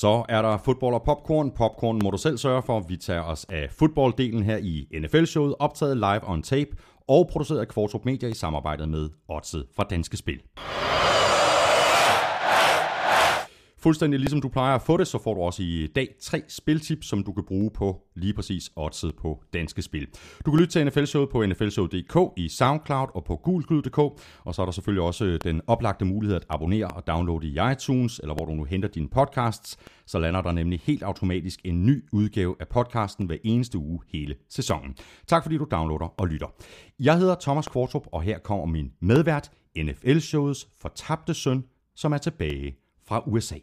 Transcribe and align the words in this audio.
Så 0.00 0.24
er 0.28 0.42
der 0.42 0.56
fodbold 0.56 0.94
og 0.94 1.02
popcorn. 1.02 1.50
Popcorn 1.50 2.00
må 2.04 2.10
du 2.10 2.16
selv 2.16 2.38
sørge 2.38 2.62
for. 2.62 2.80
Vi 2.80 2.96
tager 2.96 3.22
os 3.22 3.46
af 3.48 3.68
fodbolddelen 3.70 4.42
her 4.42 4.56
i 4.56 4.86
NFL-showet, 5.00 5.54
optaget 5.58 5.96
live 5.96 6.28
on 6.28 6.42
tape 6.42 6.70
og 7.08 7.28
produceret 7.32 7.60
af 7.60 7.68
Kvartrup 7.68 8.04
Media 8.04 8.28
i 8.28 8.34
samarbejde 8.34 8.86
med 8.86 9.08
Odset 9.28 9.66
fra 9.76 9.84
Danske 9.90 10.16
Spil. 10.16 10.40
Fuldstændig 13.86 14.20
ligesom 14.20 14.40
du 14.40 14.48
plejer 14.48 14.74
at 14.74 14.82
få 14.82 14.96
det, 14.96 15.06
så 15.06 15.18
får 15.18 15.34
du 15.34 15.40
også 15.40 15.62
i 15.62 15.86
dag 15.94 16.08
tre 16.20 16.42
spiltips, 16.48 17.06
som 17.06 17.22
du 17.22 17.32
kan 17.32 17.44
bruge 17.44 17.70
på 17.70 18.02
lige 18.16 18.34
præcis 18.34 18.70
oddset 18.76 19.16
på 19.16 19.42
Danske 19.54 19.82
Spil. 19.82 20.08
Du 20.46 20.50
kan 20.50 20.60
lytte 20.60 20.72
til 20.72 20.86
NFL-showet 20.86 21.30
på 21.30 21.46
nflshow.dk 21.46 22.38
i 22.38 22.48
SoundCloud 22.48 23.08
og 23.14 23.24
på 23.24 23.36
gulglyd.dk, 23.36 23.98
og 24.44 24.54
så 24.54 24.62
er 24.62 24.66
der 24.66 24.72
selvfølgelig 24.72 25.02
også 25.02 25.24
øh, 25.24 25.40
den 25.44 25.60
oplagte 25.66 26.04
mulighed 26.04 26.36
at 26.36 26.44
abonnere 26.48 26.88
og 26.88 27.06
downloade 27.06 27.46
i 27.46 27.56
iTunes, 27.72 28.18
eller 28.18 28.34
hvor 28.34 28.44
du 28.44 28.52
nu 28.52 28.64
henter 28.64 28.88
dine 28.88 29.08
podcasts. 29.08 29.76
Så 30.06 30.18
lander 30.18 30.42
der 30.42 30.52
nemlig 30.52 30.80
helt 30.84 31.02
automatisk 31.02 31.60
en 31.64 31.86
ny 31.86 32.04
udgave 32.12 32.56
af 32.60 32.68
podcasten 32.68 33.26
hver 33.26 33.38
eneste 33.44 33.78
uge 33.78 34.00
hele 34.12 34.34
sæsonen. 34.48 34.96
Tak 35.26 35.42
fordi 35.42 35.58
du 35.58 35.66
downloader 35.70 36.20
og 36.20 36.28
lytter. 36.28 36.46
Jeg 37.00 37.18
hedder 37.18 37.36
Thomas 37.40 37.68
Kvartrup, 37.68 38.06
og 38.12 38.22
her 38.22 38.38
kommer 38.38 38.66
min 38.66 38.92
medvært, 39.00 39.50
NFL-showets 39.78 40.68
fortabte 40.80 41.34
søn, 41.34 41.64
som 41.96 42.12
er 42.12 42.18
tilbage 42.18 42.76
fra 43.08 43.22
USA. 43.26 43.56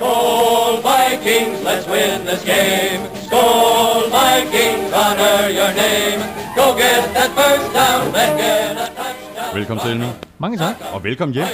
Skål 0.00 0.74
Vikings, 0.88 1.58
let's 1.68 1.86
win 1.92 2.24
this 2.24 2.42
game. 2.44 3.00
Skål 3.26 4.02
Vikings, 4.16 4.92
honor 5.00 5.40
your 5.58 5.72
name. 5.84 6.20
Go 6.56 6.66
get 6.82 7.02
that 7.16 7.30
first 7.36 7.68
down, 7.74 8.12
then 8.16 8.30
get 8.38 8.76
a 8.76 8.86
touchdown. 8.96 9.54
Velkommen 9.54 9.82
til, 9.84 9.90
Elming. 9.90 10.12
Mange 10.38 10.58
tak. 10.58 10.74
Og 10.92 11.04
velkommen 11.04 11.34
hjem. 11.34 11.46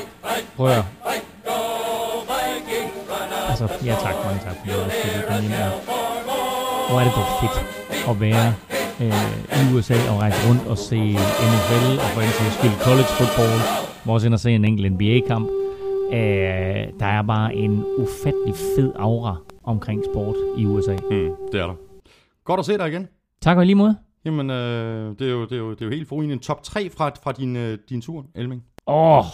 Prøv 0.56 0.66
at. 0.66 0.84
Altså, 3.50 3.68
ja 3.84 3.94
tak, 4.02 4.14
mange 4.24 4.40
tak, 4.46 4.56
fordi 4.58 4.70
jeg 4.70 4.78
også 4.84 4.96
fik 5.02 5.26
komme 5.28 5.42
hjem 5.42 5.52
her. 5.52 5.70
Hvor 6.88 7.00
er 7.00 7.04
det 7.04 7.12
dog 7.16 7.26
fedt 7.40 7.56
at 8.10 8.20
være 8.20 8.54
øh, 9.00 9.60
i 9.60 9.74
USA 9.74 9.98
og 10.10 10.18
rejse 10.20 10.48
rundt 10.48 10.66
og 10.66 10.78
se 10.78 11.00
NFL 11.50 11.86
og 12.04 12.08
for 12.14 12.20
en 12.20 12.52
skyld 12.58 12.76
college 12.86 13.10
football. 13.18 13.60
Hvor 14.04 14.14
også 14.14 14.26
ind 14.26 14.34
og 14.34 14.40
se 14.40 14.50
en 14.50 14.64
enkelt 14.64 14.92
NBA-kamp. 14.92 15.65
Øh, 16.12 17.00
der 17.00 17.06
er 17.06 17.22
bare 17.22 17.54
en 17.54 17.84
ufattelig 17.98 18.54
fed 18.76 18.92
aura 18.96 19.36
omkring 19.64 20.04
sport 20.12 20.36
i 20.58 20.66
USA. 20.66 20.92
Mm, 20.92 21.30
det 21.52 21.60
er 21.60 21.66
der. 21.66 21.74
Godt 22.44 22.60
at 22.60 22.66
se 22.66 22.78
dig 22.78 22.88
igen. 22.88 23.08
Tak 23.40 23.56
og 23.56 23.66
lige 23.66 23.74
måde. 23.74 23.96
Jamen, 24.24 24.50
øh, 24.50 25.18
det, 25.18 25.26
er 25.26 25.32
jo, 25.32 25.42
det, 25.44 25.52
er 25.52 25.56
jo, 25.56 25.70
det 25.70 25.80
er 25.80 25.86
jo 25.86 25.90
helt 25.92 26.08
forrygende. 26.08 26.32
En 26.32 26.38
top 26.40 26.62
3 26.62 26.90
fra, 26.90 27.10
fra 27.22 27.32
din, 27.32 27.56
øh, 27.56 27.78
din 27.88 28.00
tur, 28.00 28.26
Elming. 28.34 28.64
Åh, 28.86 29.18
oh, 29.18 29.24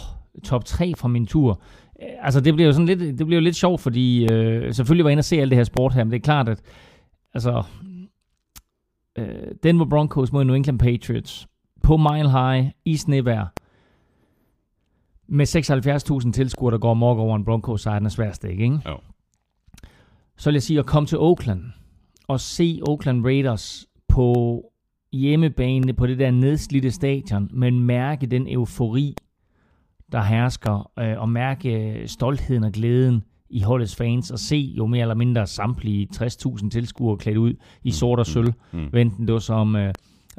top 0.43 0.65
3 0.65 0.93
fra 0.97 1.07
min 1.07 1.25
tur. 1.25 1.61
Øh, 2.01 2.07
Altså, 2.21 2.41
det 2.41 2.53
bliver 2.53 2.67
jo 2.67 2.73
sådan 2.73 2.85
lidt, 2.85 2.99
det 2.99 3.25
bliver 3.27 3.41
jo 3.41 3.43
lidt 3.43 3.55
sjovt, 3.55 3.81
fordi 3.81 4.27
øh, 4.31 4.73
selvfølgelig 4.73 5.03
var 5.03 5.09
jeg 5.09 5.13
inde 5.13 5.21
og 5.21 5.25
se 5.25 5.41
alt 5.41 5.51
det 5.51 5.57
her 5.57 5.63
sport 5.63 5.93
her, 5.93 6.03
men 6.03 6.11
det 6.11 6.17
er 6.17 6.21
klart, 6.21 6.49
at 6.49 6.61
altså, 7.33 7.63
øh, 9.17 9.27
Denver 9.63 9.85
Broncos 9.85 10.31
mod 10.31 10.43
New 10.43 10.55
England 10.55 10.79
Patriots 10.79 11.47
på 11.83 11.97
Mile 11.97 12.31
High 12.31 12.65
i 12.85 12.97
snevejr 12.97 13.47
med 15.27 16.25
76.000 16.25 16.31
tilskuere, 16.31 16.71
der 16.71 16.77
går 16.77 16.93
mok 16.93 17.17
over 17.17 17.35
en 17.35 17.45
Broncos 17.45 17.81
sejr, 17.81 17.99
den 17.99 18.05
er 18.05 18.09
sværst 18.09 18.43
ikke, 18.43 18.63
ikke? 18.63 18.79
Jo. 18.89 18.97
Så 20.37 20.49
vil 20.49 20.55
jeg 20.55 20.63
sige 20.63 20.79
at 20.79 20.85
komme 20.85 21.07
til 21.07 21.17
Oakland 21.17 21.63
og 22.27 22.39
se 22.39 22.79
Oakland 22.87 23.25
Raiders 23.25 23.87
på 24.07 24.61
hjemmebane 25.13 25.93
på 25.93 26.07
det 26.07 26.19
der 26.19 26.31
nedslidte 26.31 26.91
stadion, 26.91 27.49
men 27.53 27.79
mærke 27.79 28.27
den 28.27 28.47
eufori, 28.47 29.15
der 30.11 30.21
hersker, 30.21 30.91
øh, 30.99 31.21
og 31.21 31.29
mærke 31.29 32.03
stoltheden 32.05 32.63
og 32.63 32.71
glæden 32.71 33.23
i 33.49 33.61
holdets 33.61 33.95
fans, 33.95 34.31
og 34.31 34.39
se 34.39 34.73
jo 34.77 34.85
mere 34.85 35.01
eller 35.01 35.15
mindre 35.15 35.47
samtlige 35.47 36.07
60.000 36.15 36.69
tilskuere 36.69 37.17
klædt 37.17 37.37
ud 37.37 37.53
i 37.83 37.91
sort 37.91 38.19
og 38.19 38.25
sølv, 38.25 38.53
mm. 38.71 38.89
enten 38.93 39.27
det 39.27 39.33
var 39.33 39.39
som 39.39 39.75
øh, 39.75 39.93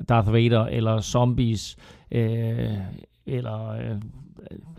Darth 0.08 0.32
Vader, 0.32 0.66
eller 0.66 1.00
zombies, 1.00 1.76
øh, 2.10 2.68
eller 3.26 3.70
øh, 3.70 4.00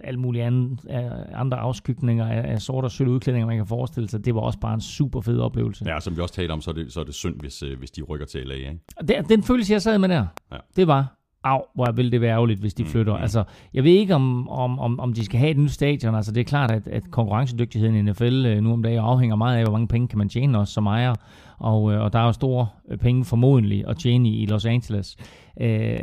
alle 0.04 0.20
mulige 0.20 0.44
andre, 0.46 0.76
øh, 0.90 1.12
andre 1.42 1.58
afskygninger 1.58 2.28
af, 2.28 2.52
af 2.52 2.62
sort 2.62 2.84
og 2.84 2.92
sølv 2.92 3.10
udklædninger, 3.10 3.48
man 3.48 3.58
kan 3.58 3.68
forestille 3.68 4.10
sig. 4.10 4.26
Det 4.26 4.36
var 4.36 4.42
også 4.42 4.60
bare 4.60 4.74
en 4.74 4.82
super 4.82 5.22
fed 5.22 5.40
oplevelse. 5.40 5.86
Ja, 5.88 6.00
som 6.00 6.16
vi 6.18 6.22
også 6.22 6.34
talte 6.34 6.52
om, 6.52 6.62
så 6.62 6.72
er 6.72 6.76
det, 6.76 6.94
så 6.94 7.00
er 7.00 7.04
det 7.04 7.14
synd, 7.14 7.40
hvis, 7.40 7.64
øh, 7.64 7.80
hvis 7.80 7.92
de 7.92 8.02
rykker 8.02 8.26
til 8.26 8.48
LA, 8.48 8.54
ikke? 8.56 8.80
Den, 9.08 9.26
den 9.30 9.44
følelse, 9.44 9.74
jeg 9.74 9.82
sad 9.82 9.98
med 9.98 10.10
der, 10.10 10.26
Ja. 10.52 10.58
det 10.76 10.88
var, 10.88 11.16
af, 11.44 11.62
hvor 11.76 11.92
ville 11.92 12.12
det 12.12 12.22
være 12.22 12.32
ærgerligt, 12.32 12.60
hvis 12.60 12.74
de 12.74 12.84
Mm, 12.84 12.90
flytter. 12.90 13.16
mm. 13.18 13.22
Altså, 13.22 13.44
jeg 13.74 13.84
ved 13.84 13.92
ikke, 13.92 14.16
om, 14.16 14.50
om, 14.50 14.80
om, 14.80 15.00
om 15.00 15.14
de 15.14 15.26
skal 15.26 15.40
have 15.40 15.52
et 15.52 15.58
nyt 15.58 15.72
stadion. 15.72 16.16
Altså, 16.16 16.32
det 16.32 16.42
er 16.42 16.46
klart, 16.46 16.72
at, 16.72 16.88
at 16.88 17.12
konkurrencedygtigheden 17.12 17.96
i 17.96 18.02
NFL 18.12 18.46
øh, 18.46 18.64
nu 18.64 18.74
om 18.74 18.84
dagen 18.84 19.00
afhænger 19.00 19.36
meget 19.36 19.58
af, 19.58 19.64
hvor 19.64 19.72
mange 19.72 19.88
penge 19.88 20.08
kan 20.08 20.18
man 20.18 20.30
tjene 20.30 20.60
også 20.60 20.74
som 20.74 20.86
ejer. 20.86 21.14
Og, 21.58 21.84
og 21.84 22.14
der 22.14 22.20
er 22.20 22.26
jo 22.26 22.32
store 22.32 22.68
penge 23.02 23.26
formodentlig 23.26 23.88
at 23.88 23.98
tjene 23.98 24.30
i, 24.30 24.42
i 24.42 24.46
Los 24.46 24.66
Angeles. 24.66 25.16
Øh, 25.62 26.00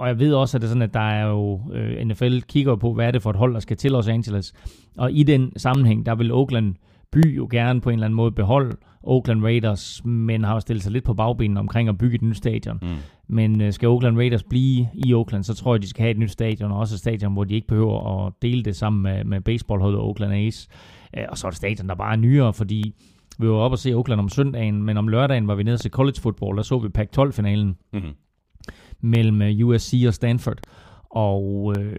og 0.00 0.08
jeg 0.08 0.18
ved 0.18 0.34
også, 0.34 0.56
at 0.56 0.60
det 0.60 0.66
er 0.66 0.68
sådan, 0.68 0.82
at 0.82 0.94
der 0.94 1.00
er 1.00 1.26
jo, 1.26 1.60
øh, 1.72 2.04
NFL 2.04 2.38
kigger 2.38 2.76
på, 2.76 2.94
hvad 2.94 3.06
er 3.06 3.10
det 3.10 3.22
for 3.22 3.30
et 3.30 3.36
hold, 3.36 3.54
der 3.54 3.60
skal 3.60 3.76
til 3.76 3.90
Los 3.90 4.08
Angeles. 4.08 4.52
Og 4.98 5.12
i 5.12 5.22
den 5.22 5.52
sammenhæng, 5.56 6.06
der 6.06 6.14
vil 6.14 6.32
Oakland 6.32 6.74
by 7.12 7.36
jo 7.36 7.48
gerne 7.50 7.80
på 7.80 7.90
en 7.90 7.94
eller 7.94 8.06
anden 8.06 8.16
måde 8.16 8.32
beholde 8.32 8.76
Oakland 9.02 9.44
Raiders, 9.44 10.04
men 10.04 10.44
har 10.44 10.54
jo 10.54 10.60
stillet 10.60 10.82
sig 10.82 10.92
lidt 10.92 11.04
på 11.04 11.14
bagbenene 11.14 11.60
omkring 11.60 11.88
at 11.88 11.98
bygge 11.98 12.14
et 12.14 12.22
nyt 12.22 12.36
stadion. 12.36 12.78
Mm. 12.82 12.88
Men 13.28 13.60
øh, 13.60 13.72
skal 13.72 13.88
Oakland 13.88 14.16
Raiders 14.16 14.42
blive 14.42 14.88
i 14.94 15.14
Oakland, 15.14 15.44
så 15.44 15.54
tror 15.54 15.74
jeg, 15.74 15.82
de 15.82 15.88
skal 15.88 16.02
have 16.02 16.10
et 16.10 16.18
nyt 16.18 16.30
stadion, 16.30 16.72
og 16.72 16.78
også 16.78 16.94
et 16.94 16.98
stadion, 16.98 17.32
hvor 17.32 17.44
de 17.44 17.54
ikke 17.54 17.66
behøver 17.66 18.26
at 18.26 18.32
dele 18.42 18.62
det 18.62 18.76
sammen 18.76 19.02
med, 19.02 19.24
med 19.24 19.40
baseballholdet 19.40 20.00
Oakland 20.00 20.32
A's. 20.32 20.66
Øh, 21.18 21.24
og 21.28 21.38
så 21.38 21.46
er 21.46 21.50
det 21.50 21.56
stadion, 21.56 21.88
der 21.88 21.94
bare 21.94 22.12
er 22.12 22.16
nyere, 22.16 22.52
fordi 22.52 22.94
vi 23.38 23.48
var 23.48 23.54
oppe 23.54 23.74
og 23.74 23.78
se 23.78 23.92
Oakland 23.92 24.20
om 24.20 24.28
søndagen, 24.28 24.82
men 24.82 24.96
om 24.96 25.08
lørdagen 25.08 25.48
var 25.48 25.54
vi 25.54 25.62
nede 25.62 25.76
til 25.76 25.90
college 25.90 26.20
football, 26.20 26.56
der 26.56 26.62
så 26.62 26.78
vi 26.78 26.88
Pac-12-finalen 26.88 27.76
Mm-hmm. 27.92 28.12
Mellem 29.00 29.42
øh, 29.42 29.66
USC 29.66 30.04
og 30.06 30.14
Stanford. 30.14 30.58
Og 31.10 31.74
øh, 31.78 31.96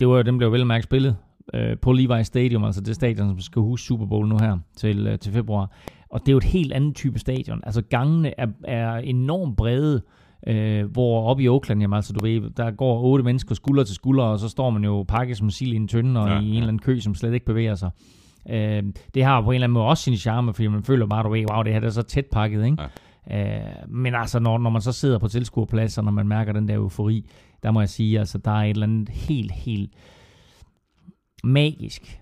det 0.00 0.08
var, 0.08 0.22
den 0.22 0.38
blev 0.38 0.52
vel 0.52 0.66
mærket 0.66 0.84
spillet 0.84 1.16
øh, 1.54 1.78
på 1.82 1.92
Levi 1.92 2.24
Stadium, 2.24 2.64
altså 2.64 2.80
det 2.80 2.94
stadion, 2.94 3.28
som 3.28 3.40
skal 3.40 3.62
huske 3.62 3.86
Super 3.86 4.06
Bowl 4.06 4.28
nu 4.28 4.36
her 4.40 4.58
til, 4.76 5.06
øh, 5.06 5.18
til 5.18 5.32
februar. 5.32 5.70
Og 6.10 6.20
det 6.20 6.28
er 6.28 6.32
jo 6.32 6.38
et 6.38 6.44
helt 6.44 6.72
andet 6.72 6.94
type 6.96 7.18
stadion. 7.18 7.60
Altså 7.62 7.82
gangene 7.82 8.40
er, 8.40 8.46
er 8.64 8.96
enormt 8.96 9.56
brede, 9.56 10.02
øh, 10.46 10.84
hvor 10.84 11.30
oppe 11.30 11.42
i 11.42 11.48
Oakland, 11.48 11.80
jamen, 11.80 11.96
altså, 11.96 12.12
du 12.12 12.24
ved, 12.24 12.50
der 12.50 12.70
går 12.70 13.02
otte 13.02 13.24
mennesker 13.24 13.54
skulder 13.54 13.84
til 13.84 13.94
skulder, 13.94 14.24
og 14.24 14.38
så 14.38 14.48
står 14.48 14.70
man 14.70 14.84
jo 14.84 15.02
pakket 15.08 15.36
som 15.36 15.50
sild 15.50 15.72
i 15.72 15.76
en 15.76 15.88
tynde, 15.88 16.20
og 16.20 16.28
Ja, 16.28 16.34
i 16.34 16.38
en 16.38 16.44
ja. 16.44 16.54
eller 16.54 16.68
anden 16.68 16.78
kø, 16.78 17.00
som 17.00 17.14
slet 17.14 17.34
ikke 17.34 17.46
bevæger 17.46 17.74
sig. 17.74 17.90
Øh, 18.50 18.82
det 19.14 19.24
har 19.24 19.40
på 19.40 19.50
en 19.50 19.54
eller 19.54 19.66
anden 19.66 19.74
måde 19.74 19.84
også 19.84 20.02
sin 20.02 20.16
charme, 20.16 20.54
fordi 20.54 20.66
man 20.68 20.82
føler 20.82 21.06
bare, 21.06 21.22
du 21.22 21.28
ved, 21.28 21.44
wow, 21.52 21.62
det 21.62 21.72
her 21.72 21.80
er 21.80 21.90
så 21.90 22.02
tæt 22.02 22.26
pakket, 22.32 22.64
ikke? 22.64 22.82
Ja. 22.82 22.88
Øh, 23.32 23.88
men 23.88 24.14
altså, 24.14 24.38
når, 24.38 24.58
når 24.58 24.70
man 24.70 24.82
så 24.82 24.92
sidder 24.92 25.18
på 25.18 25.28
tilskuerpladser, 25.28 26.02
når 26.02 26.10
man 26.10 26.28
mærker 26.28 26.52
den 26.52 26.68
der 26.68 26.74
eufori, 26.74 27.30
der 27.62 27.70
må 27.70 27.80
jeg 27.80 27.88
sige, 27.88 28.18
altså, 28.18 28.38
der 28.38 28.50
er 28.50 28.64
et 28.64 28.70
eller 28.70 28.86
andet 28.86 29.08
helt, 29.08 29.52
helt 29.52 29.92
magisk 31.44 32.20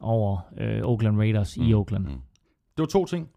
over 0.00 0.38
øh, 0.58 0.82
Oakland 0.82 1.18
Raiders 1.18 1.58
mm. 1.58 1.64
i 1.64 1.74
Oakland. 1.74 2.04
Mm. 2.04 2.10
Det 2.76 2.78
var 2.78 2.86
to 2.86 3.04
ting. 3.04 3.28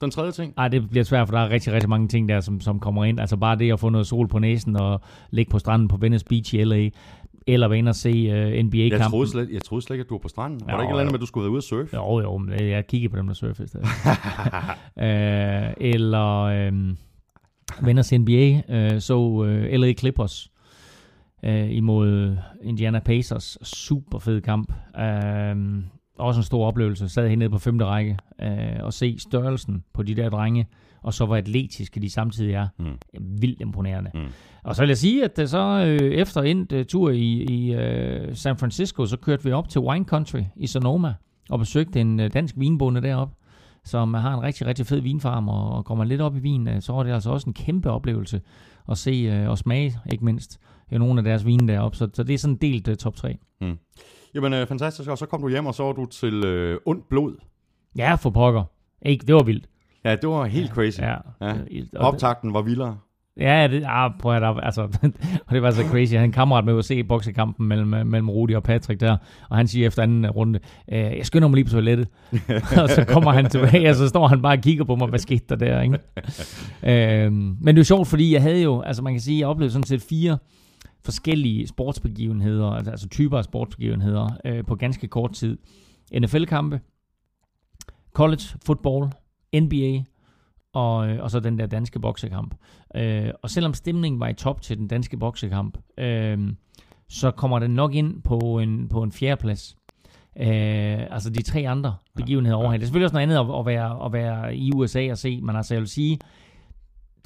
Den 0.00 0.10
tredje 0.10 0.32
ting. 0.32 0.54
Ej, 0.56 0.68
det 0.68 0.90
bliver 0.90 1.04
svært, 1.04 1.28
for 1.28 1.36
der 1.36 1.44
er 1.44 1.50
rigtig, 1.50 1.72
rigtig 1.72 1.88
mange 1.88 2.08
ting 2.08 2.28
der, 2.28 2.40
som, 2.40 2.60
som 2.60 2.80
kommer 2.80 3.04
ind. 3.04 3.20
Altså 3.20 3.36
bare 3.36 3.56
det 3.56 3.72
at 3.72 3.80
få 3.80 3.88
noget 3.88 4.06
sol 4.06 4.28
på 4.28 4.38
næsen 4.38 4.76
og 4.76 5.00
ligge 5.30 5.50
på 5.50 5.58
stranden 5.58 5.88
på 5.88 5.96
Venice 5.96 6.24
Beach 6.24 6.54
i 6.54 6.64
LA, 6.64 6.88
eller 7.48 7.68
være 7.68 7.78
inde 7.78 7.88
og 7.88 7.94
se 7.94 8.10
uh, 8.10 8.26
Jeg 8.26 8.62
NBA-kampen. 8.62 9.10
troede, 9.10 9.30
slet, 9.30 9.50
jeg 9.50 9.62
troede 9.62 9.82
slet 9.84 9.94
ikke, 9.94 10.02
at 10.02 10.08
du 10.08 10.14
var 10.14 10.18
på 10.18 10.28
stranden. 10.28 10.60
Var 10.66 10.72
Jo, 10.72 10.76
der 10.76 10.82
ikke 10.82 10.90
et 10.90 10.92
eller 10.92 11.00
andet 11.00 11.12
med, 11.12 11.18
at 11.18 11.20
du 11.20 11.26
skulle 11.26 11.42
være 11.44 11.50
ude 11.50 11.58
at 11.58 11.62
surfe? 11.64 11.96
Jo, 11.96 12.20
jo, 12.20 12.36
men 12.36 12.60
jeg 12.68 12.86
kiggede 12.86 13.10
på 13.12 13.16
dem, 13.18 13.26
der 13.26 13.34
surfer 13.34 13.64
i 13.64 13.66
stedet. 13.66 13.86
øh, 15.04 15.74
eller 15.80 16.38
øh, 16.42 16.72
venner 17.86 18.02
til 18.02 18.20
NBA, 18.20 18.62
øh, 18.68 19.00
så 19.00 19.44
øh, 19.46 19.80
LA 19.80 19.92
Clippers 19.92 20.50
øh, 21.44 21.70
imod 21.70 22.36
Indiana 22.62 22.98
Pacers. 22.98 23.58
Super 23.62 24.18
fed 24.18 24.40
kamp. 24.40 24.72
Øh, 25.00 25.56
også 26.18 26.40
en 26.40 26.44
stor 26.44 26.66
oplevelse. 26.66 27.08
Sad 27.08 27.28
hernede 27.28 27.50
på 27.50 27.58
femte 27.58 27.84
række 27.84 28.16
øh, 28.42 28.48
og 28.80 28.92
se 28.92 29.18
størrelsen 29.18 29.84
på 29.94 30.02
de 30.02 30.14
der 30.14 30.28
drenge, 30.30 30.66
og 31.02 31.14
så 31.14 31.26
hvor 31.26 31.36
atletiske 31.36 32.00
de 32.00 32.10
samtidig 32.10 32.54
er. 32.54 32.68
Mm. 32.78 32.98
Vildt 33.40 33.60
imponerende. 33.60 34.10
Mm. 34.14 34.26
Og 34.62 34.76
så 34.76 34.82
vil 34.82 34.88
jeg 34.88 34.98
sige, 34.98 35.24
at 35.24 35.36
det 35.36 35.50
så 35.50 35.84
øh, 35.86 36.10
efter 36.12 36.42
en 36.42 36.68
øh, 36.72 36.84
tur 36.84 37.10
i, 37.10 37.44
i 37.44 37.74
øh, 37.74 38.36
San 38.36 38.56
Francisco, 38.56 39.06
så 39.06 39.16
kørte 39.16 39.44
vi 39.44 39.52
op 39.52 39.68
til 39.68 39.80
Wine 39.80 40.04
Country 40.04 40.42
i 40.56 40.66
Sonoma 40.66 41.14
og 41.50 41.58
besøgte 41.58 42.00
en 42.00 42.20
øh, 42.20 42.32
dansk 42.32 42.54
vinbonde 42.58 43.02
deroppe, 43.02 43.34
som 43.84 44.14
har 44.14 44.34
en 44.34 44.42
rigtig, 44.42 44.66
rigtig 44.66 44.86
fed 44.86 45.00
vinfarm, 45.00 45.48
og, 45.48 45.70
og 45.70 45.84
går 45.84 45.94
man 45.94 46.08
lidt 46.08 46.20
op 46.20 46.36
i 46.36 46.38
vin, 46.38 46.68
øh, 46.68 46.82
så 46.82 46.92
var 46.92 47.02
det 47.02 47.12
altså 47.12 47.30
også 47.30 47.46
en 47.46 47.54
kæmpe 47.54 47.90
oplevelse 47.90 48.40
at 48.88 48.98
se 48.98 49.10
øh, 49.10 49.50
og 49.50 49.58
smage, 49.58 49.98
ikke 50.12 50.24
mindst, 50.24 50.60
jo 50.92 50.98
nogle 50.98 51.20
af 51.20 51.24
deres 51.24 51.46
vine 51.46 51.72
deroppe. 51.72 51.96
Så, 51.96 52.08
så 52.14 52.22
det 52.22 52.34
er 52.34 52.38
sådan 52.38 52.54
en 52.54 52.60
delt 52.60 52.88
øh, 52.88 52.96
top 52.96 53.16
3. 53.16 53.38
Jamen, 54.34 54.52
øh, 54.52 54.66
fantastisk. 54.66 55.10
Og 55.10 55.18
så 55.18 55.26
kom 55.26 55.42
du 55.42 55.48
hjem, 55.48 55.66
og 55.66 55.74
så 55.74 55.82
var 55.82 55.92
du 55.92 56.06
til 56.06 56.44
øh, 56.44 56.78
ondt 56.86 57.08
blod. 57.08 57.36
Ja, 57.98 58.14
for 58.14 58.30
pokker. 58.30 58.64
Ikke, 59.02 59.26
det 59.26 59.34
var 59.34 59.42
vildt. 59.42 59.68
Ja, 60.08 60.16
det 60.16 60.28
var 60.28 60.44
helt 60.44 60.70
crazy. 60.70 61.00
Ja. 61.00 61.16
Ja. 61.40 61.54
Øh, 61.70 61.82
Optakten 61.96 62.54
var 62.54 62.62
vildere. 62.62 62.96
Ja, 63.40 63.68
det, 63.70 63.82
ah, 63.86 64.10
prøv 64.20 64.36
at, 64.36 64.56
altså, 64.62 64.82
og 65.46 65.54
det 65.54 65.62
var 65.62 65.70
så 65.70 65.82
crazy. 65.82 66.14
Han 66.14 66.32
kammerat 66.32 66.64
med 66.64 66.78
at 66.78 66.84
se 66.84 67.04
boksekampen 67.04 67.68
mellem, 67.68 67.88
mellem 68.06 68.30
Rudi 68.30 68.54
og 68.54 68.62
Patrick 68.62 69.00
der, 69.00 69.16
og 69.50 69.56
han 69.56 69.68
siger 69.68 69.86
efter 69.86 70.02
anden 70.02 70.30
runde, 70.30 70.58
øh, 70.92 70.98
jeg 70.98 71.26
skynder 71.26 71.48
mig 71.48 71.54
lige 71.54 71.64
på 71.64 71.70
toilettet. 71.70 72.08
og 72.82 72.88
så 72.88 73.04
kommer 73.08 73.32
han 73.32 73.50
tilbage, 73.50 73.90
og 73.90 73.94
så 73.94 74.08
står 74.08 74.26
han 74.26 74.42
bare 74.42 74.56
og 74.56 74.62
kigger 74.62 74.84
på 74.84 74.96
mig, 74.96 75.08
hvad 75.08 75.18
skete 75.18 75.44
der 75.48 75.56
der, 75.56 75.80
ikke? 75.80 75.98
øh, 77.26 77.32
men 77.32 77.66
det 77.66 77.72
er 77.72 77.80
jo 77.80 77.84
sjovt, 77.84 78.08
fordi 78.08 78.32
jeg 78.32 78.42
havde 78.42 78.62
jo, 78.62 78.80
altså 78.80 79.02
man 79.02 79.12
kan 79.12 79.20
sige, 79.20 79.38
jeg 79.38 79.48
oplevede 79.48 79.72
sådan 79.72 79.86
set 79.86 80.02
fire 80.02 80.38
forskellige 81.04 81.66
sportsbegivenheder, 81.66 82.70
altså, 82.70 82.90
altså 82.90 83.08
typer 83.08 83.38
af 83.38 83.44
sportsbegivenheder 83.44 84.28
øh, 84.44 84.64
på 84.64 84.74
ganske 84.74 85.08
kort 85.08 85.32
tid. 85.32 85.58
NFL-kampe, 86.20 86.80
college 88.12 88.42
football, 88.66 89.10
NBA, 89.54 90.02
og, 90.72 91.08
øh, 91.08 91.22
og 91.22 91.30
så 91.30 91.40
den 91.40 91.58
der 91.58 91.66
danske 91.66 92.00
boksekamp. 92.00 92.54
Øh, 92.94 93.30
og 93.42 93.50
selvom 93.50 93.74
stemningen 93.74 94.20
var 94.20 94.28
i 94.28 94.34
top 94.34 94.62
til 94.62 94.78
den 94.78 94.88
danske 94.88 95.16
boksekamp, 95.16 95.78
øh, 95.98 96.38
så 97.08 97.30
kommer 97.30 97.58
den 97.58 97.70
nok 97.70 97.94
ind 97.94 98.22
på 98.22 98.38
en, 98.38 98.88
på 98.88 99.02
en 99.02 99.12
fjerdeplads. 99.12 99.76
Øh, 100.40 101.14
altså 101.14 101.30
de 101.30 101.42
tre 101.42 101.68
andre 101.68 101.96
begivenheder 102.16 102.56
ja. 102.56 102.62
over 102.62 102.72
Det 102.72 102.82
er 102.82 102.86
selvfølgelig 102.86 103.04
også 103.04 103.14
noget 103.14 103.22
andet 103.22 103.36
at, 103.36 103.58
at, 103.58 103.66
være, 103.66 104.04
at 104.06 104.12
være 104.12 104.56
i 104.56 104.72
USA 104.72 105.10
og 105.10 105.18
se, 105.18 105.40
men 105.40 105.56
altså 105.56 105.74
jeg 105.74 105.80
vil 105.80 105.88
sige, 105.88 106.18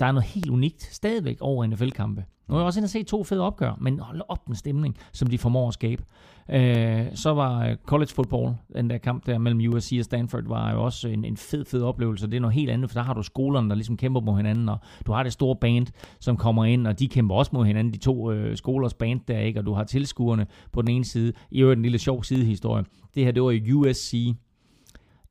der 0.03 0.09
er 0.09 0.13
noget 0.13 0.29
helt 0.29 0.51
unikt 0.51 0.83
stadigvæk 0.83 1.37
over 1.41 1.67
NFL-kampe. 1.67 2.25
Nu 2.49 2.55
har 2.55 2.61
jeg 2.61 2.67
også 2.67 2.81
inde 2.81 2.87
og 2.87 2.91
se 2.91 3.03
to 3.03 3.25
fede 3.25 3.41
opgør, 3.41 3.79
men 3.81 3.99
hold 3.99 4.21
op 4.29 4.47
den 4.47 4.55
stemning, 4.55 4.97
som 5.13 5.29
de 5.29 5.39
formår 5.39 5.69
at 5.69 5.75
skabe. 5.75 6.05
Øh, 6.51 7.07
så 7.15 7.35
var 7.35 7.67
øh, 7.67 7.77
college 7.87 8.11
football, 8.15 8.55
den 8.77 8.91
der 8.91 8.99
kamp 8.99 9.27
der 9.27 9.39
mellem 9.39 9.75
USC 9.75 9.97
og 9.99 10.05
Stanford, 10.05 10.45
var 10.45 10.73
jo 10.73 10.85
også 10.85 11.09
en, 11.09 11.25
en 11.25 11.37
fed, 11.37 11.65
fed 11.65 11.83
oplevelse. 11.83 12.27
Det 12.27 12.37
er 12.37 12.41
noget 12.41 12.55
helt 12.55 12.71
andet, 12.71 12.91
for 12.91 12.99
der 12.99 13.05
har 13.05 13.15
du 13.15 13.23
skolerne, 13.23 13.69
der 13.69 13.75
ligesom 13.75 13.97
kæmper 13.97 14.21
mod 14.21 14.37
hinanden, 14.37 14.69
og 14.69 14.79
du 15.07 15.13
har 15.13 15.23
det 15.23 15.33
store 15.33 15.57
band, 15.57 15.87
som 16.21 16.37
kommer 16.37 16.65
ind, 16.65 16.87
og 16.87 16.99
de 16.99 17.09
kæmper 17.09 17.35
også 17.35 17.51
mod 17.55 17.67
hinanden, 17.67 17.93
de 17.93 17.99
to 17.99 18.33
øh, 18.33 18.57
skolers 18.57 18.95
band 18.95 19.21
der, 19.29 19.39
ikke? 19.39 19.61
og 19.61 19.67
du 19.67 19.73
har 19.73 19.85
tilskuerne 19.85 20.47
på 20.73 20.83
den 20.83 20.91
ene 20.91 21.05
side. 21.05 21.33
I 21.51 21.63
øvrigt 21.63 21.79
en 21.79 21.83
lille 21.83 21.99
sjov 21.99 22.25
sidehistorie. 22.25 22.85
Det 23.15 23.25
her, 23.25 23.33
det 23.33 23.43
var 23.43 23.61
USC 23.75 24.35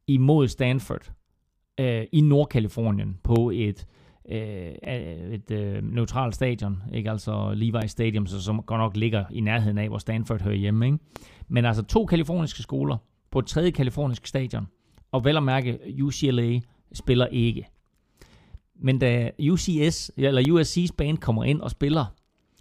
imod 0.07 0.47
Stanford 0.47 1.11
øh, 1.79 2.03
i 2.11 2.21
Nordkalifornien 2.21 3.17
på 3.23 3.51
et 3.53 3.87
øh, 4.29 4.71
et 5.33 5.51
øh, 5.51 5.83
neutralt 5.83 6.35
stadion, 6.35 6.83
ikke 6.93 7.11
altså 7.11 7.53
Levi 7.53 7.87
Stadium, 7.87 8.27
så, 8.27 8.41
som 8.41 8.61
godt 8.61 8.79
nok 8.79 8.97
ligger 8.97 9.25
i 9.31 9.41
nærheden 9.41 9.77
af, 9.77 9.87
hvor 9.87 9.97
Stanford 9.97 10.41
hører 10.41 10.55
hjemme. 10.55 10.85
Ikke? 10.85 10.97
Men 11.47 11.65
altså 11.65 11.83
to 11.83 12.05
kaliforniske 12.05 12.61
skoler 12.61 12.97
på 13.31 13.39
et 13.39 13.45
tredje 13.45 13.71
kalifornisk 13.71 14.27
stadion, 14.27 14.67
og 15.11 15.25
vel 15.25 15.37
at 15.37 15.43
mærke, 15.43 15.79
UCLA 16.01 16.59
spiller 16.93 17.27
ikke. 17.27 17.67
Men 18.83 18.99
da 18.99 19.31
UCS, 19.51 20.11
eller 20.17 20.41
USC's 20.41 20.95
band 20.97 21.17
kommer 21.17 21.43
ind 21.43 21.61
og 21.61 21.71
spiller, 21.71 22.05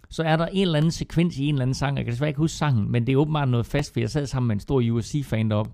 så 0.09 0.23
er 0.23 0.35
der 0.35 0.47
en 0.47 0.61
eller 0.61 0.77
anden 0.77 0.91
sekvens 0.91 1.37
i 1.37 1.45
en 1.45 1.55
eller 1.55 1.61
anden 1.61 1.73
sang. 1.73 1.97
Jeg 1.97 2.05
kan 2.05 2.11
desværre 2.11 2.29
ikke 2.29 2.37
huske 2.37 2.57
sangen, 2.57 2.91
men 2.91 3.07
det 3.07 3.13
er 3.13 3.17
åbenbart 3.17 3.49
noget 3.49 3.65
fast, 3.65 3.93
for 3.93 3.99
jeg 3.99 4.09
sad 4.09 4.25
sammen 4.25 4.47
med 4.47 4.55
en 4.55 4.59
stor 4.59 4.91
USC-fan 4.91 5.49
deroppe. 5.49 5.71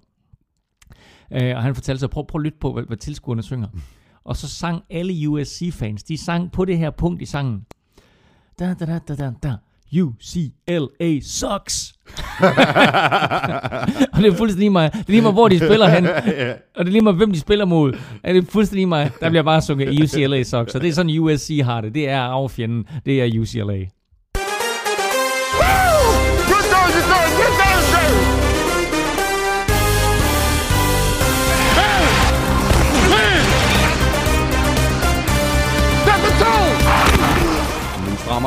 Øh, 1.32 1.56
og 1.56 1.64
han 1.64 1.76
fortalte 1.76 2.00
sig, 2.00 2.10
prøv, 2.10 2.28
prøv 2.28 2.40
at 2.40 2.44
lytte 2.44 2.58
på, 2.60 2.74
hvad, 2.74 2.84
hvad 2.84 2.98
tilskuerne 2.98 3.44
synger 3.44 3.68
og 4.28 4.38
så 4.38 4.48
sang 4.50 4.84
alle 4.90 5.30
USC-fans, 5.30 6.04
de 6.04 6.18
sang 6.18 6.52
på 6.52 6.66
det 6.66 6.78
her 6.78 6.90
punkt 6.90 7.22
i 7.22 7.26
sangen, 7.26 7.66
da 8.60 8.74
da 8.80 8.86
da 8.86 9.00
da 9.08 9.16
da 9.16 9.32
da, 9.44 9.54
UCLA 10.04 11.20
sucks. 11.22 11.94
og 14.14 14.20
det 14.22 14.28
er 14.28 14.36
fuldstændig 14.38 14.58
lige 14.58 14.70
mig. 14.70 14.94
Det 14.94 15.00
er 15.00 15.04
lige 15.08 15.22
mig, 15.22 15.32
hvor 15.32 15.48
de 15.48 15.58
spiller 15.58 15.90
hen. 15.90 16.06
Og 16.76 16.86
det 16.86 16.88
er 16.88 16.92
lige 16.92 17.02
mig, 17.02 17.14
hvem 17.14 17.32
de 17.32 17.40
spiller 17.40 17.66
mod. 17.66 17.94
Og 18.24 18.34
det 18.34 18.38
er 18.38 18.52
fuldstændig 18.52 18.88
mig. 18.88 19.12
Der 19.20 19.30
bliver 19.30 19.44
bare 19.44 19.62
sunget 19.62 20.02
UCLA 20.04 20.44
sucks. 20.44 20.76
Og 20.76 20.82
det 20.82 20.90
er 20.90 20.94
sådan, 20.94 21.20
USC 21.20 21.60
har 21.64 21.82
det. 21.82 21.94
Det 21.94 22.10
er 22.10 22.22
affjenden. 22.22 22.86
Det 23.06 23.22
er 23.22 23.40
UCLA. 23.40 23.86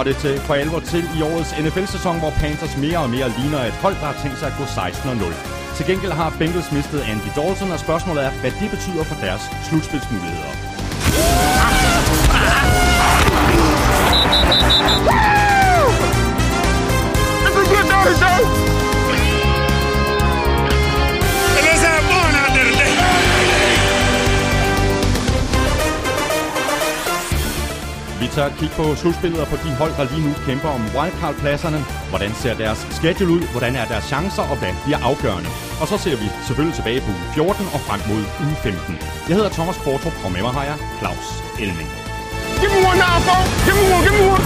Kommer 0.00 0.12
det 0.12 0.22
til 0.22 0.40
for 0.40 0.54
alvor 0.54 0.80
til 0.80 1.04
i 1.18 1.22
årets 1.22 1.58
NFL-sæson, 1.58 2.18
hvor 2.18 2.30
Panthers 2.30 2.76
mere 2.76 2.98
og 2.98 3.10
mere 3.10 3.32
ligner 3.38 3.64
et 3.64 3.72
hold, 3.72 3.94
der 3.94 4.06
har 4.10 4.22
tænkt 4.22 4.38
sig 4.38 4.48
at 4.48 4.54
gå 4.58 4.64
16-0. 4.64 5.76
Til 5.76 5.86
gengæld 5.86 6.12
har 6.12 6.36
Bengals 6.38 6.72
mistet 6.72 7.00
Andy 7.00 7.30
Dalton, 7.36 7.72
og 7.72 7.80
spørgsmålet 7.80 8.24
er, 8.24 8.30
hvad 8.30 8.50
det 8.60 8.70
betyder 8.70 9.04
for 9.04 9.14
deres 9.24 9.42
slutspilsmuligheder. 9.68 10.52
Woo! 15.06 15.60
Tager 28.34 28.48
et 28.52 28.56
kig 28.60 28.70
på 28.78 28.84
slutspillet 29.00 29.40
og 29.44 29.48
på 29.52 29.58
de 29.64 29.70
hold, 29.80 29.92
der 29.98 30.04
lige 30.12 30.24
nu 30.28 30.32
kæmper 30.48 30.70
om 30.78 30.82
wildcard-pladserne. 30.96 31.80
Hvordan 32.12 32.32
ser 32.42 32.54
deres 32.62 32.80
schedule 32.96 33.32
ud? 33.36 33.42
Hvordan 33.54 33.72
er 33.80 33.86
deres 33.92 34.06
chancer? 34.12 34.44
Og 34.52 34.56
hvad 34.60 34.72
bliver 34.84 35.00
afgørende? 35.10 35.50
Og 35.82 35.86
så 35.90 35.96
ser 36.04 36.16
vi 36.22 36.26
selvfølgelig 36.46 36.76
tilbage 36.80 37.00
på 37.06 37.10
uge 37.16 37.26
14 37.34 37.74
og 37.74 37.80
frem 37.86 38.00
mod 38.10 38.22
uge 38.44 38.56
15. 38.66 38.94
Jeg 39.28 39.34
hedder 39.38 39.52
Thomas 39.58 39.78
Kortrup, 39.84 40.16
og 40.24 40.30
med 40.34 40.42
mig 40.46 40.52
har 40.58 40.64
jeg 40.70 40.76
Claus 41.00 41.26
Elming. 41.62 41.90
Give 42.60 42.70
me 42.74 42.80
one 42.90 42.98
now, 43.04 43.16
Give 43.66 43.76
me 43.78 43.84
one, 43.94 44.02
give 44.06 44.16
me 44.18 44.22
one! 44.34 44.44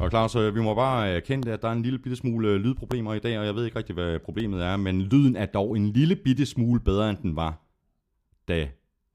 Og 0.00 0.10
Claus, 0.10 0.36
øh, 0.36 0.54
vi 0.54 0.60
må 0.60 0.74
bare 0.74 1.08
erkende, 1.08 1.52
at 1.52 1.62
der 1.62 1.68
er 1.68 1.72
en 1.72 1.82
lille 1.82 1.98
bitte 1.98 2.16
smule 2.16 2.48
øh, 2.48 2.56
lydproblemer 2.64 3.14
i 3.14 3.18
dag, 3.18 3.38
og 3.38 3.46
jeg 3.46 3.54
ved 3.54 3.64
ikke 3.64 3.78
rigtig, 3.78 3.94
hvad 3.94 4.18
problemet 4.18 4.64
er, 4.64 4.76
men 4.76 5.02
lyden 5.02 5.36
er 5.36 5.46
dog 5.46 5.76
en 5.76 5.86
lille 5.92 6.16
bitte 6.16 6.46
smule 6.46 6.80
bedre, 6.80 7.10
end 7.10 7.18
den 7.18 7.36
var, 7.36 7.52
da 8.48 8.68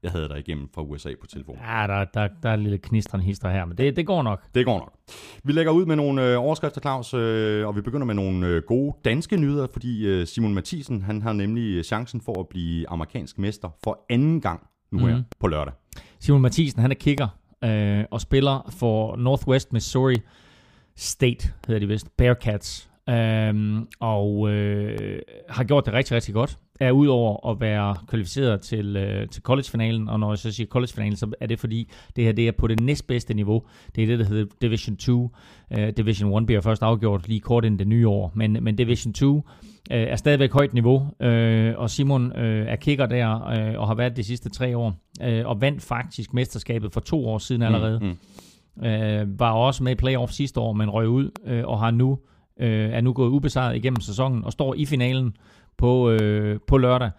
jeg 0.04 0.12
havde 0.12 0.28
dig 0.28 0.38
igennem 0.38 0.68
fra 0.74 0.82
USA 0.82 1.12
på 1.20 1.26
telefonen. 1.26 1.60
Ja, 1.64 1.86
der, 1.86 2.04
der, 2.04 2.28
der 2.42 2.48
er 2.48 2.54
en 2.54 2.62
lille 2.62 2.78
knistren 2.78 3.20
hister 3.20 3.50
her, 3.50 3.64
men 3.64 3.78
det, 3.78 3.96
det 3.96 4.06
går 4.06 4.22
nok. 4.22 4.42
Det 4.54 4.64
går 4.64 4.78
nok. 4.78 4.94
Vi 5.44 5.52
lægger 5.52 5.72
ud 5.72 5.86
med 5.86 5.96
nogle 5.96 6.32
øh, 6.32 6.38
overskrifter, 6.38 6.80
Claus, 6.80 7.14
øh, 7.14 7.66
og 7.66 7.76
vi 7.76 7.80
begynder 7.80 8.06
med 8.06 8.14
nogle 8.14 8.46
øh, 8.46 8.62
gode 8.62 8.96
danske 9.04 9.36
nyheder, 9.36 9.66
fordi 9.72 10.06
øh, 10.06 10.26
Simon 10.26 10.54
Mathisen, 10.54 11.02
han 11.02 11.22
har 11.22 11.32
nemlig 11.32 11.84
chancen 11.84 12.20
for 12.20 12.40
at 12.40 12.48
blive 12.48 12.88
amerikansk 12.88 13.38
mester 13.38 13.68
for 13.84 14.04
anden 14.10 14.40
gang 14.40 14.66
nu 14.92 14.98
mm. 14.98 15.04
her 15.06 15.14
mhm. 15.14 15.24
på 15.40 15.46
lørdag. 15.46 15.74
Simon 16.20 16.42
Mathisen, 16.42 16.80
han 16.80 16.90
er 16.90 16.94
kicker 16.94 17.28
øh, 17.64 18.04
og 18.10 18.20
spiller 18.20 18.72
for 18.78 19.16
Northwest 19.16 19.72
Missouri 19.72 20.16
State, 20.96 21.52
hedder 21.66 21.80
de 21.80 21.88
vist, 21.88 22.16
Bearcats. 22.16 22.90
Øhm, 23.08 23.86
og 24.00 24.50
øh, 24.50 25.18
har 25.48 25.64
gjort 25.64 25.86
det 25.86 25.94
rigtig, 25.94 26.16
rigtig 26.16 26.34
godt. 26.34 26.58
Er 26.80 26.90
udover 26.90 27.50
at 27.50 27.60
være 27.60 27.96
kvalificeret 28.08 28.60
til, 28.60 28.96
øh, 28.96 29.28
til 29.28 29.42
college-finalen, 29.42 30.08
og 30.08 30.20
når 30.20 30.30
jeg 30.30 30.38
så 30.38 30.52
siger 30.52 30.66
college-finalen, 30.66 31.16
så 31.16 31.32
er 31.40 31.46
det 31.46 31.60
fordi, 31.60 31.90
det 32.16 32.24
her 32.24 32.32
det 32.32 32.48
er 32.48 32.52
på 32.52 32.66
det 32.66 32.80
næstbedste 32.80 33.34
niveau. 33.34 33.62
Det 33.96 34.02
er 34.02 34.06
det, 34.06 34.18
der 34.18 34.24
hedder 34.24 34.44
Division 34.62 34.96
2. 34.96 35.22
Uh, 35.22 35.30
øh, 35.82 35.92
Division 35.96 36.38
1 36.38 36.46
bliver 36.46 36.60
først 36.60 36.82
afgjort 36.82 37.28
lige 37.28 37.40
kort 37.40 37.64
inden 37.64 37.78
det 37.78 37.88
nye 37.88 38.08
år, 38.08 38.32
men, 38.34 38.58
men 38.60 38.76
Division 38.76 39.12
2 39.12 39.34
uh, 39.34 39.36
øh, 39.36 39.42
er 39.90 40.16
stadigvæk 40.16 40.52
højt 40.52 40.74
niveau, 40.74 40.96
uh, 40.96 41.78
og 41.80 41.90
Simon 41.90 42.26
uh, 42.26 42.42
er 42.42 42.76
kicker 42.76 43.06
der, 43.06 43.34
uh, 43.34 43.80
og 43.80 43.86
har 43.86 43.94
været 43.94 44.16
de 44.16 44.24
sidste 44.24 44.50
tre 44.50 44.76
år, 44.76 44.94
uh, 45.20 45.48
og 45.48 45.60
vandt 45.60 45.82
faktisk 45.82 46.34
mesterskabet 46.34 46.92
for 46.92 47.00
to 47.00 47.28
år 47.28 47.38
siden 47.38 47.62
allerede. 47.62 47.98
Mm, 47.98 48.06
mm. 48.06 48.16
Uh, 48.76 49.40
var 49.40 49.52
også 49.52 49.84
med 49.84 49.92
i 49.92 49.94
playoff 49.94 50.32
sidste 50.32 50.60
år, 50.60 50.72
men 50.72 50.90
røg 50.90 51.08
ud, 51.08 51.30
uh, 51.46 51.68
og 51.68 51.80
har 51.80 51.90
nu 51.90 52.10
øh, 52.12 52.33
øh, 52.60 52.90
er 52.90 53.00
nu 53.00 53.12
gået 53.12 53.28
ubesejret 53.28 53.76
igennem 53.76 54.00
sæsonen 54.00 54.44
og 54.44 54.52
står 54.52 54.74
i 54.74 54.86
finalen 54.86 55.36
på, 55.76 56.10
øh, 56.10 56.58
på 56.66 56.78
lørdag 56.78 57.10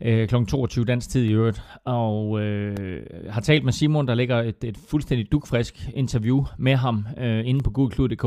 øh, 0.00 0.28
kl. 0.28 0.34
22 0.44 0.84
dansk 0.84 1.10
tid 1.10 1.24
i 1.24 1.32
øvrigt, 1.32 1.62
og 1.84 2.40
øh, 2.40 3.06
har 3.30 3.40
talt 3.40 3.64
med 3.64 3.72
Simon, 3.72 4.08
der 4.08 4.14
ligger 4.14 4.42
et, 4.42 4.64
et 4.64 4.78
fuldstændig 4.88 5.32
dukfrisk 5.32 5.88
interview 5.94 6.44
med 6.58 6.76
ham 6.76 7.06
øh, 7.18 7.46
inde 7.46 7.60
på 7.60 7.70
googleklud.dk, 7.70 8.24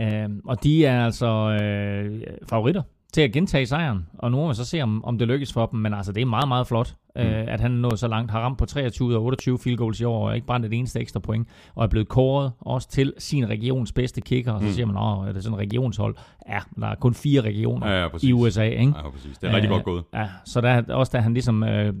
øh, 0.00 0.28
og 0.44 0.64
de 0.64 0.86
er 0.86 1.04
altså 1.04 1.58
øh, 1.62 2.22
favoritter 2.48 2.82
til 3.12 3.20
at 3.20 3.32
gentage 3.32 3.66
sejren, 3.66 4.06
og 4.18 4.30
nu 4.30 4.36
må 4.36 4.48
vi 4.48 4.54
så 4.54 4.64
se, 4.64 4.80
om, 4.80 5.04
om 5.04 5.18
det 5.18 5.28
lykkes 5.28 5.52
for 5.52 5.66
dem, 5.66 5.80
men 5.80 5.94
altså 5.94 6.12
det 6.12 6.20
er 6.20 6.26
meget, 6.26 6.48
meget 6.48 6.66
flot, 6.66 6.94
mm. 7.16 7.22
øh, 7.22 7.44
at 7.48 7.60
han 7.60 7.70
nået 7.70 7.98
så 7.98 8.08
langt, 8.08 8.30
har 8.30 8.40
ramt 8.40 8.58
på 8.58 8.66
23 8.66 9.16
og 9.16 9.22
28 9.24 9.58
field 9.58 9.76
goals 9.76 10.00
i 10.00 10.04
år, 10.04 10.28
og 10.28 10.34
ikke 10.34 10.46
brændt 10.46 10.66
et 10.66 10.72
eneste 10.72 11.00
ekstra 11.00 11.20
point, 11.20 11.48
og 11.74 11.84
er 11.84 11.88
blevet 11.88 12.08
kåret 12.08 12.52
også 12.60 12.88
til 12.90 13.12
sin 13.18 13.48
regions 13.48 13.92
bedste 13.92 14.20
kicker, 14.20 14.52
og 14.52 14.60
så 14.60 14.66
mm. 14.66 14.72
siger 14.72 14.86
man, 14.86 14.96
åh, 14.96 15.28
er 15.28 15.32
det 15.32 15.42
sådan 15.42 15.54
en 15.54 15.60
regionshold? 15.60 16.16
Ja, 16.48 16.58
der 16.80 16.86
er 16.86 16.94
kun 16.94 17.14
fire 17.14 17.40
regioner 17.40 17.90
ja, 17.90 18.02
ja, 18.02 18.08
i 18.22 18.32
USA, 18.32 18.64
ikke? 18.64 18.92
Ja, 18.96 19.10
præcis. 19.10 19.38
Det 19.38 19.50
er 19.50 19.54
rigtig 19.54 19.68
øh, 19.68 19.74
godt 19.74 19.84
gået. 19.84 20.04
Ja, 20.14 20.28
så 20.44 20.60
der, 20.60 20.94
også 20.94 21.10
da 21.12 21.18
han 21.18 21.32
ligesom 21.32 21.64
øh, 21.64 21.94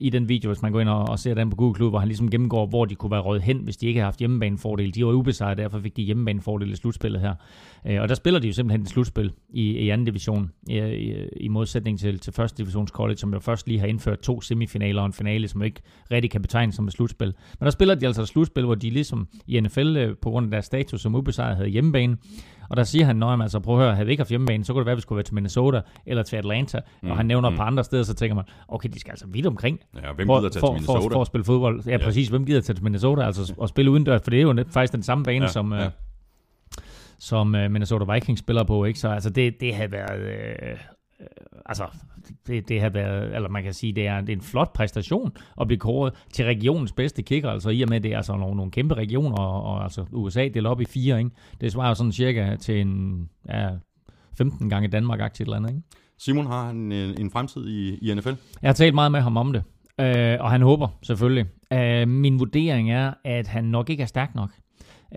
i 0.00 0.10
den 0.10 0.28
video, 0.28 0.50
hvis 0.50 0.62
man 0.62 0.72
går 0.72 0.80
ind 0.80 0.88
og, 0.88 1.08
og 1.08 1.18
ser 1.18 1.34
den 1.34 1.50
på 1.50 1.56
Google 1.56 1.74
Klub, 1.74 1.92
hvor 1.92 1.98
han 1.98 2.08
ligesom 2.08 2.30
gennemgår, 2.30 2.66
hvor 2.66 2.84
de 2.84 2.94
kunne 2.94 3.10
være 3.10 3.20
røget 3.20 3.42
hen, 3.42 3.58
hvis 3.58 3.76
de 3.76 3.86
ikke 3.86 4.00
havde 4.00 4.06
haft 4.06 4.18
hjemmebanefordel. 4.18 4.94
De 4.94 5.06
var 5.06 5.12
ubesejret, 5.12 5.58
derfor 5.58 5.78
fik 5.80 5.96
de 5.96 6.02
hjemmebanefordel 6.02 6.72
i 6.72 6.76
slutspillet 6.76 7.20
her. 7.20 7.34
Øh, 7.86 8.02
og 8.02 8.08
der 8.08 8.14
spiller 8.14 8.40
de 8.40 8.46
jo 8.46 8.52
simpelthen 8.52 8.82
et 8.82 8.88
slutspil 8.88 9.32
i, 9.48 9.70
i 9.70 9.90
anden 9.90 10.04
division, 10.04 10.50
i, 10.68 10.78
i, 10.78 11.28
i 11.36 11.48
modsætning 11.48 11.98
til, 11.98 12.18
til 12.18 12.32
første 12.32 12.62
divisions 12.62 12.90
college, 12.90 13.16
som 13.16 13.32
jo 13.32 13.38
først 13.38 13.68
lige 13.68 13.80
har 13.80 13.86
indført 13.86 14.18
to 14.18 14.40
semifinaler 14.40 15.02
og 15.02 15.06
en 15.06 15.12
finale, 15.12 15.48
som 15.48 15.62
ikke 15.62 15.80
rigtig 16.10 16.30
kan 16.30 16.42
betegnes 16.42 16.74
som 16.74 16.86
et 16.86 16.92
slutspil. 16.92 17.34
Men 17.60 17.64
der 17.64 17.70
spiller 17.70 17.94
de 17.94 18.06
altså 18.06 18.22
et 18.22 18.28
slutspil, 18.28 18.64
hvor 18.64 18.74
de 18.74 18.90
ligesom 18.90 19.28
i 19.46 19.60
NFL, 19.60 19.96
øh, 19.96 20.16
på 20.22 20.30
grund 20.30 20.46
af 20.46 20.50
deres 20.50 20.64
status 20.64 21.00
som 21.00 21.14
ubesejret, 21.14 21.56
havde 21.56 21.68
hjemmebane. 21.68 22.16
Og 22.70 22.76
der 22.76 22.84
siger 22.84 23.04
han, 23.04 23.22
at 23.22 23.42
altså, 23.42 23.60
prøv 23.60 23.78
at 23.78 23.84
høre, 23.84 23.94
havde 23.94 24.06
vi 24.06 24.12
ikke 24.12 24.20
haft 24.20 24.30
hjemmebane, 24.30 24.64
så 24.64 24.72
kunne 24.72 24.80
det 24.80 24.86
være, 24.86 24.92
at 24.92 24.96
vi 24.96 25.02
skulle 25.02 25.16
være 25.16 25.24
til 25.24 25.34
Minnesota 25.34 25.80
eller 26.06 26.22
til 26.22 26.36
Atlanta. 26.36 26.80
Mm, 27.02 27.10
og 27.10 27.16
han 27.16 27.26
nævner 27.26 27.50
mm. 27.50 27.56
på 27.56 27.62
andre 27.62 27.84
steder, 27.84 28.02
så 28.02 28.14
tænker 28.14 28.34
man, 28.34 28.44
okay, 28.68 28.88
de 28.88 29.00
skal 29.00 29.10
altså 29.10 29.26
vidt 29.26 29.46
omkring. 29.46 29.80
Ja, 29.94 30.12
hvem 30.12 30.28
gider 30.28 30.48
tage 30.48 30.60
for, 30.60 30.66
til 30.66 30.72
Minnesota? 30.72 30.98
For, 30.98 31.10
for, 31.10 31.20
at 31.20 31.26
spille 31.26 31.44
fodbold. 31.44 31.82
Ja, 31.86 31.90
ja, 31.90 31.98
præcis. 31.98 32.28
Hvem 32.28 32.46
gider 32.46 32.60
tage 32.60 32.74
til 32.74 32.84
Minnesota? 32.84 33.22
Altså 33.22 33.54
at 33.62 33.68
spille 33.68 33.90
udendørs, 33.90 34.20
for 34.22 34.30
det 34.30 34.38
er 34.38 34.42
jo 34.42 34.64
faktisk 34.70 34.92
den 34.92 35.02
samme 35.02 35.24
bane, 35.24 35.44
ja, 35.44 35.50
som, 35.50 35.72
ja. 35.72 35.90
Øh, 37.14 37.18
som 37.18 37.54
uh, 37.54 37.70
Minnesota 37.70 38.12
Vikings 38.12 38.40
spiller 38.40 38.64
på. 38.64 38.84
Ikke? 38.84 38.98
Så 38.98 39.08
altså, 39.08 39.30
det, 39.30 39.60
det 39.60 39.74
havde 39.74 39.92
været... 39.92 40.20
Øh, 40.20 40.70
øh, 41.20 41.26
altså, 41.66 41.86
det, 42.46 42.68
det 42.68 42.80
har 42.80 42.88
været, 42.88 43.34
eller 43.34 43.48
man 43.48 43.62
kan 43.62 43.72
sige, 43.72 43.92
det 43.92 44.06
er, 44.06 44.20
det 44.20 44.28
er 44.28 44.36
en 44.36 44.42
flot 44.42 44.72
præstation 44.72 45.32
at 45.60 45.66
blive 45.66 45.78
kåret 45.78 46.14
til 46.32 46.44
regionens 46.44 46.92
bedste 46.92 47.22
kicker, 47.22 47.50
altså 47.50 47.70
i 47.70 47.82
og 47.82 47.88
med, 47.88 48.00
det 48.00 48.12
er 48.12 48.16
altså 48.16 48.36
nogle, 48.36 48.56
nogle 48.56 48.70
kæmpe 48.70 48.94
regioner, 48.94 49.36
og, 49.36 49.62
og 49.62 49.82
altså 49.82 50.04
USA 50.12 50.48
deler 50.48 50.70
op 50.70 50.80
i 50.80 50.84
fire, 50.84 51.18
ikke? 51.18 51.30
Det 51.60 51.72
svarer 51.72 51.94
sådan 51.94 52.12
cirka 52.12 52.56
til 52.56 52.80
en, 52.80 53.28
ja, 53.48 53.68
15 54.38 54.70
gange 54.70 54.88
Danmark 54.88 55.20
aktivt 55.20 55.46
eller 55.46 55.56
andet, 55.56 55.70
ikke? 55.70 55.82
Simon, 56.18 56.46
har 56.46 56.66
han 56.66 56.76
en, 56.76 57.20
en 57.20 57.30
fremtid 57.30 57.68
i, 57.68 57.98
i 58.10 58.14
NFL? 58.14 58.32
Jeg 58.62 58.68
har 58.68 58.74
talt 58.74 58.94
meget 58.94 59.12
med 59.12 59.20
ham 59.20 59.36
om 59.36 59.52
det, 59.52 59.62
øh, 60.00 60.36
og 60.40 60.50
han 60.50 60.62
håber 60.62 60.88
selvfølgelig. 61.02 61.46
Øh, 61.72 62.08
min 62.08 62.38
vurdering 62.38 62.90
er, 62.90 63.12
at 63.24 63.46
han 63.46 63.64
nok 63.64 63.90
ikke 63.90 64.02
er 64.02 64.06
stærk 64.06 64.34
nok. 64.34 64.50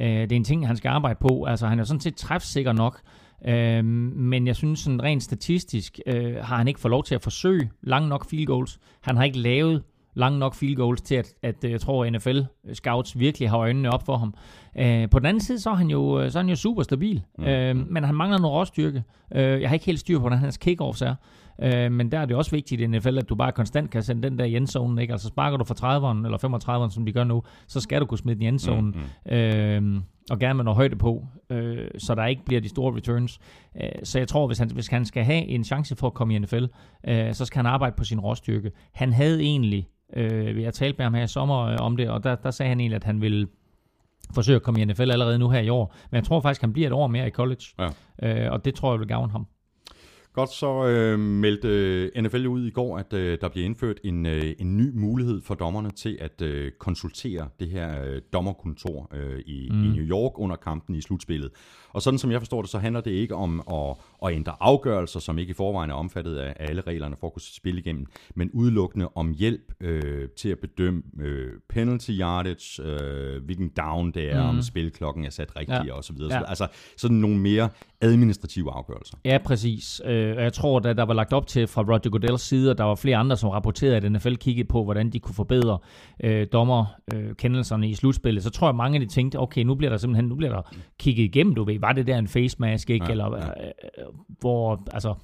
Øh, 0.02 0.08
det 0.08 0.32
er 0.32 0.36
en 0.36 0.44
ting, 0.44 0.68
han 0.68 0.78
skal 0.78 0.90
arbejde 0.90 1.20
på. 1.22 1.44
Altså, 1.44 1.68
han 1.68 1.80
er 1.80 1.84
sådan 1.84 2.00
set 2.00 2.16
træfsikker 2.16 2.74
nok, 2.74 3.02
øh, 3.48 3.86
men 3.86 4.48
jeg 4.48 4.56
synes 4.56 4.80
sådan 4.80 5.04
rent 5.04 5.24
statistisk 5.24 6.00
øh, 6.08 6.36
har 6.36 6.58
han 6.58 6.68
ikke 6.68 6.80
fået 6.80 6.90
lov 6.90 7.04
til 7.04 7.16
at 7.16 7.22
forsøge 7.22 7.72
lang 7.82 8.08
nok 8.08 8.30
field 8.30 8.46
goals. 8.46 8.80
Han 9.02 9.18
har 9.18 9.24
ikke 9.24 9.40
lavet 9.40 9.84
lang 10.14 10.38
nok 10.38 10.56
field 10.56 10.76
goals 10.76 11.02
til, 11.02 11.16
at, 11.16 11.34
at 11.44 11.56
jeg 11.64 11.82
tror, 11.82 12.10
NFL 12.10 12.40
scouts 12.74 13.20
virkelig 13.20 13.50
har 13.50 13.58
øjnene 13.58 13.92
op 13.92 14.06
for 14.06 14.18
ham. 14.18 14.34
Øh, 14.78 15.10
på 15.10 15.20
den 15.20 15.26
anden 15.26 15.42
side, 15.42 15.60
så 15.60 15.70
er 15.70 15.76
han 15.76 15.90
jo, 15.90 16.30
så 16.30 16.40
er 16.40 16.44
han 16.44 16.50
jo 16.50 16.56
super 16.56 16.84
stabil, 16.84 17.22
mm. 17.38 17.44
øh, 17.44 17.76
men 17.76 18.04
han 18.04 18.16
mangler 18.16 18.40
noget 18.40 18.54
råstyrke. 18.54 19.04
Øh, 19.36 19.62
jeg 19.62 19.70
har 19.70 19.74
ikke 19.74 19.86
helt 19.86 20.00
styr 20.00 20.18
på, 20.18 20.22
hvordan 20.22 20.40
hans 20.40 20.58
kickoffs 20.58 21.02
er. 21.02 21.16
Øh, 21.64 21.92
men 21.92 22.12
der 22.12 22.20
er 22.20 22.26
det 22.26 22.36
også 22.36 22.52
vigtigt 22.52 22.82
i 22.82 22.88
NFL, 22.88 23.18
at 23.18 23.30
du 23.30 23.36
bare 23.36 23.52
konstant 23.52 23.92
kan 23.92 24.04
sende 24.04 24.30
den 24.30 24.40
der 24.40 24.46
i 24.46 24.56
endzone. 24.56 25.02
Ikke? 25.02 25.12
Altså 25.12 25.28
sparker 25.28 25.58
du 25.58 25.64
fra 25.64 25.74
30'eren 25.74 26.26
eller 26.26 26.38
35'eren, 26.38 26.94
som 26.94 27.06
de 27.06 27.12
gør 27.12 27.24
nu, 27.24 27.44
så 27.68 27.80
skal 27.80 28.02
du 28.02 28.06
kunne 28.06 28.18
smide 28.18 28.36
den 28.36 28.44
i 28.44 28.48
endzone. 28.48 28.92
Mm, 28.92 28.98
mm. 29.26 29.34
Øh, 29.36 30.02
og 30.30 30.40
gerne 30.40 30.54
med 30.54 30.64
noget 30.64 30.76
højde 30.76 30.96
på, 30.96 31.28
øh, 31.50 31.88
så 31.98 32.16
der 32.16 32.26
ikke 32.26 32.46
bliver 32.46 32.62
de 32.62 32.70
store 32.70 32.96
returns. 32.96 33.40
Øh, 33.82 33.90
så 34.04 34.20
jeg 34.20 34.28
tror, 34.28 34.48
hvis 34.48 34.58
han, 34.58 34.72
hvis 34.72 34.88
han 34.88 35.06
skal 35.06 35.24
have 35.24 35.46
en 35.46 35.64
chance 35.64 35.96
for 35.96 36.08
at 36.08 36.14
komme 36.14 36.36
i 36.36 36.40
NFL, 36.40 36.66
øh, 37.08 37.34
så 37.34 37.46
skal 37.46 37.60
han 37.60 37.66
arbejde 37.66 37.96
på 37.98 38.04
sin 38.04 38.20
råstyrke. 38.20 38.72
Han 38.94 39.14
havde 39.14 39.42
egentlig, 39.42 39.88
øh, 40.16 40.62
jeg 40.62 40.74
talte 40.74 40.98
med 40.98 41.06
ham 41.06 41.14
her 41.14 41.24
i 41.24 41.28
sommer 41.28 41.66
øh, 41.66 41.78
om 41.80 41.98
det, 41.98 42.10
og 42.10 42.24
der, 42.24 42.36
der 42.36 42.52
sagde 42.52 42.70
han 42.70 42.80
egentlig, 42.80 42.96
at 42.96 43.04
han 43.04 43.22
ville 43.22 43.48
forsøge 44.34 44.56
at 44.56 44.64
komme 44.64 44.82
i 44.82 44.86
NFL 44.86 45.12
allerede 45.12 45.40
nu 45.40 45.50
her 45.50 45.60
i 45.60 45.70
år. 45.70 45.96
Men 46.12 46.16
jeg 46.16 46.24
tror 46.24 46.42
faktisk, 46.42 46.62
han 46.62 46.74
bliver 46.74 46.88
et 46.88 46.94
år 46.94 47.08
mere 47.08 47.28
i 47.28 47.32
college, 47.32 47.64
ja. 47.80 48.46
øh, 48.46 48.52
og 48.52 48.66
det 48.66 48.76
tror 48.76 48.94
jeg 48.94 49.00
vil 49.00 49.08
gavne 49.08 49.32
ham. 49.32 49.48
Godt, 50.38 50.54
så 50.54 50.88
øh, 50.88 51.20
meldte 51.20 52.22
NFL 52.22 52.48
ud 52.48 52.68
i 52.68 52.70
går, 52.70 52.98
at 52.98 53.14
øh, 53.14 53.38
der 53.42 53.50
bliver 53.50 53.66
indført 53.66 54.00
en, 54.04 54.26
øh, 54.26 54.54
en 54.60 54.78
ny 54.78 54.92
mulighed 54.94 55.42
for 55.42 55.56
dommerne 55.56 55.92
til 55.92 56.18
at 56.22 56.42
øh, 56.42 56.72
konsultere 56.72 57.50
det 57.60 57.70
her 57.70 58.04
øh, 58.04 58.22
dommerkontor 58.34 59.10
øh, 59.14 59.40
i, 59.46 59.70
mm. 59.72 59.84
i 59.84 59.88
New 59.88 60.06
York 60.06 60.40
under 60.40 60.56
kampen 60.56 60.96
i 60.96 61.02
slutspillet. 61.02 61.52
Og 61.98 62.04
sådan 62.04 62.18
som 62.18 62.32
jeg 62.32 62.42
forstår 62.42 62.62
det, 62.62 62.72
så 62.72 62.78
handler 62.78 63.02
det 63.02 63.12
ikke 63.12 63.36
om 63.36 63.64
at, 63.72 63.96
at 64.26 64.36
ændre 64.36 64.54
afgørelser, 64.60 65.20
som 65.20 65.40
ikke 65.40 65.52
i 65.52 65.54
forvejen 65.54 65.90
er 65.90 65.94
omfattet 65.94 66.38
af, 66.38 66.54
alle 66.60 66.82
reglerne 66.82 67.16
for 67.20 67.28
at 67.28 67.34
kunne 67.34 67.42
spille 67.42 67.80
igennem, 67.80 68.06
men 68.36 68.50
udelukkende 68.54 69.10
om 69.16 69.34
hjælp 69.34 69.74
øh, 69.82 70.30
til 70.38 70.50
at 70.50 70.60
bedømme 70.60 71.04
øh, 71.20 71.52
penalty 71.70 72.12
yardage, 72.12 72.84
øh, 72.84 73.44
hvilken 73.44 73.70
down 73.70 74.12
det 74.12 74.32
er, 74.32 74.44
mm. 74.44 74.50
om 74.50 74.62
spilklokken 74.62 75.26
er 75.26 75.30
sat 75.30 75.56
rigtigt 75.56 75.86
ja. 75.86 75.98
osv. 75.98 76.16
Ja. 76.30 76.44
Altså 76.48 76.68
sådan 76.98 77.18
nogle 77.18 77.38
mere 77.38 77.70
administrative 78.02 78.72
afgørelser. 78.72 79.18
Ja, 79.26 79.38
præcis. 79.46 80.02
Øh, 80.06 80.36
jeg 80.36 80.54
tror, 80.54 80.80
da 80.80 80.94
der 80.94 81.04
var 81.04 81.14
lagt 81.14 81.34
op 81.34 81.48
til 81.48 81.68
fra 81.68 81.82
Roger 81.82 82.10
Goodells 82.10 82.42
side, 82.42 82.72
og 82.72 82.78
der 82.78 82.84
var 82.84 82.96
flere 82.96 83.18
andre, 83.18 83.38
som 83.38 83.50
rapporterede, 83.50 83.96
at 83.96 84.12
NFL 84.12 84.34
kiggede 84.34 84.68
på, 84.68 84.84
hvordan 84.84 85.10
de 85.10 85.20
kunne 85.20 85.36
forbedre 85.36 85.78
øh, 86.24 86.48
dommerkendelserne 86.54 87.86
øh, 87.86 87.92
i 87.92 87.96
slutspillet, 87.96 88.44
så 88.44 88.50
tror 88.50 88.68
jeg, 88.68 88.76
mange 88.76 88.96
af 88.96 89.00
de 89.00 89.14
tænkte, 89.14 89.40
okay, 89.40 89.64
nu 89.64 89.76
bliver 89.76 89.90
der 89.90 89.98
simpelthen 89.98 90.26
nu 90.26 90.36
bliver 90.36 90.54
der 90.54 90.62
kigget 91.00 91.24
igennem, 91.24 91.56
du 91.56 91.64
ved, 91.64 91.80
var 91.88 91.94
det 91.94 92.08
der 92.08 92.18
en 92.18 92.28
face 92.28 92.58
mask, 92.60 92.90
ikke? 92.90 93.06
Ja, 93.06 93.12
Eller, 93.12 93.38
ja. 93.38 93.48
Øh, 93.48 93.72
øh, 93.98 94.06
hvor, 94.40 94.84
altså, 94.94 95.16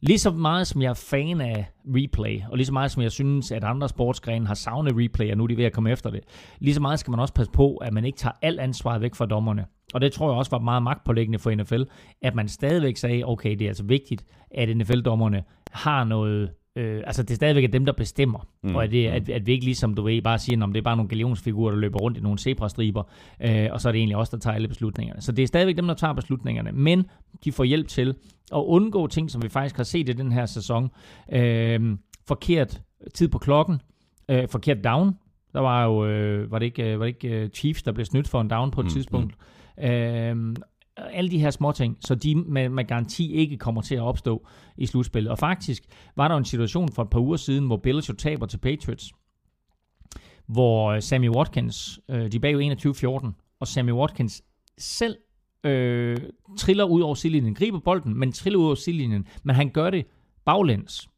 Lige 0.00 0.18
så 0.18 0.30
meget 0.30 0.66
som 0.66 0.82
jeg 0.82 0.90
er 0.90 0.94
fan 0.94 1.40
af 1.40 1.66
replay, 1.86 2.40
og 2.50 2.56
lige 2.56 2.66
så 2.66 2.72
meget 2.72 2.90
som 2.90 3.02
jeg 3.02 3.12
synes, 3.12 3.52
at 3.52 3.64
andre 3.64 3.88
sportsgrene 3.88 4.46
har 4.46 4.54
savnet 4.54 4.92
replay, 4.96 5.30
og 5.30 5.36
nu 5.36 5.44
er 5.44 5.48
de 5.48 5.56
ved 5.56 5.64
at 5.64 5.72
komme 5.72 5.90
efter 5.90 6.10
det, 6.10 6.20
lige 6.58 6.74
så 6.74 6.80
meget 6.80 6.98
skal 6.98 7.10
man 7.10 7.20
også 7.20 7.34
passe 7.34 7.52
på, 7.52 7.76
at 7.76 7.92
man 7.92 8.04
ikke 8.04 8.18
tager 8.18 8.32
alt 8.42 8.60
ansvaret 8.60 9.00
væk 9.00 9.14
fra 9.14 9.26
dommerne. 9.26 9.66
Og 9.94 10.00
det 10.00 10.12
tror 10.12 10.30
jeg 10.30 10.38
også 10.38 10.50
var 10.50 10.58
meget 10.58 10.82
magtpålæggende 10.82 11.38
for 11.38 11.50
NFL, 11.50 11.82
at 12.22 12.34
man 12.34 12.48
stadigvæk 12.48 12.96
sagde, 12.96 13.24
okay, 13.24 13.50
det 13.50 13.62
er 13.62 13.68
altså 13.68 13.84
vigtigt, 13.84 14.24
at 14.50 14.76
NFL-dommerne 14.76 15.42
har 15.70 16.04
noget 16.04 16.50
Øh, 16.76 17.02
altså 17.06 17.22
det 17.22 17.30
er 17.30 17.34
stadigvæk 17.34 17.72
dem, 17.72 17.84
der 17.84 17.92
bestemmer, 17.92 18.46
mm. 18.62 18.74
og 18.74 18.84
at, 18.84 18.90
det, 18.90 19.10
mm. 19.10 19.16
at, 19.16 19.28
at 19.28 19.46
vi 19.46 19.52
ikke 19.52 19.64
ligesom, 19.64 19.94
du 19.94 20.02
ved, 20.02 20.22
bare 20.22 20.38
siger, 20.38 20.62
om 20.62 20.72
det 20.72 20.80
er 20.80 20.84
bare 20.84 20.96
nogle 20.96 21.08
galionsfigurer, 21.08 21.70
der 21.70 21.78
løber 21.78 21.98
rundt 21.98 22.18
i 22.18 22.20
nogle 22.20 22.38
zebrastriber, 22.38 23.02
øh, 23.40 23.68
og 23.72 23.80
så 23.80 23.88
er 23.88 23.92
det 23.92 23.98
egentlig 23.98 24.16
os, 24.16 24.28
der 24.28 24.38
tager 24.38 24.54
alle 24.54 24.68
beslutningerne. 24.68 25.20
Så 25.20 25.32
det 25.32 25.42
er 25.42 25.46
stadigvæk 25.46 25.76
dem, 25.76 25.86
der 25.86 25.94
tager 25.94 26.12
beslutningerne, 26.12 26.72
men 26.72 27.04
de 27.44 27.52
får 27.52 27.64
hjælp 27.64 27.88
til 27.88 28.14
at 28.54 28.58
undgå 28.58 29.06
ting, 29.06 29.30
som 29.30 29.42
vi 29.42 29.48
faktisk 29.48 29.76
har 29.76 29.84
set 29.84 30.08
i 30.08 30.12
den 30.12 30.32
her 30.32 30.46
sæson. 30.46 30.90
Øh, 31.32 31.96
forkert 32.28 32.80
tid 33.14 33.28
på 33.28 33.38
klokken, 33.38 33.80
øh, 34.28 34.48
forkert 34.48 34.84
down. 34.84 35.14
Der 35.52 35.60
var 35.60 35.84
jo, 35.84 36.06
øh, 36.06 36.50
var 36.50 36.58
det 36.58 36.66
ikke, 36.66 36.92
øh, 36.92 36.98
var 36.98 37.04
det 37.06 37.14
ikke 37.14 37.28
øh, 37.28 37.48
Chiefs, 37.48 37.82
der 37.82 37.92
blev 37.92 38.04
snydt 38.04 38.28
for 38.28 38.40
en 38.40 38.48
down 38.48 38.70
på 38.70 38.80
et 38.80 38.84
mm. 38.84 38.90
tidspunkt. 38.90 39.34
Mm. 39.78 39.84
Øh, 39.84 40.56
alle 40.96 41.30
de 41.30 41.38
her 41.38 41.50
små 41.50 41.72
ting, 41.72 41.96
så 42.00 42.14
de 42.14 42.34
med, 42.34 42.68
med 42.68 42.84
garanti 42.84 43.32
ikke 43.32 43.56
kommer 43.56 43.82
til 43.82 43.94
at 43.94 44.02
opstå 44.02 44.46
i 44.76 44.86
slutspillet. 44.86 45.30
Og 45.30 45.38
faktisk 45.38 45.82
var 46.16 46.28
der 46.28 46.36
en 46.36 46.44
situation 46.44 46.92
for 46.92 47.02
et 47.02 47.10
par 47.10 47.20
uger 47.20 47.36
siden, 47.36 47.66
hvor 47.66 47.76
Bills 47.76 48.08
jo 48.08 48.14
taber 48.14 48.46
til 48.46 48.58
Patriots, 48.58 49.12
hvor 50.46 50.90
øh, 50.90 51.02
Sammy 51.02 51.28
Watkins, 51.28 52.00
øh, 52.08 52.32
de 52.32 52.40
bag 52.40 52.52
jo 52.52 52.74
21-14, 53.20 53.56
og 53.60 53.68
Sammy 53.68 53.92
Watkins 53.92 54.42
selv 54.78 55.16
øh, 55.64 56.16
triller 56.58 56.84
ud 56.84 57.00
over 57.00 57.14
sidelinjen, 57.14 57.54
griber 57.54 57.78
bolden, 57.78 58.18
men 58.18 58.32
triller 58.32 58.58
ud 58.58 58.64
over 58.64 58.74
sidelinjen, 58.74 59.26
men 59.42 59.56
han 59.56 59.70
gør 59.70 59.90
det 59.90 60.06
baglæns. 60.44 61.08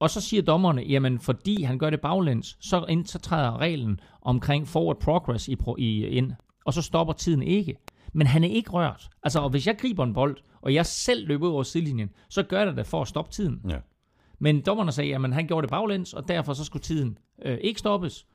Og 0.00 0.10
så 0.10 0.20
siger 0.20 0.42
dommerne, 0.42 0.82
jamen 0.82 1.18
fordi 1.18 1.62
han 1.62 1.78
gør 1.78 1.90
det 1.90 2.00
baglæns, 2.00 2.56
så, 2.60 2.84
ind, 2.88 3.06
så 3.06 3.18
træder 3.18 3.58
reglen 3.58 4.00
omkring 4.22 4.68
forward 4.68 5.00
progress 5.00 5.48
i, 5.48 5.56
i, 5.78 6.06
ind, 6.06 6.32
og 6.64 6.74
så 6.74 6.82
stopper 6.82 7.14
tiden 7.14 7.42
ikke 7.42 7.76
men 8.14 8.26
han 8.26 8.44
er 8.44 8.48
ikke 8.48 8.70
rørt. 8.70 9.10
Altså, 9.22 9.40
og 9.40 9.50
hvis 9.50 9.66
jeg 9.66 9.78
griber 9.78 10.04
en 10.04 10.14
bold, 10.14 10.36
og 10.62 10.74
jeg 10.74 10.86
selv 10.86 11.28
løber 11.28 11.46
ud 11.46 11.52
over 11.52 11.62
sidelinjen, 11.62 12.10
så 12.28 12.42
gør 12.42 12.64
det 12.64 12.76
det 12.76 12.86
for 12.86 13.02
at 13.02 13.08
stoppe 13.08 13.32
tiden. 13.32 13.60
Ja. 13.70 13.78
Men 14.38 14.60
dommerne 14.60 14.92
sagde, 14.92 15.14
at 15.14 15.34
han 15.34 15.46
gjorde 15.46 15.62
det 15.62 15.70
baglæns, 15.70 16.12
og 16.12 16.28
derfor 16.28 16.52
så 16.52 16.64
skulle 16.64 16.82
tiden 16.82 17.18
øh, 17.44 17.58
ikke 17.60 17.78
stoppes. 17.78 18.26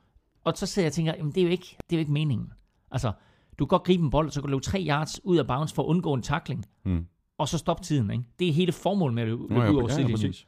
Og 0.44 0.52
så 0.56 0.66
sidder 0.66 0.86
jeg 0.86 0.90
og 0.90 0.94
tænker, 0.94 1.14
jamen 1.16 1.32
det 1.32 1.40
er 1.40 1.44
jo 1.44 1.50
ikke, 1.50 1.76
det 1.90 1.92
er 1.92 1.96
jo 1.96 2.00
ikke 2.00 2.12
meningen. 2.12 2.52
Altså, 2.90 3.12
du 3.58 3.64
kan 3.66 3.68
godt 3.68 3.82
gribe 3.82 4.02
en 4.02 4.10
bold, 4.10 4.30
så 4.30 4.40
kan 4.40 4.48
du 4.48 4.50
løbe 4.50 4.62
tre 4.62 4.86
yards 4.88 5.24
ud 5.24 5.36
af 5.36 5.46
bounds 5.46 5.72
for 5.72 5.82
at 5.82 5.86
undgå 5.86 6.14
en 6.14 6.22
tackling. 6.22 6.66
Mm. 6.84 7.06
Og 7.38 7.48
så 7.48 7.58
stoppe 7.58 7.82
tiden. 7.82 8.10
Ikke? 8.10 8.24
Det 8.38 8.48
er 8.48 8.52
hele 8.52 8.72
formålet 8.72 9.14
med 9.14 9.22
at 9.22 9.28
løbe 9.28 9.42
ja, 9.50 9.62
ja, 9.62 9.70
ud 9.70 9.76
over 9.76 9.88
ja, 9.88 9.94
sidelinjen. 9.94 10.32
Ja, 10.32 10.38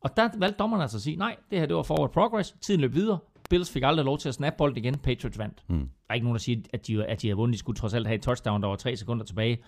og 0.00 0.16
der 0.16 0.28
valgte 0.38 0.58
dommerne 0.58 0.82
altså 0.82 0.96
at 0.96 1.02
sige, 1.02 1.16
nej, 1.16 1.36
det 1.50 1.58
her 1.58 1.66
det 1.66 1.76
var 1.76 1.82
forward 1.82 2.12
progress, 2.12 2.56
tiden 2.60 2.80
løb 2.80 2.94
videre, 2.94 3.18
Bills 3.52 3.70
fik 3.70 3.82
aldrig 3.82 4.04
lov 4.04 4.18
til 4.18 4.28
at 4.28 4.34
snappe 4.34 4.56
bolden 4.58 4.78
igen. 4.78 4.98
Patriots 4.98 5.38
vandt. 5.38 5.64
Mm. 5.68 5.78
Der 5.78 5.84
er 6.10 6.14
ikke 6.14 6.24
nogen, 6.24 6.34
der 6.34 6.40
siger, 6.40 6.60
at 6.72 6.86
de, 6.86 7.04
at 7.04 7.22
de 7.22 7.26
havde 7.26 7.36
vundet. 7.36 7.52
De 7.52 7.58
skulle 7.58 7.76
trods 7.76 7.94
alt 7.94 8.06
have 8.06 8.14
et 8.14 8.22
touchdown, 8.22 8.62
der 8.62 8.68
var 8.68 8.76
tre 8.76 8.96
sekunder 8.96 9.24
tilbage. 9.24 9.58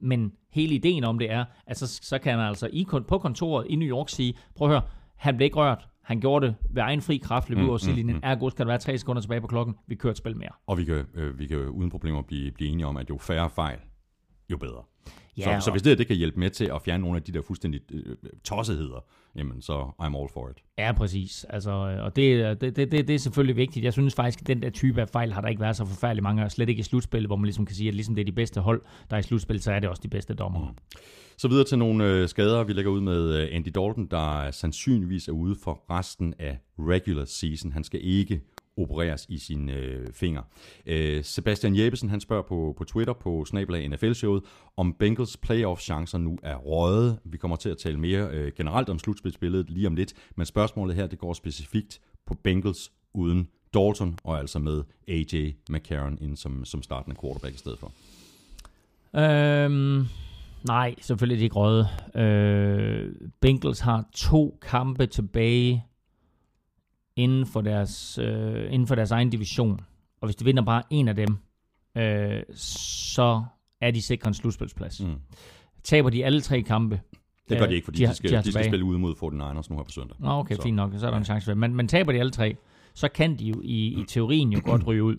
Men 0.00 0.32
hele 0.50 0.74
ideen 0.74 1.04
om 1.04 1.18
det 1.18 1.30
er, 1.30 1.44
at 1.66 1.78
så, 1.78 1.86
så 2.02 2.18
kan 2.18 2.38
man 2.38 2.46
altså 2.46 2.68
i, 2.72 2.86
på 3.08 3.18
kontoret 3.18 3.66
i 3.70 3.76
New 3.76 3.88
York 3.88 4.08
sige, 4.08 4.34
prøv 4.54 4.68
at 4.68 4.72
høre, 4.72 4.82
han 5.16 5.36
blev 5.36 5.44
ikke 5.44 5.56
rørt. 5.56 5.88
Han 6.02 6.20
gjorde 6.20 6.46
det 6.46 6.54
ved 6.70 6.82
egen 6.82 7.00
fri 7.00 7.16
kraft, 7.16 7.48
løb 7.48 7.58
mm, 7.58 7.64
ud 7.64 7.68
over 7.68 7.78
sidelinjen. 7.78 8.16
Mm, 8.16 8.20
mm. 8.24 8.30
Ergo 8.30 8.50
skal 8.50 8.66
der 8.66 8.70
være 8.70 8.78
tre 8.78 8.98
sekunder 8.98 9.22
tilbage 9.22 9.40
på 9.40 9.46
klokken. 9.46 9.74
Vi 9.86 9.94
kører 9.94 10.10
et 10.10 10.18
spil 10.18 10.36
mere. 10.36 10.50
Og 10.66 10.78
vi 10.78 10.84
kan, 10.84 11.06
øh, 11.14 11.38
vi 11.38 11.46
kan 11.46 11.58
uden 11.58 11.90
problemer 11.90 12.22
blive, 12.22 12.50
blive 12.50 12.70
enige 12.70 12.86
om, 12.86 12.96
at 12.96 13.10
jo 13.10 13.18
færre 13.18 13.50
fejl, 13.50 13.78
jo 14.50 14.56
bedre. 14.56 14.82
Ja, 15.38 15.42
så, 15.44 15.50
Ja, 15.50 15.60
så 15.60 15.70
og- 15.70 15.74
hvis 15.74 15.82
det, 15.82 15.98
det 15.98 16.06
kan 16.06 16.16
hjælpe 16.16 16.40
med 16.40 16.50
til 16.50 16.64
at 16.64 16.82
fjerne 16.82 17.00
nogle 17.02 17.16
af 17.16 17.22
de 17.22 17.32
der 17.32 17.42
fuldstændig 17.42 17.80
øh, 17.92 18.16
tosseheder, 18.44 19.04
jamen 19.36 19.62
så 19.62 19.82
I'm 20.02 20.16
all 20.18 20.28
for 20.34 20.48
it. 20.48 20.56
Ja, 20.78 20.92
præcis. 20.92 21.44
Altså, 21.48 21.70
øh, 21.70 22.04
og 22.04 22.16
det, 22.16 22.32
er- 22.34 22.54
det, 22.54 22.76
det, 22.76 22.92
det, 22.92 23.08
det 23.08 23.14
er 23.14 23.18
selvfølgelig 23.18 23.56
vigtigt. 23.56 23.84
Jeg 23.84 23.92
synes 23.92 24.14
faktisk, 24.14 24.40
at 24.40 24.46
den 24.46 24.62
der 24.62 24.70
type 24.70 25.00
af 25.00 25.08
fejl 25.08 25.32
har 25.32 25.40
der 25.40 25.48
ikke 25.48 25.60
været 25.60 25.76
så 25.76 25.84
forfærdelig 25.84 26.22
mange, 26.22 26.44
og 26.44 26.50
slet 26.52 26.68
ikke 26.68 26.80
i 26.80 26.82
slutspil, 26.82 27.26
hvor 27.26 27.36
man 27.36 27.44
ligesom 27.44 27.66
kan 27.66 27.76
sige, 27.76 27.88
at 27.88 27.94
ligesom 27.94 28.14
det 28.14 28.22
er 28.22 28.26
de 28.26 28.32
bedste 28.32 28.60
hold, 28.60 28.82
der 29.10 29.16
er 29.16 29.20
i 29.20 29.22
slutspil, 29.22 29.62
så 29.62 29.72
er 29.72 29.80
det 29.80 29.88
også 29.88 30.00
de 30.02 30.08
bedste 30.08 30.34
dommer. 30.34 30.68
Mm. 30.70 30.76
Så 31.36 31.48
videre 31.48 31.64
til 31.64 31.78
nogle 31.78 32.04
øh, 32.04 32.28
skader. 32.28 32.64
Vi 32.64 32.72
lægger 32.72 32.90
ud 32.90 33.00
med 33.00 33.34
øh, 33.42 33.48
Andy 33.52 33.68
Dalton, 33.74 34.06
der 34.10 34.50
sandsynligvis 34.50 35.28
er 35.28 35.32
ude 35.32 35.56
for 35.64 35.84
resten 35.90 36.34
af 36.38 36.58
regular 36.78 37.24
season. 37.24 37.72
Han 37.72 37.84
skal 37.84 38.00
ikke 38.02 38.40
opereres 38.76 39.26
i 39.28 39.38
sine 39.38 39.72
øh, 39.72 40.12
fingre. 40.12 40.42
Øh, 40.86 41.24
Sebastian 41.24 41.76
Jeppesen, 41.76 42.10
han 42.10 42.20
spørger 42.20 42.42
på, 42.42 42.74
på 42.78 42.84
Twitter 42.84 43.12
på 43.12 43.44
Snabla 43.44 43.88
NFL-showet, 43.88 44.42
om 44.76 44.94
Bengals 44.98 45.36
playoff-chancer 45.36 46.18
nu 46.18 46.38
er 46.42 46.56
røget. 46.56 47.18
Vi 47.24 47.36
kommer 47.36 47.56
til 47.56 47.68
at 47.68 47.78
tale 47.78 48.00
mere 48.00 48.28
øh, 48.30 48.52
generelt 48.56 48.88
om 48.88 48.98
slutspilsbilledet 48.98 49.70
lige 49.70 49.86
om 49.86 49.94
lidt, 49.94 50.12
men 50.36 50.46
spørgsmålet 50.46 50.96
her, 50.96 51.06
det 51.06 51.18
går 51.18 51.32
specifikt 51.32 52.00
på 52.26 52.34
Bengals 52.34 52.92
uden 53.14 53.48
Dalton, 53.74 54.18
og 54.24 54.38
altså 54.38 54.58
med 54.58 54.82
AJ 55.08 55.52
McCarron 55.70 56.18
ind 56.20 56.36
som, 56.36 56.64
som 56.64 56.82
startende 56.82 57.16
quarterback 57.20 57.54
i 57.54 57.58
stedet 57.58 57.78
for. 57.78 57.92
Øhm, 59.20 60.06
nej, 60.66 60.94
selvfølgelig 61.00 61.34
er 61.34 61.38
de 61.38 61.44
ikke 61.44 61.56
røde. 61.56 61.88
Øh, 62.14 63.12
Bengals 63.40 63.80
har 63.80 64.04
to 64.12 64.58
kampe 64.62 65.06
tilbage 65.06 65.84
inden 67.16 67.46
for 67.46 67.60
deres, 67.60 68.18
øh, 68.22 68.72
inden 68.72 68.86
for 68.86 68.94
deres 68.94 69.10
egen 69.10 69.30
division. 69.30 69.80
Og 70.20 70.26
hvis 70.26 70.36
de 70.36 70.44
vinder 70.44 70.62
bare 70.62 70.82
en 70.90 71.08
af 71.08 71.16
dem, 71.16 71.36
øh, 71.96 72.42
så 72.56 73.44
er 73.80 73.90
de 73.90 74.02
sikret 74.02 74.28
en 74.28 74.34
slutspilsplads. 74.34 75.00
Mm. 75.00 75.06
Mm. 75.06 75.14
Taber 75.84 76.10
de 76.10 76.24
alle 76.24 76.40
tre 76.40 76.62
kampe, 76.62 77.00
Det 77.48 77.58
gør 77.58 77.64
Øh, 77.64 77.70
de 77.70 77.74
ikke, 77.74 77.84
fordi 77.84 77.96
de 77.98 78.02
de, 78.02 78.06
har- 78.06 78.12
de, 78.12 78.16
skal, 78.16 78.30
de 78.30 78.36
de, 78.42 78.52
skal 78.52 78.64
spille 78.64 78.84
ude 78.84 78.98
mod 78.98 79.14
49ers 79.16 79.66
nu 79.70 79.76
her 79.76 79.84
på 79.84 79.90
søndag. 79.90 80.16
Nå, 80.20 80.30
okay, 80.30 80.54
Så- 80.54 80.62
fint 80.62 80.76
nok. 80.76 80.92
Så 80.96 81.06
er 81.06 81.10
der 81.10 81.18
en 81.18 81.24
chance 81.24 81.44
for. 81.44 81.54
Men, 81.54 81.74
men 81.74 81.88
taber 81.88 82.12
de 82.12 82.18
alle 82.18 82.30
tre, 82.32 82.56
så 82.94 83.08
kan 83.08 83.38
de 83.38 83.44
jo 83.44 83.60
i, 83.64 84.00
i 84.00 84.04
teorien 84.08 84.52
jo 84.52 84.60
godt 84.64 84.86
ryge 84.86 85.02
ud. 85.04 85.16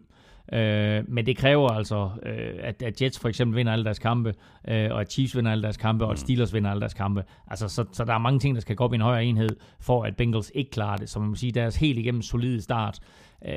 Øh, 0.53 1.03
men 1.07 1.25
det 1.25 1.37
kræver 1.37 1.69
altså, 1.69 2.09
øh, 2.25 2.59
at, 2.59 2.81
at 2.81 3.01
Jets 3.01 3.19
for 3.19 3.29
eksempel 3.29 3.57
vinder 3.57 3.73
alle 3.73 3.85
deres 3.85 3.99
kampe, 3.99 4.33
øh, 4.67 4.91
og 4.91 5.01
at 5.01 5.11
Chiefs 5.11 5.35
vinder 5.35 5.51
alle 5.51 5.63
deres 5.63 5.77
kampe, 5.77 6.05
og 6.05 6.11
at 6.11 6.19
Steelers 6.19 6.53
vinder 6.53 6.71
alle 6.71 6.81
deres 6.81 6.93
kampe. 6.93 7.23
Altså, 7.47 7.67
så, 7.67 7.85
så 7.91 8.05
der 8.05 8.13
er 8.13 8.17
mange 8.17 8.39
ting, 8.39 8.55
der 8.55 8.61
skal 8.61 8.75
gå 8.75 8.83
op 8.83 8.93
i 8.93 8.95
en 8.95 9.01
højere 9.01 9.25
enhed, 9.25 9.49
for 9.79 10.03
at 10.03 10.15
Bengals 10.15 10.51
ikke 10.55 10.71
klarer 10.71 10.97
det. 10.97 11.09
Så 11.09 11.19
man 11.19 11.29
må 11.29 11.35
sige, 11.35 11.51
deres 11.51 11.75
helt 11.75 11.99
igennem 11.99 12.21
solide 12.21 12.61
start 12.61 12.99
øh, 13.45 13.53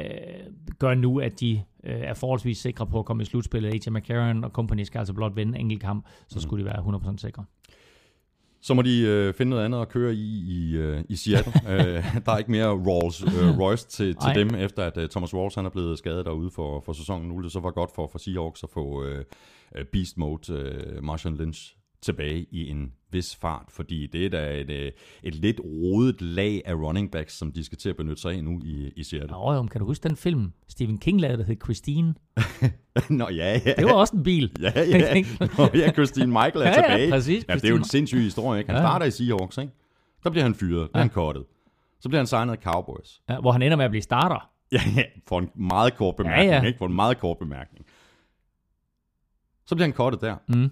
gør 0.78 0.95
nu, 0.95 1.21
at 1.21 1.40
de 1.40 1.62
øh, 1.85 2.00
er 2.00 2.14
forholdsvis 2.14 2.59
sikre 2.59 2.87
på 2.87 2.99
at 2.99 3.05
komme 3.05 3.23
i 3.23 3.26
slutspillet. 3.26 3.71
AJ 3.73 3.90
McCarron 3.90 4.45
og 4.45 4.50
company 4.50 4.83
skal 4.83 4.99
altså 4.99 5.14
blot 5.14 5.37
vinde 5.37 5.59
en 5.59 5.61
enkelt 5.61 5.81
kamp, 5.83 6.07
så 6.28 6.40
skulle 6.40 6.64
de 6.64 6.71
være 6.71 6.99
100% 7.12 7.16
sikre. 7.16 7.45
Så 8.66 8.75
må 8.75 8.82
de 8.82 9.00
øh, 9.00 9.35
finde 9.35 9.50
noget 9.50 9.64
andet 9.64 9.80
at 9.80 9.88
køre 9.88 10.14
i 10.14 10.44
i, 10.49 10.76
øh, 10.76 11.04
i 11.08 11.16
Seattle. 11.16 11.52
øh, 11.73 12.04
der 12.26 12.32
er 12.32 12.38
ikke 12.38 12.50
mere 12.50 12.68
Rolls 12.68 13.23
øh, 13.23 13.58
Royce 13.58 13.88
til, 13.88 14.14
til 14.14 14.28
Ej. 14.28 14.32
dem, 14.32 14.54
efter 14.54 14.85
at 14.85 14.96
øh, 14.96 15.08
Thomas 15.08 15.35
Rawls 15.35 15.54
han 15.54 15.66
er 15.66 15.70
blevet 15.70 15.99
skadet 15.99 16.26
derude 16.26 16.50
for, 16.50 16.80
for 16.80 16.92
sæsonen. 16.92 17.28
Nu 17.28 17.42
det 17.42 17.52
så 17.52 17.61
var 17.61 17.70
godt 17.70 17.90
for, 17.94 18.08
for 18.12 18.18
Seahawks 18.18 18.62
at 18.62 18.70
få 18.70 19.04
øh, 19.04 19.25
øh, 19.76 19.85
Beast 19.85 20.18
Mode 20.18 20.52
øh, 20.52 21.04
Marshall 21.04 21.37
Lynch 21.37 21.75
tilbage 22.03 22.47
i 22.50 22.69
en 22.71 22.93
vis 23.11 23.37
fart, 23.37 23.65
fordi 23.69 24.07
det 24.07 24.26
er 24.26 24.31
da 24.31 24.55
et, 24.61 24.71
øh, 24.71 24.93
et 25.23 25.35
lidt 25.35 25.61
rodet 25.65 26.23
lag 26.23 26.62
af 26.65 26.75
running 26.75 27.11
backs, 27.11 27.33
som 27.38 27.53
de 27.53 27.65
skal 27.65 27.79
til 27.79 27.88
at 27.88 27.97
benytte 27.97 28.23
sig 28.23 28.33
af 28.33 28.45
nu 28.45 28.61
i, 28.65 28.93
i 28.97 29.05
Seattle. 29.05 29.31
Nå, 29.31 29.53
jo, 29.55 29.62
kan 29.62 29.81
du 29.81 29.87
huske 29.87 30.09
den 30.09 30.17
film, 30.17 30.53
Stephen 30.69 30.99
King 30.99 31.21
lavede, 31.21 31.38
der 31.38 31.45
hed 31.45 31.57
Christine? 31.65 32.15
Nå 33.11 33.29
ja, 33.29 33.61
ja. 33.67 33.73
Det 33.79 33.85
var 33.85 33.93
også 33.93 34.17
en 34.17 34.23
bil. 34.23 34.53
Ja, 34.61 34.73
ja. 34.76 35.15
Nå, 35.59 35.69
ja, 35.75 35.93
Christine 35.93 36.26
Michael 36.26 36.57
er 36.57 36.61
Ja, 36.61 36.69
ja, 36.69 36.75
tilbage. 36.75 37.11
præcis, 37.11 37.45
Ja, 37.49 37.55
det 37.55 37.65
er 37.65 37.69
jo 37.69 37.76
en 37.76 37.85
sindssyg 37.85 38.21
historie, 38.21 38.59
ikke? 38.61 38.71
Han 38.71 38.81
Ja. 38.83 38.83
starter 38.87 39.07
i 39.07 39.11
Seahawks, 39.11 39.59
ikke? 39.59 39.73
Der 40.25 40.31
bliver 40.31 40.43
han 40.43 40.55
fyret, 40.55 40.91
bliver 40.91 41.03
han 41.03 41.11
cuttet. 41.11 41.45
Så 42.00 42.09
bliver 42.09 42.21
han 42.21 42.26
signet 42.26 42.53
af 42.53 42.59
Cowboys. 42.62 43.21
Ja, 43.29 43.41
hvor 43.41 43.53
han 43.53 43.62
ender 43.62 43.76
med 43.76 43.85
at 43.85 43.91
blive 43.91 44.03
starter. 44.03 44.50
Ja, 44.73 44.81
ja, 44.97 45.03
for 45.29 45.38
en 45.38 45.50
meget 45.55 45.97
kort 45.97 46.17
bemærkning, 46.17 46.50
Ja, 46.50 46.57
ja. 46.57 46.62
ikke? 46.67 46.79
For 46.79 46.87
en 46.87 46.95
meget 46.95 47.19
kort 47.19 47.38
bemærkning. 47.38 47.87
Så 49.67 49.75
bliver 49.75 49.87
han 49.87 49.95
cuttet 49.95 50.21
der. 50.21 50.37
Mm. 50.49 50.71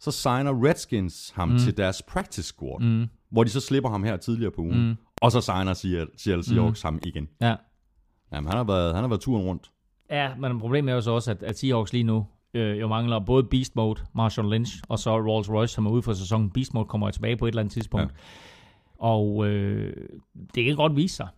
Så 0.00 0.10
signer 0.10 0.64
Redskins 0.64 1.32
ham 1.34 1.48
mm. 1.48 1.58
til 1.58 1.76
deres 1.76 2.02
practice 2.02 2.42
squad, 2.42 2.80
mm. 2.80 3.06
hvor 3.30 3.44
de 3.44 3.50
så 3.50 3.60
slipper 3.60 3.90
ham 3.90 4.04
her 4.04 4.16
tidligere 4.16 4.50
på 4.50 4.62
ugen. 4.62 4.88
Mm. 4.88 4.96
Og 5.22 5.32
så 5.32 5.40
signer 5.40 5.74
Seattle, 5.74 6.08
Seattle 6.16 6.44
Seahawks 6.44 6.84
mm. 6.84 6.86
ham 6.86 6.98
igen. 7.04 7.28
Ja. 7.40 7.56
Jamen, 8.32 8.48
han 8.48 8.56
har 8.56 8.64
været, 8.64 8.94
han 8.94 9.02
har 9.02 9.08
været 9.08 9.20
turen 9.20 9.44
rundt. 9.44 9.70
ja, 10.10 10.34
men 10.34 10.60
problemet 10.60 10.90
er 10.90 10.94
jo 10.94 11.00
så 11.00 11.10
også, 11.10 11.30
at, 11.30 11.42
at 11.42 11.58
Seahawks 11.58 11.92
lige 11.92 12.04
nu 12.04 12.26
øh, 12.54 12.80
jo 12.80 12.88
mangler 12.88 13.18
både 13.18 13.44
Beast 13.44 13.76
Mode, 13.76 14.00
Marshall 14.14 14.50
Lynch, 14.50 14.82
og 14.88 14.98
så 14.98 15.18
Rolls 15.18 15.50
Royce, 15.50 15.74
som 15.74 15.86
er 15.86 15.90
ude 15.90 16.02
for 16.02 16.12
sæsonen. 16.12 16.50
Beast 16.50 16.74
Mode 16.74 16.86
kommer 16.86 17.10
tilbage 17.10 17.36
på 17.36 17.46
et 17.46 17.48
eller 17.48 17.60
andet 17.60 17.72
tidspunkt. 17.72 18.12
Ja. 18.12 18.18
Og 18.98 19.46
øh, 19.46 19.96
det 20.54 20.64
kan 20.64 20.76
godt 20.76 20.96
vise 20.96 21.16
sig 21.16 21.28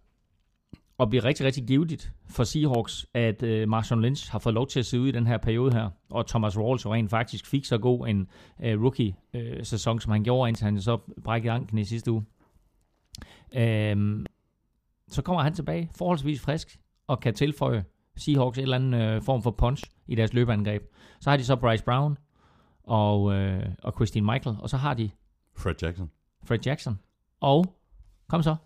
at 1.00 1.10
blive 1.10 1.24
rigtig, 1.24 1.46
rigtig 1.46 1.66
givetigt 1.66 2.12
for 2.26 2.44
Seahawks, 2.44 3.06
at 3.14 3.42
øh, 3.42 3.68
Marshall 3.68 4.02
Lynch 4.02 4.32
har 4.32 4.38
fået 4.38 4.54
lov 4.54 4.66
til 4.66 4.78
at 4.78 4.86
se 4.86 5.00
ud 5.00 5.08
i 5.08 5.10
den 5.10 5.26
her 5.26 5.38
periode 5.38 5.72
her, 5.72 5.90
og 6.10 6.26
Thomas 6.26 6.58
Rawls 6.58 6.84
jo 6.84 6.94
rent 6.94 7.10
faktisk 7.10 7.46
fik 7.46 7.64
så 7.64 7.78
god 7.78 8.08
en 8.08 8.28
øh, 8.62 8.82
rookie-sæson, 8.82 10.00
som 10.00 10.12
han 10.12 10.24
gjorde, 10.24 10.48
indtil 10.48 10.64
han 10.64 10.80
så 10.80 10.98
brækkede 11.24 11.52
anklen 11.52 11.78
i 11.78 11.84
sidste 11.84 12.12
uge. 12.12 12.24
Øhm, 13.54 14.26
så 15.08 15.22
kommer 15.22 15.42
han 15.42 15.54
tilbage 15.54 15.90
forholdsvis 15.96 16.40
frisk, 16.40 16.78
og 17.06 17.20
kan 17.20 17.34
tilføje 17.34 17.84
Seahawks 18.16 18.58
en 18.58 18.62
eller 18.62 18.76
anden 18.76 18.94
øh, 18.94 19.22
form 19.22 19.42
for 19.42 19.50
punch 19.50 19.84
i 20.06 20.14
deres 20.14 20.32
løbeangreb. 20.32 20.82
Så 21.20 21.30
har 21.30 21.36
de 21.36 21.44
så 21.44 21.56
Bryce 21.56 21.84
Brown 21.84 22.18
og, 22.82 23.32
øh, 23.34 23.66
og 23.82 23.92
Christine 23.92 24.26
Michael, 24.32 24.56
og 24.60 24.70
så 24.70 24.76
har 24.76 24.94
de 24.94 25.10
Fred 25.56 25.74
Jackson. 25.82 26.10
Fred 26.44 26.58
Jackson. 26.66 26.98
Og, 27.40 27.74
kom 28.28 28.42
så. 28.42 28.56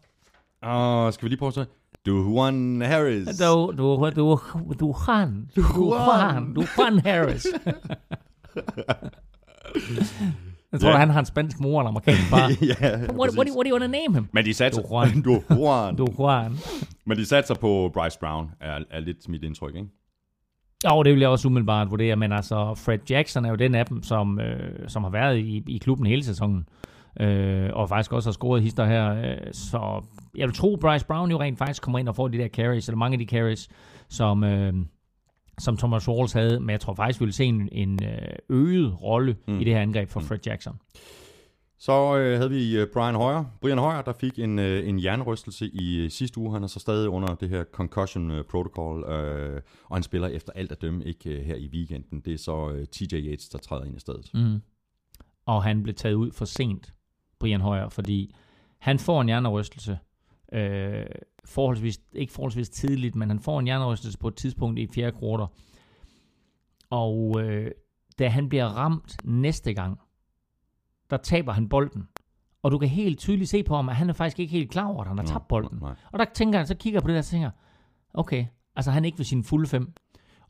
Og 0.62 1.14
skal 1.14 1.24
vi 1.24 1.28
lige 1.28 1.38
prøve 1.38 1.60
at 1.60 1.68
Dujuan 2.06 2.82
Harris. 2.82 3.26
Du, 3.38 3.72
du, 3.76 4.10
du, 4.16 4.38
du, 4.80 4.92
Han. 4.92 5.48
Du, 5.56 5.62
Juan. 5.62 6.54
Du, 6.54 6.64
Juan 6.76 6.98
Harris. 6.98 7.46
Jeg 10.72 10.80
tror, 10.80 10.88
yeah. 10.88 10.98
han 11.00 11.10
har 11.10 11.18
en 11.20 11.26
spansk 11.26 11.60
mor 11.60 11.80
eller 11.80 11.88
amerikansk 11.88 12.22
far. 12.22 12.50
ja, 12.80 12.96
what, 13.12 13.30
what, 13.36 13.46
do, 13.46 13.52
you- 13.52 13.56
what 13.56 13.64
do 13.66 13.70
you 13.70 13.78
want 13.78 13.82
to 13.82 13.90
name 13.90 14.14
him? 14.14 14.28
Men 14.32 14.44
de 14.44 14.54
satser... 14.54 14.82
Dujuan. 14.82 15.22
Dujuan. 15.48 15.96
Du, 15.96 16.06
Juan. 16.18 16.56
Men 17.04 17.18
de 17.18 17.26
satser 17.26 17.54
på 17.54 17.90
Bryce 17.94 18.18
Brown, 18.18 18.50
er, 18.60 18.78
er 18.90 19.00
lidt 19.00 19.28
mit 19.28 19.42
indtryk, 19.42 19.74
ikke? 19.76 19.88
Jo, 20.90 21.02
det 21.02 21.12
vil 21.12 21.20
jeg 21.20 21.28
også 21.28 21.48
umiddelbart 21.48 21.90
vurdere, 21.90 22.16
men 22.16 22.32
altså 22.32 22.74
Fred 22.74 22.98
Jackson 23.10 23.44
er 23.44 23.50
jo 23.50 23.56
den 23.56 23.74
af 23.74 23.86
dem, 23.86 24.02
som, 24.02 24.40
øh, 24.40 24.88
som 24.88 25.02
har 25.02 25.10
været 25.10 25.38
i, 25.38 25.64
i 25.68 25.78
klubben 25.78 26.06
hele 26.06 26.24
sæsonen, 26.24 26.58
øh, 26.58 26.91
og 27.72 27.88
faktisk 27.88 28.12
også 28.12 28.28
har 28.28 28.32
scoret 28.32 28.62
hister 28.62 28.84
her, 28.84 29.14
øh, 29.14 29.52
så 29.52 30.04
jeg 30.34 30.46
vil 30.46 30.54
tro, 30.54 30.76
Bryce 30.76 31.06
Brown 31.06 31.30
jo 31.30 31.40
rent 31.40 31.58
faktisk 31.58 31.82
kommer 31.82 31.98
ind 31.98 32.08
og 32.08 32.16
får 32.16 32.28
de 32.28 32.38
der 32.38 32.48
carries, 32.48 32.88
eller 32.88 32.98
mange 32.98 33.14
af 33.14 33.18
de 33.18 33.24
carries, 33.24 33.68
som, 34.08 34.44
øh, 34.44 34.74
som 35.58 35.76
Thomas 35.76 36.08
Rawls 36.08 36.32
havde, 36.32 36.60
men 36.60 36.70
jeg 36.70 36.80
tror 36.80 36.94
faktisk, 36.94 37.20
vi 37.20 37.24
vil 37.24 37.34
se 37.34 37.44
en, 37.44 37.68
en 37.72 38.04
øh, 38.04 38.36
øget 38.48 39.02
rolle 39.02 39.36
mm. 39.48 39.60
i 39.60 39.64
det 39.64 39.74
her 39.74 39.80
angreb 39.80 40.08
for 40.08 40.20
Fred 40.20 40.38
Jackson. 40.46 40.78
Så 41.78 42.16
øh, 42.16 42.36
havde 42.36 42.50
vi 42.50 42.76
øh, 42.76 42.86
Brian 42.92 43.14
Hoyer. 43.14 43.44
Brian 43.60 43.78
Hoyer, 43.78 44.02
der 44.02 44.12
fik 44.12 44.38
en, 44.38 44.58
øh, 44.58 44.88
en 44.88 44.98
hjernerystelse 44.98 45.66
i 45.66 45.96
øh, 46.04 46.10
sidste 46.10 46.38
uge. 46.38 46.52
Han 46.52 46.62
er 46.62 46.66
så 46.66 46.80
stadig 46.80 47.08
under 47.08 47.34
det 47.34 47.48
her 47.48 47.64
concussion 47.64 48.30
øh, 48.30 48.44
protocol, 48.44 49.04
øh, 49.04 49.60
og 49.88 49.96
han 49.96 50.02
spiller 50.02 50.28
efter 50.28 50.52
alt 50.52 50.72
at 50.72 50.82
dømme 50.82 51.04
ikke 51.04 51.30
øh, 51.30 51.44
her 51.44 51.56
i 51.56 51.68
weekenden. 51.72 52.20
Det 52.20 52.34
er 52.34 52.38
så 52.38 52.70
øh, 52.70 52.86
TJ 52.86 53.14
Yates, 53.14 53.48
der 53.48 53.58
træder 53.58 53.84
ind 53.84 53.96
i 53.96 54.00
stedet. 54.00 54.30
Mm. 54.34 54.60
Og 55.46 55.62
han 55.62 55.82
blev 55.82 55.94
taget 55.94 56.14
ud 56.14 56.32
for 56.32 56.44
sent, 56.44 56.92
Brian 57.42 57.60
Højer, 57.60 57.88
fordi 57.88 58.34
han 58.78 58.98
får 58.98 59.20
en 59.20 59.26
hjernerystelse, 59.26 59.98
øh, 60.52 61.06
forholdsvis, 61.44 62.00
ikke 62.12 62.32
forholdsvis 62.32 62.70
tidligt, 62.70 63.14
men 63.14 63.28
han 63.28 63.40
får 63.40 63.58
en 63.58 63.64
hjernerystelse 63.64 64.18
på 64.18 64.28
et 64.28 64.34
tidspunkt 64.34 64.78
i 64.78 64.88
fjerde 64.94 65.18
kvartal. 65.18 65.46
Og 66.90 67.40
øh, 67.40 67.70
da 68.18 68.28
han 68.28 68.48
bliver 68.48 68.66
ramt 68.66 69.16
næste 69.24 69.74
gang, 69.74 70.00
der 71.10 71.16
taber 71.16 71.52
han 71.52 71.68
bolden. 71.68 72.08
Og 72.62 72.70
du 72.70 72.78
kan 72.78 72.88
helt 72.88 73.18
tydeligt 73.18 73.50
se 73.50 73.62
på 73.62 73.76
ham, 73.76 73.88
at 73.88 73.96
han 73.96 74.08
er 74.08 74.12
faktisk 74.12 74.40
ikke 74.40 74.52
helt 74.52 74.70
klar 74.70 74.86
over, 74.86 75.00
at 75.00 75.08
han 75.08 75.18
har 75.18 75.24
tabt 75.24 75.48
bolden. 75.48 75.78
Nej. 75.80 75.94
Og 76.12 76.18
der 76.18 76.24
tænker 76.34 76.58
han, 76.58 76.66
så 76.66 76.74
kigger 76.74 76.96
jeg 76.96 77.02
på 77.02 77.08
det 77.08 77.14
der 77.14 77.20
og 77.20 77.24
tænker, 77.24 77.50
okay, 78.14 78.46
altså 78.76 78.90
han 78.90 79.04
er 79.04 79.06
ikke 79.06 79.18
ved 79.18 79.24
sine 79.24 79.44
fulde 79.44 79.68
fem. 79.68 79.92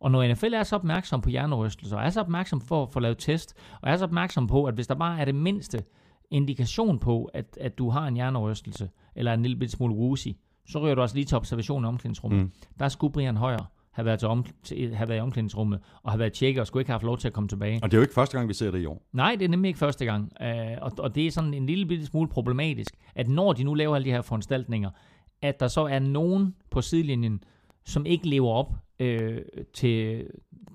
Og 0.01 0.11
når 0.11 0.33
NFL 0.33 0.55
er 0.55 0.63
så 0.63 0.77
opmærksom 0.77 1.21
på 1.21 1.29
hjernerystelser, 1.31 1.97
og 1.97 2.05
er 2.05 2.11
så 2.11 2.21
opmærksom 2.21 2.61
på 2.61 2.83
at 2.83 2.93
få 2.93 3.01
lavet 3.01 3.19
test, 3.19 3.55
og 3.83 3.91
er 3.91 3.97
så 3.97 4.05
opmærksom 4.05 4.47
på, 4.47 4.65
at 4.65 4.75
hvis 4.75 4.87
der 4.87 4.95
bare 4.95 5.21
er 5.21 5.25
det 5.25 5.35
mindste 5.35 5.85
indikation 6.33 6.99
på, 6.99 7.25
at, 7.25 7.59
at 7.61 7.79
du 7.79 7.90
har 7.90 8.07
en 8.07 8.14
hjernerystelse, 8.14 8.90
eller 9.14 9.35
en 9.35 9.42
lille 9.42 9.57
bitte 9.57 9.73
smule 9.73 9.95
woozy, 9.95 10.29
så 10.66 10.79
ryger 10.79 10.95
du 10.95 11.01
også 11.01 11.14
lige 11.14 11.25
til 11.25 11.37
observation 11.37 11.85
i 11.85 11.87
omklædningsrummet. 11.87 12.42
Mm. 12.42 12.53
Der 12.79 12.88
skulle 12.88 13.12
Brian 13.12 13.37
Højer 13.37 13.71
have 13.92 14.05
været, 14.05 14.18
til 14.18 14.29
om, 14.29 14.45
til, 14.62 14.95
have 14.95 15.09
været 15.09 15.18
i 15.18 15.21
omklædningsrummet, 15.21 15.81
og 16.03 16.12
have 16.12 16.18
været 16.18 16.33
tjekket, 16.33 16.61
og 16.61 16.66
skulle 16.66 16.81
ikke 16.81 16.88
have 16.88 16.95
haft 16.95 17.05
lov 17.05 17.18
til 17.18 17.29
at 17.29 17.35
komme 17.35 17.49
tilbage. 17.49 17.81
Og 17.83 17.90
det 17.90 17.97
er 17.97 17.99
jo 17.99 18.03
ikke 18.03 18.14
første 18.14 18.37
gang, 18.37 18.49
vi 18.49 18.55
ser 18.55 18.71
det 18.71 18.83
i 18.83 18.87
år. 18.87 19.03
Nej, 19.12 19.37
det 19.38 19.45
er 19.45 19.49
nemlig 19.49 19.68
ikke 19.68 19.79
første 19.79 20.05
gang. 20.05 20.33
Øh, 20.42 20.77
og, 20.83 20.92
og 20.99 21.14
det 21.14 21.27
er 21.27 21.31
sådan 21.31 21.55
en 21.55 21.66
lille 21.66 21.87
bitte 21.87 22.07
smule 22.07 22.29
problematisk, 22.29 22.95
at 23.14 23.29
når 23.29 23.53
de 23.53 23.64
nu 23.64 23.75
laver 23.75 23.97
alle 23.97 24.05
de 24.05 24.11
her 24.11 24.23
foranstaltninger, 24.23 24.90
at 25.42 25.61
der 25.61 25.68
så 25.68 25.81
er 25.81 25.99
nogen 25.99 26.55
på 26.71 26.81
sidelinjen, 26.81 27.45
som 27.85 28.07
ikke 28.07 28.29
lever 28.29 28.51
op 28.51 28.75
øh, 28.99 29.38
til, 29.75 30.27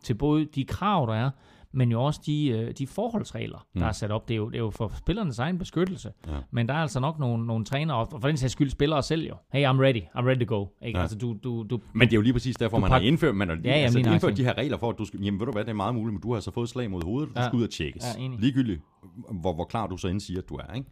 til 0.03 0.13
både 0.13 0.45
de 0.45 0.65
krav, 0.65 1.07
der 1.07 1.13
er, 1.13 1.29
men 1.77 1.91
jo 1.91 2.03
også 2.03 2.21
de, 2.25 2.47
øh, 2.47 2.73
de 2.77 2.87
forholdsregler, 2.87 3.57
der 3.73 3.79
Mm. 3.79 3.87
er 3.87 3.91
sat 3.91 4.11
op. 4.11 4.27
Det 4.27 4.33
er, 4.33 4.37
jo, 4.37 4.49
det 4.49 4.55
er 4.55 4.59
jo 4.59 4.69
for 4.69 4.91
spillernes 4.97 5.39
egen 5.39 5.57
beskyttelse. 5.57 6.11
Ja. 6.27 6.31
Men 6.51 6.67
der 6.67 6.73
er 6.73 6.77
altså 6.77 6.99
nok 6.99 7.19
nogle, 7.19 7.45
nogle 7.47 7.65
trænere, 7.65 7.97
og 7.97 8.07
for 8.21 8.27
den 8.27 8.37
sags 8.37 8.51
skyld 8.53 8.69
spillere 8.69 9.03
selv 9.03 9.27
jo. 9.27 9.35
Hey, 9.53 9.65
I'm 9.65 9.79
ready. 9.81 10.01
I'm 10.01 10.25
ready 10.27 10.45
to 10.45 10.55
go. 10.55 10.65
Ikke? 10.81 10.97
Ja. 10.97 11.01
Altså, 11.01 11.17
du, 11.17 11.37
du, 11.43 11.63
du, 11.69 11.79
Men 11.93 12.07
det 12.07 12.13
er 12.13 12.17
jo 12.17 12.21
lige 12.21 12.33
præcis 12.33 12.55
derfor, 12.55 12.79
man 12.79 12.91
har 12.91 12.99
indført, 12.99 13.35
man 13.35 13.47
har 13.49 13.55
Ja, 13.55 13.61
jamen, 13.69 13.83
altså, 13.83 13.99
lige 13.99 14.13
indført 14.13 14.37
de 14.37 14.43
her 14.43 14.57
regler 14.57 14.77
for, 14.77 14.89
at 14.89 14.97
du 14.97 15.05
skal, 15.05 15.19
jamen 15.21 15.39
ved 15.39 15.45
du 15.45 15.51
hvad, 15.51 15.63
det 15.63 15.69
er 15.71 15.75
meget 15.75 15.95
muligt, 15.95 16.13
men 16.13 16.21
du 16.21 16.27
har 16.29 16.35
altså 16.35 16.51
fået 16.51 16.69
slag 16.69 16.91
mod 16.91 17.03
hovedet, 17.03 17.29
du 17.35 17.39
Ja. 17.41 17.45
skal 17.47 17.57
ud 17.57 17.63
og 17.63 17.69
tjekkes. 17.69 18.03
Ja, 18.17 18.23
enig. 18.23 18.39
Ligegyldigt, 18.39 18.81
hvor, 19.41 19.53
hvor 19.53 19.65
klar 19.65 19.87
du 19.87 19.97
så 19.97 20.07
end 20.07 20.19
siger, 20.19 20.39
at 20.41 20.49
du 20.49 20.55
er, 20.55 20.73
ikke? 20.73 20.89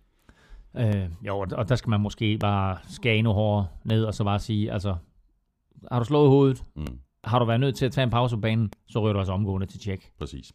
Øh, 0.78 1.10
jo, 1.28 1.40
og- 1.40 1.48
og 1.52 1.70
der 1.70 1.76
skal 1.76 1.90
man 1.90 2.02
måske 2.02 2.38
bare 2.38 2.78
skære 2.90 3.16
endnu 3.16 3.34
hårdere 3.34 3.68
ned, 3.84 4.04
og 4.06 4.14
så 4.14 4.24
bare 4.24 4.40
sige, 4.40 4.72
altså, 4.72 4.96
har 5.92 6.00
du 6.00 6.06
slået 6.06 6.30
hovedet, 6.30 6.64
Mm 6.76 6.86
har 7.26 7.40
du 7.40 7.46
været 7.46 7.60
nødt 7.60 7.76
til 7.76 7.86
at 7.86 7.92
tage 7.92 8.04
en 8.04 8.10
pause 8.10 8.36
på 8.36 8.42
banen, 8.42 8.72
så 8.88 9.00
ryger 9.00 9.14
du 9.14 9.20
altså 9.20 9.34
omgående 9.34 9.68
til 9.68 9.80
tjek. 9.80 10.12
Præcis. 10.20 10.54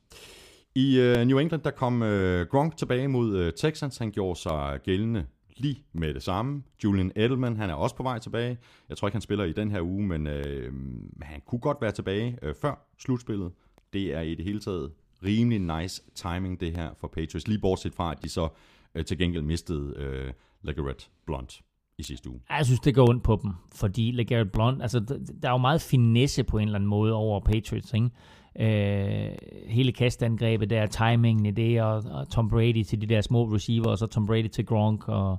I 0.75 0.99
øh, 0.99 1.25
New 1.25 1.39
England, 1.39 1.63
der 1.63 1.71
kom 1.71 2.03
øh, 2.03 2.47
Gronk 2.47 2.77
tilbage 2.77 3.09
mod 3.09 3.37
øh, 3.37 3.53
Texans. 3.53 3.99
Han 3.99 4.11
gjorde 4.11 4.41
sig 4.41 4.79
gældende 4.85 5.27
lige 5.57 5.85
med 5.93 6.15
det 6.15 6.23
samme. 6.23 6.63
Julian 6.85 7.13
Edelman, 7.17 7.57
han 7.57 7.71
er 7.71 7.75
også 7.75 7.97
på 7.97 8.03
vej 8.03 8.19
tilbage. 8.19 8.59
Jeg 8.89 8.97
tror 8.97 9.09
ikke, 9.09 9.15
han 9.15 9.23
spiller 9.23 9.45
i 9.45 9.53
den 9.53 9.71
her 9.71 9.83
uge, 9.83 10.03
men 10.03 10.27
øh, 10.27 10.73
han 11.23 11.41
kunne 11.47 11.61
godt 11.61 11.79
være 11.81 11.93
tilbage 11.93 12.39
øh, 12.43 12.55
før 12.55 12.87
slutspillet. 12.99 13.53
Det 13.93 14.15
er 14.15 14.21
i 14.21 14.35
det 14.35 14.45
hele 14.45 14.61
taget 14.61 14.93
rimelig 15.25 15.81
nice 15.81 16.03
timing, 16.15 16.61
det 16.61 16.77
her 16.77 16.91
for 16.97 17.09
Patriots. 17.09 17.49
Lige 17.49 17.61
bortset 17.61 17.95
fra, 17.95 18.13
at 18.13 18.23
de 18.23 18.29
så 18.29 18.49
øh, 18.95 19.05
til 19.05 19.19
gengæld 19.19 19.43
mistede 19.43 19.95
øh, 19.97 20.33
LeGarrette 20.63 21.07
Blunt 21.27 21.61
i 22.01 22.03
sidste 22.03 22.31
uge. 22.31 22.41
Jeg 22.51 22.67
synes, 22.67 22.81
det 22.81 22.95
går 22.95 23.09
ondt 23.09 23.23
på 23.23 23.41
dem, 23.43 23.53
fordi 23.75 24.11
LeGarrette 24.11 24.51
Blunt, 24.53 24.83
altså, 24.83 25.01
der 25.43 25.49
er 25.49 25.53
jo 25.53 25.59
meget 25.59 25.81
finesse 25.81 26.45
på 26.45 26.59
en 26.59 26.69
eller 26.69 26.75
anden 26.75 26.91
måde 26.91 27.13
over 27.13 27.41
Patriots, 27.41 27.95
ikke? 27.95 28.11
Øh, 28.59 29.33
hele 29.67 29.93
kastangrebet 29.93 30.71
der, 30.71 30.87
timingen 30.87 31.47
i 31.47 31.51
det, 31.51 31.83
og, 31.83 32.05
og 32.11 32.29
Tom 32.29 32.49
Brady 32.49 32.83
til 32.83 33.01
de 33.01 33.07
der 33.07 33.21
små 33.21 33.45
receiver, 33.45 33.87
og 33.87 33.99
så 33.99 34.07
Tom 34.07 34.27
Brady 34.27 34.49
til 34.49 34.67
Gronk, 34.67 35.09
og 35.09 35.39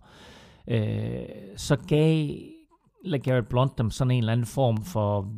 øh, 0.67 1.21
så 1.57 1.75
gav 1.75 2.29
LeGarrette 3.05 3.49
Blunt 3.49 3.77
dem 3.77 3.89
sådan 3.89 4.11
en 4.11 4.17
eller 4.17 4.31
anden 4.31 4.45
form 4.45 4.77
for 4.83 5.33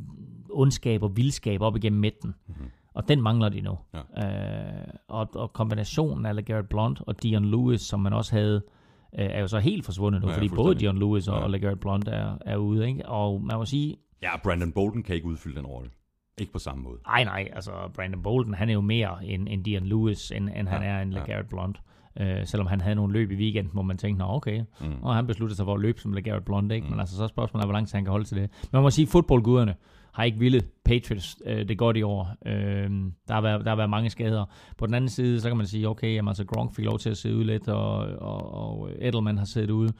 ondskab 0.50 1.04
og 1.04 1.18
vildskab 1.18 1.62
op 1.62 1.76
igennem 1.76 2.00
midten. 2.00 2.36
Mm-hmm. 2.48 2.66
Og 2.94 3.08
den 3.08 3.22
mangler 3.22 3.50
de 3.50 3.62
nu. 3.62 3.78
Ja. 3.94 4.28
Øh, 4.28 4.88
og, 5.08 5.30
og 5.36 5.54
kombinationen 5.54 6.26
af 6.26 6.36
LeGarrette 6.36 6.70
Blunt 6.70 7.02
og 7.08 7.24
Dion 7.24 7.46
Lewis, 7.46 7.82
som 7.82 8.00
man 8.00 8.14
også 8.14 8.36
havde, 8.36 8.56
øh, 8.56 8.83
er 9.16 9.42
jo 9.42 9.48
så 9.48 9.60
helt 9.60 9.86
forsvundet 9.86 10.22
nu, 10.22 10.28
Ja, 10.30 10.36
fordi 10.36 10.50
både. 10.50 10.76
Dion 10.76 10.98
Lewis 11.00 11.28
og, 11.28 11.38
Ja. 11.38 11.44
og 11.44 11.50
LeGarrette 11.50 11.80
Blunt 11.80 12.08
er, 12.08 12.38
er 12.46 12.58
ude. 12.58 12.88
Ikke? 12.88 13.06
Og 13.10 13.42
man 13.42 13.58
må 13.58 13.66
sige, 13.66 13.96
Ja, 14.22 14.38
Brandon 14.44 14.72
Bolden 14.72 15.04
kan 15.04 15.16
ikke 15.16 15.28
udfylde 15.28 15.56
den 15.56 15.66
rolle. 15.66 15.90
Ikke 16.38 16.52
på 16.54 16.60
samme 16.60 16.84
måde. 16.84 16.98
ej 17.08 17.24
nej, 17.24 17.50
altså 17.54 17.72
Brandon 17.96 18.24
Bolden, 18.24 18.54
han 18.54 18.70
er 18.70 18.74
jo 18.74 18.82
mere 18.82 19.26
end, 19.26 19.48
end 19.50 19.64
Dion 19.66 19.84
Lewis, 19.86 20.32
end, 20.32 20.50
end 20.56 20.68
han 20.68 20.82
Ja, 20.82 20.88
er 20.88 21.02
en 21.02 21.14
ja. 21.14 21.20
LeGarrette 21.20 21.50
Blunt. 21.50 21.82
Øh, 22.20 22.46
selvom 22.48 22.68
han 22.68 22.82
havde 22.82 22.96
nogle 22.96 23.14
løb 23.14 23.32
i 23.32 23.36
weekenden, 23.36 23.74
hvor 23.74 23.82
man 23.82 23.98
tænkte, 23.98 24.20
nå 24.20 24.32
okay, 24.32 24.60
Mm. 24.82 24.94
og 25.02 25.16
han 25.16 25.28
besluttede 25.28 25.56
sig 25.58 25.66
for 25.66 25.74
at 25.74 25.80
løbe 25.82 26.00
som 26.02 26.14
LeGarrette 26.14 26.46
Blunt, 26.46 26.72
ikke? 26.72 26.86
Mm. 26.86 26.92
Men 26.92 27.00
altså 27.00 27.18
så 27.18 27.28
spørgsmålet, 27.28 27.64
er, 27.64 27.68
hvor 27.68 27.74
lang 27.74 27.88
tid 27.88 27.96
han 27.96 28.04
kan 28.04 28.12
holde 28.12 28.26
til 28.26 28.38
det. 28.38 28.50
Men 28.62 28.70
man 28.74 28.82
må 28.82 28.90
sige, 28.90 29.08
fodboldguderne 29.08 29.76
har 30.14 30.24
ikke 30.24 30.40
ville 30.40 30.62
Patriots 30.86 31.38
øh, 31.46 31.68
det 31.68 31.78
godt 31.78 31.98
i 31.98 32.02
år. 32.02 32.36
Øh, 32.46 32.90
der, 33.28 33.34
har 33.34 33.42
været, 33.42 33.66
der 33.66 33.72
har 33.72 33.76
været 33.76 33.90
mange 33.90 34.10
skader. 34.10 34.46
På 34.78 34.86
den 34.86 34.94
anden 34.94 35.10
side, 35.10 35.42
så 35.42 35.48
kan 35.48 35.58
man 35.58 35.68
sige, 35.68 35.90
okay, 35.90 36.16
jamen, 36.16 36.28
altså 36.30 36.46
Gronk 36.46 36.76
fik 36.76 36.86
lov 36.86 37.00
til 37.00 37.10
at 37.10 37.18
sidde 37.18 37.36
ude 37.36 37.46
lidt, 37.46 37.68
og, 37.68 37.98
og, 37.98 38.54
og 38.54 38.90
Edelman 39.00 39.38
har 39.38 39.46
siddet 39.46 39.70
ude, 39.70 39.94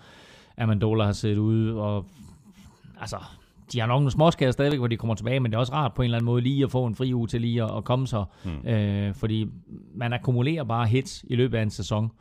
Amendola 0.58 1.06
har 1.06 1.12
siddet 1.12 1.38
ude, 1.38 1.82
og 1.82 2.06
altså, 3.00 3.18
de 3.74 3.80
har 3.80 3.88
nok 3.88 3.96
nogle 3.96 4.12
småskader 4.12 4.52
stadigvæk, 4.52 4.80
hvor 4.80 4.88
de 4.88 4.98
kommer 4.98 5.16
tilbage, 5.16 5.40
men 5.40 5.52
det 5.52 5.56
er 5.56 5.60
også 5.60 5.74
rart 5.74 5.94
på 5.94 6.02
en 6.02 6.06
eller 6.06 6.18
anden 6.18 6.26
måde 6.26 6.42
lige 6.42 6.64
at 6.64 6.72
få 6.72 6.86
en 6.86 6.96
fri 6.96 7.14
uge 7.14 7.28
til 7.28 7.42
lige 7.42 7.64
at, 7.64 7.78
at 7.78 7.84
komme 7.84 8.08
sig. 8.08 8.24
Mm. 8.46 8.68
Øh, 8.68 9.14
fordi 9.14 9.48
man 9.96 10.14
akkumulerer 10.14 10.64
bare 10.64 10.88
hits 10.88 11.26
i 11.28 11.36
løbet 11.36 11.58
af 11.58 11.62
en 11.62 11.70
sæson, 11.70 12.12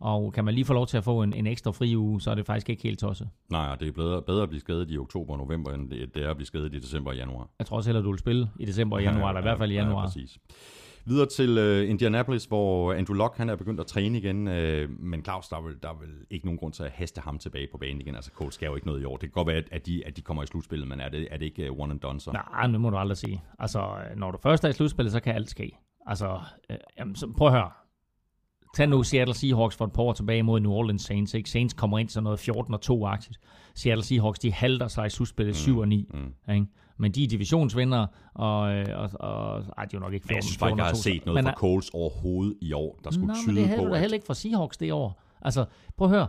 og 0.00 0.32
kan 0.32 0.44
man 0.44 0.54
lige 0.54 0.64
få 0.64 0.72
lov 0.74 0.86
til 0.86 0.96
at 0.96 1.04
få 1.04 1.22
en, 1.22 1.32
en 1.32 1.46
ekstra 1.46 1.70
fri 1.70 1.96
uge, 1.96 2.20
så 2.20 2.30
er 2.30 2.34
det 2.34 2.46
faktisk 2.46 2.68
ikke 2.70 2.82
helt 2.82 2.98
tosset. 2.98 3.28
Nej, 3.50 3.68
og 3.72 3.80
det 3.80 3.88
er 3.88 3.92
bedre, 3.92 4.22
bedre 4.22 4.42
at 4.42 4.48
blive 4.48 4.60
skadet 4.60 4.90
i 4.90 4.98
oktober 4.98 5.32
og 5.32 5.38
november, 5.38 5.72
end 5.72 5.90
det, 5.90 6.16
er 6.16 6.30
at 6.30 6.36
blive 6.36 6.46
skadet 6.46 6.74
i 6.74 6.78
december 6.78 7.10
og 7.10 7.16
januar. 7.16 7.48
Jeg 7.58 7.66
tror 7.66 7.76
også 7.76 7.90
hellere, 7.90 8.04
du 8.04 8.10
vil 8.10 8.18
spille 8.18 8.48
i 8.60 8.64
december 8.64 8.96
og 8.96 9.02
januar, 9.02 9.28
eller 9.28 9.40
i 9.40 9.42
hvert 9.42 9.58
fald 9.58 9.70
i 9.70 9.74
januar. 9.74 10.00
Ja, 10.00 10.06
præcis. 10.06 10.38
Videre 11.08 11.26
til 11.26 11.58
uh, 11.82 11.90
Indianapolis, 11.90 12.44
hvor 12.44 12.92
Andrew 12.92 13.16
Luck 13.16 13.36
han 13.36 13.48
er 13.48 13.56
begyndt 13.56 13.80
at 13.80 13.86
træne 13.86 14.18
igen, 14.18 14.46
uh, 14.48 14.90
men 15.04 15.24
Claus, 15.24 15.48
der 15.48 15.56
er, 15.56 15.60
vel, 15.60 15.74
der 15.82 15.88
er 15.88 15.94
vel 16.00 16.10
ikke 16.30 16.46
nogen 16.46 16.58
grund 16.58 16.72
til 16.72 16.82
at 16.82 16.90
haste 16.90 17.20
ham 17.20 17.38
tilbage 17.38 17.68
på 17.72 17.78
banen 17.78 18.00
igen. 18.00 18.14
Altså, 18.14 18.30
Cole 18.34 18.52
skal 18.52 18.66
jo 18.66 18.74
ikke 18.74 18.86
noget 18.86 19.02
i 19.02 19.04
år. 19.04 19.16
Det 19.16 19.20
kan 19.20 19.30
godt 19.30 19.46
være, 19.46 19.62
at- 19.72 19.86
de, 19.86 20.02
at 20.06 20.16
de 20.16 20.22
kommer 20.22 20.42
i 20.42 20.46
slutspillet, 20.46 20.88
men 20.88 21.00
er 21.00 21.08
det, 21.08 21.28
er 21.30 21.36
det 21.36 21.44
ikke 21.44 21.70
uh, 21.72 21.78
one 21.80 21.92
and 21.92 22.00
done 22.00 22.20
så? 22.20 22.32
Nej, 22.32 22.66
det 22.66 22.80
må 22.80 22.90
du 22.90 22.96
aldrig 22.96 23.16
sige. 23.16 23.42
Altså, 23.58 23.88
når 24.16 24.30
du 24.30 24.38
først 24.42 24.64
er 24.64 24.68
i 24.68 24.72
slutspillet, 24.72 25.12
så 25.12 25.20
kan 25.20 25.34
alt 25.34 25.50
ske. 25.50 25.78
Altså, 26.06 26.40
øh, 26.70 26.76
jamen, 26.98 27.14
så 27.16 27.32
prøv 27.38 27.46
at 27.48 27.54
høre. 27.54 27.70
Tag 28.76 28.88
nu 28.88 29.02
Seattle 29.02 29.34
Seahawks 29.34 29.76
for 29.76 29.84
et 29.84 29.92
par 29.92 30.02
år 30.02 30.12
tilbage 30.12 30.42
mod 30.42 30.60
New 30.60 30.72
Orleans 30.72 31.02
Saints. 31.02 31.34
Ikke? 31.34 31.50
Saints 31.50 31.74
kommer 31.74 31.98
ind 31.98 32.08
til 32.08 32.22
noget 32.22 32.40
14 32.40 32.74
og 32.74 32.80
2-agtigt. 32.84 33.40
Seattle 33.74 34.04
Seahawks, 34.04 34.38
de 34.38 34.52
halter 34.52 34.88
sig 34.88 35.06
i 35.06 35.10
slutspillet 35.10 35.56
7 35.56 35.78
og 35.78 35.88
9. 35.88 36.08
Mm. 36.14 36.54
Ikke? 36.54 36.66
Men 36.96 37.12
de 37.12 37.24
er 37.24 37.28
divisionsvindere, 37.28 38.06
og, 38.34 38.72
øh, 38.72 38.86
og, 38.94 39.10
og 39.20 39.64
ej, 39.78 39.84
de 39.84 39.96
er 39.96 39.98
jo 39.98 39.98
nok 39.98 40.12
ikke 40.12 40.26
14, 40.26 40.28
Men 40.28 40.36
jeg 40.36 40.42
synes 40.44 40.58
faktisk, 40.58 40.60
14 40.60 40.78
jeg 40.78 40.86
har 40.86 40.92
2. 40.92 40.98
set 40.98 41.26
noget 41.26 41.44
men, 41.44 41.44
fra 41.44 41.52
Coles 41.52 41.90
overhovedet 41.90 42.54
i 42.60 42.72
år, 42.72 42.98
der 43.04 43.10
skulle 43.10 43.26
Nej, 43.26 43.36
tyde 43.36 43.54
men 43.54 43.56
det 43.56 43.68
havde 43.68 43.80
på, 43.80 43.84
du 43.84 43.90
da 43.90 43.94
at... 43.94 44.00
heller 44.00 44.14
ikke 44.14 44.26
fra 44.26 44.34
Seahawks 44.34 44.76
det 44.76 44.92
år. 44.92 45.22
Altså, 45.42 45.64
prøv 45.96 46.08
at 46.08 46.14
høre. 46.14 46.26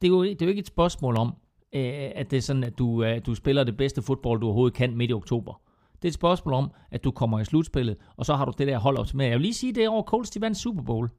Det 0.00 0.06
er 0.06 0.08
jo, 0.08 0.24
det 0.24 0.42
er 0.42 0.46
jo 0.46 0.50
ikke 0.50 0.60
et 0.60 0.66
spørgsmål 0.66 1.16
om, 1.16 1.34
øh, 1.72 2.10
at 2.14 2.30
det 2.30 2.36
er 2.36 2.40
sådan, 2.40 2.64
at 2.64 2.78
du, 2.78 3.04
øh, 3.04 3.20
du 3.26 3.34
spiller 3.34 3.64
det 3.64 3.76
bedste 3.76 4.02
fodbold, 4.02 4.40
du 4.40 4.46
overhovedet 4.46 4.76
kan 4.76 4.96
midt 4.96 5.10
i 5.10 5.14
oktober. 5.14 5.60
Det 5.96 6.04
er 6.04 6.08
et 6.08 6.14
spørgsmål 6.14 6.54
om, 6.54 6.70
at 6.90 7.04
du 7.04 7.10
kommer 7.10 7.40
i 7.40 7.44
slutspillet, 7.44 7.96
og 8.16 8.26
så 8.26 8.34
har 8.34 8.44
du 8.44 8.52
det 8.58 8.66
der 8.66 8.78
hold 8.78 8.98
op 8.98 9.14
med. 9.14 9.26
Jeg 9.26 9.34
vil 9.34 9.42
lige 9.42 9.54
sige, 9.54 9.72
det 9.72 9.88
år 9.88 10.02
Colts 10.02 10.30
de 10.30 10.40
vandt 10.40 10.56
Super 10.56 10.82
Bowl. 10.82 11.10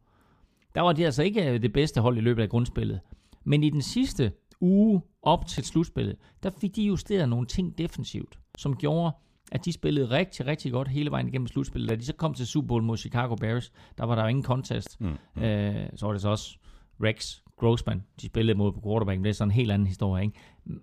Der 0.76 0.82
var 0.82 0.94
de 0.94 1.06
altså 1.06 1.24
ikke 1.24 1.52
øh, 1.52 1.62
det 1.62 1.74
bedste 1.74 2.02
hold 2.02 2.18
i 2.18 2.22
løbet 2.22 2.44
af 2.44 2.50
grundspillet. 2.50 3.00
Men 3.44 3.64
i 3.64 3.70
den 3.70 3.82
sidste 3.82 4.32
uge 4.62 5.02
op 5.22 5.46
til 5.46 5.64
slutspillet, 5.64 6.16
der 6.44 6.50
fik 6.62 6.76
de 6.76 6.84
justeret 6.84 7.30
nogle 7.30 7.48
ting 7.48 7.78
defensivt, 7.78 8.40
som 8.58 8.76
gjorde, 8.76 9.12
at 9.52 9.66
de 9.66 9.72
spillede 9.72 10.10
rigtig, 10.10 10.46
rigtig 10.46 10.72
godt 10.72 10.88
hele 10.88 11.12
vejen 11.12 11.28
igennem 11.28 11.48
slutspillet. 11.48 11.90
Da 11.90 11.96
de 11.96 12.06
så 12.06 12.14
kom 12.14 12.34
til 12.34 12.48
Super 12.48 12.68
Bowl 12.68 12.84
mod 12.84 12.98
Chicago 12.98 13.36
Bears, 13.36 13.72
der 13.98 14.04
var 14.06 14.16
der 14.16 14.22
jo 14.22 14.28
ingen 14.28 14.44
contest. 14.44 15.02
Mm. 15.02 15.44
Øh, 15.44 15.90
så 15.96 16.06
var 16.06 16.14
det 16.14 16.22
så 16.22 16.30
også 16.30 16.58
Rex 17.04 17.38
Grossman, 17.58 18.04
de 18.22 18.26
spillede 18.26 18.58
mod 18.58 18.72
på 18.72 18.82
quarterback, 18.84 19.18
men 19.18 19.24
det 19.24 19.30
er 19.30 19.34
sådan 19.34 19.48
en 19.48 19.56
helt 19.56 19.72
anden 19.72 19.88
historie. 19.88 20.24
Ikke? 20.24 20.40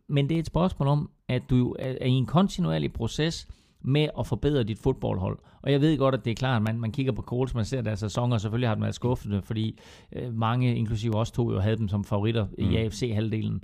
Men 0.09 0.29
det 0.29 0.35
er 0.35 0.39
et 0.39 0.47
spørgsmål 0.47 0.89
om, 0.89 1.11
at 1.29 1.43
du 1.51 1.77
er 1.79 2.07
i 2.07 2.11
en 2.11 2.27
kontinuerlig 2.27 2.93
proces 2.93 3.49
med 3.83 4.09
at 4.19 4.27
forbedre 4.27 4.63
dit 4.63 4.79
fodboldhold. 4.79 5.39
Og 5.63 5.73
jeg 5.73 5.81
ved 5.81 5.99
godt, 5.99 6.15
at 6.15 6.25
det 6.25 6.31
er 6.31 6.35
klart, 6.35 6.57
at 6.57 6.63
man, 6.63 6.81
man 6.81 6.93
kigger 6.93 7.13
på 7.13 7.23
Colts, 7.23 7.55
man 7.55 7.65
ser 7.65 7.81
deres 7.83 7.99
sæsoner, 8.01 8.35
og 8.35 8.41
selvfølgelig 8.41 8.69
har 8.69 8.75
den 8.75 8.83
været 8.83 8.95
skuffende, 8.95 9.43
fordi 9.43 9.79
øh, 10.13 10.35
mange, 10.35 10.77
inklusive 10.77 11.15
os 11.15 11.31
to, 11.31 11.53
jo 11.53 11.61
havde 11.61 11.77
dem 11.77 11.89
som 11.89 12.05
favoritter 12.05 12.47
mm. 12.47 12.71
i 12.71 12.77
AFC-halvdelen. 12.77 13.63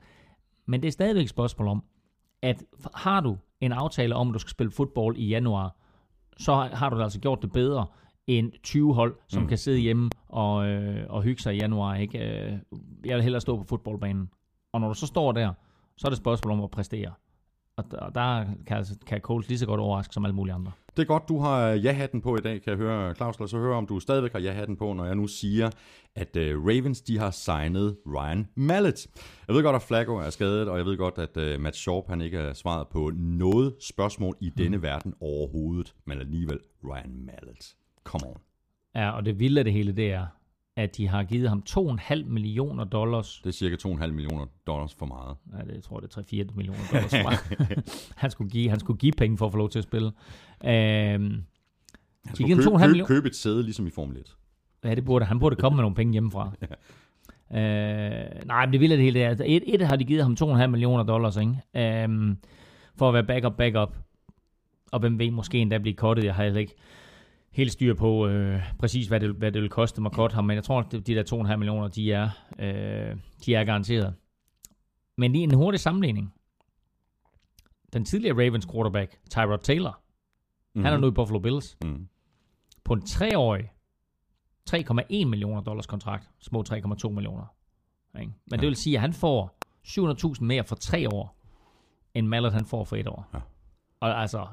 Men 0.66 0.82
det 0.82 0.88
er 0.88 0.92
stadigvæk 0.92 1.22
et 1.24 1.30
spørgsmål 1.30 1.68
om, 1.68 1.84
at 2.42 2.64
har 2.94 3.20
du 3.20 3.36
en 3.60 3.72
aftale 3.72 4.14
om, 4.14 4.28
at 4.28 4.34
du 4.34 4.38
skal 4.38 4.50
spille 4.50 4.70
fodbold 4.72 5.16
i 5.16 5.28
januar, 5.28 5.76
så 6.38 6.54
har- 6.54 6.90
du 6.90 7.02
altså 7.02 7.20
gjort 7.20 7.42
det 7.42 7.52
bedre 7.52 7.86
end 8.26 8.52
20 8.62 8.94
hold, 8.94 9.14
som 9.28 9.38
Mm. 9.40 9.42
mm. 9.44 9.48
kan 9.48 9.58
sidde 9.58 9.78
hjemme 9.78 10.10
og, 10.28 10.66
øh, 10.66 11.06
og 11.08 11.22
hygge 11.22 11.42
sig 11.42 11.54
i 11.54 11.58
januar. 11.58 11.94
Ikke? 11.94 12.18
Øh, 12.18 12.52
Jeg 13.04 13.14
vil 13.16 13.22
hellere 13.22 13.40
stå 13.40 13.56
på 13.56 13.64
fodboldbanen. 13.68 14.30
Og 14.72 14.80
når 14.80 14.88
du 14.88 14.94
så 14.94 15.06
står 15.06 15.32
der, 15.32 15.52
så 15.96 16.06
er 16.06 16.10
det 16.10 16.16
et 16.16 16.22
spørgsmål 16.22 16.52
om 16.52 16.62
at 16.62 16.70
præstere. 16.70 17.12
Og 17.76 17.84
der, 17.90 17.98
og 17.98 18.14
der 18.14 18.44
kan, 18.66 18.76
altså, 18.76 18.94
kan 19.06 19.20
Coles 19.20 19.48
lige 19.48 19.58
så 19.58 19.66
godt 19.66 19.80
overraske 19.80 20.14
som 20.14 20.24
alle 20.24 20.34
mulige 20.34 20.54
andre. 20.54 20.72
Det 20.96 21.02
er 21.02 21.06
godt, 21.06 21.28
du 21.28 21.38
har 21.38 21.68
ja-hatten 21.68 22.20
på 22.20 22.36
i 22.36 22.40
dag, 22.40 22.62
kan 22.62 22.70
jeg 22.70 22.76
høre. 22.76 23.14
Claus, 23.14 23.38
lad 23.38 23.44
os 23.44 23.50
så 23.50 23.58
høre, 23.58 23.76
om 23.76 23.86
du 23.86 24.00
stadigvæk 24.00 24.32
har 24.32 24.38
ja-hatten 24.38 24.76
på, 24.76 24.92
når 24.92 25.04
jeg 25.04 25.14
nu 25.14 25.26
siger, 25.26 25.70
at 26.16 26.36
uh, 26.36 26.42
Ravens 26.42 27.00
de 27.00 27.18
har 27.18 27.30
signet 27.30 27.96
Ryan 28.06 28.48
Mallet. 28.54 29.06
Jeg 29.48 29.54
ved 29.56 29.62
godt, 29.62 29.76
at 29.76 29.82
Flacco 29.82 30.16
er 30.16 30.30
skadet, 30.30 30.68
og 30.68 30.78
jeg 30.78 30.86
ved 30.86 30.96
godt, 30.96 31.18
at 31.18 31.54
uh, 31.54 31.60
Matt 31.60 31.76
Sharp 31.76 32.08
han 32.08 32.20
ikke 32.20 32.38
har 32.38 32.52
svaret 32.52 32.88
på 32.88 33.12
noget 33.16 33.74
spørgsmål 33.80 34.36
i 34.40 34.50
denne 34.58 34.82
verden 34.82 35.14
overhovedet, 35.20 35.94
men 36.04 36.18
alligevel 36.20 36.58
Ryan 36.84 37.24
Mallet. 37.26 37.74
Come 38.04 38.26
on. 38.26 38.36
Ja, 38.94 39.10
og 39.10 39.24
det 39.24 39.38
vilde 39.38 39.60
af 39.60 39.64
det 39.64 39.72
hele, 39.72 39.92
det 39.92 40.12
er, 40.12 40.26
at 40.76 40.96
de 40.96 41.08
har 41.08 41.22
givet 41.24 41.48
ham 41.48 41.62
2,5 41.70 42.24
millioner 42.24 42.84
dollars. 42.84 43.40
Det 43.44 43.48
er 43.48 43.52
cirka 43.52 43.76
2,5 43.88 44.06
millioner 44.06 44.46
dollars 44.66 44.94
for 44.94 45.06
meget. 45.06 45.36
Ja, 45.58 45.64
det 45.64 45.74
jeg 45.74 45.82
tror 45.82 46.00
jeg, 46.00 46.08
det 46.26 46.42
er 46.42 46.44
3-4 46.50 46.56
millioner 46.56 46.80
dollars. 46.92 47.10
for 47.10 47.22
meget. 47.22 48.12
han, 48.22 48.30
skulle 48.30 48.50
give, 48.50 48.70
han 48.70 48.80
skulle 48.80 48.98
give 48.98 49.12
penge 49.12 49.38
for 49.38 49.46
at 49.46 49.52
få 49.52 49.58
lov 49.58 49.68
til 49.70 49.78
at 49.78 49.84
spille. 49.84 50.06
Øhm, 50.64 51.42
Han 52.26 52.34
skulle 52.34 52.54
købe, 52.56 52.62
2,5 52.62 52.78
købe, 52.78 52.86
millioner. 52.88 53.06
købe 53.06 53.28
et 53.28 53.36
sæde, 53.36 53.62
ligesom 53.62 53.86
i 53.86 53.90
Formel 53.90 54.16
1. 54.16 54.36
Ja, 54.84 54.94
det 54.94 55.04
burde, 55.04 55.24
han 55.24 55.38
burde 55.38 55.56
komme 55.56 55.76
med 55.76 55.82
nogle 55.82 55.94
penge 55.96 56.12
hjemmefra. 56.12 56.52
øh, 57.58 58.46
nej, 58.46 58.66
men 58.66 58.72
det 58.72 58.80
vilde 58.80 58.92
af 58.92 58.96
det 58.96 59.04
hele 59.04 59.18
det 59.18 59.26
er, 59.26 59.30
at 59.30 59.40
et, 59.46 59.62
et 59.66 59.82
har 59.86 59.96
de 59.96 60.04
givet 60.04 60.22
ham 60.22 60.36
2,5 60.42 60.66
millioner 60.66 61.02
dollars, 61.02 61.36
ikke? 61.36 62.02
Øhm, 62.04 62.36
for 62.96 63.08
at 63.08 63.14
være 63.14 63.24
backup, 63.24 63.56
backup. 63.56 63.96
Og 64.92 65.00
hvem 65.00 65.18
ved, 65.18 65.30
måske 65.30 65.58
endda 65.58 65.78
blive 65.78 65.94
kottet. 65.94 66.24
Jeg 66.24 66.34
har 66.34 66.44
heller 66.44 66.60
ikke 66.60 66.74
helt 67.52 67.72
styr 67.72 67.94
på 67.94 68.28
øh, 68.28 68.60
præcis, 68.78 69.06
hvad 69.06 69.20
det, 69.20 69.30
hvad 69.34 69.52
det 69.52 69.62
vil 69.62 69.70
koste 69.70 70.00
mig 70.00 70.10
cutte 70.10 70.34
ham, 70.34 70.44
men 70.44 70.54
jeg 70.54 70.64
tror, 70.64 70.80
at 70.80 70.92
de 70.92 71.00
der 71.00 71.44
2,5 71.46 71.56
millioner, 71.56 71.88
de 71.88 72.12
er, 72.12 72.28
øh, 72.58 73.16
de 73.46 73.54
er 73.54 73.64
garanteret. 73.64 74.14
Men 75.16 75.32
lige 75.32 75.44
en 75.44 75.54
hurtig 75.54 75.80
sammenligning. 75.80 76.34
Den 77.92 78.04
tidligere 78.04 78.46
Ravens 78.46 78.66
quarterback, 78.66 79.18
Tyrod 79.30 79.58
Taylor, 79.58 80.00
mm-hmm. 80.74 80.84
han 80.84 80.94
er 80.94 80.98
nu 80.98 81.06
i 81.06 81.10
Buffalo 81.10 81.38
Bills. 81.38 81.76
Mm. 81.84 82.08
På 82.84 82.94
en 82.94 83.02
treårig 83.02 83.72
3,1 84.70 85.24
millioner 85.24 85.60
dollars 85.60 85.86
kontrakt. 85.86 86.30
Små 86.40 86.64
3,2 86.68 87.08
millioner. 87.08 87.54
Ikke? 88.20 88.32
Men 88.46 88.60
det 88.60 88.66
vil 88.66 88.76
sige, 88.76 88.96
at 88.96 89.00
han 89.00 89.12
får 89.12 89.58
700.000 90.36 90.44
mere 90.44 90.64
for 90.64 90.74
tre 90.74 91.08
år, 91.08 91.36
end 92.14 92.26
Mallett 92.26 92.54
han 92.54 92.66
får 92.66 92.84
for 92.84 92.96
et 92.96 93.08
år. 93.08 93.28
Ja. 93.34 93.38
Og 94.00 94.20
altså, 94.20 94.46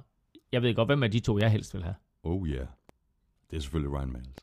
jeg 0.51 0.62
ved 0.62 0.75
godt, 0.75 0.88
hvem 0.88 1.03
af 1.03 1.12
de 1.12 1.19
to, 1.19 1.39
jeg 1.39 1.51
helst 1.51 1.73
vil 1.73 1.83
have. 1.83 1.95
Oh 2.23 2.47
yeah. 2.47 2.67
Det 3.49 3.57
er 3.57 3.62
selvfølgelig 3.62 3.99
Ryan 3.99 4.12
Miles. 4.12 4.35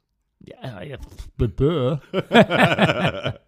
Ja, 0.48 0.76
jeg. 0.76 0.98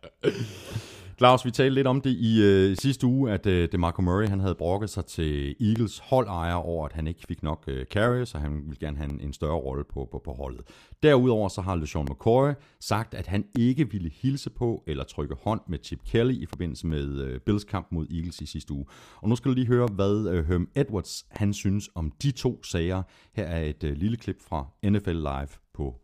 Claus, 1.18 1.44
vi 1.44 1.50
talte 1.50 1.74
lidt 1.74 1.86
om 1.86 2.00
det 2.00 2.10
i 2.10 2.42
øh, 2.42 2.76
sidste 2.76 3.06
uge, 3.06 3.32
at 3.32 3.46
øh, 3.46 3.68
DeMarco 3.72 4.02
Murray 4.02 4.28
han 4.28 4.40
havde 4.40 4.54
brokket 4.54 4.90
sig 4.90 5.04
til 5.06 5.56
Eagles 5.60 5.98
holdejer 5.98 6.54
over, 6.54 6.86
at 6.86 6.92
han 6.92 7.06
ikke 7.06 7.20
fik 7.28 7.42
nok 7.42 7.64
øh, 7.66 7.86
carries, 7.86 8.34
og 8.34 8.40
han 8.40 8.62
ville 8.64 8.76
gerne 8.80 8.96
have 8.96 9.10
en, 9.10 9.20
en 9.20 9.32
større 9.32 9.56
rolle 9.56 9.84
på, 9.84 10.08
på, 10.12 10.20
på 10.24 10.32
holdet. 10.32 10.64
Derudover 11.02 11.48
så 11.48 11.60
har 11.60 11.76
LeSean 11.76 12.06
McCoy 12.10 12.50
sagt, 12.80 13.14
at 13.14 13.26
han 13.26 13.44
ikke 13.58 13.90
ville 13.90 14.10
hilse 14.10 14.50
på 14.50 14.82
eller 14.86 15.04
trykke 15.04 15.34
hånd 15.42 15.60
med 15.68 15.78
Chip 15.82 15.98
Kelly 16.06 16.32
i 16.32 16.46
forbindelse 16.46 16.86
med 16.86 17.20
øh, 17.20 17.40
Bills 17.40 17.64
kamp 17.64 17.86
mod 17.90 18.06
Eagles 18.10 18.40
i 18.40 18.46
sidste 18.46 18.72
uge. 18.72 18.86
Og 19.16 19.28
nu 19.28 19.36
skal 19.36 19.48
du 19.48 19.54
lige 19.54 19.66
høre, 19.66 19.86
hvad 19.86 20.28
øh, 20.30 20.48
Herm 20.48 20.68
Edwards 20.74 21.26
han 21.30 21.54
synes 21.54 21.90
om 21.94 22.12
de 22.22 22.30
to 22.30 22.64
sager. 22.64 23.02
Her 23.32 23.44
er 23.44 23.64
et 23.64 23.84
øh, 23.84 23.96
lille 23.96 24.16
klip 24.16 24.40
fra 24.48 24.66
NFL 24.84 25.10
Live 25.10 25.48
på 25.74 25.94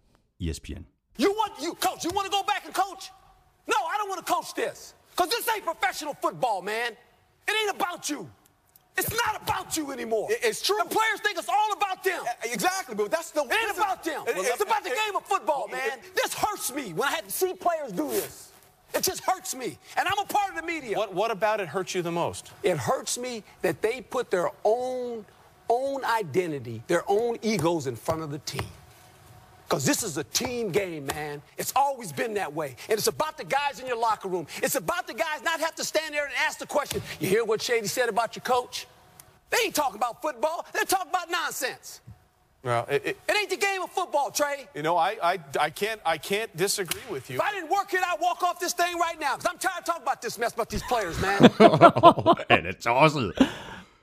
ESPN. 0.40 0.84
You 1.24 1.30
want 1.40 1.54
you 1.66 1.74
coach? 1.86 2.00
You 2.06 2.12
want 2.16 2.26
to 2.30 2.36
go 2.38 2.42
back 2.52 2.62
and 2.66 2.74
coach? 2.74 3.04
No, 3.72 3.78
I 3.92 3.94
don't 3.98 4.08
want 4.12 4.26
to 4.26 4.32
coach 4.34 4.50
this. 4.62 4.94
Cause 5.16 5.28
this 5.28 5.48
ain't 5.54 5.64
professional 5.64 6.14
football, 6.14 6.62
man. 6.62 6.92
It 7.46 7.54
ain't 7.66 7.76
about 7.76 8.08
you. 8.10 8.28
It's 8.96 9.10
not 9.10 9.42
about 9.42 9.76
you 9.76 9.90
anymore. 9.90 10.28
It's 10.30 10.62
true. 10.62 10.76
The 10.82 10.88
players 10.88 11.20
think 11.20 11.36
it's 11.36 11.48
all 11.48 11.72
about 11.72 12.04
them. 12.04 12.22
Exactly, 12.44 12.94
but 12.94 13.10
that's 13.10 13.32
the. 13.32 13.42
It 13.42 13.52
ain't 13.68 13.76
about 13.76 14.04
them. 14.04 14.22
it- 14.26 14.36
it's 14.36 14.60
about 14.62 14.84
the 14.84 14.90
it- 14.90 14.98
game 15.06 15.16
of 15.16 15.24
football, 15.26 15.66
it- 15.68 15.72
man. 15.72 15.98
This 16.14 16.32
hurts 16.34 16.72
me 16.72 16.92
when 16.92 17.08
I 17.08 17.12
had 17.12 17.24
to 17.24 17.30
see 17.32 17.54
players 17.54 17.90
do 17.92 18.08
this. 18.08 18.50
It 18.94 19.02
just 19.02 19.24
hurts 19.24 19.56
me. 19.56 19.76
And 19.96 20.06
I'm 20.06 20.18
a 20.20 20.24
part 20.24 20.50
of 20.50 20.56
the 20.56 20.62
media. 20.62 20.96
What 20.96 21.12
What 21.12 21.32
about 21.32 21.60
it 21.60 21.66
hurts 21.66 21.94
you 21.96 22.02
the 22.02 22.12
most? 22.12 22.52
It 22.62 22.76
hurts 22.78 23.18
me 23.18 23.42
that 23.62 23.82
they 23.82 24.00
put 24.00 24.30
their 24.30 24.50
own 24.62 25.26
own 25.68 26.04
identity, 26.04 26.82
their 26.86 27.02
own 27.08 27.38
egos 27.42 27.86
in 27.88 27.96
front 27.96 28.22
of 28.22 28.30
the 28.30 28.38
team. 28.38 28.68
Because 29.68 29.84
this 29.86 30.02
is 30.02 30.18
a 30.18 30.24
team 30.24 30.70
game, 30.70 31.06
man. 31.06 31.42
It's 31.56 31.72
always 31.74 32.12
been 32.12 32.34
that 32.34 32.52
way. 32.52 32.76
And 32.88 32.98
it's 32.98 33.06
about 33.08 33.36
the 33.38 33.44
guys 33.44 33.80
in 33.80 33.86
your 33.86 33.98
locker 33.98 34.28
room. 34.28 34.46
It's 34.62 34.74
about 34.76 35.06
the 35.06 35.14
guys 35.14 35.42
not 35.42 35.58
have 35.60 35.74
to 35.76 35.84
stand 35.84 36.14
there 36.14 36.24
and 36.24 36.34
ask 36.46 36.58
the 36.58 36.66
question. 36.66 37.02
You 37.20 37.28
hear 37.28 37.44
what 37.44 37.62
Shady 37.62 37.86
said 37.88 38.08
about 38.08 38.36
your 38.36 38.42
coach? 38.42 38.86
They 39.50 39.58
ain't 39.64 39.74
talking 39.74 39.96
about 39.96 40.20
football. 40.22 40.66
They're 40.72 40.84
talking 40.84 41.10
about 41.10 41.30
nonsense. 41.30 42.00
Well, 42.62 42.86
it, 42.90 43.02
it, 43.04 43.16
It 43.28 43.36
ain't 43.36 43.50
the 43.50 43.56
game 43.56 43.82
of 43.82 43.90
football, 43.90 44.30
Trey. 44.30 44.68
you 44.74 44.82
know, 44.82 44.96
I, 44.96 45.16
I, 45.22 45.38
I 45.60 45.70
can't 45.70 46.00
I 46.14 46.16
can't 46.18 46.50
disagree 46.56 47.02
with 47.10 47.28
you. 47.30 47.36
If 47.36 47.42
I 47.42 47.52
didn't 47.52 47.70
work 47.70 47.92
it, 47.92 48.00
I'd 48.00 48.20
walk 48.20 48.42
off 48.42 48.58
this 48.58 48.72
thing 48.74 48.96
right 48.98 49.18
now. 49.20 49.36
Because 49.36 49.50
I'm 49.52 49.58
tired 49.58 49.80
of 49.80 49.84
talking 49.84 50.02
about 50.02 50.20
this 50.22 50.38
mess 50.38 50.52
about 50.54 50.68
these 50.70 50.82
players, 50.88 51.20
man. 51.20 51.38
Han 52.50 52.66
er 52.66 52.72
tosset. 52.72 53.32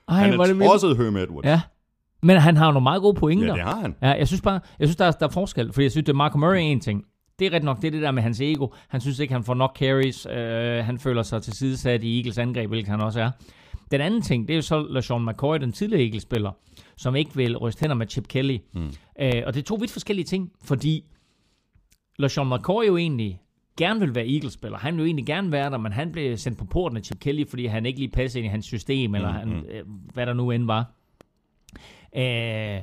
Ej, 0.08 0.14
Han 0.14 0.34
hvor 0.34 0.42
er 0.44 0.46
det 0.46 0.58
vildt. 0.58 0.70
tosset, 0.72 0.96
Herm 0.96 1.16
Edwards. 1.16 1.46
Ja. 1.46 1.60
Men 2.22 2.36
han 2.36 2.56
har 2.56 2.66
jo 2.66 2.72
nogle 2.72 2.82
meget 2.82 3.02
gode 3.02 3.14
pointer. 3.14 3.46
Ja, 3.46 3.52
det 3.52 3.62
har 3.62 3.80
han. 3.80 3.94
Ja, 4.02 4.10
jeg 4.10 4.28
synes 4.28 4.40
bare, 4.42 4.60
jeg 4.78 4.88
synes, 4.88 4.96
der 4.96 5.04
er, 5.04 5.10
der 5.10 5.26
er 5.26 5.30
forskel. 5.30 5.72
Fordi 5.72 5.84
jeg 5.84 5.90
synes, 5.90 6.04
det 6.04 6.12
er 6.12 6.16
Marco 6.16 6.38
Murray 6.38 6.58
en 6.60 6.80
ting. 6.80 7.04
Det 7.38 7.46
er 7.46 7.56
ret 7.56 7.64
nok, 7.64 7.76
det 7.82 7.86
er 7.86 7.90
det 7.90 8.02
der 8.02 8.10
med 8.10 8.22
hans 8.22 8.40
ego. 8.40 8.68
Han 8.88 9.00
synes 9.00 9.18
ikke, 9.18 9.34
han 9.34 9.44
får 9.44 9.54
nok 9.54 9.76
carries. 9.76 10.26
Øh, 10.26 10.84
han 10.84 10.98
føler 10.98 11.22
sig 11.22 11.42
til 11.42 11.52
sidesat 11.52 12.04
i 12.04 12.18
Eagles 12.18 12.38
angreb, 12.38 12.68
hvilket 12.68 12.90
han 12.90 13.00
også 13.00 13.20
er. 13.20 13.30
Den 13.90 14.00
anden 14.00 14.22
ting, 14.22 14.48
det 14.48 14.54
er 14.54 14.56
jo 14.56 14.62
så 14.62 14.82
LaShawn 14.82 15.26
McCoy, 15.26 15.56
den 15.56 15.72
tidligere 15.72 16.02
Eagles-spiller, 16.02 16.50
som 16.96 17.16
ikke 17.16 17.30
vil 17.34 17.56
ryste 17.56 17.80
hænder 17.80 17.96
med 17.96 18.06
Chip 18.08 18.28
Kelly. 18.28 18.58
Mm. 18.74 18.92
Øh, 19.20 19.42
og 19.46 19.54
det 19.54 19.60
er 19.60 19.64
to 19.64 19.74
vidt 19.74 19.90
forskellige 19.90 20.24
ting, 20.24 20.52
fordi 20.64 21.04
LaShawn 22.18 22.54
McCoy 22.54 22.86
jo 22.86 22.96
egentlig 22.96 23.40
gerne 23.76 24.00
vil 24.00 24.14
være 24.14 24.28
Eagles-spiller. 24.28 24.78
Han 24.78 24.94
vil 24.94 25.00
jo 25.00 25.06
egentlig 25.06 25.26
gerne 25.26 25.52
være 25.52 25.70
der, 25.70 25.78
men 25.78 25.92
han 25.92 26.12
blev 26.12 26.36
sendt 26.36 26.58
på 26.58 26.64
porten 26.64 26.96
af 26.96 27.04
Chip 27.04 27.20
Kelly, 27.20 27.44
fordi 27.48 27.66
han 27.66 27.86
ikke 27.86 27.98
lige 27.98 28.10
passede 28.10 28.38
ind 28.38 28.46
i 28.46 28.50
hans 28.50 28.64
system, 28.64 29.14
eller 29.14 29.28
han, 29.30 29.64
øh, 29.70 29.82
hvad 30.14 30.26
der 30.26 30.32
nu 30.32 30.50
end 30.50 30.66
var. 30.66 30.90
Øh, 32.16 32.82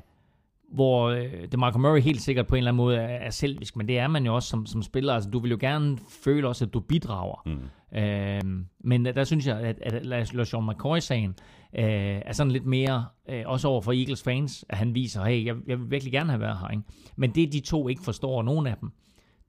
hvor 0.72 1.10
øh, 1.10 1.52
DeMarco 1.52 1.78
Murray 1.78 2.02
helt 2.02 2.22
sikkert 2.22 2.48
på 2.48 2.56
en 2.56 2.58
eller 2.58 2.72
anden 2.72 2.78
måde 2.78 2.98
er, 2.98 3.08
er 3.08 3.30
selvisk, 3.30 3.76
men 3.76 3.88
det 3.88 4.00
er 4.00 4.08
man 4.08 4.26
jo 4.26 4.36
også 4.36 4.50
som, 4.50 4.65
som 4.65 4.84
spiller. 4.84 5.13
Altså, 5.13 5.30
du 5.30 5.39
vil 5.39 5.52
jo 5.52 5.58
gerne 5.60 5.98
føle 6.10 6.48
også, 6.48 6.65
at 6.65 6.74
du 6.74 6.80
bidrager. 6.80 7.42
Mm. 7.46 7.98
Øh, 7.98 8.65
men 8.80 9.06
der 9.06 9.24
synes 9.24 9.48
jeg, 9.48 9.60
at, 9.60 9.80
at 9.82 10.06
LaShawn 10.06 10.70
McCoy-sagen 10.70 11.36
øh, 11.76 12.22
er 12.26 12.32
sådan 12.32 12.52
lidt 12.52 12.65
mere, 12.65 13.06
øh, 13.30 13.44
også 13.46 13.68
over 13.68 13.82
for 13.82 13.92
Eagles 13.92 14.24
fans, 14.24 14.65
at 14.70 14.78
han 14.78 14.96
viser, 14.96 15.24
hey, 15.24 15.46
jeg, 15.46 15.56
jeg 15.68 15.80
vil 15.80 15.92
virkelig 15.92 16.13
gerne 16.13 16.30
have 16.30 16.42
været 16.42 16.58
her. 16.60 16.68
Ikke? 16.68 16.84
Men 17.15 17.32
det 17.36 17.54
de 17.54 17.60
to 17.60 17.88
ikke 17.88 18.04
forstår, 18.04 18.42
nogen 18.44 18.68
af 18.68 18.78
dem, 18.78 18.92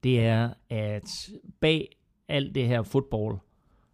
det 0.02 0.20
er, 0.20 0.50
at 0.70 1.30
bag 1.60 1.88
alt 2.28 2.54
det 2.54 2.66
her 2.66 2.82
fodbold, 2.82 3.38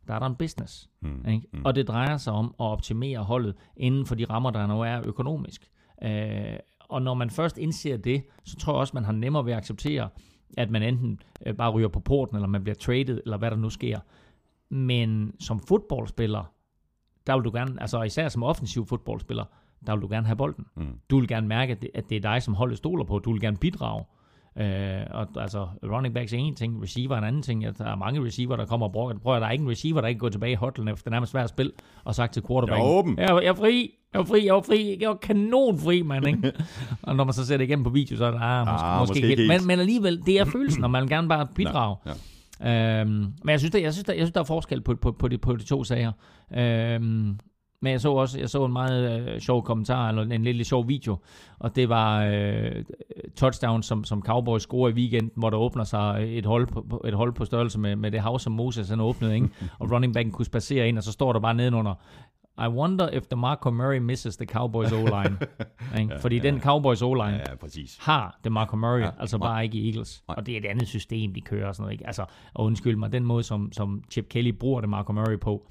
der 0.06 0.14
er 0.14 0.18
der 0.18 0.26
en 0.26 0.36
business. 0.36 0.88
Mm. 1.00 1.28
Ikke? 1.28 1.46
Mm. 1.52 1.64
Og 1.64 1.74
det 1.74 1.88
drejer 1.88 2.16
sig 2.16 2.32
om 2.32 2.46
at 2.46 2.64
optimere 2.64 3.18
holdet 3.18 3.54
inden 3.76 4.06
for 4.06 4.14
de 4.14 4.24
rammer, 4.24 4.50
der 4.50 4.66
nu 4.66 4.80
er 4.80 5.00
økonomisk. 5.06 5.70
Øh, 6.02 6.56
og 6.88 7.02
når 7.02 7.14
man 7.14 7.30
først 7.30 7.58
indser 7.58 7.96
det, 7.96 8.22
så 8.44 8.56
tror 8.56 8.72
jeg 8.72 8.80
også, 8.80 8.90
man 8.94 9.04
har 9.04 9.12
nemmere 9.12 9.44
ved 9.44 9.52
at 9.52 9.58
acceptere, 9.58 10.08
at 10.56 10.70
man 10.70 10.82
enten 10.82 11.20
øh, 11.46 11.54
bare 11.54 11.70
ryger 11.70 11.88
på 11.88 12.00
porten, 12.00 12.36
eller 12.36 12.48
man 12.48 12.62
bliver 12.62 12.74
traded, 12.74 13.20
eller 13.24 13.36
hvad 13.36 13.50
der 13.50 13.56
nu 13.56 13.70
sker. 13.70 13.98
Men 14.68 15.34
som 15.40 15.60
fodboldspiller, 15.60 16.52
der 17.26 17.34
vil 17.34 17.44
du 17.44 17.50
gerne, 17.50 17.80
altså 17.80 18.02
især 18.02 18.28
som 18.28 18.42
offensiv 18.42 18.86
fodboldspiller, 18.86 19.44
der 19.86 19.94
vil 19.94 20.02
du 20.02 20.08
gerne 20.08 20.26
have 20.26 20.36
bolden. 20.36 20.66
Mm. 20.74 20.98
Du 21.10 21.18
vil 21.18 21.28
gerne 21.28 21.48
mærke, 21.48 21.72
at 21.72 21.82
det, 21.82 21.90
at 21.94 22.10
det 22.10 22.16
er 22.16 22.20
dig, 22.20 22.42
som 22.42 22.54
holdet 22.54 22.78
stoler 22.78 23.04
på. 23.04 23.18
Du 23.18 23.32
vil 23.32 23.40
gerne 23.40 23.56
bidrage. 23.56 24.04
Øh, 24.60 25.00
og 25.10 25.26
altså, 25.36 25.66
running 25.82 26.14
backs 26.14 26.32
er 26.32 26.36
en 26.36 26.54
ting, 26.54 26.82
receiver 26.82 27.14
er 27.14 27.18
en 27.18 27.24
anden 27.24 27.42
ting. 27.42 27.78
Der 27.78 27.84
er 27.84 27.96
mange 27.96 28.26
receiver, 28.26 28.56
der 28.56 28.66
kommer 28.66 28.86
og 28.86 28.92
bruger. 28.92 29.14
Prøv 29.22 29.34
at 29.34 29.40
der 29.42 29.48
er 29.48 29.52
ikke 29.52 29.62
en 29.62 29.70
receiver, 29.70 30.00
der 30.00 30.08
ikke 30.08 30.18
går 30.18 30.28
tilbage 30.28 30.52
i 30.52 30.54
hotlen 30.54 30.88
efter 30.88 31.10
nærmest 31.10 31.32
hver 31.32 31.46
spil 31.46 31.72
og 32.04 32.14
sagt 32.14 32.32
til 32.32 32.42
quarterback. 32.48 32.78
Jeg 32.78 32.86
er 32.86 32.90
åben. 32.90 33.18
Jeg, 33.18 33.28
jeg 33.28 33.48
er 33.48 33.54
fri. 33.54 33.90
Jeg 34.12 34.18
var 34.18 34.24
fri, 34.24 34.46
jeg 34.46 34.54
var 34.54 34.60
fri, 34.60 34.96
jeg 35.00 35.08
var 35.08 35.14
kanonfri, 35.14 36.02
mand, 36.02 36.26
ikke? 36.26 36.52
og 37.02 37.16
når 37.16 37.24
man 37.24 37.34
så 37.34 37.46
ser 37.46 37.56
det 37.56 37.64
igennem 37.64 37.84
på 37.84 37.90
video, 37.90 38.16
så 38.16 38.24
er 38.24 38.30
det, 38.30 38.38
ah, 38.42 38.66
måske, 38.66 38.84
Ah, 38.84 39.00
måske, 39.00 39.10
måske 39.10 39.30
ikke 39.30 39.42
helt. 39.42 39.60
Men, 39.60 39.66
men 39.66 39.80
alligevel, 39.80 40.22
det 40.26 40.40
er 40.40 40.44
følelsen, 40.44 40.84
og 40.84 40.90
man 40.90 41.02
vil 41.02 41.10
gerne 41.10 41.28
bare 41.28 41.46
bidrage. 41.54 41.96
Ja. 42.06 43.00
Øhm, 43.00 43.08
men 43.10 43.48
jeg 43.48 43.60
synes, 43.60 43.72
der, 43.72 43.78
jeg, 43.78 43.92
synes, 43.92 44.04
der, 44.04 44.12
jeg 44.12 44.20
synes, 44.20 44.32
der 44.32 44.40
er 44.40 44.44
forskel 44.44 44.80
på, 44.80 44.94
på, 44.94 45.12
på, 45.12 45.28
de, 45.28 45.38
på 45.38 45.56
de 45.56 45.64
to 45.64 45.84
sager. 45.84 46.12
Øhm, 46.56 47.38
men 47.80 47.92
jeg 47.92 48.00
så 48.00 48.12
også 48.12 48.38
jeg 48.40 48.50
så 48.50 48.64
en 48.64 48.72
meget 48.72 49.28
øh, 49.28 49.40
sjov 49.40 49.62
kommentar, 49.64 50.08
eller 50.08 50.22
en 50.22 50.44
lille 50.44 50.64
sjov 50.64 50.88
video, 50.88 51.16
og 51.58 51.76
det 51.76 51.88
var 51.88 52.24
øh, 52.24 52.84
touchdown, 53.36 53.82
som, 53.82 54.04
som 54.04 54.22
Cowboys 54.22 54.62
scorer 54.62 54.88
i 54.90 54.92
weekenden, 54.92 55.30
hvor 55.36 55.50
der 55.50 55.56
åbner 55.56 55.84
sig 55.84 56.38
et 56.38 56.46
hold 56.46 56.66
på, 56.66 57.02
et 57.08 57.14
hold 57.14 57.32
på 57.32 57.44
størrelse 57.44 57.78
med, 57.78 57.96
med 57.96 58.10
det 58.10 58.20
hav, 58.20 58.38
som 58.38 58.52
Moses 58.52 58.88
han 58.88 59.00
åbnede, 59.00 59.34
ikke? 59.34 59.48
og 59.78 59.90
running 59.92 60.14
backen 60.14 60.32
kunne 60.32 60.46
spacere 60.46 60.88
ind, 60.88 60.98
og 60.98 61.04
så 61.04 61.12
står 61.12 61.32
der 61.32 61.40
bare 61.40 61.54
nedenunder, 61.54 61.94
I 62.64 62.68
wonder 62.68 63.08
if 63.08 63.22
the 63.26 63.36
Marco 63.36 63.70
Murray 63.70 63.98
misses 63.98 64.36
the 64.36 64.46
Cowboys 64.46 64.92
O-line. 64.92 65.36
Ikke? 66.00 66.14
Fordi 66.20 66.38
den 66.38 66.60
Cowboys 66.60 67.02
O-line, 67.02 67.36
Ja, 67.48 67.54
præcis. 67.60 67.98
har 68.00 68.38
det 68.44 68.52
Marco 68.52 68.76
Murray, 68.76 69.00
ja, 69.00 69.04
Ja, 69.04 69.10
altså 69.20 69.38
nej. 69.38 69.48
bare 69.48 69.64
ikke 69.64 69.78
i 69.78 69.88
Eagles. 69.88 70.22
Nej. 70.28 70.34
Og 70.38 70.46
det 70.46 70.54
er 70.54 70.58
et 70.58 70.64
andet 70.64 70.88
system, 70.88 71.34
de 71.34 71.40
kører 71.40 71.68
og 71.68 71.74
sådan 71.74 71.82
noget. 71.82 71.92
Ikke? 71.92 72.06
Altså, 72.06 72.24
og 72.54 72.64
undskyld 72.64 72.96
mig, 72.96 73.12
den 73.12 73.24
måde, 73.24 73.42
som, 73.42 73.72
som 73.72 74.02
Chip 74.10 74.28
Kelly 74.28 74.48
bruger 74.50 74.80
det 74.80 74.90
Marco 74.90 75.12
Murray 75.12 75.38
på, 75.40 75.66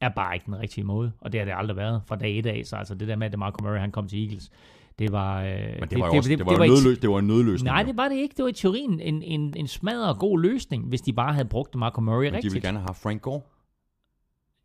er 0.00 0.08
bare 0.08 0.34
ikke 0.34 0.46
den 0.46 0.58
rigtige 0.58 0.84
måde. 0.84 1.12
Og 1.20 1.32
det 1.32 1.40
har 1.40 1.44
det 1.44 1.54
aldrig 1.56 1.76
været 1.76 2.02
fra 2.06 2.16
dag 2.16 2.38
et 2.38 2.46
af. 2.46 2.62
Så 2.64 2.76
altså 2.76 2.94
det 2.94 3.08
der 3.08 3.16
med, 3.16 3.26
at 3.26 3.38
Marco 3.38 3.62
Murray 3.64 3.78
han 3.80 3.90
kom 3.92 4.08
til 4.08 4.22
Eagles, 4.24 4.50
det 4.98 5.12
var... 5.12 5.42
Øh, 5.42 5.46
Men 5.80 5.88
det 5.88 5.98
var 5.98 6.08
også, 6.16 6.30
det, 6.30 6.46
var, 6.46 6.56
jo 6.56 6.62
ikke- 6.62 6.74
nødløs, 6.74 6.98
det 6.98 7.10
var 7.10 7.18
en 7.18 7.26
nødløsning. 7.26 7.64
Nej, 7.72 7.80
jo. 7.80 7.86
det 7.88 7.96
var 7.96 8.08
det 8.08 8.16
ikke. 8.16 8.34
Det 8.36 8.42
var 8.42 8.48
i 8.48 8.52
teorien 8.52 9.00
en, 9.00 9.22
en, 9.22 9.54
en 9.56 9.66
smadret 9.68 10.18
god 10.18 10.40
løsning, 10.40 10.84
hvis 10.88 11.00
de 11.00 11.12
bare 11.12 11.32
havde 11.32 11.48
brugt 11.48 11.74
Marco 11.74 12.00
Murray 12.00 12.24
Men 12.24 12.32
de 12.32 12.36
rigtigt. 12.36 12.54
ville 12.54 12.68
gerne 12.68 12.78
have 12.78 12.94
Frank 12.94 13.22
Gore. 13.22 13.40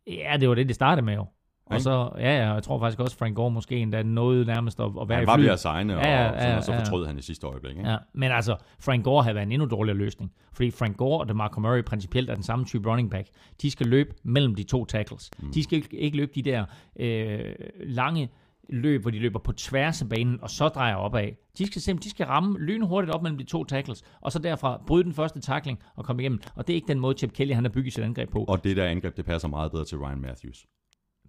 Ja, 0.06 0.36
det 0.40 0.48
var 0.48 0.54
det, 0.54 0.66
det 0.68 0.74
startede 0.74 1.04
med 1.06 1.14
jo. 1.14 1.26
Og 1.72 1.76
Ikke? 1.76 1.82
så, 1.82 2.10
ja, 2.18 2.46
ja, 2.46 2.52
jeg 2.52 2.62
tror 2.62 2.78
faktisk 2.78 3.00
også, 3.00 3.16
Frank 3.16 3.36
Gore 3.36 3.50
måske 3.50 3.76
endda 3.76 4.02
nåede 4.02 4.44
nærmest 4.44 4.80
at, 4.80 4.90
at 5.00 5.08
være 5.08 5.18
Han 5.18 5.26
var 5.26 5.36
ved 5.36 5.48
at 5.48 5.60
signe, 5.60 5.96
og, 5.96 6.02
Ja, 6.02 6.26
ja, 6.26 6.50
ja, 6.50 6.56
og 6.56 6.64
så 6.64 6.72
ja. 6.72 6.80
fortrød 6.80 7.06
han 7.06 7.18
i 7.18 7.22
sidste 7.22 7.46
øjeblik. 7.46 7.76
Ikke? 7.76 7.90
Ja, 7.90 7.96
men 8.14 8.32
altså, 8.32 8.56
Frank 8.80 9.04
Gore 9.04 9.22
havde 9.22 9.34
været 9.34 9.46
en 9.46 9.52
endnu 9.52 9.68
dårligere 9.68 9.98
løsning. 9.98 10.32
Fordi 10.52 10.70
Frank 10.70 10.96
Gore 10.96 11.20
og 11.20 11.28
DeMarco 11.28 11.60
Murray 11.60 11.82
principielt 11.82 12.30
er 12.30 12.34
den 12.34 12.42
samme 12.44 12.64
type 12.64 12.90
running 12.90 13.10
back. 13.10 13.28
De 13.62 13.70
skal 13.70 13.86
løbe 13.86 14.14
mellem 14.22 14.54
de 14.54 14.62
to 14.62 14.84
tackles. 14.84 15.30
Mm. 15.38 15.52
De 15.52 15.62
skal 15.62 15.76
ikke, 15.76 15.96
ikke 15.96 16.16
løbe 16.16 16.32
de 16.34 16.42
der 16.42 16.64
øh, 17.00 17.54
lange 17.80 18.28
løb, 18.68 19.02
hvor 19.02 19.10
de 19.10 19.18
løber 19.18 19.38
på 19.38 19.52
tværs 19.52 20.02
af 20.02 20.08
banen, 20.08 20.38
og 20.42 20.50
så 20.50 20.68
drejer 20.68 20.94
opad. 20.94 21.28
De 21.58 21.66
skal 21.66 21.82
simpelthen 21.82 22.10
de 22.10 22.10
skal 22.10 22.26
ramme 22.26 22.58
lynhurtigt 22.58 23.14
op 23.14 23.22
mellem 23.22 23.38
de 23.38 23.44
to 23.44 23.64
tackles, 23.64 24.02
og 24.20 24.32
så 24.32 24.38
derfra 24.38 24.82
bryde 24.86 25.04
den 25.04 25.12
første 25.12 25.40
tackling 25.40 25.78
og 25.96 26.04
komme 26.04 26.22
igennem. 26.22 26.40
Og 26.54 26.66
det 26.66 26.72
er 26.72 26.74
ikke 26.74 26.88
den 26.88 27.00
måde, 27.00 27.18
Chip 27.18 27.32
Kelly 27.32 27.52
han 27.52 27.64
har 27.64 27.70
bygget 27.70 27.92
sit 27.92 28.04
angreb 28.04 28.30
på. 28.30 28.44
Og 28.44 28.64
det 28.64 28.76
der 28.76 28.84
angreb, 28.84 29.16
det 29.16 29.24
passer 29.24 29.48
meget 29.48 29.72
bedre 29.72 29.84
til 29.84 29.98
Ryan 29.98 30.20
Matthews. 30.20 30.66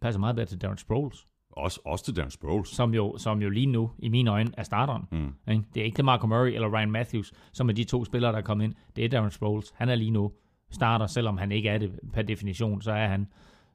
Passer 0.03 0.19
meget 0.19 0.35
bedre 0.35 0.47
til 0.47 0.61
Darren 0.61 0.77
Sproles, 0.77 1.27
Også, 1.51 1.79
også 1.85 2.05
til 2.05 2.15
Dan 2.15 2.31
Sproles. 2.31 2.69
som 2.69 2.93
jo, 2.93 3.17
som 3.17 3.41
jo 3.41 3.49
lige 3.49 3.65
nu, 3.65 3.91
i 3.99 4.09
mine 4.09 4.31
øjne, 4.31 4.51
er 4.57 4.63
starteren. 4.63 5.03
Mm. 5.11 5.33
Ikke? 5.51 5.63
Det 5.73 5.81
er 5.81 5.85
ikke 5.85 6.03
Marco 6.03 6.27
Murray 6.27 6.51
eller 6.53 6.77
Ryan 6.77 6.91
Matthews, 6.91 7.33
som 7.53 7.69
er 7.69 7.73
de 7.73 7.83
to 7.83 8.05
spillere, 8.05 8.31
der 8.31 8.37
er 8.37 8.41
kommet 8.41 8.65
ind. 8.65 8.73
Det 8.95 9.05
er 9.05 9.09
Darren 9.09 9.31
Sproles. 9.31 9.73
Han 9.75 9.89
er 9.89 9.95
lige 9.95 10.11
nu 10.11 10.31
starter, 10.71 11.07
selvom 11.07 11.37
han 11.37 11.51
ikke 11.51 11.69
er 11.69 11.77
det 11.77 11.99
per 12.13 12.21
definition, 12.21 12.81
så 12.81 12.91
er 12.91 13.07
han. 13.07 13.27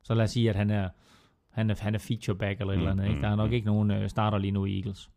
Så 0.03 0.15
lad 0.15 0.25
os 0.25 0.31
sige, 0.31 0.51
at 0.51 0.57
han 0.57 0.71
er, 0.71 0.89
han 1.51 1.71
er, 1.71 1.75
han 1.81 1.95
er 1.95 1.99
feature 1.99 2.37
back 2.37 2.61
eller 2.61 2.73
et 2.73 2.79
Mm, 2.79 2.83
eller 2.83 2.93
andet. 2.93 3.05
Ikke? 3.05 3.15
mm, 3.17 3.23
Der 3.23 3.29
er 3.29 3.37
nok 3.37 3.49
mm. 3.51 3.55
ikke 3.55 3.67
nogen 3.67 3.91
øh, 3.91 4.09
starter 4.09 4.39
lige 4.39 4.51
nu 4.51 4.65
i 4.65 4.77
Eagles. 4.79 5.11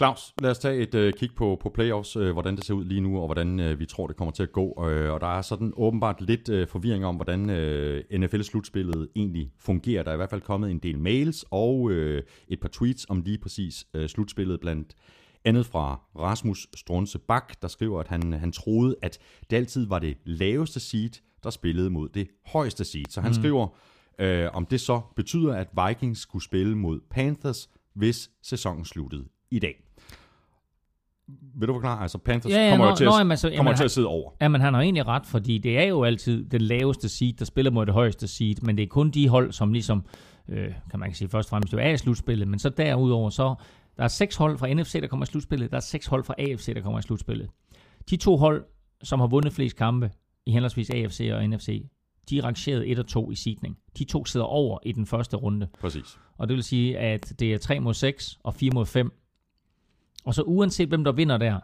Claus, 0.00 0.34
lad 0.42 0.50
os 0.50 0.58
tage 0.58 0.76
et 0.82 0.94
øh, 0.94 1.12
kig 1.12 1.30
på, 1.34 1.58
på 1.62 1.68
playoffs, 1.68 2.16
øh, 2.16 2.32
hvordan 2.32 2.56
det 2.56 2.64
ser 2.64 2.74
ud 2.74 2.84
lige 2.84 3.00
nu, 3.00 3.18
og 3.18 3.26
hvordan 3.26 3.60
øh, 3.60 3.78
vi 3.78 3.86
tror, 3.86 4.06
det 4.06 4.16
kommer 4.16 4.32
til 4.32 4.42
at 4.42 4.52
gå. 4.52 4.86
Øh, 4.88 5.12
og 5.12 5.20
der 5.20 5.26
er 5.26 5.42
sådan 5.42 5.72
åbenbart 5.76 6.20
lidt 6.20 6.48
øh, 6.48 6.68
forvirring 6.68 7.04
om, 7.04 7.16
hvordan 7.16 7.50
øh, 7.50 8.04
NFL-slutspillet 8.12 9.08
egentlig 9.16 9.52
fungerer. 9.58 10.02
Der 10.02 10.10
er 10.10 10.14
i 10.14 10.16
hvert 10.16 10.30
fald 10.30 10.40
kommet 10.40 10.70
en 10.70 10.78
del 10.78 10.98
mails 10.98 11.44
og 11.50 11.90
øh, 11.90 12.22
et 12.48 12.60
par 12.60 12.68
tweets 12.68 13.06
om 13.08 13.20
lige 13.20 13.38
præcis 13.38 13.86
øh, 13.94 14.08
slutspillet 14.08 14.60
blandt 14.60 14.94
andet 15.44 15.66
fra 15.66 16.00
Rasmus 16.18 16.68
Strunse 16.76 17.18
Bak, 17.18 17.62
der 17.62 17.68
skriver, 17.68 18.00
at 18.00 18.08
han, 18.08 18.32
han 18.32 18.52
troede, 18.52 18.96
at 19.02 19.18
det 19.50 19.56
altid 19.56 19.86
var 19.86 19.98
det 19.98 20.16
laveste 20.24 20.80
seed, 20.80 21.10
der 21.42 21.50
spillede 21.50 21.90
mod 21.90 22.08
det 22.08 22.28
højeste 22.46 22.84
seed. 22.84 23.04
Så 23.08 23.20
han 23.20 23.30
mm. 23.30 23.34
skriver, 23.34 23.68
øh, 24.18 24.48
om 24.52 24.66
det 24.66 24.80
så 24.80 25.00
betyder, 25.16 25.54
at 25.54 25.68
Vikings 25.86 26.20
skulle 26.20 26.44
spille 26.44 26.76
mod 26.76 27.00
Panthers, 27.10 27.70
hvis 27.94 28.30
sæsonen 28.42 28.84
sluttede 28.84 29.24
i 29.50 29.58
dag. 29.58 29.82
Vil 31.54 31.68
du 31.68 31.72
forklare? 31.74 32.02
Altså 32.02 32.18
Panthers 32.18 32.52
Ja, 32.52 32.64
ja, 32.64 32.70
kommer 32.70 32.86
jo 32.86 32.90
nå- 32.90 32.96
til, 32.96 33.04
at, 33.04 33.12
jamen, 33.18 33.30
altså, 33.30 33.48
kommer 33.48 33.70
jamen, 33.70 33.76
til 33.76 33.84
at 33.84 33.90
sidde 33.90 34.06
over. 34.08 34.30
Ja, 34.40 34.48
men 34.48 34.60
han 34.60 34.74
har 34.74 34.80
egentlig 34.80 35.06
ret, 35.06 35.26
fordi 35.26 35.58
det 35.58 35.78
er 35.78 35.82
jo 35.84 36.04
altid 36.04 36.44
det 36.44 36.62
laveste 36.62 37.08
seed, 37.08 37.32
der 37.32 37.44
spiller 37.44 37.70
mod 37.70 37.86
det 37.86 37.94
højeste 37.94 38.28
seed, 38.28 38.54
men 38.62 38.76
det 38.76 38.82
er 38.82 38.86
kun 38.86 39.10
de 39.10 39.28
hold, 39.28 39.52
som 39.52 39.72
ligesom, 39.72 40.04
øh, 40.48 40.72
kan 40.90 41.00
man 41.00 41.06
ikke 41.08 41.18
sige 41.18 41.28
først 41.28 41.46
og 41.46 41.50
fremmest, 41.50 41.72
jo 41.72 41.78
er 41.78 41.88
i 41.90 41.96
slutspillet, 41.96 42.48
men 42.48 42.58
så 42.58 42.68
derudover, 42.68 43.30
så 43.30 43.54
der 43.96 44.04
er 44.04 44.08
seks 44.08 44.36
hold 44.36 44.58
fra 44.58 44.74
NFC, 44.74 45.00
der 45.00 45.06
kommer 45.06 45.26
i 45.26 45.26
slutspillet, 45.26 45.70
der 45.70 45.76
er 45.76 45.80
seks 45.80 46.06
hold 46.06 46.24
fra 46.24 46.34
AFC, 46.38 46.74
der 46.74 46.80
kommer 46.80 46.98
i 46.98 47.02
slutspillet. 47.02 47.48
De 48.10 48.16
to 48.16 48.36
hold, 48.36 48.64
som 49.02 49.20
har 49.20 49.26
vundet 49.26 49.52
flest 49.52 49.76
kampe 49.76 50.10
i 50.46 50.50
henholdsvis 50.52 50.90
AFC 50.90 51.30
og 51.32 51.48
NFC, 51.48 51.86
de 52.30 52.38
er 52.38 52.44
rangeret 52.44 52.90
1 52.90 52.98
og 52.98 53.06
2 53.06 53.30
i 53.30 53.34
seedning. 53.34 53.78
De 53.98 54.04
to 54.04 54.24
sidder 54.24 54.46
over 54.46 54.78
i 54.82 54.92
den 54.92 55.06
første 55.06 55.36
runde. 55.36 55.68
Præcis. 55.80 56.18
Og 56.38 56.48
det 56.48 56.54
vil 56.54 56.64
sige, 56.64 56.98
at 56.98 57.32
det 57.38 57.52
er 57.54 57.58
3 57.58 57.80
mod 57.80 57.94
6 57.94 58.38
og 58.44 58.54
4 58.54 58.70
mod 58.74 58.86
5. 58.86 59.12
Og 60.24 60.34
så 60.34 60.42
uanset 60.42 60.88
hvem 60.88 61.04
der 61.04 61.12
vinder 61.12 61.38
der, 61.38 61.60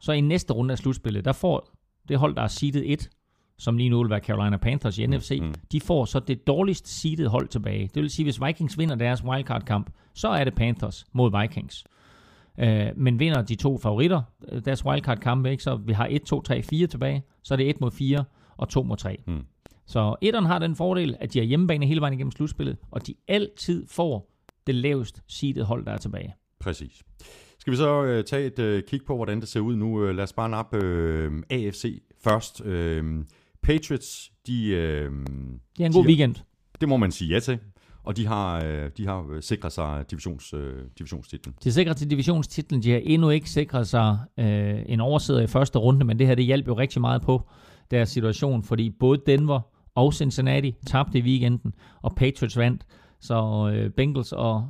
så 0.00 0.12
i 0.12 0.20
næste 0.20 0.52
runde 0.52 0.72
af 0.72 0.78
slutspillet, 0.78 1.24
der 1.24 1.32
får 1.32 1.70
det 2.08 2.18
hold, 2.18 2.34
der 2.34 2.42
er 2.42 2.46
seedet 2.46 2.92
1, 2.92 3.10
som 3.58 3.76
lige 3.76 3.88
nu 3.88 4.02
vil 4.02 4.10
være 4.10 4.20
Carolina 4.20 4.56
Panthers 4.56 4.98
i 4.98 5.06
NFC, 5.06 5.38
mm. 5.42 5.54
de 5.72 5.80
får 5.80 6.04
så 6.04 6.20
det 6.20 6.46
dårligst 6.46 6.88
seedede 6.88 7.28
hold 7.28 7.48
tilbage. 7.48 7.90
Det 7.94 8.02
vil 8.02 8.10
sige, 8.10 8.24
hvis 8.24 8.42
Vikings 8.42 8.78
vinder 8.78 8.94
deres 8.94 9.24
wildcard-kamp, 9.24 9.90
så 10.14 10.28
er 10.28 10.44
det 10.44 10.54
Panthers 10.54 11.04
mod 11.12 11.40
Vikings. 11.40 11.84
Øh, 12.58 12.86
men 12.96 13.18
vinder 13.18 13.42
de 13.42 13.54
to 13.54 13.78
favoritter 13.78 14.22
øh, 14.48 14.64
deres 14.64 14.84
wildcard-kampe, 14.84 15.50
ikke? 15.50 15.62
så 15.62 15.76
vi 15.76 15.92
har 15.92 16.08
1, 16.10 16.22
2, 16.22 16.42
3, 16.42 16.62
4 16.62 16.86
tilbage, 16.86 17.22
så 17.42 17.54
er 17.54 17.56
det 17.56 17.68
1 17.68 17.80
mod 17.80 17.90
4 17.90 18.24
og 18.56 18.68
2 18.68 18.82
mod 18.82 18.96
3. 18.96 19.16
Mm. 19.26 19.44
Så 19.86 20.16
etteren 20.20 20.46
har 20.46 20.58
den 20.58 20.76
fordel, 20.76 21.16
at 21.20 21.32
de 21.32 21.40
er 21.40 21.44
hjemmebane 21.44 21.86
hele 21.86 22.00
vejen 22.00 22.14
igennem 22.14 22.30
slutspillet, 22.30 22.76
og 22.90 23.06
de 23.06 23.14
altid 23.28 23.86
får 23.86 24.30
det 24.66 24.74
lavest 24.74 25.22
seedede 25.28 25.64
hold, 25.64 25.84
der 25.84 25.92
er 25.92 25.96
tilbage. 25.96 26.34
Præcis. 26.60 27.02
Skal 27.64 27.70
vi 27.70 27.76
så 27.76 28.02
øh, 28.04 28.24
tage 28.24 28.46
et 28.46 28.58
øh, 28.58 28.82
kig 28.88 29.00
på, 29.06 29.16
hvordan 29.16 29.40
det 29.40 29.48
ser 29.48 29.60
ud 29.60 29.76
nu? 29.76 30.04
Øh, 30.04 30.16
lad 30.16 30.24
os 30.24 30.32
bare 30.32 30.48
nappe 30.48 30.76
øh, 30.76 31.32
AFC 31.50 32.02
først. 32.24 32.64
Øh, 32.64 33.04
Patriots, 33.62 34.32
de, 34.46 34.66
øh, 34.68 35.10
Det 35.76 35.82
er 35.82 35.86
en 35.86 35.92
god 35.92 36.02
De- 36.04 36.08
weekend. 36.08 36.34
det 36.80 36.88
må 36.88 36.96
man 36.96 37.12
sige 37.12 37.34
ja 37.34 37.40
til. 37.40 37.58
Og 38.02 38.16
de 38.16 38.26
har, 38.26 38.64
øh, 38.64 38.90
de 38.96 39.06
har 39.06 39.26
øh, 39.32 39.42
sikret 39.42 39.72
sig 39.72 40.04
divisions, 40.10 40.54
øh, 40.54 40.74
divisionstitlen. 40.98 41.54
De 41.64 41.68
er 41.68 41.72
sikret 41.72 41.96
til 41.96 42.10
divisionstitlen. 42.10 42.82
De 42.82 42.90
har 42.90 43.00
endnu 43.02 43.30
ikke 43.30 43.50
sikret 43.50 43.86
sig 43.88 44.18
øh, 44.38 44.82
en 44.86 45.00
oversider 45.00 45.40
i 45.40 45.46
første 45.46 45.78
runde, 45.78 46.04
men 46.04 46.18
det 46.18 46.26
her 46.26 46.34
det 46.34 46.44
hjalp 46.44 46.66
jo 46.68 46.78
rigtig 46.78 47.00
meget 47.00 47.22
på 47.22 47.48
deres 47.90 48.08
situation, 48.08 48.62
fordi 48.62 48.90
både 48.90 49.20
Denver 49.26 49.60
og 49.94 50.14
Cincinnati 50.14 50.74
tabte 50.86 51.18
i 51.18 51.22
weekenden, 51.22 51.72
og 52.02 52.14
Patriots 52.16 52.56
vandt. 52.58 52.86
Så 53.20 53.70
øh, 53.74 53.90
Bengals 53.90 54.32
og 54.32 54.68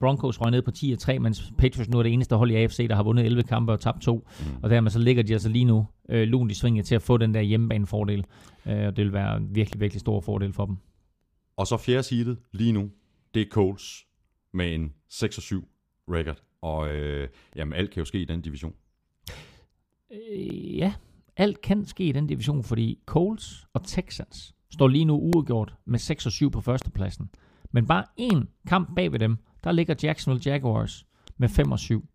Broncos 0.00 0.40
røg 0.40 0.50
ned 0.50 0.62
på 0.62 0.70
10 0.70 0.92
og 0.92 0.98
3, 0.98 1.18
mens 1.18 1.52
Patriots 1.58 1.90
nu 1.90 1.98
er 1.98 2.02
det 2.02 2.12
eneste 2.12 2.36
hold 2.36 2.50
i 2.50 2.54
AFC, 2.54 2.88
der 2.88 2.94
har 2.94 3.02
vundet 3.02 3.26
11 3.26 3.42
kampe 3.42 3.72
og 3.72 3.80
tabt 3.80 4.02
to. 4.02 4.28
Mm. 4.40 4.62
Og 4.62 4.70
dermed 4.70 4.90
så 4.90 4.98
ligger 4.98 5.22
de 5.22 5.32
altså 5.32 5.48
lige 5.48 5.64
nu 5.64 5.86
øh, 6.08 6.28
lunt 6.28 6.50
i 6.50 6.54
svinget 6.54 6.86
til 6.86 6.94
at 6.94 7.02
få 7.02 7.16
den 7.16 7.34
der 7.34 7.40
hjemmebanefordel. 7.40 8.24
Øh, 8.66 8.86
og 8.86 8.96
det 8.96 9.04
vil 9.04 9.12
være 9.12 9.36
en 9.36 9.54
virkelig, 9.54 9.80
virkelig 9.80 10.00
stor 10.00 10.20
fordel 10.20 10.52
for 10.52 10.66
dem. 10.66 10.76
Og 11.56 11.66
så 11.66 11.76
fjerde 11.76 12.02
seedet 12.02 12.38
lige 12.52 12.72
nu, 12.72 12.90
det 13.34 13.42
er 13.42 13.46
Colts 13.50 14.04
med 14.54 14.74
en 14.74 14.92
6-7 15.12 16.04
record. 16.08 16.42
Og 16.62 16.88
øh, 16.88 17.28
jamen, 17.56 17.74
alt 17.74 17.90
kan 17.90 18.00
jo 18.00 18.04
ske 18.04 18.20
i 18.20 18.24
den 18.24 18.40
division. 18.40 18.72
Øh, 20.12 20.76
ja, 20.76 20.94
alt 21.36 21.60
kan 21.60 21.86
ske 21.86 22.04
i 22.04 22.12
den 22.12 22.26
division, 22.26 22.64
fordi 22.64 22.98
Colts 23.06 23.66
og 23.74 23.84
Texans 23.84 24.54
står 24.70 24.88
lige 24.88 25.04
nu 25.04 25.14
uafgjort 25.14 25.74
med 25.84 25.98
6 25.98 26.26
og 26.26 26.32
7 26.32 26.50
på 26.50 26.60
førstepladsen. 26.60 27.30
Men 27.72 27.86
bare 27.86 28.04
én 28.20 28.44
kamp 28.66 28.94
bag 28.96 29.12
ved 29.12 29.18
dem, 29.18 29.36
der 29.64 29.72
ligger 29.72 29.94
Jacksonville 30.02 30.50
Jaguars 30.52 31.06
med 31.36 31.48
5 31.48 31.72
og 31.72 31.78
7. 31.78 32.08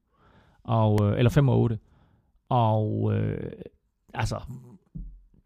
Og, 0.64 1.00
øh, 1.12 1.18
eller 1.18 1.30
5 1.30 1.50
og 1.50 1.60
8. 1.60 1.80
Og 2.50 3.14
øh, 3.16 3.52
altså, 4.14 4.40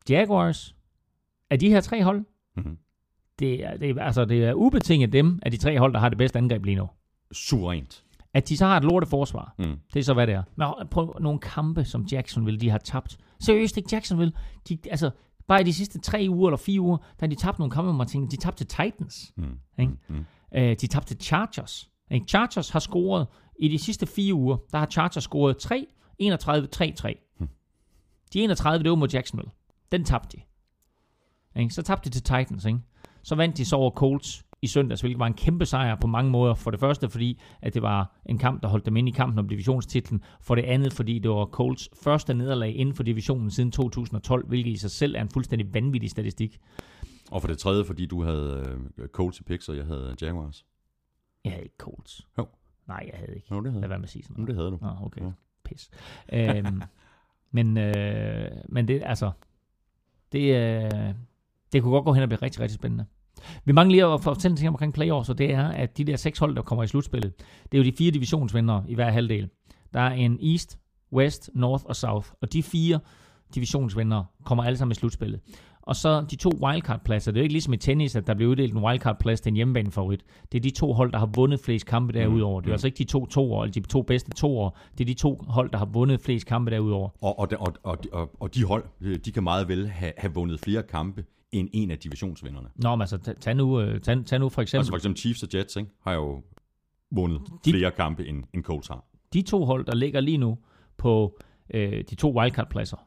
Jaguars 0.09 0.75
af 1.49 1.59
de 1.59 1.69
her 1.69 1.81
tre 1.81 2.03
hold, 2.03 2.25
Mm-hmm. 2.57 2.77
det 3.39 3.65
er, 3.65 3.77
det, 3.77 3.89
er, 3.89 4.01
altså, 4.03 4.25
det 4.25 4.43
er 4.45 4.53
ubetinget 4.53 5.13
dem 5.13 5.39
af 5.43 5.51
de 5.51 5.57
tre 5.57 5.79
hold, 5.79 5.93
der 5.93 5.99
har 5.99 6.09
det 6.09 6.17
bedste 6.17 6.39
angreb 6.39 6.65
lige 6.65 6.75
nu. 6.75 6.89
Suverænt. 7.31 8.03
At 8.33 8.49
de 8.49 8.57
så 8.57 8.65
har 8.65 8.77
et 8.77 8.83
lorteforsvar, 8.83 9.55
Mm. 9.59 9.79
det 9.93 9.99
er 9.99 10.03
så, 10.03 10.13
hvad 10.13 10.27
det 10.27 10.35
er. 10.35 10.43
Men 10.55 10.87
prøv 10.91 11.17
nogle 11.19 11.39
kampe, 11.39 11.85
som 11.85 12.05
Jacksonville, 12.11 12.59
de 12.59 12.69
har 12.69 12.77
tabt. 12.77 13.17
Seriøst 13.39 13.77
ikke 13.77 13.89
Jacksonville. 13.91 14.33
De, 14.69 14.77
altså, 14.89 15.09
bare 15.47 15.61
i 15.61 15.63
de 15.63 15.73
sidste 15.73 15.99
tre 16.01 16.25
uger 16.29 16.49
eller 16.49 16.57
fire 16.57 16.81
uger, 16.81 16.97
der 16.97 17.05
har 17.19 17.27
de 17.27 17.35
tabt 17.35 17.59
nogle 17.59 17.71
kampe, 17.71 17.85
hvor 17.91 17.97
man 17.97 18.07
tænker, 18.07 18.29
de 18.29 18.37
tabte 18.37 18.65
til 18.65 18.67
Titans. 18.67 19.33
Mm. 19.37 19.59
Ikke? 19.79 19.93
Mm. 20.07 20.25
Øh, 20.55 20.75
de 20.81 20.87
tabte 20.87 21.15
til 21.15 21.25
Chargers. 21.25 21.89
Ikke? 22.11 22.25
Chargers 22.25 22.69
har 22.69 22.79
scoret, 22.79 23.27
i 23.59 23.67
de 23.67 23.79
sidste 23.79 24.05
fire 24.05 24.33
uger, 24.33 24.57
der 24.71 24.77
har 24.77 24.85
Chargers 24.85 25.23
scoret 25.23 25.57
3, 25.57 25.87
31, 26.19 26.67
3, 26.67 26.91
3. 26.91 27.19
De 28.33 28.41
31, 28.41 28.83
det 28.83 28.89
var 28.89 28.95
mod 28.95 29.09
Jacksonville. 29.09 29.51
Den 29.91 30.03
tabte 30.03 30.37
de. 30.37 30.41
Ikke? 31.61 31.73
Så 31.73 31.81
tabte 31.81 32.09
de 32.09 32.13
til 32.13 32.23
Titans. 32.23 32.65
Ikke? 32.65 32.79
Så 33.23 33.35
vandt 33.35 33.57
de 33.57 33.65
så 33.65 33.75
over 33.75 33.91
Colts 33.91 34.45
i 34.61 34.67
søndags, 34.67 35.01
hvilket 35.01 35.19
var 35.19 35.27
en 35.27 35.33
kæmpe 35.33 35.65
sejr 35.65 35.95
på 35.95 36.07
mange 36.07 36.31
måder. 36.31 36.53
For 36.53 36.71
det 36.71 36.79
første, 36.79 37.09
fordi 37.09 37.39
at 37.61 37.73
det 37.73 37.81
var 37.81 38.19
en 38.25 38.37
kamp, 38.37 38.61
der 38.61 38.67
holdt 38.67 38.85
dem 38.85 38.97
inde 38.97 39.09
i 39.09 39.13
kampen 39.13 39.39
om 39.39 39.49
divisionstitlen. 39.49 40.21
For 40.41 40.55
det 40.55 40.63
andet, 40.63 40.93
fordi 40.93 41.19
det 41.19 41.31
var 41.31 41.45
Colts 41.45 41.89
første 42.03 42.33
nederlag 42.33 42.75
inden 42.75 42.95
for 42.95 43.03
divisionen 43.03 43.51
siden 43.51 43.71
2012, 43.71 44.47
hvilket 44.47 44.71
i 44.71 44.77
sig 44.77 44.91
selv 44.91 45.15
er 45.15 45.21
en 45.21 45.29
fuldstændig 45.29 45.73
vanvittig 45.73 46.09
statistik. 46.09 46.59
Og 47.31 47.41
for 47.41 47.47
det 47.47 47.57
tredje, 47.57 47.85
fordi 47.85 48.05
du 48.05 48.23
havde 48.23 48.79
øh, 48.97 49.07
Colts 49.07 49.39
i 49.39 49.43
picks, 49.43 49.69
og 49.69 49.77
jeg 49.77 49.85
havde 49.85 50.15
Jaguars. 50.21 50.65
Jeg 51.43 51.51
havde 51.51 51.63
ikke 51.63 51.75
Colts. 51.77 52.27
Jo. 52.37 52.47
Nej, 52.87 53.09
jeg 53.11 53.19
havde 53.19 53.35
ikke. 53.35 53.47
Jo, 53.51 53.59
det 53.61 53.71
havde 53.71 53.81
Lad 53.81 53.89
være 53.89 53.99
med 53.99 54.05
at 54.05 54.09
sige 54.09 54.23
sådan 54.23 54.33
noget. 54.33 54.47
det 54.47 54.55
havde 54.55 54.71
du. 54.71 54.77
Nå, 54.81 55.05
okay. 55.05 55.21
Ja. 55.21 55.31
Pis. 55.63 55.89
øhm, 56.33 56.81
men, 57.51 57.77
øh, 57.77 58.51
men 58.69 58.87
det, 58.87 59.01
altså, 59.05 59.31
det, 60.31 60.55
øh, 60.55 61.13
det 61.73 61.83
kunne 61.83 61.91
godt 61.91 62.05
gå 62.05 62.13
hen 62.13 62.23
og 62.23 62.29
blive 62.29 62.41
rigtig, 62.41 62.61
rigtig 62.61 62.75
spændende. 62.75 63.05
Vi 63.65 63.71
mangler 63.71 63.91
lige 63.91 64.13
at 64.13 64.23
fortælle 64.23 64.53
en 64.53 64.57
ting 64.57 64.69
omkring 64.69 64.93
playoffs, 64.93 65.29
og 65.29 65.37
det 65.37 65.53
er, 65.53 65.67
at 65.67 65.97
de 65.97 66.03
der 66.03 66.15
seks 66.15 66.39
hold, 66.39 66.55
der 66.55 66.61
kommer 66.61 66.83
i 66.83 66.87
slutspillet, 66.87 67.33
det 67.71 67.77
er 67.77 67.77
jo 67.77 67.83
de 67.83 67.97
fire 67.97 68.11
divisionsvindere 68.11 68.83
i 68.87 68.95
hver 68.95 69.09
halvdel. 69.09 69.49
Der 69.93 69.99
er 69.99 70.11
en 70.13 70.39
East, 70.41 70.79
West, 71.13 71.49
North 71.53 71.83
og 71.85 71.95
South, 71.95 72.29
og 72.41 72.53
de 72.53 72.63
fire 72.63 72.99
divisionsvindere 73.55 74.25
kommer 74.45 74.63
alle 74.63 74.77
sammen 74.77 74.91
i 74.91 74.95
slutspillet. 74.95 75.39
Og 75.87 75.95
så 75.95 76.25
de 76.31 76.35
to 76.35 76.49
wildcard-pladser. 76.49 77.31
Det 77.31 77.37
er 77.37 77.41
jo 77.41 77.43
ikke 77.43 77.53
ligesom 77.53 77.73
i 77.73 77.77
tennis, 77.77 78.15
at 78.15 78.27
der 78.27 78.33
bliver 78.33 78.51
uddelt 78.51 78.73
en 78.73 78.79
wildcard-plads 78.83 79.41
til 79.41 79.49
en 79.49 79.55
hjemmebanefavorit. 79.55 80.23
Det 80.51 80.57
er 80.57 80.61
de 80.61 80.69
to 80.69 80.93
hold, 80.93 81.11
der 81.11 81.17
har 81.19 81.25
vundet 81.35 81.59
flest 81.59 81.85
kampe 81.85 82.13
derudover. 82.13 82.61
Det 82.61 82.67
er 82.67 82.69
mm. 82.69 82.71
altså 82.71 82.87
ikke 82.87 82.97
de 82.97 83.03
to 83.03 83.25
toer, 83.25 83.63
eller 83.63 83.73
de 83.73 83.81
to 83.81 84.01
bedste 84.01 84.31
toer. 84.31 84.69
Det 84.97 85.01
er 85.01 85.05
de 85.05 85.13
to 85.13 85.43
hold, 85.47 85.71
der 85.71 85.77
har 85.77 85.85
vundet 85.85 86.21
flest 86.21 86.45
kampe 86.45 86.71
derudover. 86.71 87.09
Og, 87.21 87.39
og, 87.39 87.47
og, 87.59 87.73
og, 87.83 87.97
og, 88.11 88.31
og 88.39 88.55
de 88.55 88.63
hold, 88.63 88.83
øh, 89.01 89.19
de 89.25 89.31
kan 89.31 89.43
meget 89.43 89.67
vel 89.67 89.87
have, 89.87 90.13
have 90.17 90.33
vundet 90.33 90.59
flere 90.59 90.83
kampe 90.83 91.25
end 91.51 91.69
en 91.73 91.91
af 91.91 91.97
divisionsvinderne. 91.99 92.67
Nå, 92.75 92.95
men 92.95 93.01
altså, 93.01 93.17
tag, 93.17 93.35
tag, 93.39 93.55
nu, 93.55 93.81
øh, 93.81 94.01
tag, 94.01 94.25
tag 94.25 94.39
nu 94.39 94.49
for 94.49 94.61
eksempel 94.61 94.79
Altså 94.79 94.91
for 94.91 94.97
eksempel 94.97 95.19
Chiefs 95.19 95.43
og 95.43 95.49
Jets 95.53 95.75
ikke, 95.75 95.91
har 96.03 96.13
jo 96.13 96.43
vundet 97.11 97.41
De- 97.65 97.71
flere 97.71 97.91
kampe 97.91 98.27
end, 98.27 98.43
end 98.53 98.63
Colts 98.63 98.87
har. 98.87 99.05
de 99.33 99.41
to 99.41 99.65
hold, 99.65 99.85
der 99.85 99.95
ligger 99.95 100.19
lige 100.19 100.37
nu 100.37 100.57
på 100.97 101.39
øh, 101.73 102.03
de 102.09 102.15
to 102.15 102.39
wildcard-pladser, 102.39 102.97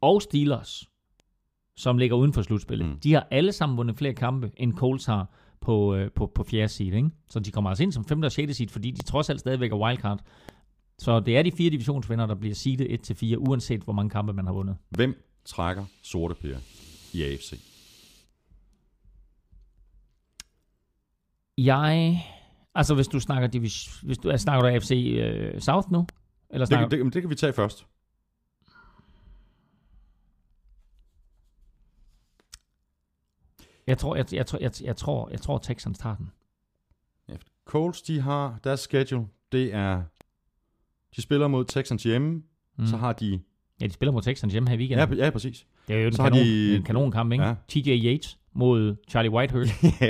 og 0.00 0.22
Steelers, 0.22 0.88
som 1.76 1.98
ligger 1.98 2.16
uden 2.16 2.32
for 2.32 2.42
slutspillet, 2.42 2.88
Mm. 2.88 2.98
de 3.00 3.12
har 3.12 3.26
alle 3.30 3.52
sammen 3.52 3.76
vundet 3.78 3.98
flere 3.98 4.14
kampe, 4.14 4.50
end 4.56 4.72
Colts 4.72 5.04
har 5.06 5.30
på, 5.60 5.94
øh, 5.94 6.10
på, 6.10 6.26
på 6.34 6.44
fjerde 6.44 6.68
seed. 6.68 6.92
Ikke? 6.94 7.10
Så 7.28 7.40
de 7.40 7.50
kommer 7.50 7.70
altså 7.70 7.82
ind 7.82 7.92
som 7.92 8.04
5. 8.04 8.22
og 8.22 8.32
6. 8.32 8.56
seed, 8.56 8.68
fordi 8.68 8.90
de 8.90 9.02
trods 9.02 9.30
alt 9.30 9.40
stadigvæk 9.40 9.72
er 9.72 9.76
wildcard. 9.76 10.20
Så 10.98 11.20
det 11.20 11.36
er 11.38 11.42
de 11.42 11.52
fire 11.52 11.70
divisionsvinder, 11.70 12.26
der 12.26 12.34
bliver 12.34 12.54
seedet 12.54 13.10
1-4, 13.10 13.36
uanset 13.36 13.80
hvor 13.82 13.92
mange 13.92 14.10
kampe 14.10 14.32
man 14.32 14.46
har 14.46 14.52
vundet. 14.52 14.76
Hvem 14.90 15.22
trækker 15.44 15.84
sorte 16.02 16.34
pære 16.34 16.58
i 17.12 17.22
AFC? 17.22 17.52
Jeg... 21.58 22.22
Altså, 22.74 22.94
hvis 22.94 23.08
du 23.08 23.20
snakker, 23.20 23.48
divis, 23.48 24.00
hvis 24.02 24.18
du, 24.18 24.30
altså, 24.30 24.42
snakker 24.42 24.62
du 24.68 24.74
AFC 24.74 25.16
øh, 25.20 25.60
South 25.60 25.92
nu? 25.92 26.06
Eller 26.50 26.66
snakker, 26.66 26.88
det, 26.88 27.04
det, 27.04 27.14
det 27.14 27.22
kan 27.22 27.30
vi 27.30 27.34
tage 27.34 27.52
først. 27.52 27.86
Jeg, 33.86 33.98
tror, 33.98 34.16
jeg, 34.16 34.32
jeg, 34.34 34.46
tror, 34.46 34.58
jeg, 34.58 34.70
jeg, 34.82 34.96
tror, 34.96 35.28
jeg 35.30 35.40
tror, 35.40 35.58
Texans 35.58 35.98
tager 35.98 36.16
den. 36.16 36.30
Colts, 37.64 38.02
de 38.02 38.20
har 38.20 38.58
deres 38.64 38.80
schedule, 38.80 39.26
det 39.52 39.74
er 39.74 40.02
De 41.16 41.22
spiller 41.22 41.48
mod 41.48 41.64
Texans 41.64 42.02
hjemme. 42.02 42.42
Mm. 42.78 42.86
Så 42.86 42.96
har 42.96 43.12
de... 43.12 43.40
Ja, 43.80 43.86
de 43.86 43.92
spiller 43.92 44.12
mod 44.12 44.22
Texans 44.22 44.52
hjemme 44.52 44.68
her 44.68 44.76
i 44.78 44.84
Ja, 44.86 44.96
weekenden. 44.96 45.18
ja 45.24 45.30
præcis. 45.30 45.66
det 45.88 45.96
er 45.96 46.00
jo 46.00 46.06
en, 46.06 46.12
så 46.12 46.22
har 46.22 46.30
kanon, 46.30 46.44
de- 46.46 46.76
en 46.76 46.82
kanonkamp, 46.82 47.32
ikke? 47.32 47.44
Ja. 47.44 47.54
TJ 47.68 47.90
Yates 48.06 48.38
mod 48.52 48.96
Charlie 49.08 49.30
Whitehurst. 49.30 49.72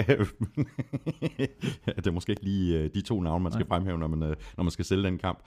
ja, 1.86 1.92
det 1.96 2.06
er 2.06 2.10
måske 2.10 2.32
ikke 2.32 2.44
lige 2.44 2.78
øh, 2.78 2.90
de 2.94 3.00
to 3.00 3.20
navne, 3.20 3.42
man 3.42 3.52
skal 3.52 3.66
fremhæve, 3.66 3.98
når 3.98 4.06
man, 4.06 4.22
øh, 4.22 4.36
når 4.56 4.64
man 4.64 4.70
skal 4.70 4.84
sælge 4.84 5.02
den 5.04 5.18
kamp. 5.18 5.38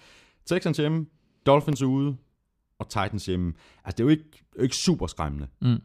Texans 0.46 0.78
hjemme, 0.78 1.06
Dolphins 1.46 1.82
ude, 1.82 2.18
og 2.80 2.90
Titans 2.90 3.26
hjemme. 3.26 3.54
Altså, 3.84 3.96
det 3.98 4.00
er 4.00 4.04
jo 4.04 4.10
ikke, 4.10 4.44
ikke 4.60 4.76
super 4.76 5.08
skræmmende. 5.08 5.48
mm. 5.62 5.82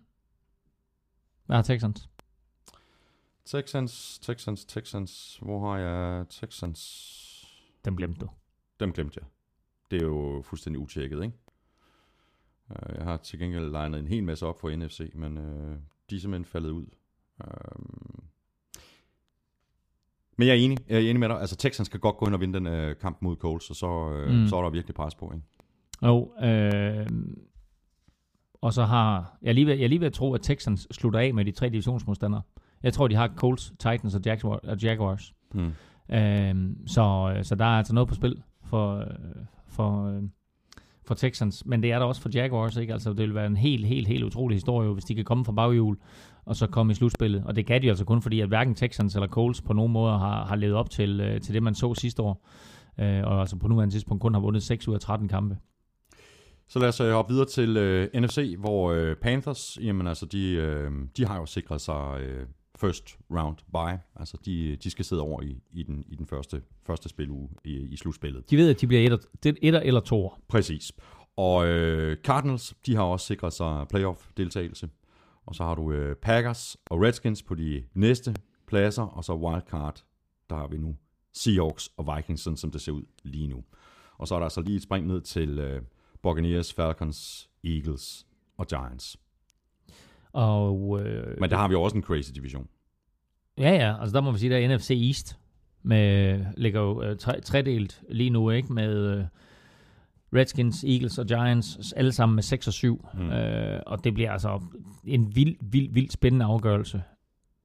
Hvad 1.47 1.57
har 1.57 1.63
Texans? 1.63 2.09
Texans, 3.45 4.19
Texans, 4.19 4.65
Texans. 4.65 5.39
Hvor 5.43 5.71
har 5.71 5.79
jeg 5.79 6.27
Texans? 6.29 6.81
Dem 7.85 7.97
glemte 7.97 8.21
du. 8.21 8.29
Dem 8.81 8.93
glemte 8.93 9.19
jeg. 9.23 9.29
Det 9.91 10.03
er 10.03 10.07
jo 10.07 10.43
fuldstændig 10.45 10.81
utjekket, 10.83 11.23
ikke? 11.25 11.37
Øh, 12.71 12.97
Jeg 12.97 13.05
har 13.05 13.17
til 13.17 13.39
gengæld 13.39 13.71
legnet 13.71 14.01
en 14.01 14.07
hel 14.09 14.25
masse 14.25 14.47
op 14.47 14.61
for 14.61 14.77
NFC, 14.77 15.11
men 15.15 15.39
øh, 15.39 15.77
de 16.11 16.17
er 16.17 16.21
simpelthen 16.21 16.45
faldet 16.45 16.71
ud. 16.71 16.87
Øhm. 17.45 18.23
Men 20.37 20.49
jeg 20.49 20.55
er 20.57 20.61
enig, 20.65 20.79
jeg 20.89 20.97
er 20.97 21.01
enig 21.11 21.21
med 21.21 21.29
dig. 21.29 21.41
Altså, 21.41 21.57
Texans 21.57 21.89
kan 21.89 22.01
godt 22.01 22.17
gå 22.17 22.27
ind 22.27 22.35
og 22.35 22.41
vinde 22.41 22.59
den 22.59 22.67
øh, 22.67 22.97
kamp 22.97 23.19
mod 23.23 23.37
Colts, 23.37 23.71
og 23.71 23.77
så, 23.77 24.11
øh, 24.13 24.31
Mm. 24.31 24.37
mm. 24.41 24.47
så 24.49 24.57
er 24.57 24.63
der 24.63 24.71
virkelig 24.71 24.95
pres 24.95 25.15
på, 25.15 25.33
ikke? 25.35 25.47
Jo, 26.03 26.33
øh, 26.43 27.07
og 28.61 28.73
så 28.73 28.85
har... 28.85 29.37
Jeg 29.43 29.49
er, 29.49 29.53
lige 29.53 29.67
ved, 29.67 29.75
jeg 29.75 29.85
er 29.85 29.89
lige 29.89 30.01
ved 30.01 30.07
at 30.07 30.13
tro, 30.13 30.35
at 30.35 30.41
Texans 30.43 30.87
slutter 30.91 31.21
af 31.21 31.35
med 31.35 31.45
de 31.45 31.51
tre 31.53 31.69
divisionsmodstandere. 31.69 32.43
Jeg 32.83 32.93
tror, 32.93 33.09
de 33.09 33.15
har 33.15 33.29
Colts, 33.37 33.73
Titans 33.79 34.15
og 34.15 34.21
Jaguars. 34.25 34.61
Og 34.63 34.83
Jaguars. 34.83 35.35
Hmm. 35.55 35.73
Øh, 36.13 36.55
så, 36.87 37.37
så 37.43 37.55
der 37.55 37.65
er 37.65 37.79
altså 37.79 37.95
noget 37.95 38.09
på 38.09 38.15
spil 38.15 38.43
for, 38.65 38.97
øh, 38.97 39.07
for, 39.69 40.07
øh, 40.07 40.23
for 41.07 41.15
Texans. 41.15 41.67
Men 41.67 41.83
det 41.83 41.93
er 41.93 41.99
der 41.99 42.07
også 42.07 42.23
for 42.23 42.31
Jaguars, 42.35 42.77
ikke? 42.77 42.93
Altså, 42.93 43.11
det 43.11 43.19
vil 43.19 43.35
være 43.35 43.47
en 43.47 43.57
helt, 43.57 43.87
helt, 43.87 44.09
helt 44.09 44.25
utrolig 44.25 44.57
historie, 44.57 44.93
hvis 44.93 45.05
de 45.05 45.15
kan 45.15 45.25
komme 45.25 45.45
fra 45.45 45.53
baghjul 45.53 45.97
og 46.45 46.57
så 46.57 46.67
komme 46.67 46.93
i 46.93 46.95
slutspillet. 46.95 47.45
Og 47.47 47.57
det 47.57 47.67
kan 47.67 47.83
de 47.83 47.89
altså 47.89 48.05
kun, 48.05 48.23
fordi 48.23 48.41
at 48.41 48.49
hverken 48.49 48.75
Texans 48.75 49.15
eller 49.15 49.29
Colts 49.29 49.61
på 49.61 49.73
nogen 49.73 49.93
måde 49.93 50.19
har, 50.19 50.45
har 50.45 50.57
levet 50.57 50.75
op 50.75 50.91
til, 50.91 51.21
øh, 51.21 51.41
til 51.41 51.55
det, 51.55 51.63
man 51.63 51.75
så 51.75 51.95
sidste 51.95 52.23
år. 52.23 52.49
Øh, 53.01 53.23
og 53.25 53.41
altså 53.41 53.57
på 53.57 53.69
nuværende 53.69 53.95
tidspunkt 53.95 54.23
kun 54.23 54.35
har 54.35 54.41
vundet 54.41 54.63
6 54.63 54.89
ud 54.89 54.95
af 54.95 55.01
13 55.01 55.29
kampe. 55.29 55.57
Så 56.69 56.79
lad 56.79 56.89
os 56.89 57.01
øh, 57.01 57.13
hoppe 57.13 57.33
videre 57.33 57.47
til 57.47 57.77
øh, 57.77 58.09
NFC, 58.15 58.57
hvor 58.59 58.93
øh, 58.93 59.17
Panthers, 59.17 59.79
jamen 59.83 60.07
altså, 60.07 60.27
de, 60.27 60.53
øh, 60.53 60.91
de 61.17 61.27
har 61.27 61.37
jo 61.37 61.47
sikret 61.47 61.81
sig 61.81 62.21
øh, 62.21 62.47
first 62.81 63.19
round 63.31 63.57
bye. 63.73 64.01
Altså, 64.17 64.37
de, 64.45 64.77
de 64.77 64.91
skal 64.91 65.05
sidde 65.05 65.23
over 65.23 65.43
i, 65.43 65.63
i, 65.71 65.83
den, 65.83 66.05
i 66.09 66.15
den 66.17 66.27
første, 66.27 66.63
første 66.87 67.09
spiluge 67.09 67.49
i, 67.65 67.77
i 67.77 67.97
slutspillet. 67.97 68.51
De 68.51 68.57
ved, 68.57 68.71
at 68.71 68.81
de 68.81 68.87
bliver 68.87 69.03
etter, 69.05 69.19
det- 69.43 69.59
etter 69.63 69.81
eller 69.81 70.01
toer. 70.01 70.41
Præcis. 70.49 70.93
Og 71.37 71.67
øh, 71.69 72.17
Cardinals, 72.17 72.75
de 72.87 72.95
har 72.97 73.03
også 73.03 73.27
sikret 73.27 73.53
sig 73.53 73.87
playoff-deltagelse. 73.89 74.89
Og 75.47 75.55
så 75.55 75.65
har 75.65 75.75
du 75.75 75.93
øh, 75.93 76.17
Packers 76.17 76.77
og 76.91 77.01
Redskins 77.03 77.43
på 77.43 77.55
de 77.55 77.85
næste 77.95 78.35
pladser, 78.67 79.03
og 79.03 79.25
så 79.25 79.35
wildcard, 79.35 80.05
der 80.51 80.57
har 80.57 80.67
vi 80.69 80.77
nu 80.79 80.97
Seahawks 81.33 81.91
og 81.97 82.17
Vikings, 82.17 82.43
sådan 82.43 82.57
som 82.57 82.71
det 82.71 82.81
ser 82.81 82.93
ud 82.93 83.03
lige 83.23 83.47
nu. 83.49 83.65
Og 84.19 84.29
så 84.29 84.35
er 84.35 84.39
der 84.39 84.45
altså 84.47 84.61
lige 84.61 84.77
et 84.77 84.83
spring 84.83 85.07
ned 85.07 85.21
til 85.21 85.59
øh, 85.59 85.83
Buccaneers, 86.23 86.73
Falcons, 86.73 87.51
Eagles 87.65 88.27
og 88.59 88.67
Giants. 88.67 89.17
Og, 90.33 91.01
øh, 91.03 91.41
Men 91.41 91.51
der 91.51 91.57
har 91.57 91.69
vi 91.69 91.75
også 91.75 91.97
en 91.97 92.03
crazy 92.03 92.31
division. 92.35 92.69
Ja, 93.59 93.71
ja, 93.71 94.01
altså 94.01 94.15
der 94.15 94.21
må 94.21 94.31
man 94.31 94.41
sige, 94.41 94.51
der 94.51 94.59
er 94.59 94.77
NFC 94.77 94.91
East 94.91 95.39
med, 95.83 96.45
ligger 96.57 96.81
jo 96.81 97.03
øh, 97.03 97.17
tre, 97.17 97.41
tredelt 97.41 98.03
lige 98.09 98.31
nu, 98.31 98.51
ikke? 98.51 98.73
Med 98.73 99.19
øh, 99.19 99.25
Redskins, 100.35 100.85
Eagles 100.85 101.19
og 101.19 101.27
Giants, 101.27 101.93
alle 101.93 102.13
sammen 102.13 102.35
med 102.35 102.43
6 102.43 102.67
og 102.67 102.73
7. 102.73 103.09
Mm. 103.15 103.31
Øh, 103.31 103.83
og 103.87 104.05
det 104.05 104.15
bliver 104.15 104.33
altså 104.33 104.63
en 105.05 105.37
vild, 105.37 105.57
vild, 105.61 105.93
vild 105.93 106.11
spændende 106.11 106.45
afgørelse. 106.45 107.03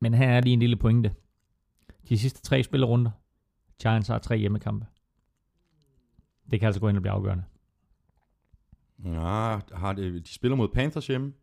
Men 0.01 0.13
her 0.13 0.27
er 0.29 0.41
lige 0.41 0.53
en 0.53 0.59
lille 0.59 0.75
pointe. 0.75 1.13
De 2.09 2.17
sidste 2.17 2.41
tre 2.41 2.63
spillerunder, 2.63 3.11
Giants 3.81 4.07
har 4.07 4.19
tre 4.19 4.37
hjemmekampe. 4.37 4.85
Det 6.51 6.59
kan 6.59 6.67
altså 6.67 6.81
gå 6.81 6.87
ind 6.87 6.97
og 6.97 7.01
blive 7.01 7.13
afgørende. 7.13 7.43
Ja, 9.05 9.59
har 9.73 9.93
det, 9.93 10.27
de 10.27 10.33
spiller 10.33 10.55
mod 10.55 10.67
Panthers 10.67 11.07
hjemme. 11.07 11.33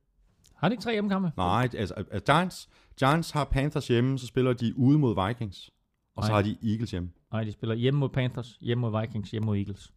Har 0.62 0.68
de 0.68 0.72
ikke 0.72 0.82
tre 0.82 0.92
hjemmekampe? 0.92 1.32
Nej, 1.36 1.68
altså 1.74 2.04
øh, 2.12 2.20
Giants, 2.26 2.68
Giants 2.98 3.30
har 3.30 3.44
Panthers 3.44 3.88
hjemme, 3.88 4.18
så 4.18 4.26
spiller 4.26 4.52
de 4.52 4.78
ude 4.78 4.98
mod 4.98 5.26
Vikings. 5.28 5.70
Og 6.16 6.24
så 6.24 6.30
Nej. 6.30 6.42
har 6.42 6.42
de 6.42 6.70
Eagles 6.70 6.90
hjemme. 6.90 7.10
Nej, 7.32 7.44
de 7.44 7.52
spiller 7.52 7.74
hjemme 7.74 8.00
mod 8.00 8.08
Panthers, 8.08 8.58
hjemme 8.60 8.80
mod 8.80 9.00
Vikings, 9.00 9.30
hjemme 9.30 9.46
mod 9.46 9.56
Eagles. 9.56 9.92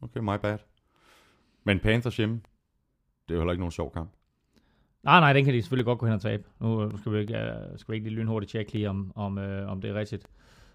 Okay, 0.00 0.20
my 0.20 0.38
bad. 0.42 0.58
Men 1.64 1.80
Panthers 1.80 2.16
hjemme, 2.16 2.40
det 3.28 3.34
er 3.34 3.34
jo 3.34 3.40
heller 3.40 3.52
ikke 3.52 3.60
nogen 3.60 3.72
sjov 3.72 3.92
kamp. 3.92 4.10
Nej, 5.02 5.20
nej, 5.20 5.32
den 5.32 5.44
kan 5.44 5.54
de 5.54 5.62
selvfølgelig 5.62 5.84
godt 5.84 5.98
gå 5.98 6.06
hen 6.06 6.14
og 6.14 6.20
tabe. 6.20 6.44
Nu 6.60 6.98
skal 6.98 7.12
vi 7.12 7.18
ikke, 7.18 7.34
uh, 7.34 7.78
skal 7.78 7.92
vi 7.92 7.96
ikke 7.96 8.08
lige 8.08 8.18
lynhurtigt 8.18 8.52
tjekke 8.52 8.72
lige, 8.72 8.90
om, 8.90 9.12
om, 9.14 9.38
uh, 9.38 9.68
om 9.68 9.80
det 9.80 9.90
er 9.90 9.94
rigtigt. 9.94 10.26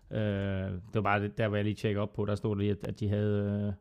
Uh, 0.10 0.18
det 0.18 0.94
var 0.94 1.02
bare 1.02 1.22
det, 1.22 1.38
der, 1.38 1.48
hvor 1.48 1.58
jeg 1.58 1.66
lige 1.66 1.76
tjekke 1.76 2.02
op 2.02 2.14
på. 2.14 2.26
Der 2.26 2.36
stod 2.36 2.58
lige, 2.58 2.72
at, 2.72 2.88
at, 2.88 3.00
de, 3.00 3.10
havde, 3.10 3.68
uh, 3.68 3.74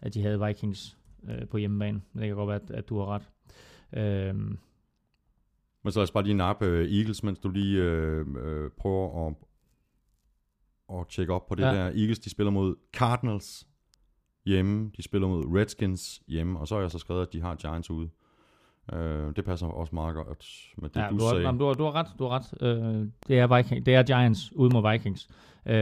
at 0.00 0.14
de 0.14 0.22
havde 0.22 0.46
Vikings 0.46 0.98
uh, 1.22 1.48
på 1.50 1.56
hjemmebane. 1.56 2.02
Men 2.12 2.22
det 2.22 2.28
kan 2.28 2.36
godt 2.36 2.48
være, 2.48 2.60
at, 2.62 2.70
at 2.70 2.88
du 2.88 2.98
har 2.98 3.06
ret. 3.06 3.28
Uh, 3.96 4.36
Men 5.84 5.92
så 5.92 5.98
lad 5.98 6.02
os 6.02 6.10
bare 6.10 6.24
lige 6.24 6.34
nappe 6.34 6.66
uh, 6.66 6.98
Eagles, 6.98 7.22
mens 7.22 7.38
du 7.38 7.50
lige 7.50 7.82
uh, 7.82 8.26
uh, 8.28 8.70
prøver 8.78 9.28
at, 9.28 9.34
at 10.98 11.08
tjekke 11.08 11.32
op 11.32 11.46
på 11.46 11.54
det 11.54 11.62
ja. 11.62 11.74
der. 11.74 11.84
Eagles, 11.84 12.18
de 12.18 12.30
spiller 12.30 12.50
mod 12.50 12.76
Cardinals 12.92 13.66
hjemme. 14.44 14.90
De 14.96 15.02
spiller 15.02 15.28
mod 15.28 15.44
Redskins 15.58 16.22
hjemme. 16.26 16.58
Og 16.58 16.68
så 16.68 16.74
har 16.74 16.82
jeg 16.82 16.90
så 16.90 16.98
skrevet, 16.98 17.22
at 17.22 17.32
de 17.32 17.40
har 17.40 17.54
Giants 17.54 17.90
ude. 17.90 18.10
Uh, 18.92 18.98
det 19.36 19.44
passer 19.44 19.66
også 19.66 19.94
meget 19.94 20.14
godt 20.14 20.46
med 20.78 20.88
det, 20.88 21.00
ja, 21.00 21.08
du, 21.10 21.18
du, 21.18 21.22
har, 21.24 21.30
sagde. 21.30 21.42
jamen, 21.46 21.58
du, 21.58 21.66
har, 21.66 21.74
du 21.74 21.84
har 21.84 21.94
ret. 21.94 22.06
Du 22.18 22.24
har 22.28 22.30
ret. 22.62 22.78
Uh, 22.78 23.06
det, 23.28 23.38
er 23.38 23.56
Viking, 23.56 23.86
det 23.86 23.94
er 23.94 24.02
Giants 24.02 24.52
ude 24.56 24.70
mod 24.74 24.90
Vikings. 24.92 25.28
Uh, 25.66 25.72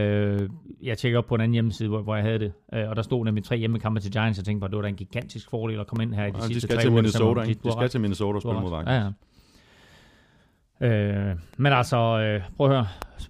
jeg 0.81 0.97
tjekker 0.97 1.17
op 1.19 1.25
på 1.25 1.35
en 1.35 1.41
anden 1.41 1.53
hjemmeside, 1.53 1.89
hvor, 1.89 2.01
hvor 2.01 2.15
jeg 2.15 2.23
havde 2.23 2.39
det. 2.39 2.53
Uh, 2.73 2.89
og 2.89 2.95
der 2.95 3.01
stod 3.01 3.25
nemlig 3.25 3.43
tre 3.43 3.57
hjemmekampe 3.57 3.99
til 3.99 4.11
Giants. 4.11 4.37
Jeg 4.37 4.45
tænkte 4.45 4.65
at 4.65 4.71
det 4.71 4.75
var 4.77 4.81
da 4.81 4.87
en 4.87 4.95
gigantisk 4.95 5.49
fordel 5.49 5.79
at 5.79 5.87
komme 5.87 6.03
ind 6.03 6.13
her 6.13 6.25
i 6.25 6.31
de 6.31 6.37
Ja, 6.37 6.41
de 6.41 6.47
sidste 6.47 6.61
skal 6.61 6.75
tre 6.75 6.81
til 6.81 6.89
uger. 6.89 7.01
Minnesota? 7.01 7.41
Du 7.43 7.49
De 7.49 7.57
har 7.63 7.71
skal 7.71 7.89
til 7.89 8.01
Minnesota 8.01 8.35
og 8.35 8.41
spille 8.41 8.61
mod. 8.61 8.69
Vikings. 8.69 8.89
Ja, 8.91 9.03
ja. 9.03 9.11
Øh, 10.81 11.35
men 11.57 11.73
altså, 11.73 11.97
øh, 11.97 12.41
prøv 12.57 12.67
at 12.67 12.73
høre. 12.73 12.87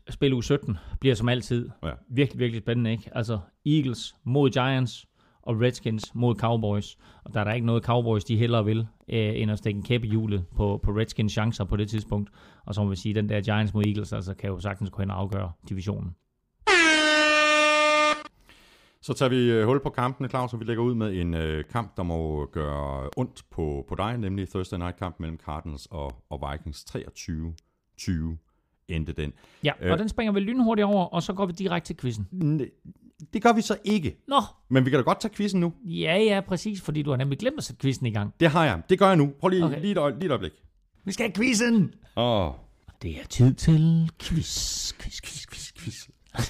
Spil 0.09 0.33
u 0.33 0.41
17 0.41 0.77
bliver 0.99 1.15
som 1.15 1.29
altid 1.29 1.69
Ja. 1.83 1.89
virkelig, 2.09 2.39
virkelig 2.39 2.61
spændende, 2.61 2.91
ikke? 2.91 3.09
Altså, 3.11 3.39
Eagles 3.65 4.15
mod 4.23 4.49
Giants 4.49 5.05
og 5.43 5.61
Redskins 5.61 6.15
mod 6.15 6.35
Cowboys. 6.35 6.97
Og 7.23 7.33
der 7.33 7.39
er 7.39 7.43
der 7.43 7.53
ikke 7.53 7.65
noget 7.67 7.83
Cowboys, 7.83 8.23
de 8.23 8.37
hellere 8.37 8.65
vil, 8.65 8.87
øh, 9.09 9.41
end 9.41 9.51
at 9.51 9.57
stikke 9.57 9.77
en 9.77 9.83
kæppe 9.83 10.07
hjulet 10.07 10.45
på, 10.55 10.79
på 10.83 10.91
Redskins 10.91 11.31
chancer 11.31 11.63
på 11.63 11.75
det 11.75 11.89
tidspunkt. 11.89 12.29
Og 12.65 12.75
så 12.75 12.83
må 12.83 12.89
vi 12.89 12.95
sige, 12.95 13.15
den 13.15 13.29
der 13.29 13.41
Giants 13.41 13.73
mod 13.73 13.83
Eagles, 13.85 14.13
altså 14.13 14.33
kan 14.33 14.49
jo 14.49 14.59
sagtens 14.59 14.89
gå 14.89 15.01
hen 15.01 15.11
og 15.11 15.19
afgøre 15.19 15.51
divisionen. 15.69 16.15
Så 19.03 19.13
tager 19.13 19.29
vi 19.29 19.51
øh, 19.51 19.65
hul 19.65 19.79
på 19.83 19.89
kampene, 19.89 20.29
Claus, 20.29 20.53
og 20.53 20.59
vi 20.59 20.65
lægger 20.65 20.83
ud 20.83 20.95
med 20.95 21.13
en 21.21 21.33
øh, 21.33 21.63
kamp, 21.71 21.97
der 21.97 22.03
må 22.03 22.45
gøre 22.45 23.09
ondt 23.17 23.43
på, 23.51 23.85
på 23.89 23.95
dig, 23.95 24.17
nemlig 24.17 24.49
Thursday 24.49 24.77
Night 24.77 24.97
kamp 24.97 25.19
mellem 25.19 25.39
Cardinals 25.45 25.85
og, 25.91 26.11
og 26.29 26.51
Vikings. 26.51 26.85
23-20 27.99 28.11
endte 28.87 29.13
den. 29.13 29.33
Ja, 29.63 29.71
Øh. 29.81 29.91
og 29.91 29.99
den 29.99 30.09
springer 30.09 30.31
vi 30.33 30.39
lynhurtigt 30.39 30.85
over, 30.85 31.05
og 31.05 31.23
så 31.23 31.33
går 31.33 31.45
vi 31.45 31.51
direkte 31.53 31.87
til 31.87 31.97
quizzen. 31.97 32.27
Det 33.33 33.41
gør 33.43 33.53
vi 33.53 33.61
så 33.61 33.77
ikke, 33.83 34.17
Nå, 34.27 34.41
men 34.69 34.85
vi 34.85 34.89
kan 34.89 34.99
da 34.99 35.03
godt 35.03 35.19
tage 35.21 35.33
quizzen 35.33 35.59
nu. 35.59 35.73
ja, 35.85 36.17
ja, 36.17 36.41
præcis, 36.47 36.81
fordi 36.81 37.01
du 37.01 37.09
har 37.09 37.17
nemlig 37.17 37.39
glemt 37.39 37.57
at 37.57 37.63
sætte 37.63 37.81
quizzen 37.81 38.05
i 38.05 38.11
gang. 38.11 38.33
Det 38.39 38.49
har 38.49 38.65
jeg. 38.65 38.81
Det 38.89 38.99
gør 38.99 39.07
jeg 39.07 39.15
nu. 39.15 39.33
Prøv 39.39 39.49
lige, 39.49 39.65
Okay. 39.65 39.81
lige, 39.81 39.91
et, 39.91 39.97
øje, 39.97 40.13
lige 40.13 40.25
et 40.25 40.31
øjeblik. 40.31 40.51
Vi 41.05 41.11
skal 41.11 41.25
have 41.25 41.33
quizzen! 41.35 41.93
Åh, 42.17 42.47
oh, 42.47 42.53
Det 43.01 43.11
er 43.11 43.25
tid 43.29 43.53
til 43.53 44.11
quiz, 44.19 44.93
quiz, 44.93 45.21
quiz, 45.21 45.45
quiz. 45.47 45.71
quiz. 45.73 46.07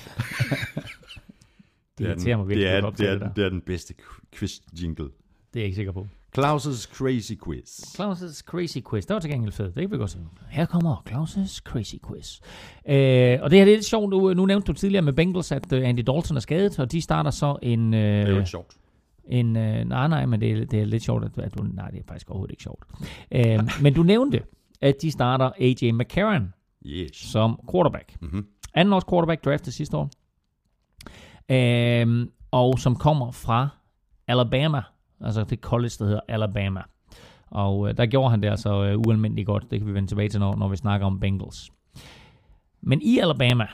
Det 1.98 2.06
er 2.08 2.12
irriterer 2.12 2.38
mig 2.38 2.48
virkelig, 2.48 2.68
det 2.68 2.76
er, 2.78 2.90
det, 2.90 3.08
er, 3.08 3.12
det 3.12 3.22
der. 3.22 3.34
det 3.34 3.44
er 3.46 3.50
den 3.50 3.62
bedste 3.62 3.94
quiz-jingle. 4.36 5.04
Det 5.04 5.10
er 5.56 5.60
jeg 5.60 5.64
ikke 5.64 5.76
sikker 5.76 5.92
på. 5.92 6.08
Claus' 6.38 6.96
Crazy 6.96 7.34
Quiz. 7.46 7.80
Claus' 8.00 8.42
Crazy 8.44 8.78
Quiz. 8.90 9.06
Det 9.06 9.14
var 9.14 9.20
til 9.20 9.32
gengæld 9.32 9.52
fedt. 9.52 9.76
Det 9.76 9.82
kan 9.82 9.92
vi 9.92 9.98
godt 9.98 10.12
se. 10.12 10.20
Her 10.50 10.66
kommer 10.66 11.04
Claus' 11.10 11.60
Crazy 11.64 11.96
Quiz. 12.08 12.40
Øh, 12.88 13.40
og 13.42 13.50
det 13.52 13.60
her 13.60 13.66
det 13.66 13.72
er 13.74 13.76
lidt 13.78 13.86
sjovt. 13.86 14.10
Nu, 14.10 14.34
nu 14.34 14.46
nævnte 14.46 14.68
du 14.68 14.74
tidligere 14.74 15.02
med 15.02 15.14
Bengals, 15.14 15.52
at 15.52 15.74
uh, 15.74 15.80
Andy 15.90 16.00
Dalton 16.08 16.38
er 16.38 16.42
skadet, 16.42 16.80
og 16.80 16.92
de 16.92 17.02
starter 17.02 17.32
så 17.32 17.58
en... 17.62 17.94
Øh, 17.94 18.00
Det 18.02 18.28
er 18.28 18.30
jo 18.32 18.38
ikke 18.38 18.50
sjovt. 18.50 18.78
en 19.26 19.56
øh, 19.58 19.86
nej, 19.86 20.08
nej, 20.08 20.26
men 20.26 20.42
det 20.42 20.52
er, 20.52 20.66
det 20.66 20.82
er 20.82 20.86
lidt 20.86 21.04
sjovt, 21.04 21.24
at, 21.26 21.38
at 21.38 21.58
du... 21.58 21.64
Nej, 21.64 21.90
det 21.92 22.00
er 22.00 22.04
faktisk 22.08 22.30
overhovedet 22.30 22.52
ikke 22.54 22.64
sjovt. 22.64 22.84
Øh, 23.32 23.60
men 23.84 23.94
du 23.94 24.04
nævnte, 24.04 24.44
at 24.82 24.96
de 25.02 25.12
starter 25.12 25.52
AJ 25.60 25.92
McCarron 25.92 26.54
Yes. 26.86 27.16
som 27.16 27.60
quarterback. 27.72 28.16
Mhm. 28.22 28.46
Anden 28.74 28.94
års 28.94 29.04
quarterback 29.10 29.46
draftet 29.46 29.74
sidste 29.74 29.98
år. 29.98 30.10
Øhm, 31.50 32.30
og 32.52 32.80
som 32.80 32.96
kommer 32.96 33.32
fra 33.32 33.70
Alabama. 34.28 34.82
Altså 35.24 35.44
det 35.44 35.60
college, 35.60 35.92
der 36.00 36.06
hedder 36.06 36.20
Alabama. 36.28 36.82
Og 37.52 37.90
øh, 37.90 37.98
der 37.98 38.06
gjorde 38.06 38.30
han 38.30 38.42
det 38.42 38.50
altså 38.50 38.84
øh, 38.84 39.00
ualmindeligt 39.08 39.46
godt. 39.46 39.72
Det 39.72 39.80
kan 39.80 39.88
vi 39.88 39.94
vende 39.94 40.08
tilbage 40.08 40.30
til, 40.30 40.40
når, 40.40 40.56
når 40.56 40.68
vi 40.68 40.76
snakker 40.76 41.08
om 41.08 41.20
Bengals. 41.20 41.72
Men 42.82 43.02
i 43.02 43.20
Alabama, 43.20 43.68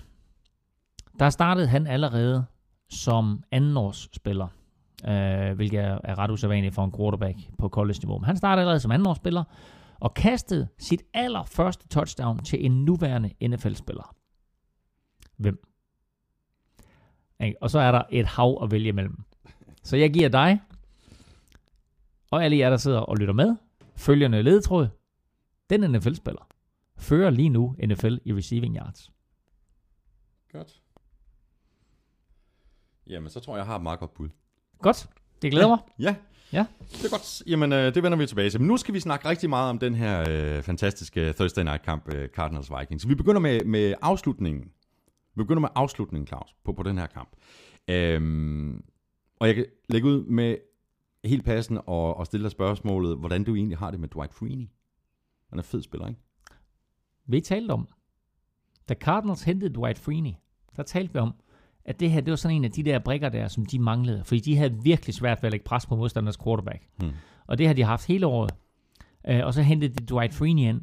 der 1.20 1.30
startede 1.30 1.68
han 1.68 1.88
allerede 1.88 2.46
som 2.90 3.44
andenårsspiller, 3.52 4.48
øh, 5.08 5.56
hvilket 5.56 5.80
er, 5.80 6.00
er 6.04 6.20
ret 6.20 6.32
usædvanligt 6.32 6.76
for 6.76 6.84
en 6.84 6.92
quarterback 6.98 7.38
på 7.58 7.70
college-niveau. 7.70 8.18
Men 8.18 8.26
han 8.26 8.38
startede 8.38 8.62
allerede 8.62 8.80
som 8.80 8.92
andenårsspiller, 8.92 9.44
og 10.00 10.14
kastede 10.14 10.68
sit 10.78 11.04
allerførste 11.14 11.88
touchdown 11.88 12.40
til 12.40 12.66
en 12.66 12.86
nuværende 12.86 13.48
NFL-spiller. 13.48 14.16
Hvem? 15.38 15.64
Og 17.62 17.70
så 17.70 17.80
er 17.80 17.92
der 17.92 18.02
et 18.10 18.26
hav 18.26 18.60
at 18.64 18.72
vælge 18.72 18.88
imellem. 18.88 19.24
Så 19.84 19.98
jeg 19.98 20.14
giver 20.14 20.30
dig, 20.30 20.60
og 22.32 22.44
alle 22.46 22.58
jer, 22.58 22.70
der 22.70 22.78
sidder 22.78 23.00
og 23.00 23.18
lytter 23.18 23.34
med, 23.34 23.56
følgende 23.96 24.42
ledetråd. 24.44 24.88
Den 25.70 25.92
NFL-spiller 25.92 26.48
fører 26.98 27.30
lige 27.30 27.50
nu 27.50 27.76
NFL 27.88 28.18
i 28.26 28.34
receiving 28.34 28.76
yards. 28.78 29.12
Godt. 30.52 30.82
Jamen, 33.08 33.30
så 33.30 33.40
tror 33.40 33.54
jeg, 33.54 33.58
jeg 33.58 33.66
har 33.66 33.76
et 33.76 33.84
meget 33.84 34.00
godt 34.00 34.14
bud. 34.14 34.30
Godt, 34.80 35.10
det 35.42 35.52
glæder 35.52 35.68
mig. 35.68 35.78
Ja, 36.00 36.16
Ja. 36.54 36.66
det 36.92 37.06
er 37.06 37.10
godt. 37.10 37.44
Jamen, 37.48 37.74
øh, 37.74 37.96
det 37.96 38.04
vender 38.04 38.18
vi 38.18 38.26
tilbage 38.26 38.50
til. 38.50 38.60
Men 38.60 38.68
nu 38.68 38.78
skal 38.78 38.94
vi 38.94 39.00
snakke 39.00 39.30
rigtig 39.30 39.50
meget 39.50 39.70
om 39.70 39.80
den 39.80 39.96
her 39.96 40.26
øh, 40.30 40.64
fantastiske 40.64 41.34
Thursday 41.34 41.64
Night 41.64 41.82
kamp, 41.84 42.14
øh, 42.14 42.30
Cardinals-Vikings. 42.40 43.08
Vi 43.08 43.16
begynder 43.16 43.40
med, 43.40 43.66
med 43.66 43.94
afslutningen. 44.02 44.64
Vi 45.36 45.44
begynder 45.44 45.62
med 45.62 45.70
afslutningen, 45.76 46.28
Claus, 46.28 46.56
på, 46.66 46.74
på 46.74 46.84
den 46.84 46.98
her 46.98 47.08
kamp. 47.08 47.30
Øhm, 47.88 48.84
og 49.40 49.48
jeg 49.48 49.56
kan 49.56 49.66
lægge 49.90 50.08
ud 50.08 50.24
med 50.26 50.56
helt 51.28 51.46
passende 51.46 51.82
og, 51.82 52.18
og 52.18 52.26
stille 52.26 52.44
dig 52.44 52.52
spørgsmålet, 52.52 53.18
hvordan 53.18 53.44
du 53.44 53.56
egentlig 53.56 53.78
har 53.78 53.92
det 53.92 54.00
med 54.00 54.10
Dwight 54.10 54.34
Freeney. 54.34 54.68
Han 55.50 55.60
er 55.60 55.64
fed 55.64 55.82
spiller, 55.82 56.08
ikke? 56.08 56.22
Vi 57.28 57.42
talte 57.42 57.72
om, 57.72 57.88
da 58.90 58.94
Cardinals 58.94 59.44
hentede 59.44 59.74
Dwight 59.74 60.00
Freeney, 60.00 60.34
der 60.76 60.84
talte 60.84 61.14
vi 61.14 61.20
om, 61.20 61.34
at 61.86 62.00
det 62.00 62.12
her, 62.12 62.22
det 62.22 62.32
var 62.32 62.36
sådan 62.36 62.58
en 62.58 62.66
af 62.66 62.72
de 62.72 62.84
der 62.84 63.00
brikker 63.00 63.30
der, 63.30 63.48
som 63.48 63.66
de 63.66 63.80
manglede. 63.80 64.24
Fordi 64.24 64.40
de 64.40 64.58
havde 64.58 64.84
virkelig 64.84 65.16
svært 65.16 65.44
ved 65.44 65.48
at 65.48 65.52
lægge 65.52 65.64
pres 65.64 65.86
på 65.86 65.96
modstanders 65.96 66.38
quarterback. 66.38 66.84
Hmm. 67.00 67.12
Og 67.48 67.58
det 67.58 67.68
har 67.68 67.74
de 67.74 67.84
haft 67.84 68.08
hele 68.08 68.28
året. 68.28 68.52
Øh, 69.28 69.46
og 69.46 69.54
så 69.54 69.62
hentede 69.62 69.94
de 69.94 70.06
Dwight 70.06 70.34
Freeney 70.34 70.64
ind. 70.64 70.82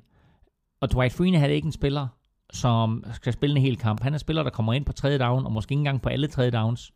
Og 0.80 0.92
Dwight 0.92 1.12
Freeney 1.12 1.38
havde 1.38 1.54
ikke 1.54 1.66
en 1.66 1.72
spiller, 1.72 2.08
som 2.52 3.04
skal 3.12 3.32
spille 3.32 3.56
en 3.56 3.62
hel 3.62 3.76
kamp. 3.76 4.02
Han 4.02 4.12
er 4.12 4.14
en 4.14 4.20
spiller, 4.20 4.42
der 4.42 4.50
kommer 4.50 4.72
ind 4.72 4.84
på 4.84 4.92
tredje 4.92 5.18
down, 5.18 5.46
og 5.46 5.52
måske 5.52 5.72
ikke 5.72 5.80
engang 5.80 6.02
på 6.02 6.08
alle 6.08 6.26
tredje 6.26 6.50
downs. 6.50 6.92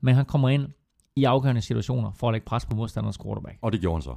Men 0.00 0.14
han 0.14 0.24
kommer 0.24 0.48
ind 0.48 0.68
i 1.16 1.24
afgørende 1.24 1.60
situationer 1.60 2.12
for 2.12 2.28
at 2.28 2.32
lægge 2.32 2.44
pres 2.44 2.66
på 2.66 2.76
modstanders 2.76 3.18
quarterback. 3.18 3.58
Og 3.62 3.72
det 3.72 3.80
gjorde 3.80 3.96
han 3.96 4.02
så. 4.02 4.16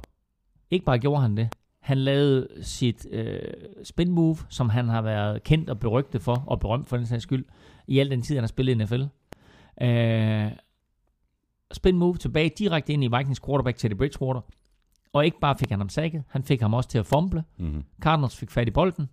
Ikke 0.70 0.84
bare 0.84 0.98
gjorde 0.98 1.22
han 1.22 1.36
det. 1.36 1.48
Han 1.80 1.98
lavede 1.98 2.48
sit 2.62 3.06
øh, 3.10 3.40
spin 3.84 4.10
move, 4.10 4.36
som 4.48 4.68
han 4.68 4.88
har 4.88 5.02
været 5.02 5.42
kendt 5.42 5.70
og 5.70 5.78
berygtet 5.78 6.22
for, 6.22 6.44
og 6.46 6.60
berømt 6.60 6.88
for 6.88 6.96
den 6.96 7.06
sags 7.06 7.22
skyld, 7.22 7.44
i 7.86 7.98
al 7.98 8.10
den 8.10 8.22
tid, 8.22 8.34
han 8.34 8.42
har 8.42 8.48
spillet 8.48 8.72
i 8.72 8.84
NFL. 8.84 9.02
Øh, 9.82 10.50
spin 11.72 11.98
move 11.98 12.16
tilbage 12.16 12.50
direkte 12.58 12.92
ind 12.92 13.04
i 13.04 13.08
Vikings 13.16 13.40
quarterback 13.46 13.78
Teddy 13.78 13.94
Bridgewater. 13.94 14.40
Og 15.12 15.24
ikke 15.24 15.40
bare 15.40 15.56
fik 15.58 15.70
han 15.70 15.78
ham 15.78 15.88
sækket, 15.88 16.24
han 16.28 16.42
fik 16.42 16.60
ham 16.60 16.74
også 16.74 16.88
til 16.88 16.98
at 16.98 17.06
fumble. 17.06 17.44
Mm-hmm. 17.58 17.84
Cardinals 18.00 18.36
fik 18.36 18.50
fat 18.50 18.68
i 18.68 18.70
bolden. 18.70 19.08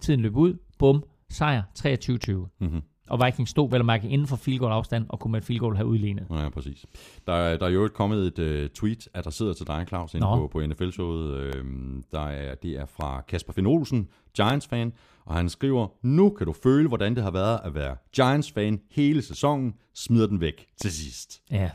Tiden 0.00 0.20
løb 0.20 0.36
ud. 0.36 0.54
Bum. 0.78 1.04
Sejr 1.30 1.62
23-20. 1.78 2.32
Mm-hmm. 2.60 2.82
Og 3.10 3.26
Vikings 3.26 3.50
stod 3.50 3.70
vel 3.70 3.84
mærke 3.84 4.08
inden 4.08 4.26
for 4.26 4.36
field 4.36 4.58
goal 4.58 4.72
afstand, 4.72 5.06
og 5.08 5.18
kunne 5.20 5.32
med 5.32 5.40
et 5.40 5.44
field 5.46 5.60
goal 5.60 5.76
have 5.76 5.86
udlignet. 5.86 6.26
Ja, 6.30 6.48
præcis. 6.48 6.86
Der, 7.26 7.32
er- 7.32 7.56
der 7.56 7.66
er 7.66 7.70
jo 7.70 7.84
et 7.84 7.92
kommet 7.94 8.38
et 8.38 8.62
uh, 8.64 8.68
tweet, 8.70 9.08
adresseret 9.14 9.56
til 9.56 9.66
dig, 9.66 9.84
Claus, 9.88 10.14
inde 10.14 10.26
Nå. 10.26 10.36
på, 10.36 10.46
på 10.52 10.66
NFL-showet. 10.66 11.30
Øhm, 11.34 12.02
der 12.12 12.20
er, 12.26 12.54
det 12.54 12.70
er 12.78 12.86
fra 12.86 13.20
Kasper 13.28 13.52
Finn 13.52 13.66
Olsen, 13.66 14.08
Giants-fan, 14.36 14.92
og 15.24 15.34
han 15.34 15.48
skriver, 15.48 15.86
nu 16.02 16.30
kan 16.30 16.46
du 16.46 16.52
føle, 16.62 16.88
hvordan 16.88 17.14
det 17.14 17.22
har 17.22 17.30
været 17.30 17.60
at 17.64 17.74
være 17.74 17.96
Giants-fan 18.16 18.80
hele 18.90 19.22
sæsonen, 19.22 19.74
smider 19.94 20.26
den 20.26 20.40
væk 20.40 20.66
til 20.80 20.92
sidst. 20.92 21.40
Ja, 21.50 21.70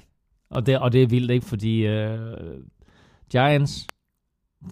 og 0.50 0.66
det, 0.66 0.80
og 0.80 0.94
det 0.94 1.04
er 1.04 1.08
vildt 1.08 1.32
ikke, 1.32 1.46
fordi 1.46 1.86
øh, 1.86 2.18
Giants, 3.32 3.88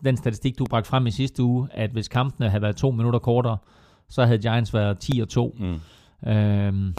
den 0.04 0.18
statistik, 0.18 0.60
du 0.60 0.66
bragte 0.70 0.90
frem 0.90 1.08
i 1.08 1.12
sidste 1.12 1.44
uge, 1.44 1.68
at 1.72 1.92
hvis 1.92 2.08
kampene 2.08 2.50
havde 2.50 2.62
været 2.62 2.76
to 2.76 2.92
minutter 2.92 3.20
kortere, 3.20 3.58
så 4.10 4.26
havde 4.26 4.40
Giants 4.40 4.74
været 4.74 5.00
10 5.00 5.20
og 5.22 5.30
2. 5.30 5.56
Mm. 5.60 5.76
Øhm, 6.28 6.96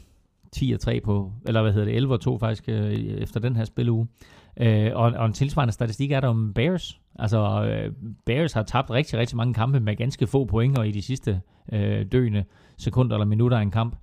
10 0.53 0.73
og 0.73 0.81
3 0.81 1.01
på, 1.01 1.33
eller 1.47 1.63
hvad 1.63 1.73
hedder 1.73 1.87
det, 1.87 1.97
11 1.97 2.15
og 2.15 2.21
2 2.21 2.39
faktisk, 2.39 2.65
øh, 2.69 2.93
efter 2.95 3.41
den 3.41 3.57
her 3.57 3.65
spilleuge. 3.65 4.09
Øh, 4.57 4.91
og, 4.95 5.13
og 5.13 5.27
en 5.27 5.33
tilsvarende 5.33 5.73
statistik 5.73 6.13
er 6.13 6.21
der 6.21 6.29
om 6.29 6.53
Bears. 6.55 7.01
Altså, 7.19 7.65
øh, 7.65 7.93
Bears 8.27 8.53
har 8.53 8.63
tabt 8.63 8.91
rigtig, 8.91 9.19
rigtig 9.19 9.37
mange 9.37 9.55
kampe 9.55 9.81
med 9.81 9.97
ganske 9.97 10.27
få 10.27 10.45
point, 10.45 10.79
og 10.79 10.89
i 10.89 10.91
de 10.91 11.03
sidste 11.03 11.41
øh, 11.73 12.07
døende 12.13 12.45
sekunder 12.79 13.17
eller 13.17 13.27
minutter 13.27 13.59
af 13.59 13.63
en 13.63 13.71
kamp. 13.71 13.97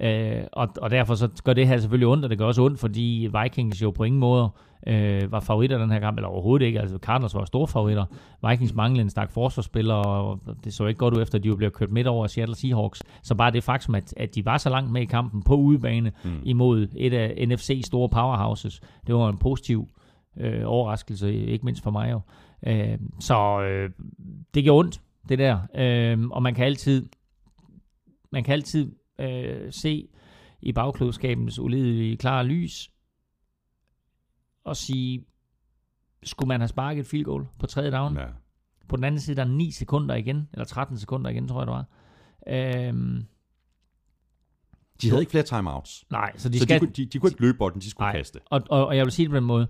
Øh, 0.00 0.42
og, 0.52 0.68
og 0.82 0.90
derfor 0.90 1.14
så 1.14 1.28
gør 1.44 1.52
det 1.52 1.68
her 1.68 1.78
selvfølgelig 1.78 2.08
ondt, 2.08 2.24
og 2.24 2.30
det 2.30 2.38
gør 2.38 2.46
også 2.46 2.62
ondt, 2.62 2.80
fordi 2.80 3.28
Vikings 3.42 3.82
jo 3.82 3.90
på 3.90 4.04
ingen 4.04 4.20
måde 4.20 4.50
øh, 4.86 5.32
var 5.32 5.40
favoritter 5.40 5.78
den 5.78 5.90
her 5.90 6.00
kamp, 6.00 6.18
eller 6.18 6.28
overhovedet 6.28 6.66
ikke. 6.66 6.80
Altså 6.80 6.98
Cardinals 6.98 7.34
var 7.34 7.44
store 7.44 7.68
favoritter. 7.68 8.04
Vikings 8.48 8.74
manglede 8.74 9.02
en 9.02 9.10
stak 9.10 9.30
forsvarsspiller, 9.30 9.94
og 9.94 10.40
det 10.64 10.74
så 10.74 10.86
ikke 10.86 10.98
godt 10.98 11.14
ud 11.14 11.22
efter, 11.22 11.38
at 11.38 11.42
de 11.42 11.48
jo 11.48 11.56
blev 11.56 11.70
kørt 11.70 11.90
midt 11.90 12.06
over 12.06 12.26
Seattle 12.26 12.56
Seahawks. 12.56 13.02
Så 13.22 13.34
bare 13.34 13.50
det 13.50 13.64
faktum, 13.64 13.94
at, 13.94 14.14
at 14.16 14.34
de 14.34 14.44
var 14.44 14.58
så 14.58 14.70
langt 14.70 14.92
med 14.92 15.02
i 15.02 15.04
kampen 15.04 15.42
på 15.42 15.54
udebane 15.54 16.12
mm. 16.24 16.40
imod 16.44 16.88
et 16.96 17.14
af 17.14 17.46
NFC's 17.48 17.82
store 17.82 18.08
powerhouses, 18.08 18.80
det 19.06 19.14
var 19.14 19.28
en 19.28 19.38
positiv 19.38 19.88
øh, 20.36 20.62
overraskelse, 20.64 21.34
ikke 21.34 21.64
mindst 21.64 21.82
for 21.82 21.90
mig 21.90 22.10
jo. 22.12 22.20
Øh, 22.66 22.98
så 23.20 23.60
øh, 23.60 23.90
det 24.54 24.64
gjorde 24.64 24.78
ondt, 24.78 25.00
det 25.28 25.38
der. 25.38 25.58
Øh, 25.74 26.28
og 26.30 26.42
man 26.42 26.54
kan 26.54 26.64
altid 26.64 27.08
man 28.32 28.44
kan 28.44 28.52
altid 28.52 28.92
øh, 29.18 29.72
se 29.72 30.08
i 30.60 30.72
bagklodskabens 30.72 31.58
ulidelige 31.58 32.16
klare 32.16 32.44
lys 32.44 32.90
og 34.64 34.76
sige, 34.76 35.24
skulle 36.22 36.48
man 36.48 36.60
have 36.60 36.68
sparket 36.68 37.00
et 37.00 37.06
field 37.06 37.24
goal 37.24 37.46
på 37.58 37.66
tredje 37.66 37.90
down? 37.92 38.16
Ja. 38.16 38.26
På 38.88 38.96
den 38.96 39.04
anden 39.04 39.20
side, 39.20 39.36
der 39.36 39.42
er 39.42 39.48
9 39.48 39.70
sekunder 39.70 40.14
igen, 40.14 40.48
eller 40.52 40.64
13 40.64 40.98
sekunder 40.98 41.30
igen, 41.30 41.48
tror 41.48 41.60
jeg 41.60 41.66
det 41.66 41.72
var. 41.74 41.86
Øhm, 42.88 43.24
De 45.02 45.08
havde 45.08 45.22
ikke 45.22 45.30
flere 45.30 45.44
timeouts. 45.44 46.04
nej, 46.10 46.32
så 46.36 46.48
de 46.48 46.58
så 46.58 46.64
skal... 46.64 46.74
de, 46.74 46.86
kunne, 46.86 46.92
de, 46.92 47.06
de 47.06 47.18
kunne 47.18 47.30
ikke 47.30 47.40
løbe 47.40 47.58
bolden, 47.58 47.80
de 47.80 47.90
skulle 47.90 48.06
Nej. 48.06 48.16
kaste. 48.16 48.40
Og, 48.46 48.62
og, 48.70 48.86
og 48.86 48.96
jeg 48.96 49.04
vil 49.04 49.12
sige 49.12 49.26
det 49.26 49.30
på 49.30 49.36
den 49.36 49.44
måde. 49.44 49.66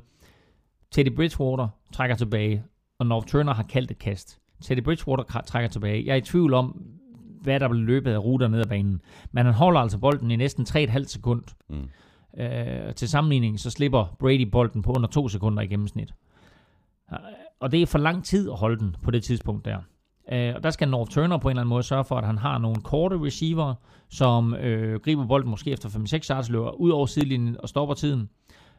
Teddy 0.90 1.14
Bridgewater 1.16 1.68
trækker 1.92 2.16
tilbage, 2.16 2.64
og 2.98 3.06
North 3.06 3.26
Turner 3.26 3.54
har 3.54 3.62
kaldt 3.62 3.90
et 3.90 3.98
kast. 3.98 4.40
Teddy 4.62 4.80
Bridgewater 4.82 5.42
trækker 5.46 5.68
tilbage. 5.68 6.06
Jeg 6.06 6.12
er 6.12 6.16
i 6.16 6.20
tvivl 6.20 6.54
om, 6.54 6.82
hvad 7.40 7.60
der 7.60 7.68
bliver 7.68 7.84
løbet 7.84 8.12
af 8.12 8.18
ruter 8.18 8.48
ned 8.48 8.60
ad 8.60 8.66
banen. 8.66 9.00
Men 9.32 9.44
han 9.46 9.54
holder 9.54 9.80
altså 9.80 9.98
bolden 9.98 10.30
i 10.30 10.36
næsten 10.36 10.66
3,5 10.68 11.04
sekund. 11.04 11.42
Mm. 11.68 11.88
Øh, 12.42 12.94
til 12.94 13.08
sammenligning, 13.08 13.60
så 13.60 13.70
slipper 13.70 14.16
Brady 14.18 14.42
bolden 14.42 14.82
på 14.82 14.92
under 14.92 15.08
2 15.08 15.28
sekunder 15.28 15.62
i 15.62 15.66
gennemsnit. 15.66 16.14
Øh, 17.12 17.18
Og 17.60 17.72
det 17.72 17.82
er 17.82 17.86
for 17.86 17.98
lang 17.98 18.24
tid 18.24 18.50
at 18.50 18.56
holde 18.56 18.78
den 18.78 18.96
på 19.02 19.10
det 19.10 19.22
tidspunkt 19.22 19.64
der. 19.64 19.78
Øh, 20.32 20.52
og 20.56 20.62
der 20.62 20.70
skal 20.70 20.88
North 20.88 21.10
Turner 21.10 21.38
på 21.38 21.48
en 21.48 21.52
eller 21.52 21.60
anden 21.60 21.68
måde 21.68 21.82
sørge 21.82 22.04
for, 22.04 22.16
at 22.16 22.26
han 22.26 22.38
har 22.38 22.58
nogle 22.58 22.82
korte 22.82 23.16
receiver, 23.24 23.74
som 24.08 24.54
øh, 24.54 25.00
griber 25.00 25.26
bolden 25.26 25.50
måske 25.50 25.70
efter 25.70 25.88
5-6 25.88 26.30
yards, 26.30 26.50
løber 26.50 26.70
ud 26.70 26.90
over 26.90 27.06
sidelinjen 27.06 27.56
og 27.60 27.68
stopper 27.68 27.94
tiden. 27.94 28.28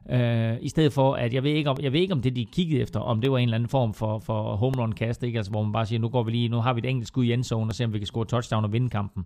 Øh, 0.10 0.58
I 0.62 0.70
stedet 0.70 0.94
for, 0.94 1.14
at 1.14 1.34
jeg 1.34 1.44
ved, 1.44 1.52
ikke 1.52 1.70
om, 1.70 1.78
jeg 1.82 1.94
ved 1.94 2.00
ikke, 2.00 2.14
om 2.14 2.22
det 2.22 2.36
de 2.36 2.46
kiggede 2.46 2.82
efter, 2.82 3.00
om 3.00 3.22
det 3.22 3.32
var 3.32 3.38
en 3.38 3.44
eller 3.44 3.56
anden 3.56 3.70
form 3.70 3.94
for, 3.94 4.20
for 4.20 4.56
home 4.56 4.82
run 4.82 4.94
cast, 4.94 5.24
ikke? 5.24 5.38
Altså, 5.38 5.52
hvor 5.52 5.64
man 5.64 5.72
bare 5.74 5.86
siger, 5.86 6.00
nu 6.00 6.10
går 6.10 6.24
vi 6.24 6.32
lige, 6.32 6.50
nu 6.50 6.58
har 6.58 6.74
vi 6.74 6.80
et 6.80 6.86
enkelt 6.86 7.08
skud 7.08 7.24
i 7.26 7.34
endzone, 7.34 7.70
og 7.72 7.76
se 7.76 7.84
om 7.86 7.94
vi 7.94 7.98
kan 7.98 8.08
score 8.08 8.26
touchdown 8.26 8.64
og 8.66 8.74
vinde 8.74 8.90
kampen. 8.90 9.26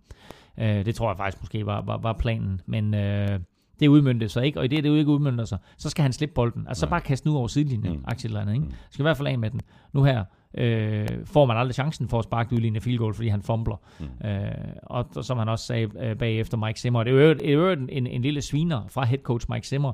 Øh, 0.58 0.86
det 0.86 0.96
tror 0.96 1.10
jeg 1.10 1.18
faktisk 1.18 1.42
måske 1.44 1.66
var, 1.66 1.82
var, 1.82 1.98
var 1.98 2.14
planen, 2.14 2.62
men 2.66 2.94
øh, 2.94 3.40
det 3.80 3.88
udmyndte 3.88 4.30
sig 4.30 4.46
ikke, 4.46 4.60
og 4.60 4.66
i 4.66 4.68
det, 4.68 4.84
det 4.84 4.98
ikke 4.98 5.12
udmyndter 5.12 5.46
sig, 5.46 5.58
så 5.78 5.90
skal 5.90 6.04
han 6.04 6.14
slippe 6.14 6.34
bolden. 6.34 6.68
Altså 6.68 6.80
så 6.80 6.90
bare 6.90 7.02
kaste 7.02 7.28
nu 7.28 7.38
over 7.38 7.48
sidelinjen, 7.48 7.92
Mm. 7.94 7.98
mm. 7.98 8.04
aktie 8.08 8.28
eller 8.28 8.42
andet, 8.42 8.54
ikke? 8.54 8.66
Skal 8.92 9.04
i 9.04 9.06
hvert 9.06 9.18
fald 9.18 9.28
af 9.28 9.40
med 9.40 9.50
den. 9.52 9.62
Nu 9.94 10.04
her 10.04 10.24
øh, 10.58 11.08
får 11.26 11.46
man 11.46 11.58
aldrig 11.58 11.74
chancen 11.76 12.08
for 12.10 12.20
at 12.20 12.24
sparke 12.24 12.54
udlignende 12.56 12.82
field 12.82 12.98
goal, 12.98 13.14
fordi 13.14 13.28
han 13.28 13.42
fumbler. 13.42 13.76
Mm. 14.00 14.28
Øh, 14.28 14.52
og, 14.84 15.06
og 15.16 15.26
som 15.26 15.38
han 15.38 15.50
også 15.50 15.66
sagde 15.66 15.90
øh, 16.00 16.16
bagefter 16.16 16.58
Mike 16.58 16.80
Zimmer, 16.80 17.04
det 17.04 17.50
er 17.50 17.54
jo 17.54 17.70
en, 17.72 17.90
en, 17.92 18.08
en 18.08 18.22
lille 18.22 18.42
sviner 18.42 18.82
fra 18.88 19.06
head 19.06 19.20
coach 19.20 19.46
Mike 19.50 19.68
Zimmer 19.68 19.94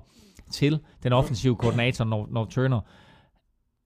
til 0.50 0.80
den 1.04 1.14
offensive 1.14 1.56
koordinator 1.56 2.06
North 2.06 2.52
Turner. 2.52 2.82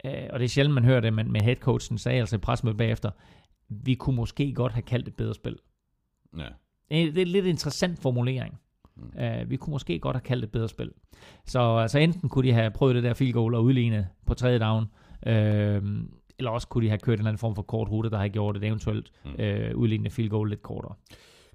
Øh, 0.06 0.28
og 0.30 0.40
det 0.40 0.46
er 0.46 0.50
sjældent, 0.50 0.74
man 0.74 0.86
hører 0.86 1.00
det, 1.00 1.14
men, 1.14 1.32
men 1.32 1.44
head 1.44 1.56
coachen 1.56 1.98
sagde 1.98 2.20
altså 2.20 2.36
i 2.36 2.40
pressemødet 2.40 2.78
bagefter, 2.78 3.12
vi 3.70 3.94
kunne 3.94 4.16
måske 4.16 4.54
godt 4.54 4.74
have 4.74 4.82
kaldt 4.82 5.08
et 5.08 5.16
bedre 5.16 5.34
spil. 5.34 5.58
Ja. 6.38 6.48
Det 6.90 7.18
er 7.18 7.22
en 7.22 7.28
lidt 7.28 7.46
interessant 7.46 8.00
formulering. 8.00 8.60
Mm. 8.96 9.12
Uh, 9.24 9.50
vi 9.50 9.58
kunne 9.58 9.72
måske 9.72 10.00
godt 10.00 10.16
have 10.16 10.22
kaldt 10.22 10.44
et 10.44 10.52
bedre 10.52 10.70
spil. 10.70 10.92
Så 11.46 11.78
altså, 11.78 12.00
enten 12.00 12.30
kunne 12.30 12.48
de 12.48 12.54
have 12.54 12.72
prøvet 12.72 12.96
det 12.96 13.04
der 13.04 13.14
field 13.14 13.34
goal 13.34 13.56
og 13.56 13.64
udligne 13.64 14.08
på 14.26 14.34
tredje 14.34 14.60
down, 14.60 14.84
uh, 15.28 15.32
eller 16.38 16.52
også 16.52 16.68
kunne 16.68 16.84
de 16.84 16.90
have 16.90 17.00
kørt 17.00 17.14
en 17.14 17.20
eller 17.20 17.30
anden 17.30 17.40
form 17.40 17.56
for 17.56 17.62
kort 17.62 17.90
rute, 17.90 18.10
der 18.10 18.18
har 18.18 18.28
gjort 18.28 18.56
det 18.56 18.64
eventuelt 18.64 19.12
uh, 19.26 19.78
udlignende 19.80 20.10
field 20.10 20.30
goal 20.30 20.50
lidt 20.50 20.62
kortere. 20.62 20.96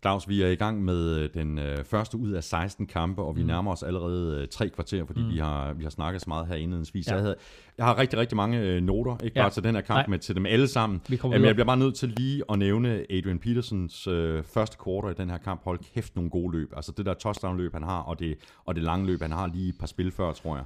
Claus, 0.03 0.28
vi 0.28 0.42
er 0.42 0.49
i 0.49 0.55
gang 0.55 0.84
med 0.84 1.16
øh, 1.16 1.30
den 1.34 1.59
øh, 1.59 1.84
første 1.84 2.16
ud 2.16 2.30
af 2.30 2.44
16 2.44 2.86
kampe, 2.86 3.22
og 3.22 3.36
vi 3.36 3.40
mm. 3.40 3.46
nærmer 3.46 3.72
os 3.72 3.82
allerede 3.82 4.40
øh, 4.42 4.49
tre 4.49 4.68
kvarter, 4.68 5.05
fordi 5.05 5.20
mm. 5.22 5.30
vi, 5.30 5.38
har, 5.38 5.72
vi 5.72 5.82
har 5.82 5.90
snakket 5.90 6.22
så 6.22 6.24
meget 6.28 6.46
her 6.46 6.55
indledningsvis. 6.55 7.07
Ja. 7.09 7.12
Jeg, 7.12 7.22
havde, 7.22 7.36
jeg 7.78 7.86
har 7.86 7.99
rigtig, 7.99 8.18
rigtig 8.18 8.36
mange 8.36 8.59
øh, 8.59 8.82
noter, 8.82 9.16
ikke 9.24 9.38
Ja. 9.38 9.42
bare 9.42 9.51
til 9.51 9.64
den 9.64 9.74
her 9.74 9.82
kamp, 9.82 9.96
Nej. 9.96 10.07
men 10.07 10.20
til 10.20 10.34
dem 10.34 10.46
alle 10.46 10.68
sammen. 10.68 11.01
Vi 11.09 11.18
videre. 11.22 11.46
jeg 11.46 11.55
bliver 11.55 11.66
bare 11.66 11.76
nødt 11.76 11.94
til 11.94 12.09
lige 12.09 12.42
at 12.53 12.59
nævne 12.59 13.12
Adrian 13.12 13.38
Petersons 13.38 14.07
øh, 14.07 14.42
første 14.44 14.76
quarter 14.84 15.11
i 15.11 15.14
den 15.14 15.30
her 15.30 15.38
kamp. 15.38 15.64
Hold 15.64 15.78
kæft 15.94 16.16
nogle 16.16 16.30
gode 16.30 16.53
løb. 16.59 16.72
Altså 16.76 16.92
det 16.96 17.07
der 17.07 17.14
touchdown-løb, 17.14 17.72
han 17.72 17.82
har, 17.82 17.99
og 18.01 18.18
det, 18.18 18.38
og 18.64 18.74
det 18.74 18.82
lange 18.82 19.07
løb, 19.07 19.22
han 19.22 19.32
har 19.32 19.46
lige 19.46 19.68
et 19.68 19.78
par 19.80 19.86
spil 19.86 20.11
før, 20.11 20.32
tror 20.32 20.57
jeg. 20.57 20.64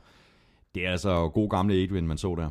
Det 0.74 0.86
er 0.86 0.90
altså 0.90 1.28
god 1.28 1.50
gamle 1.50 1.74
Adrian, 1.74 2.06
man 2.06 2.18
så 2.18 2.34
der. 2.38 2.50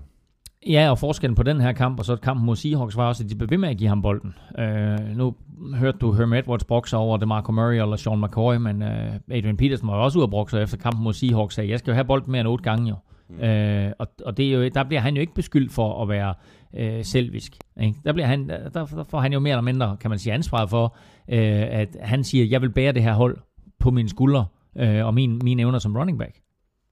Ja, 0.68 0.90
og 0.90 1.00
forskellen 1.00 1.36
på 1.36 1.44
den 1.44 1.62
her 1.62 1.72
kamp 1.72 2.00
og 2.00 2.06
så 2.06 2.16
kampen 2.16 2.46
mod 2.46 2.56
Seahawks 2.56 2.98
var 2.98 3.08
også, 3.08 3.24
at 3.24 3.30
de 3.30 3.36
blev 3.36 3.50
ved 3.50 3.58
med 3.58 3.70
at 3.70 3.78
give 3.78 3.90
ham 3.90 4.02
bolden. 4.02 4.34
Øh, 4.60 5.18
nu 5.18 5.36
hørte 5.76 5.98
du 5.98 6.12
Herm 6.12 6.34
Edwards 6.34 6.64
brokse 6.64 6.98
over 6.98 7.18
det 7.18 7.28
Marco 7.28 7.52
Murray 7.52 7.82
eller 7.82 7.96
Sean 7.96 8.22
McCoy, 8.22 8.56
men 8.56 8.82
øh, 8.82 9.14
Adrian 9.32 9.58
Peterson 9.58 9.88
var 9.88 9.94
også 9.94 10.20
ude 10.20 10.24
at 10.24 10.30
brokse 10.30 10.62
efter 10.62 10.78
kampen 10.78 11.04
mod 11.04 11.14
Seahawks, 11.14 11.56
sagde, 11.56 11.70
jeg 11.70 11.80
skal 11.80 11.92
jo 11.92 11.96
have 11.96 12.06
bolden 12.06 12.32
mere 12.32 12.40
end 12.42 12.50
otte 12.50 12.64
gange 12.64 12.90
jo. 12.90 12.96
Mm. 13.30 13.40
Øh, 13.44 13.92
og, 14.00 14.08
og 14.26 14.38
det 14.38 14.48
er 14.48 14.52
jo, 14.52 14.70
der 14.74 14.84
bliver 14.84 15.02
han 15.02 15.16
jo 15.16 15.22
ikke 15.22 15.34
beskyldt 15.34 15.72
for 15.72 16.02
at 16.02 16.10
være 16.10 16.34
øh, 16.78 17.04
selvisk. 17.04 17.58
Ikke? 17.82 18.00
Der, 18.06 18.14
bliver 18.14 18.28
han, 18.28 18.50
der, 18.50 18.70
der 18.70 19.06
får 19.10 19.20
han 19.20 19.34
jo 19.34 19.40
mere 19.40 19.52
eller 19.52 19.62
mindre, 19.62 19.98
kan 20.02 20.10
man 20.10 20.20
sige, 20.20 20.34
ansvaret 20.34 20.70
for, 20.70 20.96
øh, 21.30 21.68
at 21.70 21.98
han 22.02 22.24
siger, 22.24 22.46
jeg 22.46 22.62
vil 22.62 22.70
bære 22.70 22.92
det 22.92 23.04
her 23.04 23.14
hold 23.14 23.38
på 23.80 23.92
mine 23.92 24.10
skuldre 24.10 24.46
øh, 24.78 25.06
og 25.06 25.14
min, 25.14 25.42
mine 25.44 25.62
evner 25.62 25.80
som 25.80 25.96
running 25.96 26.20
back. 26.20 26.36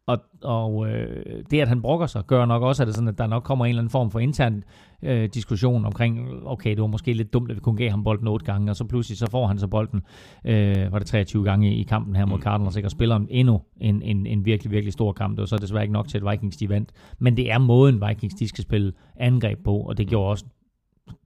Og, 0.10 0.20
og 0.43 0.88
øh, 0.88 1.43
det, 1.51 1.62
at 1.62 1.68
han 1.68 1.82
brokker 1.82 2.07
sig, 2.07 2.24
gør 2.28 2.45
nok 2.45 2.64
også, 2.64 2.84
at, 2.84 2.88
det 2.88 2.95
sådan, 2.95 3.07
at 3.07 3.18
der 3.18 3.28
nok 3.28 3.43
kommer 3.43 3.66
en 3.66 3.70
eller 3.70 3.82
anden 3.82 3.91
form 3.91 4.12
for 4.12 4.20
intern 4.20 4.64
øh, 5.03 5.30
diskussion 5.34 5.86
omkring, 5.86 6.30
okay, 6.45 6.70
det 6.70 6.82
var 6.82 6.88
måske 6.88 7.14
lidt 7.14 7.34
dumt, 7.34 7.51
at 7.51 7.55
vi 7.55 7.62
kun 7.62 7.76
gav 7.76 7.89
ham 7.89 8.03
bolden 8.03 8.28
otte 8.28 8.45
gange, 8.45 8.72
og 8.72 8.76
så 8.76 8.84
pludselig 8.84 9.18
så 9.18 9.30
får 9.30 9.47
han 9.47 9.60
så 9.60 9.68
bolden, 9.68 10.01
øh, 10.45 10.91
var 10.91 10.99
det 10.99 11.07
23 11.07 11.43
gange 11.43 11.76
i 11.76 11.84
kampen 11.84 12.16
her 12.16 12.26
mod 12.26 12.39
Cardinals, 12.39 12.76
ikke? 12.76 12.88
og 12.88 12.91
spiller 12.91 13.20
endnu 13.30 13.62
en, 13.82 14.01
en, 14.01 14.26
en 14.26 14.45
virkelig, 14.45 14.72
virkelig 14.72 14.93
stor 14.93 15.12
kamp. 15.14 15.36
Det 15.36 15.39
var 15.39 15.45
så 15.45 15.57
desværre 15.57 15.84
ikke 15.84 15.93
nok 15.93 16.07
til, 16.07 16.18
at 16.18 16.32
Vikings 16.32 16.57
de 16.57 16.70
vandt. 16.70 16.91
Men 17.20 17.38
det 17.38 17.51
er 17.51 17.57
måden, 17.57 18.01
Vikings 18.07 18.36
de 18.36 18.47
skal 18.47 18.62
spille 18.62 18.93
angreb 19.16 19.64
på, 19.64 19.78
og 19.78 19.97
det 19.97 20.07
gjorde 20.07 20.30
også 20.30 20.45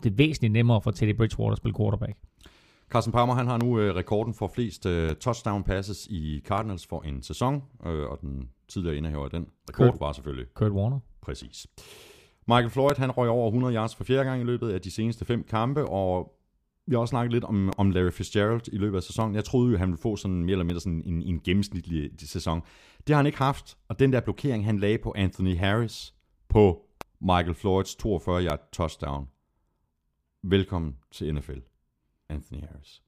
det 0.04 0.18
væsentligt 0.18 0.54
nemmere 0.54 0.82
for 0.82 0.92
Teddy 0.92 1.18
Bridgewater 1.18 1.52
at 1.52 1.58
spille 1.58 1.76
quarterback. 1.78 2.18
Carson 2.94 3.14
Palmer 3.14 3.34
han 3.34 3.48
har 3.48 3.58
nu 3.58 3.80
øh, 3.80 3.96
rekorden 3.96 4.34
for 4.34 4.48
flest 4.48 4.86
øh, 4.86 5.16
touchdown 5.16 5.64
passes 5.64 6.08
i 6.08 6.42
Cardinals 6.46 6.88
for 6.88 7.02
en 7.02 7.24
sæson, 7.24 7.64
øh, 7.86 8.10
og 8.10 8.22
den 8.22 8.50
tidligere 8.68 8.98
indehaver 8.98 9.24
af 9.24 9.32
den 9.32 9.48
rekord 9.70 9.92
Kurt. 9.92 10.00
var 10.00 10.12
selvfølgelig 10.12 10.48
Kurt 10.54 10.72
Warner. 10.72 11.00
præcis. 11.22 11.68
Michael 12.48 12.70
Floyd 12.70 12.96
han 12.98 13.12
røg 13.12 13.30
over 13.30 13.48
100 13.48 13.76
yards 13.76 13.96
for 13.96 14.04
fjerde 14.04 14.24
gang 14.24 14.42
i 14.42 14.44
løbet 14.44 14.70
af 14.70 14.82
de 14.82 14.92
seneste 14.92 15.26
fem 15.26 15.44
kampe, 15.44 15.86
og 15.86 16.34
vi 16.88 16.96
har 16.96 17.00
også 17.00 17.10
snakket 17.10 17.32
lidt 17.32 17.44
om, 17.44 17.74
om 17.78 17.92
Larry 17.92 18.12
Fitzgerald 18.12 18.74
i 18.74 18.78
løbet 18.78 18.98
af 18.98 19.04
sæsonen. 19.04 19.36
Jeg 19.36 19.44
troede 19.44 19.72
jo, 19.72 19.78
han 19.78 19.88
ville 19.88 20.02
få 20.02 20.16
sådan 20.16 20.44
mere 20.44 20.52
eller 20.52 20.66
mindre 20.66 20.82
sådan 20.82 21.02
en, 21.06 21.22
en 21.22 21.40
gennemsnitlig 21.40 22.12
sæson. 22.20 22.62
Det 23.08 23.10
har 23.10 23.16
han 23.16 23.26
ikke 23.26 23.38
haft, 23.38 23.78
og 23.88 24.00
den 24.00 24.14
der 24.14 24.20
blokering, 24.20 24.66
han 24.66 24.80
lagde 24.80 24.98
på 24.98 25.14
Anthony 25.16 25.58
Harris 25.58 26.14
på 26.50 26.86
Michael 27.22 27.54
Floyds 27.54 27.96
42 27.96 28.44
yard 28.44 28.72
touchdown. 28.72 29.28
Velkommen 30.44 30.96
til 31.12 31.36
NFL, 31.36 31.60
Anthony 32.34 32.62
Harris. 32.62 33.02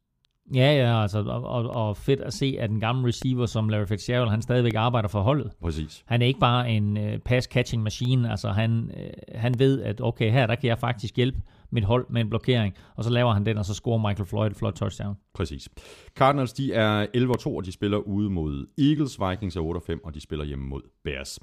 Ja, 0.53 0.75
ja, 0.75 1.01
altså, 1.01 1.19
og, 1.19 1.69
og, 1.69 1.97
fedt 1.97 2.21
at 2.21 2.33
se, 2.33 2.57
at 2.59 2.69
den 2.69 2.79
gamle 2.79 3.07
receiver 3.07 3.45
som 3.45 3.69
Larry 3.69 3.85
Fitzgerald, 3.85 4.29
han 4.29 4.41
stadigvæk 4.41 4.73
arbejder 4.75 5.07
for 5.07 5.21
holdet. 5.21 5.51
Præcis. 5.61 6.03
Han 6.05 6.21
er 6.21 6.25
ikke 6.25 6.39
bare 6.39 6.71
en 6.71 6.97
øh, 6.97 7.19
pass-catching 7.29 7.83
machine, 7.83 8.31
altså 8.31 8.49
han, 8.49 8.91
øh, 8.97 9.39
han 9.39 9.59
ved, 9.59 9.81
at 9.81 10.01
okay, 10.01 10.31
her 10.31 10.47
der 10.47 10.55
kan 10.55 10.67
jeg 10.67 10.79
faktisk 10.79 11.15
hjælpe 11.15 11.41
mit 11.71 11.83
hold 11.83 12.05
med 12.09 12.21
en 12.21 12.29
blokering, 12.29 12.75
og 12.95 13.03
så 13.03 13.09
laver 13.09 13.33
han 13.33 13.45
den, 13.45 13.57
og 13.57 13.65
så 13.65 13.73
scorer 13.73 14.09
Michael 14.09 14.25
Floyd 14.25 14.51
et 14.51 14.57
flot 14.57 14.73
touchdown. 14.73 15.15
Præcis. 15.33 15.69
Cardinals, 16.15 16.53
de 16.53 16.73
er 16.73 17.05
11-2, 17.17 17.47
og 17.47 17.65
de 17.65 17.71
spiller 17.71 17.97
ude 17.97 18.29
mod 18.29 18.67
Eagles. 18.77 19.19
Vikings 19.19 19.55
er 19.55 19.91
8-5, 19.91 19.99
og 20.03 20.13
de 20.13 20.21
spiller 20.21 20.45
hjemme 20.45 20.65
mod 20.67 20.81
Bears. 21.03 21.39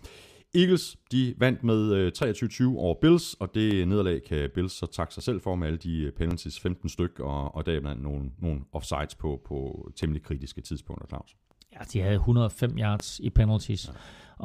Eagles, 0.55 0.97
de 1.13 1.35
vandt 1.39 1.65
med 1.65 1.93
øh, 1.93 2.13
23-20 2.17 2.77
over 2.77 2.95
Bills, 3.01 3.35
og 3.35 3.55
det 3.55 3.89
nederlag 3.89 4.23
kan 4.25 4.51
Bills 4.55 4.73
så 4.73 4.87
takke 4.87 5.15
sig 5.15 5.23
selv 5.23 5.41
for 5.41 5.55
med 5.55 5.67
alle 5.67 5.79
de 5.79 6.03
øh, 6.03 6.13
penalties, 6.13 6.61
15 6.61 6.89
styk, 6.89 7.21
og, 7.21 7.55
og 7.55 7.67
deriblandt 7.67 8.03
nogle, 8.03 8.31
nogle 8.39 8.61
offsides 8.73 9.15
på, 9.15 9.41
på 9.45 9.89
temmelig 9.97 10.23
kritiske 10.23 10.61
tidspunkter, 10.61 11.07
Claus. 11.07 11.37
Ja, 11.73 11.79
de 11.93 12.01
havde 12.01 12.15
105 12.15 12.79
yards 12.79 13.21
i 13.21 13.31
penalties, 13.31 13.89
ja. 13.89 13.93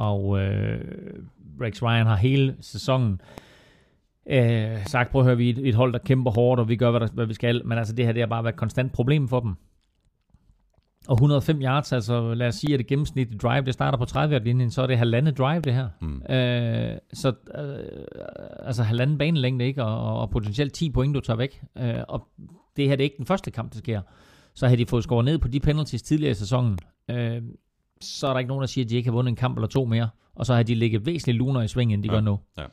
og 0.02 0.40
øh, 0.40 0.82
Rex 1.62 1.82
Ryan 1.82 2.06
har 2.06 2.16
hele 2.16 2.56
sæsonen 2.62 3.22
øh, 4.30 4.86
sagt, 4.86 5.12
prøv 5.12 5.22
at 5.22 5.26
høre, 5.26 5.38
vi 5.38 5.50
er 5.50 5.54
et, 5.54 5.68
et 5.68 5.76
hold, 5.76 5.94
der 5.94 6.00
kæmper 6.00 6.32
hårdt, 6.32 6.60
og 6.60 6.70
vi 6.70 6.76
gør, 6.76 6.92
hvad, 6.92 7.00
der, 7.00 7.08
hvad 7.08 7.26
vi 7.26 7.34
skal, 7.34 7.66
men 7.66 7.78
altså 7.78 7.96
det 7.96 8.06
her, 8.06 8.12
det 8.12 8.22
har 8.22 8.28
bare 8.28 8.44
været 8.44 8.54
et 8.54 8.60
konstant 8.60 8.92
problem 8.94 9.28
for 9.28 9.40
dem. 9.40 9.56
Og 11.08 11.14
105 11.14 11.62
yards, 11.62 11.94
altså 11.94 12.34
lad 12.34 12.48
os 12.48 12.56
sige, 12.56 12.74
at 12.74 12.80
det 12.80 12.88
gennemsnitlige 12.88 13.40
drive, 13.40 13.66
det 13.66 13.74
starter 13.74 13.98
på 13.98 14.06
30 14.06 14.40
linjen 14.40 14.72
så 14.72 14.82
er 14.82 14.88
det 14.88 14.98
halvandet 14.98 15.38
drive, 15.38 15.62
det 15.62 15.74
her. 15.74 15.90
Mm. 16.02 16.22
Øh, 16.36 16.98
så 17.14 17.34
øh, 17.58 18.68
altså 18.68 18.84
halvanden 18.84 19.18
banelængde, 19.18 19.66
ikke? 19.66 19.84
Og, 19.84 20.22
og, 20.22 20.30
potentielt 20.30 20.74
10 20.74 20.90
point, 20.90 21.16
du 21.16 21.20
tager 21.20 21.38
væk. 21.38 21.62
Øh, 21.78 21.96
og 22.08 22.28
det 22.78 22.88
her, 22.88 22.96
det 22.96 23.04
er 23.04 23.06
ikke 23.06 23.18
den 23.18 23.26
første 23.26 23.52
kamp, 23.52 23.74
der 23.74 23.78
sker. 23.78 24.02
Så 24.54 24.68
har 24.68 24.76
de 24.76 24.86
fået 24.86 25.04
skåret 25.04 25.26
ned 25.26 25.38
på 25.38 25.48
de 25.48 25.60
penalties 25.60 26.02
tidligere 26.02 26.32
i 26.32 26.34
sæsonen. 26.34 26.80
Øh, 27.10 27.42
så 28.02 28.28
er 28.28 28.32
der 28.32 28.40
ikke 28.40 28.50
nogen, 28.50 28.62
der 28.62 28.68
siger, 28.68 28.86
at 28.86 28.90
de 28.90 28.96
ikke 28.96 29.10
har 29.10 29.14
vundet 29.14 29.30
en 29.30 29.36
kamp 29.36 29.58
eller 29.58 29.68
to 29.68 29.86
mere. 29.86 30.10
Og 30.36 30.46
så 30.46 30.54
har 30.54 30.64
de 30.64 30.76
ligget 30.76 31.06
væsentligt 31.06 31.38
luner 31.38 31.62
i 31.62 31.68
svingen, 31.68 32.00
end 32.00 32.04
de 32.04 32.10
ja. 32.10 32.14
gør 32.14 32.22
nu. 32.22 32.40
Ja. 32.58 32.64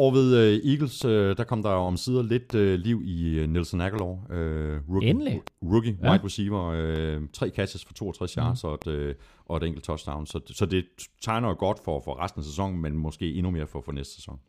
Og 0.00 0.12
ved 0.12 0.36
øh, 0.36 0.70
Eagles, 0.72 1.04
øh, 1.04 1.36
der 1.36 1.44
kom 1.44 1.62
der 1.62 1.70
om 1.70 1.96
sider 1.96 2.22
lidt 2.22 2.54
øh, 2.54 2.78
liv 2.78 3.02
i 3.04 3.38
øh, 3.38 3.48
Nelson 3.48 3.80
Aguilar. 3.80 4.26
Øh, 4.30 4.80
rookie, 4.90 5.10
Endelig. 5.10 5.40
Rookie, 5.62 5.98
Ja. 6.02 6.10
wide 6.10 6.24
receiver. 6.24 6.72
Øh, 6.76 7.22
tre 7.32 7.50
catches 7.50 7.84
for 7.84 7.92
62 7.94 8.32
yards 8.32 8.64
og, 8.64 8.74
et, 8.74 8.86
øh, 8.86 9.14
og 9.46 9.56
et 9.56 9.62
enkelt 9.62 9.84
touchdown. 9.84 10.26
Så, 10.26 10.40
så 10.46 10.66
det 10.66 10.84
tegner 11.22 11.48
jo 11.48 11.54
godt 11.58 11.78
for, 11.84 12.00
for 12.04 12.24
resten 12.24 12.40
af 12.40 12.44
sæsonen, 12.44 12.80
men 12.82 12.96
måske 12.98 13.34
endnu 13.34 13.50
mere 13.50 13.66
for, 13.66 13.80
for 13.80 13.92
næste 13.92 14.14
sæson. 14.14 14.40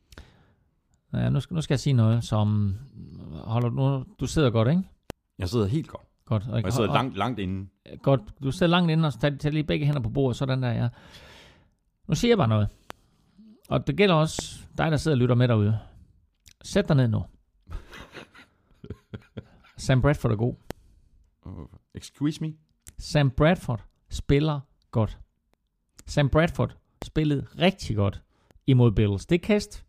Ja, 1.14 1.30
nu, 1.30 1.40
skal, 1.40 1.56
nu 1.56 1.62
skal 1.62 1.74
jeg 1.74 1.80
sige 1.80 1.94
noget, 1.94 2.24
som... 2.24 2.76
Holder, 3.34 3.70
nu, 3.70 4.04
du 4.20 4.28
sidder 4.28 4.50
godt, 4.50 4.68
ikke? 4.68 4.84
Jeg 5.40 5.50
sidder 5.50 5.66
helt 5.66 5.88
godt. 5.88 6.04
Godt. 6.26 6.44
Og 6.50 6.62
jeg 6.64 6.74
sidder 6.74 6.94
langt, 6.94 7.18
langt 7.18 7.40
inde. 7.40 7.68
Godt. 8.02 8.22
Du 8.44 8.52
sidder 8.52 8.68
langt 8.68 8.92
inde, 8.92 9.06
og 9.06 9.14
så 9.14 9.20
tag, 9.20 9.40
tag 9.40 9.52
lige 9.52 9.64
begge 9.64 9.86
hænder 9.86 10.02
på 10.02 10.10
bordet, 10.10 10.38
sådan 10.38 10.64
der, 10.64 10.72
ja. 10.72 10.88
Nu 12.08 12.16
siger 12.16 12.32
jeg 12.32 12.38
bare 12.38 12.48
noget. 12.48 12.68
Og 13.70 13.88
det 13.88 13.96
gælder 13.98 14.16
også 14.16 14.61
dig, 14.78 14.92
der 14.92 14.98
sidder 14.98 15.16
og 15.16 15.20
lytter 15.20 15.36
med 15.36 15.48
derude. 15.48 15.80
Sæt 16.64 16.88
dig 16.88 16.96
ned 16.96 17.08
nu. 17.08 17.24
Sam 19.78 20.02
Bradford 20.02 20.32
er 20.32 20.36
god. 20.36 20.56
Uh, 21.46 21.66
excuse 21.96 22.42
me? 22.42 22.54
Sam 22.98 23.32
Bradford 23.32 23.84
spiller 24.10 24.60
godt. 24.92 25.20
Sam 26.06 26.30
Bradford 26.30 26.78
spillede 27.04 27.48
rigtig 27.60 27.96
godt 27.96 28.22
imod 28.68 28.92
Bills. 28.92 29.26
Det 29.26 29.42
kast 29.42 29.86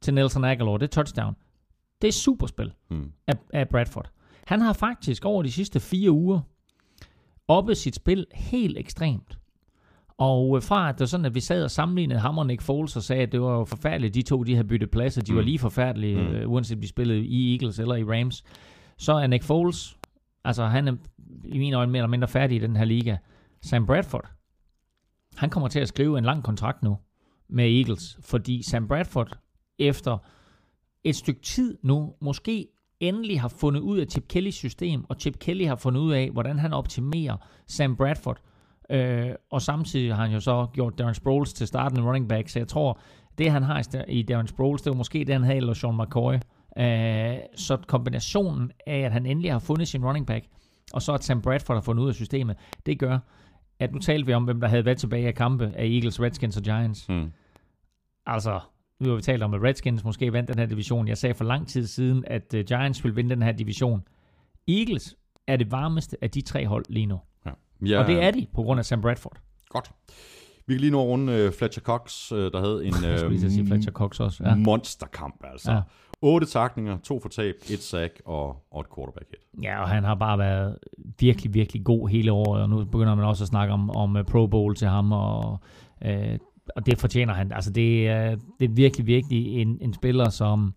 til 0.00 0.14
Nelson 0.14 0.44
Aguilar, 0.44 0.76
det 0.76 0.82
er 0.86 1.02
touchdown. 1.02 1.36
Det 2.02 2.08
er 2.08 2.12
superspil 2.12 2.72
Hmm. 2.88 3.12
af, 3.26 3.34
af 3.52 3.68
Bradford. 3.68 4.10
Han 4.46 4.60
har 4.60 4.72
faktisk 4.72 5.24
over 5.24 5.42
de 5.42 5.52
sidste 5.52 5.80
fire 5.80 6.10
uger 6.10 6.40
oppe 7.48 7.74
sit 7.74 7.94
spil 7.94 8.26
helt 8.34 8.78
ekstremt. 8.78 9.38
Og 10.22 10.56
øh, 10.56 10.62
fra 10.62 10.88
at 10.88 10.94
det 10.94 11.00
var 11.00 11.06
sådan, 11.06 11.26
at 11.26 11.34
vi 11.34 11.40
sad 11.40 11.64
og 11.64 11.70
sammenlignede 11.70 12.20
ham 12.20 12.38
og 12.38 12.46
Nick 12.46 12.62
Foles 12.62 12.96
og 12.96 13.02
sagde, 13.02 13.22
at 13.22 13.32
det 13.32 13.40
var 13.40 13.58
jo 13.58 13.64
forfærdeligt, 13.64 14.14
de 14.14 14.22
to 14.22 14.42
de 14.42 14.54
havde 14.54 14.68
byttet 14.68 14.90
pladser, 14.90 15.22
de 15.22 15.32
mm. 15.32 15.36
var 15.36 15.42
lige 15.42 15.58
forfærdelige, 15.58 16.22
mm. 16.22 16.34
øh, 16.34 16.50
uanset 16.50 16.76
om 16.76 16.80
de 16.80 16.88
spillede 16.88 17.24
i 17.24 17.52
Eagles 17.52 17.78
eller 17.78 17.94
i 17.94 18.04
Rams. 18.04 18.44
Så 18.98 19.12
er 19.12 19.26
Nick 19.26 19.44
Foles, 19.44 19.98
altså 20.44 20.64
han 20.66 20.88
er 20.88 20.92
i 21.44 21.58
mine 21.58 21.76
øjne 21.76 21.92
mere 21.92 22.00
eller 22.00 22.10
mindre 22.10 22.28
færdig 22.28 22.56
i 22.56 22.58
den 22.58 22.76
her 22.76 22.84
liga. 22.84 23.16
Sam 23.62 23.86
Bradford, 23.86 24.30
han 25.36 25.50
kommer 25.50 25.68
til 25.68 25.80
at 25.80 25.88
skrive 25.88 26.18
en 26.18 26.24
lang 26.24 26.42
kontrakt 26.42 26.82
nu 26.82 26.98
med 27.48 27.64
Eagles, 27.64 28.18
fordi 28.20 28.62
Sam 28.62 28.88
Bradford 28.88 29.38
efter 29.78 30.18
et 31.04 31.16
stykke 31.16 31.40
tid 31.40 31.78
nu 31.82 32.14
måske 32.20 32.68
endelig 33.00 33.40
har 33.40 33.48
fundet 33.48 33.80
ud 33.80 33.98
af 33.98 34.06
Chip 34.06 34.28
Kellys 34.28 34.54
system, 34.54 35.04
og 35.08 35.16
Chip 35.20 35.38
Kelly 35.38 35.66
har 35.66 35.76
fundet 35.76 36.00
ud 36.00 36.12
af, 36.12 36.30
hvordan 36.30 36.58
han 36.58 36.72
optimerer 36.72 37.36
Sam 37.66 37.96
Bradford. 37.96 38.40
Øh, 38.92 39.30
og 39.50 39.62
samtidig 39.62 40.14
har 40.14 40.22
han 40.22 40.32
jo 40.32 40.40
så 40.40 40.66
gjort 40.72 40.98
Darren 40.98 41.14
Sproles 41.14 41.52
til 41.52 41.66
startende 41.66 42.02
running 42.02 42.28
back, 42.28 42.48
så 42.48 42.58
jeg 42.58 42.68
tror, 42.68 42.98
det 43.38 43.50
han 43.50 43.62
har 43.62 44.04
i 44.08 44.22
Darren 44.22 44.46
Sproles, 44.46 44.82
det 44.82 44.90
var 44.90 44.96
måske 44.96 45.18
det, 45.18 45.34
han 45.34 45.44
havde, 45.44 45.56
eller 45.56 45.74
Sean 45.74 45.96
McCoy. 45.96 46.34
Øh, 46.78 47.36
så 47.56 47.76
kombinationen 47.86 48.70
af, 48.86 48.98
at 48.98 49.12
han 49.12 49.26
endelig 49.26 49.52
har 49.52 49.58
fundet 49.58 49.88
sin 49.88 50.04
running 50.04 50.26
back, 50.26 50.46
og 50.92 51.02
så 51.02 51.12
at 51.12 51.24
Sam 51.24 51.42
Bradford 51.42 51.76
har 51.76 51.82
fundet 51.82 52.02
ud 52.02 52.08
af 52.08 52.14
systemet, 52.14 52.56
det 52.86 52.98
gør, 52.98 53.18
at 53.78 53.92
nu 53.92 53.98
talte 53.98 54.26
vi 54.26 54.32
om, 54.32 54.44
hvem 54.44 54.60
der 54.60 54.68
havde 54.68 54.84
været 54.84 54.98
tilbage 54.98 55.26
af 55.26 55.34
kampe 55.34 55.72
af 55.74 55.86
Eagles, 55.86 56.20
Redskins 56.20 56.56
og 56.56 56.62
Giants. 56.62 57.06
Hmm. 57.06 57.32
Altså, 58.26 58.60
nu 59.00 59.08
har 59.08 59.16
vi 59.16 59.22
talt 59.22 59.42
om, 59.42 59.54
at 59.54 59.62
Redskins 59.62 60.04
måske 60.04 60.32
vandt 60.32 60.48
den 60.48 60.58
her 60.58 60.66
division. 60.66 61.08
Jeg 61.08 61.18
sagde 61.18 61.34
for 61.34 61.44
lang 61.44 61.68
tid 61.68 61.86
siden, 61.86 62.24
at 62.26 62.54
uh, 62.54 62.60
Giants 62.60 63.04
ville 63.04 63.14
vinde 63.14 63.30
den 63.30 63.42
her 63.42 63.52
division. 63.52 64.02
Eagles 64.68 65.16
er 65.46 65.56
det 65.56 65.70
varmeste 65.70 66.16
af 66.22 66.30
de 66.30 66.40
tre 66.40 66.66
hold 66.66 66.84
lige 66.88 67.06
nu. 67.06 67.20
Ja. 67.86 68.00
Og 68.00 68.06
det 68.06 68.22
er 68.22 68.30
de 68.30 68.46
på 68.54 68.62
grund 68.62 68.78
af 68.78 68.84
Sam 68.84 69.00
Bradford. 69.00 69.36
Godt. 69.68 69.90
Vi 70.66 70.74
kan 70.74 70.80
lige 70.80 70.90
nå 70.90 71.02
rundt 71.02 71.30
uh, 71.30 71.58
Fletcher 71.58 71.82
Cox, 71.82 72.32
uh, 72.32 72.38
der 72.38 72.60
havde 72.60 72.84
en 72.84 72.94
at 73.44 73.52
sige 73.52 73.62
uh, 73.62 73.68
Fletcher 73.68 73.92
Cox 73.92 74.20
også. 74.20 74.44
Ja. 74.44 74.54
monsterkamp, 74.54 75.44
altså. 75.44 75.70
Ja. 75.70 75.76
Ja. 75.76 75.82
8 76.24 76.46
takninger, 76.46 76.98
to 76.98 77.20
for 77.20 77.28
tab, 77.28 77.54
et 77.70 77.82
sack 77.82 78.22
og, 78.24 78.56
og 78.70 78.80
et 78.80 78.86
quarterback 78.94 79.26
hit. 79.30 79.62
Ja, 79.62 79.82
og 79.82 79.88
han 79.88 80.04
har 80.04 80.14
bare 80.14 80.38
været 80.38 80.78
virkelig, 81.20 81.54
virkelig 81.54 81.84
god 81.84 82.08
hele 82.08 82.32
året, 82.32 82.62
og 82.62 82.68
nu 82.68 82.84
begynder 82.84 83.14
man 83.14 83.24
også 83.24 83.44
at 83.44 83.48
snakke 83.48 83.74
om, 83.74 83.90
om 83.90 84.16
øh, 84.16 84.24
Pro 84.24 84.46
Bowl 84.46 84.74
til 84.74 84.88
ham, 84.88 85.12
og, 85.12 85.60
øh, 86.04 86.38
og 86.76 86.86
det 86.86 86.98
fortjener 86.98 87.34
han. 87.34 87.52
Altså, 87.52 87.70
det 87.70 88.08
er, 88.08 88.36
det 88.60 88.70
er 88.70 88.74
virkelig, 88.74 89.06
virkelig 89.06 89.60
en, 89.60 89.78
en 89.80 89.94
spiller, 89.94 90.28
som 90.28 90.74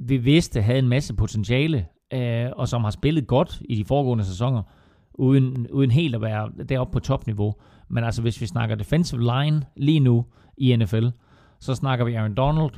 vi 0.00 0.16
vidste 0.16 0.62
havde 0.62 0.78
en 0.78 0.88
masse 0.88 1.14
potentiale, 1.14 1.86
øh, 2.12 2.50
og 2.56 2.68
som 2.68 2.84
har 2.84 2.90
spillet 2.90 3.26
godt 3.26 3.62
i 3.64 3.74
de 3.74 3.84
foregående 3.84 4.24
sæsoner, 4.24 4.62
uden, 5.14 5.66
uden 5.70 5.90
helt 5.90 6.14
at 6.14 6.20
være 6.20 6.50
deroppe 6.68 6.92
på 6.92 7.00
topniveau. 7.00 7.54
Men 7.90 8.04
altså, 8.04 8.22
hvis 8.22 8.40
vi 8.40 8.46
snakker 8.46 8.76
defensive 8.76 9.20
line 9.20 9.62
lige 9.76 10.00
nu 10.00 10.26
i 10.56 10.76
NFL, 10.76 11.06
så 11.60 11.74
snakker 11.74 12.04
vi 12.04 12.14
Aaron 12.14 12.34
Donald 12.34 12.70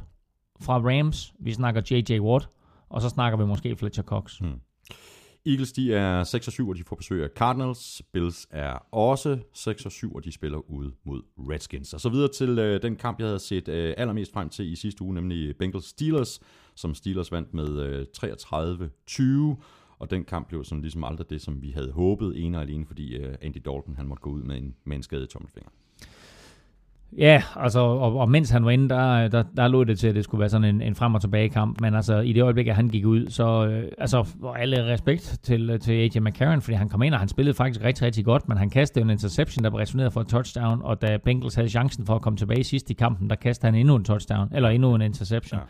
fra 0.60 0.78
Rams, 0.78 1.34
vi 1.40 1.52
snakker 1.52 1.82
J.J. 1.90 2.20
Watt, 2.20 2.48
og 2.88 3.02
så 3.02 3.08
snakker 3.08 3.38
vi 3.38 3.44
måske 3.44 3.76
Fletcher 3.76 4.04
Cox. 4.04 4.38
Hmm. 4.38 4.60
Eagles 5.46 5.72
de 5.72 5.94
er 5.94 6.24
6 6.24 6.46
og 6.46 6.52
7, 6.52 6.68
og 6.68 6.76
de 6.76 6.84
får 6.84 6.96
besøg 6.96 7.22
af 7.24 7.28
Cardinals. 7.36 8.02
Bills 8.12 8.46
er 8.50 8.86
også 8.92 9.38
6 9.54 9.86
og 9.86 9.92
7, 9.92 10.14
og 10.14 10.24
de 10.24 10.32
spiller 10.32 10.70
ude 10.70 10.92
mod 11.04 11.22
Redskins. 11.38 11.94
Og 11.94 12.00
så 12.00 12.08
videre 12.08 12.28
til 12.32 12.58
øh, 12.58 12.82
den 12.82 12.96
kamp, 12.96 13.18
jeg 13.18 13.26
havde 13.26 13.38
set 13.38 13.68
øh, 13.68 13.94
allermest 13.96 14.32
frem 14.32 14.48
til 14.48 14.72
i 14.72 14.76
sidste 14.76 15.02
uge, 15.02 15.14
nemlig 15.14 15.56
Bengals 15.56 15.84
Steelers, 15.84 16.40
som 16.74 16.94
Steelers 16.94 17.32
vandt 17.32 17.54
med 17.54 17.80
øh, 17.80 18.06
33-20. 18.16 19.62
Og 19.98 20.10
den 20.10 20.24
kamp 20.24 20.48
blev 20.48 20.64
sådan 20.64 20.82
ligesom 20.82 21.04
aldrig 21.04 21.30
det, 21.30 21.40
som 21.40 21.62
vi 21.62 21.70
havde 21.70 21.92
håbet, 21.92 22.44
ene 22.44 22.58
og 22.58 22.62
alene, 22.62 22.86
fordi 22.86 23.16
øh, 23.16 23.34
Andy 23.42 23.58
Dalton 23.64 23.94
han 23.96 24.06
måtte 24.06 24.20
gå 24.20 24.30
ud 24.30 24.42
med 24.42 24.56
en, 24.56 24.74
med 24.84 24.96
en 24.96 25.02
skadet 25.02 25.28
tommelfinger. 25.28 25.70
Ja, 27.18 27.42
altså, 27.56 27.80
og, 27.80 28.16
og 28.16 28.30
mens 28.30 28.50
han 28.50 28.64
var 28.64 28.70
inde, 28.70 28.88
der, 28.88 29.28
der, 29.28 29.42
der 29.56 29.68
lå 29.68 29.84
det 29.84 29.98
til, 29.98 30.08
at 30.08 30.14
det 30.14 30.24
skulle 30.24 30.40
være 30.40 30.48
sådan 30.48 30.74
en, 30.74 30.82
en 30.82 30.94
frem- 30.94 31.14
og 31.14 31.20
tilbage 31.20 31.48
kamp. 31.48 31.80
Men 31.80 31.94
altså, 31.94 32.20
i 32.20 32.32
det 32.32 32.42
øjeblik, 32.42 32.66
at 32.66 32.74
han 32.74 32.88
gik 32.88 33.06
ud, 33.06 33.26
så 33.30 33.66
øh, 33.66 33.92
altså, 33.98 34.26
alle 34.56 34.92
respekt 34.92 35.38
til, 35.42 35.80
til 35.80 35.92
AJ 35.92 36.20
McCarron, 36.20 36.60
fordi 36.60 36.74
han 36.74 36.88
kom 36.88 37.02
ind, 37.02 37.14
og 37.14 37.20
han 37.20 37.28
spillede 37.28 37.54
faktisk 37.54 37.84
rigtig, 37.84 38.06
rigtig 38.06 38.24
godt, 38.24 38.48
men 38.48 38.58
han 38.58 38.70
kastede 38.70 39.04
en 39.04 39.10
interception, 39.10 39.64
der 39.64 39.70
blev 39.70 39.80
resoneret 39.80 40.12
for 40.12 40.20
et 40.20 40.28
touchdown, 40.28 40.82
og 40.82 41.02
da 41.02 41.16
Bengals 41.16 41.54
havde 41.54 41.68
chancen 41.68 42.06
for 42.06 42.14
at 42.14 42.22
komme 42.22 42.36
tilbage 42.36 42.64
sidst 42.64 42.90
i 42.90 42.94
kampen, 42.94 43.30
der 43.30 43.36
kastede 43.36 43.72
han 43.72 43.80
endnu 43.80 43.96
en 43.96 44.04
touchdown, 44.04 44.48
eller 44.54 44.68
endnu 44.68 44.94
en 44.94 45.02
interception. 45.02 45.60
Ja. 45.60 45.66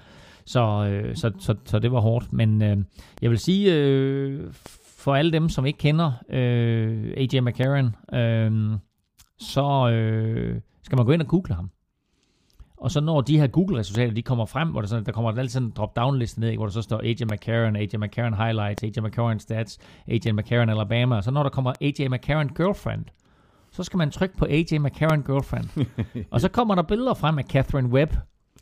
Så, 0.47 0.61
øh, 0.91 1.17
så, 1.17 1.33
så, 1.39 1.55
så 1.65 1.79
det 1.79 1.93
var 1.93 2.01
hårdt. 2.01 2.33
Men 2.33 2.63
øh, 2.63 2.77
jeg 3.23 3.31
vil 3.31 3.39
sige, 3.39 3.75
øh, 3.75 4.53
for 4.99 5.15
alle 5.15 5.33
dem, 5.33 5.49
som 5.49 5.67
ikke 5.67 5.79
kender 5.79 6.13
øh, 6.31 7.15
AJ 7.17 7.41
McCarron, 7.41 7.97
øh, 8.15 8.79
så... 9.39 9.91
Øh, 9.91 10.61
skal 10.85 10.97
man 10.97 11.07
gå 11.07 11.13
ind 11.13 11.23
og 11.23 11.29
google 11.29 11.55
ham. 11.55 11.71
Og 12.77 12.91
så 12.91 13.01
når 13.01 13.21
de 13.21 13.39
her 13.39 13.47
Google-resultater, 13.47 14.15
de 14.15 14.23
kommer 14.23 14.47
frem, 14.47 14.69
hvor 14.69 14.81
der, 14.81 14.89
sådan, 14.89 15.05
der 15.05 15.13
kommer 15.13 15.31
altid 15.31 15.49
sådan 15.49 15.69
en 15.69 15.73
drop-down-liste 15.77 16.41
ned, 16.41 16.57
hvor 16.57 16.67
der 16.67 16.73
så 16.73 16.83
står 16.83 17.01
AJ 17.05 17.25
McCarron, 17.25 17.77
AJ 17.77 17.97
McCarron 17.97 18.35
Highlights, 18.35 18.83
AJ 18.83 19.01
McCarron 19.01 19.39
Stats, 19.39 19.79
AJ 20.09 20.33
McCarron 20.33 20.69
Alabama. 20.69 21.17
Og 21.17 21.25
så 21.25 21.31
når 21.31 21.43
der 21.43 21.51
kommer 21.51 21.73
AJ 21.81 22.09
McCarron 22.09 22.49
Girlfriend, 22.49 23.05
så 23.71 23.83
skal 23.83 23.97
man 23.97 24.11
trykke 24.11 24.37
på 24.37 24.45
AJ 24.51 24.79
McCarron 24.79 25.23
Girlfriend. 25.23 25.87
og 26.33 26.41
så 26.41 26.49
kommer 26.49 26.75
der 26.75 26.83
billeder 26.83 27.15
frem 27.15 27.39
af 27.39 27.45
Catherine 27.45 27.89
Webb. 27.89 28.13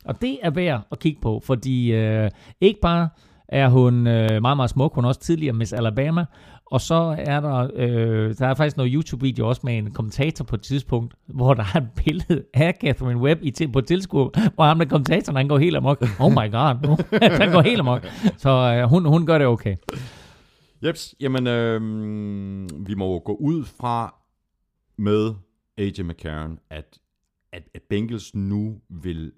Og 0.05 0.21
det 0.21 0.37
er 0.41 0.49
værd 0.49 0.87
at 0.91 0.99
kigge 0.99 1.21
på, 1.21 1.41
fordi 1.45 1.91
øh, 1.93 2.29
ikke 2.61 2.79
bare 2.81 3.09
er 3.47 3.69
hun 3.69 4.07
øh, 4.07 4.41
meget, 4.41 4.57
meget 4.57 4.69
smuk, 4.69 4.95
hun 4.95 5.03
er 5.03 5.07
også 5.07 5.19
tidligere 5.19 5.55
Miss 5.55 5.73
Alabama, 5.73 6.25
og 6.65 6.81
så 6.81 7.15
er 7.17 7.39
der, 7.39 7.69
øh, 7.75 8.35
der 8.37 8.47
er 8.47 8.53
faktisk 8.53 8.77
noget 8.77 8.93
YouTube-video 8.93 9.47
også 9.47 9.61
med 9.63 9.77
en 9.77 9.91
kommentator 9.91 10.45
på 10.45 10.55
et 10.55 10.61
tidspunkt, 10.61 11.13
hvor 11.27 11.53
der 11.53 11.63
er 11.73 11.77
et 11.77 11.87
billede 12.05 12.43
af 12.53 12.77
Catherine 12.81 13.19
Webb 13.19 13.39
i 13.43 13.51
til, 13.51 13.71
på 13.71 13.81
tilskuer, 13.81 14.49
hvor 14.55 14.63
ham 14.63 14.79
der 14.79 14.85
kommentatoren, 14.85 15.35
han 15.35 15.47
går 15.47 15.57
helt 15.57 15.75
amok. 15.75 16.05
Oh 16.19 16.31
my 16.31 16.51
god, 16.51 17.03
han 17.41 17.51
går 17.51 17.61
helt 17.61 17.79
amok. 17.79 18.05
Så 18.37 18.49
øh, 18.49 18.89
hun, 18.89 19.05
hun 19.05 19.25
gør 19.25 19.37
det 19.37 19.47
okay. 19.47 19.75
Jeps, 20.85 21.15
jamen 21.19 21.47
øh, 21.47 21.81
vi 22.87 22.93
må 22.93 23.19
gå 23.19 23.35
ud 23.35 23.65
fra 23.65 24.15
med 24.97 25.33
AJ 25.77 26.01
McCarron, 26.03 26.59
at, 26.69 26.99
at, 27.53 27.63
at 27.75 27.81
Bengals 27.89 28.35
nu 28.35 28.81
vil 28.89 29.31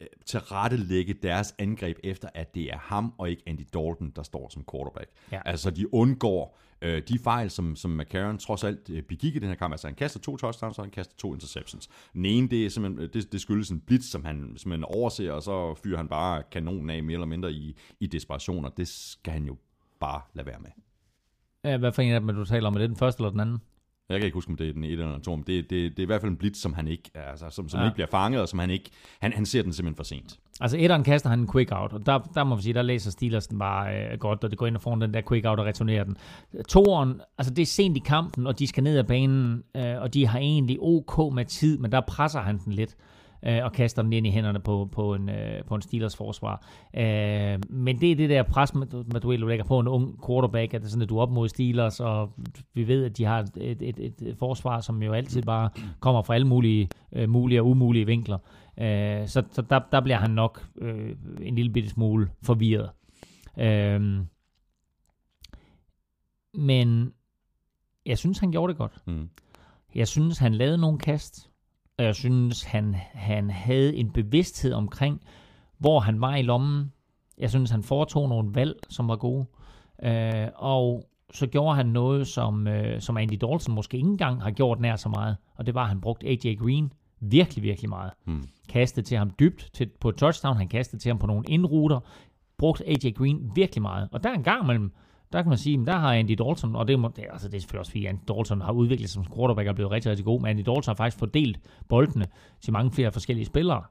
øh, 0.00 0.06
tilrettelægge 0.26 1.14
deres 1.14 1.54
angreb 1.58 1.98
efter, 2.04 2.28
at 2.34 2.54
det 2.54 2.72
er 2.72 2.78
ham 2.78 3.14
og 3.18 3.30
ikke 3.30 3.42
Andy 3.46 3.66
Dalton, 3.74 4.12
der 4.16 4.22
står 4.22 4.48
som 4.48 4.64
quarterback. 4.72 5.10
Ja. 5.32 5.40
Altså 5.44 5.70
de 5.70 5.94
undgår 5.94 6.58
øh, 6.82 7.02
de 7.08 7.18
fejl, 7.18 7.50
som, 7.50 7.76
som 7.76 7.90
McCarron 7.90 8.38
trods 8.38 8.64
alt 8.64 8.90
øh, 8.90 9.02
begik 9.02 9.36
i 9.36 9.38
den 9.38 9.48
her 9.48 9.54
kamp, 9.54 9.72
altså 9.72 9.86
han 9.86 9.94
kaster 9.94 10.20
to 10.20 10.36
touchdowns, 10.36 10.78
og 10.78 10.84
han 10.84 10.90
kaster 10.90 11.14
to 11.18 11.34
interceptions. 11.34 11.88
Den 12.12 12.24
ene, 12.24 12.48
det, 12.48 12.66
er 12.66 12.70
simpelthen, 12.70 13.10
det, 13.12 13.32
det 13.32 13.40
skyldes 13.40 13.70
en 13.70 13.80
blitz, 13.80 14.06
som 14.06 14.24
han 14.24 14.54
simpelthen 14.56 14.84
overser, 14.84 15.32
og 15.32 15.42
så 15.42 15.74
fyrer 15.74 15.96
han 15.96 16.08
bare 16.08 16.42
kanonen 16.50 16.90
af 16.90 17.02
mere 17.02 17.14
eller 17.14 17.26
mindre 17.26 17.52
i, 17.52 17.76
i 18.00 18.06
desperation, 18.06 18.64
og 18.64 18.76
det 18.76 18.88
skal 18.88 19.32
han 19.32 19.44
jo 19.44 19.56
bare 20.00 20.20
lade 20.34 20.46
være 20.46 20.60
med. 20.60 20.70
Ja, 21.64 21.76
hvad 21.76 21.92
for 21.92 22.02
en 22.02 22.12
af 22.12 22.20
dem, 22.20 22.34
du 22.34 22.44
taler 22.44 22.66
om? 22.66 22.74
Er 22.74 22.78
det 22.78 22.88
den 22.88 22.96
første 22.96 23.20
eller 23.20 23.30
den 23.30 23.40
anden? 23.40 23.58
Jeg 24.08 24.20
kan 24.20 24.24
ikke 24.24 24.34
huske, 24.34 24.50
om 24.50 24.56
det 24.56 24.68
er 24.68 24.72
den 24.72 24.84
ene 24.84 24.92
eller 24.92 25.12
den 25.12 25.20
to, 25.20 25.36
men 25.36 25.44
det, 25.46 25.70
det, 25.70 25.90
det 25.90 25.98
er 25.98 26.02
i 26.02 26.06
hvert 26.06 26.20
fald 26.20 26.30
en 26.30 26.36
blitz, 26.36 26.60
som 26.60 26.72
han 26.74 26.88
ikke, 26.88 27.10
altså, 27.14 27.50
som, 27.50 27.68
som 27.68 27.80
ja. 27.80 27.86
ikke 27.86 27.94
bliver 27.94 28.06
fanget, 28.10 28.40
og 28.40 28.48
som 28.48 28.58
han 28.58 28.70
ikke, 28.70 28.90
han, 29.20 29.32
han 29.32 29.46
ser 29.46 29.62
den 29.62 29.72
simpelthen 29.72 29.96
for 29.96 30.04
sent. 30.04 30.38
Altså 30.60 30.76
etteren 30.80 31.04
kaster 31.04 31.30
han 31.30 31.40
en 31.40 31.48
quick 31.52 31.72
out, 31.72 31.92
og 31.92 32.06
der, 32.06 32.18
der 32.18 32.44
må 32.44 32.56
vi 32.56 32.62
sige, 32.62 32.74
der 32.74 32.82
læser 32.82 33.10
Steelers 33.10 33.46
den 33.46 33.58
bare 33.58 33.96
øh, 33.96 34.18
godt, 34.18 34.44
og 34.44 34.50
det 34.50 34.58
går 34.58 34.66
ind 34.66 34.76
og 34.76 34.82
får 34.82 34.94
den 34.94 35.14
der 35.14 35.20
quick 35.28 35.46
out 35.46 35.58
og 35.58 35.66
returnerer 35.66 36.04
den. 36.04 36.16
Toeren, 36.68 37.20
altså 37.38 37.54
det 37.54 37.62
er 37.62 37.66
sent 37.66 37.96
i 37.96 38.00
kampen, 38.00 38.46
og 38.46 38.58
de 38.58 38.66
skal 38.66 38.82
ned 38.82 38.98
ad 38.98 39.04
banen, 39.04 39.62
øh, 39.76 40.00
og 40.00 40.14
de 40.14 40.26
har 40.26 40.38
egentlig 40.38 40.78
ok 40.80 41.34
med 41.34 41.44
tid, 41.44 41.78
men 41.78 41.92
der 41.92 42.00
presser 42.00 42.40
han 42.40 42.58
den 42.64 42.72
lidt 42.72 42.96
øh, 43.42 43.64
og 43.64 43.72
kaster 43.72 44.02
den 44.02 44.12
ind 44.12 44.26
i 44.26 44.30
hænderne 44.30 44.60
på, 44.60 44.88
på, 44.92 45.14
en, 45.14 45.28
øh, 45.28 45.64
på 45.64 45.74
en 45.74 45.82
Steelers 45.82 46.16
forsvar. 46.16 46.66
Øh, 46.96 47.58
men 47.68 48.00
det 48.00 48.12
er 48.12 48.16
det 48.16 48.30
der 48.30 48.42
pres, 48.42 48.74
med 48.74 49.20
du 49.20 49.30
lægger 49.30 49.64
på 49.64 49.78
en 49.78 49.88
ung 49.88 50.26
quarterback, 50.26 50.74
at, 50.74 50.82
det 50.82 50.90
sådan, 50.90 51.02
at 51.02 51.08
du 51.08 51.18
er 51.18 51.22
op 51.22 51.30
mod 51.30 51.48
Steelers, 51.48 52.00
og 52.00 52.32
vi 52.74 52.88
ved, 52.88 53.04
at 53.04 53.18
de 53.18 53.24
har 53.24 53.38
et, 53.40 53.50
et, 53.56 53.98
et, 53.98 54.22
et 54.22 54.36
forsvar, 54.38 54.80
som 54.80 55.02
jo 55.02 55.12
altid 55.12 55.42
bare 55.42 55.70
kommer 56.00 56.22
fra 56.22 56.34
alle 56.34 56.46
mulige, 56.46 56.88
øh, 57.12 57.28
mulige 57.28 57.60
og 57.60 57.66
umulige 57.66 58.06
vinkler. 58.06 58.38
Øh, 58.78 59.28
så 59.28 59.42
så 59.50 59.62
der, 59.62 59.80
der 59.92 60.00
bliver 60.00 60.18
han 60.18 60.30
nok 60.30 60.68
øh, 60.80 61.16
en 61.40 61.54
lille 61.54 61.72
bitte 61.72 61.88
smule 61.88 62.30
forvirret. 62.42 62.90
Øh, 63.58 64.20
men 66.54 67.12
jeg 68.06 68.18
synes, 68.18 68.38
han 68.38 68.50
gjorde 68.50 68.70
det 68.70 68.78
godt. 68.78 69.02
Mm. 69.06 69.28
Jeg 69.94 70.08
synes, 70.08 70.38
han 70.38 70.54
lavede 70.54 70.78
nogle 70.78 70.98
kast, 70.98 71.47
og 71.98 72.04
jeg 72.04 72.14
synes, 72.14 72.62
han, 72.62 72.94
han 73.12 73.50
havde 73.50 73.96
en 73.96 74.10
bevidsthed 74.10 74.72
omkring, 74.72 75.20
hvor 75.78 76.00
han 76.00 76.20
var 76.20 76.36
i 76.36 76.42
lommen. 76.42 76.92
Jeg 77.38 77.50
synes, 77.50 77.70
han 77.70 77.82
foretog 77.82 78.28
nogle 78.28 78.54
valg, 78.54 78.76
som 78.88 79.08
var 79.08 79.16
gode. 79.16 79.46
Øh, 80.02 80.48
og 80.54 81.08
så 81.32 81.46
gjorde 81.46 81.76
han 81.76 81.86
noget, 81.86 82.26
som, 82.26 82.66
øh, 82.66 83.00
som 83.00 83.16
Andy 83.16 83.38
Dalton 83.40 83.74
måske 83.74 83.96
ikke 83.96 84.08
engang 84.08 84.42
har 84.42 84.50
gjort 84.50 84.80
nær 84.80 84.96
så 84.96 85.08
meget. 85.08 85.36
Og 85.54 85.66
det 85.66 85.74
var, 85.74 85.82
at 85.82 85.88
han 85.88 86.00
brugte 86.00 86.26
AJ 86.26 86.54
Green 86.54 86.92
virkelig, 87.20 87.62
virkelig 87.62 87.88
meget. 87.88 88.12
Hmm. 88.24 88.48
Kastede 88.68 89.06
til 89.06 89.18
ham 89.18 89.30
dybt 89.40 89.70
til, 89.72 89.90
på 90.00 90.10
touchdown. 90.10 90.56
Han 90.56 90.68
kastede 90.68 91.02
til 91.02 91.08
ham 91.08 91.18
på 91.18 91.26
nogle 91.26 91.44
indruter. 91.48 92.00
Brugte 92.58 92.88
AJ 92.88 93.12
Green 93.16 93.50
virkelig 93.54 93.82
meget. 93.82 94.08
Og 94.12 94.24
der 94.24 94.30
er 94.30 94.34
en 94.34 94.42
gang 94.42 94.66
mellem, 94.66 94.92
der 95.32 95.42
kan 95.42 95.48
man 95.48 95.58
sige, 95.58 95.86
der 95.86 95.96
har 95.96 96.14
Andy 96.14 96.34
Dalton, 96.38 96.76
og 96.76 96.88
det, 96.88 97.00
må, 97.00 97.10
det, 97.16 97.24
altså 97.32 97.48
det 97.48 97.56
er 97.56 97.60
selvfølgelig 97.60 97.80
også 97.80 97.90
fordi 97.90 98.06
Andy 98.06 98.20
Dalton 98.28 98.60
har 98.60 98.72
udviklet 98.72 99.10
sig 99.10 99.24
som 99.24 99.34
quarterback 99.36 99.68
og 99.68 99.74
blevet 99.74 99.90
rigtig, 99.90 100.10
rigtig 100.10 100.24
god, 100.24 100.40
men 100.40 100.50
Andy 100.50 100.62
Dalton 100.66 100.82
har 100.86 100.94
faktisk 100.94 101.18
fordelt 101.18 101.60
boldene 101.88 102.26
til 102.60 102.72
mange 102.72 102.92
flere 102.92 103.12
forskellige 103.12 103.46
spillere. 103.46 103.82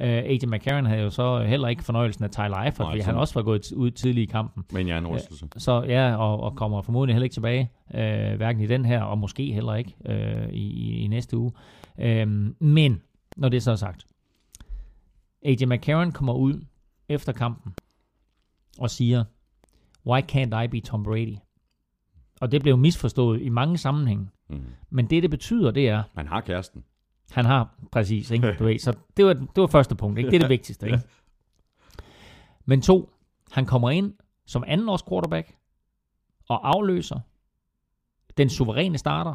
Uh, 0.00 0.06
AJ 0.06 0.38
McCarron 0.46 0.86
havde 0.86 1.02
jo 1.02 1.10
så 1.10 1.42
heller 1.42 1.68
ikke 1.68 1.82
fornøjelsen 1.82 2.24
af 2.24 2.30
Tyler 2.30 2.56
Eifert, 2.56 2.86
fordi 2.86 3.00
han 3.00 3.14
også 3.14 3.34
var 3.34 3.42
gået 3.42 3.72
ud 3.72 3.90
tidligt 3.90 4.28
i 4.28 4.32
kampen. 4.32 4.64
Men 4.72 4.88
jeg 4.88 4.94
er 4.94 4.98
en 4.98 5.06
Uh, 5.06 5.18
så 5.56 5.82
ja, 5.82 6.16
og, 6.16 6.40
og 6.40 6.56
kommer 6.56 6.82
formodentlig 6.82 7.14
heller 7.14 7.24
ikke 7.24 7.34
tilbage, 7.34 7.70
uh, 7.90 8.36
hverken 8.36 8.62
i 8.62 8.66
den 8.66 8.84
her, 8.84 9.02
og 9.02 9.18
måske 9.18 9.52
heller 9.52 9.74
ikke 9.74 9.94
uh, 10.08 10.54
i, 10.54 11.04
i, 11.04 11.06
næste 11.06 11.36
uge. 11.36 11.52
Uh, 11.98 12.28
men, 12.60 13.02
når 13.36 13.48
det 13.48 13.56
er 13.56 13.60
så 13.60 13.76
sagt, 13.76 14.06
AJ 15.44 15.64
McCarron 15.66 16.12
kommer 16.12 16.34
ud 16.34 16.64
efter 17.08 17.32
kampen 17.32 17.74
og 18.78 18.90
siger, 18.90 19.24
why 20.06 20.20
can't 20.32 20.64
I 20.64 20.66
be 20.66 20.80
Tom 20.80 21.02
Brady? 21.02 21.36
Og 22.40 22.52
det 22.52 22.62
blev 22.62 22.76
misforstået 22.76 23.42
i 23.42 23.48
mange 23.48 23.78
sammenhænge. 23.78 24.28
Mm. 24.48 24.64
Men 24.90 25.10
det, 25.10 25.22
det 25.22 25.30
betyder, 25.30 25.70
det 25.70 25.88
er... 25.88 26.02
Han 26.14 26.26
har 26.26 26.40
kæresten. 26.40 26.84
Han 27.30 27.44
har, 27.44 27.74
præcis, 27.92 28.30
ikke? 28.30 28.56
Du 28.58 28.64
ved, 28.64 28.78
så 28.78 28.92
det 29.16 29.24
var, 29.24 29.32
det 29.32 29.56
var 29.56 29.66
første 29.66 29.94
punkt, 29.94 30.18
ikke? 30.18 30.30
Det 30.30 30.36
er 30.36 30.40
det 30.40 30.48
vigtigste, 30.48 30.86
ikke? 30.86 31.00
Men 32.68 32.82
to, 32.82 33.10
han 33.50 33.66
kommer 33.66 33.90
ind 33.90 34.14
som 34.46 34.64
anden 34.66 34.88
års 34.88 35.02
quarterback 35.02 35.56
og 36.48 36.68
afløser 36.68 37.20
den 38.36 38.50
suveræne 38.50 38.98
starter. 38.98 39.34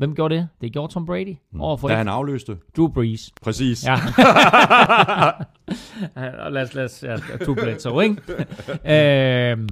Hvem 0.00 0.14
gjorde 0.14 0.34
det? 0.34 0.48
Det 0.60 0.72
gjorde 0.72 0.92
Tom 0.92 1.06
Brady. 1.06 1.36
Mm. 1.52 1.60
Overfor 1.60 1.88
da 1.88 1.94
han 1.94 2.08
afløste? 2.08 2.56
Drew 2.76 2.88
Brees. 2.88 3.32
Præcis. 3.42 3.86
Ja. 3.86 3.94
lad 6.50 6.62
os, 6.62 6.74
lad 6.74 6.84
os, 6.84 7.02
ja, 7.02 7.16
Drew 7.16 7.54
Bledsoe, 7.54 8.04
ikke? 8.04 8.22
øhm, 9.52 9.68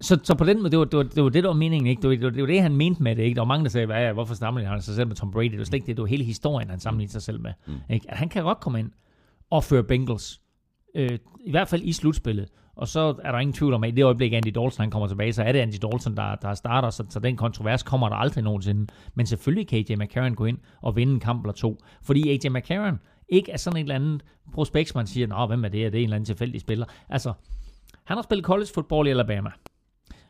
så, 0.00 0.18
så 0.22 0.34
på 0.34 0.44
den 0.44 0.58
måde, 0.58 0.70
det 0.70 0.78
var, 0.78 0.84
det, 0.84 0.96
var, 0.96 1.02
det 1.02 1.22
var 1.22 1.28
det, 1.28 1.42
der 1.42 1.48
var 1.48 1.56
meningen, 1.56 1.86
ikke? 1.86 2.02
Det 2.02 2.10
var, 2.10 2.16
det, 2.16 2.24
var, 2.24 2.30
det 2.30 2.40
var 2.40 2.46
det, 2.46 2.62
han 2.62 2.76
mente 2.76 3.02
med 3.02 3.16
det, 3.16 3.22
ikke? 3.22 3.34
Der 3.34 3.40
var 3.40 3.46
mange, 3.46 3.64
der 3.64 3.70
sagde, 3.70 3.86
hvad, 3.86 4.12
hvorfor 4.12 4.34
sammenligner 4.34 4.72
han 4.72 4.82
sig 4.82 4.94
selv 4.94 5.08
med 5.08 5.16
Tom 5.16 5.30
Brady? 5.30 5.50
Det 5.50 5.58
var 5.58 5.64
slet 5.64 5.74
ikke 5.74 5.86
det, 5.86 5.96
det 5.96 6.02
var 6.02 6.08
hele 6.08 6.24
historien, 6.24 6.70
han 6.70 6.80
sammenligner 6.80 7.10
sig 7.10 7.22
selv 7.22 7.40
med. 7.40 7.52
Mm. 7.66 7.74
Ikke? 7.90 8.10
At 8.10 8.16
han 8.16 8.28
kan 8.28 8.42
godt 8.42 8.60
komme 8.60 8.78
ind 8.78 8.90
og 9.50 9.64
føre 9.64 9.82
Bengals. 9.82 10.40
Øh, 10.96 11.18
I 11.44 11.50
hvert 11.50 11.68
fald 11.68 11.82
i 11.84 11.92
slutspillet. 11.92 12.48
Og 12.76 12.88
så 12.88 13.14
er 13.24 13.32
der 13.32 13.38
ingen 13.38 13.52
tvivl 13.52 13.74
om, 13.74 13.84
at 13.84 13.88
i 13.88 13.94
det 13.94 14.04
øjeblik, 14.04 14.32
Andy 14.32 14.46
Dalton 14.46 14.72
han 14.78 14.90
kommer 14.90 15.08
tilbage, 15.08 15.32
så 15.32 15.42
er 15.42 15.52
det 15.52 15.58
Andy 15.58 15.76
Dalton, 15.82 16.16
der, 16.16 16.34
der 16.34 16.54
starter, 16.54 16.90
så, 16.90 17.04
så 17.08 17.20
den 17.20 17.36
kontrovers 17.36 17.82
kommer 17.82 18.08
der 18.08 18.16
aldrig 18.16 18.44
nogensinde. 18.44 18.86
Men 19.14 19.26
selvfølgelig 19.26 19.68
kan 19.68 19.84
AJ 19.88 19.96
McCarron 19.96 20.34
gå 20.34 20.44
ind 20.44 20.58
og 20.82 20.96
vinde 20.96 21.12
en 21.12 21.20
kamp 21.20 21.44
eller 21.44 21.52
to. 21.52 21.78
Fordi 22.02 22.30
AJ 22.30 22.48
McCarron 22.50 22.98
ikke 23.28 23.52
er 23.52 23.56
sådan 23.56 23.76
et 23.76 23.80
eller 23.80 23.94
andet 23.94 24.24
prospekt, 24.52 24.94
man 24.94 25.06
siger, 25.06 25.26
Nå, 25.26 25.46
hvem 25.46 25.64
er 25.64 25.68
det? 25.68 25.86
Er 25.86 25.90
det 25.90 25.98
en 25.98 26.04
eller 26.04 26.16
anden 26.16 26.26
tilfældig 26.26 26.60
spiller? 26.60 26.86
Altså, 27.08 27.32
han 28.04 28.16
har 28.16 28.22
spillet 28.22 28.46
college 28.46 28.68
football 28.74 29.06
i 29.06 29.10
Alabama. 29.10 29.50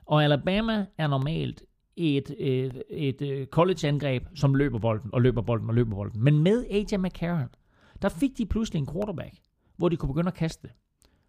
Og 0.06 0.24
Alabama 0.24 0.86
er 0.98 1.06
normalt 1.06 1.62
et, 1.96 2.34
øh, 2.40 2.70
et, 2.90 3.22
et, 3.22 3.48
college-angreb, 3.50 4.22
som 4.34 4.54
løber 4.54 4.78
bolden, 4.78 5.10
og 5.12 5.22
løber 5.22 5.42
bolden, 5.42 5.68
og 5.68 5.74
løber 5.74 5.94
bolden. 5.94 6.24
Men 6.24 6.42
med 6.42 6.64
AJ 6.70 6.98
McCarron, 6.98 7.48
der 8.02 8.08
fik 8.08 8.38
de 8.38 8.46
pludselig 8.46 8.78
en 8.78 8.86
quarterback, 8.92 9.34
hvor 9.76 9.88
de 9.88 9.96
kunne 9.96 10.08
begynde 10.08 10.28
at 10.28 10.34
kaste. 10.34 10.68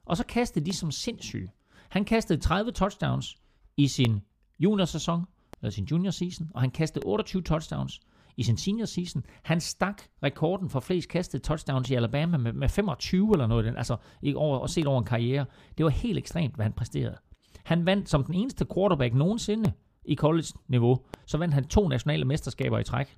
Og 0.06 0.18
så 0.18 0.26
kastede 0.26 0.66
de 0.66 0.74
som 0.74 0.92
sindssyge. 0.92 1.52
Han 1.90 2.06
kastede 2.06 2.40
30 2.40 2.72
touchdowns 2.72 3.36
i 3.78 3.88
sin 3.88 4.22
juniorsæson, 4.60 5.26
eller 5.62 5.72
sin 5.72 5.86
junior 5.86 6.12
season, 6.12 6.52
og 6.54 6.62
han 6.62 6.72
kastede 6.72 7.06
28 7.06 7.42
touchdowns 7.42 8.02
i 8.38 8.44
sin 8.44 8.58
senior 8.58 8.86
season. 8.86 9.26
Han 9.44 9.62
stak 9.62 10.02
rekorden 10.24 10.70
for 10.70 10.80
flest 10.80 11.10
kastede 11.10 11.44
touchdowns 11.44 11.90
i 11.90 11.94
Alabama 11.94 12.38
med, 12.38 12.54
med 12.54 12.70
25 12.70 13.30
eller 13.34 13.48
noget, 13.48 13.74
altså 13.78 13.98
ikke 14.22 14.38
over, 14.38 14.58
og 14.58 14.70
set 14.70 14.88
over 14.88 15.00
en 15.00 15.06
karriere. 15.06 15.46
Det 15.78 15.84
var 15.84 15.90
helt 15.90 16.18
ekstremt, 16.18 16.56
hvad 16.56 16.66
han 16.66 16.74
præsterede. 16.74 17.18
Han 17.64 17.86
vandt 17.86 18.10
som 18.10 18.24
den 18.24 18.34
eneste 18.34 18.66
quarterback 18.74 19.14
nogensinde 19.14 19.74
i 20.06 20.16
college-niveau, 20.16 21.00
så 21.26 21.38
vandt 21.38 21.54
han 21.54 21.68
to 21.68 21.88
nationale 21.88 22.26
mesterskaber 22.26 22.80
i 22.80 22.84
træk. 22.84 23.18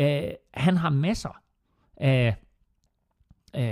Uh, 0.00 0.04
han 0.54 0.76
har 0.76 0.90
masser 0.90 1.40
af 1.96 2.36
uh, 3.58 3.64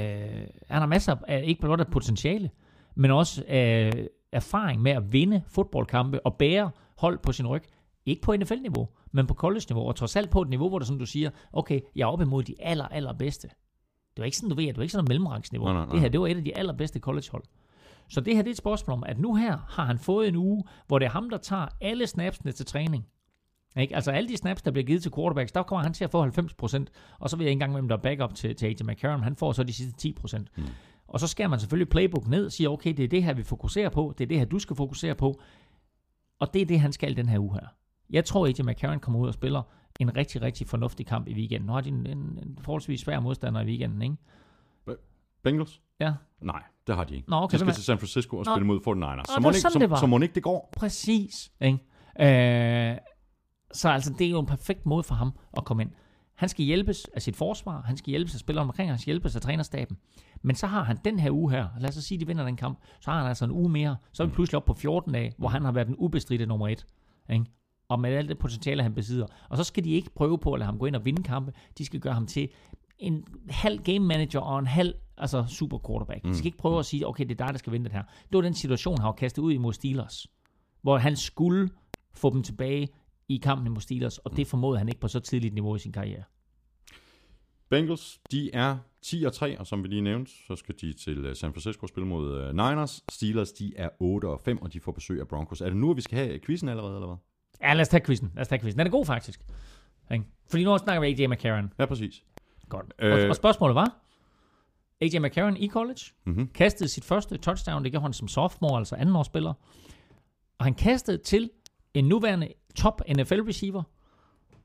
han 0.68 0.80
har 0.80 0.86
masser 0.86 1.16
af 1.28 1.42
ikke 1.44 1.60
blot 1.60 1.80
af 1.80 1.86
potentiale, 1.86 2.50
men 2.94 3.10
også 3.10 3.44
af 3.48 4.08
erfaring 4.32 4.82
med 4.82 4.92
at 4.92 5.12
vinde 5.12 5.42
fodboldkampe 5.48 6.26
og 6.26 6.36
bære 6.36 6.70
hold 6.98 7.18
på 7.18 7.32
sin 7.32 7.46
ryg. 7.46 7.62
Ikke 8.06 8.22
på 8.22 8.36
NFL-niveau, 8.36 8.88
men 9.12 9.26
på 9.26 9.34
college-niveau, 9.34 9.88
og 9.88 9.96
trods 9.96 10.16
alt 10.16 10.30
på 10.30 10.42
et 10.42 10.48
niveau, 10.48 10.68
hvor 10.68 10.78
det 10.78 10.88
som 10.88 10.98
du 10.98 11.06
siger, 11.06 11.30
okay, 11.52 11.80
jeg 11.96 12.02
er 12.02 12.06
op 12.06 12.20
imod 12.20 12.42
de 12.42 12.54
aller, 12.58 12.84
aller 12.84 13.12
bedste. 13.12 13.48
Det 14.16 14.22
var 14.22 14.24
ikke 14.24 14.36
sådan, 14.36 14.50
du 14.50 14.56
ved, 14.56 14.66
det 14.66 14.76
var 14.76 14.82
ikke 14.82 14.92
sådan 14.92 15.02
noget 15.02 15.08
mellemrangsniveau. 15.08 15.66
Nej, 15.66 15.74
nej, 15.74 15.84
nej. 15.84 15.92
Det 15.92 16.00
her, 16.00 16.08
det 16.08 16.20
var 16.20 16.26
et 16.26 16.36
af 16.36 16.44
de 16.44 16.58
allerbedste 16.58 16.98
collegehold. 16.98 17.42
Så 18.08 18.20
det 18.20 18.36
her 18.36 18.42
det 18.42 18.48
er 18.48 18.52
et 18.52 18.56
spørgsmål 18.56 18.92
om, 18.96 19.04
at 19.06 19.18
nu 19.18 19.34
her 19.34 19.58
har 19.68 19.84
han 19.84 19.98
fået 19.98 20.28
en 20.28 20.36
uge, 20.36 20.64
hvor 20.86 20.98
det 20.98 21.06
er 21.06 21.10
ham, 21.10 21.30
der 21.30 21.38
tager 21.38 21.66
alle 21.80 22.06
snapsene 22.06 22.52
til 22.52 22.66
træning. 22.66 23.06
Ikke? 23.76 23.94
Altså 23.94 24.10
alle 24.10 24.28
de 24.28 24.36
snaps, 24.36 24.62
der 24.62 24.70
bliver 24.70 24.84
givet 24.86 25.02
til 25.02 25.12
quarterbacks, 25.16 25.52
der 25.52 25.62
kommer 25.62 25.82
han 25.82 25.92
til 25.92 26.04
at 26.04 26.10
få 26.10 26.26
90%, 26.26 26.84
og 27.18 27.30
så 27.30 27.36
vil 27.36 27.44
jeg 27.44 27.50
ikke 27.50 27.52
engang 27.52 27.72
med, 27.72 27.80
om 27.80 27.88
der 27.88 27.96
er 27.96 28.00
backup 28.00 28.34
til, 28.34 28.56
til 28.56 28.66
AJ 28.66 28.74
McCarron, 28.84 29.22
han 29.22 29.36
får 29.36 29.52
så 29.52 29.62
de 29.62 29.72
sidste 29.72 30.14
10%. 30.24 30.38
Mm. 30.56 30.62
Og 31.08 31.20
så 31.20 31.26
skærer 31.26 31.48
man 31.48 31.60
selvfølgelig 31.60 31.88
playbook 31.88 32.26
ned 32.26 32.46
og 32.46 32.52
siger, 32.52 32.70
okay, 32.70 32.92
det 32.96 33.04
er 33.04 33.08
det 33.08 33.22
her, 33.22 33.34
vi 33.34 33.42
fokuserer 33.42 33.88
på, 33.88 34.14
det 34.18 34.24
er 34.24 34.28
det 34.28 34.38
her, 34.38 34.44
du 34.44 34.58
skal 34.58 34.76
fokusere 34.76 35.14
på, 35.14 35.40
og 36.38 36.54
det 36.54 36.62
er 36.62 36.66
det, 36.66 36.80
han 36.80 36.92
skal 36.92 37.16
den 37.16 37.28
her 37.28 37.38
uge 37.38 37.54
her. 37.54 37.66
Jeg 38.10 38.24
tror, 38.24 38.46
AJ 38.46 38.62
McCarron 38.62 39.00
kommer 39.00 39.20
ud 39.20 39.28
og 39.28 39.34
spiller 39.34 39.62
en 40.00 40.16
rigtig, 40.16 40.42
rigtig 40.42 40.66
fornuftig 40.66 41.06
kamp 41.06 41.28
i 41.28 41.34
weekenden. 41.34 41.66
Nu 41.66 41.72
har 41.72 41.80
de 41.80 41.88
en, 41.88 42.06
en, 42.06 42.18
en 42.18 42.58
forholdsvis 42.60 43.00
svær 43.00 43.20
modstander 43.20 43.60
i 43.60 43.64
weekenden, 43.64 44.02
ikke? 44.02 44.16
Bengals? 45.42 45.80
Ja, 46.00 46.12
Nej, 46.40 46.62
det 46.86 46.96
har 46.96 47.04
de 47.04 47.14
ikke. 47.14 47.30
Nå, 47.30 47.36
okay, 47.36 47.52
de 47.52 47.58
skal 47.58 47.64
hvem 47.64 47.74
til 47.74 47.84
San 47.84 47.98
Francisco 47.98 48.38
og 48.38 48.44
Nå. 48.46 48.54
spille 48.54 48.66
mod 48.66 48.80
49ers. 48.80 49.16
Nå, 49.16 49.22
Så 49.26 49.40
må 49.40 49.48
ikke, 49.48 49.98
så 50.00 50.06
må 50.06 50.18
ikke 50.18 50.34
det 50.34 50.42
går. 50.42 50.72
Præcis. 50.76 51.52
Ikke? 51.60 51.78
Øh, 52.20 52.96
så 53.72 53.88
altså, 53.88 54.12
det 54.18 54.26
er 54.26 54.30
jo 54.30 54.40
en 54.40 54.46
perfekt 54.46 54.86
måde 54.86 55.02
for 55.02 55.14
ham 55.14 55.32
at 55.56 55.64
komme 55.64 55.82
ind. 55.82 55.90
Han 56.34 56.48
skal 56.48 56.64
hjælpes 56.64 57.06
af 57.14 57.22
sit 57.22 57.36
forsvar, 57.36 57.82
han 57.82 57.96
skal 57.96 58.10
hjælpes 58.10 58.34
af 58.34 58.40
spillerne 58.40 58.68
omkring, 58.68 58.90
han 58.90 58.98
skal 58.98 59.10
hjælpes 59.10 59.36
af 59.36 59.42
trænerstaben. 59.42 59.96
Men 60.42 60.56
så 60.56 60.66
har 60.66 60.82
han 60.82 60.98
den 61.04 61.18
her 61.18 61.30
uge 61.30 61.50
her, 61.50 61.68
lad 61.78 61.88
os 61.88 61.94
sige, 61.94 62.16
at 62.16 62.20
de 62.20 62.26
vinder 62.26 62.44
den 62.44 62.56
kamp, 62.56 62.78
så 63.00 63.10
har 63.10 63.18
han 63.18 63.28
altså 63.28 63.44
en 63.44 63.50
uge 63.50 63.68
mere, 63.68 63.96
så 64.12 64.22
er 64.22 64.26
vi 64.26 64.32
pludselig 64.32 64.56
op 64.56 64.64
på 64.64 64.74
14 64.74 65.12
dage, 65.12 65.32
hvor 65.38 65.48
han 65.48 65.64
har 65.64 65.72
været 65.72 65.86
den 65.86 65.96
ubestridte 65.98 66.46
nummer 66.46 66.68
1. 66.68 66.86
Ikke? 67.30 67.44
Og 67.88 68.00
med 68.00 68.10
alt 68.10 68.28
det 68.28 68.38
potentiale, 68.38 68.82
han 68.82 68.94
besidder. 68.94 69.26
Og 69.48 69.56
så 69.56 69.64
skal 69.64 69.84
de 69.84 69.90
ikke 69.90 70.10
prøve 70.14 70.38
på 70.38 70.52
at 70.52 70.58
lade 70.58 70.66
ham 70.66 70.78
gå 70.78 70.86
ind 70.86 70.96
og 70.96 71.04
vinde 71.04 71.22
kampe, 71.22 71.52
de 71.78 71.84
skal 71.84 72.00
gøre 72.00 72.14
ham 72.14 72.26
til 72.26 72.48
en 72.98 73.24
halv 73.50 73.78
game 73.78 73.98
manager 73.98 74.40
og 74.40 74.58
en 74.58 74.66
halv 74.66 74.94
altså 75.18 75.44
super 75.48 75.78
quarterback. 75.86 76.24
De 76.24 76.34
skal 76.34 76.46
ikke 76.46 76.58
prøve 76.58 76.78
at 76.78 76.86
sige, 76.86 77.08
okay, 77.08 77.24
det 77.24 77.40
er 77.40 77.44
dig, 77.44 77.54
der 77.54 77.58
skal 77.58 77.72
vinde 77.72 77.84
det 77.84 77.92
her. 77.92 78.02
Det 78.02 78.32
var 78.32 78.40
den 78.40 78.54
situation, 78.54 78.98
han 78.98 79.06
var 79.06 79.12
kastet 79.12 79.42
ud 79.42 79.52
imod 79.52 79.72
Steelers 79.72 80.26
hvor 80.86 80.98
han 80.98 81.16
skulle 81.16 81.68
få 82.14 82.30
dem 82.30 82.42
tilbage 82.42 82.88
i 83.28 83.36
kampen 83.36 83.66
imod 83.66 83.80
Steelers, 83.80 84.18
og 84.18 84.36
det 84.36 84.46
formåede 84.46 84.78
han 84.78 84.88
ikke 84.88 85.00
på 85.00 85.08
så 85.08 85.20
tidligt 85.20 85.54
niveau 85.54 85.76
i 85.76 85.78
sin 85.78 85.92
karriere. 85.92 86.22
Bengals, 87.68 88.20
de 88.30 88.50
er 88.54 88.78
10 89.02 89.24
og 89.24 89.32
3, 89.32 89.58
og 89.58 89.66
som 89.66 89.82
vi 89.82 89.88
lige 89.88 90.00
nævnte, 90.00 90.32
så 90.46 90.56
skal 90.56 90.74
de 90.80 90.92
til 90.92 91.18
øh, 91.18 91.36
San 91.36 91.52
Francisco 91.52 91.86
spille 91.86 92.06
mod 92.08 92.40
øh, 92.40 92.48
Niners. 92.48 93.04
Steelers, 93.12 93.52
de 93.52 93.72
er 93.76 93.88
8 94.00 94.26
og 94.28 94.40
5, 94.44 94.62
og 94.62 94.72
de 94.72 94.80
får 94.80 94.92
besøg 94.92 95.20
af 95.20 95.28
Broncos. 95.28 95.60
Er 95.60 95.66
det 95.66 95.76
nu, 95.76 95.90
at 95.90 95.96
vi 95.96 96.02
skal 96.02 96.18
have 96.18 96.38
quizzen 96.40 96.68
allerede, 96.68 96.94
eller 96.94 97.06
hvad? 97.06 97.16
Ja, 97.68 97.74
lad 97.74 97.80
os 97.80 97.88
tage 97.88 98.04
quizzen. 98.04 98.32
Lad 98.34 98.40
os 98.42 98.48
tage 98.48 98.60
quizzen. 98.60 98.78
Den 98.78 98.86
er 98.86 98.90
god 98.90 99.06
faktisk. 99.06 99.40
Fordi 100.50 100.64
nu 100.64 100.78
snakker 100.78 101.00
vi 101.00 101.06
AJ 101.22 101.26
McCarron. 101.26 101.72
Ja, 101.78 101.86
præcis. 101.86 102.24
Godt. 102.68 102.86
Øh. 102.98 103.12
Og, 103.22 103.28
og 103.28 103.36
spørgsmålet 103.36 103.74
var, 103.74 103.98
AJ 105.00 105.18
McCarron 105.18 105.56
i 105.56 105.68
college 105.68 106.00
Mhm. 106.24 106.48
kastede 106.48 106.88
sit 106.88 107.04
første 107.04 107.36
touchdown, 107.36 107.84
det 107.84 107.92
gjorde 107.92 108.02
han 108.02 108.12
som 108.12 108.28
sophomore, 108.28 108.78
altså 108.78 108.94
andenårsspiller. 108.96 109.52
Og 110.58 110.64
han 110.64 110.74
kastede 110.74 111.18
til 111.18 111.50
en 111.94 112.04
nuværende 112.04 112.48
top 112.76 113.00
NFL 113.08 113.40
receiver, 113.40 113.82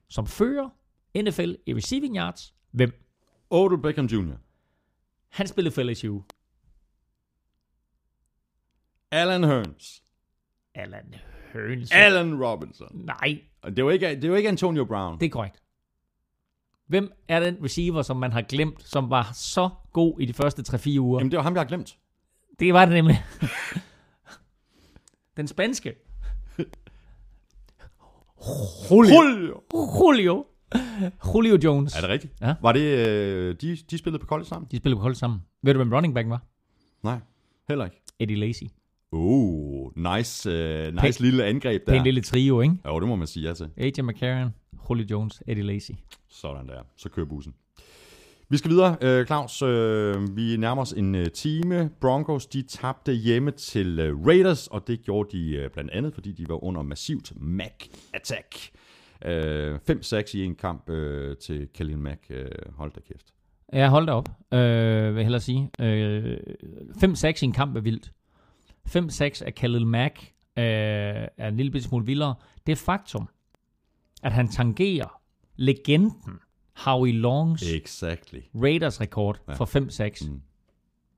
som 0.08 0.28
fører 0.28 0.70
NFL 1.16 1.54
i 1.66 1.74
receiving 1.74 2.18
yards. 2.18 2.54
Hvem? 2.72 2.92
Odell 3.50 3.82
Beckham 3.82 4.06
Jr. 4.06 4.36
Han 5.30 5.48
spillede 5.48 5.74
for 5.76 5.84
LSU. 5.84 6.22
Alan 9.12 9.44
Hearns. 9.44 10.04
Alan 10.76 11.14
Hearns. 11.54 11.92
Allen 11.92 12.44
Robinson. 12.44 12.88
Nej, 12.94 13.42
Det 13.76 13.86
var 13.86 13.92
ikke, 13.92 14.22
det 14.22 14.32
var 14.32 14.38
ikke 14.38 14.50
Antonio 14.50 14.86
Brown. 14.86 15.20
Det 15.20 15.26
er 15.26 15.30
korrekt. 15.30 15.64
Hvem 16.88 17.12
er 17.28 17.40
den 17.40 17.58
receiver, 17.64 18.02
som 18.02 18.18
man 18.18 18.32
har 18.32 18.42
glemt, 18.42 18.84
som 18.84 19.10
var 19.10 19.30
så 19.34 19.70
god 19.94 20.20
i 20.20 20.26
de 20.26 20.34
første 20.34 20.76
3-4 20.76 21.00
uger? 21.00 21.20
Jamen, 21.20 21.32
det 21.32 21.38
var 21.38 21.44
ham, 21.44 21.54
jeg 21.54 21.62
har 21.62 21.68
glemt. 21.68 21.98
Det 22.60 22.74
var 22.74 22.86
det 22.86 22.94
nemlig. 22.94 23.26
den 25.38 25.48
spanske. 25.48 25.96
Julio. 28.92 29.14
Julio. 29.14 29.62
Julio. 30.00 30.46
Julio 31.36 31.58
Jones. 31.64 31.96
Er 31.96 32.02
det 32.02 32.10
rigtigt? 32.10 32.34
Ja. 32.42 32.56
Var 32.62 32.72
det, 32.72 33.08
øh, 33.08 33.56
de, 33.62 33.78
de 33.92 33.98
spillede 33.98 34.22
på 34.22 34.28
college 34.28 34.48
sammen? 34.48 34.68
De 34.72 34.78
spillede 34.78 34.98
på 34.98 35.02
hold 35.02 35.16
sammen. 35.16 35.40
Ved 35.64 35.74
du, 35.74 35.78
hvem 35.78 35.94
running 35.94 36.14
back 36.14 36.30
var? 36.30 36.42
Nej, 37.04 37.20
heller 37.68 37.86
ikke. 37.86 38.02
Eddie 38.20 38.36
Lacy. 38.38 38.64
Oh, 39.12 39.92
nice, 39.98 40.50
uh, 40.50 40.94
nice 40.94 41.20
Pæn- 41.20 41.24
lille 41.24 41.46
angreb 41.46 41.82
der. 41.86 41.92
Det 41.92 41.96
er 41.96 42.00
en 42.02 42.04
lille 42.04 42.22
trio, 42.22 42.62
ikke? 42.62 42.76
Jo, 42.86 43.00
det 43.00 43.08
må 43.08 43.16
man 43.16 43.28
sige 43.28 43.48
ja 43.48 43.54
til. 43.54 43.70
AJ 43.78 43.92
McCarron, 44.02 44.50
Julio 44.90 45.06
Jones, 45.12 45.44
Eddie 45.48 45.64
Lacy. 45.64 45.92
Sådan 46.30 46.68
der. 46.68 46.82
Så 46.98 47.10
kører 47.10 47.26
bussen. 47.26 47.54
Vi 48.52 48.58
skal 48.58 48.72
videre, 48.72 48.98
øh, 49.02 49.26
Claus. 49.26 49.62
Øh, 49.62 50.36
vi 50.36 50.58
nærmer 50.58 50.82
os 50.82 50.92
en 50.92 51.16
øh, 51.16 51.32
time. 51.32 51.90
Broncos, 52.02 52.46
de 52.46 52.62
tabte 52.62 53.14
hjemme 53.14 53.52
til 53.52 54.00
øh, 54.00 54.26
Raiders, 54.26 54.68
og 54.68 54.88
det 54.88 55.02
gjorde 55.02 55.38
de 55.38 55.56
øh, 55.56 55.70
blandt 55.70 55.92
andet, 55.92 56.14
fordi 56.14 56.32
de 56.32 56.50
var 56.50 56.64
under 56.64 56.82
massivt 56.82 57.34
Mac-attack. 57.36 58.72
Øh, 59.26 59.80
5-6 59.90 60.38
i 60.38 60.44
en 60.44 60.56
kamp 60.56 60.90
øh, 60.90 61.38
til 61.38 61.68
Khalil 61.74 61.98
Mack. 61.98 62.20
Øh, 62.30 62.48
hold 62.78 62.92
da 62.92 63.00
kæft. 63.00 63.26
Ja, 63.74 63.90
hold 63.90 64.06
da 64.06 64.12
op, 64.12 64.30
øh, 64.52 64.60
vil 65.08 65.16
jeg 65.16 65.26
hellere 65.26 65.42
sige. 65.42 65.70
Øh, 65.80 66.38
5-6 67.04 67.28
i 67.42 67.46
en 67.46 67.52
kamp 67.52 67.76
er 67.76 67.82
vildt. 67.82 68.12
5-6 68.88 69.46
af 69.46 69.56
Khalil 69.56 69.88
Mack 69.88 70.22
øh, 70.58 70.64
er 71.38 71.48
en 71.48 71.58
lille 71.58 71.82
smule 71.82 72.06
vildere. 72.06 72.36
Det 72.68 72.78
faktum, 72.78 73.30
at 74.24 74.32
han 74.32 74.48
tangerer 74.48 75.22
legenden 75.56 76.40
Howie 76.74 77.12
Longs 77.14 77.64
Exactly. 77.74 78.40
Raiders 78.56 79.02
rekord 79.02 79.42
Ja. 79.48 79.54
for 79.54 79.66
5-6. 79.66 80.30
Mm. 80.32 80.42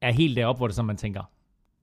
Er 0.01 0.11
helt 0.11 0.35
deroppe, 0.37 0.57
hvor 0.57 0.67
det 0.67 0.75
så 0.75 0.83
man 0.83 0.97
tænker, 0.97 1.21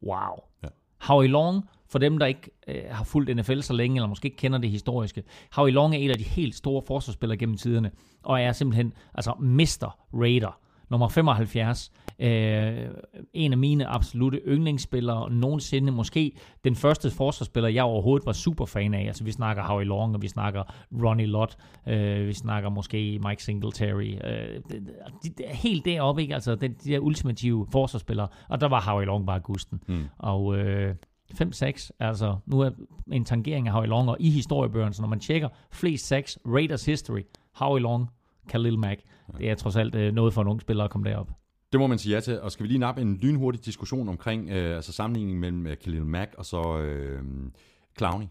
wow. 0.02 0.36
Ja. 0.62 0.68
Howie 1.00 1.28
Long, 1.28 1.68
for 1.88 1.98
dem, 1.98 2.18
der 2.18 2.26
ikke 2.26 2.50
øh, 2.68 2.82
har 2.90 3.04
fulgt 3.04 3.36
NFL 3.36 3.60
så 3.60 3.72
længe, 3.72 3.96
eller 3.96 4.08
måske 4.08 4.26
ikke 4.26 4.36
kender 4.36 4.58
det 4.58 4.70
historiske, 4.70 5.22
Howie 5.52 5.72
Long 5.72 5.94
er 5.94 5.98
en 5.98 6.10
af 6.10 6.16
de 6.18 6.24
helt 6.24 6.54
store 6.54 6.82
forsvarsspillere 6.86 7.38
gennem 7.38 7.56
tiderne, 7.56 7.90
og 8.22 8.40
er 8.40 8.52
simpelthen 8.52 8.92
altså 9.14 9.34
Mr. 9.38 9.98
Raider, 10.14 10.60
nummer 10.90 11.08
75. 11.08 11.92
Øh, 12.20 12.88
en 13.32 13.52
af 13.52 13.58
mine 13.58 13.86
absolute 13.86 14.40
yndlingsspillere 14.48 15.30
nogensinde. 15.32 15.92
Måske 15.92 16.32
den 16.64 16.74
første 16.76 17.10
forsvarsspiller, 17.10 17.68
jeg 17.68 17.84
overhovedet 17.84 18.26
var 18.26 18.32
super 18.32 18.64
fan 18.66 18.94
af. 18.94 19.06
Altså 19.06 19.24
vi 19.24 19.30
snakker 19.32 19.62
Howie 19.62 19.84
Long, 19.86 20.14
og 20.14 20.22
vi 20.22 20.28
snakker 20.28 20.62
Ronnie 21.02 21.26
Lott, 21.26 21.56
øh, 21.88 22.26
vi 22.26 22.32
snakker 22.32 22.70
måske 22.70 23.18
Mike 23.26 23.42
Singletary. 23.44 24.14
Øh, 24.24 24.60
det- 24.70 24.90
det- 25.22 25.38
det 25.38 25.50
er 25.50 25.54
helt 25.54 25.84
deroppe, 25.84 26.22
ikke? 26.22 26.34
Altså 26.34 26.54
den, 26.54 26.72
de 26.72 26.90
der 26.90 26.98
ultimative 26.98 27.66
forsvarsspillere. 27.72 28.28
Og 28.48 28.60
der 28.60 28.68
var 28.68 28.80
Howie 28.90 29.06
Long 29.06 29.26
bare 29.26 29.40
gusten. 29.40 29.80
Mm. 29.88 30.04
Og 30.18 30.56
øh, 30.56 30.94
5-6, 31.34 31.90
altså 32.00 32.36
nu 32.46 32.60
er 32.60 32.70
en 33.12 33.24
tangering 33.24 33.66
af 33.68 33.72
Howie 33.74 33.88
Long, 33.88 34.08
og 34.08 34.16
i 34.20 34.30
historiebøgerne, 34.30 34.94
så 34.94 35.02
når 35.02 35.08
man 35.08 35.20
tjekker 35.20 35.48
flest 35.72 36.06
6, 36.06 36.38
Raiders 36.46 36.84
history, 36.84 37.20
Howie 37.54 37.82
Long, 37.82 38.08
Khalil 38.48 38.78
Mack, 38.78 39.00
det 39.38 39.50
er 39.50 39.54
trods 39.54 39.76
alt 39.76 39.94
øh, 39.94 40.14
noget 40.14 40.34
for 40.34 40.42
en 40.42 40.48
ung 40.48 40.60
spiller 40.60 40.84
at 40.84 40.90
komme 40.90 41.10
derop. 41.10 41.30
Det 41.72 41.80
må 41.80 41.86
man 41.86 41.98
sige 41.98 42.14
ja 42.14 42.20
til. 42.20 42.40
Og 42.40 42.52
skal 42.52 42.62
vi 42.62 42.68
lige 42.68 42.78
nappe 42.78 43.00
en 43.02 43.16
lynhurtig 43.16 43.64
diskussion 43.64 44.08
omkring 44.08 44.50
øh, 44.50 44.76
altså 44.76 44.92
sammenligningen 44.92 45.40
mellem 45.40 45.66
øh, 45.66 45.76
Khalil 45.76 46.04
Mack 46.06 46.34
og 46.38 46.44
så 46.46 46.78
øh, 46.78 47.22
Clowney, 47.98 48.26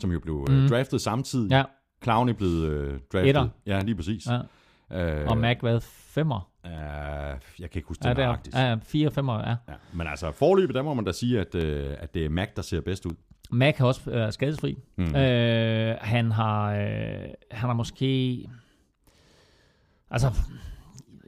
som 0.00 0.12
jo 0.12 0.20
blev 0.20 0.46
øh, 0.50 0.62
Mm. 0.62 0.68
draftet 0.68 1.00
samtidig. 1.00 1.50
Ja, 1.50 1.64
Clowney 2.04 2.32
blev 2.32 2.48
øh, 2.48 2.90
draftet. 3.12 3.28
Etter. 3.28 3.48
Ja, 3.66 3.80
lige 3.80 3.94
præcis. 3.96 4.26
ja. 4.26 5.20
Øh, 5.22 5.28
Og 5.28 5.38
Mac 5.38 5.56
hvad? 5.60 5.80
Femmer? 5.80 6.50
Øh, 6.66 6.72
jeg 6.72 7.38
kan 7.58 7.70
ikke 7.74 7.88
huske 7.88 8.02
Ja, 8.04 8.08
det 8.10 8.16
der. 8.16 8.24
nøjagtigt. 8.26 8.56
Ja, 8.56 8.76
fire 8.82 9.10
femmer, 9.10 9.38
ja. 9.48 9.54
Ja. 9.68 9.74
Men 9.92 10.06
altså, 10.06 10.32
forløbet, 10.32 10.74
der 10.74 10.82
må 10.82 10.94
man 10.94 11.04
da 11.04 11.12
sige, 11.12 11.40
at, 11.40 11.54
øh, 11.54 11.94
at 11.98 12.14
det 12.14 12.24
er 12.24 12.28
Mac, 12.28 12.48
der 12.56 12.62
ser 12.62 12.80
bedst 12.80 13.06
ud. 13.06 13.12
Mac 13.50 13.80
er 13.80 13.84
også 13.84 14.10
øh, 14.10 14.32
skadesfri. 14.32 14.78
Mm. 14.96 15.14
Øh, 15.16 15.96
han 16.00 16.32
har 16.32 16.72
øh, 16.72 17.28
han 17.50 17.68
har 17.68 17.72
måske 17.72 18.40
altså 20.10 20.32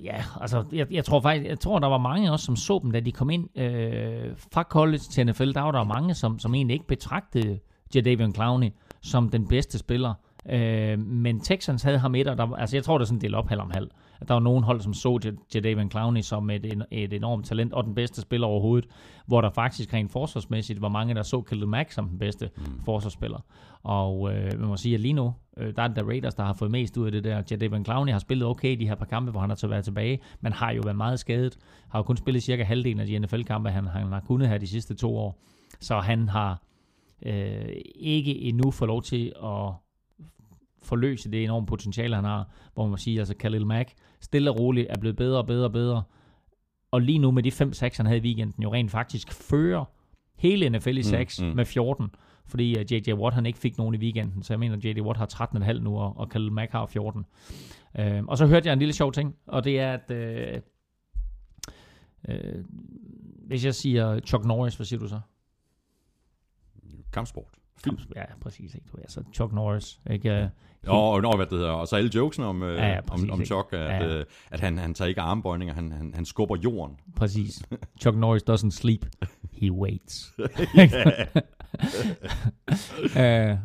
ja, 0.05 0.24
altså 0.40 0.64
jeg, 0.72 0.86
jeg 0.90 1.05
tror 1.05 1.20
faktisk 1.20 1.49
jeg 1.49 1.61
tror 1.61 1.78
der 1.78 1.86
var 1.86 1.99
mange 1.99 2.32
også 2.32 2.44
som 2.44 2.57
så 2.57 2.80
dem 2.82 2.90
da 2.90 3.01
de 3.01 3.12
kom 3.12 3.30
ind 3.30 3.59
øh, 3.59 4.36
fra 4.53 4.62
college 4.62 4.99
til 4.99 5.26
NFL, 5.26 5.53
der 5.53 5.61
var 5.61 5.70
der 5.70 5.84
mange 5.84 6.14
som 6.14 6.38
som 6.38 6.55
egentlig 6.55 6.74
ikke 6.74 6.86
betragtede 6.86 7.59
Jadavion 7.94 8.34
Clowney 8.34 8.70
som 9.03 9.28
den 9.28 9.49
bedste 9.49 9.78
spiller. 9.78 10.14
Øh, 10.51 10.99
men 10.99 11.40
Texans 11.40 11.82
havde 11.82 11.99
ham 11.99 12.14
et, 12.14 12.26
og 12.26 12.38
der, 12.38 12.55
altså 12.55 12.76
jeg 12.76 12.84
tror, 12.84 12.99
det 12.99 13.05
er 13.05 13.07
sådan 13.07 13.18
en 13.18 13.22
del 13.22 13.34
op 13.34 13.49
halv 13.49 13.61
om 13.61 13.70
halv. 13.70 13.88
At 14.20 14.28
der 14.28 14.34
var 14.34 14.40
nogen 14.40 14.64
hold, 14.64 14.80
som 14.80 14.94
så 14.94 15.32
Jadavion 15.54 15.90
Clowney 15.90 16.20
som 16.20 16.50
et, 16.50 16.82
et 16.90 17.12
enormt 17.12 17.46
talent, 17.46 17.72
og 17.72 17.84
den 17.84 17.94
bedste 17.94 18.20
spiller 18.20 18.46
overhovedet, 18.46 18.90
hvor 19.26 19.40
der 19.40 19.50
faktisk 19.50 19.94
rent 19.94 20.12
forsvarsmæssigt 20.12 20.82
var 20.82 20.88
mange, 20.88 21.14
der 21.14 21.22
så 21.22 21.40
Khalil 21.40 21.68
Mack 21.68 21.92
som 21.92 22.08
den 22.08 22.18
bedste 22.18 22.50
mm. 22.56 22.62
forsvarsspiller. 22.84 23.40
Og 23.82 24.34
øh, 24.34 24.60
man 24.60 24.68
må 24.68 24.76
sige, 24.76 24.94
at 24.94 25.00
lige 25.00 25.12
nu, 25.12 25.34
øh, 25.56 25.76
der 25.76 25.82
er 25.82 25.88
der 25.88 26.02
Raiders, 26.02 26.34
der 26.34 26.44
har 26.44 26.52
fået 26.52 26.70
mest 26.70 26.96
ud 26.96 27.06
af 27.06 27.12
det 27.12 27.24
der. 27.24 27.42
Jadavion 27.50 27.84
Clowney 27.84 28.12
har 28.12 28.18
spillet 28.18 28.48
okay 28.48 28.78
de 28.78 28.88
her 28.88 28.94
par 28.94 29.04
kampe, 29.04 29.30
hvor 29.30 29.40
han 29.40 29.50
har 29.50 29.56
så 29.56 29.66
været 29.66 29.84
tilbage, 29.84 30.20
men 30.40 30.52
har 30.52 30.70
jo 30.70 30.80
været 30.84 30.96
meget 30.96 31.18
skadet. 31.18 31.58
Har 31.88 31.98
jo 31.98 32.02
kun 32.02 32.16
spillet 32.16 32.42
cirka 32.42 32.62
halvdelen 32.62 33.00
af 33.00 33.06
de 33.06 33.18
NFL-kampe, 33.18 33.70
han, 33.70 33.86
han 33.86 34.12
har 34.12 34.20
kunnet 34.20 34.48
her 34.48 34.58
de 34.58 34.66
sidste 34.66 34.94
to 34.94 35.16
år. 35.16 35.40
Så 35.80 36.00
han 36.00 36.28
har 36.28 36.62
øh, 37.26 37.68
ikke 37.94 38.40
endnu 38.40 38.70
fået 38.70 38.88
lov 38.88 39.02
til 39.02 39.32
at 39.44 39.72
forløse 40.82 41.30
det 41.30 41.44
enorme 41.44 41.66
potentiale, 41.66 42.14
han 42.14 42.24
har, 42.24 42.48
hvor 42.74 42.82
man 42.84 42.90
må 42.90 42.96
sige, 42.96 43.18
altså 43.18 43.34
Khalil 43.34 43.66
Mack, 43.66 43.92
stille 44.20 44.50
og 44.50 44.60
roligt, 44.60 44.86
er 44.90 44.98
blevet 45.00 45.16
bedre 45.16 45.38
og 45.38 45.46
bedre 45.46 45.64
og 45.64 45.72
bedre. 45.72 46.02
Og 46.90 47.00
lige 47.00 47.18
nu 47.18 47.30
med 47.30 47.42
de 47.42 47.50
5 47.50 47.72
sacks, 47.72 47.96
han 47.96 48.06
havde 48.06 48.18
i 48.18 48.22
weekenden, 48.22 48.62
jo 48.62 48.72
rent 48.72 48.90
faktisk 48.90 49.32
fører 49.32 49.84
hele 50.38 50.68
NFL 50.68 50.98
i 50.98 51.02
sacks 51.02 51.40
mm. 51.40 51.46
mm, 51.46 51.50
mm. 51.50 51.56
med 51.56 51.64
14, 51.64 52.10
fordi 52.46 52.94
J.J. 52.94 53.12
Watt 53.12 53.34
han 53.34 53.46
ikke 53.46 53.58
fik 53.58 53.78
nogen 53.78 53.94
i 53.94 53.98
weekenden, 53.98 54.42
så 54.42 54.52
jeg 54.52 54.60
mener, 54.60 54.76
at 54.76 54.84
J.J. 54.84 55.00
Watt 55.00 55.18
har 55.18 55.48
13,5 55.56 55.72
nu, 55.72 55.98
og, 55.98 56.16
og 56.16 56.28
Khalil 56.28 56.52
Mack 56.52 56.72
har 56.72 56.86
14. 56.86 57.24
Uh, 57.98 58.04
og 58.28 58.38
så 58.38 58.46
hørte 58.46 58.66
jeg 58.66 58.72
en 58.72 58.78
lille 58.78 58.94
sjov 58.94 59.12
ting, 59.12 59.36
og 59.46 59.64
det 59.64 59.80
er, 59.80 59.92
at 59.92 60.10
uh, 60.10 60.60
uh, 62.28 62.64
hvis 63.46 63.64
jeg 63.64 63.74
siger 63.74 64.20
Chuck 64.20 64.44
Norris, 64.44 64.76
hvad 64.76 64.86
siger 64.86 65.00
du 65.00 65.08
så? 65.08 65.20
Kampsport. 67.12 67.58
Film. 67.84 67.98
Ja, 68.16 68.24
præcis. 68.40 68.74
Ikke? 68.74 68.86
Altså 68.98 69.22
Chuck 69.34 69.52
Norris. 69.52 70.00
Ikke? 70.10 70.50
Uh, 70.86 70.94
Og, 70.94 71.10
og, 71.10 71.36
hvad 71.36 71.46
det 71.46 71.58
hedder. 71.58 71.70
og 71.70 71.88
så 71.88 71.96
alle 71.96 72.10
jokesene 72.14 72.46
om, 72.46 72.62
øh, 72.62 72.76
Ja, 72.76 72.86
ja, 72.88 72.98
om, 72.98 73.04
præcis, 73.06 73.30
om 73.30 73.40
ikke? 73.40 73.46
Chuck, 73.46 73.72
at, 73.72 73.78
Ja, 73.80 73.96
ja. 73.96 74.18
øh, 74.18 74.24
at 74.50 74.60
han, 74.60 74.78
han 74.78 74.94
tager 74.94 75.08
ikke 75.08 75.20
armbøjninger, 75.20 75.74
han, 75.74 75.92
han, 75.92 76.12
han 76.14 76.24
skubber 76.24 76.56
jorden. 76.56 76.96
Præcis. 77.16 77.62
Chuck 78.00 78.16
Norris 78.16 78.42
doesn't 78.50 78.70
sleep. 78.70 79.06
He 79.52 79.72
waits. 79.72 80.32
uh, 80.38 80.42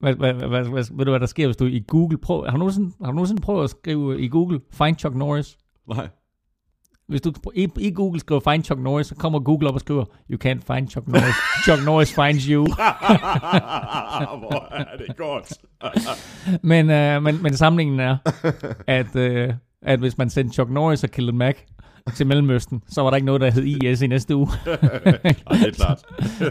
hvad, 0.00 0.14
hvad, 0.14 0.32
hvad, 0.34 0.48
hvad, 0.48 0.96
ved 0.96 1.04
du, 1.04 1.10
hvad 1.10 1.20
der 1.20 1.26
sker, 1.26 1.46
hvis 1.46 1.56
du 1.56 1.64
i 1.64 1.84
Google 1.88 2.18
prøver... 2.18 2.44
Har 2.44 2.50
du 2.52 2.58
nogensinde, 2.58 2.92
har 3.00 3.06
du 3.10 3.14
nogensinde 3.14 3.42
prøvet 3.42 3.64
at 3.64 3.70
skrive 3.70 4.20
i 4.20 4.28
Google, 4.28 4.60
find 4.70 4.98
Chuck 4.98 5.14
Norris? 5.14 5.58
Nej. 5.88 6.08
Hvis 7.08 7.20
du 7.20 7.32
i, 7.54 7.68
i 7.78 7.90
Google 7.90 8.20
skriver 8.20 8.40
find 8.52 8.64
Chuck 8.64 8.80
Norris, 8.80 9.06
så 9.06 9.14
kommer 9.14 9.40
Google 9.40 9.68
op 9.68 9.74
og 9.74 9.80
skriver, 9.80 10.04
you 10.30 10.38
can't 10.44 10.74
find 10.74 10.88
Chuck 10.88 11.08
Norris. 11.08 11.34
Chuck 11.64 11.84
Norris 11.84 12.14
finds 12.14 12.44
you. 12.44 12.66
Hvor 14.42 14.68
er 14.70 14.96
det 14.96 15.16
godt. 15.16 15.52
Men, 16.70 16.90
øh, 16.90 17.22
men, 17.22 17.42
men 17.42 17.56
samlingen 17.56 18.00
er, 18.00 18.16
at, 18.86 19.16
øh, 19.16 19.52
at 19.82 19.98
hvis 19.98 20.18
man 20.18 20.30
sendte 20.30 20.54
Chuck 20.54 20.70
Norris 20.70 21.04
og 21.04 21.10
Khalil 21.10 21.34
Mack 21.34 21.64
til 22.14 22.26
Mellemøsten, 22.26 22.82
så 22.88 23.02
var 23.02 23.10
der 23.10 23.16
ikke 23.16 23.26
noget, 23.26 23.40
der 23.40 23.50
hed 23.50 23.64
IS 23.64 24.02
i 24.02 24.06
næste 24.06 24.36
uge. 24.36 24.48
Ej, 24.66 24.76
det 24.76 25.66
er 25.66 25.70
klart. 25.74 26.02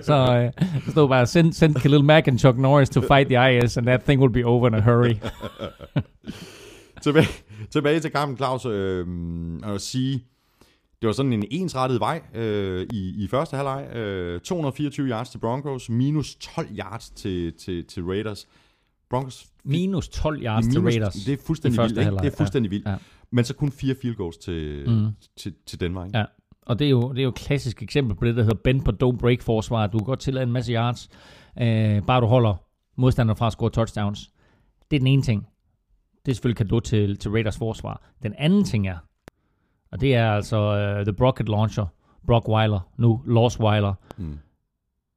så 0.06 0.14
øh, 0.14 0.66
der 0.86 0.92
stod 0.92 1.10
bare, 1.10 1.26
send, 1.26 1.54
send 1.54 1.76
Khalil 1.76 2.04
Mack 2.04 2.28
and 2.28 2.40
Chuck 2.40 2.58
Norris 2.58 2.90
to 2.90 3.02
fight 3.02 3.28
the 3.30 3.58
IS, 3.58 3.78
and 3.78 3.86
that 3.86 4.02
thing 4.04 4.22
will 4.22 4.34
be 4.34 4.46
over 4.46 4.68
in 4.68 4.74
a 4.74 4.82
hurry. 4.82 5.14
tilbage, 7.04 7.28
tilbage 7.72 8.00
til 8.00 8.12
kampen, 8.12 8.38
Claus, 8.38 8.66
øh, 8.66 9.08
og 9.64 9.82
sige, 9.82 10.24
det 11.04 11.08
var 11.08 11.14
sådan 11.14 11.34
en 11.34 11.46
ensrettet 11.52 12.00
vej 12.00 12.22
øh, 12.36 12.88
i, 12.94 13.24
i 13.24 13.28
første 13.28 13.56
halvleg. 13.56 13.96
Øh, 13.96 14.40
224 14.42 15.08
yards 15.10 15.30
til 15.30 15.38
Broncos, 15.38 15.90
minus 15.90 16.36
12 16.36 16.68
yards 16.80 17.10
til, 17.10 17.54
til, 17.54 17.86
til 17.86 18.04
Raiders. 18.04 18.48
Broncos 19.10 19.46
Minus 19.64 20.10
12 20.10 20.44
yards 20.44 20.66
til 20.68 20.82
minus, 20.82 20.94
Raiders. 20.94 21.14
Det 21.14 21.34
er 21.34 21.38
fuldstændig 21.46 21.82
vildt, 21.82 21.98
ikke? 22.00 22.12
Det 22.18 22.26
er 22.34 22.38
fuldstændig 22.38 22.72
vildt. 22.72 22.88
Ja. 22.88 22.96
Men 23.32 23.46
så 23.46 23.56
kun 23.56 23.72
fire 23.72 23.96
field 24.02 24.16
goals 24.16 24.38
til, 24.38 24.90
Mm. 24.90 25.08
til, 25.38 25.54
til 25.66 25.80
Danmark. 25.80 26.08
Ikke? 26.08 26.18
Ja. 26.18 26.26
Og 26.62 26.80
det 26.80 26.86
er, 26.86 26.90
jo, 26.90 27.12
det 27.12 27.20
er 27.20 27.24
jo 27.24 27.30
et 27.30 27.36
klassisk 27.36 27.84
eksempel 27.84 28.16
på 28.16 28.26
det, 28.26 28.36
der 28.36 28.44
hedder 28.44 28.58
bend 28.64 28.82
but 28.82 29.04
don't 29.04 29.18
break 29.18 29.42
forsvar. 29.42 29.88
Du 29.88 29.98
kan 29.98 30.06
godt 30.06 30.20
tillade 30.20 30.44
en 30.44 30.52
masse 30.52 30.74
yards, 30.74 31.10
øh, 31.62 32.02
bare 32.02 32.22
du 32.22 32.26
holder 32.26 32.56
modstanderen 32.98 33.38
fra 33.38 33.48
at 33.48 33.54
score 33.54 33.70
touchdowns. 33.70 34.30
Det 34.92 34.96
er 34.98 35.00
den 35.00 35.08
ene 35.08 35.22
ting. 35.22 35.48
Det 36.26 36.32
er 36.32 36.36
selvfølgelig 36.36 36.58
kado 36.58 36.80
til, 36.80 37.18
til 37.18 37.32
Raiders 37.32 37.58
forsvar. 37.58 38.10
Den 38.24 38.34
anden 38.38 38.64
ting 38.64 38.88
er, 38.88 38.98
og 39.94 40.02
det 40.02 40.16
er 40.16 40.32
altså 40.32 40.58
uh, 41.00 41.06
The 41.06 41.14
Brocket 41.14 41.50
Launcher, 41.50 41.86
Brock 42.28 42.48
Weiler, 42.50 42.80
nu 42.98 43.22
Lost 43.26 43.60
Weiler. 43.60 43.94
Mm. 44.18 44.38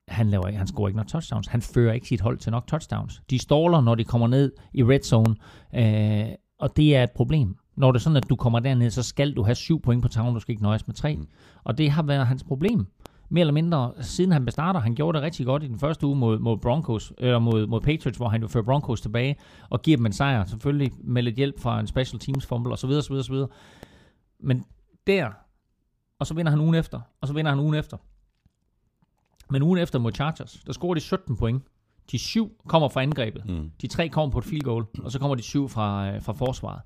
Han, 0.09 0.31
laver, 0.31 0.47
ikke- 0.47 0.59
han 0.59 0.67
scorer 0.67 0.89
ikke 0.89 0.97
nok 0.97 1.07
touchdowns. 1.09 1.47
Han 1.47 1.63
fører 1.63 1.93
ikke 1.93 2.09
sit 2.09 2.21
hold 2.21 2.39
til 2.39 2.53
nok 2.53 2.67
touchdowns. 2.67 3.23
De 3.31 3.39
ståler, 3.39 3.81
når 3.81 3.95
de 3.95 4.05
kommer 4.05 4.27
ned 4.27 4.53
i 4.73 4.85
red 4.85 5.01
zone, 5.03 5.35
øh, 5.75 6.27
og 6.61 6.77
det 6.77 6.97
er 6.97 7.03
et 7.03 7.11
problem. 7.11 7.57
Når 7.77 7.93
det 7.93 7.99
er 7.99 8.03
sådan, 8.03 8.17
at 8.17 8.29
du 8.31 8.37
kommer 8.37 8.61
derned, 8.61 8.91
så 8.91 9.03
skal 9.03 9.33
du 9.35 9.43
have 9.43 9.55
syv 9.55 9.81
point 9.83 10.03
på 10.03 10.09
tavlen, 10.09 10.35
du 10.35 10.41
skal 10.41 10.53
ikke 10.53 10.63
nøjes 10.63 10.87
med 10.87 10.95
tre. 10.95 11.17
Mm. 11.17 11.27
Og 11.65 11.79
det 11.79 11.91
har 11.91 12.03
været 12.03 12.27
hans 12.27 12.45
problem. 12.45 12.87
Mere 13.29 13.41
eller 13.41 13.53
mindre, 13.55 13.93
siden 14.01 14.33
han 14.33 14.45
bestarter, 14.45 14.81
han 14.81 14.95
gjorde 14.95 15.17
det 15.17 15.25
rigtig 15.25 15.47
godt 15.47 15.63
i 15.63 15.69
den 15.69 15.79
første 15.79 16.07
uge 16.07 16.17
mod, 16.17 16.39
mod 16.39 16.57
Broncos, 16.59 17.13
eller 17.19 17.39
mod, 17.39 17.67
mod 17.67 17.81
Patriots, 17.81 18.17
hvor 18.19 18.29
han 18.29 18.41
jo 18.43 18.49
fører 18.49 18.65
Broncos 18.65 19.01
tilbage 19.01 19.37
og 19.71 19.83
giver 19.83 19.97
dem 19.97 20.07
en 20.07 20.13
sejr, 20.13 20.45
selvfølgelig 20.45 20.93
med 21.05 21.23
lidt 21.23 21.37
hjælp 21.37 21.61
fra 21.61 21.81
en 21.81 21.87
special 21.87 22.21
teams 22.21 22.47
fumble 22.47 22.73
osv. 22.73 22.91
osv., 22.91 23.13
osv. 23.15 23.35
Men 24.47 24.65
der, 25.07 25.31
og 26.19 26.27
så 26.27 26.35
vinder 26.35 26.51
han 26.51 26.61
ugen 26.61 26.75
efter, 26.75 27.01
og 27.21 27.29
så 27.29 27.35
vinder 27.35 27.51
han 27.51 27.61
ugen 27.61 27.75
efter. 27.75 27.97
Men 29.51 29.63
ugen 29.63 29.79
efter 29.79 29.99
mod 29.99 30.13
Chargers, 30.13 30.63
der 30.67 30.73
scorer 30.73 30.95
de 30.95 31.01
17 31.01 31.37
point. 31.37 31.63
De 32.11 32.19
syv 32.19 32.53
kommer 32.69 32.89
fra 32.89 33.03
angrebet. 33.03 33.45
Mm. 33.49 33.71
De 33.81 33.87
tre 33.87 34.09
kommer 34.09 34.33
på 34.33 34.39
et 34.39 34.45
field 34.45 34.63
goal, 34.63 34.85
og 35.03 35.13
så 35.13 35.19
kommer 35.19 35.35
de 35.35 35.43
syv 35.43 35.69
fra, 35.69 36.11
øh, 36.11 36.23
fra 36.23 36.33
forsvaret. 36.33 36.81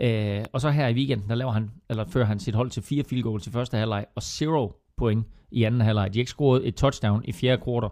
Øh, 0.00 0.44
og 0.52 0.60
så 0.60 0.70
her 0.70 0.88
i 0.88 0.94
weekenden, 0.94 1.28
der 1.28 1.34
laver 1.34 1.52
han, 1.52 1.70
eller 1.90 2.04
fører 2.04 2.24
han 2.24 2.38
sit 2.38 2.54
hold 2.54 2.70
til 2.70 2.82
fire 2.82 3.04
field 3.04 3.22
goals 3.22 3.46
i 3.46 3.50
første 3.50 3.76
halvleg, 3.76 4.06
og 4.14 4.22
zero 4.22 4.72
point 4.96 5.26
i 5.50 5.62
anden 5.64 5.80
halvleg. 5.80 6.14
De 6.14 6.18
har 6.18 6.20
ikke 6.20 6.30
scoret 6.30 6.68
et 6.68 6.74
touchdown 6.74 7.24
i 7.24 7.32
fjerde 7.32 7.62
kvartal 7.62 7.90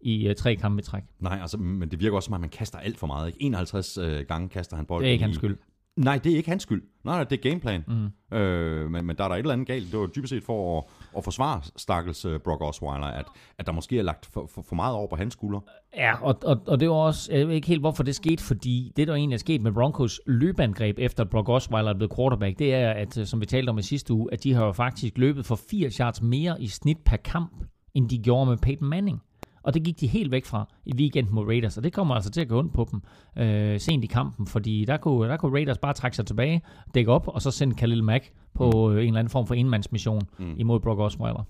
i 0.00 0.28
øh, 0.28 0.36
tre 0.36 0.56
kampe 0.56 0.80
i 0.80 0.84
træk. 0.84 1.02
Nej, 1.18 1.38
altså, 1.40 1.56
men 1.56 1.90
det 1.90 2.00
virker 2.00 2.16
også 2.16 2.26
som, 2.26 2.34
at 2.34 2.40
man 2.40 2.50
kaster 2.50 2.78
alt 2.78 2.98
for 2.98 3.06
meget. 3.06 3.26
Ikke? 3.26 3.42
51 3.42 3.98
øh, 3.98 4.26
gange 4.26 4.48
kaster 4.48 4.76
han 4.76 4.86
bolden 4.86 5.02
Det 5.02 5.08
er 5.08 5.12
ikke 5.12 5.24
hans 5.24 5.36
skyld. 5.36 5.58
Nej, 5.96 6.18
det 6.18 6.32
er 6.32 6.36
ikke 6.36 6.48
hans 6.48 6.62
skyld. 6.62 6.82
Nej, 7.04 7.14
nej, 7.14 7.24
det 7.24 7.38
er 7.38 7.50
gameplan. 7.50 7.84
Mm. 7.88 8.36
Øh, 8.36 8.90
men, 8.90 9.06
men 9.06 9.16
der 9.16 9.24
er 9.24 9.28
der 9.28 9.34
et 9.34 9.38
eller 9.38 9.52
andet 9.52 9.66
galt. 9.66 9.92
Det 9.92 10.00
var 10.00 10.06
dybest 10.06 10.30
set 10.30 10.42
for 10.42 10.78
at, 10.78 10.84
at 11.16 11.24
forsvare 11.24 11.60
stakkels 11.76 12.24
uh, 12.24 12.36
Brock 12.44 12.62
Osweiler, 12.62 13.06
at, 13.06 13.24
at 13.58 13.66
der 13.66 13.72
måske 13.72 13.98
er 13.98 14.02
lagt 14.02 14.26
for, 14.26 14.46
for, 14.54 14.62
for 14.62 14.74
meget 14.74 14.96
over 14.96 15.06
på 15.06 15.16
hans 15.16 15.32
skuldre. 15.32 15.60
Ja, 15.96 16.22
og, 16.22 16.38
og, 16.44 16.62
og 16.66 16.80
det 16.80 16.88
var 16.88 16.94
også, 16.94 17.32
jeg 17.32 17.48
ved 17.48 17.54
ikke 17.54 17.68
helt, 17.68 17.80
hvorfor 17.80 18.02
det 18.02 18.14
skete, 18.14 18.42
fordi 18.42 18.92
det, 18.96 19.08
der 19.08 19.14
egentlig 19.14 19.34
er 19.34 19.38
sket 19.38 19.62
med 19.62 19.72
Broncos 19.72 20.20
løbeangreb, 20.26 20.98
efter 20.98 21.24
Brock 21.24 21.48
Osweiler 21.48 21.90
er 21.90 21.94
blevet 21.94 22.16
quarterback, 22.16 22.58
det 22.58 22.74
er, 22.74 22.90
at 22.90 23.18
øh, 23.18 23.26
som 23.26 23.40
vi 23.40 23.46
talte 23.46 23.70
om 23.70 23.78
i 23.78 23.82
sidste 23.82 24.12
uge, 24.14 24.28
at 24.32 24.44
de 24.44 24.54
har 24.54 24.64
jo 24.64 24.72
faktisk 24.72 25.18
løbet 25.18 25.46
for 25.46 25.60
80 25.70 25.96
yards 25.96 26.22
mere 26.22 26.62
i 26.62 26.66
snit 26.66 26.98
per 27.04 27.16
kamp, 27.16 27.64
end 27.94 28.08
de 28.08 28.18
gjorde 28.18 28.50
med 28.50 28.56
Peyton 28.56 28.88
Manning. 28.88 29.22
Og 29.62 29.74
det 29.74 29.82
gik 29.84 30.00
de 30.00 30.06
helt 30.06 30.30
væk 30.30 30.44
fra 30.44 30.68
i 30.84 30.92
weekend 30.96 31.28
mod 31.30 31.46
Raiders, 31.46 31.76
og 31.76 31.84
det 31.84 31.92
kommer 31.92 32.14
altså 32.14 32.30
til 32.30 32.40
at 32.40 32.48
gå 32.48 32.58
ondt 32.58 32.72
på 32.72 32.88
dem 32.90 33.02
øh, 33.44 33.80
sent 33.80 34.04
i 34.04 34.06
kampen, 34.06 34.46
fordi 34.46 34.84
der 34.84 34.96
kunne, 34.96 35.28
der 35.28 35.36
kunne 35.36 35.52
Raiders 35.52 35.78
bare 35.78 35.92
trække 35.92 36.16
sig 36.16 36.26
tilbage, 36.26 36.62
dække 36.94 37.12
op, 37.12 37.28
og 37.28 37.42
så 37.42 37.50
sende 37.50 37.74
Khalil 37.74 38.04
Mack 38.04 38.32
på 38.54 38.90
øh, 38.90 39.02
en 39.02 39.06
eller 39.06 39.18
anden 39.18 39.30
form 39.30 39.46
for 39.46 39.54
enmandsmission 39.54 40.22
mm. 40.38 40.54
imod 40.58 40.80
Brock 40.80 41.00
Osweiler. 41.00 41.44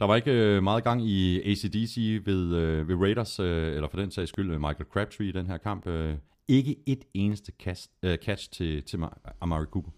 Der 0.00 0.06
var 0.06 0.16
ikke 0.16 0.32
øh, 0.32 0.62
meget 0.62 0.84
gang 0.84 1.08
i 1.08 1.40
ACDC 1.50 2.20
ved, 2.26 2.54
øh, 2.54 2.88
ved 2.88 2.96
Raiders, 2.96 3.40
øh, 3.40 3.74
eller 3.74 3.88
for 3.88 3.96
den 3.96 4.10
sags 4.10 4.28
skyld 4.28 4.50
øh, 4.50 4.60
Michael 4.60 4.86
Crabtree 4.92 5.28
i 5.28 5.32
den 5.32 5.46
her 5.46 5.56
kamp. 5.56 5.86
Øh, 5.86 6.14
ikke 6.48 6.76
et 6.86 7.04
eneste 7.14 7.52
cast, 7.62 7.90
øh, 8.02 8.18
catch 8.18 8.50
til, 8.52 8.82
til 8.82 8.96
Ma- 8.96 9.32
Amari 9.40 9.66
Cooper. 9.70 9.90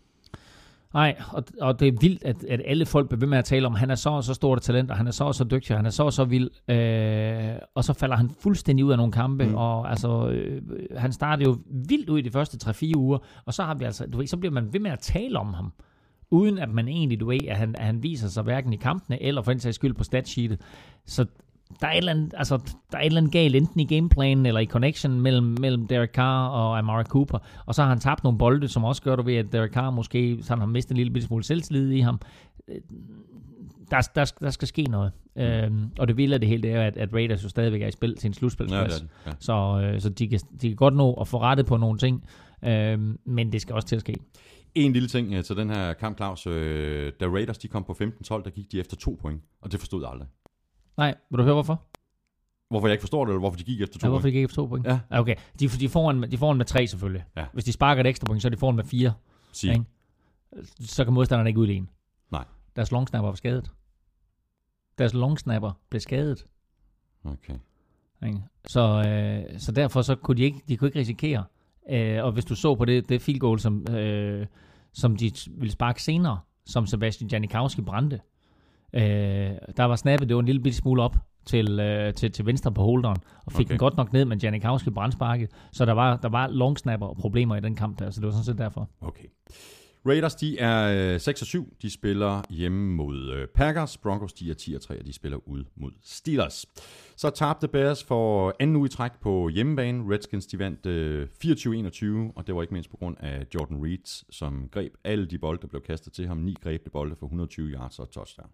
Nej, 0.95 1.17
og, 1.33 1.45
og 1.61 1.81
det 1.81 1.89
er 1.89 1.93
vildt, 2.01 2.25
at, 2.25 2.45
at 2.45 2.61
alle 2.65 2.87
folk 2.87 3.09
bliver 3.09 3.21
ved 3.21 3.29
med 3.29 3.39
at 3.39 3.45
tale 3.45 3.67
om, 3.67 3.75
han 3.75 3.91
er 3.91 3.95
så 3.95 4.11
og 4.11 4.25
så 4.25 4.35
stort 4.35 4.63
talent, 4.63 4.91
og 4.91 4.97
han 4.97 5.07
er 5.07 5.11
så 5.11 5.25
og 5.25 5.35
så 5.35 5.45
dygtig, 5.45 5.71
og 5.71 5.79
han 5.79 5.87
er 5.87 5.91
så 5.91 6.03
og 6.05 6.13
så 6.13 6.25
vild. 6.25 6.51
Øh, 6.71 7.55
og 7.75 7.85
så 7.85 7.93
falder 7.93 8.17
han 8.17 8.31
fuldstændig 8.41 8.85
ud 8.85 8.91
af 8.91 8.97
nogle 8.97 9.13
kampe, 9.13 9.47
Mm. 9.47 9.55
og 9.55 9.91
altså, 9.91 10.29
øh, 10.29 10.63
han 10.97 11.13
startede 11.13 11.49
jo 11.49 11.59
vildt 11.89 12.11
ud 12.11 12.19
i 12.19 12.23
de 12.23 12.31
første 12.31 12.71
3-4 12.71 12.93
uger, 12.97 13.19
og 13.45 13.55
så 13.55 13.63
har 13.63 13.75
vi 13.75 13.85
altså, 13.85 14.07
du 14.07 14.19
ved, 14.19 14.27
så 14.27 14.37
bliver 14.37 14.53
man 14.53 14.73
ved 14.73 14.81
med 14.81 14.91
at 14.91 14.99
tale 14.99 15.39
om 15.39 15.55
ham 15.55 15.73
uden 16.31 16.59
at 16.59 16.69
man 16.69 16.89
egentlig, 16.89 17.21
du 17.21 17.27
ved, 17.27 17.39
at 17.49 17.57
han, 17.57 17.75
at 17.79 17.85
han 17.87 18.03
viser 18.03 18.29
sig 18.29 18.43
hverken 18.43 18.73
i 18.73 18.77
kampene, 18.77 19.23
eller 19.23 19.43
for 19.43 19.53
den 19.53 19.61
sags 19.61 19.75
skyld 19.75 19.95
på 19.95 20.05
statsheetet. 20.05 20.61
Så 21.07 21.27
der 21.81 21.87
er, 21.87 21.93
et 21.93 21.97
eller 21.99 22.13
andet, 22.13 22.35
altså, 22.37 22.57
der 22.93 22.99
er 22.99 23.03
et 23.03 23.07
eller 23.07 23.21
andet 23.21 23.33
galt, 23.33 23.57
enten 23.57 23.81
i 23.81 23.85
gameplanen 23.85 24.47
eller 24.47 24.61
i 24.61 24.67
connection 24.67 25.21
mellem, 25.21 25.57
mellem 25.61 25.87
Derek 25.87 26.11
Carr 26.11 26.49
og 26.49 26.79
Amari 26.79 27.05
Cooper. 27.05 27.39
Og 27.67 27.75
så 27.75 27.83
har 27.83 27.89
han 27.89 28.01
tabt 28.01 28.25
nogle 28.25 28.39
bolde, 28.39 28.69
som 28.69 28.85
også 28.85 29.03
gør 29.03 29.17
du 29.17 29.23
ved, 29.23 29.35
at 29.37 29.53
Derek 29.53 29.73
Carr 29.73 29.91
måske 29.91 30.39
så 30.43 30.49
han 30.53 30.59
har 30.59 30.67
mistet 30.67 30.91
en 30.91 30.97
lille 30.97 31.23
smule 31.23 31.45
selvtillid 31.45 31.91
i 31.91 32.01
ham. 32.01 32.21
Øh, 32.69 32.77
Der, 33.91 34.01
der, 34.15 34.33
der 34.41 34.51
skal 34.51 34.69
ske 34.69 34.83
noget. 34.83 35.13
Øhm, 35.37 35.91
og 35.99 36.09
det 36.09 36.17
vilde 36.17 36.35
af 36.35 36.41
det 36.41 36.49
hele, 36.49 36.63
det 36.63 36.71
er, 36.73 36.83
at, 36.83 36.97
at 36.97 37.13
Raiders 37.15 37.45
jo 37.45 37.49
stadigvæk 37.49 37.83
er 37.83 37.87
i 37.87 37.91
spil 37.91 38.17
til 38.17 38.27
en 38.29 38.33
Ja, 38.33 38.39
slutspilsplads. 38.39 38.95
det 39.01 39.03
det. 39.03 39.27
Ja. 39.27 39.33
Så, 39.41 39.81
øh, 39.95 40.01
så 40.01 40.09
de, 40.09 40.29
kan, 40.29 40.41
de 40.61 40.69
kan 40.69 40.77
godt 40.77 40.97
nå 40.97 41.13
at 41.15 41.29
få 41.29 41.41
rettet 41.41 41.67
på 41.67 41.77
nogle 41.77 41.99
ting, 41.99 42.25
øh, 42.65 42.99
men 43.25 43.53
det 43.53 43.61
skal 43.61 43.75
også 43.75 43.89
til 43.89 43.97
at 43.97 44.01
ske. 44.01 44.15
En 44.75 44.93
lille 44.93 45.09
ting 45.09 45.35
øh, 45.35 45.45
til 45.45 45.57
den 45.57 45.71
her 45.71 45.93
kamp, 45.93 46.17
Claus. 46.17 46.47
Øh, 46.47 47.13
da 47.21 47.27
Raiders 47.27 47.59
de 47.59 47.69
kom 47.69 47.85
på 47.85 47.93
15-12, 48.03 48.05
der 48.31 48.51
gik 48.51 48.73
de 48.73 48.81
efter 48.81 48.97
to 48.97 49.19
point, 49.23 49.41
og 49.63 49.73
det 49.73 49.81
forstod 49.81 50.03
jeg 50.03 50.11
aldrig. 50.11 50.29
Nej, 50.97 51.15
vil 51.31 51.39
du 51.39 51.43
høre 51.43 51.55
hvorfor? 51.55 51.83
Hvorfor 52.71 52.87
jeg 52.87 52.93
ikke 52.93 53.03
forstår 53.03 53.25
det, 53.25 53.31
eller 53.31 53.41
hvorfor 53.41 53.57
de 53.57 53.65
gik 53.65 53.81
efter 53.81 53.99
to 53.99 54.07
Ja, 54.07 54.11
hvorfor 54.11 54.23
de 54.23 54.29
ikke 54.29 54.43
efter 54.43 54.55
to 54.55 54.67
point? 54.67 54.87
Ja. 54.87 55.01
Okay, 55.11 55.37
de, 55.61 55.69
de, 55.69 55.89
får 55.89 56.11
en, 56.11 56.23
de 56.31 56.39
får 56.39 56.53
en 56.53 56.59
med 56.59 56.67
tre 56.67 56.87
selvfølgelig. 56.87 57.25
Ja. 57.37 57.47
Hvis 57.53 57.65
de 57.65 57.73
sparker 57.73 58.01
et 58.01 58.07
ekstra 58.07 58.27
point, 58.27 58.43
så 58.43 58.49
er 58.49 58.51
de 58.51 58.57
får 58.57 58.71
en 58.71 58.77
med 58.77 58.85
fire. 58.85 59.13
Sig. 59.53 59.73
Ikke? 59.73 59.85
Så 60.81 61.05
kan 61.05 61.13
modstanderne 61.13 61.51
ikke 61.51 61.61
udligne. 61.61 61.87
Nej. 62.31 62.45
Deres 62.77 62.93
longsnapper 62.93 63.29
var 63.29 63.37
skadet. 63.37 63.73
Deres 64.99 65.15
longsnapper 65.15 65.73
blev 65.89 66.01
skadet. 66.01 66.47
Okay. 67.25 67.55
Ikke? 68.27 68.43
Så, 68.67 69.03
øh, 69.09 69.61
så 69.61 69.73
derfor 69.73 70.03
så 70.03 70.15
kunne 70.15 70.37
de 70.37 70.43
ikke, 70.43 70.63
de 70.69 70.77
kunne 70.77 70.89
ikke 70.89 70.99
risikere. 70.99 71.45
Øh, 71.91 72.25
og 72.25 72.33
hvis 72.33 72.45
du 72.45 72.55
så 72.55 72.75
på 72.75 72.85
det, 72.85 73.09
det 73.09 73.23
field 73.23 73.41
goal, 73.41 73.61
som, 73.61 73.87
øh, 73.95 74.47
som 74.93 75.17
de 75.17 75.33
ville 75.51 75.73
sparke 75.73 76.03
senere, 76.03 76.41
som 76.67 76.87
Sebastian 76.87 77.31
Janikowski 77.31 77.83
brændte, 77.83 78.21
øh, 78.97 79.03
der 79.77 79.85
var 79.85 79.97
snappet, 79.97 80.29
det 80.29 80.35
var 80.37 80.41
en 80.41 80.47
lille 80.47 80.63
bitte 80.63 80.79
smule 80.79 81.03
op 81.03 81.17
til, 81.47 81.81
øh, 81.81 82.15
til, 82.15 82.33
til 82.33 82.47
venstre 82.47 82.73
på 82.73 82.83
holderen, 82.83 83.17
og 83.47 83.53
fik 83.53 83.67
Okay. 83.67 83.71
den 83.71 83.79
godt 83.79 83.97
nok 83.97 84.13
ned, 84.13 84.25
men 84.25 84.39
Janikowski 84.39 84.91
brændsparket, 84.91 85.51
så 85.73 85.85
der 85.85 85.93
var, 85.93 86.17
der 86.17 86.29
var 86.29 86.47
longsnapper 86.49 87.07
og 87.07 87.17
problemer 87.17 87.57
i 87.57 87.61
den 87.61 87.75
kamp 87.77 87.99
der, 87.99 88.11
så 88.11 88.21
det 88.21 88.27
var 88.27 88.33
sådan 88.33 88.45
set 88.45 88.59
derfor. 88.59 88.91
Okay. 89.01 89.25
Raiders, 90.09 90.35
de 90.35 90.59
er 90.59 91.13
øh, 91.15 91.21
6 91.21 91.41
og 91.41 91.47
7. 91.47 91.77
De 91.83 91.91
spiller 91.91 92.43
hjemme 92.51 92.95
mod 92.95 93.33
øh, 93.33 93.49
Packers. 93.49 93.99
Broncos, 93.99 94.33
de 94.33 94.51
er 94.51 94.55
10 94.55 94.75
og 94.75 94.81
3, 94.81 94.99
og 94.99 95.07
de 95.07 95.13
spiller 95.13 95.39
ud 95.49 95.65
mod 95.77 95.91
Steelers. 96.03 96.67
Så 97.17 97.31
tabte 97.31 97.69
Bears 97.69 98.05
for 98.05 98.55
anden 98.61 98.77
uge 98.77 98.87
i 98.87 98.89
træk 98.89 99.11
på 99.21 99.49
hjemmebane. 99.49 100.15
Redskins, 100.15 100.47
de 100.47 100.59
vandt 100.59 100.87
øh, 100.87 101.29
24-21, 101.45 102.33
og 102.37 102.47
det 102.47 102.55
var 102.55 102.63
ikke 102.63 102.75
mindst 102.75 102.91
på 102.91 102.97
grund 102.97 103.17
af 103.21 103.47
Jordan 103.55 103.85
Reed, 103.85 104.25
som 104.31 104.69
greb 104.73 104.93
alle 105.05 105.27
de 105.27 105.39
bolde, 105.39 105.63
der 105.63 105.69
blev 105.69 105.83
kastet 105.83 106.13
til 106.13 106.27
ham. 106.27 106.37
Ni 106.37 106.55
grebne 106.63 106.91
bolde 106.91 107.17
for 107.17 107.27
120 107.27 107.69
yards 107.69 107.99
og 107.99 108.11
touchdown. 108.11 108.51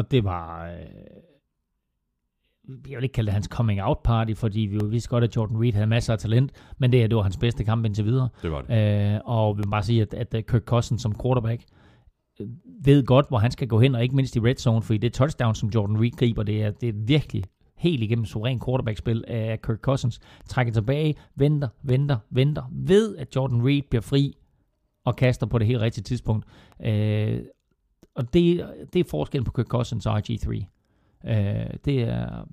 Og 0.00 0.10
det 0.10 0.24
var... 0.24 0.66
Øh, 0.66 0.72
jeg 2.88 2.96
vil 2.96 3.02
ikke 3.02 3.12
kalde 3.12 3.26
det 3.26 3.32
hans 3.32 3.46
coming 3.46 3.82
out 3.82 3.98
party, 4.04 4.32
fordi 4.34 4.60
vi 4.60 4.76
jo 4.76 4.86
vidste 4.86 5.08
godt, 5.08 5.24
at 5.24 5.36
Jordan 5.36 5.62
Reed 5.62 5.72
havde 5.72 5.86
masser 5.86 6.12
af 6.12 6.18
talent, 6.18 6.52
men 6.78 6.92
det 6.92 7.00
her, 7.00 7.06
det 7.06 7.16
var 7.16 7.22
hans 7.22 7.36
bedste 7.36 7.64
kamp 7.64 7.86
indtil 7.86 8.04
videre. 8.04 8.28
Det 8.42 8.52
var 8.52 8.62
det. 8.62 9.14
Øh, 9.14 9.20
og 9.24 9.58
vi 9.58 9.62
må 9.66 9.70
bare 9.70 9.82
sige, 9.82 10.02
at, 10.02 10.14
at 10.14 10.46
Kirk 10.46 10.64
Cousins 10.64 11.02
som 11.02 11.14
quarterback 11.22 11.64
øh, 12.40 12.48
ved 12.84 13.04
godt, 13.06 13.28
hvor 13.28 13.38
han 13.38 13.50
skal 13.50 13.68
gå 13.68 13.80
hen, 13.80 13.94
og 13.94 14.02
ikke 14.02 14.16
mindst 14.16 14.36
i 14.36 14.40
red 14.40 14.54
zone, 14.54 14.82
fordi 14.82 14.98
det 14.98 15.12
touchdown, 15.12 15.54
som 15.54 15.68
Jordan 15.68 16.00
Reed 16.00 16.10
griber, 16.10 16.42
det 16.42 16.62
er, 16.62 16.70
det 16.70 16.88
er 16.88 16.92
virkelig 17.06 17.44
helt 17.76 18.02
igennem 18.02 18.24
suveræn 18.24 18.60
quarterback-spil 18.66 19.24
af 19.28 19.62
Kirk 19.62 19.78
Cousins. 19.78 20.20
Trækker 20.48 20.72
tilbage, 20.72 21.14
venter, 21.36 21.68
venter, 21.82 22.16
venter, 22.30 22.62
ved 22.72 23.16
at 23.16 23.36
Jordan 23.36 23.66
Reed 23.66 23.82
bliver 23.90 24.02
fri 24.02 24.36
og 25.04 25.16
kaster 25.16 25.46
på 25.46 25.58
det 25.58 25.66
helt 25.66 25.80
rigtige 25.80 26.04
tidspunkt. 26.04 26.46
Øh, 26.84 27.40
og 28.14 28.34
det, 28.34 28.66
det 28.92 29.00
er 29.00 29.04
forskellen 29.10 29.44
på 29.44 29.50
Kirk 29.52 29.66
Cousins 29.66 30.06
og 30.06 30.18
RG3. 30.18 30.48
Øh, 30.50 30.64
det, 31.84 32.02
er, 32.02 32.44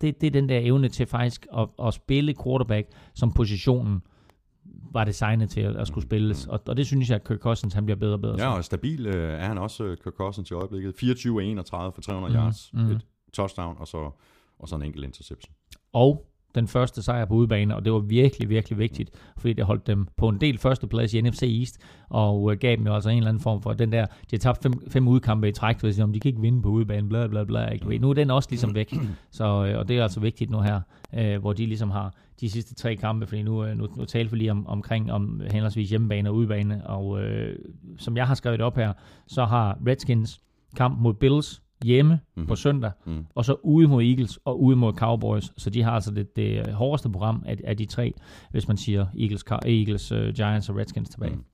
det, 0.00 0.20
det 0.20 0.26
er 0.26 0.30
den 0.30 0.48
der 0.48 0.58
evne 0.58 0.88
til 0.88 1.06
faktisk 1.06 1.46
at, 1.58 1.68
at 1.86 1.94
spille 1.94 2.34
quarterback, 2.44 2.88
som 3.14 3.32
positionen 3.32 4.02
var 4.92 5.04
designet 5.04 5.50
til 5.50 5.60
at, 5.60 5.76
at 5.76 5.86
skulle 5.88 6.04
spilles. 6.06 6.46
Og, 6.46 6.60
og 6.66 6.76
det 6.76 6.86
synes 6.86 7.10
jeg, 7.10 7.16
at 7.16 7.24
Kirk 7.28 7.38
Cousins 7.38 7.74
han 7.74 7.84
bliver 7.86 7.98
bedre 7.98 8.12
og 8.14 8.20
bedre. 8.20 8.36
Ja, 8.38 8.56
og 8.56 8.64
stabil 8.64 9.06
øh, 9.06 9.34
er 9.40 9.44
han 9.46 9.58
også, 9.58 9.84
øh, 9.84 9.96
Kirk 10.04 10.14
Cousins 10.14 10.50
i 10.50 10.54
øjeblikket. 10.54 10.94
24 10.94 11.42
31 11.44 11.92
for 11.92 12.00
300 12.02 12.32
Mhm, 12.34 12.42
yards. 12.44 12.70
mhm. 12.72 12.90
Et 12.90 13.06
touchdown, 13.32 13.76
og 13.78 13.88
så, 13.88 14.10
og 14.58 14.68
så 14.68 14.76
en 14.76 14.82
enkelt 14.82 15.04
interception. 15.04 15.54
Og 15.92 16.26
den 16.54 16.68
første 16.68 17.02
sejr 17.02 17.24
på 17.24 17.34
udebane, 17.34 17.76
og 17.76 17.84
det 17.84 17.92
var 17.92 17.98
virkelig, 17.98 18.48
virkelig 18.48 18.78
vigtigt, 18.78 19.10
fordi 19.36 19.52
det 19.52 19.64
holdt 19.64 19.86
dem 19.86 20.06
på 20.16 20.28
en 20.28 20.40
del 20.40 20.58
førsteplads 20.58 21.14
i 21.14 21.20
NFC 21.20 21.42
East, 21.42 21.78
og 22.08 22.52
øh, 22.52 22.58
gav 22.58 22.76
dem 22.76 22.86
jo 22.86 22.94
altså 22.94 23.10
en 23.10 23.16
eller 23.16 23.28
anden 23.28 23.42
form 23.42 23.62
for 23.62 23.72
den 23.72 23.92
der, 23.92 24.06
de 24.06 24.12
har 24.30 24.38
tabt 24.38 24.62
fem, 24.62 24.72
fem 24.88 25.08
udkampe 25.08 25.48
i 25.48 25.52
træk, 25.52 25.80
hvis 25.80 25.96
de 25.96 26.02
kan 26.02 26.28
ikke 26.28 26.40
vinde 26.40 26.62
på 26.62 26.68
udebane, 26.68 27.08
bla 27.08 27.26
bla 27.26 27.44
bla, 27.44 27.66
ikke? 27.66 27.88
Ved, 27.88 27.98
Nu 27.98 28.10
er 28.10 28.14
den 28.14 28.30
også 28.30 28.48
ligesom 28.50 28.74
væk, 28.74 28.94
så, 29.30 29.44
øh, 29.44 29.78
og 29.78 29.88
det 29.88 29.98
er 29.98 30.02
altså 30.02 30.20
vigtigt 30.20 30.50
nu 30.50 30.60
her, 30.60 30.80
øh, 31.14 31.40
hvor 31.40 31.52
de 31.52 31.66
ligesom 31.66 31.90
har 31.90 32.14
de 32.40 32.50
sidste 32.50 32.74
tre 32.74 32.96
kampe, 32.96 33.26
fordi 33.26 33.42
nu, 33.42 33.64
øh, 33.64 33.76
nu, 33.76 33.88
nu 33.96 34.04
talte 34.04 34.30
vi 34.30 34.38
lige 34.38 34.50
om, 34.50 34.66
omkring 34.66 35.12
om 35.12 35.42
henholdsvis 35.50 35.90
hjemmebane 35.90 36.30
og 36.30 36.34
udebane, 36.34 36.86
og 36.86 37.22
øh, 37.22 37.58
som 37.98 38.16
jeg 38.16 38.26
har 38.26 38.34
skrevet 38.34 38.60
op 38.60 38.76
her, 38.76 38.92
så 39.26 39.44
har 39.44 39.78
Redskins 39.86 40.40
kamp 40.76 41.00
mod 41.00 41.14
Bills 41.14 41.62
hjemme 41.84 42.12
Mhm. 42.12 42.20
mm-hmm. 42.36 42.46
på 42.48 42.56
søndag, 42.56 42.90
Mm. 43.06 43.26
og 43.34 43.44
så 43.44 43.56
ude 43.62 43.88
mod 43.88 44.02
Eagles 44.02 44.36
og 44.44 44.62
ude 44.62 44.76
mod 44.76 44.92
Cowboys. 44.92 45.52
Så 45.56 45.70
de 45.70 45.82
har 45.82 45.90
altså 45.92 46.10
det, 46.10 46.36
det 46.36 46.72
hårdeste 46.72 47.10
program 47.10 47.42
af, 47.46 47.56
af 47.64 47.76
de 47.76 47.84
tre, 47.86 48.12
hvis 48.50 48.68
man 48.68 48.76
siger 48.76 49.06
Eagles, 49.18 49.44
Eagles 49.64 50.12
uh, 50.12 50.28
Giants 50.28 50.68
og 50.68 50.76
Redskins 50.76 51.08
tilbage. 51.08 51.34
Mm. 51.34 51.44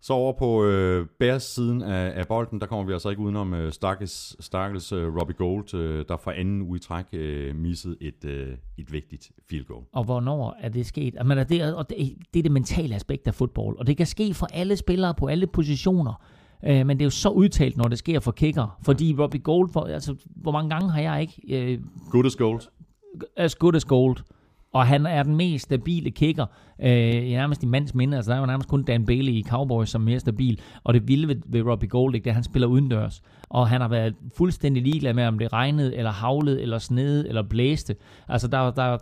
Så 0.00 0.12
over 0.12 0.32
på 0.38 0.64
øh, 0.64 1.06
Bears 1.18 1.42
siden 1.42 1.82
af, 1.82 2.12
af 2.20 2.26
bolden, 2.28 2.60
der 2.60 2.66
kommer 2.66 2.84
vi 2.86 2.92
altså 2.92 3.08
ikke 3.10 3.22
udenom 3.22 3.54
øh, 3.54 3.72
Stakkels, 3.72 4.44
Stakkels 4.44 4.92
øh, 4.92 5.16
Robbie 5.20 5.36
Gold, 5.36 5.74
øh, 5.74 6.04
der 6.08 6.16
fra 6.16 6.38
anden 6.40 6.62
uge 6.62 6.76
i 6.76 6.80
træk 6.80 7.04
øh, 7.12 7.56
missede 7.56 7.96
et, 8.00 8.24
øh, 8.24 8.56
et 8.78 8.92
vigtigt 8.92 9.30
field 9.50 9.64
goal. 9.64 9.82
Og 9.92 10.04
hvornår 10.04 10.56
er 10.60 10.68
det 10.68 10.86
sket? 10.86 11.14
Det, 11.48 11.60
er- 11.60 11.74
og 11.74 11.90
det, 11.90 11.96
det 12.34 12.38
er 12.40 12.42
det 12.42 12.52
mentale 12.52 12.94
aspekt 12.94 13.26
af 13.26 13.34
fodbold, 13.34 13.78
og 13.78 13.86
det 13.86 13.96
kan 13.96 14.06
ske 14.06 14.34
for 14.34 14.46
alle 14.52 14.76
spillere 14.76 15.14
på 15.14 15.26
alle 15.26 15.46
positioner. 15.46 16.22
Øh, 16.66 16.86
men 16.86 16.96
det 16.96 17.02
er 17.02 17.06
jo 17.06 17.10
så 17.10 17.28
udtalt, 17.28 17.76
når 17.76 17.88
det 17.88 17.98
sker 17.98 18.20
for 18.20 18.32
kicker. 18.32 18.78
Fordi 18.82 19.16
Robbie 19.18 19.40
Gold, 19.40 19.72
for, 19.72 19.80
altså, 19.80 20.14
hvor 20.36 20.52
mange 20.52 20.70
gange 20.70 20.90
har 20.90 21.00
jeg 21.00 21.20
ikke 21.20 21.72
øh, 21.72 21.78
Good 22.10 22.26
as 22.26 22.36
gold. 22.36 22.60
as 23.36 23.54
good 23.54 23.74
as 23.74 23.84
gold. 23.84 24.16
Og 24.72 24.86
han 24.86 25.06
er 25.06 25.22
den 25.22 25.36
mest 25.36 25.64
stabile 25.64 26.10
kicker, 26.10 26.46
øh, 26.82 27.22
nærmest 27.22 27.62
i 27.62 27.66
mands 27.66 27.94
minde. 27.94 28.16
Altså, 28.16 28.30
der 28.30 28.36
er 28.36 28.40
jo 28.40 28.46
nærmest 28.46 28.68
kun 28.68 28.82
Dan 28.82 29.06
Bailey 29.06 29.32
i 29.32 29.42
Cowboys, 29.48 29.88
som 29.90 30.02
er 30.02 30.04
mere 30.04 30.20
stabil. 30.20 30.60
Og 30.84 30.94
det 30.94 31.08
vilde 31.08 31.28
ved, 31.28 31.36
ved 31.46 31.62
Robbie 31.62 31.88
Gold, 31.88 32.12
det 32.12 32.26
er, 32.26 32.30
at 32.30 32.34
han 32.34 32.44
spiller 32.44 32.68
udendørs. 32.68 33.22
Og 33.48 33.68
han 33.68 33.80
har 33.80 33.88
været 33.88 34.14
fuldstændig 34.36 34.82
ligeglad 34.82 35.14
med, 35.14 35.26
om 35.26 35.38
det 35.38 35.52
regnede, 35.52 35.96
eller 35.96 36.10
havlede, 36.10 36.62
eller 36.62 36.78
snede, 36.78 37.28
eller 37.28 37.42
blæste. 37.42 37.96
Altså, 38.28 38.48
der, 38.48 38.70
der 38.70 38.82
er 38.82 38.98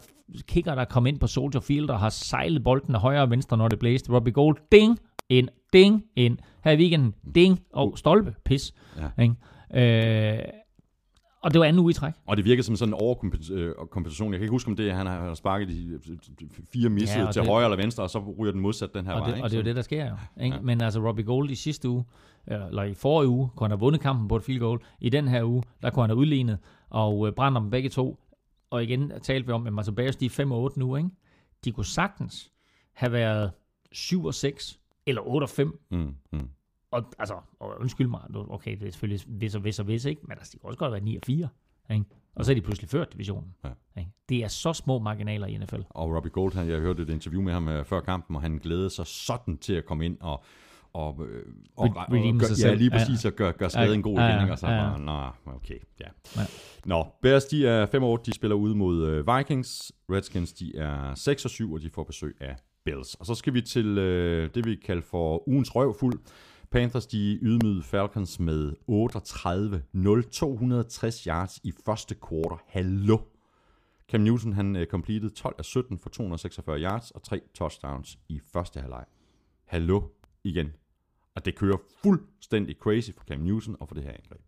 kicker, 0.49 0.75
der 0.75 0.81
er 0.81 0.87
kommet 0.87 1.11
ind 1.11 1.19
på 1.19 1.27
Soldier 1.27 1.61
Field, 1.61 1.91
og 1.91 1.99
har 2.01 2.09
sejlet 2.09 2.65
bolden 2.65 2.95
af 2.95 3.01
højre 3.01 3.23
og 3.23 3.31
venstre, 3.31 3.57
når 3.57 3.69
det 3.69 3.79
blæste. 3.79 4.13
Robbie 4.13 4.33
Gold, 4.33 4.57
ding, 4.73 4.99
ind, 5.29 5.49
ding, 5.73 6.05
ind. 6.17 6.39
Her 6.65 6.73
i 6.73 6.77
weekenden, 6.77 7.15
ding, 7.35 7.61
og 7.73 7.99
stolpe, 7.99 8.35
pis. 8.45 8.75
Ja. 9.19 9.23
Ikke? 9.23 10.39
Øh, 10.39 10.45
og 11.43 11.53
det 11.53 11.59
var 11.61 11.65
anden 11.67 11.83
uge 11.83 11.91
i 11.91 11.95
træk. 11.95 12.13
Og 12.27 12.37
det 12.37 12.45
virker 12.45 12.63
som 12.63 12.77
sådan 12.77 12.95
en 12.95 13.01
overkompensation. 13.01 14.33
Jeg 14.33 14.39
kan 14.39 14.45
ikke 14.45 14.51
huske, 14.51 14.69
om 14.71 14.77
det 14.77 14.87
er, 14.87 14.91
at 14.91 14.97
han 14.97 15.07
har 15.07 15.35
sparket 15.35 15.69
de 15.69 15.99
fire 16.73 16.89
missede 16.89 17.25
Ja, 17.25 17.33
til 17.33 17.43
det- 17.43 17.51
højre 17.51 17.65
eller 17.65 17.77
venstre, 17.77 18.03
og 18.03 18.11
så 18.11 18.35
ryger 18.39 18.53
den 18.53 18.61
modsat 18.61 18.95
den 18.95 19.07
her 19.07 19.13
og 19.13 19.21
vej. 19.21 19.29
det, 19.29 19.37
ikke? 19.37 19.45
og 19.45 19.51
det 19.51 19.57
er 19.57 19.61
jo 19.61 19.65
det, 19.65 19.77
der 19.77 19.83
sker 19.83 20.09
jo. 20.11 20.17
Ikke? 20.45 20.57
Ja. 20.57 20.63
Men 20.63 20.81
altså 20.81 21.01
Robbie 21.09 21.25
Gold 21.25 21.51
i 21.51 21.55
sidste 21.55 21.89
uge, 21.89 22.05
eller 22.47 22.83
i 22.83 22.95
forrige 22.95 23.29
uge, 23.29 23.49
kunne 23.57 23.65
han 23.65 23.71
have 23.71 23.81
vundet 23.81 24.01
kampen 24.01 24.29
på 24.29 24.37
et 24.37 24.43
field 24.43 24.61
goal. 24.61 24.81
I 25.01 25.09
den 25.09 25.29
her 25.29 25.45
uge, 25.45 25.63
der 25.83 25.91
kunne 25.91 26.03
han 26.03 26.11
have 26.11 26.17
udlignet 26.19 26.59
og 26.91 27.27
øh, 27.27 27.33
brænder 27.33 27.61
dem 27.61 27.71
begge 27.71 27.89
to. 27.89 28.19
Og 28.71 28.83
igen 28.83 29.13
talte 29.23 29.47
vi 29.47 29.53
om, 29.53 29.67
at 29.67 29.73
altså 29.77 29.93
Bears, 29.93 30.17
de 30.17 30.27
er 30.27 30.31
5 30.31 30.53
og 30.53 30.61
8 30.63 30.79
nu, 30.79 30.97
ikke? 30.97 31.09
De 31.65 31.73
kunne 31.73 31.85
sagtens 31.87 32.51
have 32.95 33.13
været 33.13 33.51
7 33.93 34.25
og 34.25 34.35
6, 34.35 34.79
eller 35.07 35.23
8 35.23 35.45
og 35.45 35.49
5. 35.49 35.81
Mm, 35.91 36.15
mm. 36.33 36.49
Og 36.91 37.05
altså, 37.19 37.35
og 37.61 37.81
undskyld 37.81 38.07
mig, 38.07 38.21
okay, 38.35 38.77
det 38.81 38.87
er 38.87 38.91
selvfølgelig 38.91 39.21
hvis 39.27 39.55
og 39.55 39.61
hvis 39.61 39.79
og 39.79 39.85
hvis, 39.85 40.05
ikke? 40.05 40.23
Men 40.25 40.33
altså, 40.33 40.51
de 40.53 40.59
kunne 40.59 40.71
også 40.71 40.79
godt 40.79 40.89
have 40.89 40.93
været 40.93 41.05
9 41.05 41.17
og 41.17 41.23
4, 41.27 41.49
ikke? 41.91 42.05
Og 42.35 42.45
så 42.45 42.53
er 42.53 42.55
de 42.55 42.61
pludselig 42.61 42.91
ført 42.91 43.13
divisionen. 43.13 43.55
Ja. 43.65 43.69
Ikke? 43.99 44.11
Det 44.29 44.45
er 44.45 44.49
så 44.49 44.73
små 44.73 44.99
marginaler 44.99 45.47
i 45.47 45.59
NFL. 45.59 45.81
Og 45.91 46.15
Robbie 46.15 46.31
Gold, 46.31 46.55
han, 46.55 46.69
jeg 46.69 46.81
hørte 46.81 47.03
et 47.03 47.11
interview 47.11 47.43
med 47.43 47.53
ham 47.53 47.69
øh, 47.69 47.85
før 47.85 48.01
kampen, 48.01 48.37
og 48.37 48.43
han 48.43 48.59
glædede 48.59 48.91
sig 48.91 49.07
sådan 49.07 49.59
til 49.59 49.73
at 49.73 49.85
komme 49.85 50.05
ind 50.05 50.17
og 50.21 50.45
og, 50.93 51.27
øh, 51.29 51.43
og, 51.77 51.89
og, 51.97 52.47
sig 52.47 52.67
ja, 52.67 52.75
lige 52.75 52.91
præcis, 52.91 53.25
og 53.25 53.33
gør, 53.33 53.53
gør 53.53 53.69
skaden 53.69 54.03
god 54.03 54.19
Ja, 54.19 54.27
ja, 54.27 54.39
igen, 54.39 54.51
og 54.51 54.59
så 54.59 54.67
ja, 54.67 54.75
ja. 54.75 54.83
bare, 54.83 55.01
nå, 55.01 55.53
okay, 55.55 55.79
ja. 56.01 56.07
Ja. 56.37 56.47
Nå, 56.85 57.07
Bears, 57.23 57.45
de 57.45 57.67
er 57.67 57.87
5 57.87 58.03
8, 58.03 58.25
de 58.25 58.33
spiller 58.33 58.57
ude 58.57 58.75
mod 58.75 59.07
øh, 59.07 59.37
Vikings, 59.37 59.93
Redskins, 60.11 60.53
de 60.53 60.77
er 60.77 61.15
6 61.15 61.45
og 61.45 61.51
7, 61.51 61.73
og 61.73 61.81
de 61.81 61.91
får 61.91 62.05
besøg 62.05 62.37
af 62.41 62.57
Bills. 62.87 63.15
Og 63.15 63.27
så 63.27 63.35
skal 63.35 63.55
vi 63.55 63.61
til 63.63 63.99
øh, 63.99 64.51
det, 64.55 64.67
vi 64.67 64.75
kalder 64.75 65.03
for 65.03 65.49
ugens 65.49 65.77
røvfuld. 65.77 66.21
Panthers, 66.71 67.07
de 67.07 67.39
ydmygede 67.43 67.83
Falcons 67.83 68.41
med 68.41 68.73
38 68.87 69.83
0 69.93 70.25
260 70.25 71.25
yards 71.25 71.61
i 71.65 71.73
første 71.87 72.15
kvartal. 72.15 72.59
Hallo! 72.67 73.19
Cam 74.11 74.21
Newton, 74.21 74.53
han 74.53 74.77
øh, 74.77 74.87
completed 74.87 75.31
12 75.31 75.55
af 75.59 75.65
17 75.65 75.99
for 75.99 76.09
246 76.11 76.81
yards 76.83 77.11
og 77.11 77.23
tre 77.23 77.41
touchdowns 77.55 78.19
i 78.29 78.41
første 78.53 78.81
halvleg. 78.81 79.05
Hallo 79.65 80.03
igen. 80.45 80.69
at 81.37 81.45
det 81.45 81.55
kører 81.57 81.77
fuldstændig 82.03 82.77
crazy 82.81 83.11
for 83.17 83.25
Cam 83.25 83.39
Newton 83.41 83.77
og 83.81 83.89
for 83.89 83.95
det 83.95 84.05
her 84.05 84.13
angreb. 84.13 84.41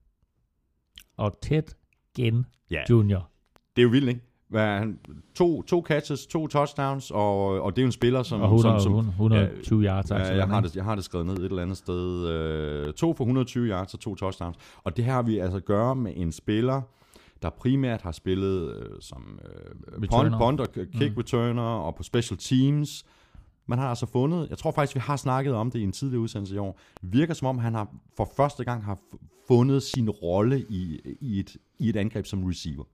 Og 1.17 1.41
tæt 1.43 1.77
gen 2.17 2.47
Ja. 2.71 2.85
junior. 2.91 3.31
Det 3.77 3.83
er 3.83 3.85
jo 3.85 3.89
vildt, 3.91 4.09
ikke? 4.09 4.21
Hvad, 4.49 4.79
han, 4.79 4.99
to, 5.35 5.63
to 5.63 5.85
catches, 5.87 6.27
to 6.27 6.47
touchdowns, 6.47 7.11
og, 7.11 7.63
og 7.63 7.77
det 7.77 7.83
er 7.83 7.85
jo 7.85 7.87
en 7.87 7.93
spiller, 7.93 8.23
som... 8.23 8.41
Og 8.41 8.47
100, 8.47 8.83
som, 8.83 8.93
som 8.93 9.09
120 9.09 9.83
yards. 9.83 10.11
Ja, 10.11 10.17
altså, 10.17 10.33
jeg, 10.33 10.47
har 10.47 10.61
det, 10.61 10.77
jeg 10.77 10.85
har 10.85 10.95
det 10.95 11.05
skrevet 11.05 11.27
ned 11.27 11.37
et 11.37 11.45
eller 11.45 11.63
andet 11.63 11.77
sted. 11.77 12.29
Øh, 12.29 12.93
to 12.93 13.15
for 13.15 13.25
120 13.25 13.69
yards 13.69 13.95
og 13.95 14.01
to 14.01 14.15
touchdowns. 14.15 14.57
Og 14.85 14.97
det 14.97 15.05
her 15.05 15.13
har 15.13 15.23
vi 15.23 15.39
altså 15.39 15.57
at 15.57 15.65
gøre 15.65 15.97
med 15.97 16.13
en 16.17 16.33
spiller, 16.33 16.83
der 17.43 17.51
primært 17.51 18.03
har 18.03 18.13
spillet 18.13 18.77
øh, 18.77 18.97
som 19.01 19.39
øh, 19.45 20.09
punt, 20.09 20.35
punt 20.39 20.61
og 20.61 20.69
kick 20.73 21.17
mm. 21.17 21.19
returner 21.19 21.63
og 21.63 21.95
på 21.95 22.03
special 22.03 22.39
teams. 22.39 23.05
Man 23.67 23.79
har 23.79 23.89
altså 23.89 24.07
fundet, 24.07 24.47
jeg 24.51 24.59
tror 24.59 24.71
faktisk, 24.71 24.95
vi 24.95 25.01
har 25.01 25.17
snakket 25.17 25.55
om 25.55 25.71
det 25.71 25.79
i 25.79 25.83
en 25.83 25.93
tidligere 25.93 26.21
udsendelse 26.21 26.55
i 26.55 26.59
år, 26.59 26.79
virker 27.03 27.35
som 27.35 27.47
om, 27.47 27.59
han 27.59 27.75
har 27.75 27.89
for 28.17 28.31
første 28.37 28.65
gang 28.65 28.85
har 28.85 28.99
fundet 29.49 29.83
sin 29.83 30.11
rolle 30.11 30.61
i, 30.69 31.01
i, 31.21 31.41
et, 31.41 31.57
i 31.79 31.89
et 31.89 31.97
angreb 31.97 32.27
som 32.27 32.45
receiver. 32.45 32.85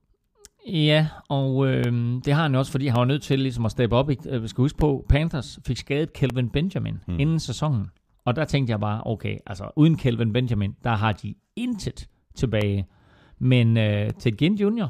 Ja, 0.67 1.07
og 1.29 1.67
øh, 1.67 1.83
det 2.25 2.33
har 2.33 2.41
han 2.41 2.53
jo 2.53 2.59
også, 2.59 2.71
fordi 2.71 2.87
han 2.87 2.99
var 2.99 3.05
nødt 3.05 3.21
til 3.21 3.39
ligesom 3.39 3.65
at 3.65 3.71
steppe 3.71 3.95
op. 3.95 4.09
Øh, 4.09 4.43
Vi 4.43 4.47
skal 4.47 4.61
huske 4.61 4.77
på, 4.77 5.05
Panthers 5.09 5.59
fik 5.67 5.77
skadet 5.77 6.13
Kelvin 6.13 6.49
Benjamin 6.49 6.99
hmm. 7.07 7.19
inden 7.19 7.39
sæsonen. 7.39 7.87
Og 8.25 8.35
der 8.35 8.45
tænkte 8.45 8.71
jeg 8.71 8.79
bare, 8.79 9.01
okay, 9.05 9.37
altså 9.47 9.71
uden 9.75 9.97
Kelvin 9.97 10.33
Benjamin, 10.33 10.75
der 10.83 10.89
har 10.89 11.11
de 11.11 11.35
intet 11.55 12.07
tilbage. 12.35 12.87
Men 13.39 13.77
øh, 13.77 14.09
Ted 14.19 14.31
Ginn 14.31 14.55
Jr. 14.55 14.83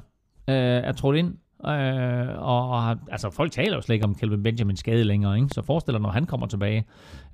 Øh, 0.49 0.55
er 0.55 0.91
trådt 0.91 1.17
ind, 1.17 1.37
øh, 1.67 2.27
og, 2.37 2.69
og 2.69 2.97
altså 3.11 3.29
folk 3.29 3.51
taler 3.51 3.75
jo 3.75 3.81
slet 3.81 3.93
ikke 3.93 4.05
om 4.05 4.15
Kelvin 4.15 4.43
Benjamin 4.43 4.75
skade 4.75 5.03
længere, 5.03 5.35
ikke? 5.35 5.49
så 5.49 5.61
forestil 5.61 5.93
dig, 5.93 6.01
når 6.01 6.09
han 6.09 6.25
kommer 6.25 6.47
tilbage. 6.47 6.85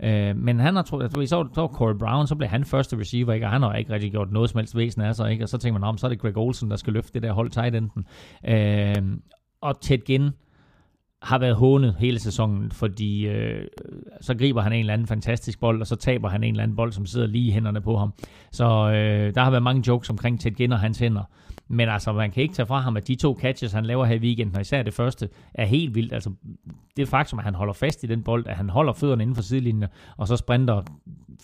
Øh, 0.04 0.36
men 0.36 0.60
han 0.60 0.76
har 0.76 0.84
trådt, 0.84 1.04
altså, 1.04 1.26
så, 1.26 1.48
så 1.56 1.68
Corey 1.68 1.96
Brown, 1.96 2.28
så 2.28 2.36
blev 2.36 2.50
han 2.50 2.66
første 2.66 3.00
receiver, 3.00 3.34
ikke? 3.34 3.46
og 3.46 3.52
han 3.52 3.62
har 3.62 3.74
ikke 3.74 3.94
rigtig 3.94 4.12
gjort 4.12 4.32
noget 4.32 4.50
som 4.50 4.58
helst 4.58 4.78
væsen 4.78 5.02
af 5.02 5.16
sig, 5.16 5.32
ikke? 5.32 5.46
og 5.46 5.50
så 5.50 5.58
tænker 5.58 5.80
man, 5.80 5.90
om 5.90 5.98
så 5.98 6.08
er 6.08 6.10
det 6.10 6.20
Greg 6.20 6.38
Olsen, 6.38 6.70
der 6.70 6.76
skal 6.76 6.94
løfte 6.94 7.14
det 7.14 7.24
der 7.24 7.34
hold 7.34 7.50
tight 7.50 7.76
enden. 7.76 8.06
Øh, 8.48 9.20
og 9.62 9.82
Ted 9.82 9.98
Ginn 9.98 10.32
har 11.22 11.38
været 11.38 11.56
hånet 11.56 11.96
hele 12.00 12.20
sæsonen, 12.20 12.72
fordi 12.72 13.28
øh, 13.28 13.68
så 14.22 14.36
griber 14.38 14.62
han 14.62 14.74
en 14.74 14.80
eller 14.80 14.94
anden 14.94 15.08
fantastisk 15.08 15.60
bold, 15.60 15.82
og 15.82 15.88
så 15.88 15.96
taber 15.96 16.30
han 16.30 16.44
en 16.44 16.54
eller 16.54 16.64
anden 16.64 16.76
bold, 16.76 16.92
som 16.92 17.06
sidder 17.06 17.28
lige 17.28 17.48
i 17.48 17.52
hænderne 17.52 17.82
på 17.82 17.98
ham. 17.98 18.14
Så 18.52 18.66
øh, 18.66 19.36
der 19.36 19.42
har 19.42 19.50
været 19.50 19.64
mange 19.64 19.84
jokes 19.88 20.10
omkring 20.10 20.40
Ted 20.40 20.52
Ginn 20.52 20.74
og 20.74 20.80
hans 20.80 21.00
hænder. 21.00 21.24
Men 21.72 21.90
altså, 21.90 22.14
man 22.14 22.32
kan 22.32 22.44
ikke 22.44 22.56
tage 22.56 22.66
fra 22.66 22.80
ham, 22.80 22.98
at 22.98 23.08
de 23.08 23.16
to 23.16 23.38
catches, 23.42 23.72
han 23.72 23.86
laver 23.86 24.06
her 24.06 24.16
i 24.16 24.20
weekenden, 24.20 24.56
og 24.56 24.62
især 24.62 24.84
det 24.84 24.94
første, 24.94 25.30
er 25.54 25.66
helt 25.66 25.96
vildt. 25.96 26.14
Altså, 26.14 26.32
det 26.98 27.08
faktum, 27.08 27.40
at 27.40 27.46
han 27.46 27.56
holder 27.56 27.74
fast 27.74 28.04
i 28.04 28.08
den 28.08 28.24
bold, 28.24 28.48
at 28.48 28.56
han 28.56 28.70
holder 28.70 28.94
fødderne 28.94 29.24
inden 29.24 29.36
for 29.36 29.44
sidelinjen, 29.44 29.90
og 30.18 30.28
så 30.28 30.36
sprinter 30.38 30.82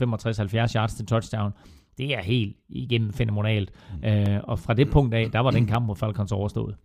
65-70 0.02 0.76
yards 0.76 0.94
til 0.94 1.06
touchdown, 1.06 1.52
det 1.98 2.14
er 2.14 2.22
helt 2.22 2.58
igennem 2.70 3.14
fænomenalt. 3.14 3.72
Mm. 4.02 4.10
Øh, 4.10 4.42
og 4.44 4.60
fra 4.60 4.74
det 4.74 4.92
punkt 4.92 5.14
af, 5.14 5.32
der 5.32 5.40
var 5.40 5.52
den 5.52 5.66
kamp 5.66 5.86
mod 5.86 5.96
Falcons 5.96 6.32
overstået. 6.32 6.76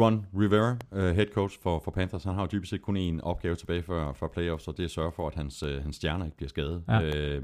Ron 0.00 0.26
Rivera, 0.38 0.76
uh, 0.92 1.16
head 1.16 1.26
coach 1.34 1.58
for, 1.62 1.78
for 1.84 1.90
Panthers, 1.90 2.24
han 2.24 2.34
har 2.34 2.42
jo 2.42 2.48
dybest 2.52 2.70
set 2.70 2.82
kun 2.82 2.96
én 2.96 3.20
opgave 3.22 3.54
tilbage 3.54 3.82
for, 3.82 4.12
for 4.12 4.28
playoffs, 4.28 4.68
og 4.68 4.76
det 4.76 4.82
er 4.82 4.84
at 4.84 4.90
sørge 4.90 5.12
for, 5.12 5.26
at 5.26 5.34
hans, 5.34 5.62
uh, 5.62 5.82
hans 5.82 5.96
stjerner 5.96 6.24
ikke 6.24 6.36
bliver 6.36 6.48
skadet. 6.48 6.82
Ja. 6.88 6.96
Og 6.96 7.42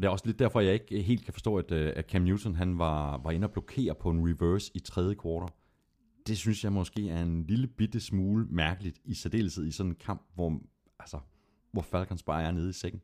det 0.00 0.06
er 0.06 0.10
også 0.10 0.26
lidt 0.26 0.38
derfor, 0.38 0.60
jeg 0.60 0.72
ikke 0.74 1.02
helt 1.02 1.24
kan 1.24 1.32
forstå, 1.32 1.56
at, 1.56 1.70
uh, 1.72 1.78
at 1.96 2.10
Cam 2.10 2.22
Newton 2.22 2.54
han 2.54 2.78
var, 2.78 3.20
var 3.24 3.30
inde 3.30 3.44
og 3.46 3.50
blokere 3.50 3.94
på 4.00 4.10
en 4.10 4.20
reverse 4.28 4.70
i 4.74 4.78
tredje 4.78 5.14
kvartal. 5.14 5.48
Det 6.26 6.38
synes 6.38 6.64
jeg 6.64 6.72
måske 6.72 7.10
er 7.10 7.22
en 7.22 7.44
lille 7.48 7.66
bitte 7.66 8.00
smule 8.00 8.46
mærkeligt, 8.50 8.98
i 9.04 9.14
særdeleshed 9.14 9.66
i 9.66 9.70
sådan 9.70 9.92
en 9.92 9.96
kamp, 10.06 10.22
hvor, 10.34 10.58
altså, 11.00 11.16
hvor 11.72 11.82
Falcons 11.82 12.22
bare 12.22 12.42
er 12.42 12.50
nede 12.50 12.70
i 12.70 12.72
sækken. 12.72 13.00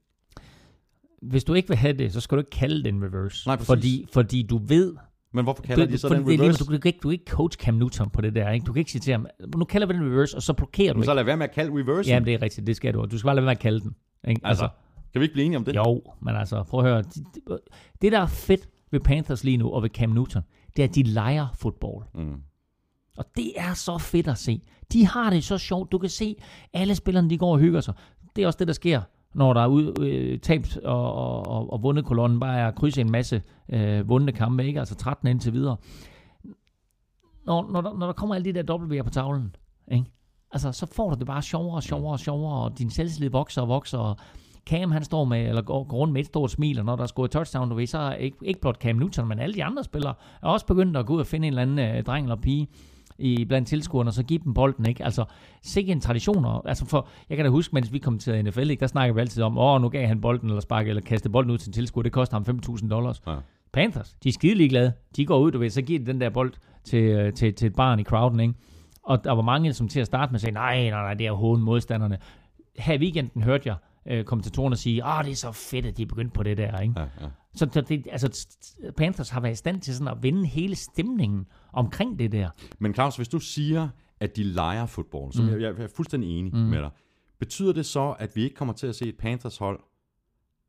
Hvis 1.23 1.45
du 1.45 1.55
ikke 1.55 1.69
vil 1.69 1.77
have 1.77 1.93
det, 1.93 2.13
så 2.13 2.21
skal 2.21 2.37
du 2.37 2.41
ikke 2.41 2.51
kalde 2.51 2.79
det 2.85 2.89
en 2.89 3.05
reverse. 3.05 3.49
Nej, 3.49 3.57
præcis. 3.57 3.67
fordi, 3.67 4.07
fordi 4.13 4.43
du 4.43 4.59
ved, 4.59 4.95
Men 5.33 5.45
hvorfor 5.45 5.63
kalder 5.63 5.87
de 5.87 5.99
så 5.99 6.09
den 6.09 6.17
det 6.17 6.23
er 6.23 6.29
lige, 6.29 6.43
reverse? 6.43 6.59
du, 6.59 6.65
kan 6.65 6.75
ikke, 6.75 6.99
du 7.03 7.09
kan 7.09 7.13
ikke 7.13 7.31
coach 7.31 7.59
Cam 7.59 7.75
Newton 7.75 8.11
på 8.11 8.21
det 8.21 8.35
der. 8.35 8.51
Ikke? 8.51 8.65
Du 8.65 8.73
kan 8.73 8.81
ikke 8.81 8.91
sige 8.91 9.01
til 9.01 9.13
ham, 9.13 9.27
nu 9.57 9.65
kalder 9.65 9.87
vi 9.87 9.93
den 9.93 10.03
reverse, 10.03 10.37
og 10.37 10.43
så 10.43 10.53
blokerer 10.53 10.93
du 10.93 10.99
Men 10.99 11.05
så 11.05 11.11
ikke. 11.11 11.17
lad 11.17 11.25
være 11.25 11.37
med 11.37 11.49
at 11.49 11.55
kalde 11.55 11.73
reverse. 11.81 12.11
Jamen, 12.11 12.27
det 12.27 12.35
er 12.35 12.43
rigtigt, 12.43 12.67
det 12.67 12.77
skal 12.77 12.95
du. 12.95 13.05
Du 13.11 13.19
skal 13.19 13.29
bare 13.29 13.35
lade 13.35 13.47
være 13.47 13.51
med 13.51 13.57
at 13.57 13.63
kalde 13.63 13.81
den. 13.81 13.95
Ikke? 14.29 14.41
altså, 14.45 14.69
kan 15.17 15.21
vi 15.21 15.25
ikke 15.25 15.33
blive 15.33 15.45
enige 15.47 15.59
om 15.59 15.65
det? 15.65 15.75
Jo, 15.75 16.03
men 16.23 16.37
altså, 16.37 16.63
prøv 16.63 16.81
at 16.81 16.87
høre. 16.87 17.03
Det, 18.03 18.13
der 18.13 18.21
er 18.21 18.27
fedt 18.27 18.69
ved 18.91 19.01
Panthers 19.01 19.45
lige 19.45 19.57
nu, 19.57 19.71
og 19.71 19.83
ved 19.83 19.91
Cam 19.91 20.11
Newton, 20.11 20.43
det 20.77 20.83
er, 20.83 20.89
at 20.89 20.95
de 20.95 21.03
leger 21.03 21.47
fodbold. 21.55 22.05
Mm. 22.15 22.41
Og 23.19 23.25
det 23.37 23.53
er 23.57 23.75
så 23.75 23.99
fedt 23.99 24.29
at 24.29 24.39
se. 24.39 24.63
De 24.93 25.07
har 25.07 25.31
det 25.31 25.45
så 25.45 25.59
sjovt. 25.59 25.93
Du 25.93 25.99
kan 25.99 26.11
se, 26.11 26.37
alle 26.73 26.95
spillerne, 26.95 27.31
de 27.31 27.39
går 27.39 27.53
og 27.53 27.59
hygger 27.59 27.81
sig. 27.81 27.95
Det 28.37 28.43
er 28.43 28.47
også 28.47 28.57
det, 28.57 28.67
der 28.67 28.73
sker, 28.75 29.01
når 29.35 29.53
der 29.53 29.61
er 29.61 29.67
ud, 29.67 30.01
øh, 30.01 30.39
tabt 30.39 30.77
og, 30.77 31.13
og, 31.13 31.47
og, 31.47 31.73
og 31.73 31.83
vundet 31.83 32.05
kolonnen. 32.05 32.41
Bare 32.41 32.59
er 32.59 32.71
krydse 32.71 33.01
en 33.01 33.11
masse 33.11 33.43
øh, 33.69 34.09
vundne 34.09 34.33
kampe, 34.33 34.65
ikke? 34.67 34.79
Altså 34.79 34.95
13 34.95 35.29
indtil 35.29 35.53
videre. 35.53 35.77
Når, 37.47 37.71
når, 37.73 37.81
der, 37.81 37.99
når 37.99 38.07
der 38.07 38.13
kommer 38.13 38.35
alle 38.35 38.53
de 38.53 38.63
der 38.63 38.79
W'er 38.79 39.03
på 39.03 39.11
tavlen, 39.11 39.57
ikke? 39.93 40.07
Altså, 40.53 40.73
så 40.73 40.87
får 40.87 41.11
du 41.11 41.17
det 41.19 41.27
bare 41.27 41.43
sjovere 41.43 41.77
og 41.77 41.83
sjovere 41.83 42.13
og 42.13 42.21
sjovere, 42.21 42.65
og 42.65 42.79
din 42.79 42.91
selvtillid 42.91 43.31
vokser 43.31 43.63
og 43.63 43.69
vokser, 43.69 43.99
og 43.99 44.17
Cam 44.67 44.91
han 44.91 45.05
står 45.05 45.25
med, 45.25 45.49
eller 45.49 45.63
går, 45.63 45.85
går 45.85 45.97
rundt 45.97 46.13
med 46.13 46.21
et 46.21 46.27
stort 46.27 46.51
smil, 46.51 46.79
og 46.79 46.85
når 46.85 46.97
der 46.97 47.03
er 47.03 47.07
scoret 47.07 47.31
touchdown, 47.31 47.69
du 47.71 47.75
ved, 47.75 47.87
så 47.87 47.99
er 47.99 48.15
ikke, 48.15 48.37
ikke 48.43 48.61
blot 48.61 48.77
Cam 48.83 48.97
Newton, 48.97 49.29
men 49.29 49.39
alle 49.39 49.55
de 49.55 49.65
andre 49.65 49.85
spillere 49.85 50.15
er 50.43 50.47
også 50.47 50.67
begyndt 50.67 50.97
at 50.97 51.07
gå 51.07 51.15
ud 51.15 51.21
og 51.21 51.27
finde 51.27 51.47
en 51.47 51.53
eller 51.53 51.63
anden 51.63 51.79
øh, 51.97 52.03
dreng 52.05 52.25
eller 52.27 52.37
pige 52.37 52.69
i 53.19 53.45
blandt 53.45 53.69
tilskuerne, 53.69 54.11
og 54.11 54.15
så 54.15 54.23
give 54.23 54.41
dem 54.45 54.55
bolden, 54.55 54.87
ikke? 54.87 55.05
Altså, 55.05 55.25
sikke 55.63 55.93
en 55.93 56.01
tradition, 56.01 56.45
og- 56.45 56.69
altså 56.69 56.87
for, 56.87 57.09
jeg 57.29 57.37
kan 57.37 57.45
da 57.45 57.51
huske, 57.51 57.75
mens 57.75 57.93
vi 57.93 57.99
kom 57.99 58.19
til 58.19 58.45
NFL, 58.45 58.71
ikke, 58.71 58.81
der 58.81 58.87
snakker 58.87 59.15
vi 59.15 59.21
altid 59.21 59.43
om, 59.43 59.59
åh, 59.59 59.81
nu 59.83 59.89
gav 59.89 60.07
han 60.07 60.21
bolden, 60.21 60.49
eller 60.49 60.61
sparke, 60.61 60.89
eller 60.89 61.03
kaste 61.03 61.31
bolden 61.31 61.51
ud 61.53 61.59
til 61.59 61.69
en 61.69 61.73
tilskuer, 61.73 62.03
det 62.03 62.13
koster 62.13 62.37
ham 62.37 62.61
5.000 62.77 62.89
dollars. 62.89 63.23
Ja. 63.27 63.35
Panthers, 63.73 64.17
de 64.25 64.29
er 64.29 64.33
skide 64.33 64.55
ligeglade. 64.55 64.93
De 65.17 65.27
går 65.27 65.39
ud, 65.39 65.51
du 65.53 65.59
ved, 65.59 65.71
så 65.71 65.83
giver 65.83 65.99
de 65.99 66.07
den 66.07 66.21
der 66.21 66.31
bold 66.31 66.53
til, 66.85 67.03
øh, 67.03 67.33
til, 67.33 67.55
til 67.55 67.67
et 67.67 67.75
barn 67.77 68.01
i 68.01 68.05
crowden, 68.05 68.41
ikke? 68.41 68.55
Og 69.03 69.25
der 69.25 69.33
var 69.33 69.43
mange, 69.43 69.73
som 69.73 69.89
til 69.89 70.01
at 70.01 70.07
starte 70.07 70.33
med 70.33 70.41
sagde, 70.41 70.55
nej, 70.55 70.91
nej, 70.91 70.91
nej, 70.91 71.15
det 71.15 71.27
er 71.27 71.33
hån 71.33 71.61
modstanderne. 71.63 72.19
Her 72.79 72.95
i 72.95 72.99
weekenden 72.99 73.43
hørte 73.43 73.63
jeg 73.69 73.77
øh, 74.09 74.25
kommentatorerne 74.25 74.77
sige, 74.77 75.07
åh, 75.07 75.25
det 75.25 75.31
er 75.31 75.37
så 75.37 75.53
fedt, 75.53 75.87
at 75.87 75.97
de 75.97 76.03
er 76.03 76.07
begyndt 76.07 76.33
på 76.33 76.43
det 76.43 76.57
der, 76.57 76.81
ikke? 76.81 76.95
Ja, 76.97 77.07
ja. 77.21 77.29
Så 77.55 77.69
så 77.73 77.81
det, 77.81 78.07
altså, 78.11 78.47
Panthers 78.97 79.31
har 79.31 79.41
været 79.41 79.53
i 79.53 79.57
stand 79.57 79.81
til 79.81 79.95
sådan 79.95 80.09
at 80.09 80.23
vinde 80.23 80.47
hele 80.47 80.75
stemningen 80.75 81.47
omkring 81.73 82.19
det 82.19 82.33
der. 82.33 82.51
Men 82.79 82.95
Claus, 82.95 83.17
hvis 83.17 83.29
du 83.29 83.39
siger, 83.39 83.89
at 84.21 84.37
de 84.37 84.43
leger 84.43 84.87
fodbold, 84.87 85.33
så 85.33 85.43
mm. 85.43 85.49
jeg, 85.49 85.61
jeg 85.61 85.85
er 85.85 85.89
fuldstændig 85.97 86.39
enig 86.39 86.55
mm. 86.55 86.61
med 86.61 86.79
dig. 86.79 86.91
Betyder 87.39 87.73
det 87.73 87.87
så, 87.87 88.17
at 88.19 88.37
vi 88.37 88.43
ikke 88.43 88.57
kommer 88.57 88.75
til 88.75 88.87
at 88.87 88.95
se 88.95 89.05
et 89.05 89.17
Panthers 89.17 89.57
hold, 89.57 89.81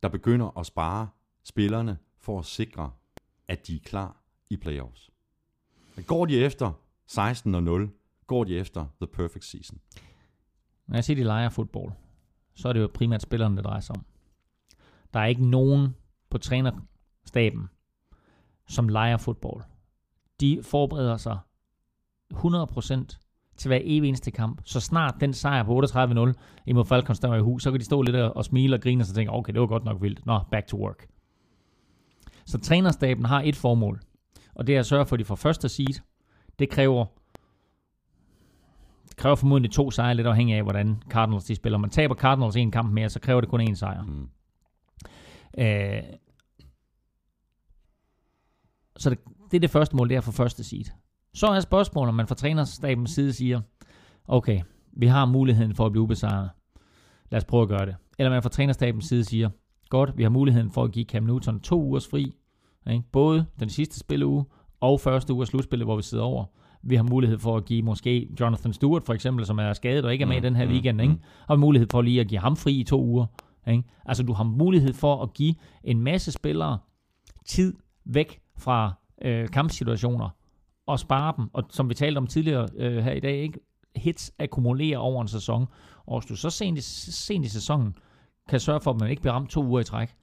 der 0.03 0.09
begynder 0.09 0.59
at 0.59 0.65
spare 0.65 1.07
spillerne 1.43 1.97
for 2.19 2.39
at 2.39 2.45
sikre, 2.45 2.91
at 3.47 3.67
de 3.67 3.75
er 3.75 3.79
klar 3.85 4.23
i 4.49 4.57
playoffs? 4.57 5.09
Går 6.07 6.25
de 6.25 6.39
efter 6.39 6.71
16-0, 7.11 8.23
går 8.27 8.43
de 8.43 8.57
efter 8.57 8.85
the 9.01 9.07
perfect 9.07 9.45
season? 9.45 9.79
Når 10.87 10.95
jeg 10.95 11.03
siger, 11.03 11.17
de 11.17 11.23
leger 11.23 11.49
fodbold, 11.49 11.91
så 12.57 12.69
er 12.69 12.73
det 12.73 12.81
jo 12.81 12.89
primært 12.93 13.21
spillerne, 13.21 13.57
det 13.57 13.65
drejer 13.65 13.79
sig 13.79 13.95
om. 13.95 14.05
Der 15.13 15.19
er 15.19 15.25
ikke 15.25 15.49
nogen 15.49 15.95
på 16.29 16.37
trænerstaben, 16.37 17.69
som 18.67 18.89
leger 18.89 19.17
fodbold. 19.17 19.63
De 20.39 20.59
forbereder 20.63 21.17
sig 21.17 21.37
100% 22.33 23.53
til 23.57 23.69
hver 23.69 23.79
evig 23.83 24.07
eneste 24.07 24.31
kamp. 24.31 24.61
Så 24.65 24.79
snart 24.79 25.15
den 25.19 25.33
sejr 25.33 25.63
på 25.63 25.81
38-0 25.83 26.33
imod 26.65 26.85
Falcons, 26.85 27.19
der 27.19 27.27
var 27.27 27.35
i 27.35 27.41
hus, 27.41 27.63
så 27.63 27.71
kan 27.71 27.79
de 27.79 27.85
stå 27.85 28.01
lidt 28.01 28.15
og 28.15 28.45
smile 28.45 28.75
og 28.75 28.81
grine 28.81 29.01
og 29.01 29.05
så 29.05 29.13
tænke, 29.13 29.31
okay, 29.31 29.53
det 29.53 29.61
var 29.61 29.67
godt 29.67 29.83
nok 29.83 30.01
vildt. 30.01 30.25
Nå, 30.25 30.39
back 30.51 30.67
to 30.67 30.77
work. 30.77 31.07
Så 32.45 32.57
trænerstaben 32.57 33.25
har 33.25 33.41
et 33.41 33.55
formål, 33.55 34.01
og 34.55 34.67
det 34.67 34.75
er 34.75 34.79
at 34.79 34.85
sørge 34.85 35.05
for, 35.05 35.15
at 35.15 35.19
de 35.19 35.25
får 35.25 35.35
første 35.35 35.69
seed. 35.69 36.01
Det 36.59 36.69
kræver 36.69 37.05
det 39.17 39.21
kræver 39.21 39.35
formodentlig 39.35 39.71
to 39.71 39.91
sejre, 39.91 40.15
lidt 40.15 40.27
afhængig 40.27 40.55
af, 40.55 40.63
hvordan 40.63 41.03
Cardinals 41.09 41.43
de 41.43 41.55
spiller. 41.55 41.77
Man 41.77 41.89
taber 41.89 42.15
Cardinals 42.15 42.55
en 42.55 42.71
kamp 42.71 42.93
mere, 42.93 43.09
så 43.09 43.19
kræver 43.19 43.41
det 43.41 43.49
kun 43.49 43.61
én 43.61 43.73
sejr. 43.73 44.03
Mm. 44.03 44.29
Øh, 45.57 46.03
så 48.97 49.09
det, 49.09 49.19
det 49.51 49.57
er 49.57 49.59
det 49.59 49.69
første 49.69 49.95
mål, 49.95 50.09
det 50.09 50.17
er 50.17 50.21
for 50.21 50.31
første 50.31 50.63
seed. 50.63 50.85
Så 51.33 51.47
er 51.47 51.59
spørgsmålet, 51.59 52.09
om 52.09 52.15
man 52.15 52.27
fra 52.27 52.35
trænerstabens 52.35 53.11
side 53.11 53.33
siger, 53.33 53.61
okay, 54.27 54.61
vi 54.93 55.07
har 55.07 55.25
muligheden 55.25 55.75
for 55.75 55.85
at 55.85 55.91
blive 55.91 56.01
ubesejret. 56.01 56.49
Lad 57.31 57.37
os 57.37 57.45
prøve 57.45 57.63
at 57.63 57.69
gøre 57.69 57.85
det. 57.85 57.95
Eller 58.19 58.29
man 58.29 58.43
fra 58.43 58.49
trænerstabens 58.49 59.05
side 59.05 59.23
siger, 59.23 59.49
godt, 59.89 60.17
vi 60.17 60.23
har 60.23 60.29
muligheden 60.29 60.71
for 60.71 60.83
at 60.83 60.91
give 60.91 61.05
Cam 61.05 61.23
Newton 61.23 61.59
to 61.59 61.83
ugers 61.83 62.07
fri. 62.07 62.33
Ikke? 62.89 63.03
Både 63.11 63.45
den 63.59 63.69
sidste 63.69 63.99
spilleuge 63.99 64.45
og 64.79 64.99
første 64.99 65.33
uge 65.33 65.41
af 65.41 65.47
slutspillet, 65.47 65.87
hvor 65.87 65.95
vi 65.95 66.01
sidder 66.01 66.23
over. 66.23 66.45
Vi 66.83 66.95
har 66.95 67.03
mulighed 67.03 67.39
for 67.39 67.57
at 67.57 67.65
give 67.65 67.81
måske 67.81 68.29
Jonathan 68.39 68.73
Stewart 68.73 69.03
for 69.03 69.13
eksempel, 69.13 69.45
som 69.45 69.59
er 69.59 69.73
skadet 69.73 70.05
og 70.05 70.13
ikke 70.13 70.23
er 70.23 70.27
med 70.27 70.37
i 70.37 70.39
den 70.39 70.55
her 70.55 70.65
mm, 70.65 70.71
weekend, 70.71 70.97
mm. 70.97 71.01
ikke? 71.03 71.15
og 71.47 71.59
mulighed 71.59 71.87
for 71.91 72.01
lige 72.01 72.21
at 72.21 72.27
give 72.27 72.39
ham 72.39 72.55
fri 72.55 72.73
i 72.79 72.83
to 72.83 73.03
uger. 73.03 73.25
Ikke? 73.67 73.83
Altså 74.05 74.23
du 74.23 74.33
har 74.33 74.43
mulighed 74.43 74.93
for 74.93 75.23
at 75.23 75.33
give 75.33 75.55
en 75.83 76.01
masse 76.01 76.31
spillere 76.31 76.77
tid 77.45 77.73
væk 78.05 78.41
fra 78.57 78.93
øh, 79.21 79.47
kampsituationer 79.49 80.29
og 80.85 80.99
spare 80.99 81.33
dem. 81.37 81.49
Og 81.53 81.63
som 81.69 81.89
vi 81.89 81.93
talte 81.93 82.17
om 82.17 82.27
tidligere 82.27 82.67
øh, 82.77 83.03
her 83.03 83.11
i 83.11 83.19
dag, 83.19 83.37
ikke? 83.37 83.59
hits 83.95 84.31
akkumulerer 84.39 84.97
over 84.97 85.21
en 85.21 85.27
sæson. 85.27 85.65
Og 86.05 86.19
hvis 86.19 86.27
du 86.27 86.35
så 86.35 86.49
sent 86.49 86.77
i, 86.77 86.81
sent 87.11 87.45
i 87.45 87.49
sæsonen 87.49 87.95
kan 88.49 88.59
sørge 88.59 88.81
for, 88.81 88.91
at 88.91 88.99
man 88.99 89.09
ikke 89.09 89.21
bliver 89.21 89.33
ramt 89.33 89.49
to 89.49 89.63
uger 89.63 89.79
i 89.79 89.83
træk, 89.83 90.15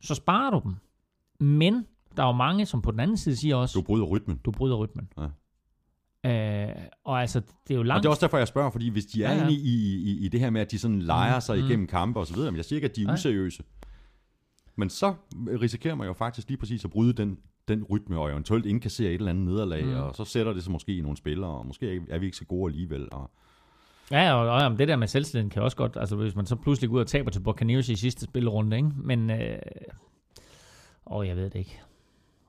så 0.00 0.14
sparer 0.14 0.50
du 0.50 0.60
dem. 0.64 0.74
Men 1.46 1.86
der 2.16 2.22
er 2.22 2.26
jo 2.26 2.32
mange, 2.32 2.66
som 2.66 2.82
på 2.82 2.90
den 2.90 3.00
anden 3.00 3.16
side 3.16 3.36
siger 3.36 3.56
også, 3.56 3.78
Du 3.78 3.82
bryder 3.82 4.04
rytmen. 4.04 4.40
du 4.44 4.50
bryder 4.50 4.76
rytmen. 4.76 5.08
Ja. 5.18 5.26
Øh, 6.26 6.68
og 7.04 7.20
altså, 7.20 7.40
det 7.40 7.70
er 7.70 7.74
jo 7.74 7.80
Og 7.80 7.86
langt... 7.86 8.02
det 8.02 8.06
er 8.06 8.10
også 8.10 8.20
derfor, 8.26 8.38
jeg 8.38 8.48
spørger, 8.48 8.70
fordi 8.70 8.88
hvis 8.88 9.06
de 9.06 9.24
er 9.24 9.30
Ja, 9.30 9.36
ja, 9.36 9.42
inde 9.42 9.52
i, 9.54 9.96
i, 10.02 10.24
i 10.24 10.28
det 10.28 10.40
her 10.40 10.50
med, 10.50 10.60
at 10.60 10.70
de 10.70 10.78
sådan 10.78 11.02
leger 11.02 11.34
Mm, 11.34 11.40
sig 11.40 11.58
mm. 11.58 11.64
igennem 11.66 11.86
kampe 11.86 12.20
og 12.20 12.26
så 12.26 12.34
videre, 12.34 12.50
men 12.50 12.56
jeg 12.56 12.64
siger 12.64 12.76
ikke, 12.76 12.88
at 12.88 12.96
de 12.96 13.02
er 13.02 13.06
Nej. 13.06 13.14
useriøse. 13.14 13.62
Men 14.76 14.90
så 14.90 15.14
risikerer 15.60 15.94
man 15.94 16.06
jo 16.06 16.12
faktisk 16.12 16.48
lige 16.48 16.58
præcis 16.58 16.84
at 16.84 16.90
bryde 16.90 17.12
den, 17.12 17.38
den 17.68 17.84
rytme, 17.84 18.18
og 18.18 18.30
eventuelt 18.30 18.66
indkassere 18.66 19.08
et 19.08 19.14
eller 19.14 19.30
andet 19.30 19.44
nederlag, 19.44 19.84
Mm. 19.84 19.94
og 19.94 20.16
så 20.16 20.24
sætter 20.24 20.52
det 20.52 20.62
sig 20.62 20.72
måske 20.72 20.96
i 20.96 21.00
nogle 21.00 21.16
spillere, 21.16 21.50
og 21.50 21.66
måske 21.66 22.00
er 22.10 22.18
vi 22.18 22.26
ikke 22.26 22.36
så 22.38 22.44
gode 22.44 22.70
alligevel. 22.70 23.08
Og, 23.12 23.30
Ja, 24.10 24.32
og, 24.34 24.48
og 24.48 24.60
jamen, 24.60 24.78
det 24.78 24.88
der 24.88 24.96
med 24.96 25.06
selvtilliden 25.06 25.50
kan 25.50 25.62
også 25.62 25.76
godt, 25.76 25.96
altså 26.00 26.16
hvis 26.16 26.34
man 26.36 26.46
så 26.46 26.56
pludselig 26.56 26.90
går 26.90 26.96
ud 26.96 27.00
og 27.00 27.06
taber 27.06 27.30
til 27.30 27.40
Buccaneers 27.40 27.88
i 27.88 27.96
sidste 27.96 28.24
spillerunde, 28.24 28.76
ikke? 28.76 28.90
Men, 28.96 29.30
øh, 29.30 29.58
åh, 31.06 31.26
jeg 31.26 31.36
ved 31.36 31.44
det 31.44 31.54
ikke. 31.58 31.80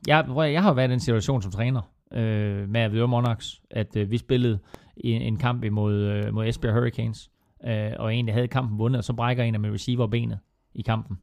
Jeg, 0.08 0.26
jeg 0.38 0.64
har 0.64 0.74
været 0.74 0.88
i 0.90 0.92
den 0.92 1.00
situation 1.00 1.42
som 1.42 1.52
træner 1.52 1.82
øh, 2.14 2.70
med 2.70 2.82
Avedøre 2.82 3.08
Monarchs, 3.08 3.62
at 3.70 3.96
øh, 3.96 4.12
vi 4.12 4.18
spillede 4.18 4.60
en, 4.98 5.22
en 5.22 5.38
kamp 5.38 5.64
imod 5.64 5.94
øh, 5.94 6.34
mod 6.34 6.48
Esbjerg 6.48 6.74
Hurricanes, 6.74 7.32
øh, 7.66 7.92
og 8.00 8.14
egentlig 8.14 8.34
havde 8.34 8.48
kampen 8.48 8.80
vundet, 8.80 8.98
og 8.98 9.04
så 9.04 9.14
brækker 9.14 9.44
en 9.44 9.54
af 9.54 9.60
mine 9.60 9.74
receiver 9.74 10.08
benet 10.08 10.40
i 10.74 10.82
kampen. 10.82 11.18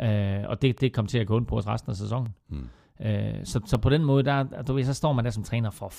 Øh, 0.00 0.42
og 0.48 0.62
det, 0.62 0.80
det 0.80 0.92
kom 0.92 1.06
til 1.06 1.18
at 1.18 1.26
gå 1.26 1.36
ondt 1.36 1.48
på 1.48 1.56
os 1.56 1.66
resten 1.66 1.90
af 1.90 1.96
sæsonen. 1.96 2.34
Mm. 2.48 2.68
Øh, 3.00 3.44
så, 3.44 3.60
så 3.66 3.78
på 3.78 3.90
den 3.90 4.04
måde, 4.04 4.22
der, 4.22 4.62
du 4.62 4.74
ved, 4.74 4.84
så 4.84 4.94
står 4.94 5.12
man 5.12 5.24
der 5.24 5.30
som 5.30 5.44
træner 5.44 5.70
for 5.70 5.92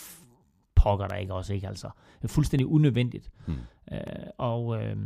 pokker 0.75 1.07
der 1.07 1.15
ikke 1.15 1.33
også, 1.33 1.53
ikke 1.53 1.67
altså. 1.67 1.89
Det 2.17 2.23
er 2.23 2.33
fuldstændig 2.33 2.67
unødvendigt. 2.67 3.31
Mm. 3.47 3.53
Øh, 3.91 3.99
og, 4.37 4.83
øh, 4.83 4.97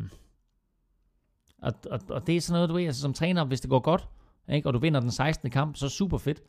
og, 1.61 1.73
og, 1.91 1.99
og 2.10 2.27
det 2.27 2.38
er 2.38 2.41
sådan 2.41 2.57
noget, 2.57 2.69
du 2.69 2.73
ved, 2.73 2.85
altså 2.85 3.01
som 3.01 3.14
træner, 3.14 3.45
hvis 3.45 3.61
det 3.61 3.69
går 3.69 3.80
godt, 3.80 4.07
ikke, 4.49 4.69
og 4.69 4.73
du 4.73 4.80
vinder 4.80 4.99
den 4.99 5.11
16. 5.11 5.49
kamp, 5.49 5.76
så 5.76 5.89
super 5.89 6.18
fedt. 6.18 6.41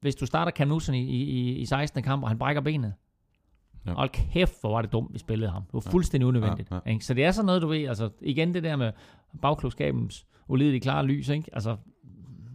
Hvis 0.00 0.14
du 0.14 0.26
starter 0.26 0.52
Cam 0.52 0.68
Newton 0.68 0.94
i, 0.94 1.02
i, 1.04 1.56
i 1.56 1.64
16. 1.64 2.02
kamp, 2.02 2.22
og 2.22 2.28
han 2.28 2.38
brækker 2.38 2.62
benet, 2.62 2.94
Ja. 3.86 3.90
ja. 3.90 3.96
hold 3.96 4.08
kæft, 4.08 4.60
hvor 4.60 4.70
var 4.70 4.82
det 4.82 4.92
dumt, 4.92 5.12
vi 5.12 5.18
spillede 5.18 5.50
ham. 5.50 5.62
Det 5.62 5.72
var 5.74 5.80
fuldstændig 5.80 6.26
unødvendigt. 6.28 6.70
Ja, 6.70 6.74
Ja, 6.76 6.80
ja. 6.86 6.92
Ikke? 6.92 7.04
Så 7.04 7.14
det 7.14 7.24
er 7.24 7.30
sådan 7.30 7.46
noget, 7.46 7.62
du 7.62 7.66
ved, 7.68 7.84
altså 7.88 8.10
igen 8.20 8.54
det 8.54 8.62
der 8.62 8.76
med 8.76 8.92
bagklubskabens 9.42 10.26
ulidelige 10.48 10.80
klare 10.80 11.06
lys, 11.06 11.28
ikke? 11.28 11.50
Altså, 11.52 11.76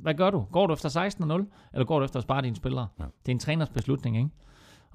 hvad 0.01 0.13
gør 0.13 0.29
du? 0.29 0.45
Går 0.51 0.67
du 0.67 0.73
efter 0.73 0.89
16-0, 0.89 1.69
eller 1.73 1.85
går 1.85 1.99
du 1.99 2.05
efter 2.05 2.17
at 2.17 2.23
spare 2.23 2.41
dine 2.41 2.55
spillere? 2.55 2.87
Ja. 2.99 3.03
Det 3.03 3.31
er 3.31 3.35
en 3.35 3.39
træners 3.39 3.69
beslutning, 3.69 4.17
ikke? 4.17 4.29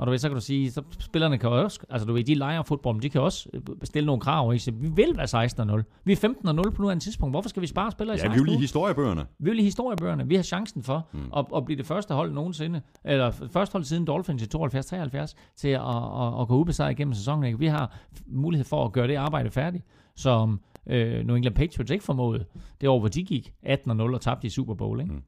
Og 0.03 0.07
du 0.07 0.11
ved, 0.11 0.19
så 0.19 0.29
kan 0.29 0.35
du 0.35 0.41
sige, 0.41 0.71
så 0.71 0.83
spillerne 0.99 1.39
kan 1.39 1.51
også, 1.51 1.81
altså 1.91 2.07
du 2.07 2.13
ved, 2.13 2.25
de 2.25 2.35
leger 2.35 2.63
fodbold, 2.63 2.95
men 2.95 3.03
de 3.03 3.11
kan 3.11 3.21
også 3.21 3.49
øh, 3.55 3.61
stille 3.85 4.07
nogle 4.07 4.21
krav, 4.21 4.53
ikke? 4.53 4.65
Så 4.65 4.71
vi 4.71 4.89
vil 4.89 5.17
være 5.17 5.47
16-0. 5.81 6.03
Vi 6.05 6.13
er 6.13 6.17
15-0 6.17 6.71
på 6.71 6.83
nuværende 6.83 7.05
tidspunkt. 7.05 7.33
Hvorfor 7.33 7.49
skal 7.49 7.63
vi 7.63 7.67
spare 7.67 7.91
spillere 7.91 8.17
i 8.17 8.19
ja, 8.19 8.23
16 8.23 8.35
vi 8.35 8.37
er 8.37 8.39
jo 8.39 8.45
lige 8.45 8.61
historiebøgerne. 8.61 9.27
Vi 9.39 9.51
vil 9.51 9.59
i 9.59 9.63
historiebøgerne. 9.63 10.29
Vi 10.29 10.35
har 10.35 10.43
chancen 10.43 10.83
for 10.83 11.09
mm. 11.13 11.21
at, 11.37 11.47
at 11.57 11.65
blive 11.65 11.79
det 11.79 11.87
første 11.87 12.15
hold 12.15 12.33
nogensinde, 12.33 12.81
eller 13.05 13.31
første 13.31 13.73
hold 13.73 13.85
siden 13.85 14.07
Dolphins 14.07 14.43
i 14.43 14.47
72-73, 14.57 15.35
til 15.57 15.69
at, 15.69 15.81
at, 15.81 16.41
at 16.41 16.49
gå 16.49 16.57
ubesejret 16.59 16.91
igennem 16.91 17.15
sæsonen. 17.15 17.45
Ikke? 17.45 17.59
Vi 17.59 17.67
har 17.67 17.97
mulighed 18.27 18.65
for 18.65 18.85
at 18.85 18.93
gøre 18.93 19.09
det 19.09 19.15
arbejde 19.15 19.51
færdigt, 19.51 19.85
som 20.17 20.61
øh, 20.87 21.27
New 21.27 21.37
England 21.37 21.55
Patriots 21.55 21.91
ikke 21.91 22.05
formåede. 22.05 22.45
Det 22.81 22.89
år, 22.89 22.99
hvor 22.99 23.09
de 23.09 23.23
gik 23.23 23.53
18-0 23.67 24.03
og 24.03 24.21
tabte 24.21 24.47
i 24.47 24.51
Super 24.51 24.75
Bowl. 24.75 25.01
Ikke? 25.01 25.13
Mm. 25.13 25.23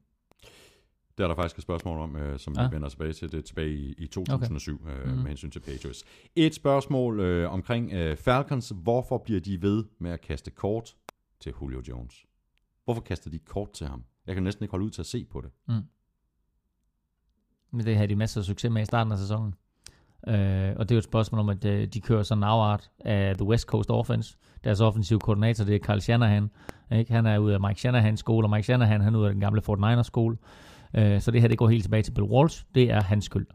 Det 1.17 1.23
er 1.23 1.27
der 1.27 1.35
faktisk 1.35 1.57
et 1.57 1.61
spørgsmål 1.63 1.97
om, 1.99 2.15
øh, 2.15 2.39
som 2.39 2.53
ja. 2.57 2.67
Vi 2.67 2.75
vender 2.75 2.89
tilbage 2.89 3.13
til. 3.13 3.31
Det 3.31 3.37
er 3.37 3.41
tilbage 3.41 3.69
i, 3.73 3.93
i 3.97 4.07
2007 4.07 4.81
okay. 4.83 4.93
øh, 4.99 5.07
Mhm. 5.07 5.17
med 5.17 5.27
hensyn 5.27 5.49
til 5.51 5.59
Patriots. 5.59 6.03
Et 6.35 6.55
spørgsmål 6.55 7.19
øh, 7.19 7.51
omkring 7.53 7.93
øh, 7.93 8.17
Falcons. 8.17 8.73
Hvorfor 8.75 9.17
bliver 9.17 9.39
de 9.41 9.61
ved 9.61 9.83
med 9.99 10.11
at 10.11 10.21
kaste 10.21 10.51
kort 10.51 10.95
til 11.39 11.53
Julio 11.61 11.81
Jones? 11.89 12.25
Hvorfor 12.85 13.01
kaster 13.01 13.29
de 13.29 13.39
kort 13.39 13.71
til 13.71 13.87
ham? 13.87 14.03
Jeg 14.27 14.35
kan 14.35 14.43
næsten 14.43 14.63
ikke 14.63 14.71
holde 14.71 14.85
ud 14.85 14.89
til 14.91 15.01
at 15.01 15.05
se 15.05 15.25
på 15.31 15.41
det. 15.41 15.49
Men 17.71 17.85
det 17.85 17.95
havde 17.95 18.07
de 18.07 18.15
masser 18.15 18.41
af 18.41 18.45
succes 18.45 18.71
med 18.71 18.81
i 18.81 18.85
starten 18.85 19.11
af 19.11 19.17
sæsonen. 19.19 19.53
Øh, 20.27 20.73
og 20.77 20.89
det 20.89 20.91
er 20.91 20.95
jo 20.95 20.97
et 20.97 21.03
spørgsmål 21.03 21.39
om, 21.39 21.49
at 21.49 21.65
øh, 21.65 21.87
de 21.87 22.01
kører 22.01 22.23
sådan 22.23 22.39
en 22.39 22.43
afart 22.43 22.91
af 22.99 23.35
The 23.35 23.45
West 23.45 23.67
Coast 23.67 23.89
Offense. 23.91 24.37
Deres 24.63 24.81
offensive 24.81 25.19
koordinator, 25.19 25.63
det 25.65 25.75
er 25.75 25.79
Carl 25.79 25.99
Shanahan. 26.01 26.49
Ikke? 26.91 27.13
Han 27.13 27.25
er 27.25 27.37
ude 27.37 27.53
af 27.53 27.59
Mike 27.61 27.79
Shanahans 27.79 28.19
skole, 28.19 28.45
og 28.45 28.49
Mike 28.51 28.63
Shanahan 28.63 29.01
han 29.01 29.15
er 29.15 29.19
ude 29.19 29.27
af 29.27 29.33
den 29.33 29.41
gamle 29.41 29.61
49ers 29.69 30.03
skole. 30.03 30.37
Øh, 30.97 31.21
så 31.21 31.31
det 31.31 31.41
her, 31.41 31.47
det 31.47 31.57
går 31.57 31.69
helt 31.69 31.83
tilbage 31.83 32.03
til 32.03 32.11
Bill 32.11 32.27
Walsh. 32.27 32.63
Det 32.75 32.91
er 32.91 33.01
hans 33.01 33.25
skyld. 33.25 33.47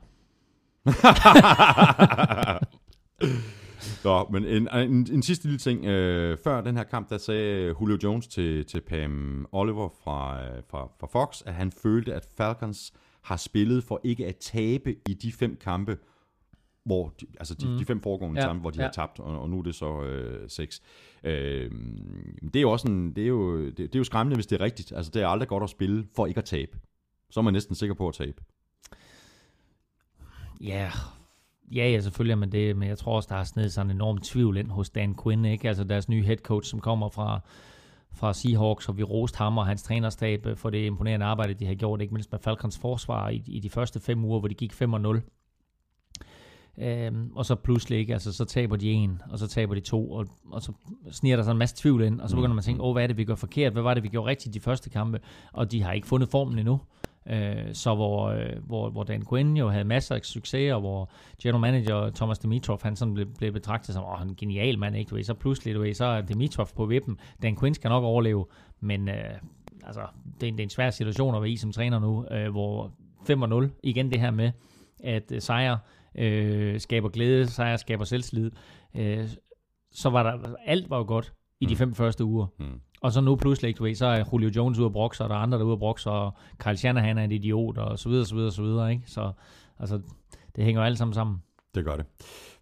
Nå, 4.04 4.28
men 4.32 4.44
en, 4.44 4.68
en, 4.74 5.06
en 5.12 5.22
sidste 5.22 5.44
lille 5.44 5.58
ting. 5.58 5.84
Øh, 5.84 6.38
før 6.44 6.60
den 6.60 6.76
her 6.76 6.84
kamp, 6.84 7.10
der 7.10 7.18
sagde 7.18 7.74
Julio 7.80 7.98
Jones 8.02 8.26
til, 8.26 8.66
til 8.66 8.80
Pam 8.80 9.46
Oliver 9.52 9.88
fra, 10.04 10.42
øh, 10.42 10.62
fra, 10.70 10.88
fra 11.00 11.06
Fox, 11.06 11.42
at 11.46 11.54
han 11.54 11.70
følte, 11.70 12.14
at 12.14 12.26
Falcons 12.36 12.92
har 13.22 13.36
spillet 13.36 13.84
for 13.84 14.00
ikke 14.04 14.26
at 14.26 14.36
tabe 14.36 14.96
i 15.08 15.14
de 15.14 15.32
fem 15.32 15.56
kampe, 15.56 15.98
hvor 16.84 17.14
de, 17.20 17.26
altså 17.38 17.54
de, 17.54 17.68
mm. 17.68 17.78
de 17.78 17.84
fem 17.84 18.00
foregående 18.00 18.40
Ja, 18.40 18.46
kampe, 18.46 18.60
hvor 18.60 18.70
de 18.70 18.78
ja. 18.78 18.84
har 18.84 18.92
tabt, 18.92 19.20
og, 19.20 19.40
og 19.40 19.50
nu 19.50 19.58
er 19.58 19.62
det 19.62 19.74
så 19.74 20.02
øh, 20.02 20.50
seks. 20.50 20.80
Øh, 21.24 21.70
det 22.42 22.56
er 22.56 22.60
jo 22.60 22.70
også 22.70 22.88
en, 22.88 23.16
det 23.16 23.24
er 23.24 23.28
jo, 23.28 23.66
det, 23.66 23.78
det 23.78 23.94
er 23.94 23.98
jo 23.98 24.04
skræmmende, 24.04 24.36
hvis 24.36 24.46
det 24.46 24.60
er 24.60 24.64
rigtigt. 24.64 24.92
Altså, 24.96 25.10
det 25.14 25.22
er 25.22 25.28
aldrig 25.28 25.48
godt 25.48 25.62
at 25.62 25.70
spille 25.70 26.06
for 26.16 26.26
ikke 26.26 26.38
at 26.38 26.44
tabe. 26.44 26.78
Så 27.30 27.40
er 27.40 27.44
man 27.44 27.52
næsten 27.52 27.74
sikker 27.74 27.94
på 27.94 28.08
at 28.08 28.14
tabe. 28.14 28.42
Ja, 30.60 30.90
ja, 31.74 31.90
ja, 31.90 32.00
selvfølgelig 32.00 32.32
er 32.32 32.36
man 32.36 32.52
det, 32.52 32.76
men 32.76 32.88
jeg 32.88 32.98
tror 32.98 33.16
også, 33.16 33.26
der 33.30 33.36
har 33.36 33.44
snedet 33.44 33.72
sådan 33.72 33.90
en 33.90 33.96
enorm 33.96 34.18
tvivl 34.18 34.56
ind 34.56 34.70
hos 34.70 34.90
Dan 34.90 35.16
Quinn, 35.22 35.44
ikke? 35.44 35.68
Altså 35.68 35.84
deres 35.84 36.08
nye 36.08 36.22
head 36.22 36.36
coach, 36.36 36.70
som 36.70 36.80
kommer 36.80 37.08
fra, 37.08 37.40
fra 38.12 38.32
Seahawks, 38.32 38.88
og 38.88 38.96
vi 38.96 39.02
roste 39.02 39.38
ham 39.38 39.58
og 39.58 39.66
hans 39.66 39.82
trænerstab 39.82 40.46
for 40.56 40.70
det 40.70 40.86
imponerende 40.86 41.26
arbejde, 41.26 41.54
de 41.54 41.66
har 41.66 41.74
gjort, 41.74 42.00
ikke 42.00 42.14
mindst 42.14 42.32
med 42.32 42.40
Falcons 42.40 42.78
forsvar 42.78 43.28
i, 43.28 43.42
i 43.46 43.60
de 43.60 43.70
første 43.70 44.00
fem 44.00 44.24
uger, 44.24 44.38
hvor 44.38 44.48
de 44.48 44.54
gik 44.54 44.72
5-0. 44.72 45.20
Øhm, 46.78 47.30
og 47.34 47.46
så 47.46 47.54
pludselig 47.54 47.98
ikke, 47.98 48.12
altså 48.12 48.32
så 48.32 48.44
taber 48.44 48.76
de 48.76 48.90
en, 48.90 49.22
og 49.30 49.38
så 49.38 49.46
taber 49.46 49.74
de 49.74 49.80
to, 49.80 50.12
og, 50.12 50.26
og 50.50 50.62
så 50.62 50.72
sniger 51.10 51.36
der 51.36 51.42
så 51.42 51.50
en 51.50 51.58
masse 51.58 51.76
tvivl 51.76 52.02
ind, 52.02 52.20
og 52.20 52.28
så 52.28 52.36
begynder 52.36 52.54
man 52.54 52.58
at 52.58 52.64
tænke, 52.64 52.82
åh, 52.82 52.92
hvad 52.92 53.02
er 53.02 53.06
det, 53.06 53.16
vi 53.16 53.24
gør 53.24 53.34
forkert, 53.34 53.72
hvad 53.72 53.82
var 53.82 53.94
det, 53.94 54.02
vi 54.02 54.08
gjorde 54.08 54.30
rigtigt 54.30 54.54
de 54.54 54.60
første 54.60 54.90
kampe, 54.90 55.20
og 55.52 55.72
de 55.72 55.82
har 55.82 55.92
ikke 55.92 56.06
fundet 56.06 56.28
formen 56.28 56.58
endnu. 56.58 56.80
Øh, 57.30 57.74
så 57.74 57.94
hvor, 57.94 58.26
øh, 58.28 58.50
hvor, 58.66 58.90
hvor 58.90 59.04
Dan 59.04 59.22
Quinn 59.30 59.56
jo 59.56 59.68
havde 59.68 59.84
masser 59.84 60.14
af 60.14 60.20
succes, 60.24 60.72
og 60.72 60.80
hvor 60.80 61.10
general 61.42 61.60
manager 61.60 62.10
Thomas 62.10 62.38
Dimitrov, 62.38 62.78
han 62.82 62.96
sådan 62.96 63.14
blev, 63.14 63.26
blev 63.38 63.52
betragtet 63.52 63.94
som, 63.94 64.04
åh, 64.04 64.22
en 64.22 64.34
genial 64.36 64.78
mand, 64.78 64.96
ikke? 64.96 65.08
Du 65.10 65.14
ved, 65.14 65.24
så 65.24 65.34
pludselig, 65.34 65.74
du 65.74 65.80
ved, 65.80 65.94
så 65.94 66.04
er 66.04 66.20
Dimitrov 66.20 66.68
på 66.76 66.86
vippen. 66.86 67.18
Dan 67.42 67.56
Quinn 67.56 67.74
skal 67.74 67.88
nok 67.88 68.04
overleve, 68.04 68.46
men 68.80 69.08
øh, 69.08 69.14
altså, 69.84 70.00
det, 70.40 70.42
er, 70.42 70.48
en- 70.48 70.54
det 70.54 70.60
er 70.60 70.64
en 70.66 70.70
svær 70.70 70.90
situation 70.90 71.34
at 71.34 71.42
være 71.42 71.50
i 71.50 71.56
som 71.56 71.72
træner 71.72 71.98
nu, 71.98 72.26
øh, 72.30 72.50
hvor 72.50 72.92
5-0, 73.30 73.80
igen 73.82 74.10
det 74.12 74.20
her 74.20 74.30
med, 74.30 74.50
at 75.04 75.32
øh, 75.32 75.40
sejr 75.40 75.76
øh, 76.14 76.80
skaber 76.80 77.08
glæde, 77.08 77.46
sejr 77.46 77.76
skaber 77.76 78.04
selvslid, 78.04 78.50
øh, 78.96 79.28
så 79.92 80.10
var 80.10 80.22
der, 80.22 80.54
alt 80.66 80.90
var 80.90 80.96
jo 80.98 81.04
godt 81.06 81.32
i 81.60 81.66
de 81.66 81.74
Mm. 81.74 81.78
fem 81.78 81.94
første 81.94 82.24
uger. 82.24 82.46
Mm. 82.58 82.80
Og 83.00 83.12
så 83.12 83.20
nu 83.20 83.36
pludselig, 83.36 83.78
du 83.78 83.84
ved, 83.84 83.94
så 83.94 84.06
er 84.06 84.24
Julio 84.32 84.50
Jones 84.56 84.78
ude 84.78 84.86
at 84.86 84.92
brokse, 84.92 85.24
og 85.24 85.30
der 85.30 85.36
er 85.36 85.40
andre, 85.40 85.58
der 85.58 85.64
er 85.64 85.66
ude 85.66 85.72
at 85.72 85.78
brokse, 85.78 86.10
og 86.10 86.34
Kyle 86.58 86.76
Shanahan 86.76 87.18
er 87.18 87.24
en 87.24 87.32
idiot, 87.32 87.78
og 87.78 87.98
så 87.98 88.08
videre, 88.08 88.26
så 88.26 88.34
videre, 88.34 88.52
så 88.52 88.62
videre, 88.62 88.92
ikke? 88.92 89.02
Så 89.06 89.32
altså, 89.78 90.00
det 90.56 90.64
hænger 90.64 90.80
jo 90.80 90.86
alt 90.86 90.98
sammen 90.98 91.14
sammen. 91.14 91.42
Det 91.74 91.84
gør 91.84 91.96
det. 91.96 92.06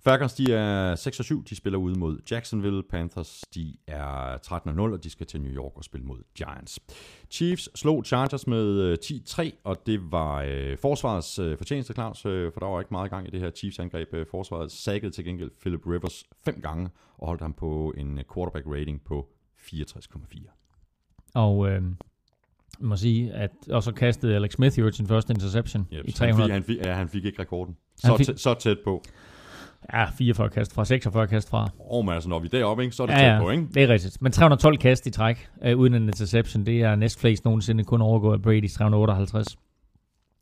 Falcons, 0.01 0.35
de 0.35 0.52
er 0.52 0.94
6 0.94 1.19
og 1.19 1.24
7. 1.24 1.44
De 1.44 1.56
spiller 1.56 1.78
ude 1.78 1.98
mod 1.98 2.19
Jacksonville. 2.31 2.82
Panthers, 2.82 3.40
de 3.55 3.77
er 3.86 4.36
13 4.43 4.70
og 4.70 4.77
0, 4.77 4.93
og 4.93 5.05
de 5.05 5.10
skal 5.10 5.27
til 5.27 5.40
New 5.40 5.52
York 5.52 5.73
og 5.77 5.85
spille 5.85 6.06
mod 6.06 6.19
Giants. 6.35 6.81
Chiefs 7.31 7.78
slog 7.78 8.05
Chargers 8.05 8.47
med 8.47 8.81
øh, 8.81 8.98
10-3, 9.05 9.51
og 9.65 9.86
det 9.86 10.12
var 10.12 10.43
øh, 10.48 10.78
forsvarets 10.78 11.39
øh, 11.39 11.59
fortjeneste, 11.59 11.94
Claus, 11.94 12.27
øh, 12.27 12.52
for 12.52 12.60
der 12.60 12.66
var 12.66 12.81
ikke 12.81 12.94
meget 12.94 13.10
gang 13.10 13.27
i 13.27 13.31
det 13.31 13.40
her 13.40 13.51
Chiefs-angreb. 13.51 14.15
Øh, 14.15 14.27
forsvaret 14.31 14.73
saggede 14.73 15.12
til 15.12 15.24
gengæld 15.24 15.51
Philip 15.60 15.86
Rivers 15.86 16.24
fem 16.44 16.60
gange, 16.60 16.89
og 17.19 17.27
holdt 17.27 17.43
ham 17.43 17.52
på 17.52 17.94
en 17.97 18.19
øh, 18.19 18.24
quarterback 18.35 18.66
rating 18.66 19.05
på 19.05 19.28
64,4. 19.62 21.30
Og 21.35 21.68
øh, 21.68 21.82
må 22.80 22.97
sige, 22.97 23.32
at 23.32 23.51
og 23.70 23.82
så 23.82 23.93
kastede 23.93 24.35
Alex 24.35 24.52
Smith 24.52 24.78
jo 24.78 24.93
sin 24.93 25.06
første 25.06 25.32
interception 25.32 25.86
Yep. 25.93 25.93
i 25.93 25.97
Han, 25.97 26.05
fik, 26.06 26.14
300. 26.14 26.52
han, 26.52 26.62
fik, 26.62 26.76
ja, 26.85 26.94
han 26.94 27.09
fik 27.09 27.24
ikke 27.24 27.43
rekorden. 27.43 27.76
Så, 27.97 28.16
fik- 28.16 28.28
tæ- 28.28 28.36
så 28.36 28.55
tæt 28.55 28.76
på. 28.85 29.02
Ja, 29.93 30.10
44 30.10 30.48
kast 30.51 30.74
fra, 30.74 30.85
46 30.85 31.26
kast 31.26 31.48
fra. 31.51 31.68
Og 31.90 32.05
men 32.05 32.14
altså, 32.14 32.28
når 32.28 32.39
vi 32.39 32.47
er 32.47 32.51
deroppe, 32.51 32.82
ikke, 32.82 32.97
så 32.97 33.02
er 33.02 33.06
det 33.06 33.14
Ja, 33.14 33.18
tæt 33.35 33.40
på, 33.40 33.51
ikke? 33.51 33.66
det 33.74 33.82
er 33.82 33.89
rigtigt. 33.89 34.22
Men 34.22 34.32
312 34.32 34.76
kast 34.78 35.06
i 35.06 35.10
træk 35.10 35.48
øh, 35.64 35.78
uden 35.78 35.94
en 35.94 36.02
interception, 36.02 36.66
det 36.66 36.82
er 36.82 36.94
næstflest 36.97 37.44
nogensinde 37.44 37.85
kun 37.85 38.01
overgået 38.02 38.47
af 38.47 38.51
Brady's 38.51 38.74
358. 38.76 39.56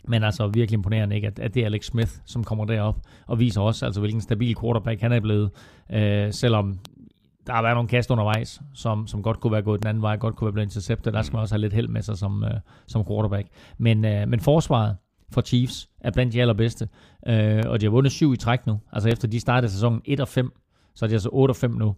Men 0.09 0.25
altså 0.25 0.47
virkelig 0.47 0.77
imponerende, 0.77 1.17
ikke? 1.17 1.27
At, 1.27 1.39
at 1.39 1.55
det 1.55 1.63
er 1.63 1.67
Alex 1.67 1.85
Smith, 1.87 2.11
som 2.25 2.45
kommer 2.45 2.65
derop 2.65 2.97
og 3.27 3.39
viser 3.39 3.61
også, 3.61 3.87
altså, 3.87 4.01
hvilken 4.01 4.21
stabil 4.21 4.57
quarterback 4.61 5.01
han 5.01 5.13
er 5.13 5.21
blevet. 5.21 5.51
Øh, 5.93 6.33
selvom 6.33 6.79
der 7.47 7.53
har 7.53 7.63
været 7.63 7.75
nogle 7.75 7.89
kast 7.89 8.11
undervejs, 8.11 8.61
som, 8.75 9.07
som 9.07 9.23
godt 9.23 9.41
kunne 9.41 9.53
være 9.53 9.63
gået 9.63 9.83
den 9.83 9.89
anden 9.89 10.03
vej, 10.03 10.17
godt 10.17 10.37
kunne 10.37 10.47
være 10.47 10.53
blevet 10.53 10.67
interceptet. 10.67 11.15
Der 11.15 11.23
skal 11.23 11.35
man 11.37 11.43
også 11.43 11.55
have 11.55 11.61
lidt 11.61 11.73
held 11.73 11.89
med 11.89 12.03
sig 12.03 12.19
som, 12.19 12.45
øh, 12.45 12.51
som 12.87 13.05
quarterback. 13.07 13.49
Men, 13.79 14.05
øh, 14.05 14.29
men 14.29 14.41
forsvaret 14.41 14.97
for 15.33 15.41
Chiefs 15.41 15.89
er 16.01 16.11
blandt 16.11 16.33
de 16.33 16.41
allerbedste. 16.41 16.89
Øh, 17.27 17.63
og 17.67 17.81
de 17.81 17.87
har 17.87 17.91
vundet 17.91 18.13
syv 18.13 18.33
i 18.33 18.37
træk 18.37 18.67
nu. 18.67 18.81
Altså 18.93 19.09
efter 19.09 19.29
de 19.29 19.41
startede 19.41 19.73
sæsonen 19.73 20.03
1 20.05 20.21
og 20.21 20.29
5, 20.29 20.53
så 20.95 21.05
er 21.05 21.09
de 21.09 21.15
altså 21.15 21.29
8 21.33 21.53
og 21.53 21.57
5 21.57 21.71
nu. 21.71 21.95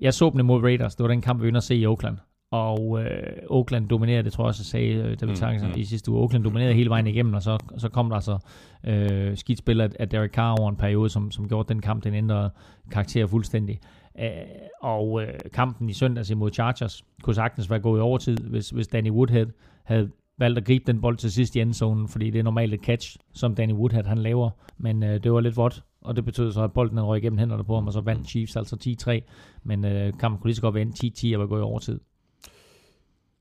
Jeg 0.00 0.14
så 0.14 0.30
dem 0.30 0.40
imod 0.40 0.62
Raiders. 0.62 0.94
Det 0.94 1.04
var 1.04 1.08
den 1.08 1.20
kamp, 1.20 1.42
vi 1.42 1.48
inde 1.48 1.56
at 1.56 1.62
se 1.62 1.76
i 1.76 1.86
Oakland. 1.86 2.16
og 2.50 3.02
øh, 3.02 3.36
Oakland 3.50 3.88
dominerede, 3.88 4.22
det 4.22 4.32
tror 4.32 4.44
jeg 4.44 4.48
også, 4.48 4.60
jeg 4.60 4.66
sagde, 4.66 4.94
øh, 4.94 5.20
da 5.20 5.26
vi 5.26 5.36
takkede 5.36 5.66
mm, 5.66 5.72
i 5.76 5.84
sidste 5.84 6.10
uge. 6.10 6.20
Oakland 6.20 6.44
dominerede 6.44 6.74
hele 6.74 6.90
vejen 6.90 7.06
igennem, 7.06 7.34
og 7.34 7.42
så, 7.42 7.58
så 7.78 7.88
kom 7.88 8.10
der 8.10 8.20
så 8.20 8.38
øh, 8.84 9.36
skidt 9.36 9.58
spil 9.58 9.80
af, 9.80 9.88
af 9.98 10.08
Derek 10.08 10.30
Carr 10.30 10.60
over 10.60 10.70
en 10.70 10.76
periode, 10.76 11.10
som, 11.10 11.30
som 11.30 11.48
gjorde 11.48 11.68
den 11.68 11.80
kamp, 11.80 12.04
den 12.04 12.14
ændrede 12.14 12.50
karakter 12.90 13.26
fuldstændig. 13.26 13.80
Øh, 14.20 14.28
og 14.80 15.22
øh, 15.22 15.34
kampen 15.52 15.88
i 15.88 15.92
søndags 15.92 16.30
imod 16.30 16.50
Chargers 16.50 17.04
kunne 17.22 17.34
sagtens 17.34 17.70
være 17.70 17.80
gået 17.80 17.98
i 17.98 18.00
overtid, 18.00 18.36
hvis, 18.36 18.70
hvis 18.70 18.88
Danny 18.88 19.10
Woodhead 19.10 19.46
havde 19.84 20.10
valgt 20.38 20.58
at 20.58 20.64
gribe 20.64 20.84
den 20.86 21.00
bold 21.00 21.16
til 21.16 21.32
sidst 21.32 21.56
i 21.56 21.60
endzonen, 21.60 22.08
fordi 22.08 22.30
det 22.30 22.38
er 22.38 22.42
normalt 22.42 22.74
et 22.74 22.80
catch, 22.80 23.16
som 23.32 23.54
Danny 23.54 23.72
Woodhead 23.72 24.04
han 24.04 24.18
laver, 24.18 24.50
men 24.78 25.02
øh, 25.02 25.22
det 25.22 25.32
var 25.32 25.40
lidt 25.40 25.56
vådt, 25.56 25.84
og 26.00 26.16
det 26.16 26.24
betød 26.24 26.52
så, 26.52 26.62
at 26.62 26.72
bolden 26.72 26.96
den 26.96 27.06
røg 27.06 27.18
igennem 27.18 27.38
hænderne 27.38 27.64
på 27.64 27.74
ham, 27.74 27.86
og 27.86 27.92
så 27.92 28.00
vandt 28.00 28.28
Chiefs 28.28 28.56
altså 28.56 28.76
10-3, 29.08 29.20
men 29.64 29.84
øh, 29.84 30.12
kampen 30.18 30.40
kunne 30.40 30.48
lige 30.48 30.56
så 30.56 30.62
godt 30.62 30.74
være 30.74 30.86
10-10 31.34 31.34
og 31.34 31.40
var 31.40 31.46
gået 31.46 31.60
i 31.60 31.62
overtid. 31.62 32.00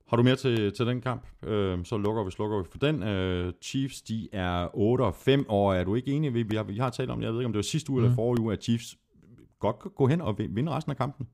Har 0.08 0.18
du 0.18 0.24
mere 0.24 0.36
til, 0.36 0.74
til 0.74 0.86
den 0.86 1.02
kamp? 1.02 1.28
Øh, 1.44 1.86
så 1.86 1.98
lukker 1.98 2.24
vi, 2.24 2.32
slukker 2.32 2.58
vi 2.58 2.64
for 2.72 2.78
den. 2.78 3.04
Øh, 3.04 3.54
Chiefs, 3.62 4.02
de 4.02 4.28
er 4.32 4.68
8 4.74 5.02
og 5.02 5.16
5, 5.16 5.46
og 5.50 5.76
er 5.76 5.84
du 5.84 5.96
ikke 5.96 6.12
enig? 6.12 6.34
Vi, 6.34 6.44
vi, 6.44 6.56
har, 6.56 6.64
vi 6.64 6.78
har 6.78 6.90
talt 6.90 7.10
om, 7.10 7.22
jeg 7.22 7.32
ved 7.32 7.40
ikke, 7.40 7.46
om 7.46 7.54
det 7.54 7.58
var 7.58 7.64
sidste 7.64 7.92
uge 7.92 8.00
mm. 8.00 8.06
eller 8.06 8.16
forrige 8.16 8.42
uge, 8.42 8.54
at 8.54 8.64
Chiefs 8.64 8.98
godt 9.60 9.80
kan 9.80 9.92
gå 9.96 10.08
hen 10.08 10.22
og 10.22 10.36
vinde 10.50 10.72
resten 10.72 10.92
af 10.92 10.98
kampen. 10.98 11.28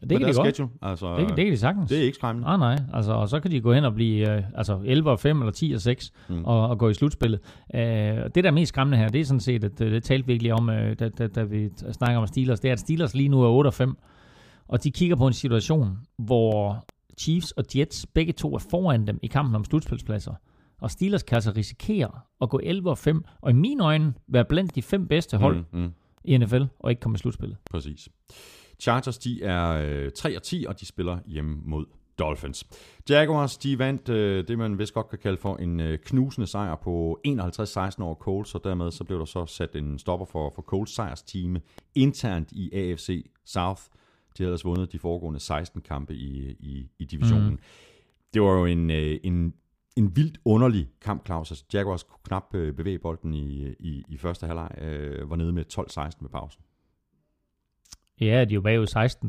Det 0.00 0.10
kan 0.10 0.20
de 0.20 0.34
godt. 0.34 0.54
Schedule. 0.54 0.70
Altså, 0.82 1.16
det, 1.16 1.28
det 1.28 1.36
kan 1.36 1.52
de 1.52 1.56
sagtens. 1.56 1.88
Det 1.88 1.98
er 1.98 2.02
ikke 2.02 2.14
skræmmende. 2.14 2.46
Nej, 2.46 2.56
nej. 2.56 2.78
Altså, 2.92 3.12
og 3.12 3.28
så 3.28 3.40
kan 3.40 3.50
de 3.50 3.60
gå 3.60 3.72
hen 3.72 3.84
og 3.84 3.94
blive 3.94 4.36
øh, 4.36 4.42
altså 4.54 4.80
11 4.84 5.10
og 5.10 5.20
5 5.20 5.40
eller 5.40 5.52
10 5.52 5.72
og 5.72 5.80
6 5.80 6.12
mm. 6.28 6.44
og, 6.44 6.68
og 6.68 6.78
gå 6.78 6.88
i 6.88 6.94
slutspillet. 6.94 7.40
Øh, 7.74 7.80
det, 7.80 8.34
der 8.34 8.46
er 8.46 8.50
mest 8.50 8.68
skræmmende 8.68 8.98
her, 8.98 9.08
det 9.08 9.20
er 9.20 9.24
sådan 9.24 9.40
set, 9.40 9.64
at 9.64 9.78
det, 9.78 9.92
det 9.92 10.02
talte 10.02 10.26
virkelig 10.26 10.52
om, 10.52 10.70
øh, 10.70 10.98
da, 10.98 11.08
da, 11.08 11.26
da 11.26 11.42
vi 11.42 11.70
snakker 11.92 12.20
om 12.20 12.26
Steelers, 12.26 12.60
det 12.60 12.68
er, 12.68 12.72
at 12.72 12.80
Steelers 12.80 13.14
lige 13.14 13.28
nu 13.28 13.42
er 13.42 13.48
8 13.48 13.68
og 13.68 13.74
5, 13.74 13.96
og 14.68 14.84
de 14.84 14.90
kigger 14.90 15.16
på 15.16 15.26
en 15.26 15.32
situation, 15.32 15.98
hvor 16.18 16.84
Chiefs 17.18 17.50
og 17.50 17.64
Jets 17.76 18.06
begge 18.06 18.32
to 18.32 18.54
er 18.54 18.66
foran 18.70 19.06
dem 19.06 19.18
i 19.22 19.26
kampen 19.26 19.54
om 19.54 19.64
slutspilspladser. 19.64 20.34
Og 20.80 20.90
Steelers 20.90 21.22
kan 21.22 21.34
altså 21.34 21.52
risikere 21.56 22.10
at 22.40 22.48
gå 22.48 22.60
11 22.62 22.90
og 22.90 22.98
5, 22.98 23.24
og 23.40 23.50
i 23.50 23.54
mine 23.54 23.84
øjne 23.84 24.14
være 24.28 24.44
blandt 24.44 24.74
de 24.74 24.82
fem 24.82 25.08
bedste 25.08 25.36
hold 25.36 25.56
mm, 25.72 25.80
mm. 25.80 25.92
I 26.24 26.36
NFL, 26.36 26.62
og 26.78 26.90
ikke 26.90 27.00
komme 27.00 27.16
i 27.16 27.18
slutspillet. 27.18 27.56
Præcis. 27.70 28.08
Chargers, 28.80 29.18
de 29.18 29.42
er 29.42 29.70
øh, 29.70 30.10
3 30.12 30.36
og 30.36 30.42
10, 30.42 30.64
og 30.68 30.80
de 30.80 30.86
spiller 30.86 31.18
hjemme 31.26 31.60
mod 31.64 31.86
Dolphins. 32.18 32.66
Jaguars, 33.10 33.56
de 33.56 33.78
vandt 33.78 34.08
øh, 34.08 34.48
det, 34.48 34.58
man 34.58 34.78
vist 34.78 34.94
godt 34.94 35.08
kan 35.08 35.18
kalde 35.18 35.38
for 35.38 35.56
en 35.56 35.80
øh, 35.80 35.98
knusende 35.98 36.46
sejr 36.46 36.74
på 36.74 37.20
51-16 37.26 37.30
over 38.02 38.14
Colts, 38.14 38.54
og 38.54 38.64
dermed 38.64 38.90
så 38.90 39.04
blev 39.04 39.18
der 39.18 39.24
så 39.24 39.46
sat 39.46 39.76
en 39.76 39.98
stopper 39.98 40.26
for, 40.26 40.52
for 40.54 40.62
Colts 40.62 40.94
sejrsteam 40.94 41.56
internt 41.94 42.52
i 42.52 42.70
AFC 42.72 43.30
South. 43.44 43.82
De 44.38 44.42
havde 44.42 44.48
ellers 44.48 44.64
vundet 44.64 44.92
de 44.92 44.98
foregående 44.98 45.40
16 45.40 45.80
kampe 45.80 46.14
i, 46.14 46.56
i, 46.60 46.88
i 46.98 47.04
divisionen. 47.04 47.50
Mm. 47.50 47.58
Det 48.34 48.42
var 48.42 48.52
jo 48.52 48.64
en, 48.64 48.90
øh, 48.90 49.20
en, 49.22 49.54
en 49.96 50.16
vildt 50.16 50.38
underlig 50.44 50.88
kamp, 51.00 51.26
Claus. 51.26 51.50
Altså, 51.50 51.64
Jaguars 51.72 52.02
kunne 52.02 52.20
knap 52.24 52.54
øh, 52.54 52.74
bevæge 52.74 52.98
bolden 52.98 53.34
i, 53.34 53.74
i, 53.78 54.04
i 54.08 54.16
første 54.16 54.46
halvleg, 54.46 54.70
øh, 54.80 55.30
var 55.30 55.36
nede 55.36 55.52
med 55.52 55.64
12-16 55.72 56.10
med 56.20 56.30
pausen. 56.30 56.62
Ja, 58.20 58.44
de 58.44 58.50
er 58.50 58.54
jo 58.54 58.60
bagud 58.60 58.86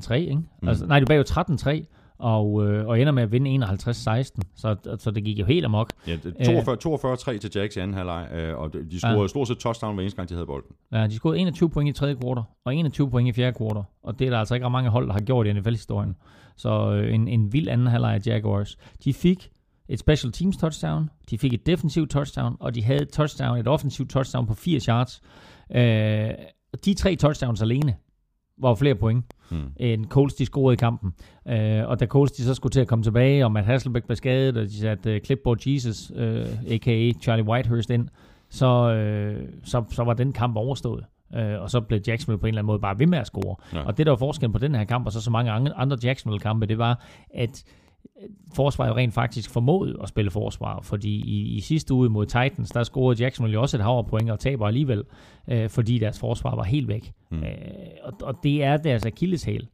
16-3, 0.08 0.14
ikke? 0.14 0.36
Mm. 0.36 0.68
Altså, 0.68 0.86
nej, 0.86 1.00
de 1.00 1.04
er 1.04 1.08
bagud 1.08 1.86
13-3, 1.86 2.16
og, 2.18 2.68
øh, 2.68 2.88
og 2.88 3.00
ender 3.00 3.12
med 3.12 3.24
at 3.24 3.32
vinde 3.32 3.66
51-16, 3.66 4.42
så, 4.56 4.76
så 5.00 5.12
det 5.12 5.24
gik 5.24 5.40
jo 5.40 5.46
helt 5.46 5.66
amok. 5.66 5.94
Ja, 6.08 6.16
42-3 6.16 7.38
til 7.38 7.52
Jacks 7.56 7.76
i 7.76 7.80
anden 7.80 7.98
halvleg, 7.98 8.28
øh, 8.34 8.58
og 8.58 8.74
de 8.74 9.00
scorede 9.00 9.22
ja. 9.22 9.28
stort 9.28 9.48
set 9.48 9.58
touchdown 9.58 9.96
hver 9.96 10.02
eneste 10.02 10.16
gang, 10.16 10.30
de 10.30 10.34
havde 10.34 10.46
bolden. 10.46 10.76
Ja, 10.92 11.08
de 11.08 11.16
scorede 11.16 11.40
21 11.40 11.70
point 11.70 11.90
i 11.90 12.00
tredje 12.00 12.16
kvartal, 12.16 12.44
og 12.66 12.76
21 12.76 13.10
point 13.10 13.30
i 13.30 13.32
fjerde 13.32 13.58
kvartal, 13.58 13.84
og 14.04 14.20
det 14.20 14.28
er 14.28 14.30
der 14.30 14.38
altså 14.38 14.54
ikke 14.54 14.66
ret 14.66 14.72
mange 14.72 14.90
hold, 14.90 15.08
der 15.08 15.14
har 15.14 15.20
gjort 15.20 15.48
i 15.48 15.54
NFL-historien. 15.54 16.16
Så 16.56 16.92
øh, 16.92 17.14
en, 17.14 17.28
en 17.28 17.54
vild 17.54 17.68
anden 17.68 17.88
halvleg 17.88 18.14
af 18.14 18.28
Jaguars. 18.28 18.78
De 19.04 19.14
fik 19.14 19.52
et 19.90 20.00
special 20.00 20.32
teams 20.32 20.58
touchdown, 20.58 21.10
de 21.30 21.38
fik 21.38 21.54
et 21.54 21.66
defensivt 21.66 22.12
touchdown, 22.12 22.58
og 22.60 22.76
de 22.76 22.84
havde 22.84 23.02
et 23.02 23.10
touchdown, 23.10 23.58
et 23.58 23.68
offensivt 23.68 24.10
touchdown 24.10 24.48
på 24.48 24.54
80 24.54 24.86
yards. 24.86 25.22
Øh, 25.76 26.30
de 26.86 26.94
tre 26.94 27.16
touchdowns 27.16 27.62
alene 27.62 27.96
var 28.62 28.76
flere 28.76 28.96
point, 28.96 29.26
hmm. 29.50 29.72
end 29.78 30.06
Colts 30.06 30.36
de 30.36 30.46
scorede 30.46 30.74
i 30.74 30.78
kampen. 30.78 31.14
Uh, 31.46 31.90
og 31.90 32.00
da 32.00 32.06
Colts 32.06 32.32
de 32.32 32.44
så 32.44 32.54
skulle 32.54 32.72
til 32.72 32.80
at 32.80 32.88
komme 32.88 33.04
tilbage, 33.04 33.46
og 33.46 33.52
Matt 33.52 33.68
Hasselbeck 33.68 34.06
blev 34.06 34.16
skadet, 34.16 34.58
og 34.58 34.64
de 34.64 34.80
satte 34.80 35.16
uh, 35.16 35.22
Clipboard 35.22 35.68
Jesus, 35.68 36.12
øh, 36.16 36.46
a.k.a. 36.68 37.12
Charlie 37.22 37.46
Whitehurst 37.46 37.90
ind, 37.90 38.08
så, 38.50 38.68
uh, 38.68 39.50
så, 39.64 39.84
så 39.92 40.04
var 40.04 40.14
den 40.14 40.34
kamp 40.34 40.56
overstået. 40.56 41.06
Uh, 41.34 41.62
og 41.62 41.70
så 41.70 41.82
blev 41.82 42.02
Jacksonville 42.08 42.40
på 42.40 42.46
en 42.46 42.48
eller 42.48 42.62
anden 42.62 42.68
måde 42.68 42.80
bare 42.80 43.00
ved 43.00 43.08
med 43.08 43.18
at 43.18 43.28
score. 43.28 43.56
Ja. 43.74 43.86
Og 43.86 43.98
det, 43.98 44.06
der 44.06 44.12
var 44.12 44.18
forskellen 44.18 44.54
på 44.54 44.60
den 44.60 44.76
her 44.76 44.84
kamp, 44.84 45.06
og 45.06 45.12
så 45.12 45.22
så 45.22 45.32
mange 45.32 45.52
andre 45.52 45.98
Jacksonville-kampe, 46.04 46.66
det 46.66 46.78
var, 46.78 47.06
at 47.34 47.64
forsvaret 48.56 48.96
rent 48.96 49.14
faktisk 49.14 49.50
formået 49.50 49.98
at 50.04 50.10
spille 50.10 50.32
forsvar, 50.32 50.82
fordi 50.82 51.10
i, 51.10 51.56
i 51.56 51.60
sidste 51.60 51.94
uge 51.94 52.10
mod 52.10 52.26
Titans, 52.26 52.70
der 52.70 52.84
scorede 52.84 53.24
Jacksonville 53.24 53.54
jo 53.54 53.62
også 53.62 53.78
et 53.78 53.84
hav 53.84 54.10
point 54.10 54.32
og 54.32 54.40
taber 54.40 54.68
alligevel, 54.68 55.04
øh, 55.48 55.70
fordi 55.70 56.00
deres 56.00 56.20
forsvar 56.20 56.56
var 56.56 56.64
helt 56.64 56.88
væk. 56.88 57.12
Mm. 57.32 57.44
Øh, 57.44 57.54
og, 58.04 58.14
og 58.24 58.36
det 58.44 58.64
er 58.64 58.78
deres 58.78 59.06
akilleshæl, 59.06 59.68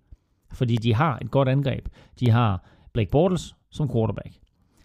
fordi 0.53 0.75
de 0.75 0.93
har 0.93 1.17
et 1.21 1.31
godt 1.31 1.49
angreb. 1.49 1.87
De 2.19 2.29
har 2.29 2.65
Blake 2.93 3.11
Bortles 3.11 3.55
som 3.71 3.91
quarterback. 3.91 4.35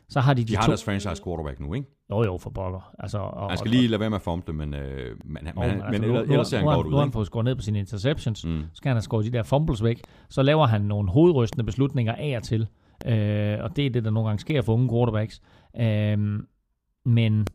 Så 0.08 0.20
har 0.20 0.34
de, 0.34 0.42
de, 0.42 0.48
de 0.48 0.56
har 0.56 0.62
to... 0.62 0.70
deres 0.70 0.84
franchise 0.84 1.22
quarterback 1.24 1.60
nu, 1.60 1.74
ikke? 1.74 1.86
Jo, 2.10 2.24
jo, 2.24 2.38
for 2.38 2.50
pokker. 2.50 2.94
Altså, 2.98 3.18
og, 3.18 3.48
han 3.48 3.58
skal 3.58 3.70
lige 3.70 3.88
lade 3.88 4.00
være 4.00 4.10
med 4.10 4.16
at 4.16 4.22
fumble, 4.22 4.54
men, 4.54 4.74
øh, 4.74 5.16
men, 5.24 5.44
men, 5.44 5.52
men, 5.56 5.64
altså, 5.64 5.90
men 5.90 6.04
ellers, 6.04 6.28
ellers 6.28 6.48
ser 6.48 6.58
han 6.58 6.66
godt 6.66 6.86
ud. 6.86 6.90
Nu 6.90 6.96
har 6.96 7.04
han 7.04 7.12
fået 7.12 7.26
skåret 7.26 7.44
ned 7.44 7.54
på 7.54 7.62
sine 7.62 7.78
interceptions, 7.78 8.44
mm. 8.44 8.62
så 8.62 8.76
skal 8.76 8.88
han 8.88 8.96
have 8.96 9.02
skåret 9.02 9.24
de 9.24 9.30
der 9.30 9.42
fumbles 9.42 9.84
væk. 9.84 10.00
Så 10.28 10.42
laver 10.42 10.66
han 10.66 10.80
nogle 10.80 11.10
hovedrystende 11.10 11.64
beslutninger 11.64 12.14
af 12.14 12.36
og 12.36 12.42
til. 12.42 12.66
Øh, 13.06 13.58
og 13.60 13.76
det 13.76 13.86
er 13.86 13.90
det, 13.90 14.04
der 14.04 14.10
nogle 14.10 14.28
gange 14.28 14.40
sker 14.40 14.62
for 14.62 14.72
unge 14.72 14.88
quarterbacks. 14.88 15.42
Øh, 15.76 16.18
men 17.04 17.46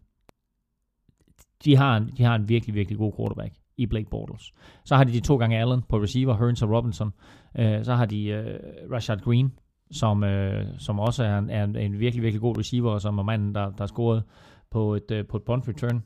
de 1.65 1.75
har, 1.75 1.97
en, 1.97 2.11
de 2.17 2.23
har 2.23 2.35
en 2.35 2.49
virkelig, 2.49 2.75
virkelig 2.75 2.97
god 2.97 3.13
quarterback 3.17 3.53
i 3.77 3.85
Blake 3.85 4.09
Bortles. 4.09 4.53
Så 4.85 4.95
har 4.95 5.03
de 5.03 5.13
de 5.13 5.19
to 5.19 5.37
gange 5.37 5.59
Allen 5.59 5.81
på 5.89 5.97
receiver, 5.97 6.37
Hearns 6.37 6.61
og 6.61 6.69
Robinson. 6.69 7.13
Øh, 7.57 7.85
så 7.85 7.93
har 7.93 8.05
de 8.05 8.25
øh, 8.25 8.59
Rashad 8.91 9.19
Green, 9.19 9.53
som, 9.91 10.23
øh, 10.23 10.65
som 10.77 10.99
også 10.99 11.23
er 11.23 11.37
en, 11.37 11.49
er 11.49 11.63
en 11.63 11.99
virkelig, 11.99 12.23
virkelig 12.23 12.41
god 12.41 12.57
receiver, 12.57 12.91
og 12.91 13.01
som 13.01 13.17
er 13.17 13.23
manden, 13.23 13.55
der, 13.55 13.65
der 13.65 13.79
har 13.79 13.87
scoret 13.87 14.23
på 14.71 14.95
et, 14.95 15.11
øh, 15.11 15.27
på 15.27 15.37
et 15.37 15.43
punt 15.43 15.67
return 15.67 16.03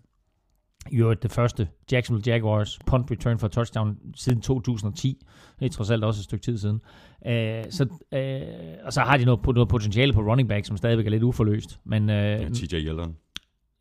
i 0.92 0.98
øvrigt 0.98 1.24
det 1.24 1.32
første 1.32 1.68
Jacksonville 1.92 2.32
Jaguars 2.32 2.80
punt 2.86 3.12
return 3.12 3.40
for 3.40 3.48
touchdown 3.48 3.98
siden 4.16 4.42
2010. 4.42 5.26
Det 5.60 5.66
er 5.66 5.70
trods 5.70 5.90
alt 5.90 6.04
også 6.04 6.20
et 6.20 6.24
stykke 6.24 6.44
tid 6.44 6.58
siden. 6.58 6.82
Uh, 7.26 7.32
så, 7.70 7.88
uh, 8.12 8.86
og 8.86 8.94
så 8.94 9.02
har 9.02 9.18
de 9.18 9.26
noget, 9.26 9.46
noget 9.46 9.70
potentiale 9.70 10.14
på 10.14 10.22
running 10.22 10.50
back, 10.50 10.66
som 10.66 10.78
stadigvæk 10.78 11.06
er 11.06 11.10
lidt 11.10 11.24
uforløst. 11.24 11.80
Men, 11.84 12.04
uh, 12.04 12.16
ja, 12.16 12.50
TJ 12.50 12.76
Yeldon. 12.76 13.16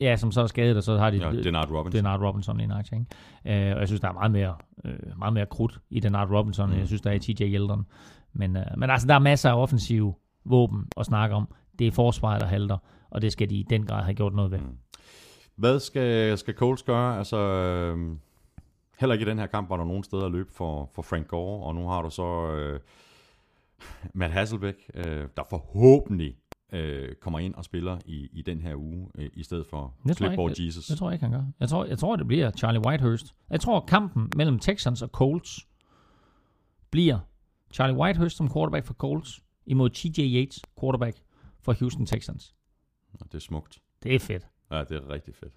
Ja, 0.01 0.17
som 0.17 0.33
så 0.33 0.41
er 0.41 0.47
skadet, 0.47 0.77
og 0.77 0.83
så 0.83 0.99
har 0.99 1.11
de 1.11 1.17
ja, 1.17 1.43
Denard 1.43 1.71
Robinson. 1.71 1.99
Denard 1.99 2.21
Robinson 2.21 2.61
i 2.61 2.65
aktie. 2.71 2.99
Ikke? 2.99 3.71
Uh, 3.71 3.75
og 3.75 3.81
jeg 3.81 3.89
synes, 3.89 4.01
der 4.01 4.09
er 4.09 4.13
meget 4.13 4.31
mere, 4.31 4.55
uh, 4.85 5.19
meget 5.19 5.35
mere 5.35 5.47
krudt 5.47 5.81
i 5.91 6.01
Denard 6.01 6.31
Robinson, 6.31 6.71
mm. 6.71 6.79
jeg 6.79 6.87
synes, 6.87 7.03
der 7.03 7.11
er 7.11 7.15
i 7.15 7.19
TJ 7.19 7.43
Yeldon. 7.43 7.87
Men, 8.33 8.57
uh, 8.57 8.63
men 8.77 8.91
altså, 8.91 9.07
der 9.07 9.15
er 9.15 9.19
masser 9.19 9.51
af 9.51 9.63
offensive 9.63 10.15
våben 10.45 10.85
at 10.97 11.07
snakke 11.07 11.35
om. 11.35 11.49
Det 11.79 11.87
er 11.87 11.93
forsvaret, 11.93 12.41
der 12.41 12.47
halter, 12.47 12.77
og 13.11 13.23
det 13.23 13.33
skal 13.33 13.51
de 13.51 13.55
i 13.55 13.65
den 13.71 13.87
grad 13.87 14.05
have 14.05 14.15
gjort 14.15 14.35
noget 14.35 14.51
ved. 14.51 14.59
Mm. 14.59 14.77
Hvad 15.59 15.81
skal, 15.81 16.39
skal 16.39 16.55
Coles 16.55 16.83
gøre? 16.83 17.19
Altså, 17.19 17.37
øh, 17.37 18.17
heller 18.99 19.15
ikke 19.15 19.27
i 19.27 19.29
den 19.29 19.39
her 19.39 19.47
kamp 19.47 19.71
var 19.71 19.77
der 19.77 19.85
nogen 19.85 20.05
steder 20.05 20.27
at 20.27 20.33
løbe 20.33 20.53
for, 20.53 20.91
for 20.95 21.03
Frank 21.03 21.29
Gore, 21.29 21.67
og 21.67 21.75
nu 21.75 21.89
har 21.89 22.03
du 22.03 22.11
så 22.11 22.51
øh, 22.51 22.81
Matt 24.15 24.33
Hasselbeck, 24.33 24.91
øh, 24.95 25.29
der 25.37 25.43
forhåbentlig 25.51 26.37
øh, 26.73 27.15
kommer 27.15 27.39
ind 27.39 27.55
og 27.55 27.65
spiller 27.65 27.99
i, 28.07 28.29
i 28.33 28.43
den 28.43 28.61
her 28.61 28.77
uge, 28.77 29.09
øh, 29.15 29.31
i 29.35 29.43
stedet 29.43 29.67
for 29.67 29.95
Clipboard 30.17 30.59
Jesus. 30.59 30.85
Det, 30.85 30.91
det 30.91 30.99
tror 30.99 31.11
jeg 31.11 31.15
ikke, 31.15 31.25
han 31.25 31.33
gør. 31.33 31.45
Jeg 31.61 31.69
tror, 31.69 31.85
jeg 31.85 31.99
tror, 31.99 32.17
det 32.17 32.27
bliver 32.27 32.51
Charlie 32.51 32.81
Whitehurst. 32.87 33.35
Jeg 33.51 33.61
tror, 33.61 33.85
kampen 33.89 34.33
mellem 34.37 34.59
Texans 34.59 35.03
og 35.03 35.09
Colts 35.09 35.69
bliver 36.91 37.19
Charlie 37.73 37.97
Whitehurst 37.97 38.37
som 38.37 38.53
quarterback 38.53 38.87
for 38.87 38.95
Colts 38.95 39.41
imod 39.67 39.91
TJ 39.91 40.21
Yates, 40.21 40.63
quarterback 40.81 41.17
for 41.61 41.73
Houston 41.73 42.07
Texans. 42.07 42.55
Det 43.25 43.35
er 43.35 43.39
smukt. 43.39 43.79
Det 44.03 44.15
er 44.15 44.19
fedt. 44.19 44.47
Ja, 44.71 44.85
det 44.85 44.97
er 44.97 45.09
rigtig 45.09 45.35
fedt. 45.35 45.55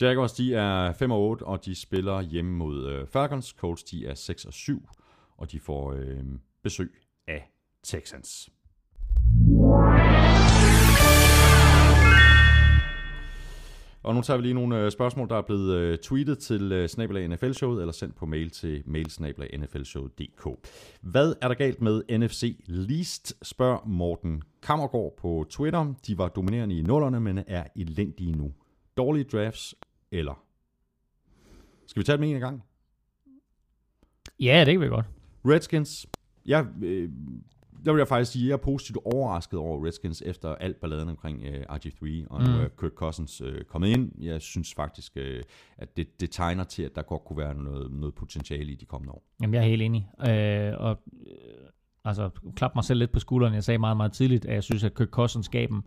Jaguars, 0.00 0.32
de 0.32 0.54
er 0.54 0.92
5 0.92 1.10
og 1.10 1.20
8, 1.20 1.42
og 1.42 1.64
de 1.64 1.74
spiller 1.74 2.20
hjemme 2.20 2.52
mod 2.52 2.86
øh, 2.86 3.06
Falcons. 3.06 3.48
Colts, 3.48 3.84
de 3.84 4.06
er 4.06 4.14
6 4.14 4.44
og 4.44 4.52
7, 4.52 4.88
og 5.36 5.52
de 5.52 5.60
får 5.60 5.92
øh, 5.92 6.24
besøg 6.62 6.92
af 7.26 7.50
Texans. 7.82 8.50
Og 14.02 14.14
nu 14.14 14.22
tager 14.22 14.36
vi 14.36 14.42
lige 14.42 14.54
nogle 14.54 14.84
øh, 14.84 14.90
spørgsmål, 14.90 15.28
der 15.28 15.36
er 15.36 15.42
blevet 15.42 15.74
øh, 15.74 15.98
tweetet 15.98 16.38
til 16.38 16.72
øh, 16.72 16.88
Snabelag 16.88 17.28
NFL-showet, 17.28 17.80
eller 17.80 17.92
sendt 17.92 18.16
på 18.16 18.26
mail 18.26 18.50
til 18.50 18.82
mailsnabelag.nflshowet.dk. 18.86 20.68
Hvad 21.00 21.34
er 21.42 21.48
der 21.48 21.54
galt 21.54 21.80
med 21.80 22.18
NFC 22.18 22.64
Least, 22.66 23.46
spørger 23.46 23.86
Morten 23.86 24.42
Kammergaard 24.62 25.14
på 25.18 25.46
Twitter. 25.50 25.94
De 26.06 26.18
var 26.18 26.28
dominerende 26.28 26.78
i 26.78 26.82
nullerne, 26.82 27.20
men 27.20 27.38
er 27.46 27.64
elendige 27.76 28.32
nu. 28.32 28.52
Dårlige 28.96 29.24
drafts, 29.24 29.74
eller? 30.10 30.44
Skal 31.86 32.00
vi 32.00 32.04
tage 32.04 32.16
dem 32.16 32.24
en 32.24 32.40
gang? 32.40 32.62
Ja, 34.40 34.64
det 34.64 34.74
kan 34.74 34.80
vi 34.80 34.86
godt. 34.86 35.06
Redskins. 35.44 36.06
Jeg 36.46 36.66
øh, 36.82 37.10
der 37.84 37.92
vil 37.92 37.98
jeg 37.98 38.08
faktisk 38.08 38.32
sige, 38.32 38.44
at 38.44 38.48
jeg 38.48 38.52
er 38.54 38.58
positivt 38.58 38.98
overrasket 39.04 39.58
over 39.58 39.86
Redskins 39.86 40.22
efter 40.26 40.54
alt 40.54 40.80
balladen 40.80 41.08
omkring 41.08 41.42
øh, 41.44 41.60
RG3, 41.70 42.26
og 42.30 42.40
nu 42.42 42.46
Mm. 42.50 42.60
er 42.60 42.68
Kirk 42.80 42.92
Cousins 42.92 43.40
øh, 43.40 43.64
kommet 43.64 43.88
ind. 43.88 44.12
Jeg 44.22 44.40
synes 44.40 44.74
faktisk, 44.74 45.12
øh, 45.16 45.42
at 45.78 45.96
det, 45.96 46.20
det 46.20 46.30
tegner 46.30 46.64
til, 46.64 46.82
at 46.82 46.94
der 46.94 47.02
godt 47.02 47.24
kunne 47.24 47.36
være 47.38 47.54
noget, 47.54 47.92
noget 47.92 48.14
potentiale 48.14 48.72
i 48.72 48.74
de 48.74 48.84
kommende 48.84 49.12
år. 49.12 49.22
Jamen, 49.42 49.54
jeg 49.54 49.62
er 49.64 49.68
helt 49.68 49.82
enig. 49.82 50.08
Øh, 50.28 50.72
og 50.78 50.98
øh, 51.26 51.34
altså, 52.04 52.30
klap 52.56 52.74
mig 52.74 52.84
selv 52.84 52.98
lidt 52.98 53.12
på 53.12 53.18
skulderen. 53.20 53.54
Jeg 53.54 53.64
sagde 53.64 53.78
meget, 53.78 53.96
meget 53.96 54.12
tidligt, 54.12 54.44
at 54.46 54.54
jeg 54.54 54.62
synes, 54.62 54.84
at 54.84 54.94
Kirk 54.94 55.08
Cousins 55.08 55.48
gav 55.48 55.66
dem 55.66 55.82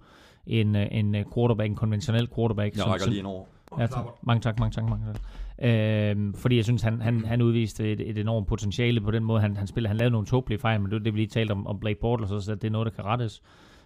en, 0.47 0.75
øh, 0.75 0.87
en 0.91 1.15
øh, 1.15 1.25
quarterback, 1.35 1.69
en 1.69 1.75
konventionel 1.75 2.29
quarterback. 2.35 2.77
Jeg 2.77 2.85
rækker 2.85 3.07
lige 3.07 3.19
en 3.19 3.25
over. 3.25 3.45
Ja, 3.79 3.87
tak. 3.87 4.05
Mange 4.23 4.41
tak, 4.41 4.59
mange 4.59 4.71
tak, 4.71 4.83
mange 4.89 5.05
tak. 5.05 5.21
Øhm, 5.61 6.33
fordi 6.33 6.55
jeg 6.55 6.63
synes, 6.63 6.81
han, 6.81 7.01
han, 7.01 7.25
han 7.25 7.41
udviste 7.41 7.91
et, 7.91 8.09
et 8.09 8.17
enormt 8.17 8.47
potentiale 8.47 9.01
på 9.01 9.11
den 9.11 9.23
måde, 9.23 9.41
han, 9.41 9.57
han 9.57 9.67
spillede. 9.67 9.87
Han 9.87 9.97
lavede 9.97 10.11
nogle 10.11 10.27
tåbelige 10.27 10.59
fejl, 10.59 10.81
men 10.81 10.91
det, 10.91 10.99
er 10.99 11.03
det 11.03 11.13
vi 11.13 11.19
lige 11.19 11.27
talte 11.27 11.51
om, 11.51 11.67
om 11.67 11.79
Blake 11.79 11.99
Bortles, 11.99 12.43
så 12.45 12.55
det 12.55 12.63
er 12.63 12.71
noget, 12.71 12.85
der 12.85 12.91
kan 12.91 13.05
rettes. 13.05 13.41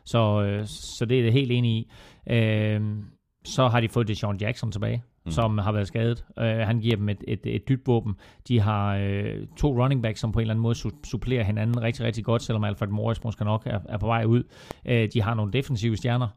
Så, 0.05 0.43
øh, 0.43 0.65
så 0.65 1.05
det 1.05 1.19
er 1.19 1.23
jeg 1.23 1.33
helt 1.33 1.51
enig 1.51 1.71
i. 1.71 1.91
Øhm, 2.29 3.03
så 3.45 3.67
har 3.67 3.79
de 3.79 3.89
fået 3.89 4.07
Deshaun 4.07 4.37
Jackson 4.37 4.71
tilbage, 4.71 5.03
mm. 5.25 5.31
som 5.31 5.57
har 5.57 5.71
været 5.71 5.87
skadet. 5.87 6.25
Øh, 6.39 6.45
han 6.45 6.79
giver 6.79 6.95
dem 6.95 7.09
et, 7.09 7.23
et, 7.27 7.39
et 7.43 7.69
dybt 7.69 7.87
våben. 7.87 8.15
De 8.47 8.59
har 8.59 8.95
øh, 8.95 9.47
to 9.57 9.83
running 9.83 10.03
backs, 10.03 10.19
som 10.19 10.31
på 10.31 10.39
en 10.39 10.41
eller 10.41 10.53
anden 10.53 10.61
måde 10.61 10.75
su- 10.75 11.01
supplerer 11.03 11.43
hinanden 11.43 11.81
rigtig, 11.81 12.05
rigtig 12.05 12.25
godt, 12.25 12.41
selvom 12.41 12.63
Alfred 12.63 12.87
Morris 12.87 13.23
måske 13.23 13.43
nok 13.43 13.63
er, 13.65 13.79
er 13.89 13.97
på 13.97 14.05
vej 14.05 14.23
ud. 14.23 14.43
Øh, 14.85 15.09
de 15.13 15.21
har 15.21 15.33
nogle 15.33 15.53
defensive 15.53 15.97
stjerner, 15.97 16.27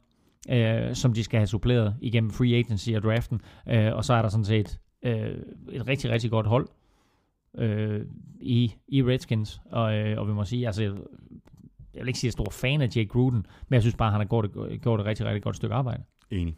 øh, 0.48 0.94
som 0.94 1.12
de 1.12 1.24
skal 1.24 1.38
have 1.38 1.46
suppleret 1.46 1.96
igennem 2.00 2.30
free 2.30 2.54
agency 2.54 2.90
og 2.90 3.02
draften. 3.02 3.40
Øh, 3.68 3.94
og 3.94 4.04
så 4.04 4.14
er 4.14 4.22
der 4.22 4.28
sådan 4.28 4.44
set 4.44 4.78
øh, 5.02 5.34
et 5.72 5.88
rigtig, 5.88 6.10
rigtig 6.10 6.30
godt 6.30 6.46
hold 6.46 6.68
øh, 7.58 8.00
i, 8.40 8.74
i 8.88 9.02
Redskins. 9.02 9.60
Og, 9.70 9.94
øh, 9.94 10.18
og 10.18 10.28
vi 10.28 10.32
må 10.32 10.44
sige, 10.44 10.66
altså, 10.66 10.82
jeg 10.82 10.92
vil 11.94 12.08
ikke 12.08 12.18
sige, 12.18 12.28
at 12.28 12.34
jeg 12.34 12.40
er 12.40 12.44
stor 12.44 12.50
fan 12.50 12.80
af 12.80 12.88
Jake 12.96 13.08
Gruden, 13.08 13.46
men 13.68 13.74
jeg 13.74 13.82
synes 13.82 13.96
bare, 13.96 14.08
at 14.08 14.12
han 14.12 14.20
har 14.20 14.28
gjort 14.28 14.44
et, 14.44 14.82
gjort 14.82 15.00
et 15.00 15.06
rigtig, 15.06 15.26
rigtig 15.26 15.42
godt 15.42 15.56
stykke 15.56 15.74
arbejde. 15.74 16.02
Enig. 16.30 16.56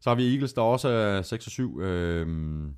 Så 0.00 0.10
har 0.10 0.14
vi 0.14 0.32
Eagles, 0.32 0.52
der 0.52 0.62
også 0.62 0.88
er 0.88 1.22
6 1.22 1.46
og 1.46 1.50
7. 1.50 1.80
Øhm, 1.80 2.74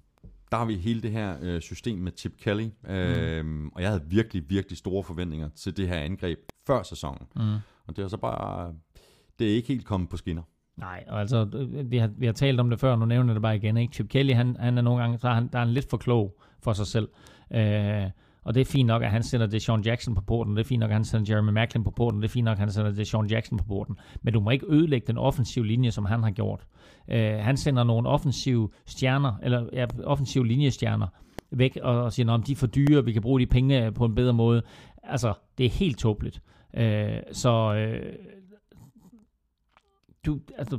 der 0.51 0.57
har 0.57 0.65
vi 0.65 0.75
hele 0.75 1.03
det 1.03 1.11
her 1.11 1.37
øh, 1.43 1.61
system 1.61 1.99
med 1.99 2.13
Chip 2.17 2.33
Kelly. 2.39 2.69
Øhm, 2.89 3.47
mm. 3.47 3.69
Og 3.75 3.83
jeg 3.83 3.91
havde 3.91 4.03
virkelig, 4.07 4.43
virkelig 4.49 4.79
store 4.79 5.05
forventninger 5.05 5.49
til 5.49 5.77
det 5.77 5.89
her 5.89 5.97
angreb 5.97 6.39
før 6.67 6.83
sæsonen. 6.83 7.27
Mm. 7.37 7.55
Og 7.87 7.97
det 7.97 8.05
er 8.05 8.09
så 8.09 8.17
bare... 8.17 8.75
Det 9.39 9.51
er 9.51 9.55
ikke 9.55 9.69
helt 9.69 9.85
kommet 9.85 10.09
på 10.09 10.17
skinner. 10.17 10.43
Nej, 10.77 11.05
og 11.09 11.21
altså, 11.21 11.49
øh, 11.55 11.91
vi 11.91 11.99
har, 11.99 12.11
vi 12.17 12.27
har 12.27 12.33
talt 12.33 12.61
om 12.61 12.71
det 12.71 12.81
før, 12.81 12.97
nu 12.97 13.05
nævner 13.05 13.31
jeg 13.31 13.35
det 13.35 13.43
bare 13.43 13.57
igen. 13.57 13.77
Ikke? 13.77 13.95
Chip 13.95 14.09
Kelly, 14.09 14.33
han, 14.33 14.57
han 14.61 14.79
er 14.79 14.83
nogle 14.83 15.01
gange, 15.01 15.19
så 15.19 15.29
er 15.29 15.35
han, 15.35 15.49
der 15.53 15.59
er 15.59 15.65
han 15.65 15.75
lidt 15.75 15.91
for 15.91 15.97
klog 15.97 16.37
for 16.63 16.73
sig 16.73 16.87
selv. 16.87 17.09
Øh, 17.51 18.11
og 18.45 18.55
det 18.55 18.61
er 18.61 18.65
fint 18.65 18.87
nok, 18.87 19.03
at 19.03 19.11
han 19.11 19.23
sender 19.23 19.47
Deshaun 19.47 19.83
Jackson 19.83 20.15
på 20.15 20.21
porten. 20.21 20.57
Det 20.57 20.63
er 20.63 20.69
fint 20.69 20.81
nok, 20.81 20.91
at 20.91 20.95
han 20.95 21.05
sender 21.05 21.35
Jeremy 21.35 21.51
Macklin 21.51 21.85
på 21.85 21.91
porten. 21.91 22.23
Det 22.23 22.29
er 22.29 22.33
fint 22.33 22.45
nok, 22.45 22.53
at 22.53 22.59
han 22.59 22.71
sender 22.71 22.91
Deshaun 22.91 23.27
Jackson 23.27 23.59
på 23.59 23.65
porten. 23.65 23.97
Men 24.23 24.35
du 24.35 24.41
må 24.41 24.51
ikke 24.51 24.67
ødelægge 24.69 25.07
den 25.07 25.19
offensive 25.19 25.67
linje, 25.67 25.91
som 25.91 26.05
han 26.05 26.23
har 26.23 26.31
gjort. 26.31 26.67
Øh, 27.11 27.35
han 27.35 27.57
sender 27.57 27.85
nogle 27.85 28.09
offensive 28.09 28.69
stjerner, 28.87 29.35
eller 29.43 29.67
ja, 29.73 29.87
offensive 30.05 30.47
linjestjerner 30.47 31.07
væk, 31.51 31.79
og, 31.83 32.03
og 32.03 32.13
siger, 32.13 32.33
at 32.33 32.47
de 32.47 32.53
er 32.53 32.57
for 32.57 32.67
dyre, 32.67 33.05
vi 33.05 33.13
kan 33.13 33.23
bruge 33.23 33.41
de 33.41 33.47
penge 33.47 33.93
på 33.93 34.05
en 34.05 34.15
bedre 34.15 34.33
måde. 34.33 34.63
Altså, 35.03 35.35
det 35.59 35.67
er 35.67 35.71
helt 35.71 35.99
tåbeligt. 35.99 36.43
Øh, 36.77 37.17
så 37.33 37.75
øh, 37.75 38.13
du, 40.27 40.41
altså, 40.59 40.79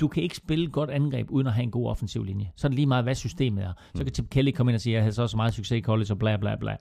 du 0.00 0.08
kan 0.08 0.22
ikke 0.22 0.36
spille 0.36 0.64
et 0.64 0.72
godt 0.72 0.90
angreb, 0.90 1.30
uden 1.30 1.46
at 1.46 1.52
have 1.52 1.62
en 1.62 1.70
god 1.70 1.88
offensiv 1.88 2.24
linje. 2.24 2.52
Så 2.56 2.66
er 2.66 2.68
det 2.68 2.76
lige 2.76 2.86
meget, 2.86 3.04
hvad 3.04 3.14
systemet 3.14 3.64
er. 3.64 3.72
Så 3.94 4.04
kan 4.04 4.14
Chip 4.14 4.30
Kelly 4.30 4.50
komme 4.50 4.72
ind 4.72 4.74
og 4.74 4.80
sige, 4.80 4.92
at 4.92 4.94
jeg 4.94 5.02
havde 5.02 5.14
så 5.14 5.26
så 5.26 5.36
meget 5.36 5.54
succes 5.54 5.78
i 5.78 5.80
college, 5.80 6.12
og 6.12 6.18
bla 6.18 6.36
bla 6.36 6.56
bla. 6.56 6.76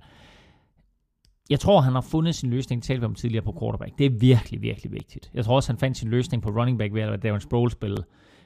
Jeg 1.49 1.59
tror, 1.59 1.81
han 1.81 1.93
har 1.93 2.01
fundet 2.01 2.35
sin 2.35 2.49
løsning, 2.49 2.83
talte 2.83 2.99
vi 2.99 3.05
om 3.05 3.15
tidligere 3.15 3.43
på 3.43 3.57
quarterback. 3.59 3.97
Det 3.97 4.05
er 4.05 4.09
virkelig, 4.09 4.61
virkelig 4.61 4.91
vigtigt. 4.91 5.31
Jeg 5.33 5.45
tror 5.45 5.55
også, 5.55 5.71
han 5.71 5.79
fandt 5.79 5.97
sin 5.97 6.09
løsning 6.09 6.43
på 6.43 6.49
running 6.49 6.77
back 6.77 6.93
ved 6.93 7.01
at 7.01 7.09
lade 7.09 7.27
Darren 7.27 7.41
Sproles 7.41 7.73
spille. 7.73 7.97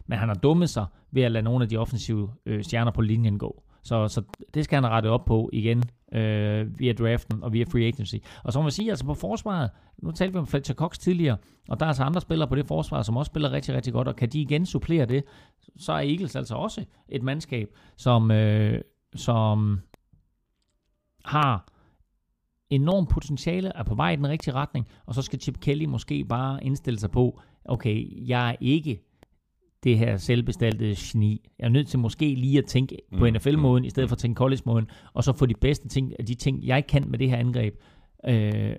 Men 0.07 0.19
han 0.19 0.27
har 0.27 0.35
dummet 0.35 0.69
sig 0.69 0.85
ved 1.11 1.23
at 1.23 1.31
lade 1.31 1.43
nogle 1.43 1.63
af 1.63 1.69
de 1.69 1.77
offensive 1.77 2.29
øh, 2.45 2.63
stjerner 2.63 2.91
på 2.91 3.01
linjen 3.01 3.37
gå. 3.39 3.63
Så, 3.85 4.07
så 4.07 4.21
det 4.53 4.63
skal 4.63 4.75
han 4.75 4.91
rette 4.91 5.07
op 5.07 5.25
på 5.25 5.49
igen 5.53 5.83
øh, 6.13 6.79
via 6.79 6.93
draften 6.93 7.43
og 7.43 7.53
via 7.53 7.65
free 7.71 7.85
agency. 7.85 8.15
Og 8.43 8.53
så 8.53 8.59
må 8.59 8.63
man 8.63 8.71
sige, 8.71 8.89
altså 8.89 9.05
på 9.05 9.13
forsvaret, 9.13 9.69
nu 9.97 10.11
talte 10.11 10.33
vi 10.33 10.39
om 10.39 10.47
Fletcher 10.47 10.75
Cox 10.75 10.97
tidligere, 10.97 11.37
og 11.69 11.79
der 11.79 11.85
er 11.85 11.87
altså 11.87 12.03
andre 12.03 12.21
spillere 12.21 12.47
på 12.47 12.55
det 12.55 12.67
forsvar, 12.67 13.01
som 13.01 13.17
også 13.17 13.29
spiller 13.29 13.51
rigtig, 13.51 13.75
rigtig 13.75 13.93
godt, 13.93 14.07
og 14.07 14.15
kan 14.15 14.29
de 14.29 14.41
igen 14.41 14.65
supplere 14.65 15.05
det, 15.05 15.23
så 15.77 15.91
er 15.91 15.99
Eagles 15.99 16.35
altså 16.35 16.55
også 16.55 16.85
et 17.09 17.23
mandskab, 17.23 17.69
som, 17.97 18.31
øh, 18.31 18.81
som 19.15 19.81
har 21.25 21.67
enormt 22.69 23.09
potentiale, 23.09 23.71
er 23.75 23.83
på 23.83 23.95
vej 23.95 24.11
i 24.11 24.15
den 24.15 24.27
rigtige 24.27 24.53
retning, 24.53 24.87
og 25.05 25.15
så 25.15 25.21
skal 25.21 25.41
Chip 25.41 25.59
Kelly 25.59 25.85
måske 25.85 26.25
bare 26.25 26.63
indstille 26.63 26.99
sig 26.99 27.11
på, 27.11 27.39
okay, 27.65 28.27
jeg 28.27 28.49
er 28.49 28.55
ikke 28.59 29.01
det 29.85 29.97
her 29.97 30.17
selvbestaltede 30.17 30.95
geni. 30.97 31.49
Jeg 31.59 31.65
er 31.65 31.69
nødt 31.69 31.87
til 31.87 31.99
måske 31.99 32.35
lige 32.35 32.57
at 32.57 32.65
tænke 32.65 32.97
mm. 33.11 33.17
på 33.17 33.29
NFL-måden, 33.29 33.85
i 33.85 33.89
stedet 33.89 34.09
for 34.09 34.15
at 34.15 34.19
tænke 34.19 34.37
college-måden, 34.37 34.89
og 35.13 35.23
så 35.23 35.33
få 35.33 35.45
de 35.45 35.53
bedste 35.61 35.87
ting, 35.87 36.19
af 36.19 36.25
de 36.25 36.35
ting, 36.35 36.63
jeg 36.63 36.87
kan 36.87 37.03
med 37.07 37.19
det 37.19 37.29
her 37.29 37.37
angreb, 37.37 37.73
øh, 38.27 38.75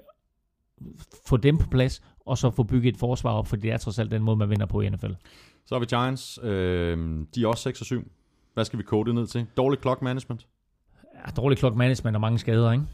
få 1.27 1.37
dem 1.37 1.59
på 1.59 1.69
plads, 1.71 2.03
og 2.27 2.39
så 2.39 2.51
få 2.51 2.63
bygget 2.63 2.95
et 2.95 2.99
forsvar 2.99 3.33
op, 3.33 3.47
for 3.47 3.57
det 3.57 3.73
er 3.73 3.77
trods 3.77 3.99
alt 3.99 4.11
den 4.11 4.23
måde, 4.23 4.37
man 4.37 4.51
vinder 4.51 4.67
på 4.67 4.81
i 4.81 4.89
NFL. 4.89 5.13
Så 5.67 5.75
har 5.75 5.81
vi 5.81 5.87
Giants. 5.87 6.39
Øh, 6.43 6.99
de 7.35 7.43
er 7.43 7.47
også 7.47 7.63
6 7.63 7.81
og 7.81 7.87
7. 7.87 8.11
Hvad 8.55 8.65
skal 8.65 8.79
vi 8.79 8.85
kode 8.85 9.07
det 9.07 9.15
ned 9.15 9.27
til? 9.27 9.47
Dårlig 9.57 9.81
clock 9.81 10.03
management? 10.03 10.47
Ja, 11.15 11.31
dårlig 11.37 11.59
clock 11.59 11.77
management 11.77 12.17
og 12.17 12.21
mange 12.21 12.39
skader, 12.39 12.73
ikke? 12.73 12.85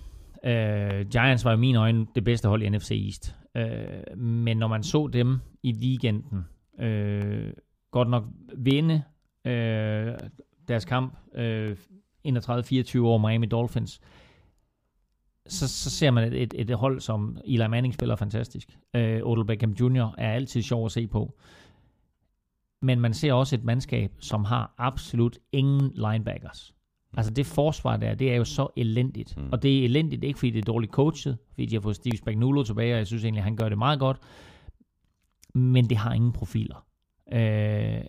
Uh, 0.45 1.11
Giants 1.11 1.45
var 1.45 1.53
i 1.53 1.57
mine 1.57 1.79
øjne 1.79 2.07
det 2.15 2.25
bedste 2.25 2.49
hold 2.49 2.63
i 2.63 2.69
NFC 2.69 2.91
East. 2.91 3.35
Uh, 3.55 4.19
men 4.19 4.57
når 4.57 4.69
man 4.69 4.83
så 4.83 5.07
dem 5.13 5.39
i 5.63 5.73
weekenden, 5.73 6.45
uh, 6.79 7.53
godt 7.93 8.09
nok 8.11 8.25
vinde 8.57 9.03
uh, 9.45 10.15
deres 10.69 10.85
kamp 10.85 11.15
uh, 11.35 11.71
31-24 12.29 12.99
over 12.99 13.29
Miami 13.29 13.47
Dolphins, 13.47 14.01
så, 15.47 15.69
så 15.69 15.91
ser 15.91 16.11
man 16.11 16.33
et, 16.33 16.43
et, 16.43 16.71
et 16.71 16.77
hold, 16.77 17.01
som 17.01 17.39
Eli 17.45 17.69
Manning 17.69 17.95
spiller 17.95 18.17
fantastisk. 18.17 18.79
Uh, 18.95 19.01
Odell 19.03 19.47
Beckham 19.47 19.73
Jr. 19.73 20.15
er 20.19 20.33
altid 20.33 20.63
sjov 20.63 20.87
at 20.87 20.93
se 20.93 21.07
på. 21.07 21.39
Men 22.83 23.01
man 23.01 23.15
ser 23.15 23.33
også 23.33 23.57
et 23.57 23.65
mandskab, 23.65 24.13
som 24.19 24.45
har 24.45 24.75
absolut 24.79 25.39
ingen 25.53 25.93
linebackers. 25.95 26.75
Altså 27.17 27.33
det 27.33 27.47
forsvar 27.47 27.97
der, 27.97 28.15
det 28.15 28.33
er 28.33 28.37
jo 28.37 28.45
så 28.45 28.69
elendigt. 28.77 29.37
Mm. 29.37 29.49
Og 29.53 29.63
det 29.63 29.79
er 29.79 29.85
elendigt 29.85 30.25
ikke 30.25 30.39
fordi 30.39 30.51
det 30.51 30.59
er 30.59 30.73
dårligt 30.73 30.93
coachet, 30.93 31.39
fordi 31.51 31.67
de 31.67 31.75
har 31.75 31.81
fået 31.81 31.97
Steve 31.97 32.17
Spagnuolo 32.17 32.63
tilbage, 32.63 32.95
og 32.95 32.99
jeg 32.99 33.07
synes 33.07 33.25
egentlig, 33.25 33.45
han 33.45 33.57
gør 33.57 33.69
det 33.69 33.79
meget 33.79 33.99
godt. 33.99 34.19
Men 35.55 35.91
det 35.91 35.97
har 35.97 36.13
ingen 36.13 36.33
profiler. 36.33 36.87
Øh, 37.33 38.01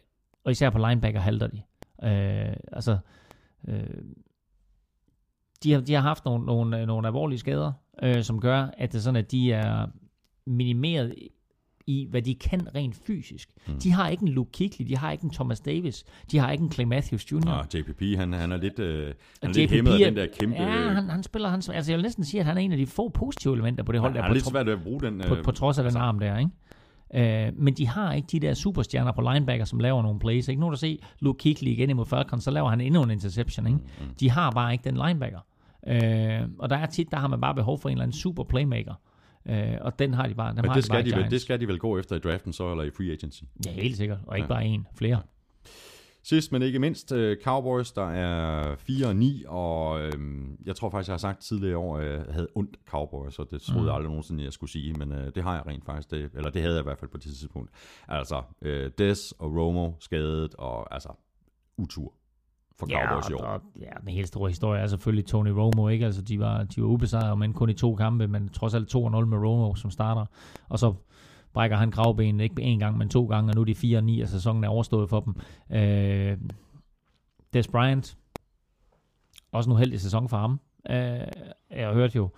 og 0.45 0.51
især 0.51 0.69
på 0.69 0.77
linebacker 0.77 1.19
halter 1.19 1.47
de. 1.47 1.61
Øh, 2.03 2.55
altså, 2.71 2.97
øh, 3.67 3.83
de, 5.63 5.71
har, 5.73 5.81
de 5.81 5.93
har 5.93 6.01
haft 6.01 6.25
nogle, 6.25 6.45
nogle, 6.45 6.85
nogle 6.85 7.07
alvorlige 7.07 7.39
skader, 7.39 7.71
øh, 8.03 8.23
som 8.23 8.39
gør, 8.41 8.67
at 8.77 8.91
det 8.91 8.97
er 8.97 9.01
sådan, 9.01 9.15
at 9.15 9.31
de 9.31 9.51
er 9.51 9.87
minimeret 10.45 11.15
i, 11.87 12.07
hvad 12.09 12.21
de 12.21 12.35
kan 12.35 12.75
rent 12.75 12.95
fysisk. 12.95 13.49
Mm. 13.67 13.79
De 13.79 13.91
har 13.91 14.09
ikke 14.09 14.21
en 14.21 14.27
Luke 14.27 14.51
Kuechly, 14.57 14.85
de 14.87 14.97
har 14.97 15.11
ikke 15.11 15.23
en 15.23 15.29
Thomas 15.29 15.59
Davis, 15.59 16.03
de 16.31 16.37
har 16.37 16.51
ikke 16.51 16.63
en 16.63 16.71
Clay 16.71 16.85
Matthews 16.85 17.31
Jr. 17.31 17.39
Nå, 17.45 17.79
JPP, 17.79 18.01
han, 18.17 18.33
han 18.33 18.51
er 18.51 18.57
lidt, 18.57 18.79
øh, 18.79 19.13
han 19.41 19.49
er 19.49 19.53
lidt 19.53 19.71
hæmmet 19.71 19.91
af 19.91 19.99
er- 19.99 20.05
den 20.05 20.15
der 20.15 20.27
kæmpe... 20.39 20.55
Ja, 20.55 20.69
han, 20.89 21.09
han 21.09 21.23
spiller, 21.23 21.49
han, 21.49 21.61
altså 21.73 21.91
jeg 21.91 21.97
vil 21.97 22.03
næsten 22.03 22.23
sige, 22.23 22.39
at 22.41 22.45
han 22.45 22.57
er 22.57 22.61
en 22.61 22.71
af 22.71 22.77
de 22.77 22.87
få 22.87 23.09
positive 23.09 23.53
elementer 23.53 23.83
på 23.83 23.91
det 23.91 24.01
hold, 24.01 24.11
han 24.11 24.17
der 24.17 24.23
er 24.23 24.27
på, 24.29 24.33
lidt 24.33 24.45
svært 24.45 24.69
at 24.69 24.83
bruge 24.83 25.01
den... 25.01 25.21
på, 25.27 25.35
øh, 25.35 25.43
på 25.43 25.51
trods 25.51 25.77
af 25.77 25.83
den 25.91 25.97
arm 25.97 26.19
der, 26.19 26.37
ikke? 26.37 26.51
Øh, 27.13 27.47
men 27.57 27.73
de 27.73 27.87
har 27.87 28.13
ikke 28.13 28.27
de 28.31 28.39
der 28.39 28.53
superstjerner 28.53 29.11
på 29.11 29.21
linebacker, 29.33 29.65
som 29.65 29.79
laver 29.79 30.01
nogle 30.01 30.19
plays. 30.19 30.47
Ikke 30.47 30.61
nu 30.61 30.69
der 30.69 30.75
se 30.75 30.99
Luke 31.19 31.43
Kuechly 31.43 31.67
igen 31.67 31.89
imod 31.89 32.05
Falcons, 32.05 32.43
så 32.43 32.51
laver 32.51 32.69
han 32.69 32.81
endnu 32.81 33.03
en 33.03 33.11
interception. 33.11 33.67
Ikke? 33.67 33.79
Mm, 33.79 34.05
De 34.19 34.29
har 34.29 34.51
bare 34.51 34.71
ikke 34.73 34.83
den 34.89 34.97
linebacker. 35.07 35.39
Øh, 35.87 36.47
og 36.59 36.69
der 36.69 36.77
er 36.77 36.85
tit, 36.85 37.11
der 37.11 37.17
har 37.17 37.27
man 37.27 37.41
bare 37.41 37.55
behov 37.55 37.79
for 37.79 37.89
en 37.89 37.93
eller 37.93 38.03
anden 38.03 38.17
super 38.17 38.43
playmaker. 38.43 38.93
Øh, 39.45 39.73
og 39.81 39.99
den 39.99 40.13
har 40.13 40.27
de 40.27 40.33
bare. 40.33 40.49
Dem 40.49 40.55
Men 40.55 40.65
har 40.65 40.73
det 40.73 40.83
de 40.83 40.85
skal, 40.85 41.05
de 41.05 41.15
vel, 41.15 41.31
det 41.31 41.41
skal 41.41 41.59
de 41.59 41.67
vel 41.67 41.79
gå 41.79 41.97
efter 41.99 42.15
i 42.15 42.19
draften 42.19 42.53
så, 42.53 42.71
eller 42.71 42.83
i 42.83 42.89
free 42.97 43.11
agency. 43.11 43.43
Ja, 43.65 43.71
helt 43.71 43.97
sikkert. 43.97 44.17
Og 44.27 44.37
ikke 44.37 44.45
Ja. 44.45 44.53
bare 44.53 44.65
en, 44.65 44.87
flere. 44.95 45.21
Sidst, 46.25 46.51
men 46.51 46.61
ikke 46.61 46.79
mindst, 46.79 47.11
øh, 47.11 47.37
Cowboys, 47.43 47.91
der 47.91 48.09
er 48.09 48.75
4 48.75 49.07
og 49.07 49.15
9, 49.15 49.43
og 49.47 50.01
øhm, 50.01 50.57
jeg 50.65 50.75
tror 50.75 50.89
faktisk, 50.89 51.07
jeg 51.07 51.13
har 51.13 51.17
sagt 51.17 51.41
tidligere 51.41 51.71
i 51.71 51.75
år, 51.75 51.97
at 51.97 52.11
jeg 52.11 52.25
havde 52.33 52.47
ondt 52.55 52.77
Cowboys, 52.89 53.39
og 53.39 53.51
det 53.51 53.61
troede 53.61 53.81
Mm. 53.81 53.85
jeg 53.87 53.95
aldrig 53.95 54.09
nogensinde, 54.09 54.43
jeg 54.43 54.53
skulle 54.53 54.69
sige, 54.71 54.93
men 54.93 55.11
øh, 55.11 55.31
det 55.35 55.43
har 55.43 55.53
jeg 55.55 55.67
rent 55.67 55.85
faktisk, 55.85 56.11
det, 56.11 56.29
eller 56.33 56.49
det 56.49 56.61
havde 56.61 56.75
jeg 56.75 56.81
i 56.81 56.87
hvert 56.87 56.99
fald 56.99 57.11
på 57.11 57.17
det 57.17 57.23
tidspunkt. 57.23 57.71
Altså, 58.07 58.41
øh, 58.61 58.91
Des 58.97 59.31
og 59.39 59.55
Romo 59.55 59.91
skadet, 59.99 60.55
og 60.55 60.93
altså, 60.93 61.09
utur 61.77 62.13
for 62.79 62.87
Cowboys 62.87 63.29
i 63.29 63.33
år. 63.33 63.41
og, 63.41 63.61
ja, 63.79 63.89
den 64.01 64.09
helt 64.09 64.27
store 64.27 64.49
historie 64.49 64.81
er 64.81 64.87
selvfølgelig 64.87 65.25
Tony 65.25 65.49
Romo, 65.49 65.87
ikke? 65.87 66.05
Altså, 66.05 66.21
de 66.21 66.39
var, 66.39 66.63
de 66.63 66.81
var 66.81 66.87
ubesejret, 66.87 67.37
men 67.37 67.53
kun 67.53 67.69
i 67.69 67.73
to 67.73 67.95
kampe, 67.95 68.27
men 68.27 68.49
trods 68.49 68.73
alt 68.73 68.95
2-0 68.95 68.99
med 69.25 69.37
Romo, 69.37 69.75
som 69.75 69.91
starter. 69.91 70.25
Og 70.69 70.79
så 70.79 70.93
brækker 71.53 71.77
han 71.77 71.91
kravbenet 71.91 72.43
ikke 72.43 72.61
en 72.61 72.79
gang, 72.79 72.97
men 72.97 73.09
to 73.09 73.25
gange, 73.25 73.51
og 73.51 73.55
nu 73.55 73.61
er 73.61 73.65
de 73.65 74.19
4-9, 74.19 74.23
og 74.23 74.27
sæsonen 74.27 74.63
er 74.63 74.69
overstået 74.69 75.09
for 75.09 75.19
dem. 75.19 75.35
Øh, 75.77 76.37
Des 77.53 77.67
Bryant, 77.67 78.17
også 79.51 79.69
en 79.69 79.73
uheldig 79.73 80.01
sæson 80.01 80.29
for 80.29 80.37
ham. 80.37 80.59
Øh, 80.89 81.27
jeg 81.71 81.93
hørte 81.93 82.15
jo 82.15 82.29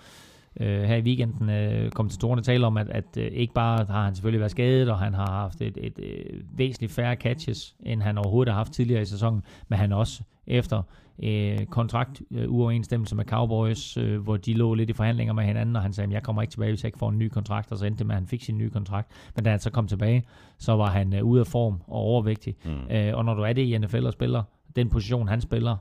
øh, 0.60 0.84
her 0.84 0.96
i 0.96 1.02
weekenden 1.02 1.50
øh, 1.50 1.92
kom 1.92 2.10
til 2.10 2.20
torne 2.20 2.42
tale 2.42 2.66
om, 2.66 2.78
at, 2.78 2.90
at 2.90 3.18
øh, 3.18 3.26
ikke 3.26 3.54
bare 3.54 3.86
har 3.86 4.04
han 4.04 4.16
selvfølgelig 4.16 4.40
været 4.40 4.52
skadet, 4.52 4.90
og 4.90 5.00
han 5.00 5.14
har 5.14 5.32
haft 5.32 5.62
et, 5.62 5.78
et, 5.82 6.00
et 6.00 6.46
væsentligt 6.54 6.94
færre 6.94 7.16
catches, 7.16 7.76
end 7.80 8.02
han 8.02 8.18
overhovedet 8.18 8.54
har 8.54 8.60
haft 8.60 8.74
tidligere 8.74 9.02
i 9.02 9.06
sæsonen, 9.06 9.44
men 9.68 9.80
han 9.80 9.92
også 9.92 10.24
efter 10.48 10.84
øh, 11.24 11.66
kontrakt 11.66 12.22
øh, 12.32 12.50
med 13.16 13.26
Cowboys, 13.26 13.98
øh, 13.98 14.22
hvor 14.22 14.38
de 14.38 14.54
lå 14.54 14.74
lidt 14.74 14.90
i 14.90 14.94
forhandlinger 14.94 15.34
med 15.34 15.44
hinanden, 15.44 15.76
og 15.76 15.82
han 15.82 15.94
sagde, 15.94 16.14
jeg 16.14 16.24
kommer 16.24 16.42
ikke 16.42 16.52
tilbage, 16.52 16.72
hvis 16.72 16.84
jeg 16.84 16.88
ikke 16.88 17.00
får 17.00 17.10
en 17.10 17.18
ny 17.18 17.28
kontrakt, 17.28 17.72
og 17.72 17.78
så 17.78 17.86
endte 17.86 18.00
det 18.00 18.08
med, 18.08 18.16
at 18.16 18.22
han 18.22 18.28
fik 18.28 18.44
sin 18.44 18.58
nye 18.58 18.70
kontrakt. 18.70 19.12
Men 19.36 19.44
da 19.44 19.50
han 19.50 19.60
så 19.60 19.70
kom 19.70 19.88
tilbage, 19.88 20.24
så 20.58 20.76
var 20.76 20.90
han 20.90 21.14
øh, 21.14 21.24
ude 21.24 21.40
af 21.40 21.48
form 21.48 21.82
og 21.88 22.00
overvægtig. 22.00 22.56
Mm. 22.66 22.96
Øh, 22.96 23.18
og 23.18 23.26
når 23.26 23.34
du 23.34 23.42
er 23.42 23.54
det 23.54 23.62
i 23.62 23.78
NFL 23.78 24.06
og 24.06 24.14
spiller, 24.14 24.44
den 24.76 24.90
position 24.90 25.28
han 25.28 25.42
spiller, 25.42 25.78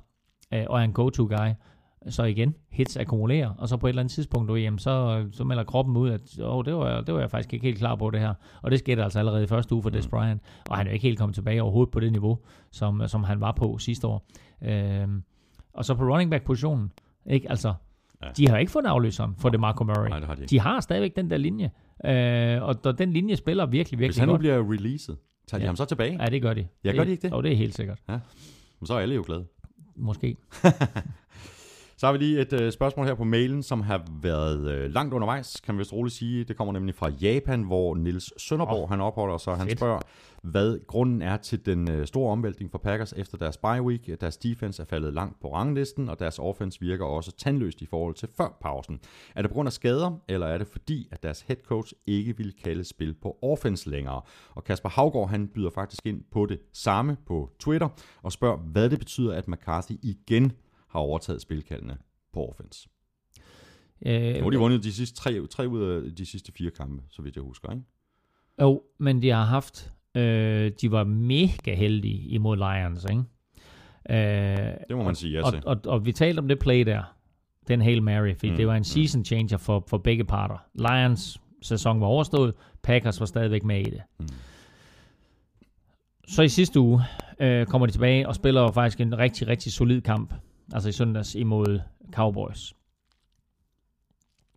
øh, 0.55 0.65
og 0.69 0.81
er 0.81 0.85
en 0.85 0.93
go-to-guy, 0.93 1.51
så 2.09 2.25
igen, 2.25 2.55
hits 2.71 2.97
akkumulerer, 2.97 3.51
og 3.59 3.69
så 3.69 3.77
på 3.77 3.87
et 3.87 3.89
eller 3.89 4.03
andet 4.03 4.13
tidspunkt, 4.13 4.49
du, 4.49 4.55
jamen, 4.55 4.79
så, 4.79 5.25
så 5.33 5.45
melder 5.45 5.65
kroppen 5.65 5.97
ud, 5.97 6.11
at 6.11 6.21
oh, 6.43 6.65
det, 6.65 6.75
var, 6.75 7.01
det 7.01 7.15
var 7.15 7.21
jeg 7.21 7.31
faktisk 7.31 7.53
ikke 7.55 7.67
helt 7.67 7.79
klar 7.79 7.95
på 7.95 8.11
det 8.11 8.21
her. 8.21 8.35
Og 8.63 8.71
det 8.71 8.79
skete 8.79 9.05
altså 9.05 9.19
allerede 9.19 9.45
i 9.45 9.47
første 9.47 9.75
uge 9.75 9.83
for 9.83 9.91
mm. 9.91 9.93
Des 9.93 10.07
Bryant, 10.07 10.43
og 10.71 10.77
han 10.77 10.87
er 10.87 10.91
ikke 10.91 11.03
helt 11.03 11.19
kommet 11.19 11.35
tilbage 11.35 11.63
overhovedet 11.63 11.93
på 11.93 12.01
det 12.01 12.13
niveau, 12.13 12.39
som, 12.73 13.09
som 13.09 13.25
han 13.25 13.41
var 13.41 13.53
på 13.53 13.79
sidste 13.79 14.07
år. 14.07 14.27
Øhm, 14.63 15.23
og 15.73 15.85
så 15.85 15.95
på 15.95 16.05
running 16.05 16.31
back 16.31 16.45
positionen, 16.45 16.93
ikke? 17.27 17.51
Altså, 17.51 17.75
ja. 18.23 18.29
de 18.37 18.49
har 18.49 18.59
ikke 18.59 18.73
fået 18.73 18.85
afløseren 18.87 19.35
for 19.39 19.49
det 19.49 19.61
Marco 19.61 19.85
Murray. 19.85 20.09
Nej, 20.09 20.19
det 20.19 20.29
har 20.29 20.35
de, 20.35 20.43
ikke. 20.43 20.51
de 20.51 20.61
har 20.61 20.81
stadigvæk 20.81 21.17
den 21.17 21.31
der 21.31 21.37
linje, 21.37 21.71
øh, 22.05 22.63
og, 22.63 22.77
og 22.85 22.99
den 22.99 23.13
linje 23.13 23.37
spiller 23.37 23.67
virkelig, 23.67 23.99
virkelig 23.99 24.09
Hvis 24.09 24.19
han 24.19 24.29
nu 24.29 24.33
godt. 24.33 24.39
bliver 24.41 24.73
releaset, 24.73 25.17
tager 25.47 25.59
de 25.59 25.63
Ja. 25.63 25.69
ham 25.69 25.77
så 25.77 25.85
tilbage? 25.85 26.23
Ja, 26.23 26.31
det 26.31 26.43
gør 26.43 26.55
de. 26.55 26.67
Ja, 26.85 26.93
gør 26.93 27.05
de 27.05 27.11
ikke 27.11 27.23
det? 27.23 27.31
Jo, 27.31 27.43
det 27.43 27.53
er 27.53 27.57
helt 27.57 27.75
sikkert. 27.75 27.99
Men 28.09 28.87
så 28.87 28.95
er 28.95 28.99
alle 28.99 29.15
jo 29.15 29.23
glade. 29.27 29.47
Måske. 29.97 30.37
Så 31.97 32.07
har 32.07 32.13
vi 32.13 32.19
lige 32.19 32.41
et 32.41 32.53
øh, 32.53 32.73
spørgsmål 32.73 33.07
her 33.07 33.15
på 33.15 33.25
mailen, 33.25 33.63
som 33.63 33.81
har 33.81 34.07
været 34.23 34.71
øh, 34.71 34.91
langt 34.91 35.15
undervejs, 35.15 35.61
kan 35.65 35.75
man 35.75 35.79
vist 35.79 35.93
roligt 35.93 36.15
sige. 36.15 36.45
Det 36.45 36.57
kommer 36.57 36.73
nemlig 36.73 36.95
fra 36.95 37.09
Japan, 37.09 37.63
hvor 37.63 37.95
Nils 37.95 38.43
Sønderborg 38.43 38.83
Åh, 38.83 38.89
han 38.89 39.01
opholder 39.01 39.39
sig. 39.39 39.57
Han 39.57 39.69
fedt. 39.69 39.79
spørger, 39.79 40.01
hvad 40.43 40.87
grunden 40.87 41.23
er 41.23 41.37
til 41.37 41.67
den 41.67 41.91
øh, 41.91 42.07
store 42.07 42.33
omvæltning 42.33 42.71
for 42.71 42.79
Packers 42.79 43.13
efter 43.13 43.39
deres 43.39 43.57
bye 43.57 43.83
week. 43.83 44.21
Deres 44.21 44.37
defense 44.37 44.83
er 44.83 44.87
faldet 44.87 45.15
langt 45.15 45.41
på 45.41 45.55
ranglisten, 45.55 46.09
og 46.09 46.19
deres 46.19 46.39
offense 46.39 46.81
virker 46.81 47.05
også 47.05 47.33
tandløst 47.33 47.83
i 47.83 47.87
forhold 47.87 48.15
til 48.15 48.29
før 48.37 48.59
pausen. 48.63 49.01
Er 49.35 49.43
det 49.43 49.51
på 49.51 49.55
grund 49.55 49.67
af 49.67 49.73
skader, 49.73 50.21
eller 50.29 50.47
er 50.47 50.59
det 50.59 50.67
fordi, 50.67 51.09
at 51.13 51.23
deres 51.23 51.41
head 51.41 51.57
coach 51.67 51.93
ikke 52.07 52.37
vil 52.37 52.55
kalde 52.65 52.85
spil 52.85 53.15
på 53.23 53.39
offense 53.43 53.91
længere? 53.91 54.21
Og 54.55 54.65
Kasper 54.65 54.89
Havgård 54.89 55.29
han 55.29 55.49
byder 55.49 55.71
faktisk 55.71 56.07
ind 56.07 56.23
på 56.33 56.47
det 56.47 56.61
samme 56.73 57.17
på 57.27 57.51
Twitter, 57.61 57.89
og 58.23 58.33
spørger, 58.33 58.57
hvad 58.57 58.91
det 58.91 58.99
betyder, 58.99 59.35
at 59.35 59.49
McCarthy 59.49 59.93
igen 60.03 60.53
har 60.95 61.01
overtaget 61.01 61.43
spilkaldene 61.43 61.97
på 62.33 62.49
offense. 62.49 62.89
Øh, 64.07 64.35
Nu 64.35 64.43
har 64.43 64.51
de 64.51 64.57
vundet 64.59 64.85
de 64.85 64.93
sidste 64.93 65.17
tre, 65.17 65.47
tre 65.47 65.69
ud 65.69 65.83
af 65.83 66.15
de 66.17 66.27
sidste 66.27 66.53
fire 66.53 66.71
kampe, 66.71 67.03
så 67.11 67.23
vidt 67.23 67.37
jeg 67.37 67.43
husker, 67.45 67.71
ikke? 67.71 67.83
Jo, 68.61 68.83
men 68.99 69.23
de 69.23 69.29
har 69.31 69.45
haft... 69.45 69.93
Øh, 70.15 70.73
de 70.81 70.91
var 70.91 71.05
mega 71.05 71.75
heldige 71.75 72.29
imod 72.29 72.57
Lions, 72.57 73.05
ikke? 73.11 73.23
Øh, 74.11 74.75
Det 74.89 74.97
må 74.97 75.03
man 75.05 75.15
sige 75.15 75.39
ja 75.39 75.45
og, 75.47 75.53
til. 75.53 75.63
og, 75.67 75.81
og 75.87 76.07
vi 76.07 76.13
talte 76.13 76.39
om 76.41 76.49
det 76.49 76.59
play 76.59 76.81
der, 76.87 77.03
den 77.69 77.81
Hail 77.81 78.03
Mary, 78.03 78.35
fordi 78.35 78.47
Mm, 78.49 78.53
mm, 78.53 78.57
det 78.57 78.67
var 78.67 78.75
en 78.75 78.85
season 78.85 79.25
changer 79.25 79.57
for, 79.57 79.85
for 79.89 79.99
begge 79.99 80.25
parter. 80.25 80.59
Lions 80.75 81.41
sæson 81.63 82.01
var 82.01 82.07
overstået, 82.07 82.55
Packers 82.83 83.21
var 83.21 83.27
stadigvæk 83.27 83.65
med 83.65 83.81
i 83.81 83.91
det. 83.91 84.03
Mm. 84.19 84.27
Så 86.29 86.43
i 86.43 86.49
sidste 86.49 86.81
uge 86.81 87.03
øh, 87.41 87.67
kommer 87.67 87.87
de 87.87 87.93
tilbage 87.93 88.29
og 88.29 88.35
spiller 88.35 88.73
faktisk 88.73 89.01
en 89.01 89.19
rigtig, 89.19 89.49
rigtig 89.49 89.73
solid 89.73 90.01
kamp, 90.01 90.35
altså 90.73 90.89
i 90.89 90.93
søndags 90.93 91.35
imod 91.35 91.81
Cowboys. 92.13 92.75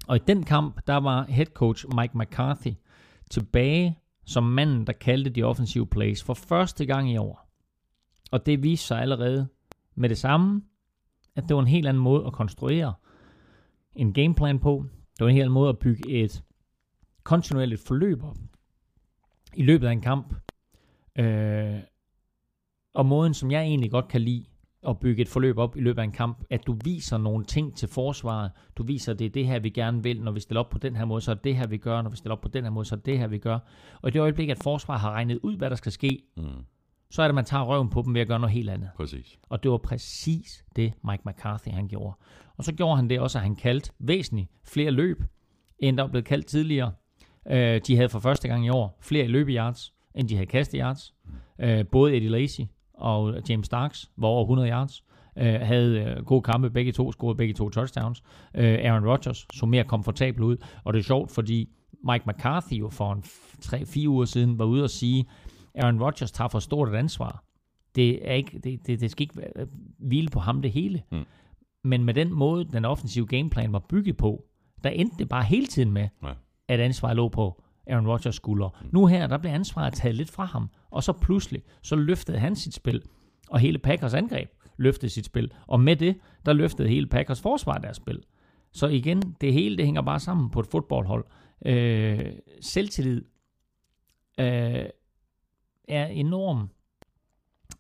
Og 0.08 0.16
i 0.16 0.20
den 0.28 0.44
kamp, 0.44 0.88
der 0.88 0.98
var 0.98 1.24
head 1.24 1.46
coach 1.46 1.86
Mike 1.96 2.18
McCarthy 2.18 2.74
tilbage 3.30 4.00
som 4.26 4.44
manden, 4.44 4.88
der 4.88 4.94
kaldte 4.94 5.30
de 5.30 5.44
offensive 5.44 5.88
plays 5.88 6.24
for 6.24 6.34
første 6.34 6.86
gang 6.86 7.12
i 7.12 7.18
år. 7.18 7.50
Og 8.32 8.46
det 8.46 8.64
viste 8.64 8.88
sig 8.88 9.02
allerede 9.02 9.48
med 9.96 10.10
det 10.10 10.18
samme, 10.18 10.62
at 11.36 11.44
det 11.48 11.56
var 11.56 11.62
en 11.62 11.68
helt 11.68 11.88
anden 11.88 12.04
måde 12.04 12.26
at 12.26 12.34
konstruere 12.34 12.94
en 13.96 14.14
gameplan 14.14 14.60
på. 14.60 14.86
Det 15.18 15.20
var 15.20 15.28
en 15.28 15.34
helt 15.34 15.44
anden 15.44 15.54
måde 15.54 15.70
at 15.70 15.80
bygge 15.80 16.10
et 16.10 16.44
kontinuerligt 17.24 17.82
forløb 17.88 18.24
op 18.24 18.38
i 19.56 19.64
løbet 19.64 19.88
af 19.88 19.92
en 19.92 20.02
kamp. 20.02 20.36
Øh, 21.16 21.80
og 22.94 23.06
måden, 23.06 23.34
som 23.34 23.52
jeg 23.52 23.62
egentlig 23.62 23.92
godt 23.92 24.08
kan 24.08 24.22
lide 24.22 24.46
at 24.88 25.00
bygge 25.00 25.22
et 25.22 25.28
forløb 25.28 25.58
op 25.58 25.78
i 25.78 25.80
løbet 25.80 26.00
af 26.00 26.04
en 26.04 26.12
kamp, 26.12 26.38
at 26.50 26.68
du 26.68 26.78
viser 26.84 27.18
nogle 27.18 27.46
ting 27.46 27.76
til 27.78 27.88
forsvaret. 27.88 28.52
Du 28.76 28.84
viser, 28.84 29.14
at 29.14 29.20
det 29.20 29.26
er 29.26 29.30
det 29.30 29.48
her, 29.48 29.60
vi 29.60 29.70
gerne 29.70 30.04
vil. 30.04 30.22
Når 30.22 30.32
vi 30.32 30.40
stiller 30.40 30.60
op 30.60 30.70
på 30.70 30.78
den 30.78 30.96
her 30.96 31.06
måde, 31.06 31.22
så 31.22 31.32
er 31.32 31.36
det 31.36 31.56
her, 31.56 31.68
vi 31.68 31.78
gør. 31.78 32.02
Når 32.02 32.10
vi 32.10 32.18
stiller 32.18 32.36
op 32.36 32.42
på 32.42 32.48
den 32.48 32.64
her 32.64 32.72
måde, 32.72 32.86
så 32.86 32.96
er 32.96 33.00
det 33.00 33.20
her, 33.20 33.28
vi 33.28 33.38
gør. 33.38 33.60
Og 34.02 34.10
i 34.10 34.12
det 34.12 34.20
øjeblik, 34.20 34.50
at 34.50 34.58
forsvaret 34.64 35.02
har 35.02 35.12
regnet 35.12 35.40
ud, 35.44 35.58
hvad 35.58 35.70
der 35.70 35.76
skal 35.76 35.92
ske, 35.92 36.24
Mm, 36.38 36.44
så 37.10 37.22
er 37.22 37.26
det, 37.28 37.30
at 37.30 37.36
man 37.36 37.46
tager 37.46 37.64
røven 37.64 37.90
på 37.90 38.02
dem 38.02 38.14
ved 38.14 38.22
at 38.22 38.28
gøre 38.28 38.40
noget 38.40 38.54
helt 38.54 38.70
andet. 38.70 38.90
præcis. 38.98 39.40
Og 39.50 39.64
det 39.64 39.72
var 39.72 39.78
præcis 39.78 40.66
det, 40.76 40.94
Mike 41.10 41.24
McCarthy 41.26 41.70
han 41.70 41.88
gjorde. 41.88 42.16
Og 42.58 42.64
så 42.64 42.74
gjorde 42.74 42.96
han 42.96 43.10
det 43.10 43.20
også, 43.20 43.38
at 43.38 43.44
han 43.44 43.56
kaldte 43.56 43.92
væsentligt 44.00 44.50
flere 44.64 44.92
løb, 44.92 45.24
end 45.80 45.98
der 45.98 46.04
var 46.04 46.10
blevet 46.10 46.26
kaldt 46.26 46.46
tidligere. 46.46 46.92
Øh, 47.48 47.82
de 47.88 47.96
havde 47.96 48.10
for 48.10 48.20
første 48.20 48.48
gang 48.48 48.66
i 48.66 48.70
år 48.70 48.98
flere 49.02 49.28
løbeyards, 49.28 49.94
end 50.16 50.28
de 50.30 50.36
havde 50.36 50.46
kasteyards. 50.48 51.14
Øh, 51.60 51.86
både 51.92 52.16
Eddie 52.16 52.30
Lacy 52.30 52.62
og 52.98 53.36
James 53.50 53.66
Starks 53.66 54.12
var 54.18 54.28
over 54.28 54.42
100 54.44 54.70
yards. 54.70 55.04
Øh, 55.38 55.54
havde 55.62 56.00
øh, 56.00 56.26
gode 56.26 56.42
kampe, 56.42 56.70
begge 56.70 56.92
to 56.92 57.12
scorede 57.12 57.38
begge 57.38 57.54
to 57.54 57.70
touchdowns. 57.70 58.24
Øh, 58.56 58.80
Aaron 58.82 59.06
Rodgers 59.08 59.48
så 59.54 59.66
mere 59.66 59.84
komfortabel 59.84 60.44
ud, 60.44 60.58
og 60.84 60.94
det 60.94 61.00
er 61.00 61.04
sjovt, 61.04 61.32
fordi 61.32 61.70
Mike 62.12 62.24
McCarthy 62.28 62.74
jo 62.74 62.90
for 62.90 63.14
en 63.14 63.24
3-4 63.24 64.08
uger 64.08 64.26
siden 64.26 64.60
var 64.60 64.66
ude 64.66 64.84
og 64.84 64.90
sige, 64.90 65.26
Aaron 65.76 66.02
Rodgers 66.04 66.32
tager 66.32 66.48
for 66.48 66.60
stort 66.60 66.90
et 66.90 66.96
ansvar. 66.96 67.44
Det, 67.96 68.30
er 68.30 68.34
ikke, 68.34 68.60
det, 68.64 68.88
det, 68.88 69.00
det 69.00 69.12
skal 69.12 69.22
ikke 69.24 69.38
være- 69.38 69.68
hvile 70.00 70.30
på 70.30 70.40
ham 70.40 70.62
det 70.62 70.72
hele. 70.72 71.02
Mm. 71.12 71.24
Men 71.84 72.04
med 72.04 72.14
den 72.14 72.34
måde, 72.34 72.66
den 72.66 72.86
offensive 72.86 73.26
gameplan 73.28 73.74
var 73.74 73.80
bygget 73.90 74.18
på, 74.18 74.44
der 74.84 74.90
endte 74.90 75.16
det 75.20 75.30
bare 75.30 75.44
hele 75.44 75.66
tiden 75.68 75.92
med, 75.92 76.08
Ja. 76.24 76.32
at 76.68 76.80
ansvaret 76.80 77.16
lå 77.16 77.30
på 77.30 77.64
Aaron 77.90 78.08
Rodgers 78.08 78.36
skuldre. 78.36 78.70
Mm. 78.82 78.90
Nu 78.94 79.06
her, 79.06 79.28
der 79.28 79.38
blev 79.38 79.52
ansvaret 79.52 79.94
taget 79.94 80.16
lidt 80.16 80.32
fra 80.32 80.46
ham, 80.46 80.70
og 80.90 81.04
så 81.04 81.14
pludselig, 81.14 81.64
så 81.82 81.96
løftede 81.96 82.40
han 82.40 82.56
sit 82.56 82.74
spil, 82.74 83.04
og 83.50 83.60
hele 83.60 83.78
Packers 83.78 84.14
angreb 84.14 84.50
løftede 84.78 85.10
sit 85.10 85.26
spil. 85.26 85.52
Og 85.68 85.80
med 85.80 85.96
det, 85.96 86.20
der 86.46 86.54
løftede 86.54 86.90
hele 86.90 87.08
Packers 87.08 87.42
forsvar 87.42 87.78
deres 87.78 87.98
spil. 87.98 88.24
Så 88.72 88.88
igen, 88.88 89.36
det 89.42 89.54
hele, 89.54 89.78
det 89.78 89.86
hænger 89.86 90.02
bare 90.02 90.20
sammen 90.20 90.50
på 90.50 90.60
et 90.60 90.68
fodboldhold. 90.68 91.26
Øh, 91.66 92.32
selvtillid 92.62 93.26
øh, 94.40 94.86
er 95.88 96.06
enorm 96.08 96.70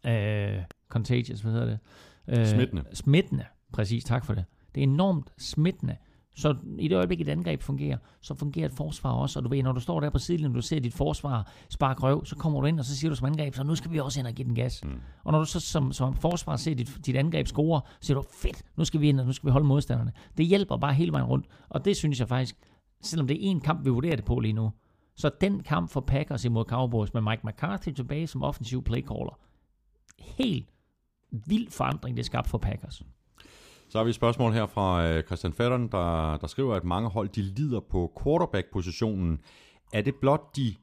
øh, 0.05 0.63
contagious, 0.89 1.41
hvad 1.41 1.51
hedder 1.51 1.65
det? 1.65 1.79
Øh, 2.27 2.45
Smittende. 2.45 2.83
Smittende, 2.93 3.45
præcis, 3.73 4.03
tak 4.03 4.25
for 4.25 4.33
det. 4.33 4.45
Det 4.75 4.81
er 4.81 4.87
enormt 4.87 5.33
smittende. 5.37 5.97
Så 6.37 6.55
i 6.79 6.87
det 6.87 6.95
øjeblik, 6.95 7.21
et 7.21 7.29
angreb 7.29 7.61
fungerer, 7.61 7.97
så 8.21 8.35
fungerer 8.35 8.65
et 8.65 8.73
forsvar 8.73 9.11
også. 9.11 9.39
Og 9.39 9.43
du 9.43 9.49
ved, 9.49 9.63
når 9.63 9.71
du 9.71 9.79
står 9.79 9.99
der 9.99 10.09
på 10.09 10.19
sidelinjen, 10.19 10.53
du 10.53 10.61
ser 10.61 10.79
dit 10.79 10.93
forsvar 10.93 11.51
sparke 11.69 12.03
røv, 12.03 12.25
så 12.25 12.35
kommer 12.35 12.61
du 12.61 12.67
ind, 12.67 12.79
og 12.79 12.85
så 12.85 12.97
siger 12.97 13.09
du 13.09 13.15
som 13.15 13.27
angreb, 13.27 13.55
så 13.55 13.63
nu 13.63 13.75
skal 13.75 13.91
vi 13.91 13.99
også 13.99 14.19
ind 14.19 14.27
og 14.27 14.33
give 14.33 14.47
den 14.47 14.55
gas. 14.55 14.83
Mm. 14.83 14.91
Og 15.23 15.31
når 15.31 15.39
du 15.39 15.45
så 15.45 15.59
som, 15.59 15.91
som 15.91 16.15
forsvar 16.15 16.55
ser 16.55 16.75
dit, 16.75 16.97
dit 17.05 17.15
angreb 17.15 17.47
score, 17.47 17.81
så 17.85 18.07
siger 18.07 18.17
du, 18.17 18.23
fedt, 18.41 18.63
nu 18.77 18.85
skal 18.85 19.01
vi 19.01 19.09
ind, 19.09 19.19
og 19.19 19.25
nu 19.25 19.31
skal 19.33 19.47
vi 19.47 19.51
holde 19.51 19.67
modstanderne. 19.67 20.11
Det 20.37 20.45
hjælper 20.45 20.77
bare 20.77 20.93
hele 20.93 21.11
vejen 21.11 21.25
rundt. 21.25 21.45
Og 21.69 21.85
det 21.85 21.97
synes 21.97 22.19
jeg 22.19 22.27
faktisk, 22.27 22.55
selvom 23.01 23.27
det 23.27 23.35
er 23.35 23.49
en 23.49 23.59
kamp, 23.59 23.85
vi 23.85 23.89
vurderer 23.89 24.15
det 24.15 24.25
på 24.25 24.39
lige 24.39 24.53
nu, 24.53 24.71
så 25.15 25.29
den 25.41 25.63
kamp 25.63 25.89
for 25.89 26.01
Packers 26.01 26.45
imod 26.45 26.65
Cowboys 26.65 27.13
med 27.13 27.21
Mike 27.21 27.41
McCarthy 27.43 27.89
tilbage 27.89 28.27
som 28.27 28.43
offensiv 28.43 28.83
playcaller, 28.83 29.39
helt 30.19 30.69
vild 31.31 31.71
forandring, 31.71 32.17
det 32.17 32.23
er 32.23 32.25
skabt 32.25 32.47
for 32.47 32.57
Packers. 32.57 33.03
Så 33.97 33.99
har 33.99 34.05
vi 34.05 34.09
et 34.09 34.15
spørgsmål 34.15 34.53
her 34.53 34.65
fra 34.65 35.07
øh, 35.07 35.23
Christian 35.23 35.53
Fetteren, 35.53 35.87
der, 35.87 36.37
der 36.37 36.47
skriver, 36.47 36.75
at 36.75 36.83
mange 36.83 37.09
hold 37.09 37.29
de 37.29 37.41
lider 37.41 37.79
på 37.79 38.21
quarterback-positionen. 38.23 39.39
Er 39.93 40.01
det 40.01 40.15
blot 40.15 40.55
de 40.55 40.75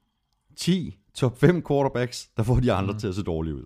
10 0.57 0.99
top 1.15 1.39
5 1.39 1.63
quarterbacks, 1.69 2.31
der 2.37 2.43
får 2.43 2.55
de 2.55 2.73
andre 2.73 2.93
mm. 2.93 2.99
til 2.99 3.09
at 3.09 3.15
se 3.15 3.23
dårlige 3.23 3.55
ud? 3.55 3.65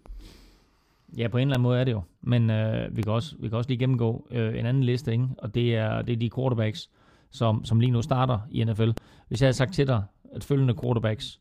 Ja, 1.18 1.28
på 1.28 1.38
en 1.38 1.40
eller 1.40 1.54
anden 1.54 1.62
måde 1.62 1.80
er 1.80 1.84
det 1.84 1.92
jo. 1.92 2.02
Men 2.22 2.50
øh, 2.50 2.96
vi, 2.96 3.02
kan 3.02 3.12
også, 3.12 3.36
vi 3.40 3.48
kan 3.48 3.58
også 3.58 3.70
lige 3.70 3.78
gennemgå 3.78 4.26
øh, 4.30 4.58
en 4.58 4.66
anden 4.66 4.84
liste, 4.84 5.12
ikke? 5.12 5.28
og 5.38 5.54
det 5.54 5.76
er, 5.76 6.02
det 6.02 6.12
er 6.12 6.16
de 6.16 6.30
quarterbacks, 6.30 6.90
som, 7.30 7.64
som 7.64 7.80
lige 7.80 7.90
nu 7.90 8.02
starter 8.02 8.38
i 8.50 8.64
NFL. 8.64 8.90
Hvis 9.28 9.40
jeg 9.40 9.46
havde 9.46 9.56
sagt 9.56 9.74
til 9.74 9.86
dig, 9.86 10.04
at 10.34 10.44
følgende 10.44 10.74
quarterbacks 10.82 11.40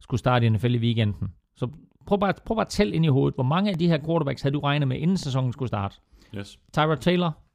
skulle 0.00 0.18
starte 0.18 0.46
i 0.46 0.48
NFL 0.48 0.74
i 0.74 0.78
weekenden, 0.78 1.28
så 1.54 1.68
prøv 2.06 2.20
bare, 2.20 2.34
prøv 2.46 2.56
bare 2.56 2.66
at 2.66 2.70
tælle 2.70 2.94
ind 2.94 3.04
i 3.04 3.08
hovedet, 3.08 3.34
hvor 3.34 3.44
mange 3.44 3.70
af 3.70 3.78
de 3.78 3.88
her 3.88 3.98
quarterbacks 4.06 4.42
havde 4.42 4.54
du 4.54 4.60
regnet 4.60 4.88
med, 4.88 4.96
inden 4.96 5.16
sæsonen 5.16 5.52
skulle 5.52 5.68
starte? 5.68 5.96
Yes. 6.34 6.58
Tyrod 6.72 6.96
Taylor? 6.96 7.45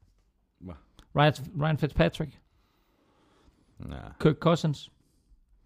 Ryan, 1.16 1.78
Fitzpatrick, 1.78 2.40
Ja. 3.90 3.98
Kirk 4.20 4.36
Cousins, 4.36 4.90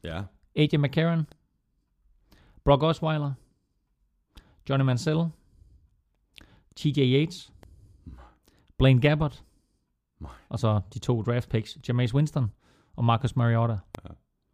ja. 0.05 0.23
AJ 0.57 0.77
McCarron, 0.77 1.27
Brock 2.65 2.83
Osweiler, 2.83 3.33
Johnny 4.69 4.85
Mansell, 4.85 5.19
TJ 6.77 6.99
Yates, 7.01 7.53
Blaine 8.79 9.01
Gabbert, 9.01 9.45
Nej. 10.21 10.31
og 10.49 10.59
så 10.59 10.81
de 10.95 10.99
to 10.99 11.23
draft 11.23 11.49
picks, 11.49 11.79
Jameis 11.89 12.15
Winston, 12.15 12.53
og 12.97 13.05
Marcus 13.05 13.37
Mariota. 13.37 13.79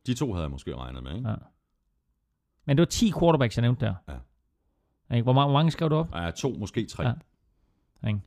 De 0.07 0.15
to 0.15 0.33
havde 0.33 0.43
jeg 0.43 0.51
måske 0.51 0.77
regnet 0.77 1.03
med, 1.03 1.15
ikke? 1.17 1.29
Ja. 1.29 1.35
Men 2.65 2.77
det 2.77 2.81
var 2.83 2.87
10 2.87 3.13
quarterbacks, 3.13 3.57
jeg 3.57 3.63
nævnte 3.63 3.87
der. 3.87 3.95
Ja. 4.09 5.23
Hvor, 5.23 5.33
mange, 5.33 5.51
hvor 5.51 5.59
mange 5.59 5.71
skrev 5.71 5.91
du 5.91 5.95
op? 5.95 6.15
Ja, 6.15 6.31
to, 6.31 6.51
måske 6.51 6.87
tre. 6.87 7.03
Ja. 8.03 8.09
Ikke? 8.09 8.21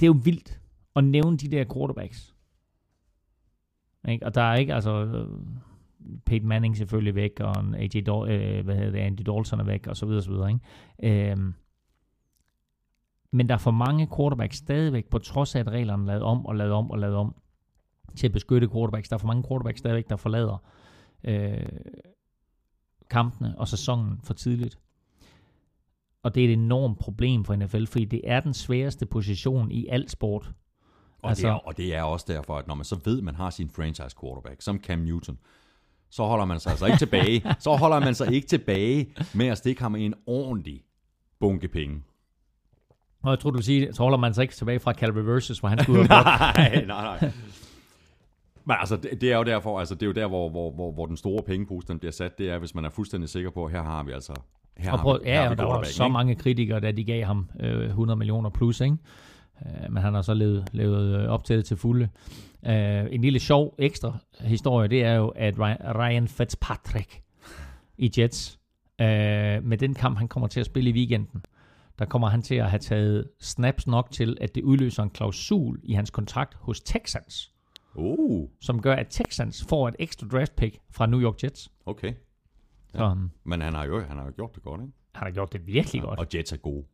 Det 0.00 0.02
er 0.02 0.06
jo 0.06 0.20
vildt 0.24 0.60
at 0.96 1.04
nævne 1.04 1.36
de 1.36 1.48
der 1.48 1.64
quarterbacks. 1.74 2.34
Ikke? 4.08 4.26
Og 4.26 4.34
der 4.34 4.42
er 4.42 4.54
ikke, 4.54 4.74
altså, 4.74 5.04
øh, 5.04 5.28
Peyton 6.26 6.48
Manning 6.48 6.76
selvfølgelig 6.76 7.14
væk, 7.14 7.40
og 7.40 7.56
AJ 7.76 8.02
Dol- 8.08 8.30
øh, 8.30 8.64
hvad 8.64 8.76
hedder 8.76 8.90
det, 8.90 8.98
Andy 8.98 9.22
Dalton 9.22 9.60
er 9.60 9.64
væk, 9.64 9.86
og 9.86 9.96
så 9.96 10.06
videre, 10.06 10.22
så 10.22 10.30
videre. 10.30 10.50
Ikke? 10.52 11.30
Øhm, 11.30 11.54
men 13.32 13.48
der 13.48 13.54
er 13.54 13.58
for 13.58 13.70
mange 13.70 14.08
quarterbacks 14.16 14.56
stadigvæk, 14.56 15.06
på 15.10 15.18
trods 15.18 15.54
af, 15.54 15.60
at 15.60 15.68
reglerne 15.68 16.02
er 16.02 16.06
lavet 16.06 16.22
om, 16.22 16.46
og 16.46 16.56
lavet 16.56 16.72
om, 16.72 16.90
og 16.90 16.98
lavet 16.98 17.16
om, 17.16 17.34
til 18.16 18.26
at 18.26 18.32
beskytte 18.32 18.68
quarterbacks. 18.68 19.08
Der 19.08 19.16
er 19.16 19.18
for 19.18 19.26
mange 19.26 19.44
quarterbacks 19.48 19.78
stadigvæk, 19.78 20.10
der 20.10 20.16
forlader 20.16 20.62
øh, 21.24 21.66
kampene 23.10 23.58
og 23.58 23.68
sæsonen 23.68 24.20
for 24.24 24.34
tidligt. 24.34 24.78
Og 26.22 26.34
det 26.34 26.44
er 26.44 26.48
et 26.48 26.52
enormt 26.52 26.98
problem 26.98 27.44
for 27.44 27.56
NFL, 27.56 27.84
fordi 27.84 28.04
det 28.04 28.20
er 28.24 28.40
den 28.40 28.54
sværeste 28.54 29.06
position 29.06 29.70
i 29.70 29.86
al 29.88 30.08
sport. 30.08 30.50
Og, 31.22 31.28
altså, 31.28 31.46
det 31.46 31.52
er, 31.52 31.54
og 31.54 31.76
det 31.76 31.94
er 31.94 32.02
også 32.02 32.26
derfor, 32.28 32.58
at 32.58 32.66
når 32.66 32.74
man 32.74 32.84
så 32.84 33.00
ved, 33.04 33.18
at 33.18 33.24
man 33.24 33.34
har 33.34 33.50
sin 33.50 33.70
franchise 33.70 34.16
quarterback, 34.20 34.62
som 34.62 34.80
Cam 34.80 34.98
Newton, 34.98 35.38
så 36.10 36.24
holder 36.24 36.44
man 36.44 36.60
sig 36.60 36.70
altså 36.70 36.86
ikke 36.86 36.98
tilbage. 36.98 37.42
Så 37.58 37.76
holder 37.76 38.00
man 38.00 38.14
sig 38.14 38.32
ikke 38.32 38.48
tilbage 38.48 39.14
med 39.34 39.46
at 39.46 39.58
stikke 39.58 39.82
ham 39.82 39.96
i 39.96 40.06
en 40.06 40.14
ordentlig 40.26 40.82
bunke 41.40 41.68
penge. 41.68 42.02
Og 43.22 43.30
jeg 43.30 43.38
tror, 43.38 43.50
du 43.50 43.56
vil 43.56 43.64
sige, 43.64 43.92
så 43.92 44.02
holder 44.02 44.18
man 44.18 44.34
sig 44.34 44.42
ikke 44.42 44.54
tilbage 44.54 44.80
fra 44.80 44.92
Calvary 44.92 45.24
Versus, 45.24 45.58
hvor 45.58 45.68
han 45.68 45.82
skulle 45.82 46.04
nej, 46.08 46.84
nej, 46.86 47.18
nej. 47.20 47.32
Men 48.64 48.76
altså, 48.80 48.96
det, 48.96 49.20
det 49.20 49.32
er 49.32 49.36
jo 49.36 49.44
derfor, 49.44 49.78
altså, 49.78 49.94
det 49.94 50.02
er 50.02 50.06
jo 50.06 50.12
der, 50.12 50.26
hvor, 50.26 50.48
hvor, 50.48 50.70
hvor, 50.70 50.92
hvor 50.92 51.06
den 51.06 51.16
store 51.16 51.42
pengepose 51.42 51.88
den 51.88 51.98
bliver 51.98 52.12
sat, 52.12 52.38
det 52.38 52.50
er, 52.50 52.58
hvis 52.58 52.74
man 52.74 52.84
er 52.84 52.90
fuldstændig 52.90 53.28
sikker 53.28 53.50
på, 53.50 53.64
at 53.64 53.72
her 53.72 53.82
har 53.82 54.02
vi 54.02 54.12
altså 54.12 54.34
her 54.78 54.92
Og 54.92 54.98
prøv, 54.98 55.20
her 55.24 55.32
ja, 55.34 55.46
vi 55.46 55.50
og 55.50 55.58
der 55.58 55.64
var 55.64 55.82
så 55.82 56.04
ikke? 56.04 56.12
mange 56.12 56.34
kritikere, 56.34 56.80
da 56.80 56.90
de 56.92 57.04
gav 57.04 57.24
ham 57.24 57.48
øh, 57.60 57.86
100 57.86 58.16
millioner 58.18 58.50
plus, 58.50 58.80
ikke? 58.80 58.96
Øh, 59.66 59.92
men 59.92 60.02
han 60.02 60.14
har 60.14 60.22
så 60.22 60.34
levet, 60.34 60.68
levet 60.72 61.20
øh, 61.22 61.28
op 61.28 61.44
til 61.44 61.56
det 61.56 61.64
til 61.64 61.76
fulde. 61.76 62.08
Øh, 62.66 63.06
en 63.10 63.20
lille 63.20 63.38
sjov 63.38 63.74
ekstra 63.78 64.18
historie, 64.40 64.88
det 64.88 65.04
er 65.04 65.14
jo, 65.14 65.28
at 65.28 65.54
Ry- 65.58 65.92
Ryan 65.98 66.28
Fitzpatrick 66.28 67.22
i 67.98 68.10
Jets, 68.18 68.58
øh, 69.00 69.06
med 69.64 69.76
den 69.78 69.94
kamp, 69.94 70.18
han 70.18 70.28
kommer 70.28 70.46
til 70.46 70.60
at 70.60 70.66
spille 70.66 70.90
i 70.90 70.92
weekenden, 70.92 71.44
der 71.98 72.04
kommer 72.04 72.28
han 72.28 72.42
til 72.42 72.54
at 72.54 72.70
have 72.70 72.78
taget 72.80 73.24
snaps 73.40 73.86
nok 73.86 74.10
til, 74.10 74.36
at 74.40 74.54
det 74.54 74.62
udløser 74.62 75.02
en 75.02 75.10
klausul 75.10 75.80
i 75.82 75.92
hans 75.92 76.10
kontrakt 76.10 76.54
hos 76.60 76.80
Texans, 76.80 77.52
Uh, 77.94 78.48
som 78.60 78.82
gør, 78.82 78.94
at 78.94 79.06
Texans 79.10 79.64
får 79.68 79.88
et 79.88 79.96
ekstra 79.98 80.26
draft 80.26 80.56
pick 80.56 80.78
fra 80.90 81.06
New 81.06 81.20
York 81.20 81.44
Jets. 81.44 81.70
okay. 81.86 82.12
Så 82.94 83.04
um, 83.04 83.30
Men 83.44 83.60
han 83.60 83.74
har 83.74 83.86
jo 83.86 84.02
han 84.02 84.16
har 84.16 84.24
jo 84.24 84.32
gjort 84.36 84.54
det 84.54 84.62
godt, 84.62 84.80
ikke? 84.80 84.92
han 85.14 85.26
har 85.26 85.32
gjort 85.32 85.52
det 85.52 85.66
virkelig 85.66 86.02
godt. 86.02 86.18
Og 86.18 86.26
Jets 86.34 86.52
er 86.52 86.56
gode. 86.56 86.84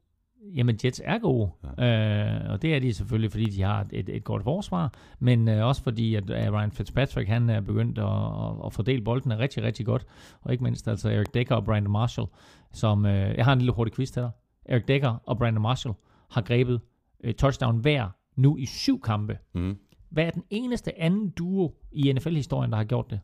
Jamen, 0.55 0.79
Jets 0.85 1.03
er 1.05 1.19
gode, 1.19 1.51
ja. 1.79 2.45
øh, 2.45 2.51
og 2.51 2.63
det 2.63 2.75
er 2.75 2.79
de 2.79 2.95
selvfølgelig, 2.95 3.31
fordi 3.31 3.45
de 3.45 3.63
har 3.63 3.87
et, 3.93 4.09
et 4.09 4.25
godt 4.25 4.43
forsvar, 4.43 4.93
men 5.19 5.49
øh, 5.49 5.67
også 5.67 5.83
fordi, 5.83 6.15
at 6.15 6.31
øh, 6.31 6.53
Ryan 6.53 6.71
Fitzpatrick, 6.71 7.29
han 7.29 7.51
er 7.51 7.61
begyndt 7.61 7.99
at, 7.99 8.05
at, 8.05 8.67
at 8.67 8.73
fordele 8.73 9.03
bolden 9.03 9.39
rigtig, 9.39 9.63
rigtig 9.63 9.87
godt, 9.87 10.07
og 10.41 10.53
ikke 10.53 10.65
mindst 10.65 10.89
altså 10.89 11.11
Eric 11.11 11.27
Decker 11.35 11.55
og 11.55 11.65
Brandon 11.65 11.93
Marshall, 11.93 12.29
som, 12.73 13.07
øh, 13.07 13.37
jeg 13.37 13.45
har 13.45 13.53
en 13.53 13.59
lille 13.59 13.73
hurtig 13.73 13.95
quiz 13.95 14.11
til 14.11 14.23
dig. 14.23 14.31
Eric 14.67 14.85
Decker 14.89 15.17
og 15.27 15.39
Brandon 15.39 15.63
Marshall 15.63 15.95
har 16.31 16.43
grebet 16.43 16.81
øh, 17.25 17.35
touchdown 17.35 17.79
hver 17.79 18.09
nu 18.37 18.57
i 18.57 18.67
syv 18.67 19.01
kampe. 19.01 19.39
Mm. 19.55 19.79
Hvad 20.11 20.25
er 20.25 20.31
den 20.31 20.45
eneste 20.51 21.01
anden 21.01 21.31
duo 21.31 21.75
i 21.93 22.13
NFL-historien, 22.13 22.71
der 22.71 22.77
har 22.77 22.85
gjort 22.85 23.11
det? 23.11 23.21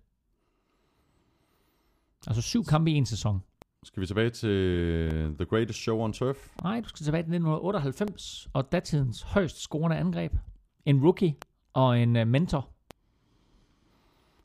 Altså 2.27 2.43
syv 2.43 2.65
kampe 2.65 2.91
i 2.91 2.95
en 2.95 3.07
sæson. 3.07 3.43
Skal 3.85 4.01
vi 4.01 4.07
tilbage 4.07 4.31
til 4.31 5.35
The 5.39 5.45
Greatest 5.45 5.79
Show 5.79 5.99
on 5.99 6.13
Turf? 6.13 6.37
Nej, 6.63 6.81
du 6.81 6.89
skal 6.89 7.05
tilbage 7.05 7.23
til 7.23 7.31
1998, 7.35 8.49
og 8.53 8.73
datidens 8.73 9.23
højst 9.23 9.61
scorende 9.61 9.97
angreb. 9.97 10.33
En 10.87 11.03
rookie 11.05 11.35
og 11.73 12.01
en 12.01 12.17
uh, 12.17 12.27
mentor. 12.27 12.69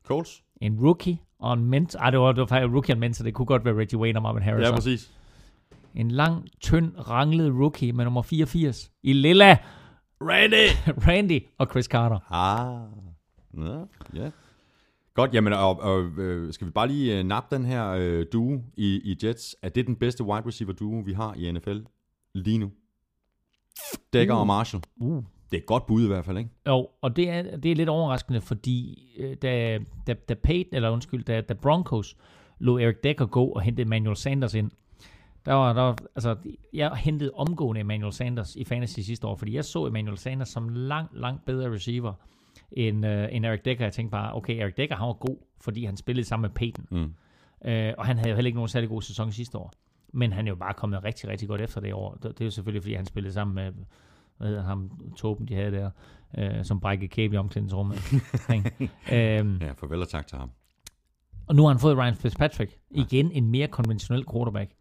Colts? 0.05 0.43
En 0.61 0.79
rookie 0.79 1.17
og 1.39 1.53
en 1.53 1.65
mentor. 1.65 1.99
Ej, 1.99 2.09
det 2.09 2.19
var, 2.19 2.31
det 2.31 2.39
var 2.39 2.45
faktisk 2.45 2.73
rookie 2.73 2.93
og 2.93 2.95
en 2.95 2.99
mentor. 2.99 3.23
Det 3.23 3.33
kunne 3.33 3.45
godt 3.45 3.65
være 3.65 3.75
Reggie 3.75 3.99
Wayne 3.99 4.19
og 4.19 4.23
Marvin 4.23 4.43
Harrison. 4.43 4.71
Ja, 4.71 4.75
præcis. 4.75 5.11
En 5.95 6.11
lang, 6.11 6.47
tynd, 6.59 6.97
ranglet 7.09 7.53
rookie 7.53 7.93
med 7.93 8.03
nummer 8.03 8.21
84 8.21 8.91
i 9.03 9.13
lilla. 9.13 9.57
Randy! 10.21 10.69
Randy 11.07 11.43
og 11.57 11.67
Chris 11.71 11.85
Carter. 11.85 12.19
Ah. 12.33 12.87
Ja, 13.57 13.79
ja. 14.23 14.29
Godt, 15.15 15.33
jamen, 15.33 15.53
og, 15.53 15.79
og 15.79 16.03
øh, 16.03 16.53
skal 16.53 16.67
vi 16.67 16.71
bare 16.71 16.87
lige 16.87 17.19
øh, 17.19 17.23
nappe 17.23 17.55
den 17.55 17.65
her 17.65 17.89
øh, 17.89 18.25
duo 18.33 18.61
i, 18.77 19.01
i 19.11 19.17
Jets? 19.23 19.55
Er 19.61 19.69
det 19.69 19.87
den 19.87 19.95
bedste 19.95 20.23
wide 20.23 20.47
receiver 20.47 20.73
duo, 20.73 20.99
vi 20.99 21.13
har 21.13 21.33
i 21.33 21.51
NFL 21.51 21.79
lige 22.33 22.57
nu? 22.57 22.71
Dækker 24.13 24.33
uh. 24.33 24.39
og 24.39 24.47
Marshall. 24.47 24.83
Uh. 24.95 25.23
Det 25.51 25.57
er 25.57 25.61
et 25.61 25.65
godt 25.65 25.85
bud 25.85 26.03
i 26.03 26.07
hvert 26.07 26.25
fald, 26.25 26.37
ikke? 26.37 26.49
Jo, 26.67 26.87
og 27.01 27.15
det 27.15 27.29
er, 27.29 27.57
det 27.57 27.71
er 27.71 27.75
lidt 27.75 27.89
overraskende, 27.89 28.41
fordi 28.41 29.07
øh, 29.17 29.35
da, 29.41 29.79
da, 30.07 30.13
da 30.13 30.33
Peyton, 30.33 30.75
eller 30.75 30.89
undskyld, 30.89 31.23
da, 31.23 31.41
da 31.41 31.53
Broncos 31.53 32.17
lå 32.59 32.77
Eric 32.77 32.95
Decker 33.03 33.25
gå 33.25 33.45
og 33.45 33.61
hentede 33.61 33.81
Emmanuel 33.81 34.15
Sanders 34.15 34.53
ind, 34.53 34.71
der 35.45 35.53
var, 35.53 35.73
der 35.73 35.81
var, 35.81 35.97
altså, 36.15 36.35
jeg 36.73 36.95
hentede 36.95 37.31
omgående 37.33 37.81
Emmanuel 37.81 38.13
Sanders 38.13 38.55
i 38.55 38.63
fantasy 38.63 38.99
sidste 38.99 39.27
år, 39.27 39.35
fordi 39.35 39.55
jeg 39.55 39.65
så 39.65 39.87
Emmanuel 39.87 40.17
Sanders 40.17 40.49
som 40.49 40.69
langt, 40.69 41.19
langt 41.19 41.45
bedre 41.45 41.71
receiver 41.71 42.13
end, 42.75 43.05
øh, 43.05 43.27
end 43.31 43.45
Eric 43.45 43.61
Decker. 43.65 43.85
Jeg 43.85 43.93
tænkte 43.93 44.11
bare, 44.11 44.35
okay, 44.35 44.55
Eric 44.63 44.73
Decker, 44.77 44.95
han 44.95 45.07
var 45.07 45.13
god, 45.13 45.37
fordi 45.61 45.85
han 45.85 45.97
spillede 45.97 46.27
sammen 46.27 46.41
med 46.49 46.55
Peyton. 46.55 46.85
Mm. 46.91 47.13
Øh, 47.69 47.93
og 47.97 48.05
han 48.05 48.17
havde 48.17 48.29
jo 48.29 48.35
heller 48.35 48.47
ikke 48.47 48.55
nogen 48.57 48.69
særlig 48.69 48.89
god 48.89 49.01
sæson 49.01 49.31
sidste 49.31 49.57
år. 49.57 49.73
Men 50.13 50.31
han 50.33 50.45
er 50.47 50.51
jo 50.51 50.55
bare 50.55 50.73
kommet 50.73 51.03
rigtig, 51.03 51.29
rigtig 51.29 51.47
godt 51.47 51.61
efter 51.61 51.81
det 51.81 51.93
år. 51.93 52.15
Det, 52.23 52.41
er 52.41 52.45
jo 52.45 52.51
selvfølgelig, 52.51 52.83
fordi 52.83 52.93
han 52.93 53.05
spillede 53.05 53.33
sammen 53.33 53.55
med, 53.55 53.71
hvad 54.37 54.47
hedder 54.47 54.63
ham, 54.63 54.91
Toben, 55.17 55.47
de 55.47 55.55
havde 55.55 55.71
der, 55.71 55.89
øh, 56.37 56.65
som 56.65 56.79
brækkede 56.79 57.07
kæbe 57.07 57.35
i 57.35 57.37
omklædningsrummet. 57.37 57.97
Øhm, 59.11 59.57
Ja, 59.61 59.71
farvel 59.71 60.01
og 60.01 60.09
tak 60.09 60.27
til 60.27 60.37
ham. 60.37 60.51
og 61.47 61.55
nu 61.55 61.61
har 61.61 61.69
han 61.69 61.79
fået 61.79 61.97
Ryan 61.97 62.15
Fitzpatrick. 62.15 62.77
Igen 62.91 63.31
en 63.31 63.47
mere 63.51 63.67
konventionel 63.67 64.25
quarterback, 64.31 64.71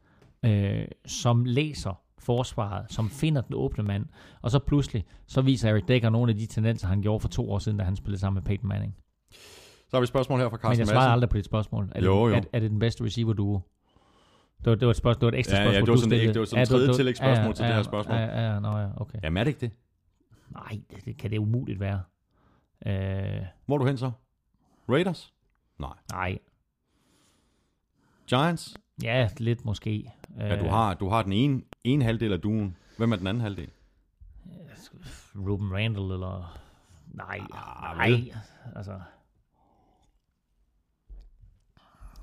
øh, 0.45 0.85
som 1.07 1.45
læser 1.45 2.01
forsvaret, 2.25 2.93
som 2.93 3.11
finder 3.11 3.41
den 3.41 3.55
åbne 3.55 3.85
mand. 3.85 4.07
Og 4.43 4.51
så 4.51 4.59
pludselig, 4.59 5.05
så 5.27 5.43
viser 5.43 5.69
Eric 5.71 5.85
Decker 5.89 6.11
nogle 6.11 6.33
af 6.33 6.39
de 6.39 6.47
tendenser, 6.47 6.87
han 6.89 7.03
gjorde 7.03 7.21
for 7.21 7.29
to 7.29 7.51
år 7.51 7.59
siden, 7.59 7.79
da 7.79 7.85
han 7.85 7.97
spillede 7.97 8.21
sammen 8.21 8.35
med 8.35 8.43
Peyton 8.43 8.69
Manning. 8.69 8.97
Så 9.89 9.97
har 9.97 10.01
vi 10.01 10.05
et 10.05 10.09
spørgsmål 10.09 10.39
her 10.41 10.49
fra 10.49 10.57
Men 10.57 10.61
Carsten 10.61 10.79
jeg 10.79 10.87
svarer 10.87 10.99
Madsen. 11.01 11.13
aldrig 11.13 11.31
på 11.31 11.37
dit 11.37 11.45
spørgsmål. 11.45 11.89
Er, 11.95 12.03
Jo, 12.05 12.29
det, 12.29 12.33
jo. 12.35 12.37
Er, 12.39 12.43
er 12.53 12.61
det 12.61 12.71
den 12.71 12.79
bedste 12.79 13.05
receiver 13.05 13.33
duo? 13.33 13.61
Det 14.59 14.71
var, 14.71 14.75
det 14.75 14.87
var 14.87 14.91
et, 14.91 14.97
spørgsmål, 14.97 15.21
det 15.21 15.27
var 15.27 15.33
et 15.33 15.39
ekstra 15.39 15.57
Ja, 15.57 15.63
ja, 15.63 15.67
spørgsmål, 15.69 15.87
det 15.87 15.91
var 15.91 15.95
du 15.97 16.01
sådan 16.01 16.11
stillede. 16.11 16.33
det 16.35 16.41
var 16.41 16.47
sådan 16.47 16.63
et 16.63 16.69
du- 16.69 16.73
tredje 16.75 16.89
du- 16.89 16.95
tillægsspørgsmål 16.95 17.55
til 17.55 17.65
det 17.65 17.75
her 17.75 17.83
spørgsmål. 17.83 18.17
Ja, 18.17 18.25
ja, 18.25 18.53
ja, 18.53 18.61
nå, 18.61 18.79
ja, 18.79 18.89
okay. 18.97 19.19
Jamen 19.23 19.37
er 19.37 19.45
det 19.45 19.49
ikke 19.49 19.61
det? 19.61 19.71
Nej, 20.51 20.81
det, 20.91 21.05
det 21.05 21.17
kan 21.17 21.31
det 21.31 21.39
umuligt 21.39 21.81
være. 21.81 22.03
Øh, 22.87 23.43
Hvor 23.67 23.75
er 23.75 23.79
du 23.79 23.87
hen 23.87 23.99
så? 23.99 24.11
Raiders? 24.89 25.33
Nej. 25.79 25.95
nej, 26.13 26.39
Giants? 28.29 28.77
Ja, 29.03 29.29
lidt 29.39 29.65
måske. 29.65 30.13
Ja, 30.39 30.57
du 30.59 30.65
Øh, 30.65 30.71
har, 30.71 30.95
du 30.95 31.09
har 31.09 31.23
den 31.23 31.33
ene, 31.33 31.63
ene 31.85 32.05
halvdel 32.05 32.33
af 32.33 32.41
duen. 32.41 32.77
Hvem 32.99 33.13
er 33.13 33.17
den 33.17 33.27
anden 33.27 33.41
halvdel? 33.41 33.71
Ruben 35.37 35.73
Randall, 35.73 36.13
eller... 36.13 36.59
Nej, 37.07 37.41
Ah, 37.53 37.97
nej, 37.97 38.11
vel? 38.11 38.35
altså... 38.77 39.01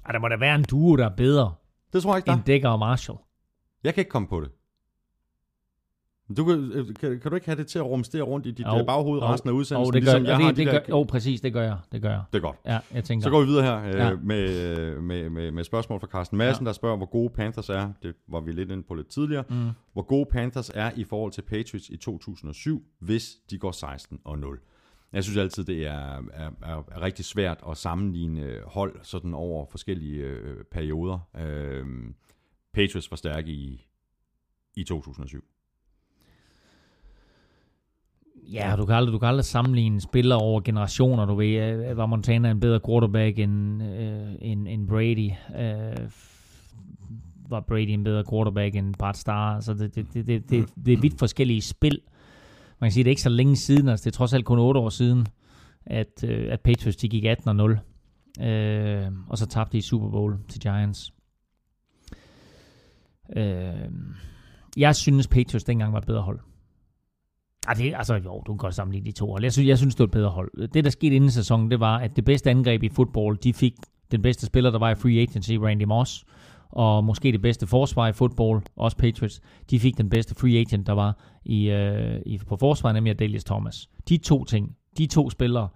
Ej, 0.05 0.11
der 0.11 0.19
må 0.19 0.27
da 0.27 0.35
være 0.37 0.55
en 0.55 0.63
duo, 0.63 0.95
der 0.95 1.05
er 1.05 1.15
bedre 1.15 1.55
Det 1.93 2.03
tror 2.03 2.13
jeg 2.13 2.17
ikke, 2.17 2.25
der 2.27 2.33
end 2.33 2.41
er. 2.41 2.45
Decker 2.45 2.69
og 2.69 2.79
Marshall. 2.79 3.19
Jeg 3.83 3.93
kan 3.93 4.01
ikke 4.01 4.09
komme 4.11 4.27
på 4.27 4.41
det. 4.41 4.51
Du 6.35 6.45
kan, 6.45 6.71
øh, 6.73 6.85
kan, 6.85 7.19
kan 7.19 7.31
du 7.31 7.35
ikke 7.35 7.45
have 7.45 7.57
det 7.57 7.67
til 7.67 7.79
at 7.79 7.85
rumstere 7.85 8.21
rundt 8.21 8.45
i 8.45 8.51
dit 8.51 8.65
Jo, 8.65 8.77
jo, 8.77 8.83
baghoved 8.83 9.21
jo, 9.21 9.27
resten 9.27 9.49
af 9.49 9.53
udsendelsen, 9.53 9.93
Jo, 9.93 9.99
det 9.99 10.05
gør, 10.05 10.11
ligesom 10.11 10.25
jeg 10.25 10.33
og 10.33 10.41
har 10.41 10.47
det, 10.47 10.57
de 10.57 10.65
det 10.65 10.73
der... 10.73 10.79
gør, 10.79 10.97
jo, 10.97 11.03
præcis, 11.03 11.41
det 11.41 11.53
gør 11.53 11.61
jeg. 11.61 11.77
Det 11.91 12.01
gør 12.01 12.09
jeg. 12.09 12.21
Det 12.33 12.37
er 12.37 12.41
godt. 12.41 12.57
Ja, 12.65 12.79
jeg 12.93 13.03
tænker... 13.03 13.23
Så 13.23 13.29
går 13.29 13.41
vi 13.41 13.45
videre 13.45 13.63
her 13.63 13.83
øh, 13.83 13.89
Ja. 13.93 14.07
ja. 14.07 14.15
med, 14.23 15.01
med, 15.01 15.29
med, 15.29 15.51
med 15.51 15.63
spørgsmål 15.63 15.99
fra 15.99 16.07
Carsten 16.07 16.37
Madsen, 16.37 16.65
ja. 16.65 16.67
der 16.67 16.73
spørger, 16.73 16.97
hvor 16.97 17.05
gode 17.05 17.29
Panthers 17.29 17.69
er. 17.69 17.91
Det 18.03 18.15
var 18.27 18.39
vi 18.39 18.51
lidt 18.51 18.71
inde 18.71 18.83
på 18.83 18.93
lidt 18.93 19.07
tidligere. 19.07 19.43
Mm. 19.49 19.69
Hvor 19.93 20.01
gode 20.01 20.25
Panthers 20.31 20.71
er 20.73 20.91
i 20.95 21.03
forhold 21.03 21.31
til 21.31 21.41
Patriots 21.41 21.89
i 21.89 21.97
2007, 21.97 22.83
hvis 22.99 23.37
de 23.49 23.57
går 23.57 23.71
16 23.71 24.19
og 24.25 24.39
0. 24.39 24.59
Jeg 25.13 25.23
synes 25.23 25.37
altid, 25.37 25.63
det 25.63 25.87
er, 25.87 26.23
er, 26.33 26.49
er, 26.61 26.83
er 26.91 27.01
rigtig 27.01 27.25
svært 27.25 27.59
at 27.69 27.77
sammenligne 27.77 28.41
øh, 28.41 28.61
hold 28.65 28.99
sådan 29.03 29.33
over 29.33 29.65
forskellige 29.71 30.21
øh, 30.23 30.63
perioder. 30.71 31.19
Øh, 31.39 31.85
Patriots 32.73 33.11
var 33.11 33.17
stærke 33.17 33.51
i, 33.51 33.87
i 34.75 34.83
2007. 34.83 35.43
Ja, 38.53 38.75
du 38.77 38.85
kan 38.85 38.95
aldrig, 38.95 39.13
du 39.13 39.19
kan 39.19 39.27
aldrig 39.27 39.45
sammenligne 39.45 40.01
spillere 40.01 40.39
over 40.39 40.61
generationer, 40.61 41.25
du 41.25 41.35
ved. 41.35 41.47
Øh, 41.47 41.89
øh, 41.89 41.97
var 41.97 42.05
Montana 42.05 42.51
en 42.51 42.59
bedre 42.59 42.79
quarterback 42.87 43.39
end, 43.39 43.83
øh, 43.83 44.35
end, 44.41 44.67
end 44.67 44.87
Brady? 44.87 45.31
Øh, 45.59 46.09
var 47.49 47.59
Brady 47.59 47.89
en 47.89 48.03
bedre 48.03 48.23
quarterback 48.31 48.75
end 48.75 48.95
Bart 48.99 49.17
Starr? 49.17 49.59
Så 49.59 49.73
det, 49.73 49.95
det, 49.95 50.13
det, 50.13 50.27
det, 50.27 50.49
det, 50.49 50.69
det 50.85 50.93
er 50.93 50.97
vidt 50.97 51.19
forskellige 51.19 51.61
spil. 51.61 51.99
Man 52.79 52.87
kan 52.87 52.91
sige, 52.91 53.03
det 53.03 53.09
er 53.09 53.11
ikke 53.11 53.21
så 53.21 53.29
længe 53.29 53.55
siden, 53.55 53.89
altså 53.89 54.03
det 54.03 54.11
er 54.11 54.17
trods 54.17 54.33
alt 54.33 54.45
kun 54.45 54.59
8 54.59 54.79
år 54.79 54.89
siden, 54.89 55.27
at, 55.85 56.23
øh, 56.27 56.53
at 56.53 56.61
Patriots 56.61 56.97
de 56.97 57.09
gik 57.09 57.25
18-0, 57.25 58.43
øh, 58.43 59.11
og 59.29 59.37
så 59.37 59.45
tabte 59.45 59.71
de 59.73 59.77
i 59.77 59.81
Super 59.81 60.09
Bowl 60.09 60.37
til 60.49 60.61
Giants. 60.61 61.13
Øh, 63.35 63.91
jeg 64.77 64.95
synes, 64.95 65.27
Patriots 65.27 65.63
dengang 65.63 65.93
var 65.93 65.99
et 65.99 66.05
bedre 66.05 66.21
hold. 66.21 66.39
Ja, 67.71 67.83
det, 67.83 67.93
altså 67.95 68.15
jo, 68.15 68.41
du 68.47 68.51
kan 68.53 68.57
godt 68.57 68.75
sammenligne 68.75 69.05
de 69.05 69.11
to 69.11 69.31
hold. 69.31 69.43
Jeg 69.43 69.53
synes, 69.53 69.67
jeg 69.67 69.77
synes, 69.77 69.95
det 69.95 69.99
var 69.99 70.05
et 70.05 70.11
bedre 70.11 70.29
hold. 70.29 70.67
Det, 70.67 70.83
der 70.83 70.89
skete 70.89 71.15
inden 71.15 71.31
sæsonen, 71.31 71.71
det 71.71 71.79
var, 71.79 71.97
at 71.97 72.15
det 72.15 72.25
bedste 72.25 72.49
angreb 72.49 72.83
i 72.83 72.89
fodbold, 72.89 73.37
de 73.37 73.53
fik 73.53 73.73
den 74.11 74.21
bedste 74.21 74.45
spiller, 74.45 74.71
der 74.71 74.79
var 74.79 74.89
i 74.89 74.95
free 74.95 75.19
agency, 75.19 75.51
Randy 75.51 75.83
Moss, 75.83 76.25
og 76.69 77.03
måske 77.03 77.31
det 77.31 77.41
bedste 77.41 77.67
forsvar 77.67 78.07
i 78.07 78.13
fodbold, 78.13 78.61
også 78.75 78.97
Patriots, 78.97 79.41
de 79.69 79.79
fik 79.79 79.97
den 79.97 80.09
bedste 80.09 80.35
free 80.35 80.59
agent, 80.59 80.87
der 80.87 80.93
var 80.93 81.17
i, 81.45 81.69
øh, 81.69 82.21
i, 82.25 82.37
på 82.37 82.55
forsvaret, 82.55 82.93
nemlig 82.93 83.11
Adelius 83.11 83.43
Thomas. 83.43 83.89
De 84.09 84.17
to 84.17 84.43
ting, 84.43 84.75
de 84.97 85.05
to 85.05 85.29
spillere, 85.29 85.67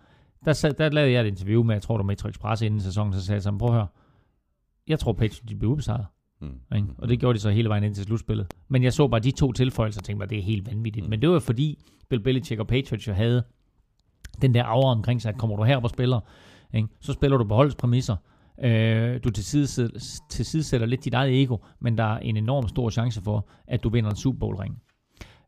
der, 0.45 0.53
sad, 0.53 0.73
der 0.73 0.89
lavede 0.89 1.11
jeg 1.11 1.21
et 1.21 1.27
interview 1.27 1.63
med, 1.63 1.75
jeg 1.75 1.81
tror, 1.81 1.97
det 1.97 2.03
var 2.03 2.11
Metro 2.11 2.29
Express 2.29 2.61
inden 2.61 2.81
sæsonen, 2.81 3.13
så 3.13 3.25
sagde 3.25 3.35
jeg 3.35 3.43
sammen, 3.43 3.59
prøv 3.59 3.69
at 3.69 3.75
høre, 3.75 3.87
jeg 4.87 4.99
tror 4.99 5.13
Patriots, 5.13 5.39
de 5.39 5.55
blev 5.55 5.71
ubesejret. 5.71 6.05
Mm. 6.41 6.75
Ikke? 6.75 6.87
Og 6.97 7.09
det 7.09 7.19
gjorde 7.19 7.37
de 7.37 7.41
så 7.41 7.49
hele 7.49 7.69
vejen 7.69 7.83
ind 7.83 7.95
til 7.95 8.03
slutspillet. 8.03 8.53
Men 8.67 8.83
jeg 8.83 8.93
så 8.93 9.07
bare 9.07 9.19
de 9.19 9.31
to 9.31 9.51
tilføjelser 9.51 10.01
og 10.01 10.03
tænkte 10.03 10.19
bare, 10.19 10.29
det 10.29 10.37
er 10.37 10.43
helt 10.43 10.67
vanvittigt. 10.67 11.05
Mm. 11.05 11.09
Men 11.09 11.21
det 11.21 11.29
var 11.29 11.39
fordi 11.39 11.79
Bill 12.09 12.23
Belichick 12.23 12.59
og 12.59 12.67
Patriots 12.67 13.07
jo 13.07 13.13
havde 13.13 13.43
den 14.41 14.53
der 14.53 14.63
aura 14.63 14.91
omkring 14.91 15.21
sig, 15.21 15.29
at 15.29 15.37
kommer 15.37 15.55
du 15.55 15.63
her 15.63 15.77
og 15.77 15.89
spiller, 15.89 16.19
ikke? 16.73 16.87
så 16.99 17.13
spiller 17.13 17.37
du 17.37 17.45
på 17.47 17.55
holdets 17.55 17.75
præmisser. 17.75 18.15
Øh, 18.63 19.19
du 19.23 19.29
tilsidesætter 20.29 20.87
lidt 20.87 21.05
dit 21.05 21.13
eget 21.13 21.41
ego, 21.41 21.57
men 21.79 21.97
der 21.97 22.03
er 22.03 22.19
en 22.19 22.37
enorm 22.37 22.67
stor 22.67 22.89
chance 22.89 23.21
for, 23.21 23.49
at 23.67 23.83
du 23.83 23.89
vinder 23.89 24.09
en 24.09 24.15
Super 24.15 24.39
Bowl 24.39 24.55
ring. 24.55 24.81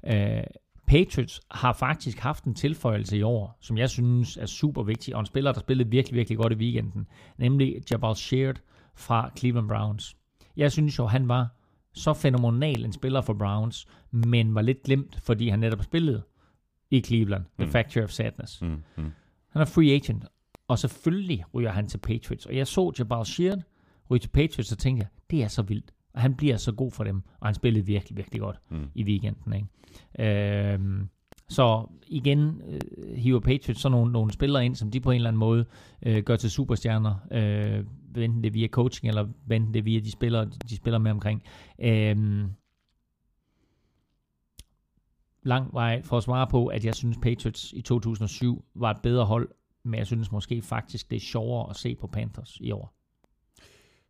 Øh, 0.07 0.43
Patriots 0.87 1.41
har 1.51 1.73
faktisk 1.73 2.19
haft 2.19 2.43
en 2.43 2.55
tilføjelse 2.55 3.17
i 3.17 3.21
år, 3.21 3.57
som 3.61 3.77
jeg 3.77 3.89
synes 3.89 4.37
er 4.37 4.45
super 4.45 4.83
vigtig, 4.83 5.15
og 5.15 5.19
en 5.19 5.25
spiller, 5.25 5.51
der 5.51 5.59
spillede 5.59 5.89
virkelig, 5.89 6.15
virkelig 6.17 6.37
godt 6.37 6.53
i 6.53 6.55
weekenden, 6.55 7.07
nemlig 7.37 7.75
Jabal 7.91 8.15
Sheard 8.15 8.55
fra 8.95 9.31
Cleveland 9.37 9.67
Browns. 9.67 10.16
Jeg 10.57 10.71
synes 10.71 10.99
jo, 10.99 11.05
han 11.05 11.27
var 11.27 11.47
så 11.93 12.13
fænomenal 12.13 12.85
en 12.85 12.93
spiller 12.93 13.21
for 13.21 13.33
Browns, 13.33 13.87
men 14.11 14.55
var 14.55 14.61
lidt 14.61 14.83
glemt, 14.83 15.19
fordi 15.23 15.49
han 15.49 15.59
netop 15.59 15.83
spillede 15.83 16.23
i 16.91 17.01
Cleveland, 17.01 17.43
The 17.59 17.65
mm. 17.65 17.71
Factory 17.71 18.03
of 18.03 18.09
Sadness. 18.09 18.61
Mm. 18.61 18.83
Mm. 18.97 19.11
Han 19.49 19.61
er 19.61 19.65
free 19.65 19.91
agent, 19.91 20.25
og 20.67 20.79
selvfølgelig 20.79 21.43
ryger 21.53 21.71
han 21.71 21.87
til 21.87 21.97
Patriots. 21.97 22.45
Og 22.45 22.55
jeg 22.55 22.67
så 22.67 22.91
Jabal 22.99 23.25
Sheard 23.25 23.59
ryge 24.09 24.19
til 24.19 24.29
Patriots, 24.29 24.71
og 24.71 24.77
tænkte 24.77 25.01
jeg, 25.01 25.09
det 25.31 25.43
er 25.43 25.47
så 25.47 25.61
vildt. 25.61 25.93
Og 26.13 26.21
han 26.21 26.35
bliver 26.35 26.57
så 26.57 26.71
god 26.71 26.91
for 26.91 27.03
dem, 27.03 27.21
og 27.39 27.47
han 27.47 27.55
spillede 27.55 27.85
virkelig, 27.85 28.17
virkelig 28.17 28.41
godt 28.41 28.59
mm. 28.69 28.87
i 28.95 29.03
weekenden. 29.03 29.53
Ikke? 29.53 30.73
Øhm, 30.73 31.09
så 31.49 31.87
igen 32.07 32.61
øh, 32.67 33.15
hiver 33.15 33.39
Patriots 33.39 33.81
så 33.81 33.89
nogle, 33.89 34.11
nogle 34.11 34.31
spillere 34.31 34.65
ind, 34.65 34.75
som 34.75 34.91
de 34.91 34.99
på 34.99 35.11
en 35.11 35.15
eller 35.15 35.29
anden 35.29 35.39
måde 35.39 35.65
øh, 36.05 36.23
gør 36.23 36.35
til 36.35 36.51
superstjerner, 36.51 37.15
øh, 37.31 37.85
enten 38.23 38.43
det 38.43 38.53
via 38.53 38.67
coaching, 38.67 39.07
eller 39.07 39.27
enten 39.51 39.73
det 39.73 39.85
via 39.85 39.99
de 39.99 40.11
spillere, 40.11 40.49
de 40.69 40.75
spiller 40.75 40.97
med 40.97 41.11
omkring. 41.11 41.43
Øh, 41.79 42.45
lang 45.43 45.73
vej 45.73 46.01
for 46.01 46.17
at 46.17 46.23
svare 46.23 46.47
på, 46.47 46.67
at 46.67 46.85
jeg 46.85 46.95
synes 46.95 47.17
Patriots 47.21 47.73
i 47.73 47.81
2007 47.81 48.65
var 48.75 48.91
et 48.91 49.01
bedre 49.03 49.25
hold, 49.25 49.49
men 49.83 49.97
jeg 49.97 50.07
synes 50.07 50.31
måske 50.31 50.61
faktisk, 50.61 51.09
det 51.09 51.15
er 51.15 51.19
sjovere 51.19 51.69
at 51.69 51.75
se 51.75 51.95
på 51.95 52.07
Panthers 52.07 52.57
i 52.59 52.71
år. 52.71 52.93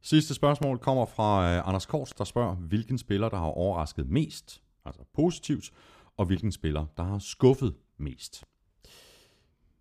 Sidste 0.02 0.34
spørgsmål 0.34 0.78
kommer 0.80 1.06
fra 1.06 1.54
øh, 1.54 1.68
Anders 1.68 1.86
Kors, 1.86 2.10
der 2.10 2.24
spørger, 2.24 2.56
hvilken 2.56 2.98
spiller, 2.98 3.30
der 3.30 3.38
har 3.38 3.46
overrasket 3.46 4.10
mest, 4.10 4.62
altså 4.86 5.02
positivt, 5.16 5.72
og 6.18 6.26
hvilken 6.26 6.52
spiller, 6.52 6.86
der 6.98 7.04
har 7.04 7.20
skuffet 7.20 7.76
mest. 7.98 8.44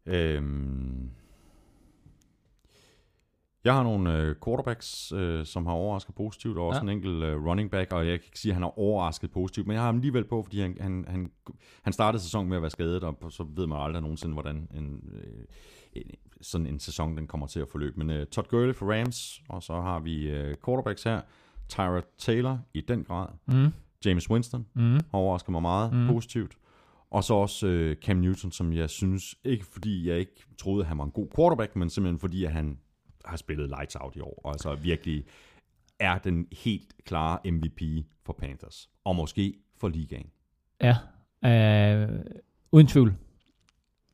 Øhm 0.07 1.11
jeg 3.67 3.75
har 3.75 3.83
nogle 3.83 4.19
øh, 4.19 4.37
quarterbacks, 4.45 5.13
øh, 5.13 5.47
som 5.47 5.67
har 5.67 5.73
overrasket 5.73 6.15
positivt, 6.15 6.59
og 6.59 6.67
også 6.67 6.79
ja. 6.79 6.83
en 6.83 6.89
enkelt 6.89 7.25
øh, 7.25 7.45
running 7.47 7.71
back, 7.71 7.93
og 7.93 8.07
jeg 8.07 8.21
kan 8.21 8.27
ikke 8.27 8.39
sige, 8.39 8.51
at 8.51 8.55
han 8.55 8.63
har 8.63 8.79
overrasket 8.79 9.31
positivt, 9.31 9.67
men 9.67 9.75
jeg 9.75 9.81
har 9.81 9.87
ham 9.87 9.97
alligevel 9.97 10.25
på, 10.25 10.43
fordi 10.43 10.61
han, 10.61 10.77
han, 10.81 11.05
han, 11.09 11.31
han 11.83 11.93
startede 11.93 12.23
sæsonen 12.23 12.49
med 12.49 12.57
at 12.57 12.63
være 12.63 12.71
skadet, 12.71 13.05
og 13.05 13.17
så 13.33 13.47
ved 13.57 13.67
man 13.67 13.81
aldrig 13.81 14.03
nogensinde, 14.03 14.33
hvordan 14.33 14.69
en, 14.75 15.11
øh, 15.13 15.45
en, 15.93 16.11
sådan 16.41 16.67
en 16.67 16.81
sæson 16.81 17.17
den 17.17 17.27
kommer 17.27 17.47
til 17.47 17.61
at 17.61 17.69
forløbe. 17.69 17.99
Men 17.99 18.11
øh, 18.11 18.27
Todd 18.27 18.49
Gurley 18.49 18.75
for 18.75 18.93
Rams, 18.93 19.43
og 19.49 19.63
så 19.63 19.81
har 19.81 19.99
vi 19.99 20.29
øh, 20.29 20.55
quarterbacks 20.65 21.03
her, 21.03 21.21
Tyra 21.69 22.01
Taylor 22.19 22.59
i 22.75 22.81
den 22.81 23.05
grad, 23.05 23.27
mm. 23.47 23.73
James 24.05 24.31
Winston 24.31 24.67
mm. 24.75 24.95
har 24.95 25.19
overrasket 25.19 25.51
mig 25.51 25.63
meget 25.63 25.93
mm. 25.93 26.07
positivt, 26.07 26.53
og 27.11 27.25
så 27.25 27.35
også 27.35 27.67
øh, 27.67 27.97
Cam 27.97 28.17
Newton, 28.17 28.53
som 28.53 28.73
jeg 28.73 28.91
synes, 28.91 29.35
ikke 29.45 29.67
fordi 29.67 30.09
jeg 30.09 30.19
ikke 30.19 30.47
troede, 30.59 30.81
at 30.81 30.89
han 30.89 30.99
var 30.99 31.05
en 31.05 31.11
god 31.11 31.27
quarterback, 31.37 31.77
men 31.77 31.91
simpelthen 31.91 32.19
fordi, 32.19 32.45
at 32.45 32.53
han 32.53 32.79
har 33.25 33.37
spillet 33.37 33.69
lights 33.69 33.97
out 33.97 34.17
i 34.17 34.21
år, 34.21 34.41
og 34.45 34.51
altså 34.51 34.75
virkelig 34.75 35.25
er 35.99 36.19
den 36.19 36.47
helt 36.65 36.95
klare 37.05 37.39
MVP 37.51 38.07
for 38.27 38.37
Panthers, 38.39 38.89
og 39.05 39.17
måske 39.17 39.55
for 39.81 39.89
ligaen. 39.89 40.27
Ja, 40.83 40.97
øh, 41.45 42.21
uden 42.73 42.87
tvivl. 42.87 43.15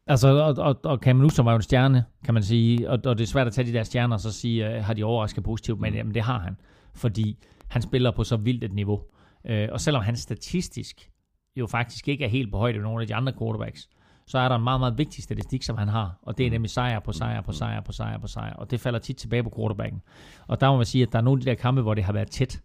Altså, 0.06 0.28
og, 0.28 0.54
og, 0.66 0.80
og 0.84 0.98
Cam 0.98 1.16
Newton 1.16 1.46
var 1.46 1.52
jo 1.52 1.56
en 1.56 1.62
stjerne, 1.62 2.04
kan 2.24 2.34
man 2.34 2.42
sige, 2.42 2.90
og, 2.90 2.98
og 3.04 3.18
det 3.18 3.24
er 3.24 3.28
svært 3.28 3.46
at 3.46 3.52
tage 3.52 3.66
de 3.66 3.72
der 3.72 3.82
stjerner 3.82 4.14
og 4.14 4.20
så 4.20 4.32
sige, 4.32 4.68
uh, 4.68 4.84
har 4.84 4.94
de 4.94 5.04
overrasket 5.04 5.44
positivt, 5.44 5.80
men 5.80 5.92
mm. 5.92 5.96
jamen, 5.96 6.14
det 6.14 6.22
har 6.22 6.38
han, 6.38 6.56
fordi 6.94 7.38
han 7.68 7.82
spiller 7.82 8.10
på 8.10 8.24
så 8.24 8.36
vildt 8.36 8.64
et 8.64 8.72
niveau. 8.72 9.00
Uh, 9.44 9.72
og 9.72 9.80
selvom 9.80 10.02
han 10.02 10.16
statistisk 10.16 11.10
jo 11.56 11.66
faktisk 11.66 12.08
ikke 12.08 12.24
er 12.24 12.28
helt 12.28 12.50
på 12.50 12.58
højde 12.58 12.78
med 12.78 12.84
nogle 12.84 13.02
af 13.02 13.06
de 13.06 13.14
andre 13.14 13.32
quarterbacks, 13.38 13.88
så 14.26 14.38
er 14.38 14.48
der 14.48 14.56
en 14.56 14.64
meget, 14.64 14.80
meget 14.80 14.98
vigtig 14.98 15.24
statistik, 15.24 15.62
som 15.62 15.78
han 15.78 15.88
har, 15.88 16.18
og 16.22 16.38
det 16.38 16.46
er 16.46 16.50
mm. 16.50 16.52
nemlig 16.52 16.70
sejr 16.70 17.00
på 17.00 17.12
sejr 17.12 17.40
på 17.40 17.52
sejr 17.52 17.80
på 17.80 17.92
sejr 17.92 18.18
på 18.18 18.26
sejr, 18.26 18.54
og 18.54 18.70
det 18.70 18.80
falder 18.80 18.98
tit 18.98 19.16
tilbage 19.16 19.42
på 19.42 19.52
quarterbacken. 19.56 20.02
Og 20.46 20.60
der 20.60 20.70
må 20.70 20.76
man 20.76 20.86
sige, 20.86 21.02
at 21.02 21.12
der 21.12 21.18
er 21.18 21.22
nogle 21.22 21.40
af 21.40 21.44
de 21.44 21.50
der 21.50 21.56
kampe, 21.56 21.82
hvor 21.82 21.94
det 21.94 22.04
har 22.04 22.12
været 22.12 22.30
tæt. 22.30 22.62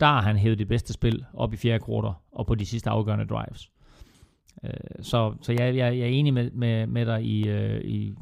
Der 0.00 0.06
har 0.06 0.22
han 0.22 0.36
hævet 0.36 0.58
det 0.58 0.68
bedste 0.68 0.92
spil 0.92 1.24
op 1.34 1.54
i 1.54 1.56
fjerde 1.56 1.84
kvartal 1.84 2.12
og 2.32 2.46
på 2.46 2.54
de 2.54 2.66
sidste 2.66 2.90
afgørende 2.90 3.26
drives. 3.26 3.70
Øh, 4.64 4.70
så 5.02 5.34
så 5.42 5.52
jeg, 5.52 5.76
jeg, 5.76 5.98
jeg 5.98 6.00
er 6.00 6.06
enig 6.06 6.34
med, 6.34 6.50
med, 6.50 6.86
med 6.86 7.06
dig 7.06 7.24
i, 7.24 7.48
øh, 7.48 7.80
i 7.80 8.14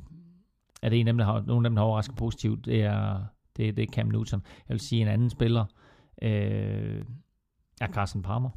at 0.83 0.91
det 0.91 0.97
er 0.97 1.01
en 1.01 1.09
af 1.09 1.13
dem, 1.13 1.19
der 1.19 1.25
har, 1.25 1.43
nogle 1.47 1.67
af 1.67 1.71
dem, 1.71 1.75
der 1.75 1.83
har 1.83 1.87
overrasket 1.87 2.17
positivt, 2.17 2.65
det 2.65 2.83
er, 2.83 3.25
det, 3.57 3.77
det 3.77 3.83
er 3.83 3.93
Cam 3.93 4.07
Newton. 4.07 4.43
Jeg 4.69 4.75
vil 4.75 4.81
sige, 4.81 5.03
en 5.03 5.09
anden 5.09 5.31
spiller 5.31 5.65
øh, 6.23 7.03
er 7.83 7.89
Carson 7.89 8.23
Palmer. 8.23 8.51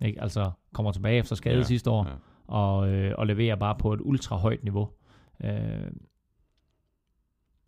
Ikke? 0.00 0.22
Altså 0.22 0.50
kommer 0.74 0.92
tilbage 0.92 1.18
efter 1.18 1.36
skade 1.36 1.56
ja, 1.56 1.62
sidste 1.62 1.90
år. 1.90 2.06
Ja 2.08 2.14
og, 2.48 2.88
øh, 2.88 3.14
og 3.18 3.26
leverer 3.26 3.56
bare 3.56 3.74
på 3.74 3.92
et 3.92 4.00
ultra 4.02 4.36
højt 4.36 4.64
niveau. 4.64 4.88
Øh, 5.44 5.90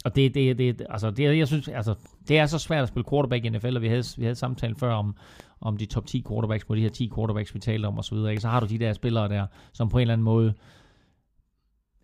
og 0.04 0.16
det, 0.16 0.34
det, 0.34 0.58
det, 0.58 0.86
altså 0.90 1.10
det, 1.10 1.38
jeg 1.38 1.46
synes, 1.46 1.68
altså, 1.68 1.94
det 2.28 2.38
er 2.38 2.46
så 2.46 2.58
svært 2.58 2.82
at 2.82 2.88
spille 2.88 3.08
quarterback 3.10 3.44
i 3.44 3.48
NFL, 3.48 3.76
og 3.76 3.82
vi 3.82 3.88
havde, 3.88 4.04
vi 4.16 4.22
havde 4.22 4.34
samtalen 4.34 4.76
før 4.76 4.92
om, 4.92 5.16
om 5.60 5.76
de 5.76 5.86
top 5.86 6.06
10 6.06 6.24
quarterbacks, 6.28 6.64
på 6.64 6.74
de 6.74 6.80
her 6.80 6.88
10 6.88 7.10
quarterbacks, 7.14 7.54
vi 7.54 7.58
talte 7.58 7.86
om 7.86 7.98
osv. 7.98 8.02
Så, 8.02 8.14
videre, 8.14 8.40
så 8.40 8.48
har 8.48 8.60
du 8.60 8.66
de 8.66 8.78
der 8.78 8.92
spillere 8.92 9.28
der, 9.28 9.46
som 9.72 9.88
på 9.88 9.98
en 9.98 10.00
eller 10.00 10.12
anden 10.12 10.24
måde 10.24 10.54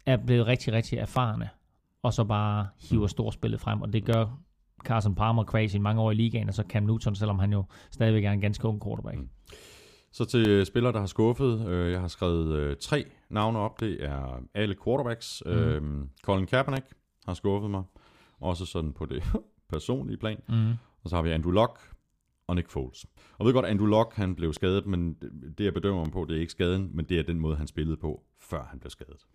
er 0.07 0.16
blevet 0.16 0.47
rigtig, 0.47 0.73
rigtig 0.73 0.99
erfarne, 0.99 1.49
og 2.03 2.12
så 2.12 2.24
bare 2.24 2.66
hiver 2.91 3.07
storspillet 3.07 3.61
frem, 3.61 3.83
og 3.83 3.93
det 3.93 4.05
gør 4.05 4.39
Carson 4.87 5.15
Palmer 5.15 5.45
crazy 5.45 5.75
i 5.75 5.79
mange 5.79 6.03
år 6.03 6.11
i 6.11 6.15
ligaen, 6.15 6.49
og 6.49 6.55
så 6.55 6.65
Cam 6.69 6.83
Newton, 6.83 7.15
selvom 7.15 7.39
han 7.39 7.53
jo 7.53 7.65
stadigvæk 7.91 8.25
er 8.25 8.33
en 8.33 8.41
ganske 8.41 8.69
ung 8.69 8.83
quarterback. 8.83 9.19
Mm. 9.19 9.29
Så 10.13 10.25
til 10.25 10.67
spillere, 10.67 10.93
der 10.93 10.99
har 10.99 11.07
skuffet, 11.07 11.69
øh, 11.69 11.93
jeg 11.93 12.01
har 12.01 12.09
skrevet 12.09 12.57
øh, 12.57 12.77
tre 12.81 13.05
navne 13.31 13.59
op. 13.59 13.81
Det 13.81 14.05
er 14.05 14.43
alle 14.55 14.77
quarterbacks. 14.85 15.43
Mm. 15.47 15.53
Øh, 15.53 15.83
Colin 16.23 16.47
Kaepernick 16.47 16.87
har 17.27 17.35
skuffet 17.35 17.71
mig. 17.71 17.83
Også 18.41 18.67
sådan 18.67 18.93
på 18.93 19.07
det 19.07 19.23
personlige 19.73 20.17
plan. 20.17 20.41
Mm. 20.49 20.71
Og 21.03 21.11
så 21.11 21.17
har 21.17 21.23
vi 21.23 21.31
Andrew 21.31 21.53
Luck 21.53 21.81
og 22.47 22.55
Nick 22.57 22.71
Foles. 22.71 23.05
Og 23.05 23.37
jeg 23.39 23.47
ved 23.47 23.53
godt, 23.53 23.67
Andrew 23.67 23.87
Luck 23.87 24.15
han 24.15 24.35
blev 24.35 24.53
skadet, 24.53 24.87
men 24.87 25.17
det 25.59 25.65
jeg 25.65 25.75
bedømmer 25.75 26.03
ham 26.03 26.11
på, 26.11 26.27
det 26.29 26.37
er 26.37 26.41
ikke 26.41 26.53
skaden, 26.53 26.91
men 26.95 27.05
det 27.05 27.19
er 27.19 27.23
den 27.23 27.41
måde, 27.41 27.57
han 27.57 27.67
spillede 27.67 27.97
på, 27.97 28.23
før 28.41 28.69
han 28.71 28.79
blev 28.81 28.91
skadet. 28.91 29.27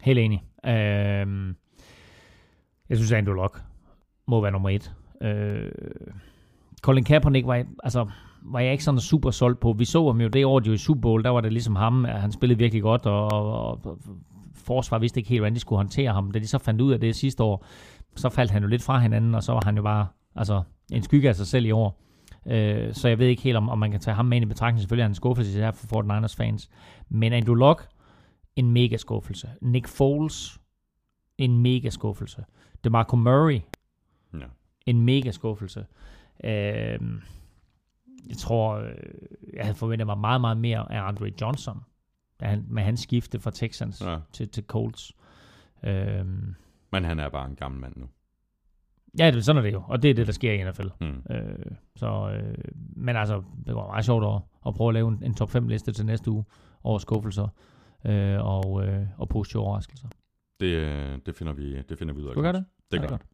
Helt 0.00 0.18
enig. 0.18 0.42
Øh, 0.66 1.54
jeg 2.88 2.96
synes, 2.96 3.12
Andrew 3.12 3.34
Luck 3.34 3.62
må 4.26 4.40
være 4.40 4.52
nummer 4.52 4.70
et. 4.70 4.92
Øh, 5.22 5.70
Colin 6.82 7.04
Kaepernick 7.04 7.46
var, 7.46 7.64
altså, 7.84 8.06
var 8.42 8.60
jeg 8.60 8.72
ikke 8.72 8.84
sådan 8.84 9.00
super 9.00 9.30
solgt 9.30 9.60
på. 9.60 9.72
Vi 9.72 9.84
så 9.84 10.06
ham 10.06 10.20
jo 10.20 10.28
det 10.28 10.44
år, 10.44 10.60
de 10.60 10.70
var 10.70 10.74
i 10.74 10.78
Super 10.78 11.00
Bowl, 11.00 11.24
der 11.24 11.30
var 11.30 11.40
det 11.40 11.52
ligesom 11.52 11.76
ham, 11.76 12.04
at 12.04 12.20
han 12.20 12.32
spillede 12.32 12.58
virkelig 12.58 12.82
godt, 12.82 13.06
og, 13.06 13.32
og, 13.32 13.68
og 13.84 13.98
forsvar 14.54 14.98
vidste 14.98 15.20
ikke 15.20 15.30
helt, 15.30 15.40
hvordan 15.40 15.54
de 15.54 15.60
skulle 15.60 15.78
håndtere 15.78 16.12
ham. 16.12 16.30
Da 16.30 16.38
de 16.38 16.46
så 16.46 16.58
fandt 16.58 16.80
ud 16.80 16.92
af 16.92 17.00
det 17.00 17.16
sidste 17.16 17.42
år, 17.42 17.66
så 18.16 18.28
faldt 18.28 18.50
han 18.50 18.62
jo 18.62 18.68
lidt 18.68 18.82
fra 18.82 18.98
hinanden, 18.98 19.34
og 19.34 19.42
så 19.42 19.52
var 19.52 19.62
han 19.64 19.76
jo 19.76 19.82
bare 19.82 20.06
altså, 20.36 20.62
en 20.92 21.02
skygge 21.02 21.28
af 21.28 21.36
sig 21.36 21.46
selv 21.46 21.66
i 21.66 21.70
år. 21.70 22.02
Øh, 22.46 22.94
så 22.94 23.08
jeg 23.08 23.18
ved 23.18 23.26
ikke 23.26 23.42
helt, 23.42 23.56
om, 23.56 23.68
om 23.68 23.78
man 23.78 23.90
kan 23.90 24.00
tage 24.00 24.14
ham 24.14 24.26
med 24.26 24.36
ind 24.36 24.44
i 24.44 24.48
betragtning. 24.48 24.80
Selvfølgelig 24.80 25.02
er 25.02 25.06
han 25.06 25.10
en 25.10 25.14
skuffelse 25.14 25.60
her 25.60 25.70
for 25.70 26.02
49ers 26.02 26.36
fans. 26.36 26.70
Men 27.08 27.32
Andrew 27.32 27.54
Luck, 27.54 27.88
en 28.56 28.70
mega 28.70 28.96
skuffelse. 28.96 29.48
Nick 29.62 29.88
Foles, 29.88 30.58
en 31.38 31.58
mega 31.58 31.90
skuffelse. 31.90 32.44
DeMarco 32.84 33.16
Murray, 33.16 33.60
ja. 34.40 34.46
en 34.86 35.00
mega 35.00 35.30
skuffelse. 35.30 35.86
Øh, 36.44 36.98
jeg 38.28 38.36
tror, 38.38 38.74
øh, 38.74 38.94
jeg 39.52 39.64
havde 39.64 39.74
forventet 39.74 40.06
mig 40.06 40.18
meget, 40.18 40.40
meget 40.40 40.56
mere 40.56 40.92
af 40.92 41.02
Andre 41.08 41.32
Johnson, 41.40 41.80
da 42.40 42.46
han, 42.46 42.64
med 42.68 42.82
hans 42.82 43.00
skifte 43.00 43.38
fra 43.40 43.50
Texans 43.50 44.00
ja. 44.00 44.18
til, 44.32 44.48
til 44.48 44.64
Colts. 44.64 45.12
Øhm, 45.84 46.54
Men 46.92 47.04
han 47.04 47.18
er 47.20 47.28
bare 47.28 47.46
en 47.46 47.56
gammel 47.56 47.80
mand 47.80 47.96
nu. 47.96 48.06
ja, 49.18 49.30
det, 49.30 49.44
sådan 49.44 49.58
er 49.58 49.62
det 49.62 49.72
jo, 49.72 49.82
og 49.88 50.02
det 50.02 50.10
er 50.10 50.14
det, 50.14 50.26
der 50.26 50.32
sker 50.32 50.52
i 50.52 50.70
NFL. 50.70 50.88
Mm. 51.00 51.22
Øh, 51.30 51.66
så, 51.96 52.30
øh, 52.30 52.54
men 52.96 53.16
altså, 53.16 53.42
det 53.66 53.74
var 53.74 53.86
meget 53.86 54.04
sjovt 54.04 54.24
at, 54.24 54.40
at 54.66 54.74
prøve 54.74 54.88
at 54.88 54.94
lave 54.94 55.08
en, 55.08 55.22
en 55.24 55.34
top 55.34 55.50
5 55.50 55.68
liste 55.68 55.92
til 55.92 56.06
næste 56.06 56.30
uge 56.30 56.44
over 56.82 56.98
skuffelser 56.98 57.48
øh, 58.06 58.38
og, 58.40 58.86
øh, 58.86 59.06
og 59.18 59.28
positive 59.28 59.62
overraskelser. 59.62 60.08
Det, 60.60 60.66
øh, 60.66 61.18
det, 61.26 61.34
finder 61.36 61.52
vi, 61.52 61.82
det 61.82 61.98
finder 61.98 62.14
vi 62.14 62.20
ud 62.20 62.28
af. 62.28 62.34
Du 62.34 62.42
gør 62.42 62.52
det? 62.52 62.64
Det 62.90 62.96
Ja, 62.96 63.02
gør 63.02 63.08
det 63.08 63.20
det. 63.20 63.26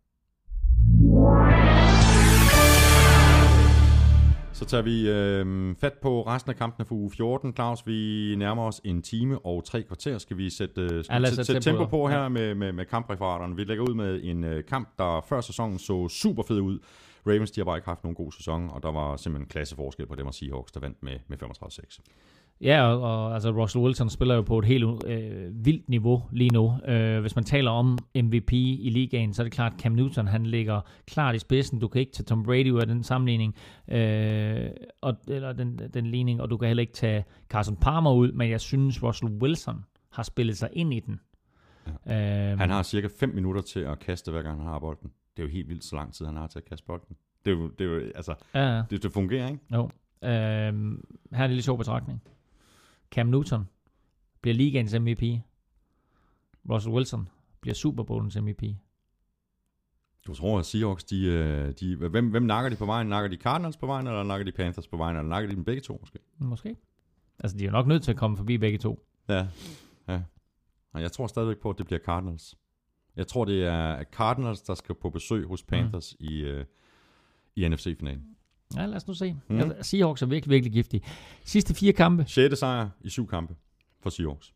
Så 4.52 4.64
tager 4.64 4.82
vi 4.82 5.10
øh, 5.10 5.74
fat 5.80 5.92
på 6.02 6.22
resten 6.22 6.50
af 6.50 6.56
kampene 6.56 6.86
for 6.86 6.94
uge 6.94 7.10
14. 7.10 7.52
Claus, 7.54 7.86
vi 7.86 8.34
nærmer 8.38 8.62
os 8.62 8.80
en 8.84 9.02
time 9.02 9.38
og 9.46 9.64
tre 9.64 9.82
kvarter. 9.82 10.18
Skal 10.18 10.38
vi 10.38 10.50
sætte, 10.50 10.80
øh, 10.80 10.90
Ja, 11.10 11.24
sætte, 11.24 11.44
sætte 11.44 11.60
tempo 11.60 11.84
på 11.86 12.08
her 12.08 12.22
Ja. 12.22 12.28
med, 12.28 12.54
med, 12.54 12.72
med 12.72 12.84
kampreferaterne? 12.84 13.56
Vi 13.56 13.64
lægger 13.64 13.84
ud 13.90 13.94
med 13.94 14.20
en 14.22 14.44
øh, 14.44 14.64
kamp, 14.64 14.88
der 14.98 15.24
før 15.28 15.40
sæsonen 15.40 15.78
så 15.78 16.08
super 16.08 16.42
fed 16.42 16.60
ud. 16.60 16.78
Ravens, 17.28 17.50
de 17.50 17.60
har 17.60 17.64
bare 17.64 17.76
ikke 17.76 17.88
haft 17.88 18.04
nogen 18.04 18.14
god 18.14 18.32
sæson, 18.32 18.70
og 18.70 18.82
der 18.82 18.92
var 18.92 19.16
simpelthen 19.16 19.44
en 19.46 19.48
klasseforskel 19.48 20.06
på 20.06 20.14
dem 20.14 20.26
og 20.26 20.34
Seahawks, 20.34 20.72
der 20.72 20.80
vandt 20.80 21.02
med, 21.02 21.18
med 21.28 21.42
35-6. 21.42 22.00
Ja, 22.60 22.82
og, 22.82 23.00
og 23.00 23.34
altså 23.34 23.50
Russell 23.50 23.84
Wilson 23.84 24.10
spiller 24.10 24.34
jo 24.34 24.42
på 24.42 24.58
et 24.58 24.64
helt 24.64 24.84
øh, 25.06 25.64
vildt 25.64 25.88
niveau 25.88 26.22
lige 26.32 26.50
nu. 26.50 26.74
Øh, 26.88 27.20
hvis 27.20 27.36
man 27.36 27.44
taler 27.44 27.70
om 27.70 27.98
MVP 28.16 28.52
i 28.52 28.90
ligaen, 28.92 29.34
så 29.34 29.42
er 29.42 29.44
det 29.44 29.52
klart, 29.52 29.72
at 29.72 29.80
Cam 29.80 29.92
Newton 29.92 30.26
han 30.26 30.46
ligger 30.46 30.80
klart 31.06 31.34
i 31.34 31.38
spidsen. 31.38 31.78
Du 31.78 31.88
kan 31.88 32.00
ikke 32.00 32.12
tage 32.12 32.24
Tom 32.24 32.42
Brady 32.42 32.70
ud 32.70 32.80
af 32.80 32.86
den 32.86 33.02
sammenligning, 33.02 33.54
øh, 33.88 34.70
og, 35.00 35.14
eller 35.28 35.52
den, 35.52 35.80
den 35.94 36.06
ligning, 36.06 36.40
og 36.40 36.50
du 36.50 36.56
kan 36.56 36.66
heller 36.68 36.80
ikke 36.80 36.92
tage 36.92 37.24
Carson 37.48 37.76
Palmer 37.76 38.12
ud, 38.12 38.32
men 38.32 38.50
jeg 38.50 38.60
synes, 38.60 39.02
Russell 39.02 39.32
Wilson 39.32 39.84
har 40.12 40.22
spillet 40.22 40.58
sig 40.58 40.68
ind 40.72 40.94
i 40.94 41.00
den. 41.00 41.20
Ja. 42.06 42.52
Øh, 42.52 42.58
Han 42.58 42.70
har 42.70 42.82
cirka 42.82 43.08
5 43.20 43.34
minutter 43.34 43.62
til 43.62 43.80
at 43.80 43.98
kaste, 43.98 44.30
hver 44.30 44.42
gang 44.42 44.58
han 44.58 44.68
har 44.68 44.78
bolden. 44.78 45.10
Det 45.38 45.44
er 45.44 45.48
jo 45.48 45.52
helt 45.52 45.68
vildt, 45.68 45.84
så 45.84 45.96
lang 45.96 46.14
tid 46.14 46.26
han 46.26 46.36
har 46.36 46.46
til 46.46 46.58
at 46.58 46.64
kaste 46.64 46.86
bolden. 46.86 47.16
Det 47.44 47.50
er 47.52 47.56
jo, 47.56 47.68
det 47.68 47.80
er 47.80 47.90
jo 47.90 48.12
altså, 48.14 48.34
ja, 48.54 48.76
ja. 48.76 48.82
det, 48.90 49.02
det 49.02 49.12
fungerer, 49.12 49.48
ikke? 49.48 49.60
Jo. 49.72 49.84
Øh, 50.22 50.30
her 50.30 51.40
er 51.40 51.44
en 51.44 51.50
lille 51.50 51.62
sjov 51.62 51.78
betragtning. 51.78 52.22
Cam 53.10 53.26
Newton 53.26 53.68
bliver 54.40 54.54
ligaens 54.54 54.94
MVP. 54.94 55.22
Russell 56.70 56.94
Wilson 56.94 57.28
bliver 57.60 57.74
Super 57.74 58.02
Bowlens 58.02 58.40
MVP. 58.40 58.62
Du 60.26 60.34
tror, 60.34 60.58
at 60.58 60.66
Seahawks, 60.66 61.04
de, 61.04 61.24
øh, 61.26 61.72
de, 61.80 61.96
hvem, 61.96 62.30
hvem 62.30 62.42
nakker 62.42 62.70
de 62.70 62.76
på 62.76 62.86
vejen? 62.86 63.06
Nakker 63.06 63.30
de 63.30 63.36
Cardinals 63.36 63.76
på 63.76 63.86
vejen, 63.86 64.06
eller 64.06 64.22
nakker 64.22 64.44
de 64.44 64.52
Panthers 64.52 64.86
på 64.86 64.96
vejen, 64.96 65.16
eller 65.16 65.28
nakker 65.28 65.50
de 65.50 65.56
dem 65.56 65.64
begge 65.64 65.80
to 65.80 65.98
måske? 66.00 66.18
Måske. 66.38 66.76
Altså, 67.38 67.58
de 67.58 67.62
er 67.62 67.66
jo 67.66 67.72
nok 67.72 67.86
nødt 67.86 68.02
til 68.02 68.10
at 68.10 68.16
komme 68.16 68.36
forbi 68.36 68.58
begge 68.58 68.78
to. 68.78 69.06
Ja, 69.28 69.46
ja. 70.08 70.22
Og 70.92 71.02
jeg 71.02 71.12
tror 71.12 71.26
stadigvæk 71.26 71.58
på, 71.58 71.70
at 71.70 71.78
det 71.78 71.86
bliver 71.86 72.00
Cardinals. 72.00 72.54
Jeg 73.18 73.26
tror, 73.26 73.44
det 73.44 73.64
er 73.64 74.04
Cardinals, 74.12 74.62
der 74.62 74.74
skal 74.74 74.94
på 74.94 75.10
besøg 75.10 75.46
hos 75.46 75.62
Panthers 75.62 76.16
mm. 76.20 76.26
i, 76.26 76.40
øh, 76.40 76.64
i 77.56 77.68
NFC-finalen. 77.68 78.22
Ja, 78.76 78.86
lad 78.86 78.96
os 78.96 79.06
nu 79.06 79.14
se. 79.14 79.32
Mm. 79.32 79.56
Mm. 79.56 79.72
Seahawks 79.82 80.22
er 80.22 80.26
virkelig, 80.26 80.50
virkelig 80.50 80.72
giftige. 80.72 81.02
Sidste 81.44 81.74
fire 81.74 81.92
kampe. 81.92 82.24
6. 82.26 82.58
sejr 82.58 82.88
i 83.00 83.08
syv 83.08 83.26
kampe 83.26 83.54
for 84.00 84.10
Seahawks. 84.10 84.54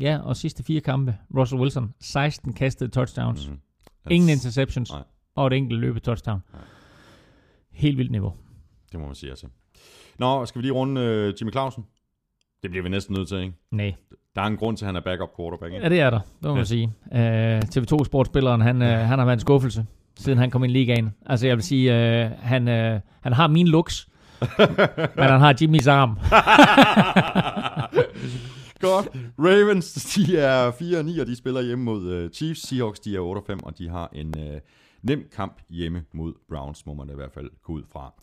Ja, 0.00 0.18
og 0.18 0.36
sidste 0.36 0.62
fire 0.62 0.80
kampe. 0.80 1.18
Russell 1.36 1.60
Wilson, 1.60 1.94
16 2.00 2.52
kastede 2.52 2.90
touchdowns. 2.90 3.48
Mm. 3.48 3.58
Ingen 4.10 4.30
interceptions. 4.30 4.90
Nej. 4.92 5.02
Og 5.34 5.46
et 5.46 5.52
enkelt 5.52 5.80
løbet 5.80 6.02
touchdown. 6.02 6.40
Nej. 6.52 6.62
Helt 7.70 7.98
vildt 7.98 8.10
niveau. 8.10 8.34
Det 8.92 9.00
må 9.00 9.06
man 9.06 9.14
sige, 9.14 9.30
altså. 9.30 9.46
Nå, 10.18 10.46
skal 10.46 10.58
vi 10.58 10.62
lige 10.62 10.72
runde 10.72 11.00
øh, 11.00 11.34
Jimmy 11.40 11.52
Clausen? 11.52 11.84
Det 12.62 12.70
bliver 12.70 12.82
vi 12.82 12.88
næsten 12.88 13.14
nødt 13.14 13.28
til, 13.28 13.38
ikke? 13.38 13.54
Nej. 13.70 13.94
Der 14.36 14.42
er 14.42 14.46
en 14.46 14.56
grund 14.56 14.76
til, 14.76 14.84
at 14.84 14.86
han 14.86 14.96
er 14.96 15.00
backup 15.00 15.28
quarterback, 15.36 15.72
ikke? 15.72 15.82
Ja, 15.84 15.88
det 15.88 16.00
er 16.00 16.10
der. 16.10 16.18
Det 16.18 16.26
må 16.42 16.48
Ja. 16.48 16.54
man 16.54 16.66
sige. 16.66 16.92
Uh, 17.12 17.58
TV2-sportspilleren, 17.76 18.60
han, 18.60 18.82
uh, 18.82 18.88
han 18.88 19.18
har 19.18 19.24
været 19.24 19.36
en 19.36 19.40
skuffelse, 19.40 19.86
siden 20.18 20.38
han 20.38 20.50
kom 20.50 20.64
ind 20.64 20.70
i 20.70 20.74
ligaen. 20.78 21.14
Altså, 21.26 21.46
jeg 21.46 21.56
vil 21.56 21.64
sige, 21.64 21.90
uh, 22.24 22.30
han, 22.42 22.68
uh, 22.68 23.00
han 23.20 23.32
har 23.32 23.46
min 23.48 23.68
looks, 23.68 24.08
men 25.16 25.24
han 25.28 25.40
har 25.40 25.54
Jimmys 25.60 25.86
arm. 25.86 26.18
Godt. 28.80 29.08
Ravens, 29.38 29.92
de 29.92 30.36
er 30.38 30.70
4-9, 30.70 31.20
og 31.20 31.26
de 31.26 31.36
spiller 31.36 31.62
hjemme 31.62 31.84
mod 31.84 32.24
uh, 32.24 32.30
Chiefs. 32.30 32.68
Seahawks, 32.68 33.00
de 33.00 33.16
er 33.16 33.42
8-5, 33.50 33.58
og 33.62 33.78
de 33.78 33.88
har 33.88 34.08
en 34.12 34.34
uh, 34.38 34.44
nem 35.04 35.28
kamp 35.32 35.62
hjemme 35.70 36.04
mod 36.12 36.34
Browns, 36.48 36.86
må 36.86 36.94
man 36.94 37.10
i 37.10 37.14
hvert 37.14 37.32
fald 37.32 37.50
gå 37.62 37.72
ud 37.72 37.82
fra. 37.92 38.14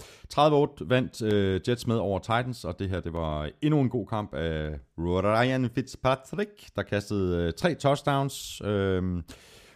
30-8 0.81 0.87
vandt 0.87 1.21
øh, 1.21 1.61
Jets 1.67 1.87
med 1.87 1.95
over 1.95 2.19
Titans, 2.19 2.65
og 2.65 2.79
det 2.79 2.89
her 2.89 2.99
det 2.99 3.13
var 3.13 3.49
endnu 3.61 3.81
en 3.81 3.89
god 3.89 4.07
kamp 4.07 4.33
af 4.33 4.79
Ryan 4.97 5.69
Fitzpatrick, 5.69 6.75
der 6.75 6.83
kastede 6.83 7.37
øh, 7.37 7.53
tre 7.53 7.75
touchdowns. 7.75 8.61
Øh, 8.65 9.23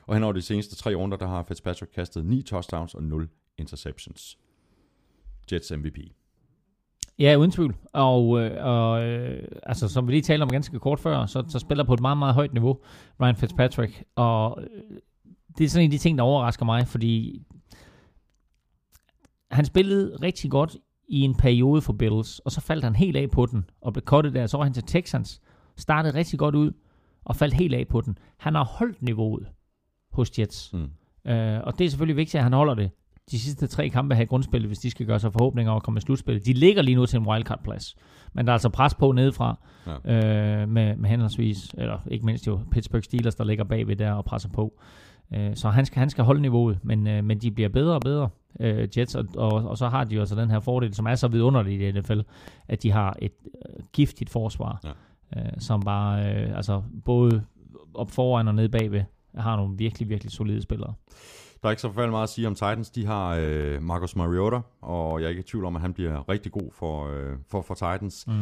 og 0.07 0.13
hen 0.15 0.23
over 0.23 0.33
de 0.33 0.41
seneste 0.41 0.75
tre 0.75 0.95
runder, 0.95 1.17
der 1.17 1.27
har 1.27 1.43
Fitzpatrick 1.43 1.91
kastet 1.95 2.25
ni 2.25 2.41
touchdowns 2.41 2.93
og 2.93 3.03
0 3.03 3.29
interceptions. 3.57 4.37
Jets 5.51 5.71
MVP. 5.71 5.97
Ja, 7.19 7.35
uden 7.35 7.51
tvivl. 7.51 7.75
Og, 7.93 8.41
øh, 8.41 8.65
og 8.65 9.03
øh, 9.03 9.47
altså, 9.63 9.87
som 9.87 10.07
vi 10.07 10.11
lige 10.11 10.21
talte 10.21 10.43
om 10.43 10.49
ganske 10.49 10.79
kort 10.79 10.99
før, 10.99 11.25
så, 11.25 11.43
så 11.47 11.59
spiller 11.59 11.83
på 11.83 11.93
et 11.93 11.99
meget, 11.99 12.17
meget 12.17 12.33
højt 12.33 12.53
niveau 12.53 12.79
Ryan 13.21 13.35
Fitzpatrick. 13.35 14.03
Og 14.15 14.61
øh, 14.61 14.97
det 15.57 15.63
er 15.63 15.69
sådan 15.69 15.83
en 15.83 15.87
af 15.87 15.91
de 15.91 15.97
ting, 15.97 16.17
der 16.17 16.23
overrasker 16.23 16.65
mig, 16.65 16.87
fordi 16.87 17.41
han 19.51 19.65
spillede 19.65 20.17
rigtig 20.21 20.51
godt 20.51 20.77
i 21.07 21.21
en 21.21 21.35
periode 21.35 21.81
for 21.81 21.93
Bills, 21.93 22.39
og 22.39 22.51
så 22.51 22.61
faldt 22.61 22.83
han 22.83 22.95
helt 22.95 23.17
af 23.17 23.29
på 23.29 23.45
den, 23.45 23.65
og 23.81 23.93
blev 23.93 24.03
cuttet 24.03 24.33
der. 24.33 24.47
Så 24.47 24.57
var 24.57 24.63
han 24.63 24.73
til 24.73 24.83
Texans, 24.83 25.41
startede 25.77 26.13
rigtig 26.13 26.39
godt 26.39 26.55
ud, 26.55 26.71
og 27.25 27.35
faldt 27.35 27.53
helt 27.53 27.73
af 27.73 27.87
på 27.87 28.01
den. 28.01 28.17
Han 28.37 28.55
har 28.55 28.63
holdt 28.63 29.01
niveauet 29.01 29.47
hos 30.11 30.39
Jets. 30.39 30.73
Mm. 30.73 31.31
Øh, 31.31 31.61
og 31.63 31.79
det 31.79 31.85
er 31.85 31.89
selvfølgelig 31.89 32.17
vigtigt, 32.17 32.35
at 32.35 32.43
han 32.43 32.53
holder 32.53 32.73
det 32.73 32.91
de 33.31 33.39
sidste 33.39 33.67
tre 33.67 33.89
kampe 33.89 34.15
her 34.15 34.23
i 34.23 34.25
grundspillet, 34.25 34.69
hvis 34.69 34.79
de 34.79 34.91
skal 34.91 35.05
gøre 35.05 35.19
sig 35.19 35.33
forhåbninger 35.33 35.71
om 35.71 35.75
at 35.75 35.83
komme 35.83 35.97
i 35.97 36.01
slutspillet. 36.01 36.45
De 36.45 36.53
ligger 36.53 36.81
lige 36.81 36.95
nu 36.95 37.05
til 37.05 37.19
en 37.19 37.27
wildcard-plads, 37.27 37.95
men 38.33 38.45
der 38.45 38.51
er 38.51 38.53
altså 38.53 38.69
pres 38.69 38.93
på 38.93 39.11
nedefra 39.11 39.59
ja. 39.87 40.61
øh, 40.61 40.69
med, 40.69 40.95
med 40.95 41.09
henholdsvis, 41.09 41.75
eller 41.77 41.99
ikke 42.11 42.25
mindst 42.25 42.47
jo 42.47 42.59
Pittsburgh 42.71 43.03
Steelers, 43.03 43.35
der 43.35 43.43
ligger 43.43 43.63
bagved 43.63 43.95
der 43.95 44.11
og 44.11 44.25
presser 44.25 44.49
på. 44.49 44.79
Øh, 45.33 45.55
så 45.55 45.69
han 45.69 45.85
skal, 45.85 45.99
han 45.99 46.09
skal 46.09 46.23
holde 46.23 46.41
niveauet, 46.41 46.79
men, 46.83 47.07
øh, 47.07 47.23
men 47.23 47.37
de 47.37 47.51
bliver 47.51 47.69
bedre 47.69 47.95
og 47.95 48.01
bedre, 48.01 48.29
øh, 48.59 48.87
Jets, 48.97 49.15
og, 49.15 49.25
og, 49.37 49.51
og 49.51 49.77
så 49.77 49.87
har 49.89 50.03
de 50.03 50.15
jo 50.15 50.19
altså 50.21 50.35
den 50.35 50.51
her 50.51 50.59
fordel, 50.59 50.93
som 50.93 51.05
er 51.05 51.15
så 51.15 51.27
vidunderligt 51.27 51.81
i 51.81 51.99
NFL, 51.99 52.19
at 52.67 52.83
de 52.83 52.91
har 52.91 53.15
et 53.21 53.31
øh, 53.69 53.83
giftigt 53.93 54.29
forsvar, 54.29 54.79
Ja. 54.83 55.39
øh, 55.39 55.51
som 55.59 55.81
bare, 55.81 56.35
øh, 56.35 56.57
altså 56.57 56.81
både 57.05 57.43
op 57.93 58.11
foran 58.11 58.47
og 58.47 58.55
nede 58.55 58.69
bagved, 58.69 59.03
har 59.37 59.55
nogle 59.55 59.77
virkelig, 59.77 60.09
virkelig 60.09 60.31
solide 60.31 60.61
spillere. 60.61 60.93
Der 61.61 61.67
er 61.69 61.71
ikke 61.71 61.81
så 61.81 61.87
forfærdeligt 61.87 62.11
meget 62.11 62.23
at 62.23 62.29
sige 62.29 62.47
om 62.47 62.55
Titans. 62.55 62.89
De 62.89 63.05
har 63.05 63.37
øh, 63.41 63.81
Marcus 63.83 64.15
Mariota, 64.15 64.59
og 64.81 65.19
jeg 65.19 65.25
er 65.25 65.29
ikke 65.29 65.39
i 65.39 65.43
tvivl 65.43 65.65
om, 65.65 65.75
at 65.75 65.81
han 65.81 65.93
bliver 65.93 66.29
rigtig 66.29 66.51
god 66.51 66.71
for, 66.73 67.07
øh, 67.07 67.37
for, 67.51 67.61
for 67.61 67.73
Titans. 67.73 68.27
Mm. 68.27 68.33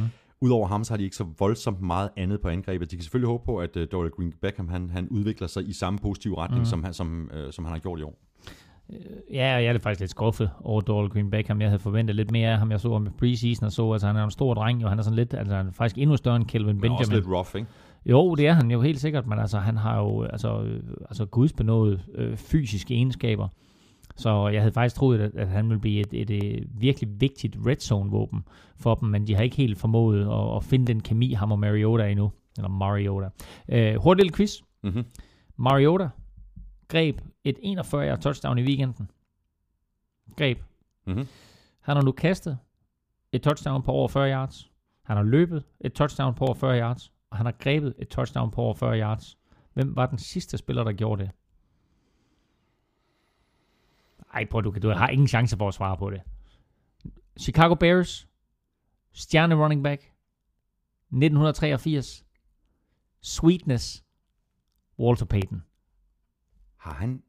Udover 0.43 0.67
ham, 0.67 0.83
så 0.83 0.93
har 0.93 0.97
de 0.97 1.03
ikke 1.03 1.15
så 1.15 1.25
voldsomt 1.39 1.81
meget 1.81 2.09
andet 2.17 2.41
på 2.41 2.47
angrebet. 2.47 2.91
De 2.91 2.95
kan 2.95 3.03
selvfølgelig 3.03 3.27
håbe 3.27 3.45
på, 3.45 3.57
at 3.57 3.77
øh, 3.77 3.87
Dorian 3.91 4.11
Green 4.15 4.33
Beckham 4.41 4.67
han, 4.67 4.89
han 4.89 5.07
udvikler 5.07 5.47
sig 5.47 5.69
i 5.69 5.73
samme 5.73 5.99
positive 5.99 6.37
retning, 6.37 6.59
mm. 6.59 6.65
som, 6.65 6.83
han, 6.83 6.93
som, 6.93 7.29
øh, 7.33 7.53
som 7.53 7.65
han 7.65 7.71
har 7.71 7.79
gjort 7.79 7.99
i 7.99 8.03
år. 8.03 8.19
Ja, 9.33 9.55
og 9.55 9.63
jeg 9.63 9.75
er 9.75 9.79
faktisk 9.79 9.99
lidt 9.99 10.11
skuffet 10.11 10.49
over 10.61 10.81
Doral 10.81 11.09
Green 11.09 11.29
Beckham. 11.29 11.61
Jeg 11.61 11.69
havde 11.69 11.79
forventet 11.79 12.15
lidt 12.15 12.31
mere 12.31 12.51
af 12.51 12.57
ham. 12.57 12.71
Jeg 12.71 12.79
så 12.79 12.93
ham 12.93 13.05
i 13.05 13.09
preseason 13.19 13.65
og 13.65 13.71
så, 13.71 13.91
altså 13.91 14.07
han 14.07 14.15
er 14.15 14.23
en 14.23 14.31
stor 14.31 14.53
dreng, 14.53 14.83
og 14.83 14.89
han 14.89 14.99
er 14.99 15.03
sådan 15.03 15.15
lidt, 15.15 15.33
altså 15.33 15.55
han 15.55 15.67
er 15.67 15.71
faktisk 15.71 15.97
endnu 15.97 16.17
større 16.17 16.35
end 16.35 16.45
Kelvin 16.45 16.67
Men 16.67 16.81
Benjamin. 16.81 16.99
også 16.99 17.13
lidt 17.13 17.27
rough, 17.27 17.55
ikke? 17.55 17.67
Jo, 18.05 18.35
det 18.35 18.47
er 18.47 18.53
han 18.53 18.71
jo 18.71 18.81
helt 18.81 18.99
sikkert, 18.99 19.27
men 19.27 19.39
altså 19.39 19.59
han 19.59 19.77
har 19.77 19.99
jo 19.99 20.23
altså, 20.23 20.61
øh, 20.61 20.83
altså 21.09 21.25
gudsbenået 21.25 22.05
øh, 22.15 22.37
fysiske 22.37 22.93
egenskaber. 22.93 23.47
Så 24.15 24.47
jeg 24.47 24.61
havde 24.61 24.73
faktisk 24.73 24.95
troet, 24.95 25.19
at, 25.19 25.35
at 25.35 25.47
han 25.47 25.69
ville 25.69 25.81
blive 25.81 25.99
et, 25.99 26.13
et, 26.13 26.29
et 26.29 26.67
virkelig 26.71 27.21
vigtigt 27.21 27.57
red 27.65 27.75
zone 27.75 28.11
våben 28.11 28.43
for 28.75 28.95
dem, 28.95 29.09
men 29.09 29.27
de 29.27 29.35
har 29.35 29.43
ikke 29.43 29.55
helt 29.55 29.77
formået 29.77 30.21
at, 30.21 30.55
at 30.55 30.63
finde 30.63 30.87
den 30.87 30.99
kemi, 30.99 31.33
ham 31.33 31.51
og 31.51 31.59
Mariota 31.59 32.09
endnu. 32.09 32.31
Eller 32.57 32.69
Mariota. 32.69 33.29
Øh, 33.69 33.95
hurtigt 33.95 34.23
lille 34.23 34.35
quiz. 34.35 34.61
Mm-hmm. 34.83 35.03
Mariota 35.57 36.09
greb 36.87 37.21
et 37.43 37.59
41 37.61 38.17
touchdown 38.17 38.57
i 38.57 38.63
weekenden. 38.63 39.09
Greb. 40.37 40.57
Mm-hmm. 41.05 41.27
Han 41.79 41.95
har 41.95 42.03
nu 42.03 42.11
kastet 42.11 42.57
et 43.31 43.41
touchdown 43.41 43.83
på 43.83 43.91
over 43.91 44.07
40 44.07 44.31
yards. 44.31 44.71
Han 45.03 45.17
har 45.17 45.23
løbet 45.23 45.63
et 45.81 45.93
touchdown 45.93 46.33
på 46.35 46.45
over 46.45 46.53
40 46.53 46.79
yards. 46.79 47.11
Og 47.29 47.37
han 47.37 47.45
har 47.45 47.53
grebet 47.59 47.93
et 47.99 48.07
touchdown 48.07 48.51
på 48.51 48.61
over 48.61 48.73
40 48.73 48.99
yards. 48.99 49.37
Hvem 49.73 49.95
var 49.95 50.05
den 50.05 50.17
sidste 50.17 50.57
spiller, 50.57 50.83
der 50.83 50.91
gjorde 50.91 51.23
det? 51.23 51.31
Ej, 54.33 54.45
prøv, 54.51 54.63
du, 54.63 54.71
kan- 54.71 54.81
du 54.81 54.89
har 54.89 55.07
ingen 55.07 55.27
chance 55.27 55.57
for 55.57 55.67
at 55.67 55.73
svare 55.73 55.97
på 55.97 56.09
det. 56.09 56.21
Chicago 57.39 57.75
Bears. 57.75 58.27
Stjerne 59.13 59.55
running 59.55 59.83
back. 59.83 60.01
1983. 61.11 62.25
Sweetness. 63.21 64.03
Walter 64.99 65.25
Payton. 65.25 65.63
Har 66.77 66.93
han... 66.93 67.23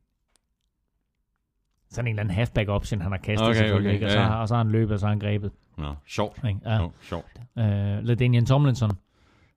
Sådan 1.90 2.06
en 2.06 2.12
eller 2.12 2.22
anden 2.22 2.34
halfback 2.34 2.68
option, 2.68 3.00
han 3.00 3.10
har 3.12 3.18
kastet 3.18 3.48
Okay, 3.48 3.54
selvfølgelig. 3.58 3.88
okay, 3.90 3.94
ikke? 3.94 4.06
Og, 4.06 4.10
så, 4.12 4.18
ja. 4.18 4.34
og 4.34 4.48
så 4.48 4.54
har 4.54 4.62
han 4.62 4.72
løbet, 4.72 4.92
og 4.92 5.00
så 5.00 5.06
har 5.06 5.10
han 5.10 5.18
grebet. 5.20 5.52
Nå, 5.78 5.94
sjovt. 6.06 6.40
Ja. 6.44 6.78
Nå, 6.78 6.92
sjovt. 7.02 7.40
Uh, 7.56 7.64
LaDainian 8.04 8.46
Tomlinson 8.46 8.90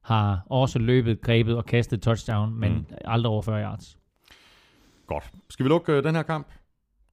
har 0.02 0.46
også 0.50 0.80
løbet, 0.80 1.22
grebet 1.22 1.58
og 1.58 1.66
kastet 1.66 2.02
touchdown, 2.02 2.54
men 2.56 2.72
Mm. 2.72 2.78
mm. 2.78 2.86
aldrig 3.06 3.30
over 3.32 3.42
40 3.42 3.64
yards. 3.64 3.98
Godt. 5.08 5.32
Skal 5.50 5.64
vi 5.64 5.70
lukke 5.70 5.92
øh, 5.94 6.04
den 6.04 6.16
her 6.16 6.24
kamp? 6.24 6.48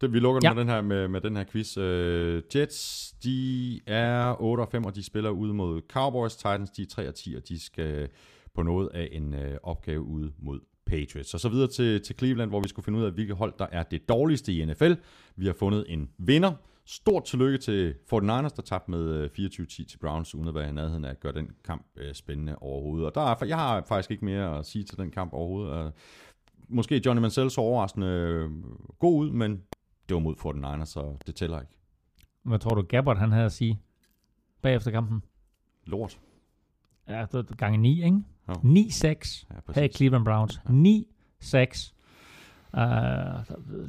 Det, 0.05 0.13
vi 0.13 0.19
lukker 0.19 0.41
ja. 0.43 0.49
Ja. 0.49 0.55
med, 0.55 0.63
den 0.63 0.71
her, 0.71 0.83
med, 0.83 1.09
med 1.09 1.21
den 1.21 1.37
her 1.37 1.45
quiz. 1.45 1.77
Øh, 1.77 2.43
Jets, 2.55 3.13
de 3.25 3.81
er 3.87 4.43
8 4.43 4.61
og 4.61 4.69
5, 4.69 4.85
og 4.85 4.95
de 4.95 5.05
spiller 5.05 5.31
ude 5.31 5.55
mod 5.55 5.81
Cowboys. 5.89 6.37
Titans, 6.37 6.71
de 6.71 6.83
er 6.83 6.87
3 6.87 7.09
og 7.09 7.15
10, 7.15 7.35
og 7.35 7.49
de 7.49 7.65
skal 7.65 8.09
på 8.55 8.63
noget 8.63 8.89
af 8.95 9.09
en 9.13 9.35
øh, 9.35 9.57
opgave 9.63 10.03
ude 10.03 10.33
mod 10.39 10.61
Patriots. 10.87 11.35
Og 11.35 11.41
så 11.41 11.49
videre 11.49 11.69
til, 11.69 12.03
til 12.03 12.17
Cleveland, 12.19 12.51
hvor 12.51 12.61
vi 12.61 12.69
skulle 12.69 12.85
finde 12.85 12.99
ud 12.99 13.05
af, 13.05 13.13
hvilket 13.13 13.37
hold, 13.37 13.55
der 13.59 13.67
er 13.73 13.83
det 13.83 14.09
dårligste 14.09 14.53
i 14.53 14.65
NFL. 14.65 14.93
Vi 15.37 15.47
har 15.47 15.55
fundet 15.59 15.85
en 15.89 16.11
vinder. 16.19 16.53
Stort 16.87 17.25
tillykke 17.25 17.59
til 17.59 17.95
49ers, 18.13 18.57
der 18.57 18.63
tabte 18.65 18.91
med 18.91 19.01
øh, 19.01 19.31
24-10 19.39 19.67
til 19.67 19.99
Browns, 20.01 20.35
uden 20.35 20.49
at 20.49 20.55
være 20.55 20.69
i 20.69 20.73
nærheden 20.73 21.05
af 21.05 21.11
at 21.11 21.21
gøre 21.21 21.33
den 21.33 21.51
kamp 21.65 21.87
øh, 21.97 22.15
spændende 22.15 22.57
overhovedet. 22.57 23.07
Og 23.07 23.15
der 23.15 23.21
er, 23.21 23.47
jeg 23.47 23.57
har 23.57 23.85
faktisk 23.89 24.11
ikke 24.11 24.25
mere 24.25 24.59
at 24.59 24.67
sige 24.67 24.85
til 24.85 24.99
den 24.99 25.11
kamp 25.11 25.33
overhovedet. 25.33 25.87
Øh, 25.87 25.91
måske 26.69 27.03
Johnny 27.07 27.21
Mansell 27.21 27.51
så 27.51 27.61
overraskende 27.61 28.07
øh, 28.07 28.51
god 28.99 29.25
ud, 29.25 29.31
men 29.31 29.63
det 30.09 30.15
var 30.15 30.21
mod 30.21 30.35
49ers, 30.37 30.85
så 30.85 31.17
det 31.27 31.35
tæller 31.35 31.61
ikke. 31.61 31.73
Hvad 32.43 32.59
tror 32.59 32.75
du, 32.75 32.83
Gabbard 32.83 33.19
han 33.19 33.33
havde 33.33 33.45
at 33.45 33.53
sige 33.53 33.81
bagefter 34.63 34.91
kampen? 34.91 35.23
Lort. 35.87 36.19
Ja, 37.09 37.21
det 37.21 37.35
var 37.35 37.43
gange 37.57 37.79
9, 37.79 38.05
ikke? 38.05 38.23
Jo. 38.49 38.53
9-6 38.53 39.47
Ja, 39.51 39.73
havde 39.75 39.89
Cleveland 39.89 40.25
Browns. 40.25 40.61
9-6. 40.69 41.91
Uh, 42.73 42.81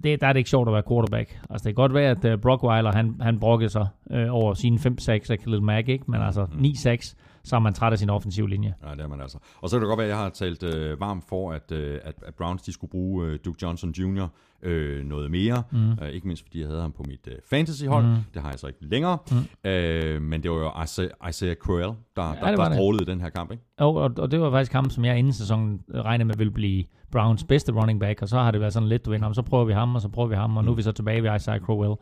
det, 0.03 0.21
der 0.21 0.27
er 0.27 0.33
det 0.33 0.37
ikke 0.37 0.49
sjovt 0.49 0.69
at 0.69 0.73
være 0.73 0.83
quarterback. 0.87 1.39
Altså, 1.49 1.63
det 1.69 1.75
kan 1.75 1.81
godt 1.83 1.93
være, 1.93 2.09
at 2.11 2.33
uh, 2.33 2.41
Brockweiler, 2.41 2.91
han, 2.91 3.21
han 3.21 3.39
brokkede 3.39 3.69
sig 3.69 3.87
uh, 4.05 4.17
over 4.29 4.53
sine 4.53 4.77
5-6 4.77 5.09
af 5.11 5.39
Khalil 5.39 5.61
Mack, 5.63 5.89
ikke? 5.89 6.11
Men 6.11 6.21
altså, 6.21 6.43
9-6, 6.43 7.15
så 7.45 7.55
er 7.55 7.59
man 7.59 7.73
træt 7.73 7.93
af 7.93 7.99
sin 7.99 8.09
offensiv 8.09 8.47
linje. 8.47 8.73
Nej, 8.83 8.95
det 8.95 9.03
er 9.03 9.07
man 9.07 9.21
altså. 9.21 9.37
Og 9.61 9.69
så 9.69 9.75
kan 9.75 9.81
det 9.81 9.87
godt 9.87 9.97
være, 9.97 10.07
at 10.07 10.09
jeg 10.11 10.17
har 10.17 10.29
talt 10.29 10.63
øh, 10.63 10.99
varmt 10.99 11.23
for, 11.29 11.51
at, 11.51 11.71
øh, 11.71 11.99
at, 12.03 12.15
at 12.25 12.35
Browns 12.35 12.61
de 12.61 12.71
skulle 12.73 12.91
bruge 12.91 13.25
øh, 13.27 13.39
Duke 13.45 13.59
Johnson 13.61 13.91
Jr. 13.91 14.27
Øh, 14.63 15.05
noget 15.05 15.31
mere. 15.31 15.63
Mm. 15.71 15.91
Øh, 15.91 16.09
ikke 16.09 16.27
mindst 16.27 16.43
fordi 16.43 16.59
jeg 16.59 16.67
havde 16.67 16.81
ham 16.81 16.91
på 16.91 17.03
mit 17.07 17.27
øh, 17.27 17.35
fantasyhold. 17.49 18.05
Mm. 18.05 18.15
Det 18.33 18.41
har 18.41 18.49
jeg 18.49 18.59
så 18.59 18.67
ikke 18.67 18.85
længere. 18.85 19.17
Mm. 19.31 19.69
Øh, 19.69 20.21
men 20.21 20.43
det 20.43 20.51
var 20.51 20.57
jo 20.57 20.83
Isaiah, 20.83 21.09
Isaiah 21.29 21.55
Crowell, 21.55 21.91
der, 22.15 22.23
ja, 22.27 22.51
der, 22.51 22.55
der 22.55 22.73
strålede 22.73 23.03
i 23.03 23.05
den 23.05 23.21
her 23.21 23.29
kamp. 23.29 23.51
Ikke? 23.51 23.63
Og, 23.77 23.95
og, 23.95 24.11
og 24.17 24.31
det 24.31 24.41
var 24.41 24.51
faktisk 24.51 24.73
ham, 24.73 24.89
som 24.89 25.05
jeg 25.05 25.17
inden 25.19 25.33
sæsonen 25.33 25.81
regnede 25.95 26.25
med 26.27 26.35
ville 26.37 26.51
blive 26.51 26.83
Browns 27.11 27.43
bedste 27.43 27.71
running 27.71 27.99
back, 27.99 28.21
og 28.21 28.27
så 28.29 28.37
har 28.39 28.51
det 28.51 28.61
været 28.61 28.73
sådan 28.73 28.89
lidt, 28.89 29.05
du 29.05 29.09
ved, 29.11 29.19
"Nå, 29.19 29.27
men 29.27 29.35
så 29.35 29.41
prøver 29.41 29.65
vi 29.65 29.73
ham, 29.73 29.95
og 29.95 30.01
så 30.01 30.09
prøver 30.09 30.27
vi 30.29 30.35
ham, 30.35 30.57
og 30.57 30.63
nu 30.65 30.71
er 30.71 30.75
vi 30.75 30.81
så 30.81 30.91
tilbage 30.91 31.23
ved 31.23 31.35
Isaiah 31.35 31.59
Crowell. 31.61 31.93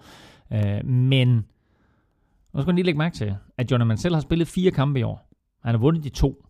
Uh, 0.52 0.90
men, 0.90 1.45
nu 2.53 2.61
skal 2.61 2.65
man 2.65 2.76
lige 2.76 2.86
lægge 2.86 2.98
mærke 2.98 3.15
til, 3.15 3.36
at 3.57 3.72
Johnny 3.72 3.88
Mansell 3.88 4.14
har 4.15 4.22
spillet 4.22 4.48
fire 4.48 4.72
kampe 4.72 4.99
i 4.99 5.03
år. 5.03 5.30
Han 5.64 5.73
har 5.76 5.77
vundet 5.80 6.03
de 6.03 6.10
to. 6.10 6.45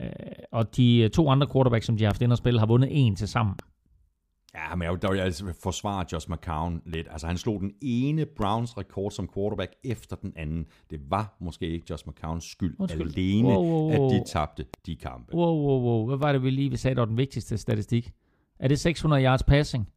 Uh, 0.00 0.06
og 0.52 0.76
de 0.76 1.08
to 1.08 1.28
andre 1.30 1.46
quarterbacks, 1.52 1.86
som 1.86 1.96
de 1.96 2.04
har 2.04 2.08
haft 2.10 2.22
ind 2.22 2.32
at 2.32 2.38
spille, 2.38 2.58
har 2.60 2.66
vundet 2.66 2.88
en 3.06 3.16
til 3.16 3.28
sammen. 3.28 3.54
Ja, 4.54 4.74
men 4.74 4.88
jeg, 4.88 5.02
der 5.02 5.08
vil 5.08 5.16
jeg 5.16 5.24
altså 5.24 5.54
forsvare 5.62 6.04
Josh 6.12 6.30
McCown 6.30 6.82
lidt. 6.86 7.08
Altså, 7.10 7.26
han 7.26 7.36
slog 7.38 7.60
den 7.60 7.72
ene 7.82 8.26
Browns 8.36 8.78
rekord 8.78 9.10
som 9.10 9.28
quarterback 9.34 9.72
efter 9.84 10.16
den 10.16 10.32
anden. 10.36 10.66
Det 10.90 11.00
var 11.10 11.36
måske 11.40 11.68
ikke 11.70 11.86
Josh 11.90 12.08
McCowns 12.08 12.44
skyld 12.50 12.76
Undskyld. 12.78 13.02
alene, 13.18 13.48
Wow, 13.48 13.64
wow, 13.64 13.92
wow. 13.98 14.06
at 14.06 14.12
de 14.12 14.22
tabte 14.32 14.66
de 14.86 14.96
kampe. 14.96 15.34
Wow, 15.34 15.56
wow, 15.66 15.80
wow. 15.80 16.06
Hvad 16.06 16.16
var 16.16 16.32
det, 16.32 16.42
vi 16.42 16.50
lige 16.50 16.70
vi 16.70 16.76
sagde, 16.76 16.94
der 16.94 17.00
var 17.00 17.06
den 17.06 17.16
vigtigste 17.16 17.58
statistik? 17.58 18.12
Er 18.58 18.68
det 18.68 18.80
600 18.80 19.24
yards 19.24 19.42
passing? 19.42 19.88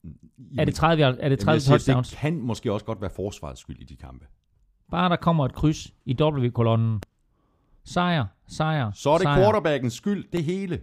Er 0.58 0.66
det 0.66 0.76
30, 0.76 1.04
yard- 1.04 1.18
er 1.20 1.30
det 1.30 1.40
30 1.40 1.52
Jamen, 1.52 1.62
siger, 1.62 1.78
touchdowns? 1.78 2.10
det 2.10 2.18
kan 2.20 2.40
måske 2.42 2.74
også 2.74 2.86
godt 2.86 3.02
være 3.02 3.10
forsvarets 3.10 3.62
skyld 3.62 3.80
i 3.80 3.84
de 3.84 3.96
kampe. 3.96 4.26
Bare 4.92 5.10
der 5.10 5.16
kommer 5.16 5.46
et 5.46 5.54
kryds 5.54 5.94
i 6.06 6.16
W-kolonnen. 6.22 7.02
Sejr, 7.86 8.26
sejr, 8.48 8.92
Så 8.92 9.10
er 9.10 9.18
det 9.18 9.24
sejr. 9.24 9.38
quarterbackens 9.38 9.94
skyld, 9.94 10.26
det 10.34 10.44
hele. 10.44 10.76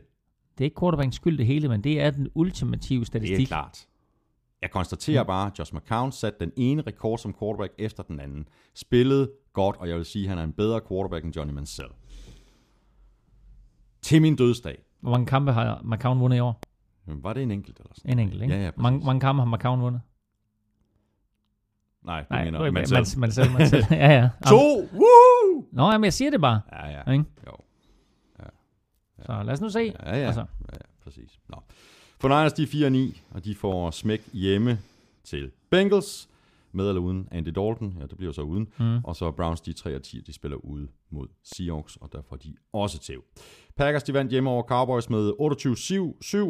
Det 0.59 0.61
er 0.61 0.65
ikke 0.65 0.81
quarterbackens 0.81 1.17
skyld 1.17 1.39
det 1.39 1.47
hele, 1.47 1.69
men 1.69 1.85
det 1.85 2.01
er 2.01 2.11
den 2.11 2.29
ultimative 2.35 3.01
Det 3.01 3.03
er 3.03 3.07
statistik. 3.07 3.47
klart. 3.49 3.87
Jeg 4.63 4.71
konstaterer 4.71 5.23
bare, 5.25 5.47
at 5.47 5.59
Josh 5.59 5.75
McCown 5.75 6.13
satte 6.13 6.39
den 6.41 6.53
ene 6.57 6.83
rekord 6.87 7.19
som 7.19 7.35
quarterback 7.39 7.73
efter 7.79 8.03
den 8.03 8.21
anden. 8.21 8.49
Spillede 8.75 9.31
godt, 9.53 9.77
og 9.77 9.89
jeg 9.89 9.97
vil 9.97 10.05
sige, 10.05 10.23
at 10.25 10.29
han 10.29 10.39
er 10.39 10.45
en 10.45 10.53
bedre 10.53 10.81
quarterback 10.89 11.25
end 11.25 11.37
Johnny 11.37 11.53
Mansell. 11.55 11.89
Til 14.03 14.23
min 14.23 14.37
dødsdag. 14.37 14.79
Hvor 15.01 15.11
mange 15.11 15.27
kampe 15.27 15.53
har 15.53 15.81
McCown 15.85 16.21
vundet 16.21 16.37
i 16.37 16.41
år? 16.41 16.61
Jamen, 17.07 17.25
Var 17.25 17.33
det 17.33 17.43
en 17.43 17.51
enkelt 17.51 17.79
eller 17.79 17.93
sådan 17.95 18.11
En 18.11 18.19
enkelt, 18.19 18.43
ikke? 18.43 18.55
Ja, 18.55 18.65
ja, 18.65 18.71
præcis. 18.71 18.83
mange, 18.83 19.07
mange 19.07 19.21
kampe 19.21 19.43
har 19.43 19.57
McCown 19.57 19.81
vundet? 19.81 20.01
Nej, 22.05 22.21
det 22.21 22.31
Nej, 22.31 22.45
mener 22.45 22.71
Mansell. 22.71 22.95
man, 22.99 23.21
man 23.21 23.33
selv, 23.33 23.51
man 23.53 23.69
selv. 23.69 23.85
ja, 24.05 24.13
ja. 24.13 24.29
To! 24.47 24.79
Woo! 24.81 25.32
Nå, 25.73 25.91
jamen, 25.91 26.05
jeg 26.05 26.13
siger 26.13 26.31
det 26.31 26.41
bare. 26.41 26.61
Ja, 26.73 26.89
ja. 26.89 27.13
Ikke? 27.13 27.25
Jo. 27.47 27.53
Så 29.27 29.43
lad 29.43 29.53
os 29.53 29.61
nu 29.61 29.69
se. 29.69 29.81
Ja, 29.81 30.17
ja. 30.17 30.27
Altså, 30.27 30.41
ja, 30.41 30.73
ja 30.73 30.87
præcis. 31.05 31.41
Nå. 31.49 31.57
For 32.21 32.29
Niners, 32.29 32.53
de 32.53 32.63
er 32.63 33.11
4-9, 33.13 33.21
og 33.31 33.45
de 33.45 33.55
får 33.55 33.91
smæk 33.91 34.29
hjemme 34.33 34.79
til 35.25 35.51
Bengals. 35.71 36.29
Med 36.75 36.89
eller 36.89 37.03
uden 37.03 37.29
Andy 37.31 37.49
Dalton. 37.49 37.97
Ja, 38.01 38.07
det 38.07 38.17
bliver 38.17 38.33
så 38.33 38.43
uden. 38.43 38.69
Mm. 38.79 39.05
Og 39.05 39.17
så 39.17 39.31
Browns, 39.31 39.61
de 39.61 39.71
er 39.71 39.75
3 39.75 39.97
og 39.97 40.03
10, 40.03 40.21
de 40.21 40.33
spiller 40.33 40.57
ude 40.57 40.89
mod 41.11 41.29
Seahawks, 41.43 41.97
og 41.97 42.13
derfor 42.13 42.35
er 42.35 42.39
de 42.39 42.55
også 42.73 42.99
til. 42.99 43.17
Packers, 43.77 44.03
de 44.03 44.15
vandt 44.15 44.31
hjemme 44.31 44.51
over 44.51 44.63
Cowboys 44.63 45.11
med 45.11 45.33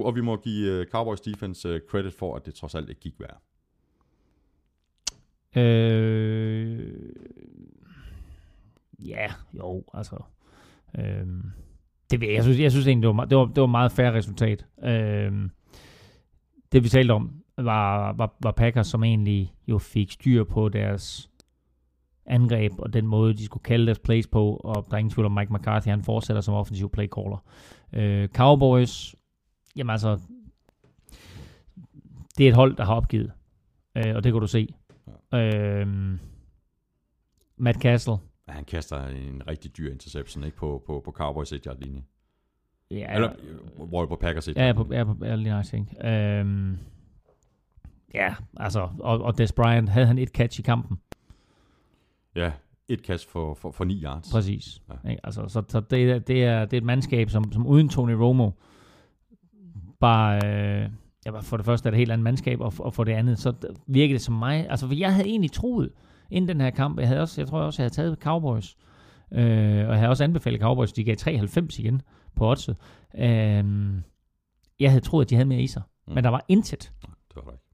28-7, 0.00 0.04
og 0.04 0.14
vi 0.14 0.20
må 0.20 0.36
give 0.36 0.80
uh, 0.80 0.86
Cowboys 0.86 1.20
defense 1.20 1.74
uh, 1.74 1.80
credit 1.90 2.14
for, 2.14 2.36
at 2.36 2.46
det 2.46 2.54
trods 2.54 2.74
alt 2.74 2.88
ikke 2.88 3.00
gik 3.00 3.14
værre. 3.20 3.38
øh, 5.62 6.92
ja, 9.06 9.26
jo, 9.52 9.84
altså. 9.94 10.16
Øh, 10.98 11.26
det, 12.10 12.20
ved 12.20 12.28
jeg, 12.28 12.34
jeg 12.34 12.42
synes, 12.42 12.58
jeg 12.58 12.70
synes 12.70 12.86
egentlig, 12.86 13.08
det 13.08 13.16
var, 13.16 13.24
det 13.24 13.38
var, 13.38 13.44
det 13.44 13.56
var 13.56 13.64
et 13.64 13.70
meget 13.70 13.92
færre 13.92 14.14
resultat. 14.14 14.66
Øh, 14.84 15.48
det 16.72 16.84
vi 16.84 16.88
talte 16.88 17.12
om, 17.12 17.42
var, 17.56 18.12
var, 18.12 18.34
var 18.42 18.52
Packers, 18.52 18.86
som 18.86 19.04
egentlig 19.04 19.54
jo 19.68 19.78
fik 19.78 20.10
styr 20.10 20.44
på 20.44 20.68
deres 20.68 21.30
angreb, 22.26 22.72
og 22.78 22.92
den 22.92 23.06
måde, 23.06 23.34
de 23.34 23.44
skulle 23.44 23.62
kalde 23.62 23.86
deres 23.86 23.98
plays 23.98 24.26
på, 24.26 24.56
og 24.56 24.86
der 24.90 24.94
er 24.94 24.98
ingen 24.98 25.10
tvivl 25.10 25.26
om, 25.26 25.32
Mike 25.32 25.52
McCarthy, 25.52 25.88
han 25.88 26.02
fortsætter 26.02 26.40
som 26.40 26.54
offensiv 26.54 26.90
playcaller. 26.90 27.44
Øh, 27.92 28.28
Cowboys, 28.28 29.14
jamen 29.76 29.90
altså, 29.90 30.20
det 32.38 32.44
er 32.44 32.48
et 32.48 32.54
hold, 32.54 32.76
der 32.76 32.84
har 32.84 32.94
opgivet, 32.94 33.32
øh, 33.96 34.16
og 34.16 34.24
det 34.24 34.32
kan 34.32 34.40
du 34.40 34.46
se. 34.46 34.74
Øh, 35.34 35.86
Matt 37.56 37.78
Castle, 37.78 38.16
Ja, 38.48 38.52
han 38.52 38.64
kaster 38.64 39.06
en 39.06 39.42
rigtig 39.48 39.76
dyr 39.76 39.92
interception 39.92 40.44
ikke 40.44 40.56
på, 40.56 40.82
på, 40.86 41.02
på 41.04 41.10
Cowboys 41.10 41.52
1 41.52 41.76
linje 41.80 42.02
ja, 42.90 43.14
Eller, 43.14 43.32
øh, 43.78 43.88
hvor 43.88 44.06
på 44.06 44.16
Packers 44.16 44.48
1 44.48 44.56
Ja, 44.56 44.72
på, 44.72 44.88
ja, 44.90 45.04
på, 45.04 45.16
ja 45.24 45.34
lige 45.34 45.64
ikke? 45.74 46.08
Øhm, 46.08 46.78
ja, 48.14 48.34
altså, 48.56 48.88
og, 49.00 49.20
og 49.20 49.38
Des 49.38 49.52
Bryant, 49.52 49.88
havde 49.88 50.06
han 50.06 50.18
et 50.18 50.28
catch 50.28 50.60
i 50.60 50.62
kampen? 50.62 50.98
Ja, 52.34 52.52
et 52.88 53.02
kast 53.02 53.30
for, 53.30 53.54
for, 53.54 53.70
for 53.70 53.84
9 53.84 54.02
yards. 54.04 54.32
Præcis. 54.32 54.82
Ja. 55.04 55.10
Ikke? 55.10 55.26
Altså, 55.26 55.48
så, 55.48 55.62
så 55.68 55.80
det, 55.80 56.10
er- 56.10 56.18
det, 56.18 56.44
er, 56.44 56.64
det 56.64 56.72
er 56.76 56.78
et 56.80 56.84
mandskab, 56.84 57.30
som, 57.30 57.52
som 57.52 57.66
uden 57.66 57.88
Tony 57.88 58.12
Romo, 58.12 58.50
bare, 60.00 60.36
øh, 60.46 60.90
ja, 61.26 61.30
for 61.30 61.56
det 61.56 61.66
første 61.66 61.86
er 61.86 61.90
det 61.90 61.96
et 61.96 62.00
helt 62.00 62.12
andet 62.12 62.24
mandskab, 62.24 62.60
og, 62.60 62.72
og 62.78 62.94
for 62.94 63.04
det 63.04 63.12
andet, 63.12 63.38
så 63.38 63.54
virker 63.86 64.14
det 64.14 64.22
som 64.22 64.34
mig, 64.34 64.70
altså, 64.70 64.86
for 64.86 64.94
jeg 64.94 65.14
havde 65.14 65.28
egentlig 65.28 65.52
troet, 65.52 65.92
inden 66.32 66.48
den 66.48 66.60
her 66.60 66.70
kamp, 66.70 66.98
jeg, 66.98 67.08
havde 67.08 67.20
også, 67.20 67.40
jeg 67.40 67.48
tror 67.48 67.60
også, 67.60 67.82
jeg 67.82 67.84
havde 67.84 67.94
taget 67.94 68.18
Cowboys, 68.22 68.76
øh, 69.32 69.40
og 69.86 69.90
jeg 69.92 69.96
havde 69.98 70.08
også 70.08 70.24
anbefalet 70.24 70.60
Cowboys, 70.60 70.92
de 70.92 71.04
gav 71.04 71.16
93 71.16 71.78
igen 71.78 72.02
på 72.36 72.50
oddset. 72.50 72.76
Øh, 73.18 73.64
jeg 74.80 74.90
havde 74.90 75.00
troet, 75.04 75.24
at 75.24 75.30
de 75.30 75.34
havde 75.34 75.48
mere 75.48 75.60
i 75.62 75.66
sig, 75.66 75.82
Mm. 76.08 76.14
men 76.14 76.24
der 76.24 76.30
var 76.30 76.44
intet. 76.48 76.92
Det 77.02 77.36
var 77.36 77.42
der 77.42 77.50
ikke. 77.52 77.64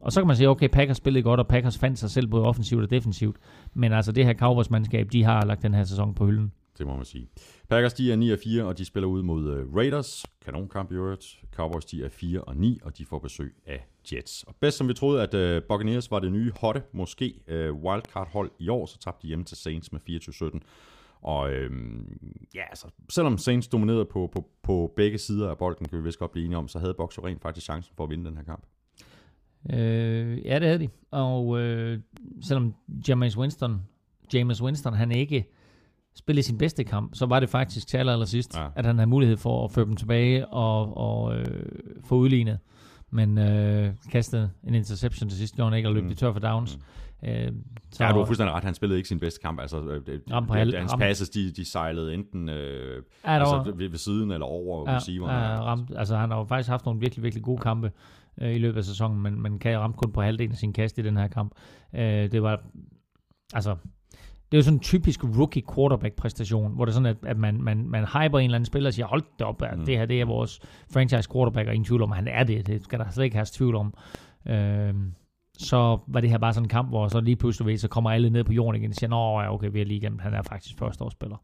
Og 0.00 0.12
så 0.12 0.20
kan 0.20 0.26
man 0.26 0.36
sige, 0.36 0.48
okay, 0.48 0.68
Packers 0.68 0.96
spillede 0.96 1.22
godt, 1.22 1.40
og 1.40 1.46
Packers 1.48 1.78
fandt 1.78 1.98
sig 1.98 2.10
selv 2.10 2.26
både 2.26 2.44
offensivt 2.46 2.82
og 2.82 2.90
defensivt. 2.90 3.36
Men 3.74 3.92
altså 3.92 4.12
det 4.12 4.24
her 4.24 4.34
Cowboys-mandskab, 4.34 5.08
de 5.12 5.24
har 5.24 5.44
lagt 5.44 5.62
den 5.62 5.74
her 5.74 5.84
sæson 5.84 6.14
på 6.14 6.26
hylden. 6.26 6.52
Det 6.78 6.86
må 6.86 6.96
man 6.96 7.04
sige. 7.04 7.28
Packers, 7.68 7.92
de 7.94 8.12
er 8.12 8.16
9 8.16 8.30
og 8.30 8.38
4, 8.44 8.64
og 8.64 8.78
de 8.78 8.84
spiller 8.84 9.08
ud 9.08 9.22
mod 9.22 9.62
uh, 9.66 9.76
Raiders. 9.76 10.24
Kanonkamp 10.44 10.92
i 10.92 10.94
øvrigt. 10.94 11.24
Cowboys, 11.54 11.84
de 11.84 12.04
er 12.04 12.08
4 12.08 12.40
og 12.40 12.56
9, 12.56 12.78
og 12.84 12.98
de 12.98 13.06
får 13.06 13.18
besøg 13.18 13.54
af 13.66 13.86
Jets. 14.12 14.42
Og 14.42 14.54
bedst 14.60 14.78
som 14.78 14.88
vi 14.88 14.94
troede, 14.94 15.22
at 15.22 15.56
uh, 15.56 15.62
Buccaneers 15.68 16.10
var 16.10 16.18
det 16.18 16.32
nye 16.32 16.52
hotte, 16.60 16.82
måske 16.92 17.34
uh, 17.48 17.82
wildcard-hold 17.84 18.50
i 18.58 18.68
år, 18.68 18.86
så 18.86 18.98
tabte 18.98 19.22
de 19.22 19.26
hjemme 19.26 19.44
til 19.44 19.56
Saints 19.56 19.92
med 19.92 20.00
24-17. 20.10 20.58
Og 21.22 21.52
øhm, 21.52 22.18
ja, 22.54 22.62
altså, 22.70 22.86
selvom 23.08 23.38
Saints 23.38 23.68
dominerede 23.68 24.04
på, 24.04 24.30
på, 24.32 24.48
på 24.62 24.92
begge 24.96 25.18
sider 25.18 25.50
af 25.50 25.58
bolden, 25.58 25.88
kan 25.88 25.98
vi 25.98 26.04
vist 26.04 26.18
godt 26.18 26.30
blive 26.32 26.44
enige 26.44 26.58
om, 26.58 26.68
så 26.68 26.78
havde 26.78 26.94
Bucs 26.94 27.16
jo 27.16 27.26
rent 27.26 27.42
faktisk 27.42 27.64
chancen 27.64 27.92
for 27.96 28.04
at 28.04 28.10
vinde 28.10 28.24
den 28.24 28.36
her 28.36 28.44
kamp. 28.44 28.66
Øh, 29.72 30.46
ja, 30.46 30.58
det 30.58 30.62
havde 30.68 30.78
de. 30.78 30.88
Og 31.10 31.58
øh, 31.60 31.98
selvom 32.42 32.74
James 33.08 33.38
Winston, 33.38 33.82
James 34.34 34.62
Winston, 34.62 34.94
han 34.94 35.12
ikke 35.12 35.44
spillede 36.14 36.42
sin 36.42 36.58
bedste 36.58 36.84
kamp, 36.84 37.14
så 37.14 37.26
var 37.26 37.40
det 37.40 37.48
faktisk 37.48 37.86
til 37.86 37.96
aller, 37.96 38.12
aller 38.12 38.26
sidst, 38.26 38.56
Ja. 38.56 38.62
ja. 38.62 38.68
at 38.76 38.86
han 38.86 38.98
havde 38.98 39.10
mulighed 39.10 39.36
for 39.36 39.64
at 39.64 39.70
føre 39.70 39.84
dem 39.84 39.96
tilbage 39.96 40.48
og, 40.48 40.96
og 40.96 41.36
øh, 41.36 41.64
få 42.04 42.14
udlignet. 42.16 42.58
Men 43.14 43.38
øh, 43.38 43.94
kastede 44.12 44.50
en 44.64 44.74
interception 44.74 45.28
til 45.28 45.38
sidst, 45.38 45.54
gjorde 45.56 45.70
han 45.70 45.76
ikke, 45.76 45.88
og 45.88 45.94
løb 45.94 46.04
Mm. 46.04 46.14
tør 46.14 46.32
for 46.32 46.40
downs. 46.40 46.78
Mm. 47.22 47.28
Øh, 47.28 47.52
så, 47.92 48.04
Ja, 48.04 48.12
du 48.12 48.18
har 48.18 48.24
fuldstændig 48.24 48.54
ret. 48.54 48.64
Han 48.64 48.74
spillede 48.74 48.98
ikke 48.98 49.08
sin 49.08 49.20
bedste 49.20 49.40
kamp. 49.40 49.60
Altså, 49.60 49.80
øh, 49.80 50.06
det, 50.06 50.22
Ram 50.32 50.46
på 50.46 50.54
halv- 50.54 50.76
hans 50.78 50.92
ram. 50.92 50.98
passes, 50.98 51.30
de, 51.30 51.50
de 51.50 51.64
sejlede 51.70 52.14
enten 52.14 52.48
øh, 52.48 53.02
Ja, 53.24 53.30
altså, 53.30 53.72
ved, 53.76 53.88
ved, 53.88 53.98
siden 53.98 54.30
eller 54.30 54.46
over 54.46 54.90
ja, 54.90 54.96
receiveren. 54.96 55.34
ja, 55.34 55.64
ramt, 55.64 55.90
altså 55.96 56.16
han 56.16 56.30
har 56.30 56.38
jo 56.38 56.44
faktisk 56.44 56.68
haft 56.70 56.84
nogle 56.84 57.00
virkelig, 57.00 57.22
virkelig 57.22 57.44
gode 57.44 57.58
kampe. 57.60 57.92
øh, 58.40 58.54
i 58.54 58.58
løbet 58.58 58.78
af 58.78 58.84
sæsonen, 58.84 59.22
men, 59.22 59.42
men 59.42 59.58
kan 59.58 59.78
ramme 59.78 59.96
kun 59.96 60.12
på 60.12 60.22
halvdelen 60.22 60.52
af 60.52 60.58
sin 60.58 60.72
kast 60.72 60.98
i 60.98 61.02
den 61.02 61.16
her 61.16 61.28
kamp. 61.28 61.52
Øh, 61.94 62.32
det 62.32 62.42
var, 62.42 62.60
altså, 63.54 63.76
det 64.52 64.58
er 64.58 64.60
jo 64.60 64.64
sådan 64.64 64.76
en 64.76 64.80
typisk 64.80 65.24
rookie 65.24 65.62
quarterback 65.74 66.14
præstation, 66.14 66.74
hvor 66.74 66.84
det 66.84 66.92
er 66.92 66.94
sådan, 66.94 67.06
at, 67.06 67.16
at 67.22 67.38
man, 67.38 67.62
man, 67.62 67.88
man 67.88 68.04
hyper 68.04 68.38
en 68.38 68.44
eller 68.44 68.56
anden 68.56 68.66
spiller 68.66 68.90
og 68.90 68.94
siger, 68.94 69.06
hold 69.06 69.22
da 69.38 69.44
op, 69.44 69.62
mm. 69.76 69.84
det 69.84 69.98
her 69.98 70.06
det 70.06 70.20
er 70.20 70.24
vores 70.24 70.60
franchise 70.92 71.28
quarterback, 71.32 71.68
og 71.68 71.74
ingen 71.74 71.84
tvivl 71.84 72.02
om, 72.02 72.12
at 72.12 72.16
han 72.16 72.28
er 72.28 72.44
det. 72.44 72.66
Det 72.66 72.84
skal 72.84 72.98
der 72.98 73.10
slet 73.10 73.24
ikke 73.24 73.36
have 73.36 73.46
tvivl 73.52 73.74
om. 73.74 73.94
Øh, 74.46 74.94
så 75.58 75.98
var 76.06 76.20
det 76.20 76.30
her 76.30 76.38
bare 76.38 76.52
sådan 76.52 76.64
en 76.64 76.68
kamp, 76.68 76.88
hvor 76.88 77.08
så 77.08 77.20
lige 77.20 77.36
pludselig 77.36 77.80
så 77.80 77.88
kommer 77.88 78.10
alle 78.10 78.30
ned 78.30 78.44
på 78.44 78.52
jorden 78.52 78.80
igen 78.80 78.90
og 78.90 78.94
siger, 78.96 79.10
nå 79.10 79.40
ja, 79.40 79.54
okay, 79.54 79.70
vi 79.72 79.80
er 79.80 79.84
lige 79.84 79.96
igennem, 79.96 80.18
han 80.18 80.34
er 80.34 80.42
faktisk 80.42 80.78
førsteårsspiller. 80.78 81.36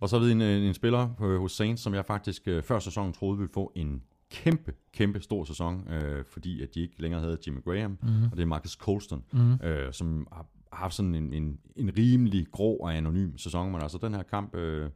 Og 0.00 0.08
så 0.08 0.18
vi 0.18 0.30
en, 0.32 0.42
en 0.42 0.74
spiller 0.74 1.08
øh, 1.22 1.40
hos 1.40 1.52
Saints, 1.52 1.82
som 1.82 1.94
jeg 1.94 2.04
faktisk 2.04 2.48
øh, 2.48 2.62
før 2.62 2.78
sæsonen 2.78 3.12
troede 3.12 3.38
ville 3.38 3.52
få 3.54 3.72
en 3.74 4.02
kæmpe, 4.30 4.72
kæmpe 4.92 5.20
stor 5.20 5.44
sæson, 5.44 5.88
øh, 5.92 6.24
fordi 6.24 6.62
at 6.62 6.74
de 6.74 6.80
ikke 6.80 7.02
længere 7.02 7.20
havde 7.20 7.38
Jimmy 7.46 7.64
Graham, 7.64 7.90
mm-hmm. 8.02 8.24
og 8.24 8.36
det 8.36 8.42
er 8.42 8.46
Marcus 8.46 8.72
Colston, 8.72 9.24
mm-hmm. 9.32 9.66
øh, 9.66 9.92
som 9.92 10.26
har 10.32 10.46
haft 10.76 10.94
sådan 10.94 11.14
en, 11.14 11.32
en, 11.32 11.58
en 11.76 11.90
rimelig 11.98 12.46
grå 12.52 12.76
og 12.76 12.96
anonym 12.96 13.36
sæson, 13.36 13.72
men 13.72 13.82
altså 13.82 13.98
den 13.98 14.14
her 14.14 14.22
kamp, 14.22 14.54
øh, 14.54 14.90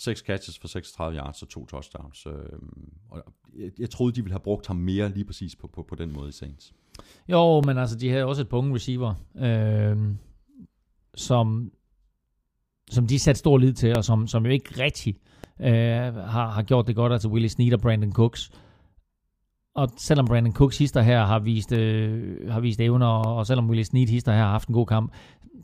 6 0.00 0.20
catches 0.20 0.58
for 0.58 0.68
36 0.68 1.16
yards 1.18 1.42
og 1.42 1.48
to 1.48 1.66
touchdowns. 1.66 2.26
Øh, 2.26 2.32
og 3.10 3.22
jeg, 3.58 3.70
jeg 3.78 3.90
troede, 3.90 4.12
de 4.12 4.22
ville 4.22 4.32
have 4.32 4.40
brugt 4.40 4.66
ham 4.66 4.76
mere 4.76 5.08
lige 5.08 5.24
præcis 5.24 5.56
på, 5.56 5.66
på, 5.66 5.82
på 5.82 5.94
den 5.94 6.12
måde 6.12 6.28
i 6.28 6.32
Saints. 6.32 6.72
Jo, 7.28 7.62
men 7.66 7.78
altså, 7.78 7.96
de 7.96 8.10
havde 8.10 8.24
også 8.24 8.42
et 8.42 8.48
par 8.48 8.56
unge 8.56 8.74
receiver, 8.74 9.14
øh, 9.38 9.96
som, 11.14 11.72
som 12.90 13.06
de 13.06 13.18
satte 13.18 13.38
stor 13.38 13.58
lid 13.58 13.72
til, 13.72 13.96
og 13.96 14.04
som, 14.04 14.26
som 14.26 14.46
jo 14.46 14.52
ikke 14.52 14.82
rigtig 14.82 15.16
øh, 15.60 16.14
har, 16.14 16.50
har 16.50 16.62
gjort 16.62 16.86
det 16.86 16.96
godt, 16.96 17.12
altså 17.12 17.28
Willie 17.28 17.48
Sneed 17.48 17.72
og 17.72 17.80
Brandon 17.80 18.12
Cooks. 18.12 18.50
Og 19.74 19.88
selvom 19.96 20.26
Brandon 20.26 20.52
Cooks 20.52 20.78
hister 20.78 21.02
her 21.02 21.24
har 21.24 21.38
vist, 21.38 21.72
øh, 21.72 22.50
har 22.50 22.60
vist 22.60 22.80
evner, 22.80 23.06
og 23.06 23.46
selvom 23.46 23.68
Willie 23.68 23.84
Snead 23.84 24.08
hister 24.08 24.32
her 24.32 24.42
har 24.42 24.50
haft 24.50 24.68
en 24.68 24.74
god 24.74 24.86
kamp, 24.86 25.12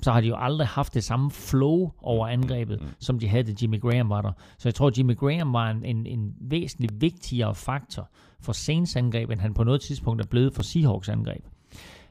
så 0.03 0.13
har 0.13 0.21
de 0.21 0.27
jo 0.27 0.37
aldrig 0.39 0.69
haft 0.69 0.95
det 0.95 1.05
samme 1.05 1.31
flow 1.31 1.91
over 1.99 2.27
angrebet, 2.27 2.81
mm. 2.81 2.89
som 3.01 3.19
de 3.19 3.29
havde, 3.29 3.53
da 3.53 3.53
Jimmy 3.63 3.81
Graham 3.81 4.11
var 4.11 4.23
der. 4.23 4.33
Så 4.59 4.69
jeg 4.69 4.75
tror, 4.75 4.93
Jimmy 4.99 5.17
Graham 5.17 5.53
var 5.53 5.71
en, 5.71 5.85
en, 5.85 6.07
en 6.07 6.35
væsentlig 6.41 6.91
vigtigere 7.01 7.55
faktor 7.55 8.11
for 8.41 8.53
Saints 8.53 8.97
angreb, 8.97 9.31
end 9.31 9.41
han 9.41 9.55
på 9.55 9.65
noget 9.65 9.81
tidspunkt 9.81 10.23
er 10.23 10.27
blevet 10.27 10.55
for 10.55 10.63
Seahawks 10.63 11.09
angreb. 11.09 11.45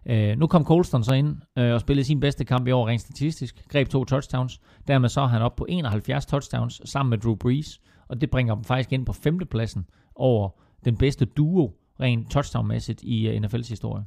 Uh, 0.09 0.39
nu 0.39 0.47
kom 0.47 0.65
Colston 0.65 1.03
så 1.03 1.13
ind 1.13 1.37
uh, 1.59 1.63
og 1.63 1.81
spillede 1.81 2.05
sin 2.05 2.19
bedste 2.19 2.45
kamp 2.45 2.67
i 2.67 2.71
år 2.71 2.87
rent 2.87 3.01
statistisk. 3.01 3.65
Greb 3.69 3.89
to 3.89 4.03
touchdowns. 4.03 4.61
Dermed 4.87 5.09
så 5.09 5.21
er 5.21 5.27
han 5.27 5.41
op 5.41 5.55
på 5.55 5.65
71 5.69 6.25
touchdowns 6.25 6.81
sammen 6.85 7.09
med 7.09 7.17
Drew 7.17 7.35
Brees. 7.35 7.81
Og 8.07 8.21
det 8.21 8.29
bringer 8.29 8.55
dem 8.55 8.63
faktisk 8.63 8.93
ind 8.93 9.05
på 9.05 9.13
femtepladsen 9.13 9.85
over 10.15 10.49
den 10.85 10.97
bedste 10.97 11.25
duo 11.25 11.73
rent 11.99 12.31
touchdown-mæssigt 12.31 13.03
i 13.03 13.27
øh, 13.27 13.35
uh, 13.35 13.41
NFL's 13.41 13.69
historie. 13.69 14.05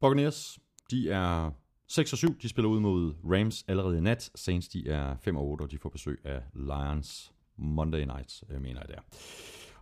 Buccaneers, 0.00 0.58
de 0.90 1.10
er 1.10 1.50
6 1.88 2.12
og 2.12 2.18
7. 2.18 2.38
De 2.42 2.48
spiller 2.48 2.68
ud 2.68 2.80
mod 2.80 3.14
Rams 3.24 3.64
allerede 3.68 3.98
i 3.98 4.00
nat. 4.00 4.30
Saints, 4.34 4.68
de 4.68 4.88
er 4.88 5.16
5 5.16 5.36
og 5.36 5.46
8, 5.46 5.62
og 5.62 5.70
de 5.70 5.78
får 5.78 5.88
besøg 5.88 6.20
af 6.24 6.40
Lions 6.54 7.32
Monday 7.56 8.04
Night, 8.04 8.42
øh, 8.50 8.62
mener 8.62 8.80
jeg 8.80 8.88
der. 8.88 9.00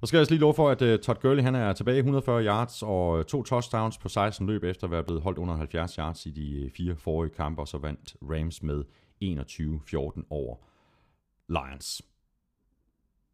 Og 0.01 0.09
skal 0.09 0.19
jeg 0.19 0.31
lige 0.31 0.41
love 0.41 0.55
for, 0.55 0.71
at 0.71 0.83
uh, 0.83 0.99
Todd 0.99 1.21
Gurley 1.21 1.43
han 1.43 1.55
er 1.55 1.73
tilbage 1.73 1.97
140 1.97 2.45
yards 2.45 2.83
og 2.83 3.27
to 3.27 3.43
touchdowns 3.43 3.99
på 3.99 4.09
16 4.09 4.47
løb 4.47 4.65
efter 4.65 4.85
at 4.85 4.91
være 4.91 5.05
blevet 5.05 5.23
holdt 5.23 5.39
under 5.39 5.57
70 5.57 5.95
yards 5.95 6.27
i 6.27 6.31
de 6.31 6.71
fire 6.77 6.97
forrige 6.97 7.35
kampe, 7.35 7.63
og 7.63 7.69
så 7.69 7.79
vandt 7.79 8.17
Rams 8.23 8.63
med 8.63 8.85
21-14 9.25 10.23
over 10.31 10.57
Lions. 11.49 12.03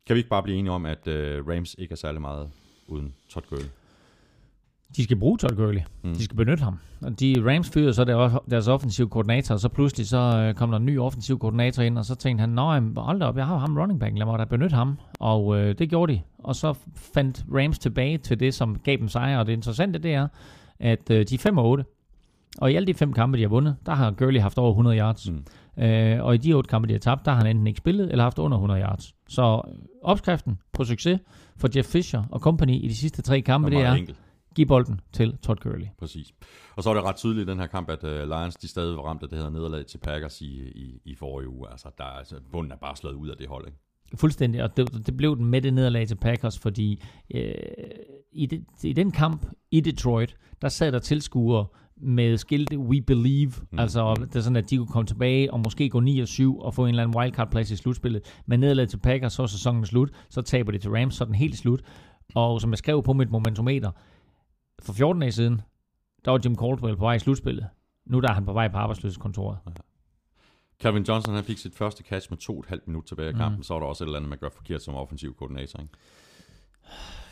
Kan 0.06 0.15
vi 0.15 0.19
ikke 0.19 0.31
bare 0.31 0.43
blive 0.43 0.59
enige 0.59 0.73
om, 0.73 0.86
at 0.86 1.06
uh, 1.06 1.48
Rams 1.48 1.74
ikke 1.78 1.93
er 1.93 1.97
særlig 1.97 2.20
meget 2.20 2.51
uden 2.89 3.15
Todd 3.28 3.44
Gurley? 3.48 3.66
De 4.97 5.05
skal 5.05 5.16
bruge 5.16 5.39
Todd 5.39 5.56
Gurley. 5.56 5.81
Mm. 6.02 6.15
De 6.15 6.24
skal 6.24 6.36
benytte 6.36 6.65
ham. 6.65 6.78
Og 7.01 7.20
de 7.20 7.35
Rams 7.47 7.70
fyrede 7.70 7.94
så 7.94 8.05
der, 8.05 8.44
deres 8.51 8.69
offensiv 8.69 9.09
koordinator, 9.10 9.55
og 9.55 9.60
så 9.60 9.69
pludselig 9.69 10.09
så 10.09 10.19
øh, 10.19 10.55
kom 10.55 10.70
der 10.70 10.78
en 10.78 10.86
ny 10.86 10.98
offensiv 10.98 11.39
koordinator 11.39 11.82
ind, 11.82 11.98
og 11.98 12.05
så 12.05 12.15
tænkte 12.15 12.40
han, 12.40 12.48
nej, 12.48 12.81
hold 12.97 13.23
op, 13.23 13.36
jeg 13.36 13.47
har 13.47 13.59
ham 13.59 13.78
running 13.78 14.01
back, 14.01 14.19
lad 14.19 14.27
mig 14.27 14.39
da 14.39 14.44
benytte 14.44 14.77
ham. 14.77 14.98
Og 15.20 15.59
øh, 15.59 15.78
det 15.78 15.90
gjorde 15.90 16.12
de. 16.12 16.20
Og 16.39 16.56
så 16.56 16.74
fandt 16.94 17.44
Rams 17.55 17.78
tilbage 17.78 18.19
til 18.19 18.40
det, 18.40 18.55
som 18.55 18.78
gav 18.78 18.97
dem 18.97 19.09
sejr, 19.09 19.39
og 19.39 19.47
det 19.47 19.52
interessante 19.52 19.98
det 19.98 20.15
er, 20.15 20.28
at 20.78 21.10
øh, 21.10 21.27
de 21.28 21.35
er 21.35 21.39
5 21.39 21.59
og 21.59 21.69
8. 21.69 21.85
Og 22.59 22.73
i 22.73 22.74
alle 22.74 22.86
de 22.86 22.94
fem 22.94 23.12
kampe, 23.12 23.39
de 23.39 23.43
har 23.43 23.48
vundet, 23.48 23.77
der 23.86 23.94
har 23.94 24.10
Gurley 24.10 24.40
haft 24.40 24.59
over 24.59 24.70
100 24.70 24.98
yards. 24.98 25.31
Mm. 25.31 25.44
Øh, 25.79 26.25
og 26.25 26.35
i 26.35 26.39
de 26.39 26.53
otte 26.53 26.69
kampe, 26.69 26.89
de 26.89 26.93
har 26.93 26.99
tabt, 26.99 27.25
der 27.25 27.31
har 27.31 27.39
han 27.39 27.47
enten 27.47 27.67
ikke 27.67 27.79
spillet, 27.79 28.11
eller 28.11 28.25
haft 28.25 28.39
under 28.39 28.57
100 28.57 28.81
yards. 28.81 29.15
Så 29.29 29.63
opskriften 30.03 30.59
på 30.73 30.85
succes 30.85 31.21
for 31.57 31.69
Jeff 31.77 31.89
Fisher 31.89 32.23
og 32.31 32.41
company 32.41 32.85
i 32.85 32.89
de 32.89 32.97
sidste 32.97 33.23
tre 33.23 33.41
kampe, 33.41 33.71
det 33.71 33.81
er, 33.81 33.93
enkelt 33.93 34.19
Giv 34.59 34.67
bolden 34.67 35.01
til 35.13 35.37
Todd 35.37 35.59
Gurley. 35.59 35.87
Præcis. 35.99 36.35
Og 36.77 36.83
så 36.83 36.91
er 36.91 36.95
det 36.95 37.03
ret 37.03 37.17
tydeligt 37.17 37.49
i 37.49 37.51
den 37.51 37.61
her 37.61 37.67
kamp, 37.67 37.91
at 37.91 38.05
uh, 38.05 38.11
Lions 38.11 38.57
de 38.57 38.69
stadig 38.69 38.97
var 38.97 39.03
ramt 39.03 39.23
af 39.23 39.29
det 39.29 39.39
her 39.39 39.51
nederlag 39.51 39.87
til 39.87 39.99
Packers 39.99 40.41
i, 40.41 40.69
i, 40.69 41.01
i 41.05 41.15
forrige 41.15 41.49
uge. 41.49 41.71
Altså, 41.71 41.89
der, 41.99 42.05
altså, 42.05 42.35
bunden 42.53 42.73
er 42.73 42.77
bare 42.77 42.97
slået 42.97 43.15
ud 43.15 43.29
af 43.29 43.37
det 43.37 43.49
hold, 43.49 43.67
ikke? 43.67 43.79
Fuldstændig, 44.15 44.63
og 44.63 44.77
det, 44.77 45.07
det 45.07 45.17
blev 45.17 45.37
den 45.37 45.47
med 45.47 45.63
det 45.63 45.75
nederlag 45.75 46.09
til 46.09 46.15
Packers, 46.15 46.59
fordi 46.59 47.03
øh, 47.35 47.55
i, 48.33 48.47
det, 48.47 48.65
i 48.85 48.93
den 48.93 49.11
kamp 49.11 49.47
i 49.71 49.81
Detroit, 49.81 50.37
der 50.63 50.69
sad 50.69 50.93
der 50.93 50.99
tilskuere 50.99 51.67
med 52.01 52.37
skilte 52.37 52.79
We 52.79 53.03
Believe, 53.03 53.53
mm. 53.70 53.79
altså 53.79 54.15
det 54.15 54.37
er 54.37 54.41
sådan, 54.41 54.57
at 54.57 54.70
de 54.70 54.77
kunne 54.77 54.87
komme 54.87 55.07
tilbage 55.07 55.53
og 55.53 55.61
måske 55.61 55.89
gå 55.89 56.01
9 56.01 56.20
og 56.20 56.29
7 56.29 56.59
og 56.59 56.75
få 56.75 56.85
en 56.85 56.89
eller 56.89 57.03
anden 57.03 57.16
wildcard-plads 57.19 57.70
i 57.70 57.77
slutspillet. 57.77 58.23
Men 58.47 58.61
nederlag 58.61 58.89
til 58.89 58.99
Packers, 58.99 59.33
så 59.33 59.43
er 59.43 59.47
sæsonen 59.47 59.87
slut, 59.87 60.11
så 60.29 60.43
taber 60.43 60.73
det 60.73 60.81
til 60.81 60.91
Rams, 60.91 61.15
så 61.15 61.25
er 61.25 61.27
den 61.27 61.35
helt 61.35 61.59
slut. 61.59 61.83
Og 62.35 62.61
som 62.61 62.70
jeg 62.70 62.79
skrev 62.79 63.03
på 63.03 63.12
mit 63.12 63.31
momentometer, 63.31 63.91
for 64.83 64.93
14 64.93 65.20
dage 65.20 65.33
siden, 65.33 65.61
der 66.25 66.31
var 66.31 66.41
Jim 66.45 66.57
Caldwell 66.57 66.97
på 66.97 67.05
vej 67.05 67.15
i 67.15 67.19
slutspillet. 67.19 67.66
Nu 68.07 68.20
der 68.20 68.29
er 68.29 68.35
han 68.35 68.45
på 68.45 68.53
vej 68.53 68.69
på 68.69 68.77
arbejdsløshedskontoret. 68.77 69.59
Ja. 69.66 69.73
Calvin 70.83 71.03
Johnson 71.03 71.35
han 71.35 71.45
fik 71.45 71.59
sit 71.59 71.75
første 71.75 72.05
catch 72.05 72.31
med 72.31 72.39
to 72.39 72.53
og 72.53 72.61
et 72.61 72.66
halvt 72.66 72.87
minut 72.87 73.05
tilbage 73.05 73.31
i 73.31 73.33
kampen, 73.33 73.57
mm. 73.57 73.62
så 73.62 73.75
var 73.75 73.81
der 73.81 73.87
også 73.87 74.05
et 74.05 74.07
eller 74.07 74.19
andet, 74.19 74.29
man 74.29 74.39
gør 74.39 74.49
forkert 74.57 74.83
som 74.83 74.95
offensiv 74.95 75.35
koordinator. 75.35 75.81
Ikke? 75.81 75.95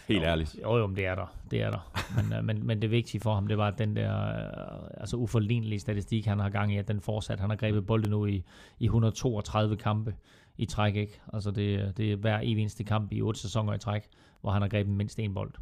Helt 0.08 0.22
jo, 0.22 0.28
ærligt. 0.28 0.56
Jo, 0.62 0.76
jo, 0.76 0.86
det 0.86 1.06
er 1.06 1.14
der. 1.14 1.36
Det 1.50 1.62
er 1.62 1.70
der. 1.70 1.92
men, 2.16 2.38
uh, 2.38 2.44
men, 2.44 2.66
men 2.66 2.82
det 2.82 2.90
vigtige 2.90 3.20
for 3.20 3.34
ham, 3.34 3.46
det 3.46 3.58
var 3.58 3.70
den 3.70 3.96
der 3.96 4.12
uh, 4.12 4.88
altså 4.96 5.16
uforlignelige 5.16 5.80
statistik, 5.80 6.26
han 6.26 6.38
har 6.38 6.50
gang 6.50 6.74
i, 6.74 6.78
at 6.78 6.88
den 6.88 7.00
fortsat. 7.00 7.40
Han 7.40 7.50
har 7.50 7.56
grebet 7.56 7.86
bolden 7.86 8.10
nu 8.10 8.26
i, 8.26 8.44
i 8.78 8.84
132 8.84 9.76
kampe 9.76 10.14
i 10.56 10.66
træk. 10.66 10.96
Ikke? 10.96 11.20
Altså 11.32 11.50
det, 11.50 11.96
det 11.96 12.12
er 12.12 12.16
hver 12.16 12.38
eneste 12.38 12.84
kamp 12.84 13.12
i 13.12 13.22
otte 13.22 13.40
sæsoner 13.40 13.74
i 13.74 13.78
træk, 13.78 14.02
hvor 14.40 14.50
han 14.50 14.62
har 14.62 14.68
grebet 14.68 14.92
mindst 14.92 15.18
en 15.18 15.34
bold. 15.34 15.52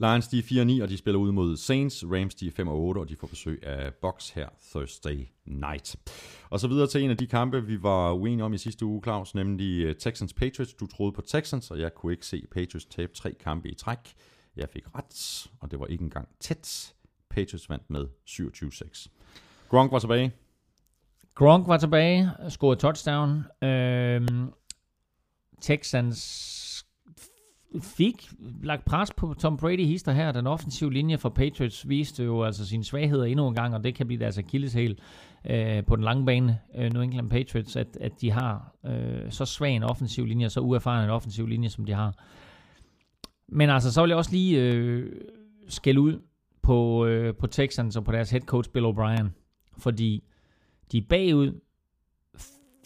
Lions 0.00 0.28
de 0.28 0.38
er 0.38 0.78
4-9, 0.78 0.82
og 0.82 0.88
de 0.88 0.96
spiller 0.96 1.18
ud 1.18 1.32
mod 1.32 1.56
Saints. 1.56 2.04
Rams 2.04 2.34
de 2.34 2.46
er 2.46 2.50
5-8, 2.50 2.70
og 2.70 3.08
de 3.08 3.16
får 3.16 3.26
besøg 3.26 3.66
af 3.66 3.94
Bucks 3.94 4.30
her 4.30 4.48
Thursday 4.70 5.28
night. 5.44 5.96
Og 6.50 6.60
så 6.60 6.68
videre 6.68 6.86
til 6.86 7.02
en 7.02 7.10
af 7.10 7.16
de 7.16 7.26
kampe, 7.26 7.66
vi 7.66 7.82
var 7.82 8.12
uenige 8.12 8.44
om 8.44 8.52
i 8.52 8.58
sidste 8.58 8.84
uge, 8.86 9.02
Claus, 9.02 9.34
nemlig 9.34 9.84
øh, 9.84 9.94
Texans-Patriots. 9.98 10.76
Du 10.80 10.86
troede 10.86 11.12
på 11.12 11.20
Texans, 11.20 11.70
og 11.70 11.80
jeg 11.80 11.94
kunne 11.94 12.12
ikke 12.12 12.26
se 12.26 12.46
Patriots 12.52 12.84
tabe 12.86 13.12
tre 13.14 13.34
kampe 13.40 13.68
i 13.68 13.74
træk. 13.74 13.98
Jeg 14.56 14.68
fik 14.68 14.84
ret, 14.94 15.46
og 15.60 15.70
det 15.70 15.80
var 15.80 15.86
ikke 15.86 16.04
engang 16.04 16.28
tæt. 16.40 16.94
Patriots 17.30 17.70
vandt 17.70 17.90
med 17.90 18.06
27-6. 18.28 19.08
Gronk 19.68 19.92
var 19.92 19.98
tilbage. 19.98 20.32
Gronk 21.34 21.68
var 21.68 21.76
tilbage, 21.76 22.30
scorede 22.48 22.80
touchdown. 22.80 23.44
Øhm, 23.62 24.52
Texans 25.60 26.59
fik 27.78 28.30
lagt 28.62 28.84
pres 28.84 29.12
på 29.16 29.34
Tom 29.34 29.56
Brady 29.56 29.86
hister 29.86 30.12
her. 30.12 30.32
Den 30.32 30.46
offensive 30.46 30.92
linje 30.92 31.18
for 31.18 31.28
Patriots 31.28 31.88
viste 31.88 32.24
jo 32.24 32.42
altså 32.42 32.66
sine 32.66 32.84
svagheder 32.84 33.24
endnu 33.24 33.48
en 33.48 33.54
gang, 33.54 33.74
og 33.74 33.84
det 33.84 33.94
kan 33.94 34.06
blive 34.06 34.20
deres 34.20 34.38
akilleshæl 34.38 34.98
øh, 35.50 35.84
på 35.84 35.96
den 35.96 36.04
lange 36.04 36.26
bane, 36.26 36.58
øh, 36.76 36.92
New 36.92 37.02
England 37.02 37.30
Patriots, 37.30 37.76
at, 37.76 37.96
at 38.00 38.20
de 38.20 38.30
har 38.30 38.74
øh, 38.86 39.30
så 39.32 39.44
svag 39.44 39.76
en 39.76 39.82
offensiv 39.82 40.26
linje, 40.26 40.46
og 40.46 40.50
så 40.50 40.60
uerfaren 40.60 41.04
en 41.04 41.10
offensiv 41.10 41.46
linje, 41.46 41.68
som 41.68 41.84
de 41.84 41.92
har. 41.92 42.14
Men 43.48 43.70
altså, 43.70 43.92
så 43.92 44.00
vil 44.00 44.08
jeg 44.08 44.18
også 44.18 44.32
lige 44.32 44.62
øh, 44.62 45.12
skælde 45.68 46.00
ud 46.00 46.20
på, 46.62 47.06
øh, 47.06 47.34
på 47.34 47.46
Texans 47.46 47.96
og 47.96 48.04
på 48.04 48.12
deres 48.12 48.30
head 48.30 48.42
coach 48.42 48.70
Bill 48.70 48.86
O'Brien, 48.86 49.26
fordi 49.78 50.24
de 50.92 50.98
er 50.98 51.02
bagud 51.08 51.60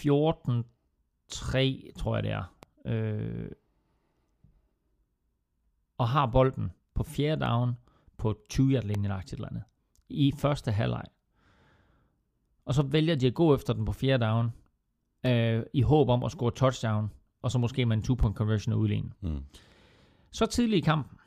14-3, 0.00 1.92
tror 1.98 2.16
jeg 2.16 2.22
det 2.22 2.32
er. 2.32 2.54
Øh, 2.86 3.48
og 5.98 6.08
har 6.08 6.26
bolden 6.26 6.72
på 6.94 7.02
fjerde 7.02 7.44
down 7.44 7.76
på 8.18 8.34
20 8.50 8.72
yard 8.72 8.84
linjen 8.84 9.04
eller 9.32 9.48
andet, 9.48 9.62
i 10.08 10.32
første 10.38 10.72
halvleg. 10.72 11.04
Og 12.66 12.74
så 12.74 12.82
vælger 12.82 13.14
de 13.14 13.26
at 13.26 13.34
gå 13.34 13.54
efter 13.54 13.72
den 13.72 13.84
på 13.84 13.92
fjerde 13.92 14.24
down, 14.24 14.52
øh, 15.26 15.62
i 15.72 15.82
håb 15.82 16.08
om 16.08 16.24
at 16.24 16.30
score 16.30 16.50
touchdown, 16.50 17.10
og 17.42 17.50
så 17.50 17.58
måske 17.58 17.86
med 17.86 17.96
en 17.96 18.02
two-point 18.02 18.34
conversion 18.34 18.72
og 18.72 18.78
udligne. 18.80 19.10
Mm. 19.20 19.44
Så 20.30 20.46
tidligt 20.46 20.78
i 20.78 20.84
kampen, 20.84 21.18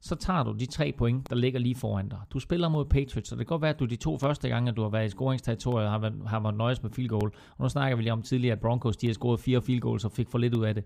så 0.00 0.14
tager 0.14 0.42
du 0.42 0.52
de 0.52 0.66
tre 0.66 0.92
point, 0.98 1.30
der 1.30 1.36
ligger 1.36 1.60
lige 1.60 1.74
foran 1.74 2.08
dig. 2.08 2.18
Du 2.30 2.38
spiller 2.38 2.68
mod 2.68 2.84
Patriots, 2.84 3.28
så 3.28 3.36
det 3.36 3.46
kan 3.46 3.52
godt 3.52 3.62
være, 3.62 3.70
at 3.70 3.80
du 3.80 3.84
de 3.84 3.96
to 3.96 4.18
første 4.18 4.48
gange, 4.48 4.72
du 4.72 4.82
har 4.82 4.88
været 4.88 5.06
i 5.06 5.08
scoringsterritoriet, 5.08 5.90
har 5.90 5.98
været, 5.98 6.14
har 6.26 6.40
været 6.40 6.56
nøjes 6.56 6.82
med 6.82 6.90
field 6.90 7.08
goal. 7.08 7.32
Og 7.56 7.62
nu 7.62 7.68
snakker 7.68 7.96
vi 7.96 8.02
lige 8.02 8.12
om 8.12 8.22
tidligere, 8.22 8.52
at 8.52 8.60
Broncos 8.60 8.96
de 8.96 9.06
har 9.06 9.14
scoret 9.14 9.40
fire 9.40 9.62
field 9.62 9.80
goals 9.80 10.04
og 10.04 10.12
fik 10.12 10.28
for 10.28 10.38
lidt 10.38 10.54
ud 10.54 10.64
af 10.64 10.74
det. 10.74 10.84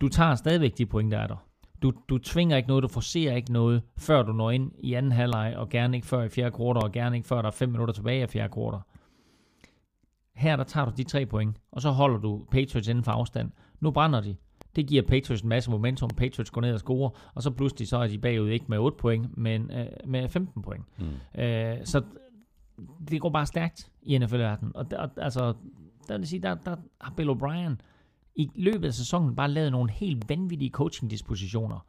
Du 0.00 0.08
tager 0.08 0.34
stadigvæk 0.34 0.78
de 0.78 0.86
point, 0.86 1.12
der 1.12 1.18
er 1.18 1.26
der. 1.26 1.36
Du, 1.82 1.92
du 2.08 2.18
tvinger 2.18 2.56
ikke 2.56 2.68
noget, 2.68 2.82
du 2.82 2.88
forcerer 2.88 3.36
ikke 3.36 3.52
noget, 3.52 3.82
før 3.98 4.22
du 4.22 4.32
når 4.32 4.50
ind 4.50 4.72
i 4.78 4.94
anden 4.94 5.12
halvleg, 5.12 5.54
og 5.56 5.68
gerne 5.68 5.96
ikke 5.96 6.06
før 6.06 6.22
i 6.22 6.28
fjerde 6.28 6.50
kvartal, 6.50 6.84
og 6.84 6.92
gerne 6.92 7.16
ikke 7.16 7.28
før 7.28 7.42
der 7.42 7.48
er 7.48 7.52
fem 7.52 7.68
minutter 7.68 7.94
tilbage 7.94 8.22
af 8.22 8.30
fjerde 8.30 8.52
kvartal. 8.52 8.80
Her 10.34 10.56
der 10.56 10.64
tager 10.64 10.84
du 10.84 10.92
de 10.96 11.04
tre 11.04 11.26
point, 11.26 11.56
og 11.72 11.82
så 11.82 11.90
holder 11.90 12.18
du 12.18 12.46
Patriots 12.50 12.88
inden 12.88 13.04
for 13.04 13.12
afstand. 13.12 13.50
Nu 13.80 13.90
brænder 13.90 14.20
de. 14.20 14.36
Det 14.76 14.86
giver 14.86 15.02
Patriots 15.02 15.42
en 15.42 15.48
masse 15.48 15.70
momentum. 15.70 16.10
Patriots 16.10 16.50
går 16.50 16.60
ned 16.60 16.72
og 16.72 16.80
scorer, 16.80 17.10
og 17.34 17.42
så 17.42 17.50
pludselig 17.50 17.88
så 17.88 17.96
er 17.96 18.06
de 18.06 18.18
bagud 18.18 18.48
ikke 18.48 18.64
med 18.68 18.78
8 18.78 18.96
point, 18.96 19.38
men 19.38 19.70
øh, 19.70 19.86
med 20.06 20.28
15 20.28 20.62
point. 20.62 20.84
Mm. 20.98 21.40
Øh, 21.40 21.76
så 21.84 22.02
det 23.08 23.20
går 23.20 23.30
bare 23.30 23.46
stærkt 23.46 23.90
i 24.02 24.18
NFL-verdenen. 24.18 24.76
Og 24.76 24.90
der, 24.90 25.08
altså, 25.16 25.54
der 26.08 26.18
vil 26.18 26.28
sige, 26.28 26.42
der, 26.42 26.54
der 26.54 26.76
har 27.00 27.12
Bill 27.16 27.30
O'Brien 27.30 27.76
i 28.40 28.62
løbet 28.62 28.86
af 28.86 28.94
sæsonen 28.94 29.36
bare 29.36 29.50
lavet 29.50 29.72
nogle 29.72 29.90
helt 29.90 30.28
vanvittige 30.28 30.70
coaching-dispositioner. 30.70 31.86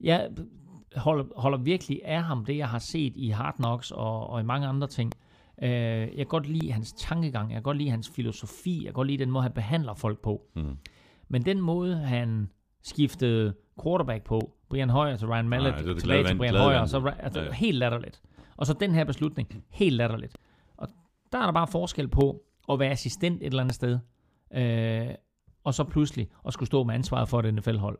Jeg 0.00 0.28
holder, 0.96 1.24
holder 1.36 1.58
virkelig 1.58 2.00
af 2.04 2.22
ham, 2.22 2.44
det 2.44 2.56
jeg 2.56 2.68
har 2.68 2.78
set 2.78 3.12
i 3.16 3.28
Hard 3.28 3.54
Knocks 3.54 3.90
og, 3.90 4.26
og 4.30 4.40
i 4.40 4.44
mange 4.44 4.66
andre 4.66 4.86
ting. 4.86 5.12
Øh, 5.62 5.70
jeg 5.70 6.16
kan 6.16 6.26
godt 6.26 6.46
lide 6.48 6.72
hans 6.72 6.92
tankegang, 6.92 7.50
jeg 7.50 7.56
kan 7.56 7.62
godt 7.62 7.76
lide 7.76 7.90
hans 7.90 8.08
filosofi, 8.08 8.76
jeg 8.76 8.84
kan 8.84 8.92
godt 8.92 9.08
lide 9.08 9.18
den 9.18 9.30
måde, 9.30 9.42
han 9.42 9.52
behandler 9.52 9.94
folk 9.94 10.18
på. 10.22 10.42
Mm. 10.56 10.76
Men 11.28 11.44
den 11.44 11.60
måde, 11.60 11.96
han 11.96 12.50
skiftede 12.82 13.54
quarterback 13.82 14.24
på, 14.24 14.52
Brian 14.70 14.90
Hoyer 14.90 15.16
til 15.16 15.28
Ryan 15.28 15.48
Mallett, 15.48 15.76
Nej, 15.76 15.84
det 15.84 15.94
det 15.94 16.02
tilbage 16.02 16.24
til 16.26 16.36
Brian 16.36 16.54
Hoyer, 16.56 16.86
så 16.86 17.12
altså, 17.18 17.40
Ja. 17.42 17.52
helt 17.52 17.78
latterligt. 17.78 18.22
Og 18.56 18.66
så 18.66 18.72
den 18.72 18.94
her 18.94 19.04
beslutning, 19.04 19.64
helt 19.70 19.96
latterligt. 19.96 20.38
Og 20.76 20.88
der 21.32 21.38
er 21.38 21.44
der 21.44 21.52
bare 21.52 21.66
forskel 21.66 22.08
på 22.08 22.42
at 22.72 22.78
være 22.78 22.90
assistent 22.90 23.42
et 23.42 23.46
eller 23.46 23.62
andet 23.62 23.74
sted, 23.74 23.98
øh, 24.54 25.08
og 25.64 25.74
så 25.74 25.84
pludselig 25.84 26.28
at 26.46 26.52
skulle 26.52 26.66
stå 26.66 26.84
med 26.84 26.94
ansvaret 26.94 27.28
for 27.28 27.40
et 27.40 27.54
NFL-hold. 27.54 27.98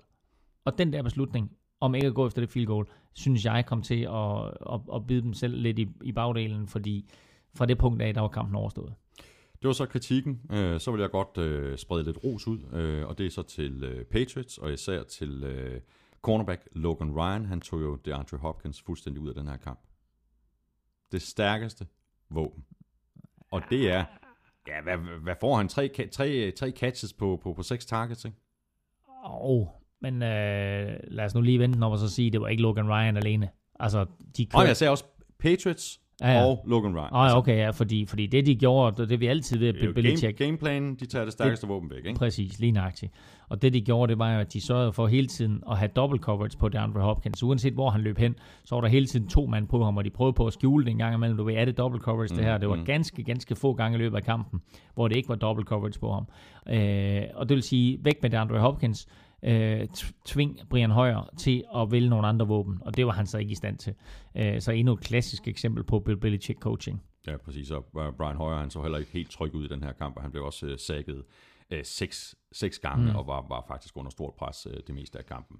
Og 0.65 0.79
den 0.79 0.93
der 0.93 1.03
beslutning, 1.03 1.53
om 1.81 1.95
ikke 1.95 2.07
at 2.07 2.15
gå 2.15 2.27
efter 2.27 2.43
det 2.43 2.51
field 2.51 2.67
goal, 2.67 2.87
synes 3.15 3.45
jeg 3.45 3.67
kom 3.67 3.83
til 3.83 4.03
at, 4.03 4.45
at, 4.47 4.81
at 4.95 5.07
bide 5.07 5.23
dem 5.23 5.33
selv 5.33 5.57
lidt 5.57 5.79
i, 5.79 5.89
i 6.03 6.13
bagdelen, 6.13 6.69
fordi 6.69 7.11
fra 7.55 7.67
det 7.67 7.79
punkt 7.79 8.03
af, 8.03 8.15
der 8.15 8.21
var 8.21 8.29
kampen 8.29 8.57
overstået. 8.57 8.95
Det 9.63 9.69
var 9.69 9.73
så 9.73 9.87
kritikken. 9.87 10.41
Øh, 10.51 10.81
så 10.81 10.91
vil 10.91 11.01
jeg 11.01 11.11
godt 11.11 11.39
øh, 11.39 11.79
sprede 11.79 12.05
lidt 12.05 12.25
ros 12.25 12.47
ud, 12.47 12.59
øh, 12.73 13.07
og 13.07 13.19
det 13.19 13.27
er 13.27 13.31
så 13.31 13.43
til 13.43 13.85
øh, 13.85 14.05
Patriots, 14.05 14.59
og 14.59 14.73
især 14.73 15.03
til 15.03 15.45
øh, 15.45 15.81
cornerback 16.23 16.69
Logan 16.73 17.17
Ryan. 17.17 17.47
Han 17.47 17.61
tog 17.61 17.81
jo 17.81 17.97
DeAndre 17.97 18.39
Hopkins 18.39 18.83
fuldstændig 18.83 19.23
ud 19.23 19.29
af 19.29 19.35
den 19.35 19.49
her 19.49 19.57
kamp. 19.57 19.81
Det 21.13 21.23
stærkeste 21.23 21.87
våben. 22.31 22.65
Og 23.51 23.63
det 23.71 23.91
er, 23.91 24.05
ja, 24.69 24.83
hvad, 24.83 24.97
hvad 25.23 25.35
får 25.41 25.57
han? 25.57 25.69
Tre, 25.69 25.89
tre, 26.13 26.51
tre 26.51 26.71
catches 26.71 27.13
på, 27.13 27.41
på, 27.43 27.53
på 27.53 27.63
seks 27.63 27.87
targets, 27.87 28.25
ikke? 28.25 28.37
Og, 29.25 29.83
men 30.01 30.15
øh, 30.23 30.97
lad 31.03 31.25
os 31.25 31.35
nu 31.35 31.41
lige 31.41 31.59
vente 31.59 31.85
op 31.85 31.93
og 31.93 31.99
så 31.99 32.09
sige, 32.09 32.31
det 32.31 32.41
var 32.41 32.49
ikke 32.49 32.63
Logan 32.63 32.89
Ryan 32.89 33.17
alene. 33.17 33.49
Altså, 33.81 34.07
de 34.37 34.47
Og 34.55 34.67
jeg 34.67 34.77
sagde 34.77 34.91
også 34.91 35.05
Patriots 35.39 36.01
Ja, 36.21 36.33
ja, 36.33 36.45
og 36.45 36.65
Logan 36.67 36.95
Ryan. 36.97 37.09
Oh, 37.13 37.27
ja, 37.27 37.39
okay, 37.39 37.57
ja, 37.57 37.71
fordi, 37.71 38.07
fordi 38.07 38.27
det 38.27 38.47
de 38.47 38.55
gjorde, 38.55 39.03
det, 39.03 39.11
det 39.11 39.21
vi 39.21 39.27
altid 39.27 39.59
ved 39.59 39.73
Det 39.73 39.89
at 39.89 39.95
Belichick, 39.95 40.39
game, 40.39 40.49
gameplanen, 40.49 40.95
de 40.95 41.07
tager 41.07 41.25
det 41.25 41.33
stærkeste 41.33 41.67
våben 41.67 41.91
væk, 41.91 42.07
ikke? 42.07 42.19
Præcis, 42.19 42.59
lige 42.59 42.73
nøjagtigt. 42.73 43.13
Og 43.49 43.63
det 43.63 43.73
de 43.75 43.81
gjorde, 43.81 44.11
det 44.11 44.19
var 44.19 44.35
jo, 44.35 44.41
at 44.41 44.53
de 44.53 44.61
sørgede 44.61 44.93
for 44.93 45.07
hele 45.07 45.27
tiden 45.27 45.63
at 45.71 45.79
have 45.79 45.89
double 45.97 46.19
coverage 46.19 46.59
på 46.59 46.69
DeAndre 46.69 47.01
Hopkins. 47.01 47.43
Uanset 47.43 47.73
hvor 47.73 47.91
han 47.91 48.01
løb 48.01 48.19
hen, 48.19 48.35
så 48.65 48.75
var 48.75 48.81
der 48.81 48.89
hele 48.89 49.07
tiden 49.07 49.29
to 49.29 49.47
mand 49.47 49.69
på 49.69 49.85
ham, 49.85 49.97
og 49.97 50.05
de 50.05 50.11
prøvede 50.11 50.33
på 50.33 50.47
at 50.47 50.53
skjule 50.53 50.85
det 50.85 50.91
en 50.91 50.99
gang 50.99 51.15
imellem. 51.15 51.37
Du 51.37 51.45
ved, 51.45 51.55
er 51.55 51.65
det 51.65 51.79
double 51.79 52.01
coverage 52.01 52.37
det 52.37 52.45
her? 52.45 52.59
Det 52.59 52.69
var 52.69 52.85
ganske, 52.85 53.23
ganske 53.23 53.55
få 53.55 53.73
gange 53.73 53.99
i 53.99 53.99
løbet 53.99 54.17
af 54.17 54.23
kampen, 54.25 54.61
hvor 54.95 55.09
det 55.09 55.17
ikke 55.17 55.29
var 55.29 55.35
double 55.35 55.65
coverage 55.65 56.01
på 56.01 56.13
ham. 56.13 56.27
Øh, 56.75 57.23
og 57.35 57.49
det 57.49 57.55
vil 57.55 57.63
sige, 57.63 57.99
væk 58.03 58.23
med 58.23 58.31
DeAndre 58.31 58.59
Hopkins, 58.59 59.09
øh, 59.43 59.87
tving 60.25 60.61
Brian 60.71 60.91
Hoyer 60.91 61.31
til 61.39 61.65
at 61.77 61.93
vælge 61.93 62.09
nogle 62.09 62.27
andre 62.27 62.47
våben, 62.47 62.79
og 62.81 62.97
det 62.97 63.07
var 63.07 63.13
han 63.13 63.27
så 63.27 63.39
ikke 63.39 63.53
i 63.53 63.55
stand 63.55 63.79
til. 63.79 63.95
Øh, 64.37 64.61
så 64.61 64.73
endnu 64.73 64.93
et 64.93 65.01
klassisk 65.01 65.49
eksempel 65.49 65.85
på 65.85 66.01
Bill 66.01 66.21
Belichick 66.21 66.61
coaching. 66.61 67.03
Ja, 67.27 67.37
præcis. 67.37 67.71
Og 67.71 67.87
øh, 67.99 68.13
Brian 68.13 68.37
Hoyer, 68.37 68.57
han 68.57 68.71
så 68.71 68.83
heller 68.83 68.99
ikke 68.99 69.13
helt 69.13 69.31
tryg 69.31 69.55
ud 69.55 69.65
i 69.65 69.69
den 69.69 69.83
her 69.83 69.93
kamp, 69.93 70.17
og 70.17 70.23
han 70.23 70.31
blev 70.31 70.45
også 70.45 70.67
øh, 70.67 70.79
sækket 70.79 71.25
øh, 71.71 71.85
seks, 71.85 72.35
seks 72.53 72.79
gange, 72.79 73.11
mm. 73.11 73.17
og 73.17 73.27
var, 73.27 73.47
var 73.49 73.65
faktisk 73.69 73.97
under 73.97 74.11
stort 74.11 74.35
pres 74.35 74.67
øh, 74.71 74.81
det 74.87 74.95
meste 74.95 75.19
af 75.19 75.27
kampen. 75.27 75.57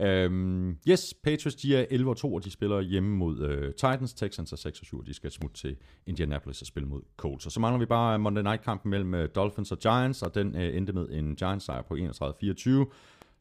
Øhm, 0.00 0.76
yes, 0.88 1.14
Patriots, 1.24 1.56
de 1.56 1.76
er 1.76 1.86
11 1.90 2.10
og 2.10 2.16
2, 2.16 2.34
og 2.34 2.44
de 2.44 2.50
spiller 2.50 2.80
hjemme 2.80 3.16
mod 3.16 3.40
øh, 3.40 3.74
Titans. 3.74 4.14
Texans 4.14 4.52
er 4.52 4.56
6 4.56 4.80
og 4.80 4.86
7, 4.86 4.98
og 4.98 5.06
de 5.06 5.14
skal 5.14 5.30
smutte 5.30 5.60
til 5.60 5.76
Indianapolis 6.06 6.60
og 6.60 6.66
spille 6.66 6.88
mod 6.88 7.02
Colts. 7.16 7.46
Og 7.46 7.52
så 7.52 7.60
mangler 7.60 7.78
vi 7.78 7.86
bare 7.86 8.18
Monday 8.18 8.42
Night-kampen 8.42 8.90
mellem 8.90 9.14
øh, 9.14 9.28
Dolphins 9.34 9.72
og 9.72 9.78
Giants, 9.78 10.22
og 10.22 10.34
den 10.34 10.56
øh, 10.56 10.76
endte 10.76 10.92
med 10.92 11.08
en 11.10 11.36
Giants-sejr 11.36 11.82
på 11.82 11.94
31-24. 11.94 12.92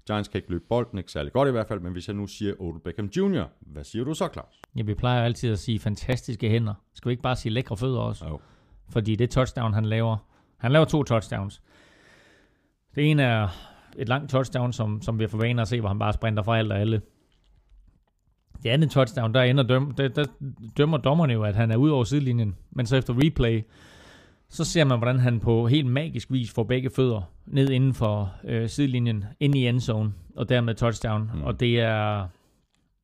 Giants 0.09 0.27
kan 0.29 0.37
ikke 0.37 0.51
løbe 0.51 0.63
bolden, 0.69 0.97
ikke 0.97 1.11
særlig 1.11 1.33
godt 1.33 1.47
i 1.47 1.51
hvert 1.51 1.67
fald, 1.67 1.79
men 1.79 1.91
hvis 1.91 2.07
jeg 2.07 2.15
nu 2.15 2.27
siger 2.27 2.53
Odell 2.59 2.83
Beckham 2.83 3.09
Jr., 3.17 3.43
hvad 3.59 3.83
siger 3.83 4.05
du 4.05 4.13
så, 4.13 4.29
Claus? 4.33 4.61
Ja, 4.75 4.81
vi 4.81 4.93
plejer 4.93 5.23
altid 5.23 5.51
at 5.51 5.59
sige 5.59 5.79
fantastiske 5.79 6.49
hænder. 6.49 6.73
Skal 6.93 7.09
vi 7.09 7.13
ikke 7.13 7.23
bare 7.23 7.35
sige 7.35 7.53
lækre 7.53 7.77
fødder 7.77 7.99
også? 7.99 8.27
Jo. 8.27 8.39
Fordi 8.89 9.15
det 9.15 9.29
touchdown, 9.29 9.73
han 9.73 9.85
laver, 9.85 10.17
han 10.57 10.71
laver 10.71 10.85
to 10.85 11.03
touchdowns. 11.03 11.61
Det 12.95 13.11
ene 13.11 13.23
er 13.23 13.47
et 13.97 14.09
langt 14.09 14.31
touchdown, 14.31 14.73
som, 14.73 15.01
som 15.01 15.19
vi 15.19 15.23
har 15.23 15.29
for 15.29 15.37
vane 15.37 15.61
at 15.61 15.67
se, 15.67 15.79
hvor 15.79 15.89
han 15.89 15.99
bare 15.99 16.13
sprinter 16.13 16.43
fra 16.43 16.57
alt 16.57 16.71
og 16.71 16.79
alle. 16.79 17.01
Det 18.63 18.69
andet 18.69 18.91
touchdown, 18.91 19.33
der, 19.33 19.41
ender 19.41 19.63
døm, 19.63 19.91
der, 19.91 20.07
der 20.07 20.25
dømmer 20.77 20.97
dommerne 20.97 21.33
jo, 21.33 21.43
at 21.43 21.55
han 21.55 21.71
er 21.71 21.75
ude 21.77 21.93
over 21.93 22.03
sidelinjen. 22.03 22.55
Men 22.71 22.85
så 22.85 22.95
efter 22.95 23.13
replay, 23.23 23.61
så 24.49 24.65
ser 24.65 24.83
man, 24.83 24.97
hvordan 24.97 25.19
han 25.19 25.39
på 25.39 25.67
helt 25.67 25.87
magisk 25.87 26.31
vis 26.31 26.51
får 26.51 26.63
begge 26.63 26.89
fødder 26.89 27.21
ned 27.45 27.69
inden 27.69 27.93
for 27.93 28.33
øh, 28.43 28.69
sidelinjen, 28.69 29.25
ind 29.39 29.55
i 29.55 29.67
endzone, 29.67 30.13
og 30.35 30.49
dermed 30.49 30.75
touchdown. 30.75 31.31
Mm. 31.33 31.41
Og 31.43 31.59
det 31.59 31.79
er, 31.79 32.27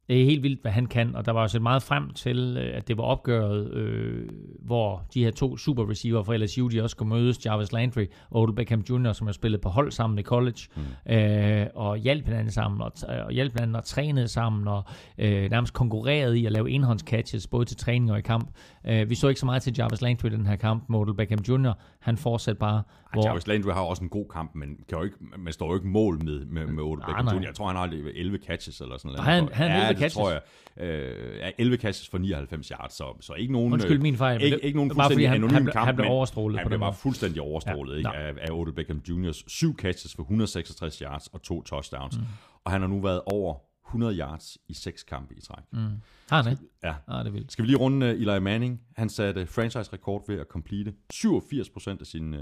det 0.09 0.21
er 0.21 0.25
helt 0.25 0.43
vildt, 0.43 0.61
hvad 0.61 0.71
han 0.71 0.85
kan, 0.85 1.15
og 1.15 1.25
der 1.25 1.31
var 1.31 1.47
set 1.47 1.61
meget 1.61 1.83
frem 1.83 2.09
til, 2.13 2.57
øh, 2.61 2.77
at 2.77 2.87
det 2.87 2.97
var 2.97 3.03
opgøret, 3.03 3.73
øh, 3.73 4.29
hvor 4.61 5.03
de 5.13 5.23
her 5.23 5.31
to 5.31 5.57
super 5.57 5.89
receiver 5.89 6.23
fra 6.23 6.37
LSU, 6.37 6.67
de 6.67 6.81
også 6.83 6.93
skulle 6.93 7.09
mødes, 7.09 7.45
Jarvis 7.45 7.71
Landry 7.71 8.05
og 8.29 8.41
Odell 8.41 8.55
Beckham 8.55 8.83
Jr., 8.89 9.11
som 9.13 9.27
har 9.27 9.31
spillet 9.31 9.61
på 9.61 9.69
hold 9.69 9.91
sammen 9.91 10.19
i 10.19 10.21
college, 10.23 10.59
mm. 11.07 11.13
øh, 11.13 11.67
og 11.75 11.97
hjalp 11.97 12.25
hinanden 12.25 12.51
sammen, 12.51 12.81
og, 12.81 12.91
og 13.25 13.31
hjalp 13.31 13.53
hinanden 13.53 13.75
og 13.75 13.83
trænede 13.83 14.27
sammen, 14.27 14.67
og 14.67 14.83
øh, 15.17 15.49
nærmest 15.49 15.73
konkurrerede 15.73 16.39
i 16.39 16.45
at 16.45 16.51
lave 16.51 16.69
enhåndscatches, 16.69 17.47
både 17.47 17.65
til 17.65 17.77
træning 17.77 18.11
og 18.11 18.17
i 18.17 18.21
kamp. 18.21 18.49
Øh, 18.87 19.09
vi 19.09 19.15
så 19.15 19.27
ikke 19.27 19.39
så 19.39 19.45
meget 19.45 19.61
til 19.61 19.73
Jarvis 19.77 20.01
Landry 20.01 20.27
i 20.27 20.29
den 20.29 20.45
her 20.47 20.55
kamp, 20.55 20.83
med 20.89 20.99
Odell 20.99 21.15
Beckham 21.17 21.39
Jr., 21.49 21.73
han 21.99 22.17
fortsatte 22.17 22.59
bare, 22.59 22.83
Hvor... 23.13 23.27
Jarvis 23.27 23.47
Landry 23.47 23.69
har 23.71 23.81
også 23.81 24.03
en 24.03 24.09
god 24.09 24.25
kamp, 24.33 24.55
men 24.55 24.67
kan 24.89 24.97
jo 24.97 25.03
ikke, 25.03 25.15
man 25.37 25.53
står 25.53 25.67
jo 25.67 25.75
ikke 25.75 25.87
mål 25.87 26.23
med, 26.23 26.45
med, 26.45 26.67
med 26.67 26.83
Odell 26.83 27.05
Beckham. 27.05 27.27
Jr. 27.27 27.41
Jeg 27.45 27.55
tror, 27.55 27.67
han 27.67 27.75
har 27.75 27.89
11 28.15 28.37
catches 28.47 28.81
eller 28.81 28.97
sådan 28.97 29.11
noget. 29.11 29.23
Han- 29.23 29.49
han 29.53 29.71
har 29.71 29.93
11 29.95 30.01
ja, 30.01 30.05
det 30.05 30.11
catches. 30.11 30.13
tror 30.13 30.31
jeg. 30.31 30.41
Øh, 30.77 31.37
ja, 31.37 31.51
11 31.57 31.77
catches 31.77 32.09
for 32.09 32.17
99 32.17 32.67
yards, 32.67 32.93
så, 32.93 33.17
så 33.21 33.33
ikke 33.33 33.53
nogen... 33.53 33.73
Undskyld 33.73 33.95
øh, 33.97 34.01
min 34.01 34.17
fejl, 34.17 34.41
Ikke, 34.41 34.59
ikke 34.65 34.77
nogen 34.77 34.89
var, 34.89 34.95
fordi 34.95 35.03
fuldstændig 35.03 35.29
han- 35.29 35.37
anonym 35.43 35.53
han 35.53 35.65
kamp, 35.73 35.85
han 35.85 35.95
blev 35.95 36.07
overstrålet 36.09 36.59
Han 36.59 36.67
blev 36.67 36.79
bare 36.79 36.93
fuldstændig 36.93 37.41
overstrålet 37.41 37.93
Ja, 37.93 37.97
ikke, 37.97 38.09
af, 38.09 38.33
af 38.41 38.51
Odell 38.51 38.75
Beckham 38.75 39.01
Jr.'s 39.09 39.43
syv 39.47 39.77
catches 39.77 40.15
for 40.15 40.23
166 40.23 40.97
yards 40.99 41.27
og 41.27 41.41
to 41.41 41.61
touchdowns. 41.63 42.17
Mm. 42.17 42.23
Og 42.63 42.71
han 42.71 42.81
har 42.81 42.87
nu 42.87 42.99
været 43.01 43.21
over 43.25 43.55
100 43.87 44.17
yards 44.19 44.57
i 44.67 44.73
seks 44.73 45.03
kampe 45.03 45.35
i 45.37 45.41
træk. 45.41 45.63
Mm. 45.71 45.79
har 46.29 46.43
han 46.43 46.51
det? 46.51 46.59
Ja. 46.83 46.93
Ah, 47.07 47.19
det 47.19 47.27
er 47.27 47.31
vildt. 47.33 47.51
Skal 47.51 47.63
vi 47.63 47.67
lige 47.67 47.77
runde 47.77 48.05
uh, 48.05 48.21
Eli 48.21 48.39
Manning? 48.39 48.81
Han 48.95 49.09
satte 49.09 49.45
franchise-rekord 49.47 50.23
ved 50.27 50.39
at 50.39 50.47
complete 50.49 50.93
87% 51.13 51.97
af 51.99 52.05
sin, 52.05 52.33
uh, 52.33 52.39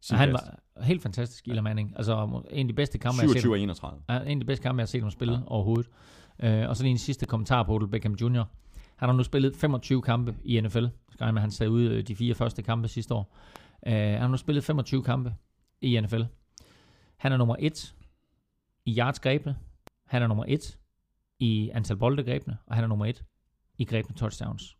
sin 0.00 0.16
Han 0.16 0.30
kast. 0.30 0.44
var 0.76 0.82
helt 0.84 1.02
fantastisk, 1.02 1.48
Eli 1.48 1.60
Manning. 1.60 1.92
Altså 1.96 2.42
en 2.50 2.66
af 2.66 2.68
de 2.68 2.74
bedste 2.74 2.98
kampe, 2.98 3.16
jeg 3.20 3.28
har 3.28 3.28
set 3.34 3.42
27 3.42 3.52
og 3.54 3.60
31. 3.60 4.00
Ja, 4.08 4.18
en 4.20 4.28
af 4.28 4.40
de 4.40 4.44
bedste 4.46 4.62
kampe, 4.62 4.78
jeg 4.78 4.82
har 4.82 4.86
set 4.86 5.02
ham 5.02 5.10
spille 5.10 5.34
ja. 5.34 5.40
overhovedet. 5.46 5.90
Øh, 6.42 6.68
og 6.68 6.76
så 6.76 6.82
lige 6.82 6.90
en 6.90 6.98
sidste 6.98 7.26
kommentar 7.26 7.62
på 7.62 7.74
Odell 7.74 7.90
Beckham 7.90 8.14
Jr. 8.14 8.44
Han 8.96 9.08
har 9.08 9.12
nu 9.12 9.22
spillet 9.22 9.56
25 9.56 10.02
kampe 10.02 10.36
i 10.44 10.60
NFL. 10.60 10.86
Skal 11.12 11.24
jeg 11.24 11.34
med, 11.34 11.40
han 11.40 11.50
sad 11.50 11.68
ude 11.68 11.94
øh, 11.94 12.02
de 12.02 12.16
fire 12.16 12.34
første 12.34 12.62
kampe 12.62 12.88
sidste 12.88 13.14
år. 13.14 13.36
Øh, 13.86 13.92
han 13.92 14.20
har 14.20 14.28
nu 14.28 14.36
spillet 14.36 14.64
25 14.64 15.02
kampe 15.02 15.34
i 15.80 16.00
NFL. 16.00 16.22
Han 17.16 17.32
er 17.32 17.36
nummer 17.36 17.56
1 17.58 17.94
i 18.84 18.98
yards 18.98 19.20
grebne. 19.20 19.56
Han 20.06 20.22
er 20.22 20.26
nummer 20.26 20.44
1 20.48 20.78
i 21.38 21.70
antal 21.74 21.96
bolde 21.96 22.24
grebne. 22.24 22.58
Og 22.66 22.74
han 22.74 22.84
er 22.84 22.88
nummer 22.88 23.06
1 23.06 23.24
i 23.78 23.84
grebne 23.84 24.16
touchdowns. 24.16 24.76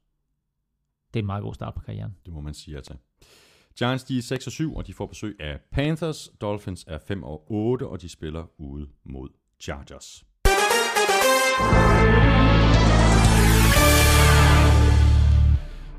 Det 1.14 1.20
er 1.20 1.22
en 1.22 1.26
meget 1.26 1.42
god 1.42 1.54
start 1.54 1.74
på 1.74 1.80
karrieren. 1.80 2.16
Det 2.24 2.32
må 2.32 2.40
man 2.40 2.54
sige 2.54 2.74
ja 2.74 2.80
til. 2.80 2.96
Giants 3.78 4.04
de 4.04 4.18
er 4.18 4.22
6 4.22 4.46
og 4.46 4.52
7, 4.52 4.74
og 4.74 4.86
de 4.86 4.94
får 4.94 5.06
besøg 5.06 5.36
af 5.40 5.60
Panthers. 5.72 6.28
Dolphins 6.40 6.84
er 6.88 6.98
5 6.98 7.22
og 7.22 7.50
8, 7.50 7.86
og 7.86 8.02
de 8.02 8.08
spiller 8.08 8.46
ude 8.58 8.88
mod 9.04 9.28
Chargers. 9.60 10.24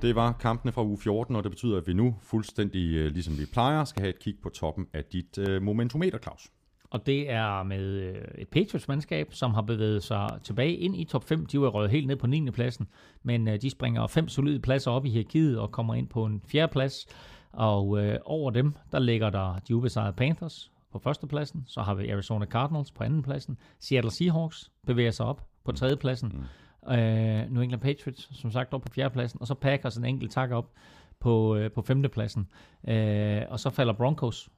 Det 0.02 0.16
var 0.16 0.32
kampene 0.32 0.72
fra 0.72 0.84
uge 0.84 0.98
14, 0.98 1.36
og 1.36 1.44
det 1.44 1.52
betyder, 1.52 1.78
at 1.78 1.88
vi 1.88 1.94
nu 1.94 2.16
fuldstændig 2.22 2.94
øh, 2.94 3.12
ligesom 3.12 3.40
vi 3.40 3.46
plejer, 3.54 3.84
skal 3.84 4.02
have 4.02 4.10
et 4.10 4.20
kig 4.20 4.36
på 4.44 4.50
toppen 4.50 4.88
af 4.94 5.04
dit 5.06 5.38
øh, 5.38 5.62
momentometer, 5.62 6.18
Claus. 6.18 6.52
Og 6.90 7.06
det 7.06 7.30
er 7.32 7.64
med 7.64 7.86
øh, 7.86 8.16
et 8.38 8.48
Patriots-mandskab, 8.48 9.28
som 9.34 9.54
har 9.54 9.62
bevæget 9.62 10.04
sig 10.04 10.30
tilbage 10.44 10.76
ind 10.76 10.96
i 10.96 11.04
top 11.04 11.24
5. 11.24 11.46
De 11.46 11.62
var 11.62 11.68
røget 11.68 11.92
helt 11.92 12.08
ned 12.08 12.16
på 12.16 12.28
9. 12.28 12.52
pladsen, 12.52 12.88
men 13.24 13.48
øh, 13.48 13.62
de 13.62 13.70
springer 13.70 14.08
fem 14.08 14.28
solide 14.28 14.60
pladser 14.60 14.92
op 14.92 15.06
i 15.06 15.10
hierarkiet 15.10 15.60
og 15.60 15.72
kommer 15.72 15.96
ind 15.96 16.08
på 16.08 16.26
en 16.26 16.42
fjerde 16.48 16.72
plads. 16.72 17.08
Og 17.52 18.06
øh, 18.06 18.20
over 18.26 18.52
dem, 18.52 18.74
der 18.92 19.00
ligger 19.00 19.30
der 19.30 19.60
de 19.68 19.76
ubesejrede 19.76 20.14
Panthers 20.14 20.71
på 20.92 21.00
førstepladsen. 21.00 21.64
Så 21.68 21.82
har 21.82 21.94
vi 21.94 22.10
Arizona 22.10 22.46
Cardinals 22.46 22.92
på 22.92 23.04
andenpladsen. 23.04 23.58
Seattle 23.80 24.12
Seahawks 24.12 24.72
bevæger 24.88 25.12
sig 25.12 25.26
op 25.26 25.48
på 25.66 25.72
tredjepladsen. 25.72 26.46
Mm. 26.88 26.94
Øh, 26.94 27.52
New 27.52 27.64
England 27.64 27.82
Patriots, 27.82 28.40
som 28.42 28.52
sagt, 28.52 28.74
op 28.74 28.82
på 28.82 28.94
fjerdepladsen. 28.94 29.42
Og 29.42 29.48
så 29.48 29.54
Packers 29.54 29.98
en 29.98 30.06
enkelt 30.06 30.32
tak 30.32 30.52
op 30.52 30.72
på, 31.20 31.56
øh, 31.56 31.72
på 31.72 31.82
femtepladsen. 31.82 32.48
Øh, 32.88 33.42
og 33.50 33.60
så 33.60 33.70
falder 33.70 33.94
Broncos 33.94 34.50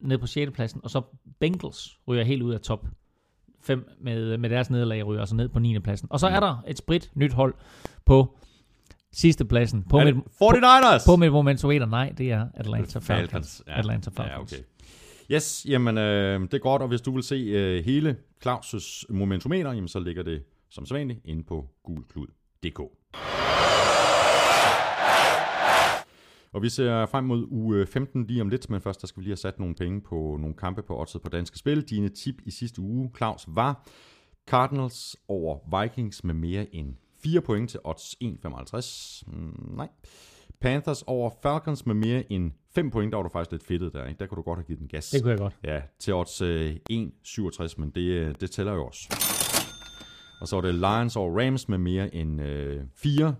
ned 0.00 0.18
på 0.18 0.26
sjettepladsen. 0.26 0.80
Og 0.84 0.90
så 0.90 1.02
Bengals 1.40 1.98
ryger 2.08 2.24
helt 2.24 2.42
ud 2.42 2.52
af 2.52 2.60
top 2.60 2.86
5 3.62 3.88
med, 4.00 4.38
med 4.38 4.50
deres 4.50 4.70
nederlag 4.70 5.06
ryger 5.06 5.20
altså 5.20 5.34
ned 5.34 5.48
på 5.48 5.58
9. 5.58 5.78
pladsen. 5.78 6.08
Og 6.10 6.20
så 6.20 6.28
er 6.28 6.40
der 6.40 6.62
et 6.66 6.78
sprit 6.78 7.10
nyt 7.14 7.32
hold 7.32 7.54
på 8.04 8.36
sidste 9.12 9.44
pladsen. 9.44 9.82
På 9.90 9.98
mit, 9.98 10.14
det 10.14 10.22
49ers! 10.42 11.06
på 11.06 11.16
mit 11.16 11.32
momentometer, 11.32 11.86
nej, 11.86 12.14
det 12.18 12.32
er 12.32 12.46
Atlanta 12.54 12.98
Falcons. 12.98 13.30
Falcons, 13.30 13.62
ja. 13.66 13.78
Atlanta 13.78 14.10
Falcons. 14.10 14.52
Ja, 14.52 14.58
okay. 14.58 14.64
Yes, 15.30 15.66
jamen 15.68 15.98
øh, 15.98 16.40
det 16.40 16.54
er 16.54 16.58
godt, 16.58 16.82
og 16.82 16.88
hvis 16.88 17.00
du 17.00 17.12
vil 17.12 17.22
se 17.22 17.34
øh, 17.34 17.84
hele 17.84 18.16
Claus' 18.46 19.04
momentumeter, 19.08 19.72
jamen 19.72 19.88
så 19.88 20.00
ligger 20.00 20.22
det 20.22 20.42
som 20.70 20.86
sædvanligt 20.86 21.20
inde 21.24 21.44
på 21.44 21.68
gulklud.dk. 21.82 22.80
Og 26.52 26.62
vi 26.62 26.68
ser 26.68 27.06
frem 27.06 27.24
mod 27.24 27.46
uge 27.50 27.86
15 27.86 28.26
lige 28.26 28.40
om 28.40 28.48
lidt, 28.48 28.70
men 28.70 28.80
først 28.80 29.00
der 29.00 29.06
skal 29.06 29.20
vi 29.20 29.24
lige 29.24 29.30
have 29.30 29.36
sat 29.36 29.58
nogle 29.58 29.74
penge 29.74 30.00
på 30.00 30.36
nogle 30.40 30.56
kampe 30.56 30.82
på 30.82 31.00
oddset 31.00 31.22
på 31.22 31.28
danske 31.28 31.58
spil. 31.58 31.82
Dine 31.82 32.08
tip 32.08 32.34
i 32.46 32.50
sidste 32.50 32.80
uge, 32.80 33.10
Claus, 33.16 33.44
var 33.48 33.86
Cardinals 34.46 35.16
over 35.28 35.82
Vikings 35.82 36.24
med 36.24 36.34
mere 36.34 36.74
end 36.74 36.94
4 37.22 37.40
point 37.40 37.70
til 37.70 37.80
odds 37.84 38.14
1,55. 38.24 39.22
Mm, 39.26 39.74
nej. 39.76 39.88
Panthers 40.60 41.02
over 41.06 41.30
Falcons 41.42 41.86
med 41.86 41.94
mere 41.94 42.32
end 42.32 42.52
5 42.74 42.90
point, 42.90 43.12
der 43.12 43.16
var 43.16 43.22
du 43.22 43.28
faktisk 43.28 43.50
lidt 43.52 43.64
fedtet 43.64 43.92
der, 43.92 44.06
ikke? 44.06 44.18
Der 44.18 44.26
kunne 44.26 44.36
du 44.36 44.42
godt 44.42 44.58
have 44.58 44.64
givet 44.64 44.80
den 44.80 44.88
gas. 44.88 45.10
Det 45.10 45.22
kunne 45.22 45.30
jeg 45.30 45.38
godt. 45.38 45.56
Ja, 45.64 45.82
til 45.98 46.14
odds 46.14 46.40
øh, 46.40 46.76
1,67, 46.92 47.74
men 47.76 47.90
det, 47.90 48.00
øh, 48.00 48.34
det 48.40 48.50
tæller 48.50 48.72
jo 48.72 48.86
også. 48.86 49.08
Og 50.40 50.48
så 50.48 50.56
var 50.56 50.60
det 50.60 50.74
Lions 50.74 51.16
over 51.16 51.40
Rams 51.40 51.68
med 51.68 51.78
mere 51.78 52.14
end 52.14 52.42
øh, 52.42 52.80
4 52.94 53.34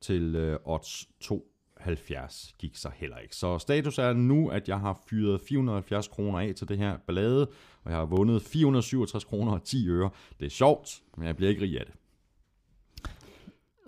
til 0.00 0.34
øh, 0.34 0.58
odds 0.64 1.08
2,70. 1.24 2.54
Gik 2.58 2.76
så 2.76 2.90
heller 2.94 3.18
ikke. 3.18 3.36
Så 3.36 3.58
status 3.58 3.98
er 3.98 4.12
nu, 4.12 4.48
at 4.48 4.68
jeg 4.68 4.80
har 4.80 5.02
fyret 5.10 5.40
470 5.40 6.08
kroner 6.08 6.38
af 6.38 6.54
til 6.54 6.68
det 6.68 6.78
her 6.78 6.96
ballade, 7.06 7.46
og 7.84 7.90
jeg 7.90 7.98
har 7.98 8.06
vundet 8.06 8.42
467 8.42 9.24
kroner 9.24 9.52
og 9.52 9.64
10 9.64 9.88
øre. 9.88 10.10
Det 10.40 10.46
er 10.46 10.50
sjovt, 10.50 11.02
men 11.16 11.26
jeg 11.26 11.36
bliver 11.36 11.50
ikke 11.50 11.62
rig 11.62 11.80
af 11.80 11.86
det. 11.86 11.94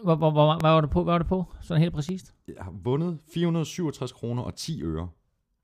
Hvor, 0.05 0.14
hvor, 0.14 0.31
hvor, 0.31 0.59
hvad 0.60 0.70
var 0.70 0.81
det 0.81 0.90
på? 0.90 1.05
Hvad 1.05 1.14
var 1.14 1.18
det 1.18 1.27
på? 1.27 1.44
Sådan 1.60 1.81
helt 1.82 1.94
præcist. 1.94 2.35
Jeg 2.48 2.55
har 2.60 2.72
vundet 2.85 3.18
467 3.35 4.12
kroner 4.12 4.43
og 4.43 4.55
10 4.55 4.82
øre, 4.82 5.09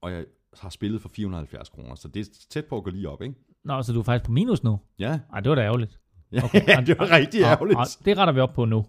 og 0.03 0.13
jeg 0.13 0.25
har 0.61 0.69
spillet 0.71 1.03
for 1.03 1.09
470 1.09 1.69
kroner, 1.69 1.95
så 1.95 2.09
det 2.09 2.21
er 2.21 2.31
tæt 2.51 2.65
på 2.65 2.77
at 2.77 2.85
gå 2.85 2.91
lige 2.91 3.09
op, 3.09 3.23
ikke? 3.23 3.35
Nå, 3.65 3.83
så 3.83 3.93
du 3.93 3.99
er 3.99 4.03
faktisk 4.05 4.25
på 4.27 4.33
minus 4.33 4.65
nu? 4.65 4.79
Ja, 4.99 5.19
Nej, 5.31 5.41
det 5.41 5.51
var 5.51 5.55
da 5.57 5.63
ærgerligt. 5.63 5.99
ja 6.33 6.45
okay. 6.45 6.61
det 6.87 6.99
var 6.99 7.11
rigtig 7.11 7.41
ærgerligt. 7.43 7.79
nå, 7.79 7.85
det 8.05 8.19
retter 8.19 8.33
vi 8.33 8.41
op 8.41 8.53
på 8.55 8.65
nu. 8.65 8.85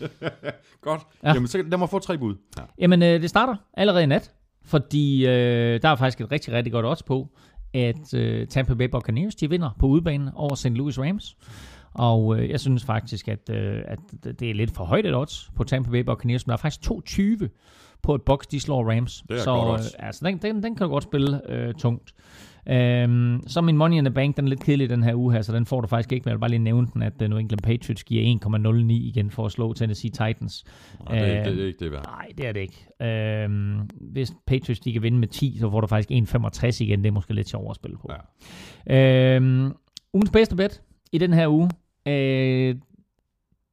Godt. 0.80 1.00
Ja. 1.22 1.28
Ja. 1.28 1.34
Jamen, 1.34 1.48
så 1.48 1.62
lad 1.62 1.78
mig 1.78 1.88
få 1.90 1.98
tre 1.98 2.18
bud. 2.18 2.34
Ja. 2.58 2.62
Jamen, 2.78 3.02
øh, 3.02 3.22
det 3.22 3.30
starter 3.30 3.56
allerede 3.74 4.02
i 4.02 4.06
nat, 4.06 4.34
fordi 4.64 5.26
øh, 5.26 5.82
der 5.82 5.88
er 5.88 5.96
faktisk 5.96 6.20
et 6.20 6.32
rigtig, 6.32 6.52
rigtig 6.54 6.72
godt 6.72 6.86
odds 6.86 7.02
på, 7.02 7.28
at 7.74 8.14
øh, 8.14 8.46
Tampa 8.48 8.74
Bay 8.74 8.88
Buccaneers, 8.88 9.34
de 9.34 9.50
vinder 9.50 9.70
på 9.78 9.86
udebane 9.86 10.32
over 10.34 10.54
St. 10.54 10.66
Louis 10.66 10.98
Rams. 10.98 11.36
Og 11.94 12.38
øh, 12.38 12.50
jeg 12.50 12.60
synes 12.60 12.84
faktisk, 12.84 13.28
at, 13.28 13.50
øh, 13.50 13.82
at 13.84 13.98
det 14.40 14.50
er 14.50 14.54
lidt 14.54 14.70
for 14.70 14.84
højt 14.84 15.06
et 15.06 15.14
odds 15.14 15.50
på 15.56 15.64
Tampa 15.64 15.90
Bay 15.90 16.00
Buccaneers, 16.00 16.46
men 16.46 16.50
der 16.50 16.56
er 16.56 16.60
faktisk 16.60 16.90
2,20 16.90 17.46
på 18.02 18.14
et 18.14 18.22
box, 18.22 18.46
de 18.46 18.60
slår 18.60 18.90
Rams. 18.92 19.24
Det 19.28 19.36
er 19.36 19.42
så 19.42 19.54
godt. 19.54 19.80
Øh, 19.80 20.06
altså, 20.06 20.26
den, 20.26 20.38
den, 20.38 20.62
den 20.62 20.76
kan 20.76 20.86
du 20.86 20.92
godt 20.92 21.04
spille 21.04 21.52
øh, 21.52 21.74
tungt. 21.74 22.14
Øhm, 22.68 23.40
så 23.46 23.60
min 23.60 23.76
Money 23.76 23.96
in 23.96 24.04
the 24.04 24.14
Bank, 24.14 24.36
den 24.36 24.44
er 24.44 24.48
lidt 24.48 24.64
kedelig 24.64 24.90
den 24.90 25.02
her 25.02 25.14
uge 25.14 25.32
her, 25.32 25.42
så 25.42 25.52
den 25.52 25.66
får 25.66 25.80
du 25.80 25.86
faktisk 25.86 26.12
ikke, 26.12 26.24
men 26.24 26.28
jeg 26.28 26.36
vil 26.36 26.40
bare 26.40 26.50
lige 26.50 26.58
nævne 26.58 26.88
den, 26.94 27.02
at 27.02 27.22
øh, 27.22 27.28
New 27.28 27.38
England 27.38 27.60
Patriots 27.60 28.04
giver 28.04 28.38
1,09 28.44 28.92
igen 28.92 29.30
for 29.30 29.46
at 29.46 29.52
slå 29.52 29.72
Tennessee 29.72 30.10
Titans. 30.10 30.64
Nej, 31.08 31.18
det, 31.18 31.38
Øh, 31.38 31.44
det, 31.44 31.56
det 31.56 31.62
er 31.62 31.66
ikke 31.66 31.84
det 31.84 31.92
værd. 31.92 32.04
Nej, 32.06 32.28
det 32.38 32.46
er 32.46 32.52
det 32.52 32.60
ikke. 32.60 33.44
Øhm, 33.44 33.90
hvis 34.12 34.32
Patriots 34.46 34.80
de 34.80 34.92
kan 34.92 35.02
vinde 35.02 35.18
med 35.18 35.28
10, 35.28 35.56
så 35.60 35.70
får 35.70 35.80
du 35.80 35.86
faktisk 35.86 36.34
1,65 36.34 36.82
igen. 36.82 36.98
Det 36.98 37.06
er 37.06 37.12
måske 37.12 37.34
lidt 37.34 37.48
sjovere 37.48 37.70
at 37.70 37.76
spille 37.76 37.96
på. 37.96 38.12
Ja. 38.88 39.36
Øhm, 39.36 39.72
ugens 40.14 40.30
bedste 40.30 40.56
bet 40.56 40.82
i 41.12 41.18
den 41.18 41.32
her 41.32 41.48
uge, 41.48 41.70
øh, 42.06 42.76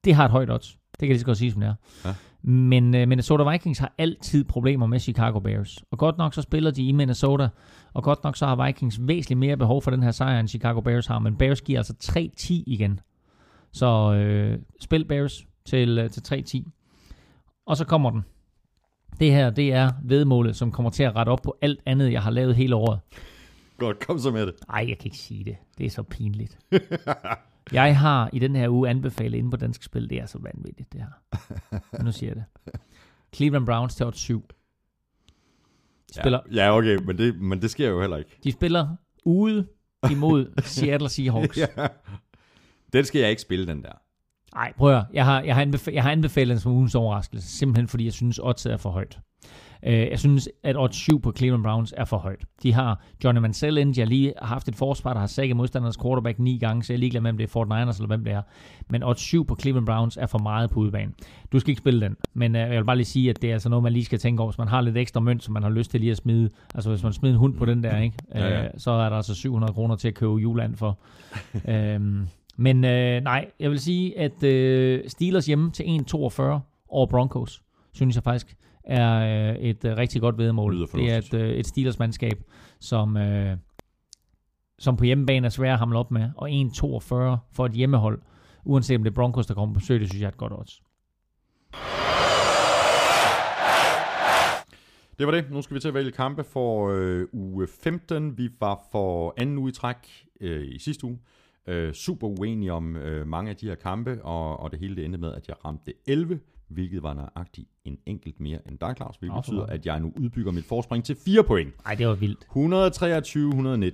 det 0.04 0.16
har 0.16 0.26
et 0.26 0.32
højt 0.32 0.52
odds. 0.52 0.78
Det 0.92 1.00
kan 1.00 1.08
lige 1.08 1.20
så 1.20 1.26
godt 1.26 1.38
sige, 1.38 1.52
som 1.52 1.62
det 1.62 1.68
er. 1.70 1.76
Ja. 2.06 2.14
Men 2.42 2.96
øh, 2.96 3.08
Minnesota 3.08 3.52
Vikings 3.52 3.80
har 3.80 3.94
altid 3.98 4.44
problemer 4.44 4.86
med 4.86 5.00
Chicago 5.00 5.40
Bears. 5.40 5.84
Og 5.92 5.98
godt 5.98 6.18
nok 6.18 6.34
så 6.34 6.42
spiller 6.42 6.72
de 6.72 6.88
i 6.88 6.92
Minnesota, 6.92 7.50
og 7.94 8.04
godt 8.04 8.24
nok 8.24 8.38
så 8.38 8.46
har 8.46 8.66
Vikings 8.66 9.00
væsentligt 9.02 9.40
mere 9.40 9.58
behov 9.58 9.82
for 9.82 9.92
den 9.92 10.04
her 10.04 10.12
sejr, 10.12 10.40
end 10.40 10.48
Chicago 10.48 10.82
Bears 10.82 11.08
har. 11.08 11.20
Men 11.20 11.36
Bears 11.36 11.62
giver 11.62 11.80
altså 11.80 11.94
3-10 12.04 12.54
igen. 12.68 13.00
Så 13.72 14.14
øh, 14.14 14.60
spil 14.82 15.06
Bears 15.06 15.46
til, 15.66 15.98
øh, 15.98 16.10
til 16.10 16.46
3-10. 16.66 16.70
Og 17.66 17.78
så 17.78 17.86
kommer 17.86 18.10
den. 18.10 18.26
Det 19.20 19.32
her, 19.32 19.50
det 19.50 19.74
er 19.74 19.92
vedmålet, 20.04 20.56
som 20.56 20.72
kommer 20.72 20.90
til 20.90 21.04
at 21.04 21.16
rette 21.16 21.30
op 21.30 21.42
på 21.44 21.58
alt 21.62 21.80
andet, 21.86 22.12
jeg 22.12 22.22
har 22.22 22.32
lavet 22.32 22.56
hele 22.56 22.76
året. 22.76 23.00
Godt, 23.78 24.08
kom 24.08 24.20
så 24.20 24.32
med 24.32 24.46
det. 24.46 24.56
Ej, 24.70 24.86
jeg 24.90 24.98
kan 24.98 25.06
ikke 25.06 25.18
sige 25.18 25.44
det. 25.44 25.56
Det 25.78 25.86
er 25.86 25.90
så 25.90 26.04
pinligt. 26.04 26.60
jeg 27.72 28.00
har 28.00 28.30
i 28.34 28.40
den 28.40 28.56
her 28.56 28.70
uge 28.70 28.90
anbefalet 28.90 29.38
inde 29.38 29.52
på 29.52 29.58
Dansk 29.58 29.84
Spil. 29.84 30.10
Det 30.10 30.18
er 30.18 30.26
så 30.26 30.40
vanvittigt, 30.40 30.94
det 30.94 31.02
her. 31.02 31.40
Men 31.92 32.02
nu 32.06 32.12
siger 32.12 32.30
jeg 32.36 32.36
det. 32.36 32.82
Cleveland 33.36 33.66
Browns 33.66 33.96
til 33.96 34.06
odds 34.06 34.18
7. 34.20 34.42
De 36.10 36.14
spiller, 36.14 36.40
Ja, 36.52 36.64
ja 36.66 36.78
okay, 36.78 36.98
men 37.06 37.18
det, 37.18 37.40
men 37.42 37.62
det 37.62 37.72
sker 37.72 37.90
jo 37.90 38.02
heller 38.02 38.18
ikke. 38.18 38.40
de 38.44 38.52
spiller 38.52 38.96
ude 39.26 39.68
imod 40.12 40.54
Seattle 40.64 41.10
Seahawks. 41.10 41.58
ja. 41.58 41.88
Den 42.94 43.06
skal 43.06 43.22
jeg 43.22 43.30
ikke 43.30 43.42
spille, 43.42 43.68
den 43.68 43.84
der. 43.84 43.92
Nej, 44.56 44.74
prøv 44.78 44.90
at 44.90 44.96
høre. 44.96 45.06
jeg 45.14 45.26
har, 45.26 45.42
jeg, 45.42 45.56
har 45.56 45.62
anbefalet, 45.62 45.96
jeg 45.96 46.04
har 46.04 46.12
anbefalet 46.12 46.50
den 46.54 46.60
som 46.60 46.72
ugens 46.72 46.96
overraskelse, 46.96 47.48
simpelthen 47.58 47.88
fordi 47.88 48.06
jeg 48.06 48.14
synes, 48.14 48.40
oddset 48.40 48.74
er 48.74 48.78
for 48.78 48.90
højt. 48.90 49.20
Uh, 49.88 49.94
jeg 49.94 50.20
synes, 50.20 50.50
at 50.64 50.76
odds 50.78 50.96
7 50.96 51.22
på 51.22 51.34
Cleveland 51.38 51.64
Browns 51.64 51.94
er 51.98 52.06
for 52.06 52.18
højt. 52.18 52.46
De 52.64 52.74
har 52.74 53.02
Johnny 53.24 53.40
Mansell 53.42 53.78
ind, 53.78 54.00
har 54.00 54.06
lige 54.06 54.34
haft 54.42 54.68
et 54.68 54.76
forsvar, 54.76 55.14
der 55.14 55.20
har 55.20 55.28
sækket 55.28 55.58
modstandernes 55.58 55.98
quarterback 55.98 56.40
ni 56.40 56.58
gange, 56.58 56.84
så 56.84 56.94
jeg 56.94 56.98
er 56.98 57.00
ligeglad 57.00 57.22
med, 57.22 57.32
om 57.32 57.38
det 57.38 57.44
er 57.44 57.48
Fort 57.48 57.68
Niners 57.68 57.98
eller 57.98 58.08
hvem 58.08 58.24
det 58.24 58.34
er. 58.34 58.42
Men 58.90 59.04
odds 59.04 59.20
7 59.20 59.46
på 59.46 59.58
Cleveland 59.62 59.86
Browns 59.86 60.18
er 60.18 60.26
for 60.26 60.40
meget 60.40 60.70
på 60.70 60.80
udebane. 60.80 61.12
Du 61.52 61.60
skal 61.60 61.70
ikke 61.70 61.80
spille 61.80 62.02
den, 62.02 62.16
men 62.34 62.56
uh, 62.56 62.62
jeg 62.62 62.70
vil 62.70 62.86
bare 62.86 62.96
lige 62.96 63.06
sige, 63.06 63.30
at 63.30 63.42
det 63.42 63.50
er 63.50 63.54
altså 63.54 63.70
noget, 63.70 63.84
man 63.84 63.94
lige 63.94 64.06
skal 64.06 64.20
tænke 64.20 64.42
over, 64.42 64.52
hvis 64.52 64.58
man 64.58 64.68
har 64.68 64.82
lidt 64.82 64.98
ekstra 64.98 65.20
mønt, 65.20 65.44
som 65.44 65.54
man 65.54 65.64
har 65.64 65.70
lyst 65.70 65.92
til 65.92 66.00
lige 66.00 66.12
at 66.12 66.18
smide. 66.18 66.50
Altså 66.76 66.90
hvis 66.90 67.04
man 67.04 67.14
smider 67.14 67.34
en 67.34 67.40
hund 67.40 67.54
på 67.58 67.66
den 67.66 67.84
der, 67.84 67.98
ikke? 67.98 68.16
Uh, 68.36 68.38
Ja, 68.40 68.62
ja. 68.64 68.68
så 68.78 68.92
er 68.92 69.10
der 69.10 69.16
altså 69.16 69.36
700 69.36 69.74
kroner 69.74 69.96
til 69.96 70.08
at 70.08 70.14
købe 70.14 70.34
juland 70.36 70.76
for. 70.76 71.00
øhm, 71.74 72.28
men 72.58 72.86
øh, 72.86 73.22
nej, 73.24 73.46
jeg 73.60 73.70
vil 73.72 73.80
sige, 73.80 74.20
at 74.20 74.44
øh, 74.44 75.02
Steelers 75.08 75.46
hjemme 75.46 75.72
til 75.72 75.84
1,42 75.84 76.42
over 76.90 77.06
Broncos, 77.06 77.62
synes 77.98 78.16
jeg 78.16 78.24
faktisk 78.24 78.58
er 78.84 79.52
øh, 79.52 79.56
et 79.56 79.86
øh, 79.86 79.98
rigtig 79.98 80.22
godt 80.22 80.38
vedmål. 80.38 80.76
Lyder 80.76 80.86
Det 80.86 81.12
er 81.12 81.18
et, 81.18 81.34
øh, 81.34 81.50
et 81.50 81.68
Steelers-mandskab, 81.68 82.44
som, 82.80 83.18
øh, 83.18 83.58
som 84.80 84.98
på 84.98 85.04
hjemmebane 85.04 85.46
er 85.46 85.50
svært 85.50 85.74
at 85.74 85.80
hamle 85.80 86.00
op 86.00 86.12
med, 86.12 86.30
og 86.36 86.50
1,42 86.50 87.38
for 87.52 87.66
et 87.66 87.72
hjemmehold, 87.72 88.22
uanset 88.66 88.98
om 88.98 89.04
det 89.04 89.12
er 89.12 89.16
Broncos, 89.16 89.46
der 89.46 89.54
kommer 89.54 89.74
på 89.74 89.80
besøg, 89.80 90.00
det 90.00 90.10
synes 90.10 90.22
jeg 90.22 90.28
er 90.28 90.32
et 90.32 90.38
godt 90.38 90.54
odds. 90.54 90.82
Det 95.20 95.28
var 95.28 95.32
det. 95.32 95.52
Nu 95.52 95.62
skal 95.62 95.76
vi 95.76 95.80
til 95.80 95.88
at 95.88 95.94
vælge 95.94 96.12
kampe 96.12 96.44
for 96.44 96.90
øh, 96.94 97.28
uge 97.32 97.68
15. 97.68 98.38
Vi 98.38 98.50
var 98.60 98.80
for 98.92 99.34
anden 99.38 99.58
uge 99.58 99.70
i 99.70 99.74
træk 99.74 100.26
øh, 100.42 100.68
i 100.68 100.80
sidste 100.80 101.06
uge. 101.06 101.20
Øh, 101.68 101.94
super 101.94 102.28
uenige 102.28 102.74
om 102.74 102.96
øh, 102.96 103.28
mange 103.28 103.50
af 103.50 103.56
de 103.56 103.68
her 103.68 103.76
kampe, 103.76 104.24
og, 104.24 104.60
og 104.60 104.72
det 104.72 104.80
hele 104.80 104.96
det 104.96 105.06
endte 105.06 105.18
med, 105.20 105.34
at 105.34 105.48
jeg 105.48 105.66
ramte 105.66 105.94
11, 106.08 106.40
hvilket 106.70 107.04
var 107.04 107.14
nøjagtigt 107.14 107.70
en 107.86 107.98
enkelt 108.06 108.40
mere 108.40 108.60
end 108.70 108.80
dig, 108.80 108.94
Claus, 108.98 109.16
hvilket 109.16 109.36
for 109.36 109.42
betyder, 109.42 109.66
at 109.66 109.86
jeg 109.86 110.00
nu 110.00 110.14
udbygger 110.20 110.52
mit 110.52 110.66
forspring 110.66 111.04
til 111.06 111.16
4 111.26 111.44
point. 111.44 111.84
Nej, 111.86 111.96
det 111.96 112.08
var 112.08 112.16
vildt. 112.16 112.48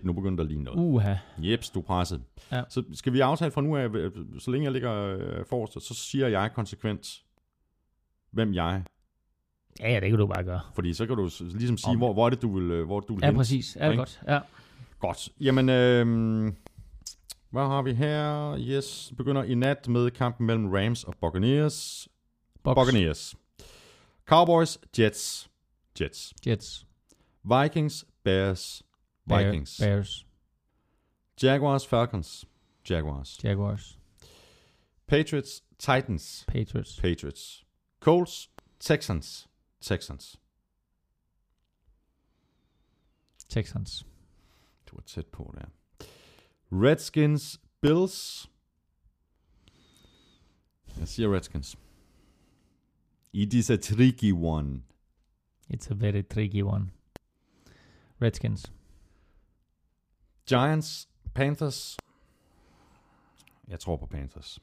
123-119, 0.02 0.06
nu 0.08 0.14
begynder 0.14 0.44
der 0.44 0.50
lige 0.50 0.64
noget. 0.64 0.80
Uha. 0.80 1.16
Jeps, 1.38 1.70
du 1.70 1.80
er 1.80 1.84
presset. 1.84 2.22
Ja. 2.52 2.62
Så 2.70 2.84
skal 2.94 3.14
vi 3.14 3.20
aftale 3.20 3.52
fra 3.52 3.62
nu 3.62 3.78
af, 3.78 3.90
øh, 3.90 4.12
så 4.40 4.52
længe 4.52 4.66
jeg 4.66 4.72
ligger 4.72 4.94
øh, 5.18 5.46
forrest, 5.50 5.88
så 5.88 5.94
siger 5.94 6.28
jeg 6.28 6.52
konsekvent, 6.56 7.08
hvem 8.32 8.54
jeg 8.54 8.76
er. 8.76 8.82
Ja, 9.80 9.94
ja, 9.94 10.00
det 10.00 10.10
kan 10.10 10.20
du 10.20 10.28
bare 10.28 10.44
gøre. 10.44 10.62
Fordi 10.76 10.94
så 10.94 11.06
kan 11.06 11.16
du 11.16 11.30
ligesom 11.54 11.78
sige, 11.78 11.98
hvor, 11.98 12.14
hvor 12.14 12.26
er 12.26 12.30
det, 12.30 12.42
du 12.42 12.60
vil, 12.60 12.72
øh, 12.72 12.86
hvor 12.86 13.00
du 13.00 13.14
vil 13.14 13.22
Ja, 13.22 13.28
hen. 13.28 13.36
præcis. 13.36 13.78
Ja, 13.80 13.86
Ikke? 13.90 13.98
godt. 13.98 14.22
Ja. 14.28 14.40
Godt. 15.00 15.30
Jamen, 15.40 15.70
øh, 15.70 16.06
hvad 17.52 17.62
har 17.62 17.82
vi 17.82 17.94
her? 17.94 18.56
Yes, 18.60 19.14
begynder 19.18 19.44
i 19.44 19.56
nat 19.56 19.88
med 19.88 20.12
kampen 20.12 20.48
mellem 20.48 20.72
Rams 20.72 21.04
og 21.04 21.14
Buccaneers. 21.22 22.08
Box. 22.64 22.76
Buccaneers. 22.76 23.36
Cowboys, 24.26 24.78
Jets. 24.94 25.48
Jets. 25.96 26.34
Jets. 26.46 26.86
Vikings, 27.44 28.06
Bears. 28.24 28.84
Bear- 29.28 29.44
Vikings. 29.44 29.78
Bears. 29.78 30.26
Jaguars, 31.44 31.86
Falcons. 31.86 32.46
Jaguars. 32.90 33.38
Jaguars. 33.44 33.98
Patriots, 35.08 35.62
Titans. 35.78 36.46
Patriots. 36.48 36.96
Patriots. 37.00 37.64
Colts, 38.00 38.50
Texans. 38.80 39.48
Texans. 39.82 40.38
Texans. 43.50 44.06
Du 44.86 44.96
er 44.98 45.02
tæt 45.02 45.28
på 45.28 45.54
der. 45.58 45.66
Redskins, 46.72 47.60
Bills. 47.82 48.50
Jeg 51.00 51.08
siger 51.08 51.36
Redskins. 51.36 51.78
It 53.34 53.54
is 53.54 53.70
a 53.70 53.76
tricky 53.78 54.32
one. 54.32 54.82
It's 55.74 55.92
a 55.92 55.94
very 55.94 56.22
tricky 56.34 56.62
one. 56.64 56.90
Redskins. 58.22 58.72
Giants, 60.50 61.10
Panthers. 61.36 61.98
Jeg 63.68 63.80
tror 63.80 63.98
på 63.98 64.06
Panthers. 64.06 64.60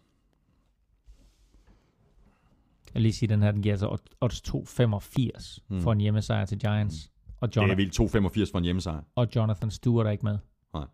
Jeg 2.94 3.02
lige 3.02 3.12
sige, 3.12 3.28
den 3.28 3.42
her, 3.42 3.50
den 3.52 3.62
giver 3.62 3.72
altså 3.74 3.88
odd- 3.88 4.16
odds 4.20 4.40
2,85 4.40 5.58
Hmm. 5.68 5.80
for 5.82 5.92
en 5.92 6.00
hjemmesejr 6.00 6.44
til 6.46 6.58
Giants. 6.58 7.10
Og, 7.40 7.48
Det 7.48 7.56
er 7.56 7.60
Jonathan, 7.62 7.76
vildt 7.78 7.94
2,85 7.94 8.50
for 8.52 8.58
en 8.58 8.64
hjemmesejr. 8.64 9.02
og 9.14 9.28
Jonathan 9.36 9.70
Stewart 9.70 10.06
er 10.06 10.10
ikke 10.10 10.24
med. 10.24 10.38
Nej. 10.74 10.86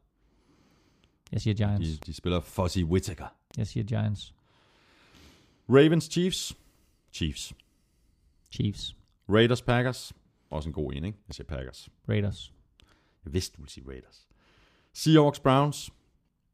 Jeg 1.32 1.40
siger 1.40 1.54
Giants. 1.54 1.88
De, 1.88 1.96
de 2.06 2.14
spiller 2.14 2.40
Fuzzy 2.40 2.78
Whittaker. 2.78 3.26
Jeg 3.56 3.66
siger 3.66 3.84
Giants. 3.84 4.34
Ravens, 5.68 6.04
Chiefs. 6.04 6.56
Chiefs. 7.12 7.52
Chiefs. 8.50 8.96
Raiders, 9.28 9.62
Packers. 9.62 10.12
Også 10.50 10.68
en 10.68 10.72
god 10.72 10.92
en, 10.92 11.04
ikke? 11.04 11.18
Jeg 11.28 11.34
siger 11.34 11.46
Packers. 11.46 11.88
Raiders. 12.08 12.52
Jeg 13.24 13.32
vidste, 13.32 13.56
du 13.56 13.62
ville 13.62 13.72
sige 13.72 13.88
Raiders. 13.88 14.26
Seahawks, 14.92 15.40
Browns. 15.40 15.90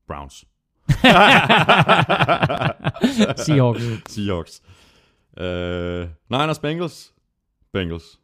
Browns. 0.07 0.45
Seahawks. 3.47 4.13
Seahawks. 4.13 4.63
Uh, 5.37 6.09
Niners, 6.31 6.59
Bengals. 6.59 7.15
Bengals. 7.73 8.21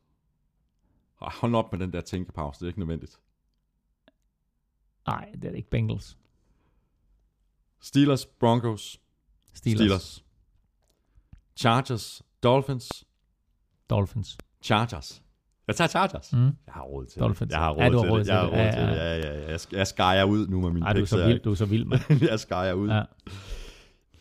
Hold 1.21 1.55
op 1.55 1.73
med 1.73 1.81
den 1.81 1.93
der 1.93 2.01
tænkepause, 2.01 2.61
det 2.61 2.65
er 2.65 2.69
ikke 2.69 2.79
nødvendigt. 2.79 3.21
Nej, 5.07 5.31
det 5.35 5.45
er 5.45 5.51
det 5.51 5.57
ikke 5.57 5.71
Bengals. 5.71 6.19
Steelers, 7.81 8.27
Broncos. 8.27 9.01
Steelers. 9.53 9.79
Steelers. 9.79 10.25
Chargers, 11.57 12.23
Dolphins. 12.43 13.05
Dolphins. 13.91 14.39
Chargers. 14.63 15.23
Jeg 15.67 15.77
tager 15.77 15.89
Chargers. 15.89 16.33
Mm. 16.33 16.39
Jeg 16.45 16.75
har 16.75 16.83
råd 16.83 17.07
til 17.07 17.21
Dolphins. 17.21 17.49
det. 17.49 17.53
Jeg 17.55 17.59
har 17.61 17.71
råd, 17.71 17.83
Ja, 17.83 17.89
til, 17.89 17.99
råd 17.99 18.19
det. 18.19 18.27
til 18.27 18.33
Jeg 18.33 18.41
har 18.41 18.47
det. 18.47 18.53
råd 18.53 18.59
Ja, 18.59 18.71
til 18.73 18.81
det. 18.81 18.97
Ja, 18.97 19.17
ja, 19.17 19.41
ja. 19.41 19.51
Jeg, 19.51 19.61
jeg 19.73 19.87
skærer 19.87 20.25
ud 20.25 20.47
nu 20.47 20.61
med 20.61 20.71
min 20.71 20.83
Ej, 20.83 20.93
du 20.93 21.01
er 21.01 21.05
så 21.05 21.27
vild, 21.27 21.41
du 21.41 21.51
er 21.51 21.55
så 21.55 21.65
vild, 21.67 21.85
mand. 21.85 22.01
jeg 22.31 22.41
skærer 22.41 22.73
ud. 22.73 22.89
Ja. 22.89 23.03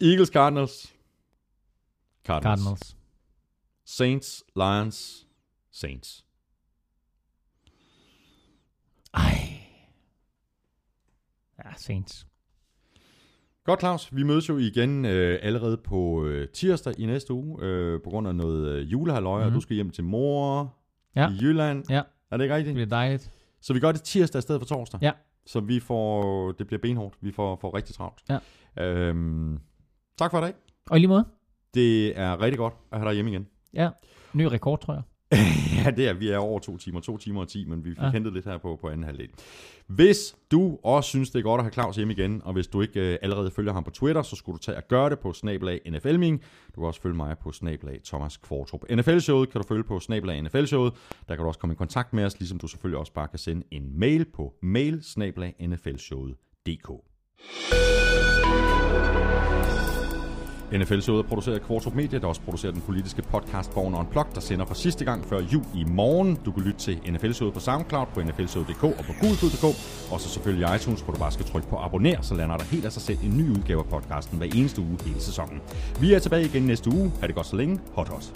Eagles, 0.01 0.29
Cardinals. 0.29 0.93
Cardinals. 2.25 2.59
Cardinals. 2.61 2.97
Saints, 3.85 4.43
Lions, 4.55 5.25
Saints. 5.71 6.25
Ej. 9.13 9.59
Ja, 11.65 11.73
Saints. 11.77 12.27
Godt, 13.67 13.79
Claus. 13.79 14.15
Vi 14.15 14.23
mødes 14.23 14.49
jo 14.49 14.57
igen 14.57 15.05
øh, 15.05 15.39
allerede 15.41 15.77
på 15.77 16.25
øh, 16.25 16.47
tirsdag 16.49 16.93
i 16.99 17.05
næste 17.05 17.33
uge, 17.33 17.57
øh, 17.65 18.01
på 18.03 18.09
grund 18.09 18.27
af 18.27 18.35
noget 18.35 18.67
øh, 18.67 18.91
julehalløj, 18.91 19.37
mm-hmm. 19.39 19.47
og 19.47 19.55
du 19.55 19.61
skal 19.61 19.75
hjem 19.75 19.89
til 19.89 20.03
mor 20.03 20.63
Mhm. 20.63 20.71
Ja. 21.15 21.29
i 21.29 21.37
Jylland. 21.41 21.83
Ja, 21.89 22.01
Er 22.31 22.37
det 22.37 22.43
ikke 22.43 22.51
det 22.53 22.57
rigtigt? 22.57 22.73
bliver 22.73 22.87
dejligt. 22.89 23.31
Så 23.61 23.73
vi 23.73 23.79
gør 23.79 23.91
det 23.91 24.01
tirsdag 24.01 24.39
i 24.39 24.41
stedet 24.41 24.61
for 24.61 24.65
torsdag. 24.65 24.99
Ja. 25.01 25.11
Så 25.45 25.59
vi 25.59 25.79
får, 25.79 26.51
det 26.51 26.67
bliver 26.67 26.79
benhårdt. 26.81 27.15
Vi 27.21 27.31
får, 27.31 27.57
får 27.61 27.75
rigtig 27.75 27.95
travlt. 27.95 28.21
Ja. 28.29 28.37
Øhm, 28.85 29.59
tak 30.17 30.31
for 30.31 30.37
i 30.37 30.41
dag. 30.41 30.53
Og 30.89 30.97
i 30.97 30.99
lige 30.99 31.07
måde. 31.07 31.25
Det 31.73 32.19
er 32.19 32.41
rigtig 32.41 32.57
godt 32.57 32.73
at 32.91 32.97
have 32.99 33.07
dig 33.09 33.15
hjemme 33.15 33.31
igen. 33.31 33.47
Ja, 33.73 33.89
ny 34.33 34.43
rekord, 34.43 34.81
tror 34.81 34.93
jeg. 34.93 35.03
ja, 35.87 35.91
det 35.91 36.07
er, 36.07 36.13
vi 36.13 36.29
er 36.29 36.37
over 36.37 36.59
to 36.59 36.77
timer, 36.77 36.99
to 36.99 37.17
timer 37.17 37.41
og 37.41 37.47
ti, 37.47 37.65
men 37.65 37.85
vi 37.85 37.89
fik 37.89 38.01
ja. 38.01 38.11
Hentet 38.11 38.33
lidt 38.33 38.45
her 38.45 38.57
på, 38.57 38.77
på 38.81 38.89
anden 38.89 39.03
halvdel. 39.03 39.29
Hvis 39.87 40.35
du 40.51 40.77
også 40.83 41.09
synes, 41.09 41.29
det 41.29 41.39
er 41.39 41.43
godt 41.43 41.59
at 41.59 41.63
have 41.63 41.71
Claus 41.71 41.95
hjemme 41.95 42.13
igen, 42.13 42.41
og 42.45 42.53
hvis 42.53 42.67
du 42.67 42.81
ikke 42.81 43.11
øh, 43.11 43.17
allerede 43.21 43.51
følger 43.51 43.73
ham 43.73 43.83
på 43.83 43.91
Twitter, 43.91 44.21
så 44.21 44.35
skulle 44.35 44.53
du 44.53 44.63
tage 44.63 44.77
og 44.77 44.87
gøre 44.87 45.09
det 45.09 45.19
på 45.19 45.33
snabelag 45.33 45.81
NFLming. 45.91 46.41
Du 46.75 46.81
kan 46.81 46.87
også 46.87 47.01
følge 47.01 47.15
mig 47.15 47.37
på 47.37 47.51
snabelag 47.51 48.01
Thomas 48.05 48.37
Kvartrup. 48.37 48.83
NFL-showet 48.91 49.49
kan 49.49 49.61
du 49.61 49.67
følge 49.67 49.83
på 49.83 49.99
snabelag 49.99 50.41
NFL-showet. 50.41 50.93
Der 51.27 51.35
kan 51.35 51.43
du 51.43 51.47
også 51.47 51.59
komme 51.59 51.73
i 51.73 51.77
kontakt 51.77 52.13
med 52.13 52.25
os, 52.25 52.39
ligesom 52.39 52.57
du 52.59 52.67
selvfølgelig 52.67 52.99
også 52.99 53.13
bare 53.13 53.27
kan 53.27 53.39
sende 53.39 53.63
en 53.71 53.99
mail 53.99 54.25
på 54.25 54.53
mail 54.61 55.03
nflshowet.dk. 55.59 56.91
NFL-showet 60.73 61.23
er 61.23 61.27
produceret 61.27 61.55
af 61.55 61.61
Kvartrup 61.61 61.95
Media, 61.95 62.19
der 62.19 62.27
også 62.27 62.41
producerer 62.41 62.71
den 62.71 62.81
politiske 62.81 63.21
podcast 63.21 63.73
Born 63.73 63.95
Unplugged, 63.95 64.33
der 64.33 64.41
sender 64.41 64.65
for 64.65 64.73
sidste 64.73 65.05
gang 65.05 65.25
før 65.25 65.39
jul 65.53 65.63
i 65.75 65.83
morgen. 65.83 66.39
Du 66.45 66.51
kan 66.51 66.63
lytte 66.63 66.79
til 66.79 66.99
NFL-showet 67.11 67.53
på 67.53 67.59
SoundCloud, 67.59 68.05
på 68.13 68.21
nflshowet.dk 68.21 68.83
og 68.83 69.05
på 69.05 69.13
gulfud.dk. 69.21 69.63
Og 70.11 70.21
så 70.21 70.29
selvfølgelig 70.29 70.75
iTunes, 70.75 71.01
hvor 71.01 71.13
du 71.13 71.19
bare 71.19 71.31
skal 71.31 71.45
trykke 71.45 71.67
på 71.67 71.77
abonner, 71.77 72.21
så 72.21 72.35
lander 72.35 72.57
der 72.57 72.63
helt 72.63 72.85
af 72.85 72.91
sig 72.91 73.01
selv 73.01 73.17
en 73.23 73.37
ny 73.37 73.49
udgave 73.49 73.79
af 73.79 73.85
podcasten 73.85 74.37
hver 74.37 74.47
eneste 74.55 74.81
uge 74.81 74.97
hele 75.05 75.21
sæsonen. 75.21 75.61
Vi 75.99 76.13
er 76.13 76.19
tilbage 76.19 76.45
igen 76.45 76.63
næste 76.63 76.89
uge. 76.89 77.11
Ha' 77.19 77.27
det 77.27 77.35
godt 77.35 77.47
så 77.47 77.55
længe. 77.55 77.79
Hot 77.93 78.07
hot. 78.07 78.31